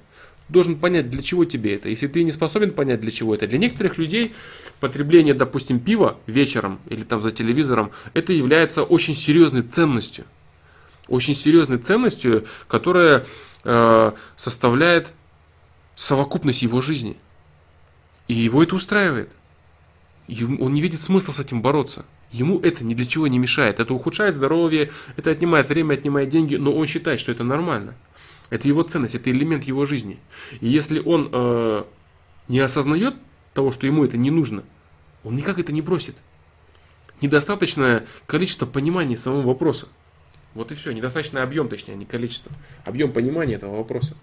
должен 0.48 0.76
понять, 0.76 1.10
для 1.10 1.22
чего 1.22 1.44
тебе 1.44 1.76
это. 1.76 1.90
Если 1.90 2.08
ты 2.08 2.24
не 2.24 2.32
способен 2.32 2.72
понять, 2.72 3.02
для 3.02 3.12
чего 3.12 3.34
это. 3.34 3.48
Для 3.48 3.58
некоторых 3.58 3.98
людей 3.98 4.34
потребление, 4.80 5.34
допустим, 5.34 5.80
пива 5.80 6.18
вечером 6.28 6.80
или 6.88 7.04
там 7.04 7.22
за 7.22 7.32
телевизором, 7.32 7.92
это 8.14 8.32
является 8.32 8.84
очень 8.84 9.16
серьезной 9.16 9.64
ценностью. 9.64 10.26
Очень 11.08 11.36
серьезной 11.36 11.80
ценностью, 11.80 12.46
которая 12.68 13.26
составляет 13.64 15.14
совокупность 15.96 16.62
его 16.62 16.82
жизни. 16.82 17.18
И 18.28 18.34
его 18.34 18.64
это 18.64 18.76
устраивает. 18.76 19.30
Он 20.28 20.74
не 20.74 20.82
видит 20.82 21.02
смысла 21.02 21.34
с 21.34 21.40
этим 21.40 21.62
бороться. 21.62 22.06
Ему 22.32 22.60
это 22.60 22.86
ни 22.86 22.94
для 22.94 23.06
чего 23.06 23.28
не 23.28 23.38
мешает. 23.38 23.80
Это 23.80 23.94
ухудшает 23.94 24.36
здоровье, 24.36 24.92
это 25.18 25.32
отнимает 25.32 25.68
время, 25.68 25.96
отнимает 25.96 26.30
деньги, 26.30 26.56
но 26.56 26.74
он 26.74 26.88
считает, 26.88 27.20
что 27.20 27.32
это 27.32 27.44
нормально. 27.44 27.94
Это 28.50 28.68
его 28.68 28.84
ценность, 28.84 29.16
это 29.16 29.32
элемент 29.32 29.64
его 29.66 29.86
жизни. 29.86 30.20
И 30.60 30.68
если 30.68 31.00
он 31.00 31.30
э, 31.32 31.84
не 32.48 32.60
осознает 32.60 33.16
того, 33.54 33.72
что 33.72 33.86
ему 33.86 34.06
это 34.06 34.18
не 34.18 34.32
нужно, 34.32 34.64
он 35.24 35.36
никак 35.36 35.60
это 35.60 35.72
не 35.72 35.82
бросит. 35.82 36.16
Недостаточное 37.22 38.06
количество 38.28 38.66
понимания 38.66 39.18
самого 39.18 39.42
вопроса. 39.48 39.88
Вот 40.54 40.72
и 40.72 40.76
все. 40.76 40.92
Недостаточный 40.92 41.42
объем, 41.42 41.70
точнее, 41.70 41.94
а 41.94 41.98
не 41.98 42.06
количество. 42.06 42.52
Объем 42.86 43.14
понимания 43.14 43.56
этого 43.56 43.78
вопроса. 43.78 44.16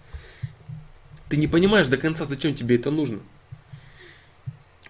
Ты 1.28 1.36
не 1.36 1.47
понимаешь 1.47 1.89
до 1.89 1.97
конца, 1.97 2.24
зачем 2.24 2.55
тебе 2.55 2.76
это 2.76 2.90
нужно. 2.90 3.20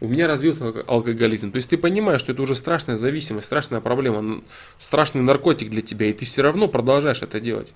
У 0.01 0.07
меня 0.07 0.29
развился 0.29 0.65
алкоголизм. 0.87 1.51
То 1.51 1.57
есть 1.57 1.69
ты 1.69 1.77
понимаешь, 1.77 2.21
что 2.21 2.33
это 2.33 2.43
уже 2.43 2.55
страшная 2.55 2.97
зависимость, 2.97 3.47
страшная 3.47 3.81
проблема, 3.81 4.43
страшный 4.79 5.23
наркотик 5.23 5.71
для 5.71 5.83
тебя, 5.83 6.07
и 6.07 6.13
ты 6.13 6.25
все 6.25 6.43
равно 6.43 6.69
продолжаешь 6.69 7.23
это 7.23 7.41
делать. 7.41 7.75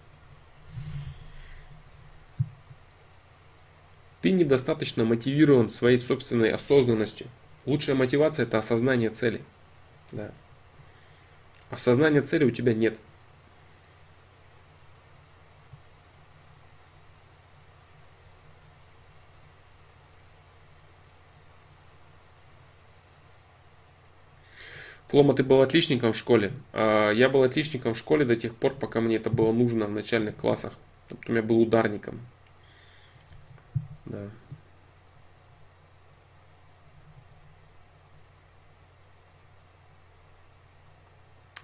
Ты 4.20 4.31
недостаточно 4.31 5.05
мотивирован 5.05 5.68
своей 5.68 5.99
собственной 5.99 6.52
осознанностью. 6.52 7.26
Лучшая 7.66 7.97
мотивация 7.97 8.44
это 8.44 8.58
осознание 8.58 9.10
цели. 9.10 9.41
Да. 10.12 10.31
Осознания 11.70 12.23
цели 12.23 12.44
у 12.44 12.52
тебя 12.52 12.73
нет. 12.73 12.99
Флома, 25.12 25.34
ты 25.34 25.44
был 25.44 25.60
отличником 25.60 26.15
в 26.15 26.16
школе. 26.16 26.52
А, 26.73 27.10
я 27.10 27.28
был 27.28 27.42
отличником 27.42 27.92
в 27.92 27.99
школе 27.99 28.24
до 28.24 28.34
тех 28.34 28.55
пор, 28.55 28.73
пока 28.73 29.02
мне 29.02 29.16
это 29.16 29.28
было 29.28 29.52
нужно 29.52 29.84
в 29.84 29.91
начальных 29.91 30.34
классах. 30.36 30.73
Потом 31.10 31.36
я 31.36 31.42
был 31.42 31.60
ударником. 31.60 32.18
Да. 34.07 34.31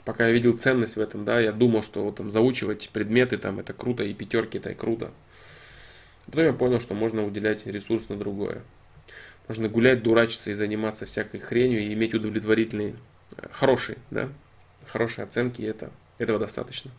Пока 0.05 0.27
я 0.27 0.33
видел 0.35 0.59
ценность 0.59 0.97
в 0.97 1.01
этом, 1.01 1.25
да, 1.25 1.41
я 1.41 1.53
думал, 1.53 1.83
что 1.83 2.05
вот 2.05 2.17
там 2.17 2.31
заучивать 2.31 2.91
предметы 2.91 3.39
там 3.39 3.61
это 3.61 3.73
круто, 3.73 4.03
и 4.03 4.13
пятерки 4.13 4.59
это 4.59 4.73
и 4.73 4.75
круто. 4.75 5.11
Потом 6.27 6.45
я 6.45 6.53
понял, 6.53 6.81
что 6.81 6.93
можно 6.93 7.25
уделять 7.25 7.67
ресурс 7.67 8.11
на 8.11 8.19
другое. 8.19 8.63
Можно 9.49 9.71
гулять, 9.71 10.03
дурачиться 10.03 10.51
и 10.51 10.55
заниматься 10.55 11.07
всякой 11.07 11.41
хренью 11.41 11.81
и 11.81 11.95
иметь 11.95 12.13
удовлетворительный 12.13 12.95
хорошие, 13.51 13.99
да, 14.11 14.29
хорошие 14.87 15.25
оценки, 15.25 15.63
это, 15.63 15.91
этого 16.19 16.39
достаточно. 16.39 16.91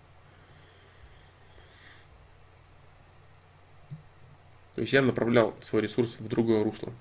То 4.76 4.82
есть 4.82 4.94
я 4.94 5.02
направлял 5.02 5.54
свой 5.62 5.82
ресурс 5.82 6.16
в 6.20 6.28
другое 6.28 6.64
русло. 6.64 6.94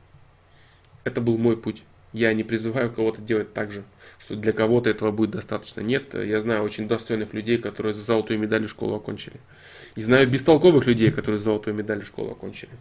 Это 1.05 1.21
был 1.21 1.39
мой 1.39 1.57
путь. 1.57 1.85
Я 2.13 2.33
не 2.33 2.43
призываю 2.43 2.91
кого-то 2.91 3.21
делать 3.21 3.53
так 3.53 3.71
же, 3.71 3.85
что 4.19 4.35
для 4.35 4.53
кого-то 4.53 4.89
этого 4.91 5.13
будет 5.13 5.31
достаточно. 5.31 5.81
Нет, 5.83 6.15
я 6.15 6.41
знаю 6.41 6.65
очень 6.65 6.89
достойных 6.89 7.35
людей, 7.35 7.59
которые 7.59 7.95
за 7.95 8.03
золотую 8.03 8.41
медаль 8.41 8.67
школу 8.67 8.97
окончили. 8.97 9.41
И 9.95 10.03
знаю 10.03 10.29
бестолковых 10.29 10.87
людей, 10.87 11.13
которые 11.13 11.39
за 11.39 11.45
золотую 11.45 11.77
медаль 11.77 12.05
школу 12.05 12.33
окончили. 12.33 12.73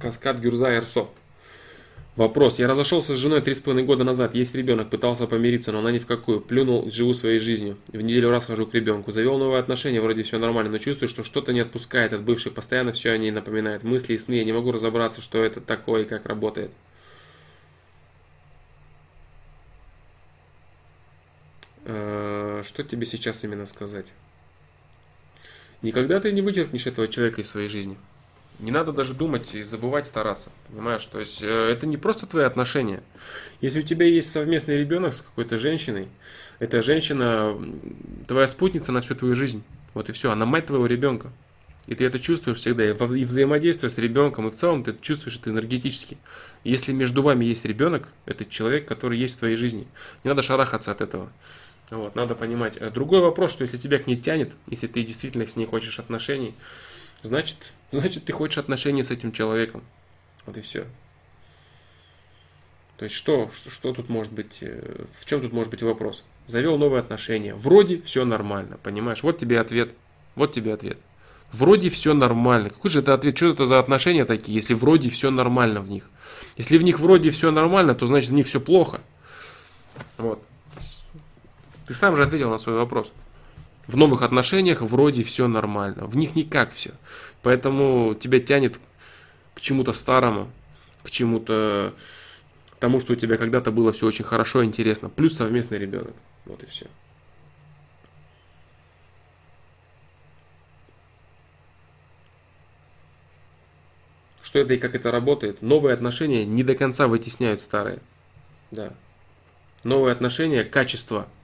Каскад 0.00 0.40
Гюрза 0.40 0.78
Airsoft. 0.78 1.10
Вопрос. 2.16 2.58
Я 2.58 2.66
разошелся 2.66 3.14
с 3.14 3.18
женой 3.18 3.40
три 3.40 3.54
с 3.54 3.60
половиной 3.60 3.86
года 3.86 4.02
назад. 4.02 4.34
Есть 4.34 4.54
ребенок. 4.54 4.90
Пытался 4.90 5.26
помириться, 5.26 5.72
но 5.72 5.78
она 5.78 5.92
ни 5.92 5.98
в 5.98 6.06
какую. 6.06 6.40
Плюнул, 6.40 6.90
живу 6.90 7.14
своей 7.14 7.38
жизнью. 7.38 7.76
В 7.88 8.00
неделю 8.00 8.30
раз 8.30 8.46
хожу 8.46 8.66
к 8.66 8.74
ребенку. 8.74 9.12
Завел 9.12 9.38
новые 9.38 9.60
отношения, 9.60 10.00
вроде 10.00 10.22
все 10.22 10.38
нормально, 10.38 10.72
но 10.72 10.78
чувствую, 10.78 11.08
что 11.08 11.22
что-то 11.22 11.52
не 11.52 11.60
отпускает 11.60 12.12
от 12.12 12.22
бывшей. 12.22 12.50
Постоянно 12.50 12.92
все 12.92 13.10
о 13.12 13.18
ней 13.18 13.30
напоминает. 13.30 13.84
Мысли 13.84 14.14
и 14.14 14.18
сны. 14.18 14.34
Я 14.34 14.44
не 14.44 14.52
могу 14.52 14.72
разобраться, 14.72 15.22
что 15.22 15.44
это 15.44 15.60
такое 15.60 16.02
и 16.02 16.06
как 16.06 16.26
работает. 16.26 16.72
Э, 21.84 22.62
что 22.66 22.82
тебе 22.82 23.06
сейчас 23.06 23.44
именно 23.44 23.66
сказать? 23.66 24.06
Никогда 25.82 26.20
ты 26.20 26.32
не 26.32 26.42
вычеркнешь 26.42 26.86
этого 26.86 27.06
человека 27.08 27.40
из 27.40 27.48
своей 27.48 27.68
жизни. 27.68 27.96
Не 28.60 28.70
надо 28.70 28.92
даже 28.92 29.14
думать 29.14 29.54
и 29.54 29.62
забывать 29.62 30.06
стараться, 30.06 30.50
понимаешь? 30.68 31.04
То 31.06 31.18
есть 31.18 31.42
э, 31.42 31.46
это 31.46 31.86
не 31.86 31.96
просто 31.96 32.26
твои 32.26 32.44
отношения. 32.44 33.02
Если 33.62 33.80
у 33.80 33.82
тебя 33.82 34.06
есть 34.06 34.30
совместный 34.30 34.78
ребенок 34.78 35.14
с 35.14 35.22
какой-то 35.22 35.58
женщиной, 35.58 36.08
эта 36.58 36.82
женщина 36.82 37.56
твоя 38.28 38.46
спутница 38.46 38.92
на 38.92 39.00
всю 39.00 39.14
твою 39.14 39.34
жизнь. 39.34 39.62
Вот 39.94 40.10
и 40.10 40.12
все, 40.12 40.30
она 40.30 40.44
мать 40.44 40.66
твоего 40.66 40.86
ребенка. 40.86 41.32
И 41.86 41.94
ты 41.94 42.04
это 42.04 42.18
чувствуешь 42.18 42.58
всегда. 42.58 42.90
И 42.90 43.24
взаимодействие 43.24 43.88
с 43.88 43.96
ребенком, 43.96 44.46
и 44.48 44.50
в 44.50 44.54
целом 44.54 44.84
ты 44.84 44.90
это 44.90 45.02
чувствуешь 45.02 45.38
это 45.38 45.50
энергетически. 45.50 46.18
Если 46.62 46.92
между 46.92 47.22
вами 47.22 47.46
есть 47.46 47.64
ребенок, 47.64 48.08
это 48.26 48.44
человек, 48.44 48.86
который 48.86 49.18
есть 49.18 49.36
в 49.36 49.38
твоей 49.38 49.56
жизни. 49.56 49.88
Не 50.22 50.28
надо 50.28 50.42
шарахаться 50.42 50.92
от 50.92 51.00
этого. 51.00 51.32
Вот, 51.90 52.14
надо 52.14 52.34
понимать. 52.34 52.78
Другой 52.92 53.20
вопрос, 53.20 53.52
что 53.52 53.62
если 53.62 53.78
тебя 53.78 53.98
к 53.98 54.06
ней 54.06 54.16
тянет, 54.16 54.52
если 54.68 54.86
ты 54.86 55.02
действительно 55.02 55.46
с 55.48 55.56
ней 55.56 55.66
хочешь 55.66 55.98
отношений, 55.98 56.54
значит, 57.22 57.56
значит 57.92 58.24
ты 58.24 58.32
хочешь 58.32 58.58
отношений 58.58 59.02
с 59.02 59.10
этим 59.10 59.32
человеком. 59.32 59.82
Вот 60.46 60.56
и 60.56 60.60
все. 60.60 60.86
То 62.96 63.04
есть 63.04 63.16
что, 63.16 63.50
что, 63.50 63.70
что 63.70 63.94
тут 63.94 64.08
может 64.10 64.32
быть, 64.32 64.58
э, 64.60 65.04
в 65.18 65.24
чем 65.24 65.40
тут 65.40 65.52
может 65.52 65.70
быть 65.70 65.82
вопрос? 65.82 66.22
Завел 66.46 66.76
новые 66.76 67.00
отношения. 67.00 67.54
Вроде 67.54 68.00
все 68.02 68.24
нормально, 68.24 68.78
понимаешь? 68.82 69.22
Вот 69.22 69.38
тебе 69.38 69.58
ответ. 69.58 69.94
Вот 70.34 70.52
тебе 70.52 70.74
ответ. 70.74 70.98
Вроде 71.52 71.88
все 71.88 72.12
нормально. 72.14 72.70
Какой 72.70 72.90
же 72.90 73.00
это 73.00 73.14
ответ? 73.14 73.36
Что 73.36 73.48
это 73.48 73.66
за 73.66 73.78
отношения 73.78 74.24
такие, 74.24 74.54
если 74.54 74.74
вроде 74.74 75.08
все 75.10 75.30
нормально 75.30 75.80
в 75.80 75.88
них? 75.88 76.10
Если 76.56 76.76
в 76.76 76.82
них 76.82 77.00
вроде 77.00 77.30
все 77.30 77.50
нормально, 77.50 77.94
то 77.94 78.06
значит 78.06 78.30
в 78.30 78.34
них 78.34 78.46
все 78.46 78.60
плохо. 78.60 79.00
Вот. 80.18 80.42
Ты 81.86 81.94
сам 81.94 82.16
же 82.16 82.22
ответил 82.22 82.50
на 82.50 82.58
свой 82.58 82.76
вопрос. 82.76 83.10
В 83.90 83.96
новых 83.96 84.22
отношениях 84.22 84.82
вроде 84.82 85.24
все 85.24 85.48
нормально. 85.48 86.06
В 86.06 86.16
них 86.16 86.36
никак 86.36 86.72
все. 86.72 86.92
Поэтому 87.42 88.14
тебя 88.14 88.38
тянет 88.38 88.78
к 89.52 89.60
чему-то 89.60 89.92
старому, 89.94 90.48
к 91.02 91.10
чему-то 91.10 91.92
тому, 92.78 93.00
что 93.00 93.14
у 93.14 93.16
тебя 93.16 93.36
когда-то 93.36 93.72
было 93.72 93.90
все 93.90 94.06
очень 94.06 94.24
хорошо 94.24 94.62
и 94.62 94.66
интересно. 94.66 95.08
Плюс 95.08 95.36
совместный 95.36 95.78
ребенок. 95.78 96.14
Вот 96.46 96.62
и 96.62 96.66
все. 96.66 96.86
Что 104.40 104.60
это 104.60 104.74
и 104.74 104.78
как 104.78 104.94
это 104.94 105.10
работает? 105.10 105.62
Новые 105.62 105.94
отношения 105.94 106.44
не 106.44 106.62
до 106.62 106.76
конца 106.76 107.08
вытесняют 107.08 107.60
старые. 107.60 107.98
Да. 108.70 108.92
Новые 109.82 110.12
отношения, 110.12 110.62
качество– 110.62 111.26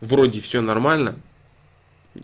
вроде 0.00 0.40
все 0.40 0.60
нормально, 0.60 1.16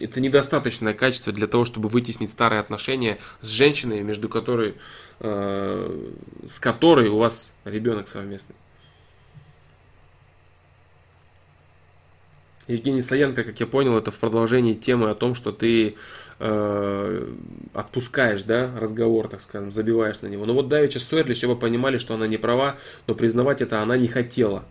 это 0.00 0.20
недостаточное 0.20 0.94
качество 0.94 1.32
для 1.32 1.46
того, 1.46 1.64
чтобы 1.64 1.88
вытеснить 1.88 2.30
старые 2.30 2.60
отношения 2.60 3.18
с 3.40 3.48
женщиной, 3.48 4.02
между 4.02 4.28
которой, 4.28 4.74
э, 5.20 6.10
с 6.46 6.58
которой 6.58 7.08
у 7.08 7.18
вас 7.18 7.52
ребенок 7.64 8.08
совместный. 8.08 8.56
Евгений 12.66 13.02
Саенко, 13.02 13.44
как 13.44 13.60
я 13.60 13.66
понял, 13.66 13.96
это 13.98 14.10
в 14.10 14.18
продолжении 14.18 14.72
темы 14.72 15.10
о 15.10 15.14
том, 15.14 15.34
что 15.34 15.52
ты 15.52 15.96
э, 16.38 17.32
отпускаешь, 17.74 18.42
да, 18.42 18.70
разговор, 18.78 19.28
так 19.28 19.42
скажем, 19.42 19.70
забиваешь 19.70 20.22
на 20.22 20.28
него. 20.28 20.46
Но 20.46 20.54
вот 20.54 20.68
давеча 20.68 20.98
ссорились, 20.98 21.44
оба 21.44 21.56
понимали, 21.56 21.98
что 21.98 22.14
она 22.14 22.26
не 22.26 22.38
права, 22.38 22.76
но 23.06 23.14
признавать 23.14 23.60
это 23.60 23.82
она 23.82 23.98
не 23.98 24.08
хотела 24.08 24.64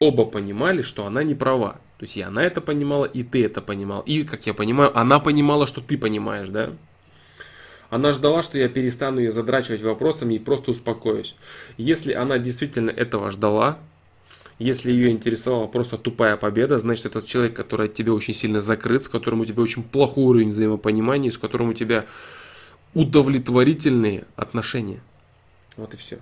оба 0.00 0.24
понимали, 0.24 0.82
что 0.82 1.06
она 1.06 1.22
не 1.22 1.36
права. 1.36 1.74
То 1.98 2.04
есть 2.04 2.16
и 2.16 2.22
она 2.22 2.42
это 2.42 2.60
понимала, 2.60 3.04
и 3.04 3.22
ты 3.22 3.44
это 3.44 3.60
понимал. 3.60 4.00
И, 4.00 4.24
как 4.24 4.46
я 4.46 4.54
понимаю, 4.54 4.98
она 4.98 5.20
понимала, 5.20 5.66
что 5.66 5.80
ты 5.80 5.96
понимаешь, 5.96 6.48
да? 6.48 6.72
Она 7.90 8.12
ждала, 8.14 8.42
что 8.42 8.56
я 8.56 8.68
перестану 8.68 9.18
ее 9.20 9.32
задрачивать 9.32 9.82
вопросами 9.82 10.34
и 10.34 10.38
просто 10.38 10.70
успокоюсь. 10.70 11.36
Если 11.76 12.12
она 12.12 12.38
действительно 12.38 12.90
этого 12.90 13.30
ждала, 13.30 13.78
если 14.58 14.92
ее 14.92 15.10
интересовала 15.10 15.66
просто 15.66 15.98
тупая 15.98 16.36
победа, 16.36 16.78
значит 16.78 17.06
это 17.06 17.26
человек, 17.26 17.54
который 17.54 17.86
от 17.86 17.94
тебя 17.94 18.14
очень 18.14 18.32
сильно 18.32 18.60
закрыт, 18.60 19.04
с 19.04 19.08
которым 19.08 19.40
у 19.40 19.44
тебя 19.44 19.62
очень 19.62 19.82
плохой 19.82 20.24
уровень 20.24 20.50
взаимопонимания, 20.50 21.30
с 21.30 21.38
которым 21.38 21.70
у 21.70 21.74
тебя 21.74 22.06
удовлетворительные 22.94 24.24
отношения. 24.36 25.00
Вот 25.76 25.92
и 25.92 25.96
все. 25.96 26.18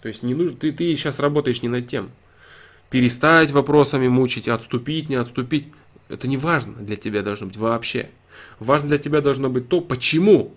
То 0.00 0.08
есть 0.08 0.22
не 0.22 0.34
нужно, 0.34 0.56
ты, 0.56 0.72
ты 0.72 0.94
сейчас 0.96 1.18
работаешь 1.18 1.62
не 1.62 1.68
над 1.68 1.86
тем 1.86 2.10
перестать 2.90 3.50
вопросами 3.50 4.08
мучить, 4.08 4.48
отступить, 4.48 5.08
не 5.08 5.16
отступить. 5.16 5.68
Это 6.08 6.26
не 6.26 6.36
важно 6.36 6.74
для 6.74 6.96
тебя 6.96 7.22
должно 7.22 7.46
быть 7.46 7.56
вообще. 7.56 8.10
Важно 8.58 8.88
для 8.88 8.98
тебя 8.98 9.20
должно 9.20 9.50
быть 9.50 9.68
то, 9.68 9.80
почему 9.80 10.54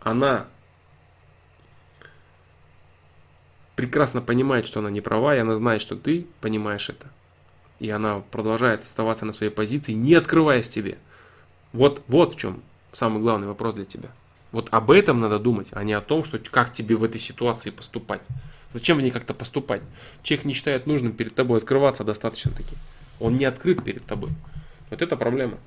она 0.00 0.46
прекрасно 3.76 4.20
понимает, 4.20 4.66
что 4.66 4.80
она 4.80 4.90
не 4.90 5.00
права, 5.00 5.36
и 5.36 5.40
она 5.40 5.54
знает, 5.54 5.82
что 5.82 5.96
ты 5.96 6.26
понимаешь 6.40 6.88
это. 6.88 7.08
И 7.80 7.90
она 7.90 8.20
продолжает 8.20 8.84
оставаться 8.84 9.26
на 9.26 9.32
своей 9.32 9.52
позиции, 9.52 9.92
не 9.92 10.14
открываясь 10.14 10.70
тебе. 10.70 10.98
Вот, 11.72 12.02
вот 12.06 12.34
в 12.34 12.38
чем 12.38 12.62
самый 12.92 13.20
главный 13.20 13.48
вопрос 13.48 13.74
для 13.74 13.84
тебя. 13.84 14.10
Вот 14.52 14.68
об 14.70 14.92
этом 14.92 15.18
надо 15.18 15.40
думать, 15.40 15.68
а 15.72 15.82
не 15.82 15.92
о 15.92 16.00
том, 16.00 16.24
что 16.24 16.38
как 16.38 16.72
тебе 16.72 16.94
в 16.94 17.02
этой 17.02 17.20
ситуации 17.20 17.70
поступать. 17.70 18.20
Зачем 18.74 18.98
в 18.98 19.02
ней 19.02 19.12
как-то 19.12 19.34
поступать? 19.34 19.82
Человек 20.24 20.46
не 20.46 20.52
считает 20.52 20.88
нужным 20.88 21.12
перед 21.12 21.32
тобой 21.32 21.58
открываться 21.58 22.02
достаточно 22.02 22.50
таки. 22.50 22.74
Он 23.20 23.38
не 23.38 23.44
открыт 23.44 23.84
перед 23.84 24.04
тобой. 24.04 24.30
Вот 24.90 25.00
это 25.00 25.16
проблема. 25.16 25.58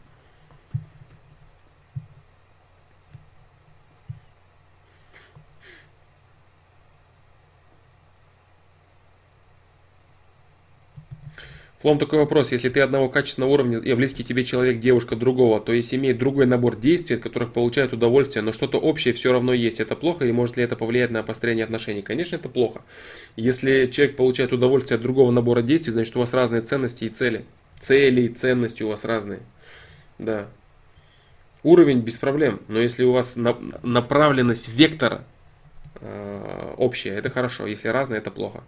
Флом, 11.80 12.00
такой 12.00 12.18
вопрос. 12.18 12.52
Если 12.52 12.70
ты 12.70 12.82
одного 12.82 13.08
качественного 13.08 13.52
уровня 13.52 13.78
и 13.78 13.94
близкий 13.94 14.24
тебе 14.24 14.44
человек, 14.44 14.80
девушка 14.80 15.16
другого, 15.16 15.60
то 15.60 15.74
есть 15.74 15.94
имеет 15.94 16.18
другой 16.18 16.48
набор 16.48 16.76
действий, 16.76 17.18
от 17.18 17.22
которых 17.22 17.54
получают 17.54 17.94
удовольствие, 17.94 18.42
но 18.42 18.52
что-то 18.52 18.80
общее 18.80 19.14
все 19.14 19.32
равно 19.32 19.54
есть, 19.54 19.80
это 19.80 19.96
плохо 19.96 20.26
и 20.26 20.32
может 20.32 20.58
ли 20.58 20.64
это 20.64 20.76
повлиять 20.76 21.12
на 21.12 21.22
построение 21.22 21.66
отношений? 21.66 22.02
Конечно, 22.02 22.36
это 22.36 22.50
плохо. 22.50 22.82
Если 23.36 23.88
человек 23.92 24.16
получает 24.16 24.54
удовольствие 24.54 24.96
от 24.96 25.04
другого 25.04 25.30
набора 25.30 25.62
действий, 25.62 25.94
значит 25.94 26.16
у 26.16 26.20
вас 26.20 26.34
разные 26.34 26.64
ценности 26.64 27.04
и 27.04 27.10
цели. 27.10 27.46
Цели 27.80 28.22
и 28.22 28.30
ценности 28.30 28.82
у 28.82 28.88
вас 28.88 29.04
разные. 29.04 29.42
Да. 30.18 30.48
Уровень 31.62 32.00
без 32.00 32.18
проблем, 32.18 32.60
но 32.68 32.80
если 32.80 33.04
у 33.04 33.12
вас 33.12 33.36
направленность 33.36 34.68
вектора 34.68 35.26
общее, 36.78 37.16
это 37.16 37.30
хорошо, 37.30 37.68
если 37.68 37.88
разное, 37.90 38.20
это 38.20 38.32
плохо. 38.32 38.64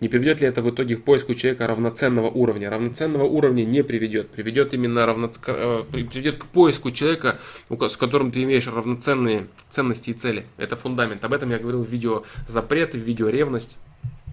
Не 0.00 0.08
приведет 0.08 0.40
ли 0.40 0.46
это 0.46 0.62
в 0.62 0.70
итоге 0.70 0.96
к 0.96 1.04
поиску 1.04 1.34
человека 1.34 1.66
равноценного 1.66 2.28
уровня? 2.28 2.70
Равноценного 2.70 3.24
уровня 3.24 3.64
не 3.64 3.82
приведет. 3.82 4.30
Приведет 4.30 4.74
именно 4.74 5.06
равно... 5.06 5.30
Э, 5.46 5.82
приведет 5.90 6.38
к 6.38 6.46
поиску 6.46 6.90
человека, 6.90 7.38
с 7.68 7.96
которым 7.96 8.32
ты 8.32 8.42
имеешь 8.42 8.66
равноценные 8.66 9.46
ценности 9.68 10.10
и 10.10 10.14
цели. 10.14 10.46
Это 10.56 10.76
фундамент. 10.76 11.24
Об 11.24 11.32
этом 11.32 11.50
я 11.50 11.58
говорил 11.58 11.84
в 11.84 11.88
видео 11.88 12.24
запрет, 12.46 12.94
в 12.94 12.98
видео 12.98 13.28
ревность. 13.28 13.76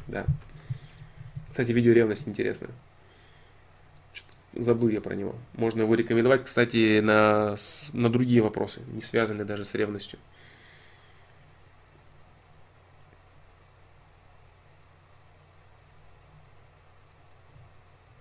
Да. 0.08 0.26
Кстати, 1.50 1.72
видео 1.72 1.94
ревность 1.94 2.28
интересное. 2.28 2.72
Забыл 4.54 4.90
я 4.90 5.02
про 5.02 5.16
него. 5.16 5.36
Можно 5.54 5.82
его 5.82 5.94
рекомендовать, 5.96 6.44
кстати, 6.44 7.00
на, 7.00 7.56
на 7.94 8.10
другие 8.10 8.42
вопросы, 8.42 8.82
не 8.94 9.02
связанные 9.02 9.46
даже 9.46 9.66
с 9.66 9.74
ревностью. 9.76 10.18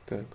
Так. 0.06 0.26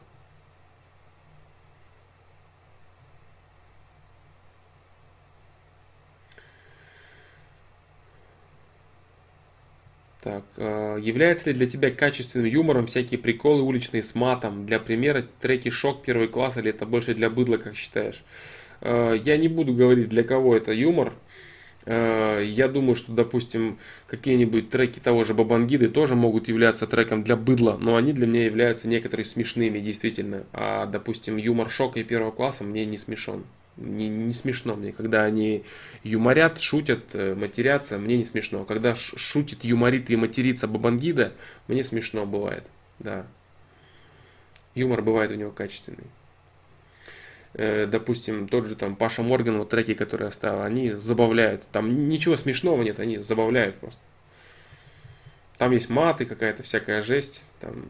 Так, 10.21 10.43
э, 10.57 10.99
является 11.01 11.49
ли 11.49 11.55
для 11.55 11.65
тебя 11.65 11.89
качественным 11.89 12.45
юмором 12.45 12.85
всякие 12.85 13.19
приколы 13.19 13.63
уличные 13.63 14.03
с 14.03 14.13
матом? 14.13 14.67
Для 14.67 14.79
примера, 14.79 15.25
треки 15.39 15.69
«Шок» 15.69 16.03
первый 16.03 16.27
класс 16.27 16.57
или 16.57 16.69
это 16.69 16.85
больше 16.85 17.15
для 17.15 17.31
быдла, 17.31 17.57
как 17.57 17.75
считаешь? 17.75 18.23
Э, 18.81 19.17
я 19.23 19.37
не 19.37 19.47
буду 19.47 19.73
говорить, 19.73 20.09
для 20.09 20.23
кого 20.23 20.55
это 20.55 20.73
юмор. 20.73 21.13
Э, 21.85 22.43
я 22.43 22.67
думаю, 22.67 22.95
что, 22.95 23.11
допустим, 23.11 23.77
какие-нибудь 24.07 24.69
треки 24.69 24.99
того 24.99 25.23
же 25.23 25.33
Бабангиды 25.33 25.89
тоже 25.89 26.15
могут 26.15 26.47
являться 26.47 26.87
треком 26.87 27.23
для 27.23 27.35
быдла, 27.35 27.77
но 27.79 27.95
они 27.95 28.13
для 28.13 28.27
меня 28.27 28.45
являются 28.45 28.87
некоторые 28.87 29.25
смешными, 29.25 29.79
действительно. 29.79 30.43
А, 30.53 30.85
допустим, 30.85 31.37
юмор 31.37 31.69
шока 31.69 31.99
и 31.99 32.03
первого 32.03 32.31
класса 32.31 32.63
мне 32.63 32.85
не 32.85 32.97
смешон. 32.97 33.43
Не, 33.77 34.09
не 34.09 34.33
смешно 34.33 34.75
мне, 34.75 34.91
когда 34.91 35.23
они 35.23 35.63
юморят, 36.03 36.59
шутят, 36.59 37.03
э, 37.13 37.35
матерятся, 37.35 37.97
мне 37.97 38.17
не 38.17 38.25
смешно. 38.25 38.65
Когда 38.65 38.95
шутит, 38.95 39.63
юморит 39.63 40.09
и 40.09 40.15
матерится 40.15 40.67
Бабангида, 40.67 41.31
мне 41.67 41.83
смешно 41.83 42.25
бывает, 42.25 42.65
да. 42.99 43.25
Юмор 44.75 45.01
бывает 45.01 45.31
у 45.31 45.35
него 45.35 45.51
качественный. 45.51 46.05
Э, 47.53 47.85
допустим, 47.85 48.47
тот 48.47 48.67
же 48.67 48.75
там 48.75 48.95
Паша 48.95 49.21
Морган, 49.21 49.57
вот 49.57 49.69
треки, 49.69 49.93
которые 49.93 50.29
оставил, 50.29 50.61
они 50.61 50.91
забавляют. 50.91 51.63
Там 51.71 52.07
ничего 52.07 52.37
смешного 52.37 52.81
нет, 52.81 52.99
они 52.99 53.17
забавляют 53.17 53.75
просто. 53.77 54.01
Там 55.57 55.71
есть 55.71 55.89
маты, 55.89 56.25
какая-то 56.25 56.63
всякая 56.63 57.03
жесть. 57.03 57.43
Там, 57.59 57.89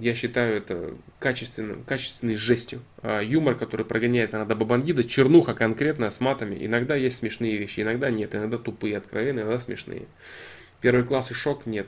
я 0.00 0.14
считаю 0.14 0.56
это 0.56 0.94
качественным, 1.18 1.84
качественной 1.84 2.36
жестью. 2.36 2.80
А 3.02 3.20
юмор, 3.20 3.54
который 3.54 3.84
прогоняет 3.84 4.34
иногда 4.34 4.54
Бабангида, 4.54 5.04
чернуха 5.04 5.54
конкретно 5.54 6.10
с 6.10 6.18
матами. 6.18 6.56
Иногда 6.64 6.96
есть 6.96 7.18
смешные 7.18 7.56
вещи, 7.58 7.80
иногда 7.80 8.10
нет. 8.10 8.34
Иногда 8.34 8.56
тупые, 8.58 8.96
откровенные, 8.96 9.44
иногда 9.44 9.60
смешные. 9.60 10.06
Первый 10.80 11.04
класс 11.04 11.30
и 11.30 11.34
шок 11.34 11.66
нет. 11.66 11.86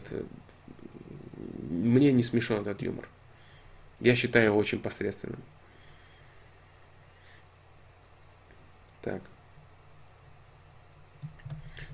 Мне 1.70 2.12
не 2.12 2.22
смешон 2.22 2.60
этот 2.60 2.82
юмор. 2.82 3.08
Я 4.00 4.14
считаю 4.14 4.46
его 4.46 4.58
очень 4.58 4.80
посредственным. 4.80 5.40
Так. 9.02 9.20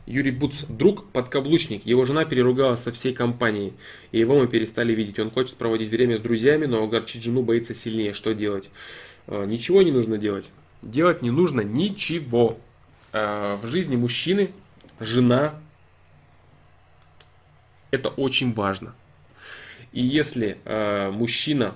Юрий 0.07 0.31
Буц, 0.31 0.65
друг 0.65 1.11
подкаблучник. 1.11 1.85
Его 1.85 2.05
жена 2.05 2.25
переругалась 2.25 2.81
со 2.81 2.93
всей 2.93 3.12
компанией, 3.12 3.75
и 4.11 4.19
его 4.19 4.39
мы 4.39 4.47
перестали 4.47 4.95
видеть. 4.95 5.19
Он 5.19 5.31
хочет 5.31 5.57
проводить 5.57 5.91
время 5.91 6.17
с 6.17 6.20
друзьями, 6.20 6.67
но 6.67 6.83
огорчить 6.83 7.23
жену 7.23 7.43
боится 7.43 7.75
сильнее. 7.75 8.15
Что 8.15 8.33
делать? 8.33 8.70
А, 9.27 9.45
ничего 9.45 9.83
не 9.83 9.93
нужно 9.93 10.17
делать. 10.17 10.51
Делать 10.83 11.20
не 11.20 11.31
нужно 11.31 11.61
ничего. 11.61 12.59
А, 13.12 13.57
в 13.57 13.67
жизни 13.67 13.97
мужчины 13.97 14.51
жена 15.01 15.61
это 17.91 18.09
очень 18.09 18.55
важно. 18.55 18.95
И 19.93 20.03
если 20.03 20.59
а, 20.65 21.11
мужчина 21.11 21.75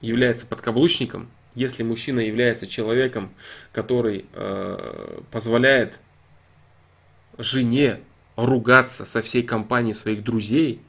является 0.00 0.46
подкаблучником, 0.46 1.28
если 1.54 1.82
мужчина 1.82 2.20
является 2.20 2.66
человеком, 2.66 3.32
который 3.72 4.26
э, 4.32 5.20
позволяет 5.30 5.98
жене 7.38 8.00
ругаться 8.36 9.04
со 9.04 9.22
всей 9.22 9.42
компанией 9.42 9.94
своих 9.94 10.24
друзей, 10.24 10.80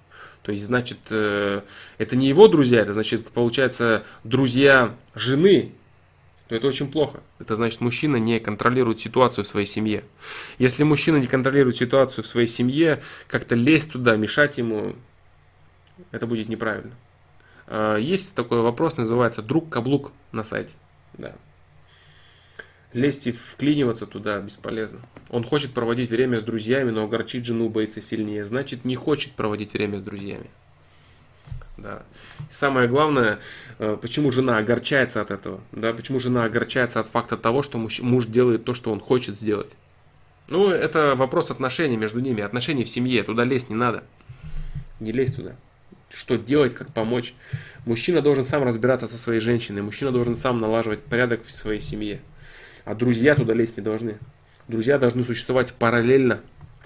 то 0.42 0.52
есть, 0.52 0.66
значит, 0.66 1.00
э, 1.10 1.62
это 1.98 2.16
не 2.16 2.28
его 2.28 2.48
друзья, 2.48 2.82
это 2.82 2.94
значит, 2.94 3.28
получается, 3.30 4.04
друзья 4.24 4.96
жены, 5.16 5.74
то 6.48 6.56
это 6.56 6.68
очень 6.68 6.92
плохо. 6.92 7.22
Это 7.40 7.56
значит, 7.56 7.82
мужчина 7.82 8.18
не 8.18 8.40
контролирует 8.40 9.00
ситуацию 9.00 9.44
в 9.44 9.48
своей 9.48 9.66
семье. 9.66 10.04
Если 10.60 10.84
мужчина 10.84 11.18
не 11.18 11.26
контролирует 11.26 11.78
ситуацию 11.78 12.24
в 12.24 12.28
своей 12.28 12.48
семье, 12.48 13.02
как-то 13.28 13.56
лезть 13.56 13.92
туда, 13.92 14.16
мешать 14.16 14.60
ему, 14.60 14.96
это 16.12 16.28
будет 16.28 16.48
неправильно. 16.48 16.92
Э, 17.68 17.98
есть 18.00 18.36
такой 18.36 18.62
вопрос, 18.62 18.98
называется 18.98 19.42
друг-каблук 19.42 20.12
на 20.32 20.44
сайте. 20.44 20.76
Да. 21.18 21.34
Лезть 22.94 23.28
и 23.28 23.32
вклиниваться 23.32 24.06
туда 24.06 24.40
бесполезно. 24.40 25.00
Он 25.30 25.44
хочет 25.44 25.74
проводить 25.74 26.10
время 26.10 26.40
с 26.40 26.44
друзьями, 26.44 26.92
но 26.92 27.04
огорчить 27.04 27.46
жену 27.46 27.70
боится 27.70 28.02
сильнее. 28.02 28.46
Значит, 28.46 28.86
не 28.86 28.96
хочет 28.96 29.34
проводить 29.34 29.74
время 29.74 30.00
с 30.00 30.04
друзьями. 30.04 30.50
Да. 31.78 32.04
И 32.50 32.54
самое 32.54 32.88
главное, 32.88 33.40
э, 33.80 33.98
почему 34.02 34.32
жена 34.32 34.58
огорчается 34.58 35.22
от 35.22 35.32
этого? 35.32 35.60
Да, 35.74 35.94
почему 35.94 36.20
жена 36.20 36.46
огорчается 36.46 37.02
от 37.02 37.08
факта 37.08 37.36
того, 37.36 37.64
что 37.64 37.78
муж, 37.78 38.00
муж 38.00 38.28
делает 38.28 38.64
то, 38.64 38.74
что 38.74 38.94
он 38.94 39.02
хочет 39.02 39.36
сделать? 39.36 39.76
Ну, 40.48 40.70
это 40.70 41.16
вопрос 41.16 41.52
отношений 41.52 41.98
между 41.98 42.20
ними, 42.20 42.44
отношений 42.44 42.86
в 42.86 42.90
семье. 42.90 43.24
Туда 43.24 43.44
лезть 43.44 43.70
не 43.70 43.76
надо. 43.76 44.04
Не 45.00 45.12
лезь 45.12 45.34
туда 45.34 45.56
что 46.16 46.38
делать, 46.38 46.74
как 46.74 46.94
помочь. 46.94 47.34
Мужчина 47.86 48.22
должен 48.22 48.46
сам 48.46 48.64
разбираться 48.64 49.08
со 49.08 49.18
своей 49.18 49.40
женщиной, 49.40 49.82
мужчина 49.82 50.12
должен 50.12 50.36
сам 50.36 50.60
налаживать 50.60 51.02
порядок 51.02 51.46
в 51.46 51.52
своей 51.52 51.82
семье. 51.82 52.22
А 52.86 52.96
друзья 52.96 53.36
туда 53.36 53.54
лезть 53.54 53.78
не 53.78 53.84
должны. 53.84 54.18
Друзья 54.68 54.98
должны 54.98 55.24
существовать 55.24 55.74
параллельно, 55.74 56.42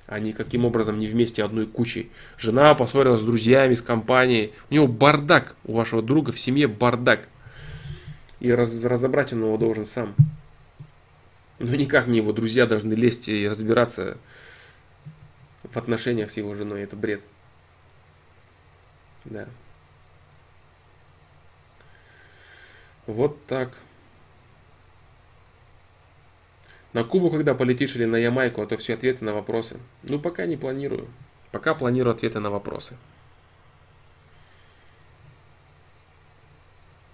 а 0.08 0.20
не 0.20 0.34
каким 0.34 0.66
образом 0.66 1.00
не 1.00 1.08
вместе 1.08 1.44
одной 1.44 1.68
кучей. 1.68 2.10
Жена 2.38 2.74
поссорилась 2.74 3.22
с 3.22 3.24
друзьями, 3.24 3.76
с 3.76 3.82
компанией. 3.82 4.54
У 4.70 4.74
него 4.74 4.88
бардак, 4.88 5.56
у 5.64 5.74
вашего 5.74 6.02
друга 6.02 6.32
в 6.32 6.40
семье 6.40 6.68
бардак. 6.68 7.28
И 8.40 8.52
раз, 8.52 8.84
разобрать 8.84 9.32
он 9.34 9.44
его 9.44 9.58
должен 9.58 9.86
сам. 9.86 10.16
Но 11.60 11.76
никак 11.76 12.08
не 12.08 12.18
его 12.18 12.34
друзья 12.34 12.66
должны 12.66 12.94
лезть 12.94 13.30
и 13.30 13.48
разбираться 13.48 14.18
в 15.72 15.78
отношениях 15.78 16.32
с 16.32 16.38
его 16.38 16.56
женой. 16.56 16.82
Это 16.82 16.96
бред. 16.96 17.22
Да. 19.26 19.48
Вот 23.06 23.46
так. 23.46 23.74
На 26.94 27.04
Кубу 27.04 27.30
когда 27.30 27.54
полетишь 27.54 27.96
или 27.96 28.06
на 28.06 28.16
Ямайку, 28.16 28.62
а 28.62 28.68
то 28.68 28.78
все 28.78 28.96
ответы 28.96 29.24
на 29.24 29.34
вопросы. 29.34 29.80
Ну, 30.04 30.20
пока 30.20 30.46
не 30.46 30.58
планирую. 30.58 31.08
Пока 31.52 31.76
планирую 31.76 32.14
ответы 32.14 32.40
на 32.40 32.50
вопросы. 32.50 32.98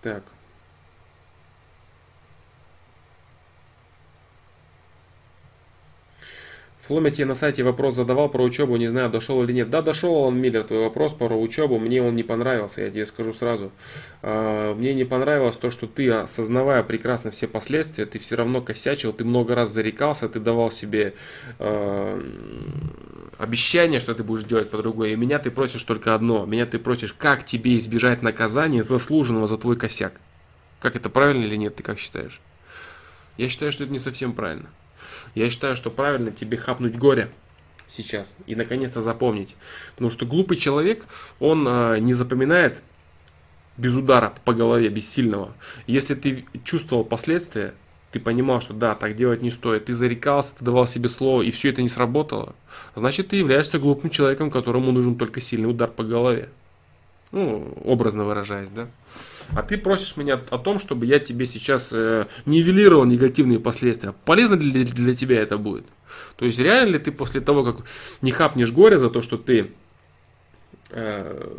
Так. 0.01 0.23
Фломе 6.85 7.09
тебе 7.09 7.25
на 7.25 7.33
сайте 7.33 7.63
вопрос 7.63 7.95
задавал 7.95 8.29
про 8.29 8.43
учебу, 8.43 8.75
не 8.77 8.87
знаю, 8.87 9.09
дошел 9.09 9.41
или 9.43 9.51
нет. 9.51 9.71
Да, 9.71 9.81
дошел, 9.81 10.13
он 10.13 10.37
Миллер, 10.39 10.63
твой 10.63 10.81
вопрос 10.81 11.13
про 11.13 11.35
учебу, 11.35 11.79
мне 11.79 11.99
он 11.99 12.15
не 12.15 12.21
понравился, 12.21 12.81
я 12.81 12.91
тебе 12.91 13.07
скажу 13.07 13.33
сразу. 13.33 13.71
А, 14.21 14.75
мне 14.75 14.93
не 14.93 15.03
понравилось 15.03 15.57
то, 15.57 15.71
что 15.71 15.87
ты, 15.87 16.11
осознавая 16.11 16.83
прекрасно 16.83 17.31
все 17.31 17.47
последствия, 17.47 18.05
ты 18.05 18.19
все 18.19 18.35
равно 18.35 18.61
косячил, 18.61 19.13
ты 19.13 19.25
много 19.25 19.55
раз 19.55 19.71
зарекался, 19.71 20.29
ты 20.29 20.39
давал 20.39 20.69
себе 20.69 21.15
э, 21.57 22.21
обещание, 23.39 23.99
что 23.99 24.13
ты 24.13 24.23
будешь 24.23 24.43
делать 24.43 24.69
по-другому. 24.69 25.05
И 25.05 25.15
меня 25.15 25.39
ты 25.39 25.49
просишь 25.49 25.83
только 25.83 26.13
одно, 26.13 26.45
меня 26.45 26.67
ты 26.67 26.77
просишь, 26.77 27.13
как 27.13 27.45
тебе 27.45 27.77
избежать 27.77 28.21
наказания, 28.21 28.83
заслуженного 28.83 29.47
за 29.47 29.57
твой 29.57 29.75
косяк. 29.75 30.13
Как 30.81 30.95
это 30.95 31.09
правильно 31.09 31.45
или 31.45 31.55
нет, 31.55 31.75
ты 31.77 31.81
как 31.81 31.97
считаешь? 31.97 32.39
Я 33.37 33.49
считаю, 33.49 33.71
что 33.71 33.85
это 33.85 33.91
не 33.91 33.99
совсем 33.99 34.33
правильно. 34.33 34.69
Я 35.35 35.49
считаю, 35.49 35.75
что 35.75 35.91
правильно 35.91 36.31
тебе 36.31 36.57
хапнуть 36.57 36.97
горе 36.97 37.29
сейчас 37.87 38.35
и 38.47 38.55
наконец-то 38.55 39.01
запомнить. 39.01 39.55
Потому 39.91 40.09
что 40.09 40.25
глупый 40.25 40.57
человек, 40.57 41.05
он 41.39 41.67
э, 41.67 41.99
не 41.99 42.13
запоминает 42.13 42.81
без 43.77 43.95
удара 43.95 44.33
по 44.45 44.53
голове, 44.53 44.89
без 44.89 45.09
сильного. 45.09 45.53
Если 45.85 46.15
ты 46.15 46.45
чувствовал 46.63 47.03
последствия, 47.03 47.73
ты 48.11 48.19
понимал, 48.19 48.61
что 48.61 48.73
да, 48.73 48.95
так 48.95 49.15
делать 49.15 49.41
не 49.41 49.49
стоит, 49.49 49.85
ты 49.85 49.93
зарекался, 49.93 50.55
ты 50.55 50.63
давал 50.63 50.87
себе 50.87 51.09
слово, 51.09 51.41
и 51.41 51.51
все 51.51 51.69
это 51.69 51.81
не 51.81 51.89
сработало, 51.89 52.55
значит, 52.95 53.27
ты 53.29 53.35
являешься 53.35 53.77
глупым 53.77 54.09
человеком, 54.09 54.49
которому 54.49 54.93
нужен 54.93 55.17
только 55.17 55.41
сильный 55.41 55.69
удар 55.69 55.89
по 55.89 56.03
голове. 56.03 56.49
Ну, 57.33 57.77
образно 57.83 58.23
выражаясь, 58.23 58.69
да. 58.69 58.87
А 59.53 59.63
ты 59.63 59.77
просишь 59.77 60.17
меня 60.17 60.41
о 60.49 60.57
том, 60.57 60.79
чтобы 60.79 61.05
я 61.05 61.19
тебе 61.19 61.45
сейчас 61.45 61.91
э, 61.93 62.27
нивелировал 62.45 63.05
негативные 63.05 63.59
последствия. 63.59 64.13
Полезно 64.25 64.55
ли 64.55 64.71
для, 64.71 64.85
для 64.85 65.15
тебя 65.15 65.41
это 65.41 65.57
будет? 65.57 65.85
То 66.35 66.45
есть 66.45 66.59
реально 66.59 66.93
ли 66.93 66.99
ты 66.99 67.11
после 67.11 67.41
того, 67.41 67.63
как 67.63 67.85
не 68.21 68.31
хапнешь 68.31 68.71
горе 68.71 68.99
за 68.99 69.09
то, 69.09 69.21
что 69.21 69.37
ты 69.37 69.71
э, 70.91 71.57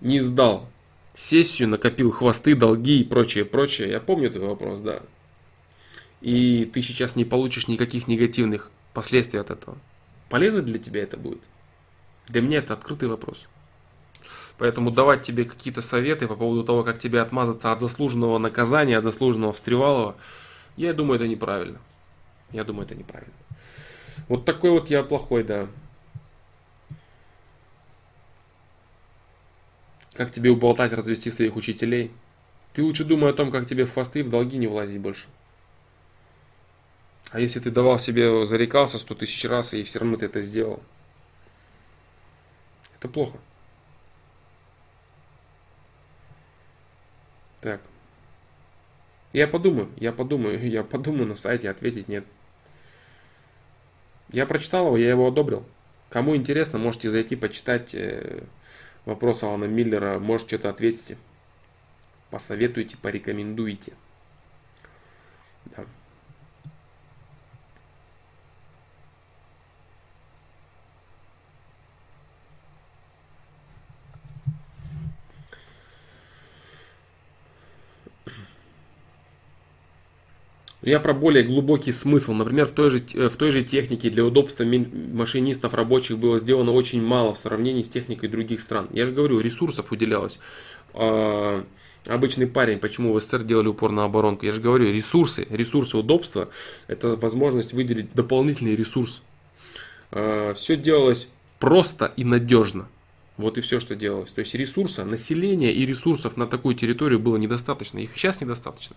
не 0.00 0.20
сдал 0.20 0.68
сессию, 1.14 1.68
накопил 1.68 2.10
хвосты, 2.10 2.54
долги 2.54 3.00
и 3.00 3.04
прочее, 3.04 3.44
прочее. 3.44 3.90
Я 3.90 4.00
помню 4.00 4.30
твой 4.30 4.48
вопрос, 4.48 4.80
да. 4.80 5.02
И 6.20 6.64
ты 6.72 6.82
сейчас 6.82 7.16
не 7.16 7.24
получишь 7.24 7.68
никаких 7.68 8.08
негативных 8.08 8.70
последствий 8.92 9.38
от 9.38 9.50
этого. 9.50 9.78
Полезно 10.28 10.62
для 10.62 10.78
тебя 10.78 11.02
это 11.02 11.16
будет? 11.16 11.40
Для 12.28 12.40
меня 12.40 12.58
это 12.58 12.74
открытый 12.74 13.08
вопрос. 13.08 13.48
Поэтому 14.56 14.90
давать 14.90 15.22
тебе 15.22 15.44
какие-то 15.44 15.80
советы 15.80 16.28
по 16.28 16.36
поводу 16.36 16.64
того, 16.64 16.84
как 16.84 16.98
тебе 16.98 17.20
отмазаться 17.20 17.72
от 17.72 17.80
заслуженного 17.80 18.38
наказания, 18.38 18.98
от 18.98 19.04
заслуженного 19.04 19.52
встревалого, 19.52 20.16
я 20.76 20.92
думаю, 20.92 21.16
это 21.16 21.28
неправильно. 21.28 21.80
Я 22.52 22.64
думаю, 22.64 22.86
это 22.86 22.94
неправильно. 22.94 23.34
Вот 24.28 24.44
такой 24.44 24.70
вот 24.70 24.90
я 24.90 25.02
плохой, 25.02 25.42
да. 25.42 25.68
Как 30.14 30.30
тебе 30.30 30.50
уболтать, 30.50 30.92
развести 30.92 31.30
своих 31.30 31.56
учителей? 31.56 32.12
Ты 32.72 32.84
лучше 32.84 33.04
думай 33.04 33.30
о 33.30 33.34
том, 33.34 33.50
как 33.50 33.66
тебе 33.66 33.84
в 33.84 33.92
хвосты 33.92 34.22
в 34.22 34.30
долги 34.30 34.56
не 34.56 34.68
влазить 34.68 35.00
больше. 35.00 35.26
А 37.30 37.40
если 37.40 37.58
ты 37.58 37.72
давал 37.72 37.98
себе, 37.98 38.46
зарекался 38.46 38.98
сто 38.98 39.16
тысяч 39.16 39.44
раз, 39.44 39.74
и 39.74 39.82
все 39.82 39.98
равно 39.98 40.16
ты 40.16 40.26
это 40.26 40.40
сделал, 40.40 40.80
это 43.04 43.12
плохо. 43.12 43.38
Так. 47.60 47.80
Я 49.34 49.46
подумаю, 49.46 49.90
я 49.96 50.12
подумаю, 50.12 50.58
я 50.68 50.82
подумаю 50.82 51.26
на 51.26 51.36
сайте, 51.36 51.68
ответить 51.68 52.08
нет. 52.08 52.24
Я 54.30 54.46
прочитал 54.46 54.86
его, 54.86 54.96
я 54.96 55.10
его 55.10 55.28
одобрил. 55.28 55.66
Кому 56.08 56.34
интересно, 56.34 56.78
можете 56.78 57.10
зайти 57.10 57.36
почитать 57.36 57.94
э, 57.94 58.42
вопрос 59.04 59.42
Алана 59.42 59.64
Миллера, 59.64 60.18
может 60.18 60.48
что-то 60.48 60.70
ответите. 60.70 61.18
Посоветуйте, 62.30 62.96
порекомендуйте. 62.96 63.92
Да. 65.66 65.84
Я 80.84 81.00
про 81.00 81.14
более 81.14 81.42
глубокий 81.44 81.92
смысл. 81.92 82.34
Например, 82.34 82.66
в 82.66 82.72
той 82.72 82.90
же, 82.90 83.02
э, 83.14 83.30
в 83.30 83.36
той 83.36 83.50
же 83.52 83.62
технике 83.62 84.10
для 84.10 84.22
удобства 84.22 84.64
машинистов 84.64 85.72
рабочих 85.72 86.18
было 86.18 86.38
сделано 86.38 86.72
очень 86.72 87.02
мало 87.02 87.34
в 87.34 87.38
сравнении 87.38 87.82
с 87.82 87.88
техникой 87.88 88.28
других 88.28 88.60
стран. 88.60 88.88
Я 88.92 89.06
же 89.06 89.12
говорю, 89.12 89.40
ресурсов 89.40 89.92
уделялось. 89.92 90.40
А, 90.92 91.64
обычный 92.06 92.46
парень, 92.46 92.78
почему 92.78 93.14
в 93.14 93.20
СССР 93.20 93.44
делали 93.44 93.68
упор 93.68 93.92
на 93.92 94.04
оборонку? 94.04 94.44
Я 94.44 94.52
же 94.52 94.60
говорю, 94.60 94.92
ресурсы, 94.92 95.46
ресурсы 95.48 95.96
удобства, 95.96 96.50
это 96.86 97.16
возможность 97.16 97.72
выделить 97.72 98.12
дополнительный 98.12 98.76
ресурс. 98.76 99.22
А, 100.10 100.52
все 100.52 100.76
делалось 100.76 101.28
просто 101.60 102.12
и 102.14 102.24
надежно. 102.24 102.88
Вот 103.36 103.58
и 103.58 103.60
все, 103.60 103.80
что 103.80 103.96
делалось. 103.96 104.30
То 104.30 104.40
есть 104.40 104.54
ресурса, 104.54 105.04
населения 105.04 105.72
и 105.72 105.84
ресурсов 105.84 106.36
на 106.36 106.46
такую 106.46 106.76
территорию 106.76 107.18
было 107.18 107.36
недостаточно. 107.36 107.98
Их 107.98 108.10
сейчас 108.14 108.40
недостаточно. 108.40 108.94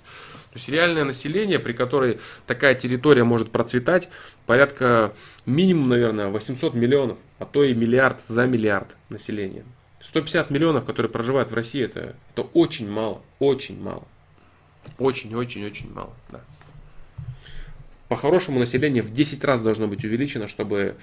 То 0.52 0.58
есть 0.58 0.70
реальное 0.70 1.04
население, 1.04 1.58
при 1.58 1.74
которой 1.74 2.20
такая 2.46 2.76
территория 2.76 3.24
может 3.24 3.52
процветать, 3.52 4.10
порядка 4.46 5.14
минимум, 5.48 5.90
наверное, 5.90 6.28
800 6.28 6.76
миллионов, 6.76 7.18
а 7.40 7.46
то 7.46 7.64
и 7.64 7.74
миллиард 7.74 8.22
за 8.26 8.46
миллиард 8.46 8.96
населения. 9.10 9.66
150 10.02 10.52
миллионов, 10.52 10.86
которые 10.86 11.12
проживают 11.12 11.50
в 11.50 11.56
России, 11.56 11.84
это, 11.84 12.16
это 12.34 12.44
очень 12.54 12.90
мало. 12.90 13.24
Очень 13.40 13.82
мало. 13.82 14.08
Очень-очень-очень 15.00 15.92
мало. 15.92 16.14
Да 16.32 16.42
по-хорошему 18.08 18.60
население 18.60 19.04
в 19.04 19.14
10 19.14 19.44
раз 19.44 19.62
должно 19.62 19.88
быть 19.88 20.04
увеличено, 20.04 20.48
чтобы 20.48 20.96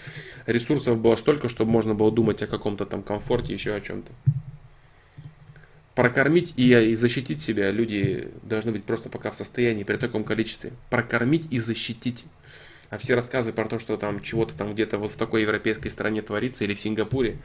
ресурсов 0.47 0.99
было 0.99 1.17
столько, 1.17 1.49
чтобы 1.49 1.71
можно 1.71 1.95
было 1.95 2.11
думать 2.11 2.43
о 2.43 2.47
каком-то 2.47 2.87
там 2.87 3.03
комфорте, 3.03 3.53
еще 3.53 3.75
о 3.75 3.81
чем-то. 3.81 4.13
Прокормить 5.95 6.55
и, 6.57 6.73
и 6.73 6.95
защитить 6.95 7.41
себя 7.41 7.71
люди 7.71 8.29
должны 8.43 8.73
быть 8.73 8.85
просто 8.85 9.09
пока 9.11 9.31
в 9.31 9.37
состоянии 9.37 9.85
при 9.85 9.97
таком 9.97 10.25
количестве. 10.25 10.73
Прокормить 10.91 11.47
и 11.51 11.59
защитить. 11.59 12.25
А 12.91 12.99
все 12.99 13.15
рассказы 13.15 13.53
про 13.53 13.67
то, 13.67 13.79
что 13.79 13.97
там 13.97 14.21
чего-то 14.21 14.55
там 14.55 14.73
где-то 14.73 14.99
вот 14.99 15.13
в 15.13 15.17
такой 15.17 15.43
европейской 15.43 15.89
стране 15.89 16.23
творится 16.23 16.65
или 16.65 16.75
в 16.75 16.81
Сингапуре, 16.81 17.39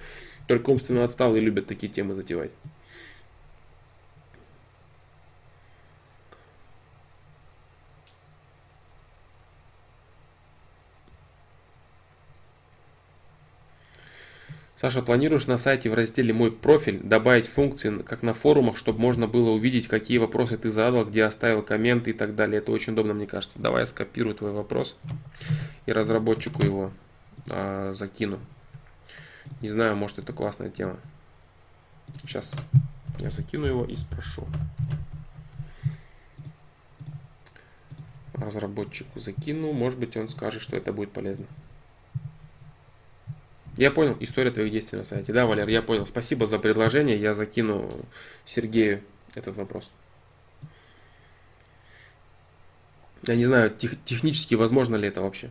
только 0.48 0.70
умственно 0.70 1.04
отсталые 1.04 1.42
любят 1.42 1.68
такие 1.68 1.92
темы 1.92 2.16
затевать. 2.16 2.52
Саша, 14.80 15.02
планируешь 15.02 15.46
на 15.46 15.58
сайте 15.58 15.90
в 15.90 15.94
разделе 15.94 16.34
«Мой 16.34 16.54
профиль» 16.54 17.02
добавить 17.04 17.48
функции, 17.48 18.02
как 18.02 18.24
на 18.24 18.34
форумах, 18.34 18.78
чтобы 18.78 19.00
можно 19.00 19.28
было 19.28 19.50
увидеть, 19.50 19.90
какие 19.90 20.20
вопросы 20.20 20.58
ты 20.58 20.72
задал, 20.72 21.04
где 21.04 21.26
оставил 21.26 21.64
комменты 21.64 22.12
и 22.12 22.14
так 22.14 22.34
далее. 22.34 22.60
Это 22.60 22.72
очень 22.72 22.94
удобно, 22.94 23.14
мне 23.14 23.28
кажется. 23.28 23.60
Давай 23.60 23.82
я 23.82 23.86
скопирую 23.86 24.36
твой 24.36 24.54
вопрос 24.54 24.98
и 25.86 25.92
разработчику 25.92 26.64
его 26.64 26.92
а, 27.52 27.92
закину. 27.92 28.40
Не 29.60 29.68
знаю, 29.68 29.98
может 29.98 30.18
это 30.18 30.32
классная 30.32 30.70
тема. 30.70 30.96
Сейчас 32.22 32.64
я 33.20 33.32
закину 33.32 33.66
его 33.66 33.84
и 33.84 33.98
спрошу. 33.98 34.48
Разработчику 38.34 39.20
закину. 39.20 39.74
Может 39.74 40.00
быть 40.00 40.16
он 40.16 40.30
скажет, 40.30 40.62
что 40.62 40.78
это 40.78 40.94
будет 40.94 41.12
полезно. 41.12 41.48
Я 43.78 43.92
понял, 43.92 44.18
история 44.20 44.52
твоих 44.52 44.72
действий 44.72 44.98
на 44.98 45.06
сайте. 45.06 45.32
Да, 45.32 45.46
Валер, 45.46 45.68
я 45.70 45.82
понял. 45.82 46.06
Спасибо 46.06 46.46
за 46.48 46.60
предложение. 46.60 47.18
Я 47.18 47.34
закину 47.34 47.90
Сергею 48.46 49.02
этот 49.36 49.56
вопрос. 49.56 49.92
Я 53.24 53.36
не 53.36 53.46
знаю, 53.46 53.70
тех, 53.70 54.02
технически 54.04 54.56
возможно 54.56 54.96
ли 54.96 55.08
это 55.08 55.22
вообще. 55.22 55.50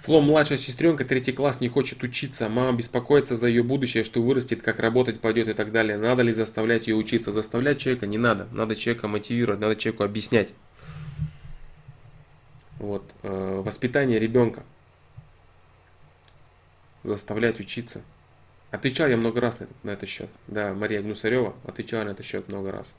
Фло 0.00 0.20
младшая 0.20 0.58
сестренка, 0.58 1.04
третий 1.04 1.32
класс, 1.32 1.60
не 1.60 1.68
хочет 1.68 2.02
учиться. 2.02 2.48
Мама 2.48 2.76
беспокоится 2.76 3.36
за 3.36 3.48
ее 3.48 3.62
будущее, 3.62 4.04
что 4.04 4.22
вырастет, 4.22 4.62
как 4.62 4.80
работать 4.80 5.20
пойдет 5.20 5.48
и 5.48 5.52
так 5.52 5.72
далее. 5.72 5.96
Надо 5.98 6.22
ли 6.22 6.32
заставлять 6.32 6.86
ее 6.86 6.96
учиться? 6.96 7.32
Заставлять 7.32 7.78
человека 7.78 8.06
не 8.06 8.18
надо. 8.18 8.48
Надо 8.52 8.76
человека 8.76 9.08
мотивировать, 9.08 9.60
надо 9.60 9.76
человеку 9.76 10.04
объяснять. 10.04 10.50
Вот. 12.78 13.04
Э, 13.22 13.62
воспитание 13.64 14.18
ребенка. 14.18 14.62
Заставлять 17.02 17.60
учиться. 17.60 18.02
Отвечал 18.70 19.08
я 19.08 19.16
много 19.16 19.40
раз 19.40 19.60
на, 19.60 19.68
на 19.84 19.90
этот 19.90 20.08
счет. 20.08 20.30
Да, 20.48 20.74
Мария 20.74 21.02
Гнусарева 21.02 21.54
отвечала 21.64 22.04
на 22.04 22.10
этот 22.10 22.26
счет 22.26 22.48
много 22.48 22.72
раз. 22.72 22.92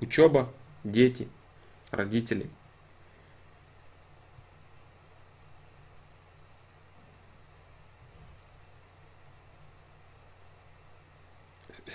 Учеба, 0.00 0.50
дети, 0.84 1.28
родители– 1.90 2.46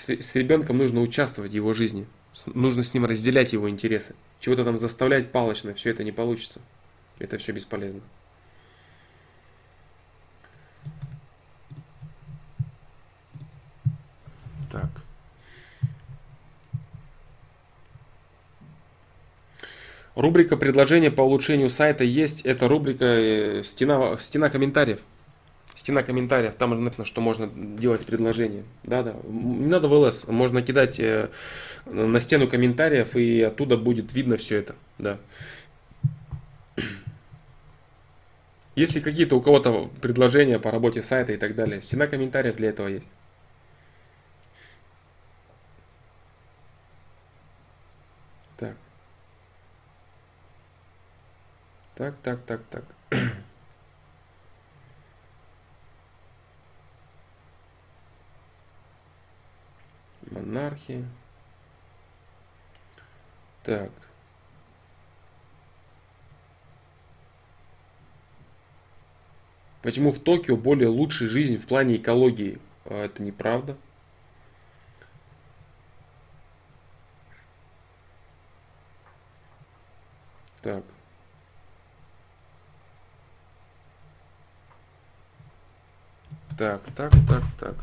с, 0.07 0.35
ребенком 0.35 0.77
нужно 0.77 1.01
участвовать 1.01 1.51
в 1.51 1.55
его 1.55 1.73
жизни. 1.73 2.05
Нужно 2.53 2.83
с 2.83 2.93
ним 2.93 3.05
разделять 3.05 3.53
его 3.53 3.69
интересы. 3.69 4.15
Чего-то 4.39 4.65
там 4.65 4.77
заставлять 4.77 5.31
палочно, 5.31 5.73
все 5.73 5.91
это 5.91 6.03
не 6.03 6.11
получится. 6.11 6.61
Это 7.17 7.37
все 7.37 7.53
бесполезно. 7.53 8.01
Так. 14.71 14.89
Рубрика 20.15 20.57
предложения 20.57 21.11
по 21.11 21.21
улучшению 21.21 21.69
сайта 21.69 22.03
есть. 22.03 22.41
Это 22.41 22.67
рубрика 22.67 23.05
э, 23.05 23.63
стена, 23.63 24.17
стена 24.17 24.49
комментариев 24.49 24.99
стена 25.75 26.03
комментариев, 26.03 26.55
там 26.55 26.83
написано, 26.83 27.05
что 27.05 27.21
можно 27.21 27.47
делать 27.47 28.05
предложение. 28.05 28.63
Да-да, 28.83 29.15
не 29.23 29.67
надо 29.67 29.87
в 29.87 29.93
ЛС, 29.93 30.25
можно 30.27 30.61
кидать 30.61 30.99
э, 30.99 31.29
на 31.85 32.19
стену 32.19 32.47
комментариев, 32.47 33.15
и 33.15 33.41
оттуда 33.41 33.77
будет 33.77 34.13
видно 34.13 34.37
все 34.37 34.57
это. 34.59 34.75
Да. 34.97 35.19
Если 38.75 38.99
какие-то 39.01 39.35
у 39.35 39.41
кого-то 39.41 39.91
предложения 40.01 40.59
по 40.59 40.71
работе 40.71 41.03
сайта 41.03 41.33
и 41.33 41.37
так 41.37 41.55
далее, 41.55 41.81
стена 41.81 42.07
комментариев 42.07 42.55
для 42.55 42.69
этого 42.69 42.87
есть. 42.87 43.09
Так. 48.57 48.77
Так, 51.95 52.15
так, 52.23 52.39
так, 52.45 52.61
так. 52.69 52.83
монархии. 60.35 61.05
Так. 63.63 63.91
Почему 69.81 70.11
в 70.11 70.19
Токио 70.19 70.57
более 70.57 70.89
лучшая 70.89 71.29
жизнь 71.29 71.57
в 71.57 71.67
плане 71.67 71.97
экологии? 71.97 72.59
А 72.85 73.05
это 73.05 73.23
неправда. 73.23 73.77
Так. 80.61 80.83
Так, 86.57 86.81
так, 86.95 87.11
так, 87.27 87.43
так. 87.59 87.75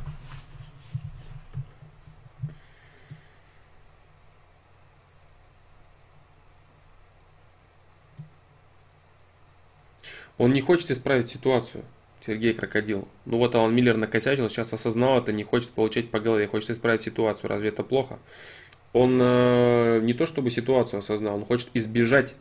Он 10.39 10.53
не 10.53 10.61
хочет 10.61 10.91
исправить 10.91 11.29
ситуацию. 11.29 11.85
Сергей 12.25 12.55
Крокодил. 12.55 13.09
Ну 13.25 13.39
вот 13.39 13.55
Алан 13.55 13.75
Миллер 13.75 13.97
накосячил, 13.97 14.49
сейчас 14.49 14.73
осознал 14.73 15.19
это, 15.19 15.33
не 15.33 15.43
хочет 15.43 15.71
получать 15.71 16.11
по 16.11 16.21
голове, 16.21 16.47
хочет 16.47 16.71
исправить 16.71 17.03
ситуацию. 17.03 17.51
Разве 17.51 17.71
это 17.71 17.83
плохо? 17.83 18.19
Он 18.93 19.19
э, 19.21 20.01
не 20.03 20.15
то 20.15 20.27
чтобы 20.27 20.51
ситуацию 20.51 21.01
осознал, 21.01 21.37
он 21.37 21.45
хочет 21.45 21.69
избежать 21.75 22.35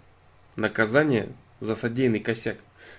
наказания 0.56 1.30
за 1.60 1.76
содеянный 1.76 2.20
косяк. 2.20 2.58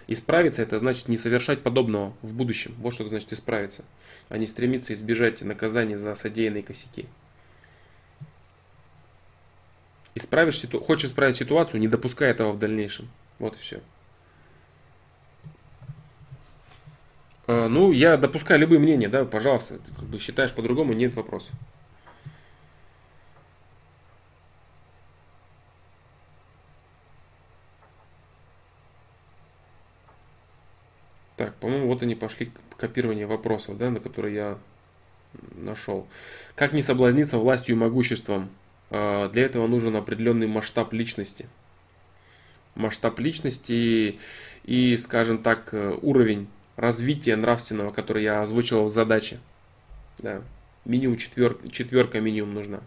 Исправиться 0.08 0.62
это 0.62 0.78
значит 0.78 1.08
не 1.08 1.16
совершать 1.16 1.62
подобного 1.62 2.14
в 2.22 2.34
будущем. 2.34 2.74
Вот 2.78 2.94
что 2.94 3.04
это 3.04 3.10
значит 3.10 3.32
исправиться. 3.32 3.84
А 4.28 4.38
не 4.38 4.46
стремиться 4.46 4.94
избежать 4.94 5.42
наказания 5.42 5.98
за 5.98 6.14
содеянные 6.14 6.62
косяки. 6.62 7.06
Исправишь 10.14 10.58
ситу... 10.58 10.80
Хочешь 10.80 11.10
исправить 11.10 11.36
ситуацию, 11.36 11.80
не 11.80 11.88
допускай 11.88 12.30
этого 12.30 12.52
в 12.52 12.58
дальнейшем. 12.58 13.08
Вот 13.38 13.56
и 13.56 13.60
все. 13.60 13.80
Ну, 17.68 17.92
я 17.92 18.16
допускаю 18.16 18.60
любые 18.60 18.78
мнения, 18.78 19.08
да, 19.08 19.24
пожалуйста. 19.24 19.78
Ты 19.78 19.92
как 19.92 20.04
бы 20.04 20.18
считаешь 20.18 20.52
по-другому, 20.52 20.92
нет 20.92 21.14
вопросов. 21.14 21.52
Так, 31.36 31.54
по-моему, 31.56 31.88
вот 31.88 32.02
они 32.02 32.14
пошли 32.14 32.46
к 32.46 32.76
копированию 32.76 33.26
вопросов, 33.26 33.76
да, 33.76 33.90
на 33.90 33.98
которые 33.98 34.34
я 34.34 34.58
нашел. 35.56 36.06
Как 36.54 36.72
не 36.72 36.82
соблазниться 36.82 37.38
властью 37.38 37.74
и 37.74 37.78
могуществом? 37.78 38.50
А, 38.90 39.28
для 39.28 39.44
этого 39.44 39.66
нужен 39.66 39.96
определенный 39.96 40.46
масштаб 40.46 40.92
личности. 40.92 41.48
Масштаб 42.74 43.18
личности 43.18 44.18
и, 44.64 44.96
скажем 44.96 45.42
так, 45.42 45.70
э, 45.72 45.98
уровень 46.00 46.48
развития 46.76 47.36
нравственного, 47.36 47.92
который 47.92 48.22
я 48.22 48.42
озвучил 48.42 48.84
в 48.84 48.88
задаче. 48.88 49.38
Да. 50.18 50.42
Минимум 50.84 51.16
четвер, 51.16 51.56
четверка 51.70 52.20
минимум 52.20 52.54
нужна. 52.54 52.80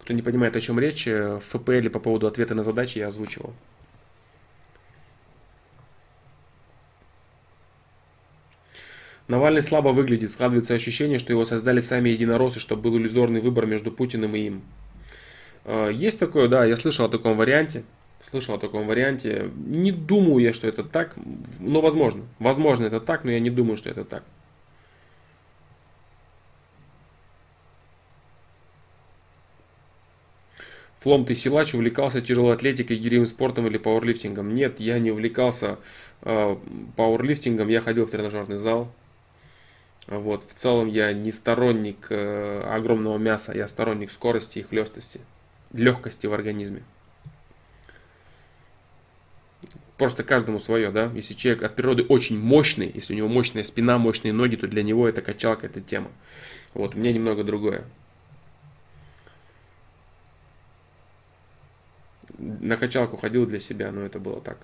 Кто 0.00 0.12
не 0.12 0.22
понимает, 0.22 0.56
о 0.56 0.60
чем 0.60 0.78
речь, 0.80 1.06
э, 1.06 1.36
в 1.36 1.40
ФПЛ 1.40 1.88
по 1.88 2.00
поводу 2.00 2.26
ответа 2.26 2.54
на 2.54 2.62
задачи 2.62 2.98
я 2.98 3.08
озвучивал. 3.08 3.54
Навальный 9.28 9.62
слабо 9.62 9.90
выглядит, 9.90 10.32
складывается 10.32 10.74
ощущение, 10.74 11.18
что 11.18 11.32
его 11.32 11.44
создали 11.44 11.80
сами 11.80 12.08
единороссы, 12.10 12.58
чтобы 12.58 12.82
был 12.82 12.98
иллюзорный 12.98 13.40
выбор 13.40 13.66
между 13.66 13.92
Путиным 13.92 14.34
и 14.34 14.40
им. 14.40 14.62
А, 15.64 15.88
есть 15.88 16.18
такое, 16.18 16.48
да, 16.48 16.64
я 16.64 16.76
слышал 16.76 17.06
о 17.06 17.08
таком 17.08 17.36
варианте. 17.36 17.84
Слышал 18.22 18.54
о 18.54 18.58
таком 18.58 18.86
варианте. 18.86 19.50
Не 19.56 19.90
думаю 19.90 20.38
я, 20.38 20.54
что 20.54 20.68
это 20.68 20.84
так, 20.84 21.16
но 21.58 21.80
возможно. 21.80 22.22
Возможно 22.38 22.86
это 22.86 23.00
так, 23.00 23.24
но 23.24 23.32
я 23.32 23.40
не 23.40 23.50
думаю, 23.50 23.76
что 23.76 23.90
это 23.90 24.04
так. 24.04 24.22
Флом, 31.00 31.24
ты 31.24 31.34
силач, 31.34 31.74
увлекался 31.74 32.20
тяжелой 32.20 32.54
атлетикой, 32.54 32.96
гиревым 32.96 33.26
спортом 33.26 33.66
или 33.66 33.76
пауэрлифтингом? 33.76 34.54
Нет, 34.54 34.78
я 34.78 35.00
не 35.00 35.10
увлекался 35.10 35.80
э, 36.20 36.56
пауэрлифтингом, 36.96 37.66
я 37.66 37.80
ходил 37.80 38.06
в 38.06 38.10
тренажерный 38.12 38.58
зал, 38.58 38.88
вот, 40.06 40.44
в 40.44 40.54
целом 40.54 40.86
я 40.86 41.12
не 41.12 41.32
сторонник 41.32 42.06
э, 42.10 42.62
огромного 42.70 43.18
мяса, 43.18 43.52
я 43.52 43.66
сторонник 43.66 44.12
скорости 44.12 44.60
и 44.60 44.62
хлестости, 44.62 45.20
легкости 45.72 46.28
в 46.28 46.32
организме. 46.32 46.84
Просто 50.02 50.24
каждому 50.24 50.58
свое, 50.58 50.90
да. 50.90 51.12
Если 51.14 51.32
человек 51.32 51.62
от 51.62 51.76
природы 51.76 52.02
очень 52.02 52.36
мощный, 52.36 52.90
если 52.92 53.14
у 53.14 53.16
него 53.16 53.28
мощная 53.28 53.62
спина, 53.62 53.98
мощные 53.98 54.32
ноги, 54.32 54.56
то 54.56 54.66
для 54.66 54.82
него 54.82 55.08
это 55.08 55.22
качалка, 55.22 55.66
это 55.66 55.80
тема. 55.80 56.10
Вот, 56.74 56.96
у 56.96 56.98
меня 56.98 57.12
немного 57.12 57.44
другое. 57.44 57.84
На 62.36 62.76
качалку 62.76 63.16
ходил 63.16 63.46
для 63.46 63.60
себя, 63.60 63.92
но 63.92 64.00
это 64.00 64.18
было 64.18 64.40
так. 64.40 64.58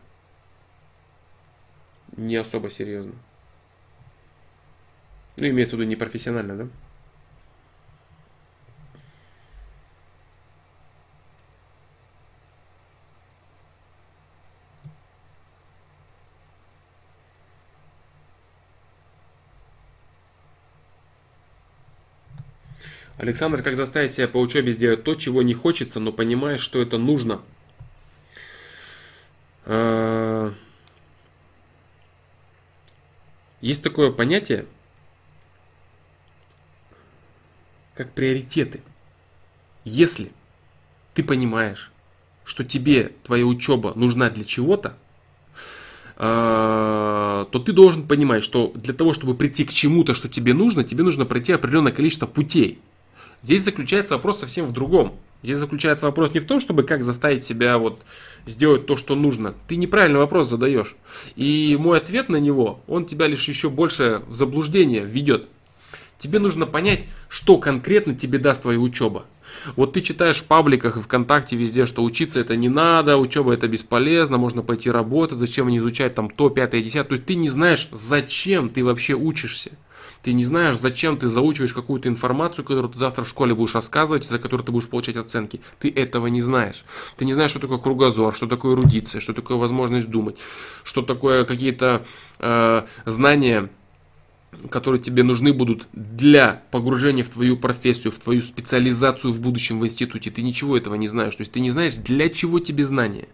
Не 2.17 2.35
особо 2.35 2.69
серьезно. 2.69 3.15
Ну, 5.37 5.47
имеется 5.47 5.77
в 5.77 5.79
виду 5.79 5.89
непрофессионально, 5.89 6.57
да? 6.57 6.69
Александр, 23.19 23.63
как 23.63 23.75
заставить 23.75 24.13
себя 24.13 24.29
по 24.29 24.39
учебе 24.39 24.71
сделать 24.71 25.03
то, 25.03 25.15
чего 25.17 25.43
не 25.43 25.53
хочется, 25.53 25.99
но 25.99 26.13
понимаешь, 26.13 26.61
что 26.61 26.81
это 26.81 26.99
нужно? 26.99 27.43
А, 29.65 30.55
есть 33.61 33.83
такое 33.83 34.13
понятие 34.13 34.67
как 37.97 38.13
приоритеты. 38.13 38.83
Если 39.85 40.31
ты 41.15 41.25
понимаешь, 41.25 41.91
что 42.45 42.63
тебе 42.63 43.13
твоя 43.25 43.45
учеба 43.45 43.95
нужна 43.97 44.31
для 44.31 44.45
чего-то, 44.45 44.97
а, 46.15 47.49
то 47.51 47.59
ты 47.59 47.73
должен 47.73 48.07
понимать, 48.07 48.45
что 48.45 48.73
для 48.77 48.95
того, 48.95 49.13
чтобы 49.13 49.35
прийти 49.35 49.65
к 49.65 49.73
чему-то, 49.73 50.15
что 50.15 50.29
тебе 50.29 50.55
нужно, 50.55 50.85
тебе 50.85 51.03
нужно 51.03 51.27
пройти 51.27 51.53
определенное 51.53 51.91
количество 51.91 52.27
путей. 52.27 52.81
Здесь 53.43 53.65
заключается 53.65 54.15
вопрос 54.15 54.41
совсем 54.41 54.67
в 54.67 54.73
другом. 54.73 55.15
Здесь 55.43 55.59
заключается 55.59 56.07
вопрос 56.07 56.35
не 56.35 56.41
в 56.41 56.47
том, 56.47 56.59
чтобы 56.59 56.83
как 56.83 57.05
заставить 57.05 57.45
себя 57.45 57.79
вот 57.79 58.01
сделать 58.47 58.87
то, 58.87 58.97
что 58.97 59.15
нужно. 59.15 59.55
Ты 59.69 59.77
неправильный 59.77 60.19
вопрос 60.19 60.49
задаешь. 60.49 60.97
И 61.37 61.77
мой 61.79 61.99
ответ 61.99 62.29
на 62.29 62.37
него, 62.37 62.81
он 62.89 63.05
тебя 63.05 63.29
лишь 63.29 63.47
еще 63.49 63.71
больше 63.71 64.23
в 64.27 64.35
заблуждение 64.35 65.05
введет. 65.05 65.49
Тебе 66.19 66.41
нужно 66.41 66.67
понять, 66.67 67.05
что 67.29 67.59
конкретно 67.59 68.15
тебе 68.15 68.39
даст 68.39 68.63
твоя 68.63 68.81
учеба. 68.81 69.25
Вот 69.77 69.93
ты 69.93 70.01
читаешь 70.01 70.39
в 70.39 70.45
пабликах 70.45 70.97
и 70.97 71.01
ВКонтакте 71.01 71.57
везде, 71.57 71.87
что 71.87 72.03
учиться 72.03 72.41
это 72.41 72.57
не 72.57 72.69
надо, 72.69 73.17
учеба 73.17 73.55
это 73.55 73.69
бесполезно, 73.69 74.37
можно 74.37 74.63
пойти 74.63 74.91
работать, 74.91 75.39
зачем 75.39 75.67
мне 75.67 75.79
изучать 75.79 76.15
там 76.15 76.29
то, 76.29 76.51
пятое, 76.51 76.83
десятое. 76.83 77.09
То 77.09 77.15
есть 77.15 77.27
ты 77.27 77.35
не 77.37 77.49
знаешь, 77.49 77.89
зачем 77.93 78.69
ты 78.69 78.85
вообще 78.85 79.15
учишься. 79.15 79.71
Ты 80.23 80.33
не 80.33 80.45
знаешь, 80.45 80.79
зачем 80.79 81.17
ты 81.17 81.29
заучиваешь 81.29 81.73
какую-то 81.73 82.09
информацию, 82.09 82.65
которую 82.65 82.93
ты 82.93 82.99
завтра 82.99 83.25
в 83.25 83.29
школе 83.29 83.55
будешь 83.55 83.75
рассказывать, 83.75 84.25
за 84.25 84.39
которую 84.39 84.65
ты 84.65 84.73
будешь 84.73 84.89
получать 84.89 85.17
оценки. 85.17 85.61
Ты 85.79 85.91
этого 85.91 86.27
не 86.27 86.41
знаешь. 86.41 86.85
Ты 87.17 87.25
не 87.25 87.35
знаешь, 87.35 87.51
что 87.51 87.61
такое 87.61 87.79
кругозор, 87.79 88.35
что 88.35 88.47
такое 88.47 88.75
эрудиция, 88.75 89.21
что 89.21 89.33
такое 89.33 89.57
возможность 89.57 90.09
думать, 90.09 90.37
что 90.85 91.03
такое 91.03 91.45
какие-то 91.45 92.05
э, 92.39 92.83
знания 93.05 93.71
которые 94.71 95.01
тебе 95.01 95.23
нужны 95.23 95.53
будут 95.53 95.87
для 95.93 96.63
погружения 96.71 97.23
в 97.23 97.29
твою 97.29 97.57
профессию, 97.57 98.11
в 98.11 98.19
твою 98.19 98.43
специализацию 98.43 99.33
в 99.33 99.41
будущем 99.41 99.79
в 99.79 99.85
институте. 99.85 100.31
Ты 100.31 100.43
ничего 100.43 100.77
этого 100.77 100.95
не 100.95 101.07
знаешь. 101.07 101.37
То 101.37 101.43
есть 101.43 101.53
ты 101.53 101.61
не 101.61 101.71
знаешь, 101.71 101.97
для 101.97 102.29
чего 102.29 102.59
тебе 102.59 102.85
знания. 102.85 103.29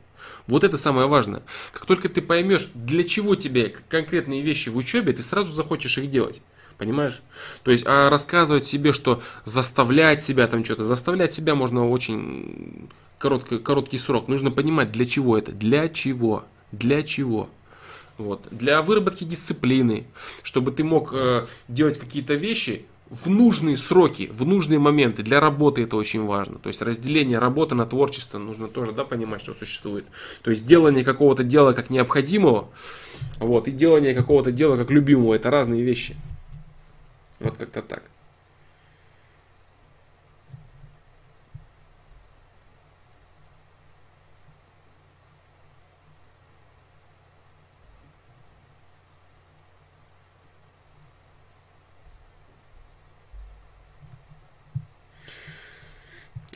Вот 0.46 0.64
это 0.64 0.76
самое 0.76 1.06
важное. 1.06 1.42
Как 1.72 1.86
только 1.86 2.08
ты 2.08 2.20
поймешь, 2.20 2.68
для 2.74 3.04
чего 3.04 3.34
тебе 3.34 3.74
конкретные 3.88 4.42
вещи 4.42 4.68
в 4.68 4.76
учебе, 4.76 5.12
ты 5.12 5.22
сразу 5.22 5.52
захочешь 5.52 5.96
их 5.98 6.10
делать. 6.10 6.42
Понимаешь? 6.78 7.22
То 7.62 7.70
есть, 7.70 7.84
а 7.86 8.10
рассказывать 8.10 8.64
себе, 8.64 8.92
что 8.92 9.22
заставлять 9.44 10.22
себя 10.22 10.46
там 10.48 10.64
что-то, 10.64 10.84
заставлять 10.84 11.32
себя 11.32 11.54
можно 11.54 11.88
очень 11.88 12.88
короткий, 13.18 13.58
короткий 13.58 13.98
срок. 13.98 14.28
Нужно 14.28 14.50
понимать, 14.50 14.92
для 14.92 15.06
чего 15.06 15.38
это. 15.38 15.52
Для 15.52 15.88
чего? 15.88 16.44
Для 16.72 17.02
чего? 17.02 17.48
Вот. 18.18 18.46
Для 18.50 18.82
выработки 18.82 19.24
дисциплины, 19.24 20.04
чтобы 20.42 20.72
ты 20.72 20.84
мог 20.84 21.12
э, 21.12 21.46
делать 21.68 21.98
какие-то 21.98 22.34
вещи 22.34 22.84
в 23.10 23.28
нужные 23.28 23.76
сроки, 23.76 24.30
в 24.32 24.44
нужные 24.44 24.78
моменты. 24.78 25.22
Для 25.22 25.40
работы 25.40 25.82
это 25.82 25.96
очень 25.96 26.24
важно. 26.24 26.58
То 26.58 26.68
есть 26.68 26.80
разделение 26.82 27.38
работы 27.38 27.74
на 27.74 27.86
творчество 27.86 28.38
нужно 28.38 28.68
тоже 28.68 28.92
да, 28.92 29.04
понимать, 29.04 29.42
что 29.42 29.54
существует. 29.54 30.04
То 30.42 30.50
есть 30.50 30.66
делание 30.66 31.04
какого-то 31.04 31.44
дела 31.44 31.72
как 31.72 31.90
необходимого, 31.90 32.68
вот, 33.38 33.68
и 33.68 33.70
делание 33.70 34.14
какого-то 34.14 34.52
дела 34.52 34.76
как 34.76 34.90
любимого, 34.90 35.34
это 35.34 35.50
разные 35.50 35.82
вещи. 35.82 36.16
Вот 37.40 37.56
как-то 37.56 37.82
так. 37.82 38.02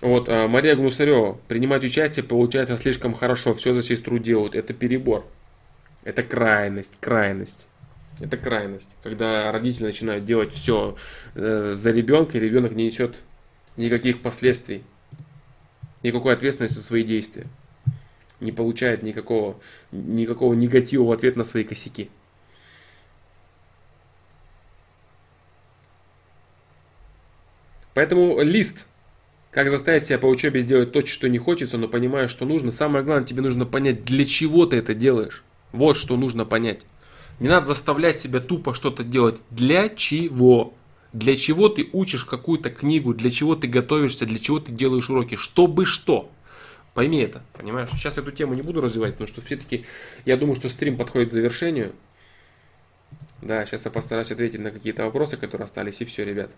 Вот, 0.00 0.28
а, 0.28 0.46
Мария 0.48 0.76
Гнусарева. 0.76 1.38
Принимать 1.48 1.84
участие 1.84 2.24
получается 2.24 2.76
слишком 2.76 3.14
хорошо. 3.14 3.54
Все 3.54 3.74
за 3.74 3.82
сестру 3.82 4.18
делают. 4.18 4.54
Это 4.54 4.72
перебор. 4.72 5.26
Это 6.04 6.22
крайность, 6.22 6.96
крайность. 7.00 7.68
Это 8.20 8.36
крайность. 8.36 8.96
Когда 9.02 9.52
родители 9.52 9.84
начинают 9.84 10.24
делать 10.24 10.52
все 10.52 10.96
э, 11.34 11.72
за 11.74 11.90
ребенка, 11.90 12.38
и 12.38 12.40
ребенок 12.40 12.72
не 12.72 12.86
несет 12.86 13.16
никаких 13.76 14.22
последствий, 14.22 14.82
никакой 16.02 16.34
ответственности 16.34 16.76
за 16.76 16.84
свои 16.84 17.04
действия. 17.04 17.46
Не 18.40 18.52
получает 18.52 19.02
никакого, 19.02 19.60
никакого 19.92 20.54
негатива 20.54 21.04
в 21.04 21.12
ответ 21.12 21.36
на 21.36 21.44
свои 21.44 21.64
косяки. 21.64 22.10
Поэтому 27.94 28.40
лист, 28.42 28.86
как 29.50 29.70
заставить 29.70 30.06
себя 30.06 30.20
по 30.20 30.26
учебе 30.26 30.60
сделать 30.60 30.92
то, 30.92 31.04
что 31.04 31.28
не 31.28 31.38
хочется, 31.38 31.78
но 31.78 31.88
понимаешь, 31.88 32.30
что 32.30 32.44
нужно. 32.44 32.70
Самое 32.70 33.04
главное, 33.04 33.26
тебе 33.26 33.42
нужно 33.42 33.66
понять, 33.66 34.04
для 34.04 34.24
чего 34.24 34.66
ты 34.66 34.76
это 34.76 34.94
делаешь. 34.94 35.42
Вот 35.72 35.96
что 35.96 36.16
нужно 36.16 36.44
понять. 36.44 36.84
Не 37.40 37.48
надо 37.48 37.66
заставлять 37.66 38.18
себя 38.18 38.40
тупо 38.40 38.74
что-то 38.74 39.04
делать. 39.04 39.40
Для 39.50 39.88
чего? 39.88 40.74
Для 41.12 41.36
чего 41.36 41.68
ты 41.68 41.88
учишь 41.92 42.24
какую-то 42.24 42.70
книгу, 42.70 43.14
для 43.14 43.30
чего 43.30 43.54
ты 43.54 43.66
готовишься, 43.66 44.26
для 44.26 44.38
чего 44.38 44.60
ты 44.60 44.72
делаешь 44.72 45.08
уроки, 45.08 45.36
чтобы 45.36 45.86
что. 45.86 46.30
Пойми 46.94 47.18
это, 47.20 47.42
понимаешь? 47.52 47.88
Сейчас 47.92 48.18
эту 48.18 48.32
тему 48.32 48.54
не 48.54 48.62
буду 48.62 48.80
развивать, 48.80 49.12
потому 49.12 49.28
что 49.28 49.40
все-таки 49.40 49.86
я 50.24 50.36
думаю, 50.36 50.56
что 50.56 50.68
стрим 50.68 50.96
подходит 50.96 51.30
к 51.30 51.32
завершению. 51.32 51.92
Да, 53.40 53.64
сейчас 53.64 53.84
я 53.84 53.90
постараюсь 53.90 54.30
ответить 54.32 54.60
на 54.60 54.70
какие-то 54.70 55.04
вопросы, 55.04 55.36
которые 55.36 55.64
остались, 55.64 56.00
и 56.00 56.04
все, 56.04 56.24
ребят. 56.24 56.50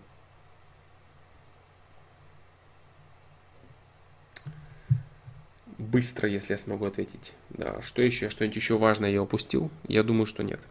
Быстро, 5.91 6.29
если 6.29 6.53
я 6.53 6.57
смогу 6.57 6.85
ответить. 6.85 7.33
Да, 7.49 7.81
что 7.81 8.01
еще? 8.01 8.29
Что-нибудь 8.29 8.55
еще 8.55 8.77
важное 8.77 9.11
я 9.11 9.21
упустил? 9.21 9.69
Я 9.89 10.03
думаю, 10.03 10.25
что 10.25 10.41
нет. 10.41 10.61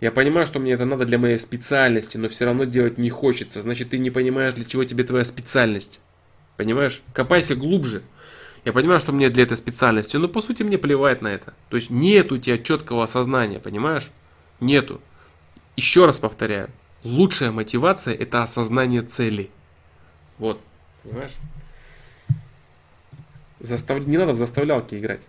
Я 0.00 0.12
понимаю, 0.12 0.46
что 0.46 0.60
мне 0.60 0.72
это 0.72 0.84
надо 0.84 1.06
для 1.06 1.18
моей 1.18 1.40
специальности, 1.40 2.16
но 2.16 2.28
все 2.28 2.44
равно 2.44 2.64
делать 2.64 2.98
не 2.98 3.10
хочется. 3.10 3.62
Значит, 3.62 3.90
ты 3.90 3.98
не 3.98 4.10
понимаешь, 4.12 4.54
для 4.54 4.64
чего 4.64 4.84
тебе 4.84 5.02
твоя 5.02 5.24
специальность. 5.24 6.00
Понимаешь? 6.56 7.02
Копайся 7.12 7.56
глубже. 7.56 8.02
Я 8.64 8.72
понимаю, 8.72 9.00
что 9.00 9.10
мне 9.10 9.28
для 9.28 9.42
этой 9.42 9.56
специальности, 9.56 10.16
но 10.18 10.28
по 10.28 10.42
сути 10.42 10.62
мне 10.62 10.78
плевать 10.78 11.20
на 11.20 11.28
это. 11.28 11.52
То 11.68 11.76
есть 11.76 11.90
нет 11.90 12.30
у 12.30 12.38
тебя 12.38 12.58
четкого 12.58 13.02
осознания, 13.02 13.58
понимаешь? 13.58 14.08
Нету. 14.60 15.00
Еще 15.74 16.06
раз 16.06 16.20
повторяю. 16.20 16.70
Лучшая 17.02 17.50
мотивация 17.50 18.14
это 18.14 18.44
осознание 18.44 19.02
цели. 19.02 19.50
Вот. 20.38 20.60
Понимаешь? 21.02 21.36
Застав... 23.60 24.06
Не 24.06 24.16
надо 24.16 24.32
в 24.32 24.36
заставлялки 24.36 24.94
играть. 24.94 25.22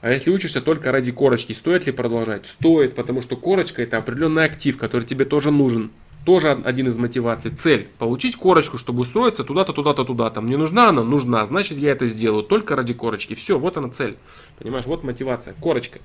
А 0.00 0.10
если 0.10 0.30
учишься 0.30 0.60
только 0.60 0.92
ради 0.92 1.10
корочки, 1.10 1.52
стоит 1.52 1.86
ли 1.86 1.92
продолжать? 1.92 2.46
Стоит, 2.46 2.94
потому 2.94 3.20
что 3.20 3.36
корочка 3.36 3.82
это 3.82 3.98
определенный 3.98 4.44
актив, 4.44 4.78
который 4.78 5.04
тебе 5.04 5.24
тоже 5.24 5.50
нужен. 5.50 5.90
Тоже 6.24 6.50
один 6.50 6.88
из 6.88 6.96
мотиваций. 6.96 7.50
Цель. 7.50 7.88
Получить 7.98 8.36
корочку, 8.36 8.78
чтобы 8.78 9.00
устроиться 9.00 9.44
туда-то, 9.44 9.72
туда-то, 9.72 10.04
туда-то. 10.04 10.40
Мне 10.40 10.56
нужна 10.56 10.90
она? 10.90 11.02
Нужна. 11.02 11.44
Значит, 11.46 11.78
я 11.78 11.92
это 11.92 12.06
сделаю 12.06 12.44
только 12.44 12.76
ради 12.76 12.94
корочки. 12.94 13.34
Все, 13.34 13.58
вот 13.58 13.76
она 13.76 13.88
цель. 13.88 14.16
Понимаешь, 14.58 14.86
вот 14.86 15.04
мотивация. 15.04 15.54
Корочка. 15.60 16.00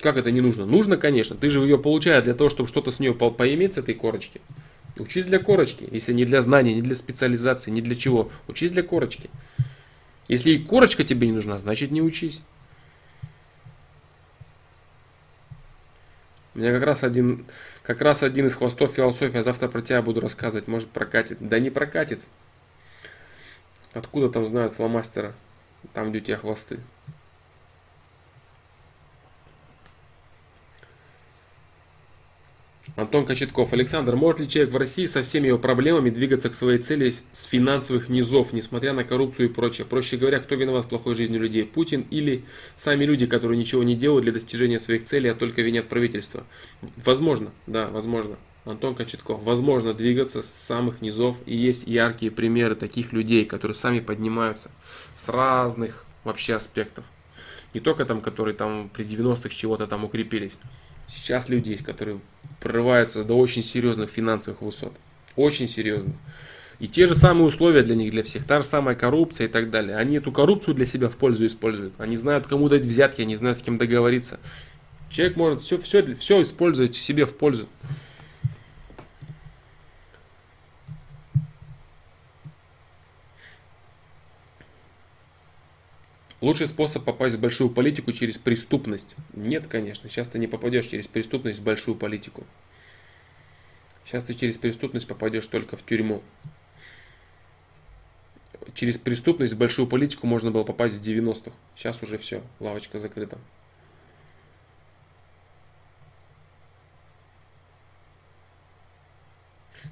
Как 0.00 0.16
это 0.16 0.30
не 0.30 0.40
нужно? 0.40 0.64
Нужно, 0.64 0.96
конечно. 0.96 1.36
Ты 1.36 1.50
же 1.50 1.60
ее 1.60 1.76
получаешь 1.76 2.22
для 2.22 2.34
того, 2.34 2.48
чтобы 2.48 2.68
что-то 2.68 2.90
с 2.90 3.00
нее 3.00 3.14
по 3.14 3.30
поиметь, 3.30 3.74
с 3.74 3.78
этой 3.78 3.94
корочки. 3.94 4.40
Учись 5.00 5.26
для 5.26 5.38
корочки. 5.38 5.88
Если 5.90 6.12
не 6.12 6.24
для 6.24 6.42
знания, 6.42 6.74
не 6.74 6.82
для 6.82 6.94
специализации, 6.94 7.70
не 7.70 7.80
для 7.80 7.94
чего. 7.94 8.30
Учись 8.48 8.72
для 8.72 8.82
корочки. 8.82 9.30
Если 10.28 10.50
и 10.50 10.58
корочка 10.62 11.04
тебе 11.04 11.26
не 11.26 11.32
нужна, 11.32 11.58
значит 11.58 11.90
не 11.90 12.02
учись. 12.02 12.42
У 16.54 16.58
меня 16.58 16.72
как 16.72 16.82
раз 16.82 17.02
один, 17.02 17.46
как 17.82 18.02
раз 18.02 18.22
один 18.22 18.46
из 18.46 18.54
хвостов 18.56 18.92
философия. 18.92 19.42
Завтра 19.42 19.68
про 19.68 19.80
тебя 19.80 20.02
буду 20.02 20.20
рассказывать. 20.20 20.68
Может 20.68 20.90
прокатит. 20.90 21.38
Да 21.40 21.58
не 21.58 21.70
прокатит. 21.70 22.20
Откуда 23.92 24.28
там 24.28 24.46
знают 24.46 24.74
фломастера? 24.74 25.34
Там, 25.94 26.10
где 26.10 26.18
у 26.18 26.22
тебя 26.22 26.36
хвосты. 26.36 26.78
Антон 32.96 33.26
Кочетков. 33.26 33.72
Александр, 33.72 34.16
может 34.16 34.40
ли 34.40 34.48
человек 34.48 34.72
в 34.72 34.76
России 34.76 35.06
со 35.06 35.22
всеми 35.22 35.48
его 35.48 35.58
проблемами 35.58 36.10
двигаться 36.10 36.48
к 36.48 36.54
своей 36.54 36.78
цели 36.78 37.14
с 37.30 37.44
финансовых 37.44 38.08
низов, 38.08 38.52
несмотря 38.52 38.92
на 38.92 39.04
коррупцию 39.04 39.48
и 39.48 39.52
прочее? 39.52 39.86
Проще 39.86 40.16
говоря, 40.16 40.40
кто 40.40 40.54
виноват 40.54 40.86
в 40.86 40.88
плохой 40.88 41.14
жизни 41.14 41.36
людей? 41.36 41.64
Путин 41.64 42.06
или 42.10 42.44
сами 42.76 43.04
люди, 43.04 43.26
которые 43.26 43.58
ничего 43.58 43.82
не 43.82 43.94
делают 43.94 44.24
для 44.24 44.32
достижения 44.32 44.80
своих 44.80 45.04
целей, 45.04 45.28
а 45.28 45.34
только 45.34 45.62
винят 45.62 45.88
правительство? 45.88 46.44
Возможно, 47.04 47.52
да, 47.66 47.88
возможно. 47.88 48.36
Антон 48.64 48.94
Кочетков. 48.94 49.42
Возможно 49.42 49.94
двигаться 49.94 50.42
с 50.42 50.48
самых 50.48 51.00
низов. 51.00 51.36
И 51.46 51.56
есть 51.56 51.86
яркие 51.86 52.30
примеры 52.30 52.74
таких 52.74 53.12
людей, 53.12 53.44
которые 53.44 53.74
сами 53.74 54.00
поднимаются 54.00 54.70
с 55.16 55.28
разных 55.28 56.04
вообще 56.24 56.54
аспектов. 56.54 57.04
Не 57.72 57.80
только 57.80 58.04
там, 58.04 58.20
которые 58.20 58.54
там 58.54 58.90
при 58.92 59.04
90-х 59.04 59.48
чего-то 59.50 59.86
там 59.86 60.04
укрепились. 60.04 60.56
Сейчас 61.10 61.48
люди 61.48 61.70
есть, 61.70 61.82
которые 61.82 62.20
прорываются 62.60 63.24
до 63.24 63.34
очень 63.34 63.64
серьезных 63.64 64.10
финансовых 64.10 64.62
высот. 64.62 64.92
Очень 65.36 65.68
серьезных. 65.68 66.14
И 66.78 66.88
те 66.88 67.06
же 67.06 67.14
самые 67.14 67.46
условия 67.46 67.82
для 67.82 67.94
них, 67.94 68.10
для 68.10 68.22
всех. 68.22 68.44
Та 68.44 68.60
же 68.60 68.64
самая 68.64 68.94
коррупция 68.94 69.48
и 69.48 69.50
так 69.50 69.70
далее. 69.70 69.96
Они 69.96 70.16
эту 70.16 70.32
коррупцию 70.32 70.74
для 70.74 70.86
себя 70.86 71.08
в 71.08 71.16
пользу 71.16 71.44
используют. 71.46 71.92
Они 71.98 72.16
знают, 72.16 72.46
кому 72.46 72.68
дать 72.68 72.86
взятки, 72.86 73.20
они 73.20 73.36
знают, 73.36 73.58
с 73.58 73.62
кем 73.62 73.76
договориться. 73.76 74.40
Человек 75.10 75.36
может 75.36 75.60
все, 75.60 75.76
все, 75.78 76.14
все 76.14 76.42
использовать 76.42 76.94
себе 76.94 77.26
в 77.26 77.34
пользу. 77.34 77.66
Лучший 86.40 86.68
способ 86.68 87.04
попасть 87.04 87.36
в 87.36 87.40
большую 87.40 87.68
политику 87.68 88.12
через 88.12 88.38
преступность? 88.38 89.14
Нет, 89.34 89.66
конечно. 89.66 90.08
Сейчас 90.08 90.26
ты 90.26 90.38
не 90.38 90.46
попадешь 90.46 90.86
через 90.86 91.06
преступность 91.06 91.58
в 91.58 91.62
большую 91.62 91.96
политику. 91.96 92.46
Сейчас 94.04 94.24
ты 94.24 94.34
через 94.34 94.56
преступность 94.56 95.06
попадешь 95.06 95.46
только 95.46 95.76
в 95.76 95.84
тюрьму. 95.84 96.22
Через 98.74 98.96
преступность 98.96 99.52
в 99.52 99.58
большую 99.58 99.86
политику 99.86 100.26
можно 100.26 100.50
было 100.50 100.64
попасть 100.64 100.96
в 100.96 101.02
90-х. 101.02 101.52
Сейчас 101.76 102.02
уже 102.02 102.16
все, 102.16 102.42
лавочка 102.58 102.98
закрыта. 102.98 103.38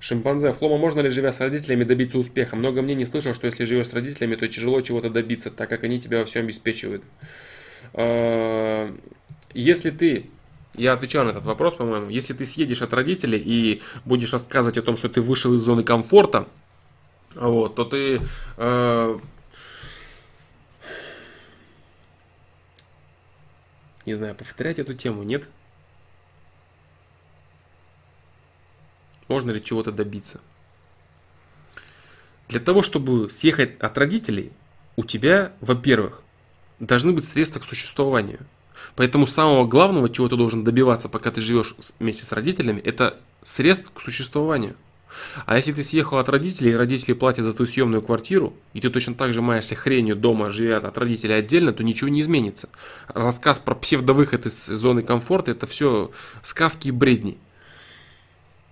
Шимпанзе. 0.00 0.52
Флома, 0.52 0.78
можно 0.78 1.00
ли, 1.00 1.10
живя 1.10 1.32
с 1.32 1.40
родителями, 1.40 1.84
добиться 1.84 2.18
успеха? 2.18 2.56
Много 2.56 2.82
мнений 2.82 3.04
слышал, 3.04 3.34
что 3.34 3.46
если 3.46 3.64
живешь 3.64 3.88
с 3.88 3.92
родителями, 3.92 4.36
то 4.36 4.46
тяжело 4.48 4.80
чего-то 4.80 5.10
добиться, 5.10 5.50
так 5.50 5.68
как 5.68 5.84
они 5.84 6.00
тебя 6.00 6.20
во 6.20 6.24
всем 6.24 6.44
обеспечивают. 6.44 7.02
А, 7.94 8.94
если 9.54 9.90
ты 9.90 10.26
я 10.74 10.92
отвечал 10.92 11.24
на 11.24 11.30
этот 11.30 11.44
вопрос, 11.44 11.74
по-моему. 11.74 12.08
Если 12.08 12.34
ты 12.34 12.46
съедешь 12.46 12.82
от 12.82 12.92
родителей 12.94 13.38
и 13.38 13.82
будешь 14.04 14.32
рассказывать 14.32 14.78
о 14.78 14.82
том, 14.82 14.96
что 14.96 15.08
ты 15.08 15.20
вышел 15.20 15.52
из 15.54 15.62
зоны 15.62 15.82
комфорта, 15.82 16.46
вот, 17.34 17.74
то 17.74 17.84
ты 17.84 18.20
э, 18.56 19.18
не 24.06 24.14
знаю, 24.14 24.34
повторять 24.34 24.78
эту 24.78 24.94
тему, 24.94 25.24
нет? 25.24 25.48
Можно 29.28 29.52
ли 29.52 29.62
чего-то 29.62 29.92
добиться? 29.92 30.40
Для 32.48 32.60
того, 32.60 32.82
чтобы 32.82 33.30
съехать 33.30 33.78
от 33.78 33.96
родителей, 33.98 34.52
у 34.96 35.04
тебя, 35.04 35.52
во-первых, 35.60 36.22
должны 36.80 37.12
быть 37.12 37.24
средства 37.24 37.60
к 37.60 37.64
существованию. 37.64 38.40
Поэтому 38.96 39.26
самого 39.26 39.66
главного, 39.66 40.08
чего 40.08 40.28
ты 40.28 40.36
должен 40.36 40.64
добиваться, 40.64 41.08
пока 41.08 41.30
ты 41.30 41.40
живешь 41.40 41.74
вместе 41.98 42.24
с 42.24 42.32
родителями, 42.32 42.80
это 42.80 43.18
средств 43.42 43.92
к 43.92 44.00
существованию. 44.00 44.76
А 45.46 45.56
если 45.56 45.72
ты 45.72 45.82
съехал 45.82 46.18
от 46.18 46.28
родителей, 46.28 46.72
и 46.72 46.76
родители 46.76 47.12
платят 47.12 47.44
за 47.44 47.54
твою 47.54 47.66
съемную 47.66 48.02
квартиру, 48.02 48.54
и 48.74 48.80
ты 48.80 48.90
точно 48.90 49.14
так 49.14 49.32
же 49.32 49.42
маешься 49.42 49.74
хренью 49.74 50.16
дома, 50.16 50.50
живя 50.50 50.78
от 50.78 50.98
родителей 50.98 51.34
отдельно, 51.34 51.72
то 51.72 51.82
ничего 51.82 52.08
не 52.08 52.20
изменится. 52.20 52.68
Рассказ 53.08 53.58
про 53.58 53.74
псевдовыход 53.74 54.46
из 54.46 54.66
зоны 54.66 55.02
комфорта– 55.02 55.50
это 55.52 55.66
все 55.66 56.10
сказки 56.42 56.88
и 56.88 56.92
бредни. 56.92 57.38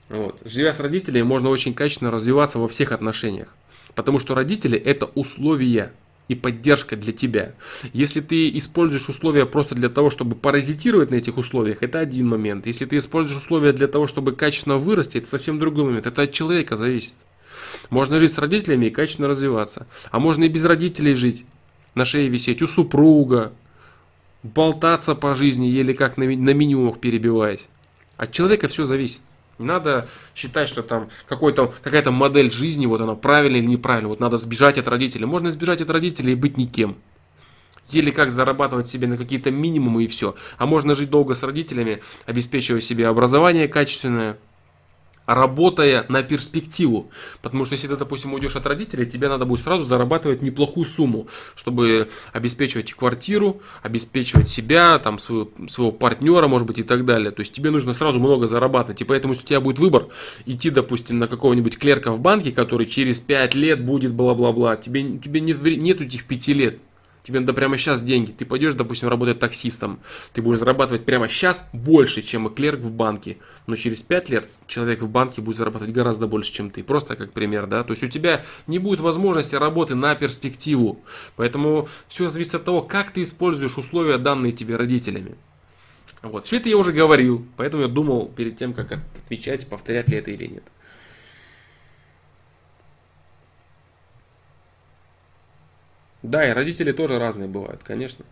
Вот. 0.08 0.38
Живя 0.44 0.72
с 0.72 0.80
родителями, 0.80 1.22
можно 1.22 1.48
очень 1.48 1.74
качественно 1.74 2.10
развиваться 2.10 2.58
во 2.58 2.68
всех 2.68 2.92
отношениях. 2.92 3.54
Потому 3.94 4.18
что 4.20 4.34
родители– 4.34 4.78
это 4.84 5.06
условия. 5.06 5.92
и 6.28 6.34
поддержка 6.34 6.96
для 6.96 7.12
тебя. 7.12 7.54
Если 7.92 8.20
ты 8.20 8.50
используешь 8.58 9.08
условия 9.08 9.46
просто 9.46 9.76
для 9.76 9.88
того, 9.88 10.10
чтобы 10.10 10.34
паразитировать 10.34 11.12
на 11.12 11.16
этих 11.16 11.36
условиях, 11.36 11.84
это 11.84 12.00
один 12.00 12.26
момент. 12.26 12.66
Если 12.66 12.84
ты 12.84 12.98
используешь 12.98 13.40
условия 13.40 13.72
для 13.72 13.86
того, 13.86 14.08
чтобы 14.08 14.32
качественно 14.32 14.76
вырасти, 14.76 15.18
это 15.18 15.28
совсем 15.28 15.60
другой 15.60 15.84
момент. 15.84 16.06
Это 16.06 16.22
от 16.22 16.32
человека 16.32 16.74
зависит. 16.76 17.14
Можно 17.90 18.18
жить 18.18 18.32
с 18.32 18.38
родителями 18.38 18.86
и 18.86 18.90
качественно 18.90 19.28
развиваться. 19.28 19.86
А 20.10 20.18
можно 20.18 20.44
и 20.44 20.48
без 20.48 20.64
родителей 20.64 21.14
жить, 21.14 21.44
на 21.94 22.04
шее 22.04 22.28
висеть, 22.28 22.60
у 22.60 22.66
супруга, 22.66 23.52
болтаться 24.42 25.14
по 25.14 25.36
жизни, 25.36 25.66
еле 25.66 25.94
как 25.94 26.16
на, 26.16 26.24
на 26.24 26.50
минимумах 26.54 26.98
перебиваясь. 26.98 27.64
От 28.16 28.32
человека 28.32 28.66
все 28.66 28.84
зависит. 28.84 29.20
Не 29.58 29.66
надо 29.66 30.06
считать, 30.34 30.68
что 30.68 30.82
там 30.82 31.08
какой-то, 31.26 31.72
какая-то 31.82 32.10
модель 32.10 32.50
жизни, 32.50 32.86
вот 32.86 33.00
она 33.00 33.14
правильная 33.14 33.60
или 33.60 33.66
неправильная. 33.66 34.10
Вот 34.10 34.20
надо 34.20 34.36
сбежать 34.38 34.78
от 34.78 34.88
родителей. 34.88 35.26
Можно 35.26 35.50
сбежать 35.50 35.80
от 35.80 35.90
родителей 35.90 36.32
и 36.32 36.36
быть 36.36 36.56
никем. 36.56 36.96
Еле 37.88 38.12
как 38.12 38.30
зарабатывать 38.30 38.88
себе 38.88 39.06
на 39.06 39.16
какие-то 39.16 39.50
минимумы 39.50 40.04
и 40.04 40.08
все. 40.08 40.34
А 40.58 40.66
можно 40.66 40.94
жить 40.94 41.08
долго 41.08 41.34
с 41.34 41.42
родителями, 41.42 42.02
обеспечивая 42.26 42.80
себе 42.80 43.06
образование 43.06 43.68
качественное, 43.68 44.38
работая 45.26 46.06
на 46.08 46.22
перспективу. 46.22 47.10
Потому 47.42 47.64
что 47.64 47.74
если 47.74 47.88
ты, 47.88 47.96
допустим, 47.96 48.32
уйдешь 48.32 48.56
от 48.56 48.66
родителей, 48.66 49.06
тебе 49.06 49.28
надо 49.28 49.44
будет 49.44 49.62
сразу 49.62 49.84
зарабатывать 49.84 50.42
неплохую 50.42 50.86
сумму, 50.86 51.28
чтобы 51.54 52.08
обеспечивать 52.32 52.92
квартиру, 52.92 53.60
обеспечивать 53.82 54.48
себя, 54.48 54.98
там, 54.98 55.18
своего, 55.18 55.50
своего 55.68 55.92
партнера, 55.92 56.46
может 56.46 56.66
быть, 56.66 56.78
и 56.78 56.82
так 56.82 57.04
далее. 57.04 57.30
То 57.30 57.40
есть 57.40 57.52
тебе 57.52 57.70
нужно 57.70 57.92
сразу 57.92 58.20
много 58.20 58.46
зарабатывать. 58.46 59.00
И 59.00 59.04
поэтому, 59.04 59.34
если 59.34 59.44
у 59.44 59.48
тебя 59.48 59.60
будет 59.60 59.78
выбор 59.78 60.08
идти, 60.46 60.70
допустим, 60.70 61.18
на 61.18 61.28
какого-нибудь 61.28 61.78
клерка 61.78 62.12
в 62.12 62.20
банке, 62.20 62.52
который 62.52 62.86
через 62.86 63.18
5 63.18 63.54
лет 63.54 63.84
будет 63.84 64.12
бла-бла-бла, 64.12 64.76
тебе, 64.76 65.18
тебе 65.18 65.40
нет, 65.40 65.62
нет 65.62 66.00
этих 66.00 66.24
5 66.24 66.48
лет 66.48 66.78
тебе 67.26 67.40
надо 67.40 67.52
прямо 67.52 67.76
сейчас 67.76 68.02
деньги. 68.02 68.30
Ты 68.30 68.44
пойдешь, 68.44 68.74
допустим, 68.74 69.08
работать 69.08 69.40
таксистом, 69.40 69.98
ты 70.32 70.42
будешь 70.42 70.58
зарабатывать 70.58 71.04
прямо 71.04 71.28
сейчас 71.28 71.68
больше, 71.72 72.22
чем 72.22 72.46
и 72.46 72.54
клерк 72.54 72.80
в 72.80 72.92
банке. 72.92 73.38
Но 73.66 73.74
через 73.74 74.00
5 74.02 74.30
лет 74.30 74.48
человек 74.68 75.02
в 75.02 75.08
банке 75.08 75.42
будет 75.42 75.56
зарабатывать 75.56 75.92
гораздо 75.92 76.28
больше, 76.28 76.52
чем 76.52 76.70
ты. 76.70 76.84
Просто 76.84 77.16
как 77.16 77.32
пример, 77.32 77.66
да. 77.66 77.82
То 77.82 77.92
есть 77.92 78.04
у 78.04 78.06
тебя 78.06 78.44
не 78.68 78.78
будет 78.78 79.00
возможности 79.00 79.56
работы 79.56 79.96
на 79.96 80.14
перспективу. 80.14 81.00
Поэтому 81.34 81.88
все 82.06 82.28
зависит 82.28 82.54
от 82.54 82.64
того, 82.64 82.82
как 82.82 83.10
ты 83.10 83.22
используешь 83.22 83.76
условия, 83.76 84.18
данные 84.18 84.52
тебе 84.52 84.76
родителями. 84.76 85.34
Вот. 86.22 86.44
Все 86.44 86.58
это 86.58 86.68
я 86.68 86.76
уже 86.76 86.92
говорил, 86.92 87.44
поэтому 87.56 87.82
я 87.82 87.88
думал 87.88 88.30
перед 88.36 88.56
тем, 88.56 88.72
как 88.72 89.00
отвечать, 89.24 89.66
повторять 89.66 90.08
ли 90.08 90.18
это 90.18 90.30
или 90.30 90.46
нет. 90.46 90.62
Да, 96.26 96.44
и 96.44 96.52
родители 96.52 96.90
тоже 96.90 97.20
разные 97.20 97.46
бывают, 97.46 97.84
конечно. 97.84 98.24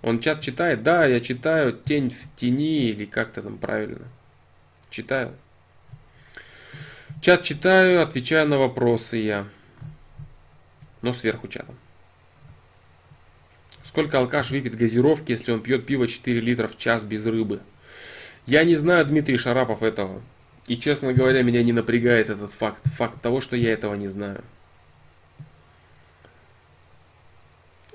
Он 0.00 0.20
чат 0.20 0.40
читает? 0.40 0.82
Да, 0.82 1.04
я 1.04 1.20
читаю 1.20 1.74
«Тень 1.74 2.08
в 2.08 2.34
тени» 2.34 2.86
или 2.86 3.04
как-то 3.04 3.42
там 3.42 3.58
правильно. 3.58 4.08
Читаю. 4.88 5.36
Чат 7.20 7.42
читаю, 7.42 8.02
отвечаю 8.02 8.48
на 8.48 8.56
вопросы 8.56 9.18
я. 9.18 9.46
Но 11.02 11.12
сверху 11.12 11.46
чатом. 11.46 11.76
Сколько 13.84 14.18
алкаш 14.18 14.50
выпьет 14.50 14.76
газировки, 14.76 15.32
если 15.32 15.52
он 15.52 15.60
пьет 15.62 15.84
пиво 15.84 16.08
4 16.08 16.40
литра 16.40 16.68
в 16.68 16.78
час 16.78 17.04
без 17.04 17.26
рыбы? 17.26 17.60
Я 18.46 18.64
не 18.64 18.76
знаю, 18.76 19.04
Дмитрий 19.04 19.36
Шарапов, 19.36 19.82
этого. 19.82 20.22
И, 20.66 20.76
честно 20.76 21.12
говоря, 21.12 21.42
меня 21.42 21.62
не 21.62 21.72
напрягает 21.72 22.30
этот 22.30 22.52
факт. 22.52 22.82
Факт 22.96 23.20
того, 23.20 23.40
что 23.40 23.56
я 23.56 23.72
этого 23.72 23.94
не 23.94 24.06
знаю. 24.06 24.44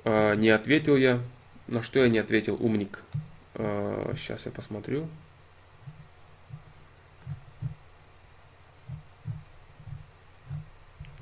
А, 0.04 0.36
не 0.36 0.50
ответил 0.50 0.98
я. 0.98 1.22
На 1.68 1.82
что 1.84 2.00
я 2.00 2.10
не 2.10 2.18
ответил? 2.18 2.58
Умник. 2.60 3.04
А, 3.56 4.14
сейчас 4.16 4.46
я 4.46 4.52
посмотрю. 4.52 5.08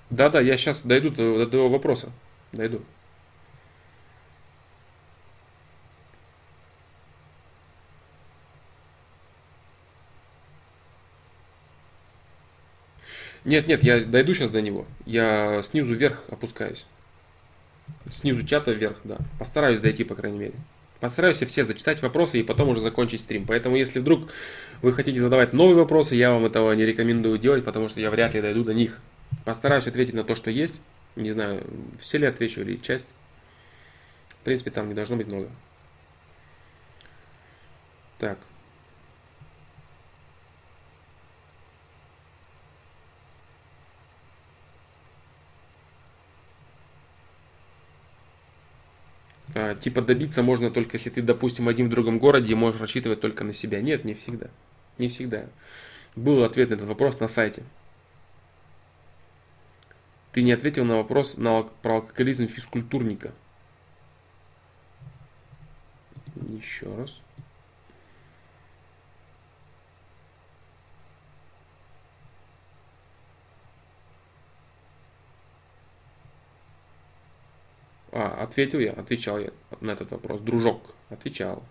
Да-да, 0.09 0.39
я 0.39 0.57
сейчас 0.57 0.83
дойду 0.83 1.11
до 1.11 1.41
этого 1.43 1.69
вопроса. 1.69 2.11
Дойду. 2.51 2.81
Нет, 13.45 13.67
нет, 13.67 13.83
я 13.83 14.03
дойду 14.03 14.33
сейчас 14.33 14.49
до 14.49 14.61
него. 14.61 14.85
Я 15.05 15.61
снизу 15.61 15.93
вверх 15.93 16.23
опускаюсь. 16.29 16.85
Снизу 18.11 18.43
чата 18.45 18.71
вверх, 18.71 18.97
да. 19.03 19.17
Постараюсь 19.37 19.79
дойти, 19.79 20.03
по 20.03 20.15
крайней 20.15 20.39
мере. 20.39 20.53
Постараюсь 20.99 21.37
все 21.37 21.63
зачитать 21.63 22.01
вопросы 22.01 22.39
и 22.39 22.43
потом 22.43 22.69
уже 22.69 22.81
закончить 22.81 23.21
стрим. 23.21 23.45
Поэтому, 23.45 23.75
если 23.75 23.99
вдруг 23.99 24.31
вы 24.81 24.93
хотите 24.93 25.19
задавать 25.19 25.53
новые 25.53 25.75
вопросы, 25.75 26.15
я 26.15 26.31
вам 26.31 26.45
этого 26.45 26.71
не 26.73 26.85
рекомендую 26.85 27.37
делать, 27.37 27.63
потому 27.63 27.87
что 27.87 27.99
я 27.99 28.09
вряд 28.09 28.33
ли 28.33 28.41
дойду 28.41 28.63
до 28.63 28.73
них. 28.73 28.99
Постараюсь 29.43 29.85
ответить 29.85 30.15
на 30.15 30.23
то, 30.23 30.33
что 30.33 30.49
есть. 30.49 30.81
Не 31.15 31.29
знаю, 31.29 31.63
все 31.99 32.17
ли 32.17 32.25
отвечу 32.25 32.61
или 32.61 32.77
часть. 32.77 33.05
В 34.29 34.43
принципе, 34.43 34.71
там 34.71 34.87
не 34.87 34.95
должно 34.95 35.17
быть 35.17 35.27
много. 35.27 35.49
Так. 38.17 38.39
Типа 49.79 50.01
добиться 50.01 50.43
можно 50.43 50.69
только 50.69 50.97
если 50.97 51.09
ты, 51.09 51.21
допустим, 51.21 51.69
один 51.69 51.87
в 51.87 51.89
другом 51.89 52.19
городе 52.19 52.51
и 52.51 52.55
можешь 52.55 52.81
рассчитывать 52.81 53.21
только 53.21 53.43
на 53.43 53.53
себя. 53.53 53.81
Нет, 53.81 54.03
не 54.03 54.13
всегда. 54.13 54.47
Не 54.97 55.07
всегда. 55.07 55.45
Был 56.15 56.43
ответ 56.43 56.69
на 56.69 56.73
этот 56.75 56.87
вопрос 56.87 57.19
на 57.19 57.27
сайте. 57.27 57.63
Ты 60.33 60.41
не 60.41 60.51
ответил 60.51 60.83
на 60.83 60.97
вопрос 60.97 61.37
на, 61.37 61.63
про 61.63 61.95
алкоголизм 61.95 62.47
физкультурника. 62.47 63.31
Еще 66.49 66.93
раз. 66.93 67.21
А, 78.15 78.43
ответил 78.43 78.79
я, 78.79 78.93
отвечал 78.93 79.39
я 79.39 79.49
на 79.81 79.91
этот 79.91 80.11
вопрос. 80.11 80.39
Дружок, 80.39 80.95
отвечал. 81.09 81.61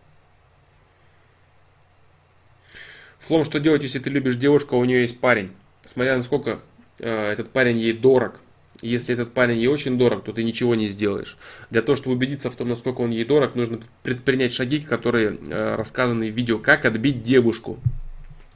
Флом, 3.21 3.47
что 3.47 3.61
делать, 3.61 3.83
если 3.83 3.99
ты 3.99 4.11
любишь 4.11 4.37
девушку, 4.37 4.77
а 4.77 4.79
у 4.79 4.85
нее 4.85 5.01
есть 5.01 5.19
парень? 5.19 5.53
Смотря 5.87 6.19
насколько 6.19 6.61
э, 6.99 7.31
этот 7.31 7.51
парень 7.51 7.79
ей 7.79 7.95
дорог. 7.95 8.41
Если 8.83 9.15
этот 9.15 9.33
парень 9.33 9.57
ей 9.57 9.69
очень 9.69 9.97
дорог, 9.97 10.23
то 10.23 10.35
ты 10.35 10.45
ничего 10.45 10.75
не 10.75 10.89
сделаешь. 10.89 11.39
Для 11.71 11.81
того, 11.81 11.97
чтобы 11.97 12.15
убедиться 12.15 12.51
в 12.51 12.57
том, 12.57 12.69
насколько 12.69 13.01
он 13.01 13.11
ей 13.11 13.25
дорог, 13.25 13.55
нужно 13.55 13.81
предпринять 14.03 14.53
шаги, 14.53 14.81
которые 14.81 15.39
э, 15.49 15.77
рассказаны 15.77 16.31
в 16.31 16.35
видео. 16.35 16.59
Как 16.59 16.85
отбить 16.85 17.23
девушку? 17.23 17.79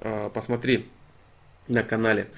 Э, 0.00 0.28
посмотри 0.34 0.88
на 1.68 1.82
канале 1.82 2.28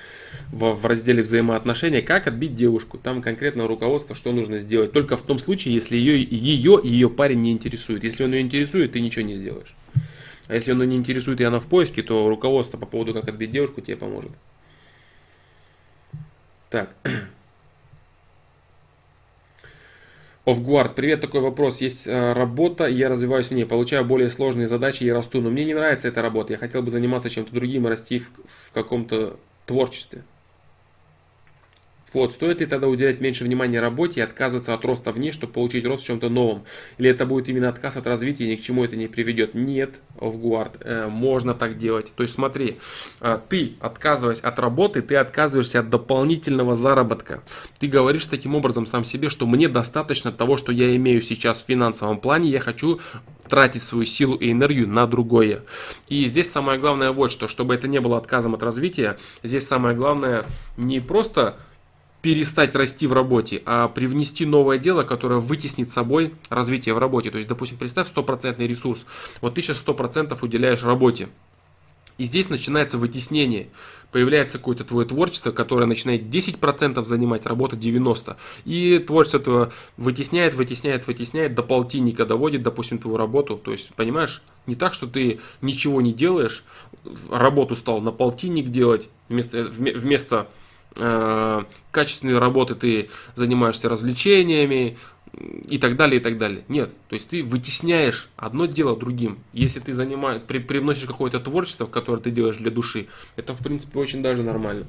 в, 0.51 0.73
в 0.73 0.87
разделе 0.87 1.23
взаимоотношения, 1.23 2.03
как 2.03 2.27
отбить 2.27 2.55
девушку. 2.55 2.99
Там 2.99 3.23
конкретно 3.23 3.67
руководство, 3.67 4.15
что 4.15 4.33
нужно 4.33 4.61
сделать. 4.61 4.93
Только 4.93 5.17
в 5.17 5.23
том 5.23 5.39
случае, 5.39 5.75
если 5.75 5.97
ее, 5.97 6.23
ее 6.23 6.81
и 6.83 6.89
ее 6.89 7.09
парень 7.09 7.41
не 7.41 7.53
интересует. 7.53 8.05
Если 8.05 8.25
он 8.25 8.33
ее 8.33 8.41
интересует, 8.41 8.93
ты 8.93 9.01
ничего 9.01 9.25
не 9.25 9.37
сделаешь. 9.37 9.75
А 10.49 10.55
если 10.55 10.73
он 10.73 10.83
ее 10.83 10.89
не 10.89 10.97
интересует 10.97 11.41
и 11.41 11.45
она 11.45 11.61
в 11.61 11.69
поиске, 11.69 12.03
то 12.03 12.29
руководство 12.29 12.77
по 12.77 12.87
поводу, 12.87 13.15
как 13.15 13.29
отбить 13.29 13.53
девушку, 13.53 13.81
тебе 13.81 13.97
поможет. 13.97 14.33
Так. 16.71 16.95
Офгуард, 20.47 20.95
привет, 20.95 21.21
такой 21.21 21.43
вопрос. 21.43 21.83
Есть 21.83 22.07
э, 22.07 22.33
работа, 22.33 22.87
я 22.87 23.11
развиваюсь 23.11 23.49
в 23.49 23.51
ней, 23.51 23.67
получаю 23.67 24.07
более 24.07 24.31
сложные 24.31 24.69
задачи 24.69 25.05
и 25.05 25.11
расту, 25.11 25.43
но 25.43 25.51
мне 25.51 25.67
не 25.67 25.75
нравится 25.75 26.09
эта 26.09 26.23
работа. 26.23 26.55
Я 26.55 26.59
хотел 26.59 26.83
бы 26.83 26.91
заниматься 26.91 27.29
чем-то 27.29 27.53
другим 27.53 27.87
и 27.87 27.91
расти 27.91 28.21
в, 28.21 28.31
в 28.47 28.73
каком-то 28.73 29.37
творчестве. 29.67 30.23
Вот, 32.13 32.33
стоит 32.33 32.61
ли 32.61 32.67
тогда 32.67 32.89
уделять 32.89 33.21
меньше 33.21 33.45
внимания 33.45 33.81
работе 33.81 34.21
и 34.21 34.23
отказываться 34.23 34.75
от 34.75 34.85
роста 34.85 35.13
в 35.13 35.19
ней, 35.19 35.33
чтобы 35.33 35.53
получить 35.53 35.87
рост 35.87 36.03
в 36.03 36.07
чем-то 36.07 36.29
новом? 36.29 36.65
Или 36.99 37.11
это 37.11 37.27
будет 37.27 37.49
именно 37.49 37.69
отказ 37.69 37.97
от 37.97 38.07
развития 38.07 38.45
и 38.45 38.51
ни 38.51 38.57
к 38.57 38.63
чему 38.63 38.85
это 38.85 38.97
не 38.97 39.07
приведет? 39.07 39.55
Нет, 39.55 39.95
Овгуард, 40.19 40.79
э, 40.81 41.07
можно 41.09 41.55
так 41.55 41.77
делать. 41.77 42.13
То 42.15 42.23
есть 42.23 42.35
смотри, 42.35 42.79
э, 43.21 43.39
ты, 43.49 43.75
отказываясь 43.81 44.41
от 44.41 44.59
работы, 44.59 45.03
ты 45.03 45.17
отказываешься 45.17 45.81
от 45.81 45.91
дополнительного 45.91 46.75
заработка. 46.75 47.43
Ты 47.79 47.87
говоришь 47.87 48.27
таким 48.27 48.55
образом 48.55 48.87
сам 48.87 49.05
себе, 49.05 49.29
что 49.29 49.47
мне 49.47 49.69
достаточно 49.69 50.33
того, 50.33 50.57
что 50.57 50.73
я 50.73 50.95
имею 50.97 51.23
сейчас 51.23 51.63
в 51.63 51.67
финансовом 51.67 52.19
плане, 52.19 52.51
я 52.51 52.61
хочу 52.61 53.01
тратить 53.49 53.83
свою 53.83 54.05
силу 54.05 54.37
и 54.37 54.51
энергию 54.51 54.89
на 54.89 55.07
другое. 55.07 55.63
И 56.09 56.25
здесь 56.27 56.51
самое 56.51 56.79
главное 56.79 57.11
вот 57.11 57.33
что, 57.33 57.49
чтобы 57.49 57.75
это 57.75 57.89
не 57.89 58.01
было 58.01 58.17
отказом 58.17 58.55
от 58.55 58.63
развития, 58.63 59.19
здесь 59.43 59.67
самое 59.67 59.95
главное 59.95 60.47
не 60.77 61.01
просто 61.01 61.57
перестать 62.23 62.75
расти 62.75 63.07
в 63.07 63.13
работе, 63.13 63.63
а 63.65 63.89
привнести 63.89 64.45
новое 64.45 64.79
дело, 64.79 65.03
которое 65.03 65.41
вытеснит 65.41 65.91
собой 65.91 66.35
развитие 66.51 66.95
в 66.95 66.99
работе. 66.99 67.31
То 67.31 67.39
есть, 67.39 67.49
допустим, 67.49 67.79
представь 67.79 68.09
стопроцентный 68.09 68.67
ресурс. 68.67 69.07
Вот 69.41 69.55
ты 69.55 69.63
сейчас 69.63 69.83
100% 69.85 70.37
уделяешь 70.43 70.83
работе. 70.83 71.29
И 72.19 72.25
здесь 72.25 72.51
начинается 72.51 72.99
вытеснение. 72.99 73.69
Появляется 74.13 74.59
какое-то 74.59 74.85
твое 74.85 75.07
творчество, 75.07 75.53
которое 75.53 75.87
начинает 75.87 76.25
10% 76.25 77.03
занимать, 77.03 77.47
работа 77.47 77.77
90%. 77.77 78.37
И 78.67 78.99
творчество 78.99 79.39
этого 79.39 79.73
вытесняет, 79.97 80.53
вытесняет, 80.53 81.07
вытесняет, 81.07 81.55
до 81.55 81.63
полтинника 81.63 82.27
доводит, 82.27 82.63
допустим, 82.63 82.99
твою 82.99 83.17
работу. 83.17 83.57
То 83.57 83.73
есть, 83.73 83.95
понимаешь, 83.95 84.43
не 84.67 84.75
так, 84.75 84.93
что 84.93 85.07
ты 85.07 85.41
ничего 85.63 86.03
не 86.03 86.13
делаешь, 86.13 86.63
работу 87.31 87.75
стал 87.75 88.03
на 88.03 88.13
полтинник 88.13 88.69
делать, 88.69 89.09
вместо, 89.31 89.65
вместо 89.65 90.49
качественной 90.95 92.39
работы 92.39 92.75
ты 92.75 93.11
занимаешься 93.35 93.89
развлечениями, 93.89 94.99
и 95.69 95.79
так 95.79 95.97
далее, 95.97 96.21
и 96.21 96.23
так 96.23 96.39
далее. 96.39 96.65
Нет, 96.69 96.91
то 97.09 97.15
есть 97.15 97.29
ты 97.29 97.43
вытесняешь 97.43 98.29
одно 98.37 98.67
дело 98.67 98.97
другим. 98.97 99.39
Если 99.53 99.81
ты 99.81 99.95
занимаешь, 99.95 100.43
при, 100.47 100.59
привносишь 100.59 101.07
какое-то 101.07 101.41
творчество, 101.41 101.87
которое 101.87 102.21
ты 102.21 102.31
делаешь 102.31 102.57
для 102.57 102.71
души, 102.71 103.07
это 103.37 103.55
в 103.55 103.59
принципе 103.59 103.99
очень 103.99 104.23
даже 104.23 104.43
нормально. 104.43 104.87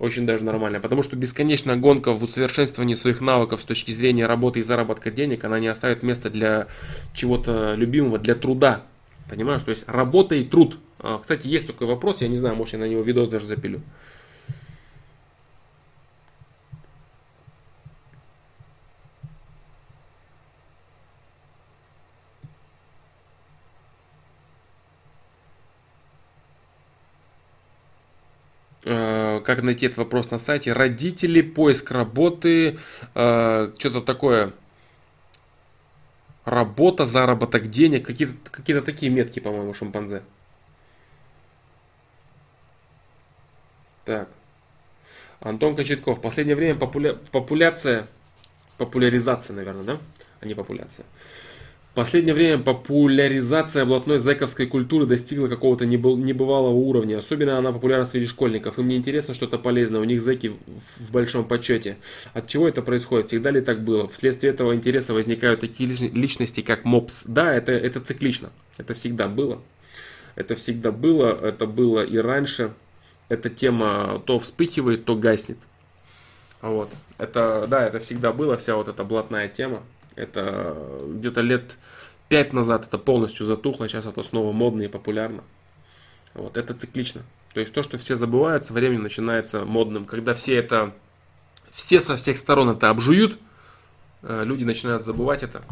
Очень 0.00 0.26
даже 0.26 0.42
нормально. 0.42 0.80
Потому 0.80 1.02
что 1.02 1.16
бесконечная 1.16 1.76
гонка 1.76 2.12
в 2.12 2.22
усовершенствовании 2.22 2.94
своих 2.94 3.20
навыков 3.20 3.60
с 3.60 3.64
точки 3.64 3.92
зрения 3.92 4.26
работы 4.26 4.60
и 4.60 4.62
заработка 4.62 5.10
денег, 5.10 5.44
она 5.44 5.60
не 5.60 5.68
оставит 5.68 6.02
места 6.02 6.30
для 6.30 6.66
чего-то 7.14 7.74
любимого, 7.74 8.18
для 8.18 8.34
труда. 8.34 8.82
Понимаешь? 9.30 9.62
То 9.62 9.70
есть 9.70 9.84
работа 9.86 10.34
и 10.34 10.44
труд. 10.44 10.78
А, 10.98 11.18
кстати, 11.18 11.46
есть 11.46 11.66
такой 11.66 11.86
вопрос, 11.86 12.22
я 12.22 12.28
не 12.28 12.38
знаю, 12.38 12.56
может 12.56 12.72
я 12.72 12.80
на 12.80 12.88
него 12.88 13.02
видос 13.02 13.28
даже 13.28 13.46
запилю. 13.46 13.82
Как 28.84 29.62
найти 29.62 29.86
этот 29.86 29.98
вопрос 29.98 30.30
на 30.30 30.38
сайте, 30.38 30.72
родители, 30.72 31.40
поиск 31.40 31.90
работы, 31.90 32.78
э, 33.14 33.72
что-то 33.78 34.02
такое, 34.02 34.52
работа, 36.44 37.06
заработок 37.06 37.70
денег, 37.70 38.06
какие-то 38.06 38.34
какие 38.50 38.78
такие 38.80 39.10
метки, 39.10 39.40
по-моему, 39.40 39.72
шимпанзе. 39.72 40.22
Так. 44.04 44.28
Антон 45.40 45.76
Кочетков. 45.76 46.18
В 46.18 46.20
последнее 46.20 46.56
время 46.56 46.78
популя... 46.78 47.14
популяция, 47.32 48.06
популяризация, 48.76 49.56
наверное, 49.56 49.84
да? 49.84 49.98
А 50.40 50.46
не 50.46 50.54
популяция. 50.54 51.06
Последнее 51.94 52.34
время 52.34 52.60
популяризация 52.60 53.84
блатной 53.84 54.18
зэковской 54.18 54.66
культуры 54.66 55.06
достигла 55.06 55.46
какого-то 55.46 55.86
небывалого 55.86 56.74
уровня. 56.74 57.18
Особенно 57.18 57.56
она 57.56 57.70
популярна 57.70 58.04
среди 58.04 58.26
школьников. 58.26 58.80
Им 58.80 58.88
не 58.88 58.96
интересно 58.96 59.32
что-то 59.32 59.60
полезное. 59.60 60.00
У 60.00 60.04
них 60.04 60.20
зэки 60.20 60.54
в 60.98 61.12
большом 61.12 61.46
почете. 61.46 61.96
От 62.32 62.48
чего 62.48 62.66
это 62.66 62.82
происходит? 62.82 63.28
Всегда 63.28 63.52
ли 63.52 63.60
так 63.60 63.84
было? 63.84 64.08
Вследствие 64.08 64.52
этого 64.52 64.74
интереса 64.74 65.14
возникают 65.14 65.60
такие 65.60 65.88
личности, 65.88 66.62
как 66.62 66.84
МОПС. 66.84 67.26
Да, 67.26 67.54
это, 67.54 67.70
это 67.70 68.00
циклично. 68.00 68.50
Это 68.76 68.94
всегда 68.94 69.28
было. 69.28 69.62
Это 70.34 70.56
всегда 70.56 70.90
было. 70.90 71.38
Это 71.40 71.66
было 71.66 72.04
и 72.04 72.16
раньше. 72.16 72.72
Эта 73.28 73.50
тема 73.50 74.20
то 74.26 74.40
вспыхивает, 74.40 75.04
то 75.04 75.14
гаснет. 75.14 75.58
Вот. 76.60 76.90
Это, 77.18 77.66
да, 77.68 77.86
это 77.86 78.00
всегда 78.00 78.32
было, 78.32 78.56
вся 78.56 78.74
вот 78.74 78.88
эта 78.88 79.04
блатная 79.04 79.46
тема. 79.46 79.84
Это 80.16 80.76
где-то 81.14 81.40
лет 81.40 81.76
пять 82.28 82.52
назад 82.52 82.86
это 82.86 82.98
полностью 82.98 83.46
затухло, 83.46 83.88
сейчас 83.88 84.06
это 84.06 84.22
снова 84.22 84.52
модно 84.52 84.82
и 84.82 84.88
популярно. 84.88 85.44
Вот, 86.34 86.56
это 86.56 86.74
циклично. 86.74 87.22
То 87.52 87.60
есть 87.60 87.72
то, 87.72 87.82
что 87.82 87.98
все 87.98 88.16
забывают, 88.16 88.64
со 88.64 88.72
временем 88.72 89.04
начинается 89.04 89.64
модным. 89.64 90.04
Когда 90.04 90.34
все 90.34 90.56
это, 90.56 90.92
все 91.70 92.00
со 92.00 92.16
всех 92.16 92.36
сторон 92.36 92.70
это 92.70 92.90
обжуют, 92.90 93.38
э, 94.22 94.42
люди 94.44 94.64
начинают 94.64 95.04
забывать 95.04 95.44
это, 95.44 95.62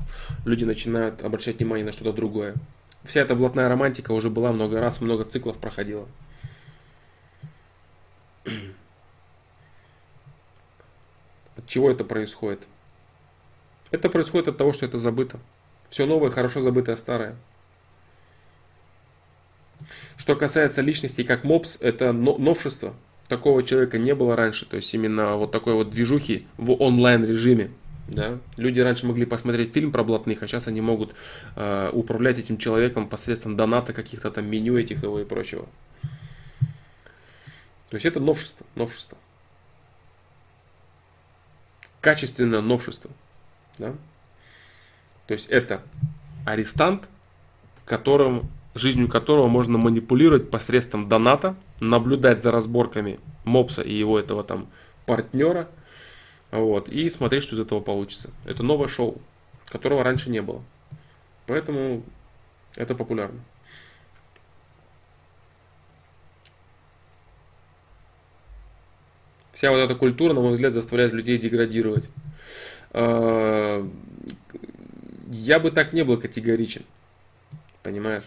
люди 0.45 0.65
начинают 0.65 1.23
обращать 1.23 1.59
внимание 1.59 1.85
на 1.85 1.93
что-то 1.93 2.13
другое. 2.13 2.55
Вся 3.03 3.21
эта 3.21 3.35
блатная 3.35 3.69
романтика 3.69 4.13
уже 4.13 4.31
была 4.31 4.53
много 4.53 4.81
раз, 4.81 5.01
много 5.01 5.25
циклов 5.25 5.59
проходила. 5.59 6.07
От 11.57 11.67
чего 11.67 11.91
это 11.91 12.05
происходит? 12.05 12.61
Это 13.93 14.09
происходит 14.09 14.49
от 14.49 14.57
того, 14.57 14.73
что 14.73 14.87
это 14.87 14.99
забыто. 14.99 15.39
Все 15.89 16.07
новое, 16.07 16.31
хорошо 16.31 16.63
забытое 16.63 16.97
старое. 16.97 17.37
Что 20.17 20.35
касается 20.35 20.81
личностей 20.81 21.25
как 21.25 21.45
мопс, 21.45 21.77
это 21.81 22.13
новшество. 22.13 22.95
Такого 23.29 23.63
человека 23.63 23.99
не 23.99 24.15
было 24.15 24.35
раньше. 24.35 24.67
То 24.67 24.77
есть 24.77 24.93
именно 24.95 25.37
вот 25.37 25.53
такой 25.53 25.75
вот 25.75 25.91
движухи 25.91 26.47
в 26.57 26.73
онлайн 26.73 27.25
режиме. 27.25 27.71
Да? 28.09 28.39
Люди 28.57 28.81
раньше 28.81 29.07
могли 29.07 29.27
посмотреть 29.27 29.73
фильм 29.73 29.93
про 29.93 30.03
блатных, 30.05 30.43
а 30.43 30.49
сейчас 30.49 30.69
они 30.69 30.81
могут 30.81 31.15
э, 31.57 31.91
управлять 31.93 32.39
этим 32.39 32.57
человеком 32.57 33.09
посредством 33.09 33.57
доната 33.57 33.93
каких-то 33.93 34.31
там 34.31 34.47
меню 34.47 34.79
этих 34.79 35.03
его 35.03 35.21
и 35.21 35.25
прочего. 35.25 35.67
То 37.91 37.97
есть 37.97 38.07
это 38.07 38.21
новшество, 38.21 38.67
новшество. 38.75 39.19
Качественное 42.01 42.63
новшество. 42.63 43.11
Да? 43.79 43.95
То 45.27 45.35
есть 45.35 45.49
это 45.49 45.83
арестант, 46.47 47.09
которым, 47.85 48.51
жизнью 48.75 49.09
которого 49.09 49.49
можно 49.49 49.79
манипулировать 49.79 50.51
посредством 50.51 51.09
доната, 51.09 51.57
наблюдать 51.81 52.43
за 52.43 52.51
разборками 52.51 53.21
мопса 53.45 53.83
и 53.83 53.95
его 53.95 54.19
этого 54.19 54.45
там 54.45 54.69
партнера, 55.07 55.69
вот, 56.51 56.89
и 56.89 57.09
смотреть, 57.09 57.45
что 57.45 57.55
из 57.55 57.61
этого 57.61 57.81
получится. 57.81 58.31
Это 58.45 58.63
новое 58.63 58.89
шоу, 58.89 59.21
которого 59.67 60.05
раньше 60.05 60.31
не 60.31 60.43
было. 60.43 60.63
Поэтому 61.47 62.03
это 62.77 62.95
популярно. 62.95 63.41
Вся 69.53 69.71
вот 69.71 69.79
эта 69.79 69.95
культура, 69.95 70.33
на 70.35 70.41
мой 70.41 70.53
взгляд, 70.53 70.73
заставляет 70.73 71.13
людей 71.13 71.39
деградировать. 71.39 72.09
А, 72.93 73.87
я 75.31 75.59
бы 75.59 75.71
так 75.71 75.93
не 75.93 76.05
был 76.05 76.21
категоричен. 76.21 76.85
Понимаешь? 77.83 78.25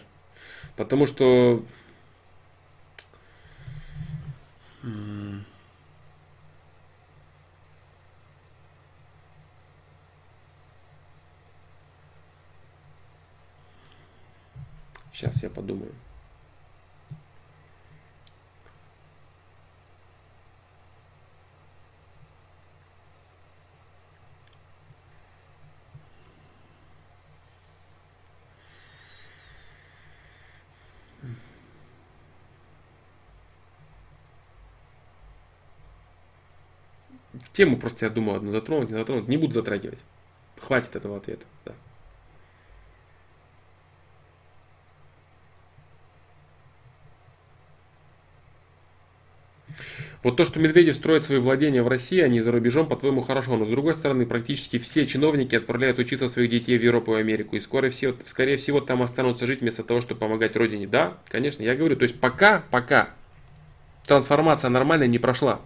Потому 0.76 1.06
что... 1.06 1.64
Сейчас 15.12 15.42
я 15.42 15.48
подумаю. 15.48 15.94
Тему 37.52 37.76
просто, 37.76 38.06
я 38.06 38.10
думаю, 38.10 38.36
одну 38.36 38.52
затронуть, 38.52 38.88
не 38.88 38.94
затронуть. 38.94 39.28
Не 39.28 39.36
буду 39.36 39.52
затрагивать. 39.52 39.98
Хватит 40.58 40.96
этого 40.96 41.16
ответа. 41.16 41.44
Да. 41.64 41.72
Вот 50.22 50.36
то, 50.36 50.44
что 50.44 50.58
Медведев 50.58 50.96
строит 50.96 51.22
свои 51.22 51.38
владения 51.38 51.84
в 51.84 51.88
России, 51.88 52.18
а 52.20 52.26
не 52.26 52.40
за 52.40 52.50
рубежом, 52.50 52.88
по-твоему, 52.88 53.20
хорошо. 53.20 53.56
Но 53.56 53.64
с 53.64 53.68
другой 53.68 53.94
стороны, 53.94 54.26
практически 54.26 54.78
все 54.78 55.06
чиновники 55.06 55.54
отправляют 55.54 56.00
учиться 56.00 56.28
своих 56.28 56.50
детей 56.50 56.76
в 56.78 56.82
Европу 56.82 57.14
и 57.16 57.20
Америку. 57.20 57.54
И 57.54 57.60
скоро 57.60 57.90
все, 57.90 58.12
скорее 58.24 58.56
всего, 58.56 58.80
там 58.80 59.02
останутся 59.02 59.46
жить 59.46 59.60
вместо 59.60 59.84
того, 59.84 60.00
чтобы 60.00 60.18
помогать 60.18 60.56
родине. 60.56 60.88
Да, 60.88 61.18
конечно, 61.28 61.62
я 61.62 61.76
говорю. 61.76 61.94
То 61.94 62.02
есть 62.02 62.18
пока, 62.18 62.64
пока 62.72 63.10
трансформация 64.06 64.70
нормальная 64.70 65.06
не 65.06 65.18
прошла. 65.18 65.60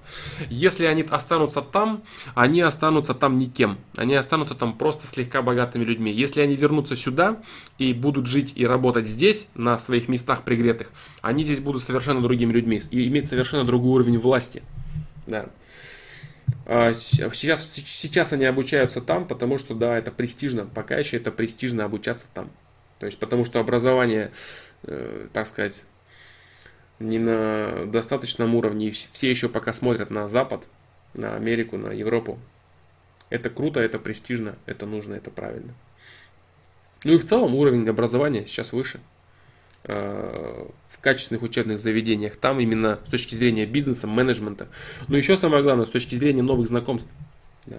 Если 0.48 0.84
они 0.84 1.02
останутся 1.02 1.62
там, 1.62 2.02
они 2.34 2.60
останутся 2.60 3.14
там 3.14 3.38
никем. 3.38 3.78
Они 3.96 4.14
останутся 4.14 4.54
там 4.54 4.76
просто 4.76 5.06
слегка 5.06 5.42
богатыми 5.42 5.84
людьми. 5.84 6.12
Если 6.12 6.40
они 6.40 6.56
вернутся 6.56 6.96
сюда 6.96 7.40
и 7.78 7.92
будут 7.92 8.26
жить 8.26 8.52
и 8.56 8.66
работать 8.66 9.06
здесь, 9.06 9.46
на 9.54 9.78
своих 9.78 10.08
местах 10.08 10.42
пригретых, 10.42 10.90
они 11.22 11.44
здесь 11.44 11.60
будут 11.60 11.82
совершенно 11.82 12.20
другими 12.22 12.52
людьми 12.52 12.80
и 12.90 13.08
иметь 13.08 13.28
совершенно 13.28 13.64
другой 13.64 13.92
уровень 13.92 14.18
власти. 14.18 14.62
Да. 15.26 15.46
А 16.66 16.92
сейчас, 16.92 17.68
сейчас 17.74 18.32
они 18.32 18.44
обучаются 18.44 19.00
там, 19.00 19.26
потому 19.26 19.58
что, 19.58 19.74
да, 19.74 19.98
это 19.98 20.10
престижно. 20.10 20.66
Пока 20.66 20.96
еще 20.96 21.16
это 21.16 21.30
престижно 21.30 21.84
обучаться 21.84 22.26
там. 22.32 22.50
То 22.98 23.06
есть, 23.06 23.18
потому 23.18 23.44
что 23.44 23.60
образование, 23.60 24.30
э, 24.82 25.28
так 25.32 25.46
сказать, 25.46 25.84
не 27.00 27.18
на 27.18 27.86
достаточном 27.86 28.54
уровне, 28.54 28.88
и 28.88 28.90
все 28.90 29.30
еще 29.30 29.48
пока 29.48 29.72
смотрят 29.72 30.10
на 30.10 30.28
Запад, 30.28 30.66
на 31.14 31.34
Америку, 31.34 31.76
на 31.76 31.88
Европу. 31.88 32.38
Это 33.30 33.48
круто, 33.48 33.80
это 33.80 33.98
престижно, 33.98 34.56
это 34.66 34.86
нужно, 34.86 35.14
это 35.14 35.30
правильно. 35.30 35.74
Ну 37.04 37.14
и 37.14 37.18
в 37.18 37.24
целом 37.24 37.54
уровень 37.54 37.88
образования 37.88 38.44
сейчас 38.46 38.72
выше 38.72 39.00
э, 39.84 40.66
в 40.88 40.98
качественных 41.00 41.42
учебных 41.42 41.78
заведениях. 41.78 42.36
Там 42.36 42.60
именно 42.60 43.00
с 43.06 43.10
точки 43.10 43.34
зрения 43.34 43.64
бизнеса, 43.64 44.06
менеджмента. 44.06 44.68
Но 45.08 45.16
еще 45.16 45.36
самое 45.36 45.62
главное, 45.62 45.86
с 45.86 45.90
точки 45.90 46.14
зрения 46.14 46.42
новых 46.42 46.68
знакомств. 46.68 47.10
Да. 47.64 47.78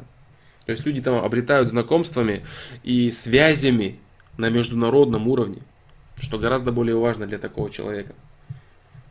То 0.66 0.72
есть 0.72 0.86
люди 0.86 1.02
там 1.02 1.24
обретают 1.24 1.70
знакомствами 1.70 2.44
и 2.84 3.12
связями 3.12 4.00
на 4.38 4.50
международном 4.50 5.28
уровне, 5.28 5.62
что 6.22 6.40
гораздо 6.40 6.72
более 6.72 6.96
важно 6.96 7.28
для 7.28 7.38
такого 7.38 7.70
человека. 7.70 8.16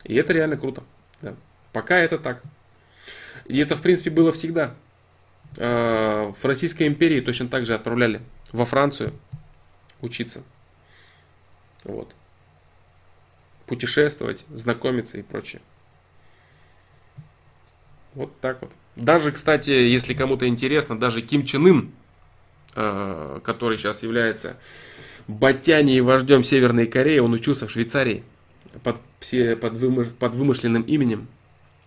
И 0.04 0.14
это 0.14 0.32
реально 0.32 0.56
круто. 0.56 0.82
Да. 1.20 1.34
Пока 1.72 1.98
это 1.98 2.18
так. 2.18 2.42
И 3.46 3.58
это, 3.58 3.76
в 3.76 3.82
принципе, 3.82 4.10
было 4.10 4.32
всегда. 4.32 4.74
А, 5.58 6.32
в 6.32 6.44
Российской 6.44 6.86
империи 6.86 7.20
точно 7.20 7.48
так 7.48 7.66
же 7.66 7.74
отправляли 7.74 8.20
во 8.52 8.64
Францию 8.64 9.12
учиться. 10.00 10.42
Вот. 11.84 12.14
Путешествовать, 13.66 14.44
знакомиться 14.50 15.18
и 15.18 15.22
прочее. 15.22 15.62
Вот 18.14 18.38
так 18.40 18.60
вот. 18.62 18.72
Даже, 18.96 19.32
кстати, 19.32 19.70
если 19.70 20.14
кому-то 20.14 20.48
интересно, 20.48 20.98
даже 20.98 21.22
Ким 21.22 21.44
Чен 21.44 21.66
Ын, 21.66 21.92
а, 22.74 23.40
который 23.40 23.78
сейчас 23.78 24.02
является 24.02 24.56
батяней 25.28 25.98
и 25.98 26.00
вождем 26.00 26.42
Северной 26.42 26.86
Кореи, 26.86 27.18
он 27.18 27.32
учился 27.32 27.66
в 27.66 27.70
Швейцарии 27.70 28.24
под, 28.82 29.00
под, 29.60 29.72
вымыш, 29.74 30.08
под 30.18 30.34
вымышленным 30.34 30.82
именем. 30.82 31.28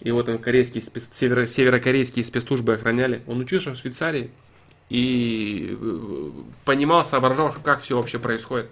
Его 0.02 0.24
там 0.24 0.38
корейские, 0.38 0.82
спец, 0.82 1.10
северо, 1.12 1.48
северокорейские 1.48 2.26
спецслужбы 2.26 2.74
охраняли. 2.74 3.22
Он 3.28 3.40
учился 3.40 3.72
в 3.72 3.78
Швейцарии 3.78 4.32
и 4.90 5.78
э, 5.80 6.32
понимал, 6.66 7.06
соображал, 7.06 7.56
как 7.64 7.82
все 7.82 7.96
вообще 7.96 8.20
происходит. 8.20 8.70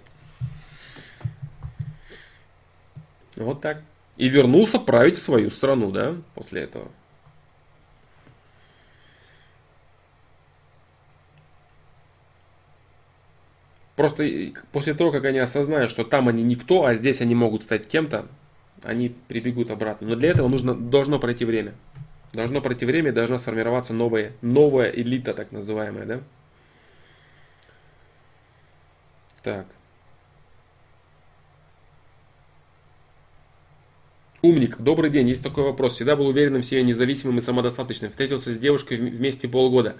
Вот 3.36 3.60
так. 3.60 3.82
И 4.16 4.28
вернулся 4.28 4.78
править 4.78 5.16
свою 5.16 5.50
страну, 5.50 5.90
да, 5.90 6.14
после 6.34 6.62
этого. 6.62 6.88
Просто 14.02 14.28
после 14.72 14.94
того, 14.94 15.12
как 15.12 15.24
они 15.26 15.38
осознают, 15.38 15.92
что 15.92 16.02
там 16.02 16.26
они 16.26 16.42
никто, 16.42 16.86
а 16.86 16.94
здесь 16.96 17.20
они 17.20 17.36
могут 17.36 17.62
стать 17.62 17.86
кем-то, 17.86 18.26
они 18.82 19.14
прибегут 19.28 19.70
обратно. 19.70 20.08
Но 20.08 20.16
для 20.16 20.30
этого 20.30 20.48
нужно, 20.48 20.74
должно 20.74 21.20
пройти 21.20 21.44
время. 21.44 21.74
Должно 22.32 22.60
пройти 22.60 22.84
время, 22.84 23.12
должна 23.12 23.38
сформироваться 23.38 23.92
новая, 23.92 24.32
новая 24.42 24.90
элита, 24.90 25.34
так 25.34 25.52
называемая, 25.52 26.04
да? 26.04 26.20
Так. 29.44 29.66
Умник, 34.42 34.78
добрый 34.80 35.08
день, 35.08 35.28
есть 35.28 35.40
такой 35.40 35.62
вопрос. 35.62 35.94
Всегда 35.94 36.16
был 36.16 36.26
уверенным 36.26 36.62
в 36.62 36.64
себе, 36.64 36.82
независимым 36.82 37.38
и 37.38 37.40
самодостаточным. 37.40 38.10
Встретился 38.10 38.52
с 38.52 38.58
девушкой 38.58 38.96
вместе 38.96 39.46
полгода. 39.46 39.94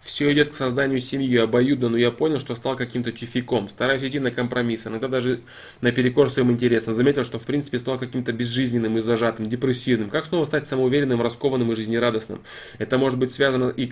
Все 0.00 0.32
идет 0.32 0.50
к 0.50 0.54
созданию 0.54 1.00
семьи, 1.00 1.36
обоюдно, 1.36 1.88
но 1.88 1.96
я 1.96 2.12
понял, 2.12 2.38
что 2.38 2.54
стал 2.54 2.76
каким-то 2.76 3.10
тюфиком. 3.10 3.68
Стараюсь 3.68 4.04
идти 4.04 4.20
на 4.20 4.30
компромисс, 4.30 4.86
иногда 4.86 5.08
даже 5.08 5.40
наперекор 5.80 6.30
своим 6.30 6.52
интересам. 6.52 6.94
Заметил, 6.94 7.24
что 7.24 7.40
в 7.40 7.42
принципе 7.42 7.76
стал 7.78 7.98
каким-то 7.98 8.32
безжизненным 8.32 8.98
и 8.98 9.00
зажатым, 9.00 9.48
депрессивным. 9.48 10.10
Как 10.10 10.26
снова 10.26 10.44
стать 10.44 10.68
самоуверенным, 10.68 11.20
раскованным 11.20 11.72
и 11.72 11.74
жизнерадостным? 11.74 12.40
Это 12.78 12.98
может 12.98 13.18
быть 13.18 13.32
связано 13.32 13.70
и 13.70 13.90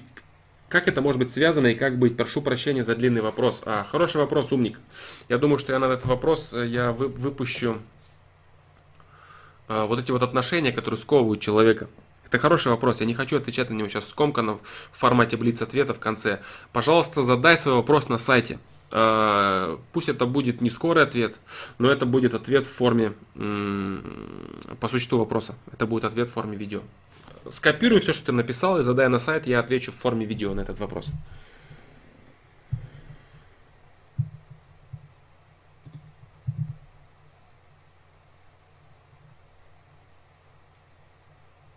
как 0.69 0.87
это 0.87 1.01
может 1.01 1.21
быть 1.21 1.33
связано 1.33 1.69
и 1.69 1.75
как 1.75 1.99
быть? 1.99 2.17
Прошу 2.17 2.43
прощения 2.43 2.85
за 2.85 2.95
длинный 2.95 3.23
вопрос. 3.23 3.63
А, 3.65 3.83
хороший 3.83 4.19
вопрос, 4.19 4.53
умник. 4.53 4.79
Я 5.29 5.39
думаю, 5.39 5.59
что 5.59 5.73
я 5.73 5.79
на 5.79 5.87
этот 5.87 6.07
вопрос 6.07 6.53
э, 6.55 6.67
я 6.67 6.91
выпущу 6.93 7.79
вот 9.69 9.99
эти 9.99 10.11
вот 10.11 10.23
отношения, 10.23 10.73
которые 10.73 10.99
сковывают 10.99 11.41
человека? 11.41 11.89
Это 12.27 12.39
хороший 12.39 12.69
вопрос, 12.69 13.01
я 13.01 13.07
не 13.07 13.15
хочу 13.15 13.37
отвечать 13.37 13.71
на 13.71 13.75
него 13.75 13.89
сейчас 13.89 14.09
скомканно 14.09 14.55
в 14.55 14.61
формате 14.93 15.37
блиц-ответа 15.37 15.95
в 15.95 16.01
конце. 16.01 16.41
Пожалуйста, 16.73 17.23
задай 17.23 17.57
свой 17.57 17.77
вопрос 17.77 18.09
на 18.09 18.19
сайте. 18.19 18.59
А, 18.91 19.79
пусть 19.93 20.09
это 20.09 20.27
будет 20.27 20.61
не 20.61 20.71
скорый 20.71 21.05
ответ, 21.05 21.37
но 21.79 21.89
это 21.89 22.05
будет 22.07 22.35
ответ 22.35 22.67
в 22.67 22.73
форме, 22.73 23.13
по 23.35 24.89
существу 24.89 25.19
вопроса. 25.19 25.55
Это 25.73 25.87
будет 25.87 26.05
ответ 26.05 26.29
в 26.29 26.33
форме 26.33 26.57
видео. 26.57 26.81
Скопируй 27.49 28.01
все, 28.01 28.13
что 28.13 28.27
ты 28.27 28.33
написал, 28.33 28.81
и 28.81 28.83
задай 28.83 29.09
на 29.09 29.19
сайт, 29.19 29.47
я 29.47 29.61
отвечу 29.61 29.93
в 29.93 29.97
форме 29.97 30.27
видео 30.27 30.53
на 30.55 30.61
этот 30.61 30.81
вопрос. 30.81 31.11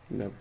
Да. 0.10 0.32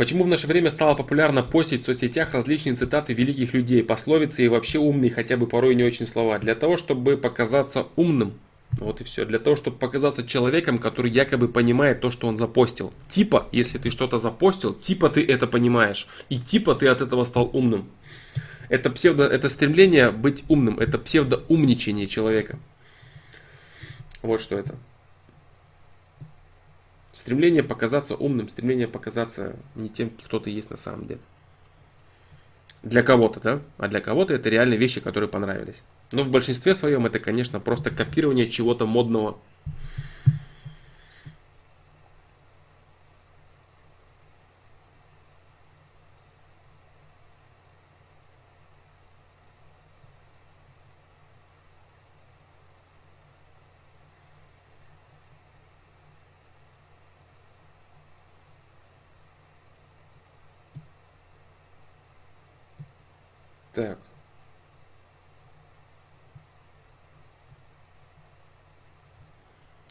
Почему 0.00 0.24
в 0.24 0.28
наше 0.28 0.46
время 0.46 0.70
стало 0.70 0.94
популярно 0.94 1.42
постить 1.42 1.82
в 1.82 1.84
соцсетях 1.84 2.32
различные 2.32 2.74
цитаты 2.74 3.12
великих 3.12 3.52
людей, 3.52 3.84
пословицы 3.84 4.42
и 4.42 4.48
вообще 4.48 4.78
умные, 4.78 5.10
хотя 5.10 5.36
бы 5.36 5.46
порой 5.46 5.74
не 5.74 5.84
очень 5.84 6.06
слова? 6.06 6.38
Для 6.38 6.54
того, 6.54 6.78
чтобы 6.78 7.18
показаться 7.18 7.86
умным, 7.96 8.40
вот 8.72 9.00
и 9.00 9.04
все. 9.04 9.24
Для 9.24 9.38
того, 9.38 9.56
чтобы 9.56 9.76
показаться 9.76 10.26
человеком, 10.26 10.78
который 10.78 11.10
якобы 11.10 11.48
понимает 11.48 12.00
то, 12.00 12.10
что 12.10 12.28
он 12.28 12.36
запостил. 12.36 12.92
Типа, 13.08 13.48
если 13.52 13.78
ты 13.78 13.90
что-то 13.90 14.18
запостил, 14.18 14.74
типа 14.74 15.10
ты 15.10 15.24
это 15.24 15.46
понимаешь. 15.46 16.06
И 16.28 16.38
типа 16.38 16.74
ты 16.74 16.88
от 16.88 17.02
этого 17.02 17.24
стал 17.24 17.50
умным. 17.52 17.90
Это 18.68 18.90
псевдо, 18.90 19.24
это 19.24 19.48
стремление 19.48 20.12
быть 20.12 20.44
умным, 20.48 20.78
это 20.78 20.98
псевдоумничание 20.98 22.06
человека. 22.06 22.58
Вот 24.22 24.40
что 24.40 24.56
это. 24.56 24.76
Стремление 27.12 27.64
показаться 27.64 28.14
умным, 28.14 28.48
стремление 28.48 28.86
показаться 28.86 29.56
не 29.74 29.88
тем, 29.88 30.10
кто 30.10 30.38
ты 30.38 30.50
есть 30.50 30.70
на 30.70 30.76
самом 30.76 31.06
деле. 31.08 31.20
Для 32.82 33.02
кого-то, 33.02 33.40
да? 33.40 33.60
А 33.76 33.88
для 33.88 34.00
кого-то 34.00 34.32
это 34.32 34.48
реально 34.48 34.74
вещи, 34.74 35.00
которые 35.00 35.28
понравились. 35.28 35.82
Но 36.12 36.22
в 36.22 36.30
большинстве 36.30 36.74
своем 36.74 37.04
это, 37.06 37.18
конечно, 37.18 37.60
просто 37.60 37.90
копирование 37.90 38.48
чего-то 38.48 38.86
модного. 38.86 39.38
Так. 63.72 63.98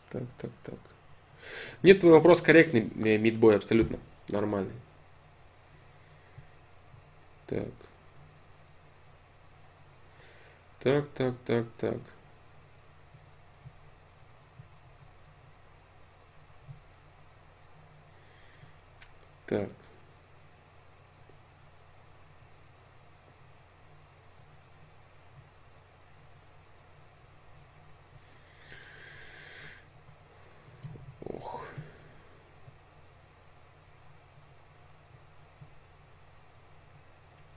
Так, 0.10 0.24
так, 0.40 0.52
так. 0.64 0.80
Нет, 1.84 2.00
твой 2.00 2.14
вопрос 2.14 2.42
корректный, 2.42 2.82
Мидбой, 3.18 3.56
абсолютно 3.56 4.00
нормальный. 4.30 4.74
Так. 7.48 7.68
Так, 10.82 11.10
так, 11.16 11.36
так, 11.46 11.66
так. 11.78 11.98
Так. 19.48 19.70
Ох. 31.26 31.66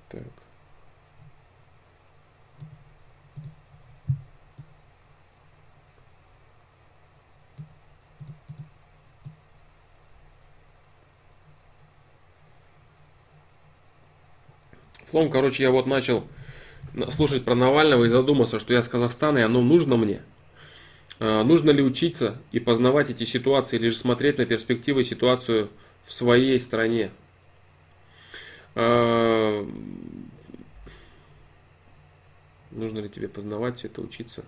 Так. 0.08 0.22
Флом, 15.12 15.28
короче, 15.28 15.62
я 15.62 15.70
вот 15.70 15.86
начал 15.86 16.24
слушать 17.10 17.44
про 17.44 17.54
Навального 17.54 18.04
и 18.04 18.08
задумался, 18.08 18.58
что 18.58 18.72
я 18.72 18.82
с 18.82 18.88
Казахстана, 18.88 19.38
и 19.38 19.42
оно 19.42 19.60
нужно 19.60 19.98
мне. 19.98 20.22
А, 21.20 21.44
нужно 21.44 21.70
ли 21.70 21.82
учиться 21.82 22.40
и 22.50 22.58
познавать 22.58 23.10
эти 23.10 23.24
ситуации, 23.24 23.76
или 23.76 23.90
же 23.90 23.96
смотреть 23.96 24.38
на 24.38 24.46
перспективы 24.46 25.04
ситуацию 25.04 25.68
в 26.02 26.14
своей 26.14 26.58
стране? 26.58 27.10
А, 28.74 29.68
нужно 32.70 33.00
ли 33.00 33.10
тебе 33.10 33.28
познавать 33.28 33.84
это, 33.84 34.00
учиться? 34.00 34.42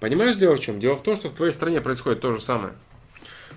Понимаешь, 0.00 0.36
дело 0.36 0.56
в 0.56 0.60
чем? 0.60 0.80
Дело 0.80 0.96
в 0.96 1.02
том, 1.02 1.14
что 1.14 1.28
в 1.28 1.34
твоей 1.34 1.52
стране 1.52 1.80
происходит 1.82 2.20
то 2.20 2.32
же 2.32 2.40
самое. 2.40 2.72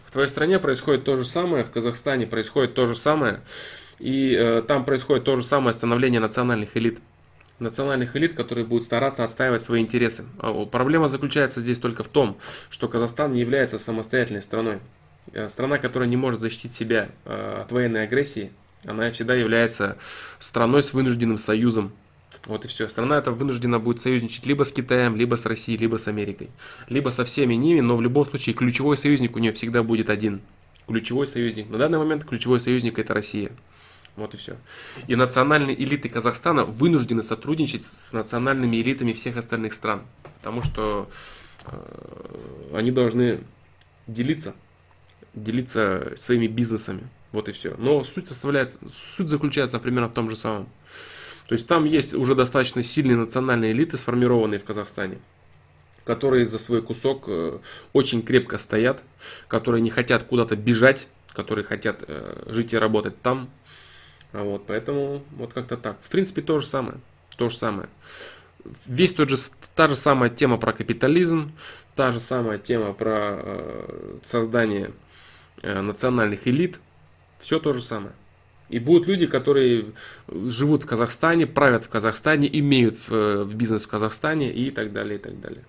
В 0.05 0.11
твоей 0.11 0.27
стране 0.27 0.59
происходит 0.59 1.05
то 1.05 1.15
же 1.15 1.25
самое, 1.25 1.63
в 1.63 1.71
Казахстане 1.71 2.27
происходит 2.27 2.75
то 2.75 2.85
же 2.85 2.95
самое, 2.95 3.39
и 3.97 4.35
э, 4.37 4.61
там 4.61 4.85
происходит 4.85 5.23
то 5.23 5.35
же 5.35 5.43
самое 5.43 5.73
становление 5.73 6.19
национальных 6.19 6.77
элит. 6.77 6.99
Национальных 7.59 8.15
элит, 8.15 8.33
которые 8.33 8.65
будут 8.65 8.83
стараться 8.83 9.23
отстаивать 9.23 9.63
свои 9.63 9.81
интересы. 9.81 10.25
А 10.37 10.65
проблема 10.65 11.07
заключается 11.07 11.61
здесь 11.61 11.79
только 11.79 12.03
в 12.03 12.09
том, 12.09 12.37
что 12.69 12.87
Казахстан 12.87 13.31
не 13.31 13.39
является 13.39 13.79
самостоятельной 13.79 14.41
страной. 14.41 14.79
Э, 15.31 15.47
страна, 15.49 15.77
которая 15.77 16.09
не 16.09 16.17
может 16.17 16.41
защитить 16.41 16.73
себя 16.73 17.09
э, 17.25 17.61
от 17.61 17.71
военной 17.71 18.03
агрессии, 18.03 18.51
она 18.85 19.09
всегда 19.11 19.33
является 19.33 19.97
страной 20.39 20.83
с 20.83 20.93
вынужденным 20.93 21.37
союзом 21.37 21.93
вот 22.45 22.65
и 22.65 22.67
все. 22.67 22.87
Страна 22.87 23.17
эта 23.17 23.31
вынуждена 23.31 23.79
будет 23.79 24.01
союзничать 24.01 24.45
либо 24.45 24.63
с 24.63 24.71
Китаем, 24.71 25.15
либо 25.15 25.35
с 25.35 25.45
Россией, 25.45 25.77
либо 25.77 25.97
с 25.97 26.07
Америкой. 26.07 26.49
Либо 26.87 27.09
со 27.09 27.25
всеми 27.25 27.55
ними, 27.55 27.79
но 27.81 27.95
в 27.95 28.01
любом 28.01 28.25
случае 28.25 28.55
ключевой 28.55 28.97
союзник 28.97 29.35
у 29.35 29.39
нее 29.39 29.51
всегда 29.53 29.83
будет 29.83 30.09
один. 30.09 30.41
Ключевой 30.87 31.27
союзник. 31.27 31.69
На 31.69 31.77
данный 31.77 31.97
момент 31.97 32.25
ключевой 32.25 32.59
союзник 32.59 32.99
это 32.99 33.13
Россия. 33.13 33.51
Вот 34.15 34.33
и 34.33 34.37
все. 34.37 34.57
И 35.07 35.15
национальные 35.15 35.81
элиты 35.81 36.09
Казахстана 36.09 36.65
вынуждены 36.65 37.23
сотрудничать 37.23 37.85
с 37.85 38.13
национальными 38.13 38.77
элитами 38.77 39.13
всех 39.13 39.37
остальных 39.37 39.73
стран. 39.73 40.03
Потому 40.37 40.61
что 40.63 41.09
э, 41.65 42.75
они 42.75 42.91
должны 42.91 43.41
делиться. 44.07 44.53
Делиться 45.33 46.13
своими 46.15 46.47
бизнесами. 46.47 47.07
Вот 47.31 47.49
и 47.49 47.53
все. 47.53 47.75
Но 47.77 48.03
суть 48.03 48.27
составляет, 48.27 48.75
суть 48.91 49.29
заключается 49.29 49.79
примерно 49.79 50.09
в 50.09 50.13
том 50.13 50.29
же 50.29 50.35
самом. 50.35 50.69
То 51.47 51.53
есть 51.53 51.67
там 51.67 51.85
есть 51.85 52.13
уже 52.13 52.35
достаточно 52.35 52.83
сильные 52.83 53.17
национальные 53.17 53.73
элиты, 53.73 53.97
сформированные 53.97 54.59
в 54.59 54.63
Казахстане, 54.63 55.19
которые 56.05 56.45
за 56.45 56.57
свой 56.57 56.81
кусок 56.81 57.25
э, 57.27 57.59
очень 57.91 58.21
крепко 58.21 58.57
стоят, 58.57 59.03
которые 59.47 59.81
не 59.81 59.89
хотят 59.89 60.23
куда-то 60.23 60.55
бежать, 60.55 61.07
которые 61.33 61.65
хотят 61.65 62.03
э, 62.07 62.43
жить 62.47 62.73
и 62.73 62.77
работать 62.77 63.21
там. 63.21 63.49
А 64.31 64.43
вот, 64.43 64.65
поэтому 64.67 65.23
вот 65.31 65.53
как-то 65.53 65.77
так. 65.77 65.97
В 66.01 66.09
принципе, 66.09 66.41
то 66.41 66.59
же 66.59 66.65
самое. 66.65 66.97
То 67.37 67.49
же 67.49 67.57
самое. 67.57 67.89
Весь 68.85 69.13
тот 69.13 69.29
же, 69.29 69.37
та 69.75 69.89
же 69.89 69.95
самая 69.95 70.29
тема 70.29 70.57
про 70.57 70.71
капитализм, 70.71 71.51
та 71.95 72.13
же 72.13 72.21
самая 72.21 72.57
тема 72.57 72.93
про 72.93 73.39
э, 73.41 74.17
создание 74.23 74.91
национальных 75.61 76.47
элит. 76.47 76.79
Все 77.37 77.59
то 77.59 77.73
же 77.73 77.81
самое. 77.81 78.13
И 78.73 78.79
будут 78.79 79.07
люди, 79.07 79.27
которые 79.27 79.93
живут 80.27 80.81
в 80.81 80.87
Казахстане, 80.87 81.45
правят 81.45 81.83
в 81.83 81.89
Казахстане, 81.89 82.49
имеют 82.59 82.95
в, 82.95 83.43
в 83.43 83.53
бизнес 83.53 83.83
в 83.83 83.87
Казахстане 83.87 84.51
и 84.51 84.71
так 84.71 84.91
далее, 84.91 85.19
и 85.19 85.21
так 85.21 85.39
далее. 85.39 85.63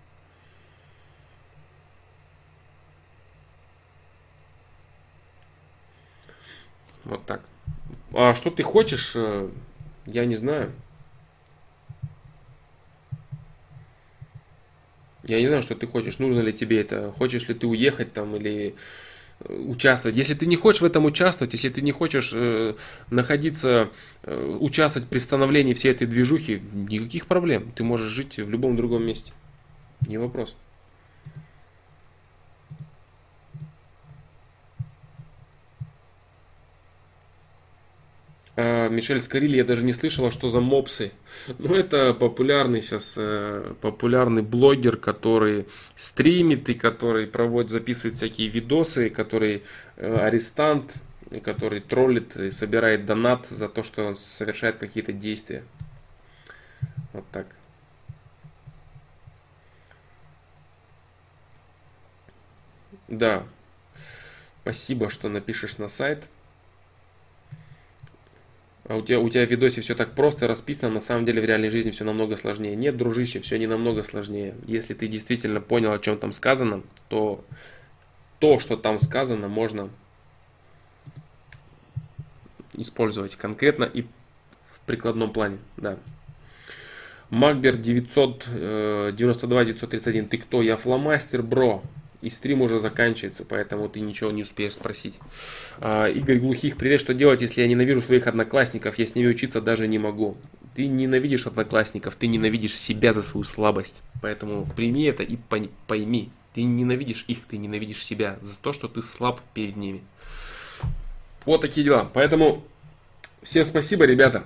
Вот 7.05 7.27
так. 7.27 7.43
А 8.15 8.35
что 8.35 8.51
ты 8.51 8.63
хочешь, 8.63 9.13
э, 9.15 9.51
я 10.07 10.25
не 10.25 10.37
знаю. 10.37 10.73
Я 15.25 15.43
не 15.43 15.49
знаю, 15.49 15.61
что 15.61 15.75
ты 15.75 15.87
хочешь, 15.87 16.19
нужно 16.19 16.41
ли 16.41 16.55
тебе 16.55 16.81
это, 16.81 17.13
хочешь 17.13 17.49
ли 17.49 17.55
ты 17.55 17.67
уехать 17.67 18.15
там 18.15 18.35
или 18.37 18.75
участвовать. 19.49 20.17
Если 20.17 20.35
ты 20.35 20.47
не 20.47 20.57
хочешь 20.57 20.83
в 20.83 20.85
этом 20.85 21.05
участвовать, 21.05 21.53
если 21.53 21.69
ты 21.69 21.83
не 21.83 21.93
хочешь 21.93 22.31
э, 22.33 22.75
находиться, 23.11 23.91
э, 24.23 24.57
участвовать 24.61 25.09
при 25.09 25.19
становлении 25.19 25.75
всей 25.75 25.93
этой 25.93 26.07
движухи, 26.07 26.63
никаких 26.73 27.27
проблем. 27.27 27.73
Ты 27.75 27.85
можешь 27.85 28.11
жить 28.11 28.39
в 28.39 28.49
любом 28.49 28.77
другом 28.77 29.05
месте. 29.05 29.33
Не 30.07 30.19
вопрос. 30.19 30.55
Мишель 38.57 39.21
Скорилли, 39.21 39.57
я 39.57 39.65
даже 39.65 39.85
не 39.85 39.93
слышала, 39.93 40.31
что 40.31 40.49
за 40.49 40.61
мопсы. 40.61 41.11
Ну, 41.59 41.75
это 41.75 42.15
популярный 42.15 42.83
сейчас, 42.83 43.15
э, 43.17 43.75
популярный 43.81 44.43
блогер, 44.43 44.97
который 44.97 45.67
стримит 45.97 46.69
и 46.69 46.75
который 46.75 47.27
проводит, 47.27 47.71
записывает 47.71 48.15
всякие 48.15 48.47
видосы, 48.47 49.11
который 49.11 49.65
э, 49.97 50.17
арестант, 50.17 50.93
который 51.43 51.81
троллит 51.81 52.37
и 52.37 52.53
собирает 52.53 53.07
донат 53.07 53.47
за 53.47 53.69
то, 53.69 53.83
что 53.83 54.07
он 54.07 54.17
совершает 54.17 54.77
какие-то 54.77 55.13
действия. 55.13 55.65
Вот 57.13 57.25
так. 57.33 57.47
Да. 63.09 63.43
Спасибо, 64.63 65.11
что 65.11 65.29
напишешь 65.29 65.79
на 65.79 65.89
сайт. 65.89 66.25
А 68.87 68.97
у 68.97 69.03
тебя, 69.03 69.19
у 69.19 69.29
тебя 69.31 69.47
в 69.47 69.51
видосе 69.51 69.81
все 69.81 69.95
так 69.95 70.15
просто 70.15 70.47
расписано, 70.47 70.93
на 70.93 71.01
самом 71.01 71.25
деле 71.25 71.41
в 71.41 71.45
реальной 71.47 71.71
жизни 71.71 71.91
все 71.91 72.05
намного 72.05 72.37
сложнее. 72.37 72.77
Нет, 72.77 72.99
дружище, 72.99 73.41
все 73.41 73.59
не 73.59 73.67
намного 73.67 74.03
сложнее. 74.03 74.55
Если 74.67 74.93
ты 74.93 75.09
действительно 75.09 75.63
понял, 75.63 75.93
о 75.93 75.99
чем 75.99 76.19
там 76.19 76.33
сказано, 76.33 76.83
то 77.09 77.43
то, 78.41 78.61
что 78.61 78.77
там 78.77 78.99
сказано, 78.99 79.49
можно 79.49 79.89
использовать 82.75 83.37
конкретно 83.37 83.85
и 83.85 84.03
в 84.67 84.81
прикладном 84.85 85.33
плане, 85.33 85.57
да. 85.79 85.97
Макбер 87.31 87.77
992 87.77 89.65
931, 89.65 90.29
ты 90.29 90.37
кто? 90.37 90.61
Я 90.61 90.77
фломастер, 90.77 91.43
бро 91.43 91.83
и 92.25 92.31
стрим 92.31 92.63
уже 92.63 92.79
заканчивается, 92.79 93.45
поэтому 93.45 93.89
ты 93.89 94.01
ничего 94.01 94.31
не 94.31 94.43
успеешь 94.43 94.75
спросить. 94.75 95.21
А, 95.79 96.07
Игорь 96.07 96.39
Глухих, 96.39 96.77
привет, 96.77 97.01
что 97.01 97.13
делать, 97.13 97.43
если 97.43 97.61
я 97.61 97.69
ненавижу 97.69 98.01
своих 98.01 98.27
одноклассников, 98.27 98.99
я 98.99 99.07
с 99.07 99.15
ними 99.15 99.29
учиться 99.29 99.61
даже 99.61 99.87
не 99.87 99.99
могу. 99.99 100.37
Ты 100.75 100.87
ненавидишь 100.87 101.47
одноклассников, 101.47 102.17
ты 102.17 102.27
ненавидишь 102.27 102.77
себя 102.79 103.13
за 103.13 103.23
свою 103.23 103.45
слабость, 103.45 104.03
поэтому 104.23 104.67
прими 104.75 105.05
это 105.05 105.23
и 105.23 105.37
пойми, 105.87 106.31
ты 106.55 106.63
ненавидишь 106.63 107.25
их, 107.29 107.41
ты 107.49 107.59
ненавидишь 107.59 108.05
себя 108.05 108.39
за 108.41 108.61
то, 108.61 108.73
что 108.73 108.89
ты 108.89 109.03
слаб 109.03 109.41
перед 109.53 109.77
ними. 109.77 110.03
Вот 111.45 111.61
такие 111.61 111.85
дела, 111.85 112.11
поэтому 112.13 112.65
всем 113.43 113.67
спасибо, 113.67 114.05
ребята. 114.07 114.45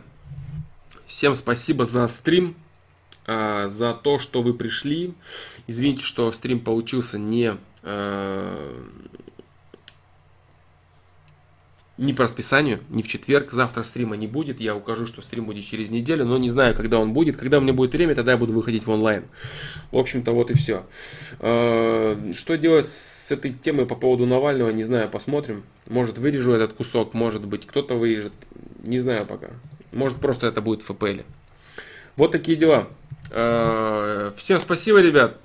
Всем 1.06 1.34
спасибо 1.36 1.86
за 1.86 2.08
стрим. 2.08 2.56
А, 3.30 3.68
за 3.68 3.92
то, 3.92 4.18
что 4.18 4.42
вы 4.42 4.54
пришли. 4.54 5.12
Извините, 5.66 6.02
что 6.02 6.32
стрим 6.32 6.60
получился 6.60 7.18
не... 7.18 7.58
А, 7.82 8.88
не 11.98 12.14
по 12.14 12.22
расписанию, 12.22 12.80
не 12.88 13.02
в 13.02 13.08
четверг, 13.08 13.50
завтра 13.50 13.82
стрима 13.82 14.16
не 14.16 14.28
будет, 14.28 14.60
я 14.60 14.76
укажу, 14.76 15.06
что 15.06 15.20
стрим 15.20 15.46
будет 15.46 15.64
через 15.64 15.90
неделю, 15.90 16.24
но 16.24 16.38
не 16.38 16.48
знаю, 16.48 16.76
когда 16.76 17.00
он 17.00 17.12
будет, 17.12 17.36
когда 17.36 17.58
у 17.58 17.60
меня 17.60 17.72
будет 17.72 17.92
время, 17.92 18.14
тогда 18.14 18.32
я 18.32 18.38
буду 18.38 18.52
выходить 18.52 18.86
в 18.86 18.90
онлайн. 18.90 19.24
В 19.90 19.98
общем-то, 19.98 20.30
вот 20.30 20.52
и 20.52 20.54
все. 20.54 20.86
Э, 21.40 22.32
что 22.34 22.56
делать 22.56 22.86
с 22.86 23.32
этой 23.32 23.52
темой 23.52 23.84
по 23.84 23.96
поводу 23.96 24.26
Навального, 24.26 24.70
не 24.70 24.84
знаю, 24.84 25.10
посмотрим. 25.10 25.64
Может, 25.86 26.18
вырежу 26.18 26.52
этот 26.52 26.72
кусок, 26.74 27.14
может 27.14 27.44
быть, 27.44 27.66
кто-то 27.66 27.96
вырежет, 27.96 28.32
не 28.84 29.00
знаю 29.00 29.26
пока. 29.26 29.48
Может, 29.92 30.18
просто 30.18 30.46
это 30.46 30.62
будет 30.62 30.82
в 30.82 30.94
ФПЛ. 30.94 31.22
Вот 32.16 32.30
такие 32.30 32.56
дела. 32.56 32.88
Э, 33.30 34.32
всем 34.36 34.58
спасибо, 34.58 35.00
ребят. 35.00 35.38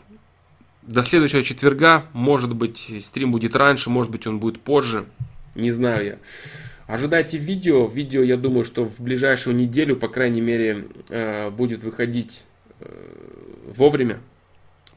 До 0.81 1.01
следующего 1.03 1.43
четверга. 1.43 2.05
Может 2.13 2.55
быть, 2.55 2.91
стрим 3.01 3.31
будет 3.31 3.55
раньше, 3.55 3.89
может 3.89 4.11
быть, 4.11 4.27
он 4.27 4.39
будет 4.39 4.61
позже. 4.61 5.05
Не 5.55 5.71
знаю 5.71 6.05
я. 6.05 6.17
Ожидайте 6.87 7.37
видео. 7.37 7.87
Видео, 7.87 8.21
я 8.21 8.37
думаю, 8.37 8.65
что 8.65 8.83
в 8.85 8.99
ближайшую 8.99 9.55
неделю, 9.55 9.95
по 9.95 10.09
крайней 10.09 10.41
мере, 10.41 10.87
э, 11.09 11.49
будет 11.49 11.83
выходить 11.83 12.43
э, 12.79 12.85
вовремя. 13.75 14.19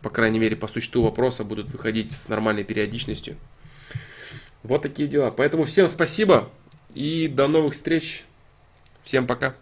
По 0.02 0.10
крайней 0.10 0.38
мере, 0.38 0.56
по 0.56 0.68
существу 0.68 1.02
вопроса 1.02 1.44
будут 1.44 1.70
выходить 1.70 2.12
с 2.12 2.28
нормальной 2.28 2.64
периодичностью. 2.64 3.36
Вот 4.62 4.82
такие 4.82 5.08
дела. 5.08 5.30
Поэтому 5.30 5.64
всем 5.64 5.88
спасибо 5.88 6.50
и 6.94 7.28
до 7.28 7.46
новых 7.46 7.74
встреч. 7.74 8.24
Всем 9.02 9.26
пока. 9.26 9.54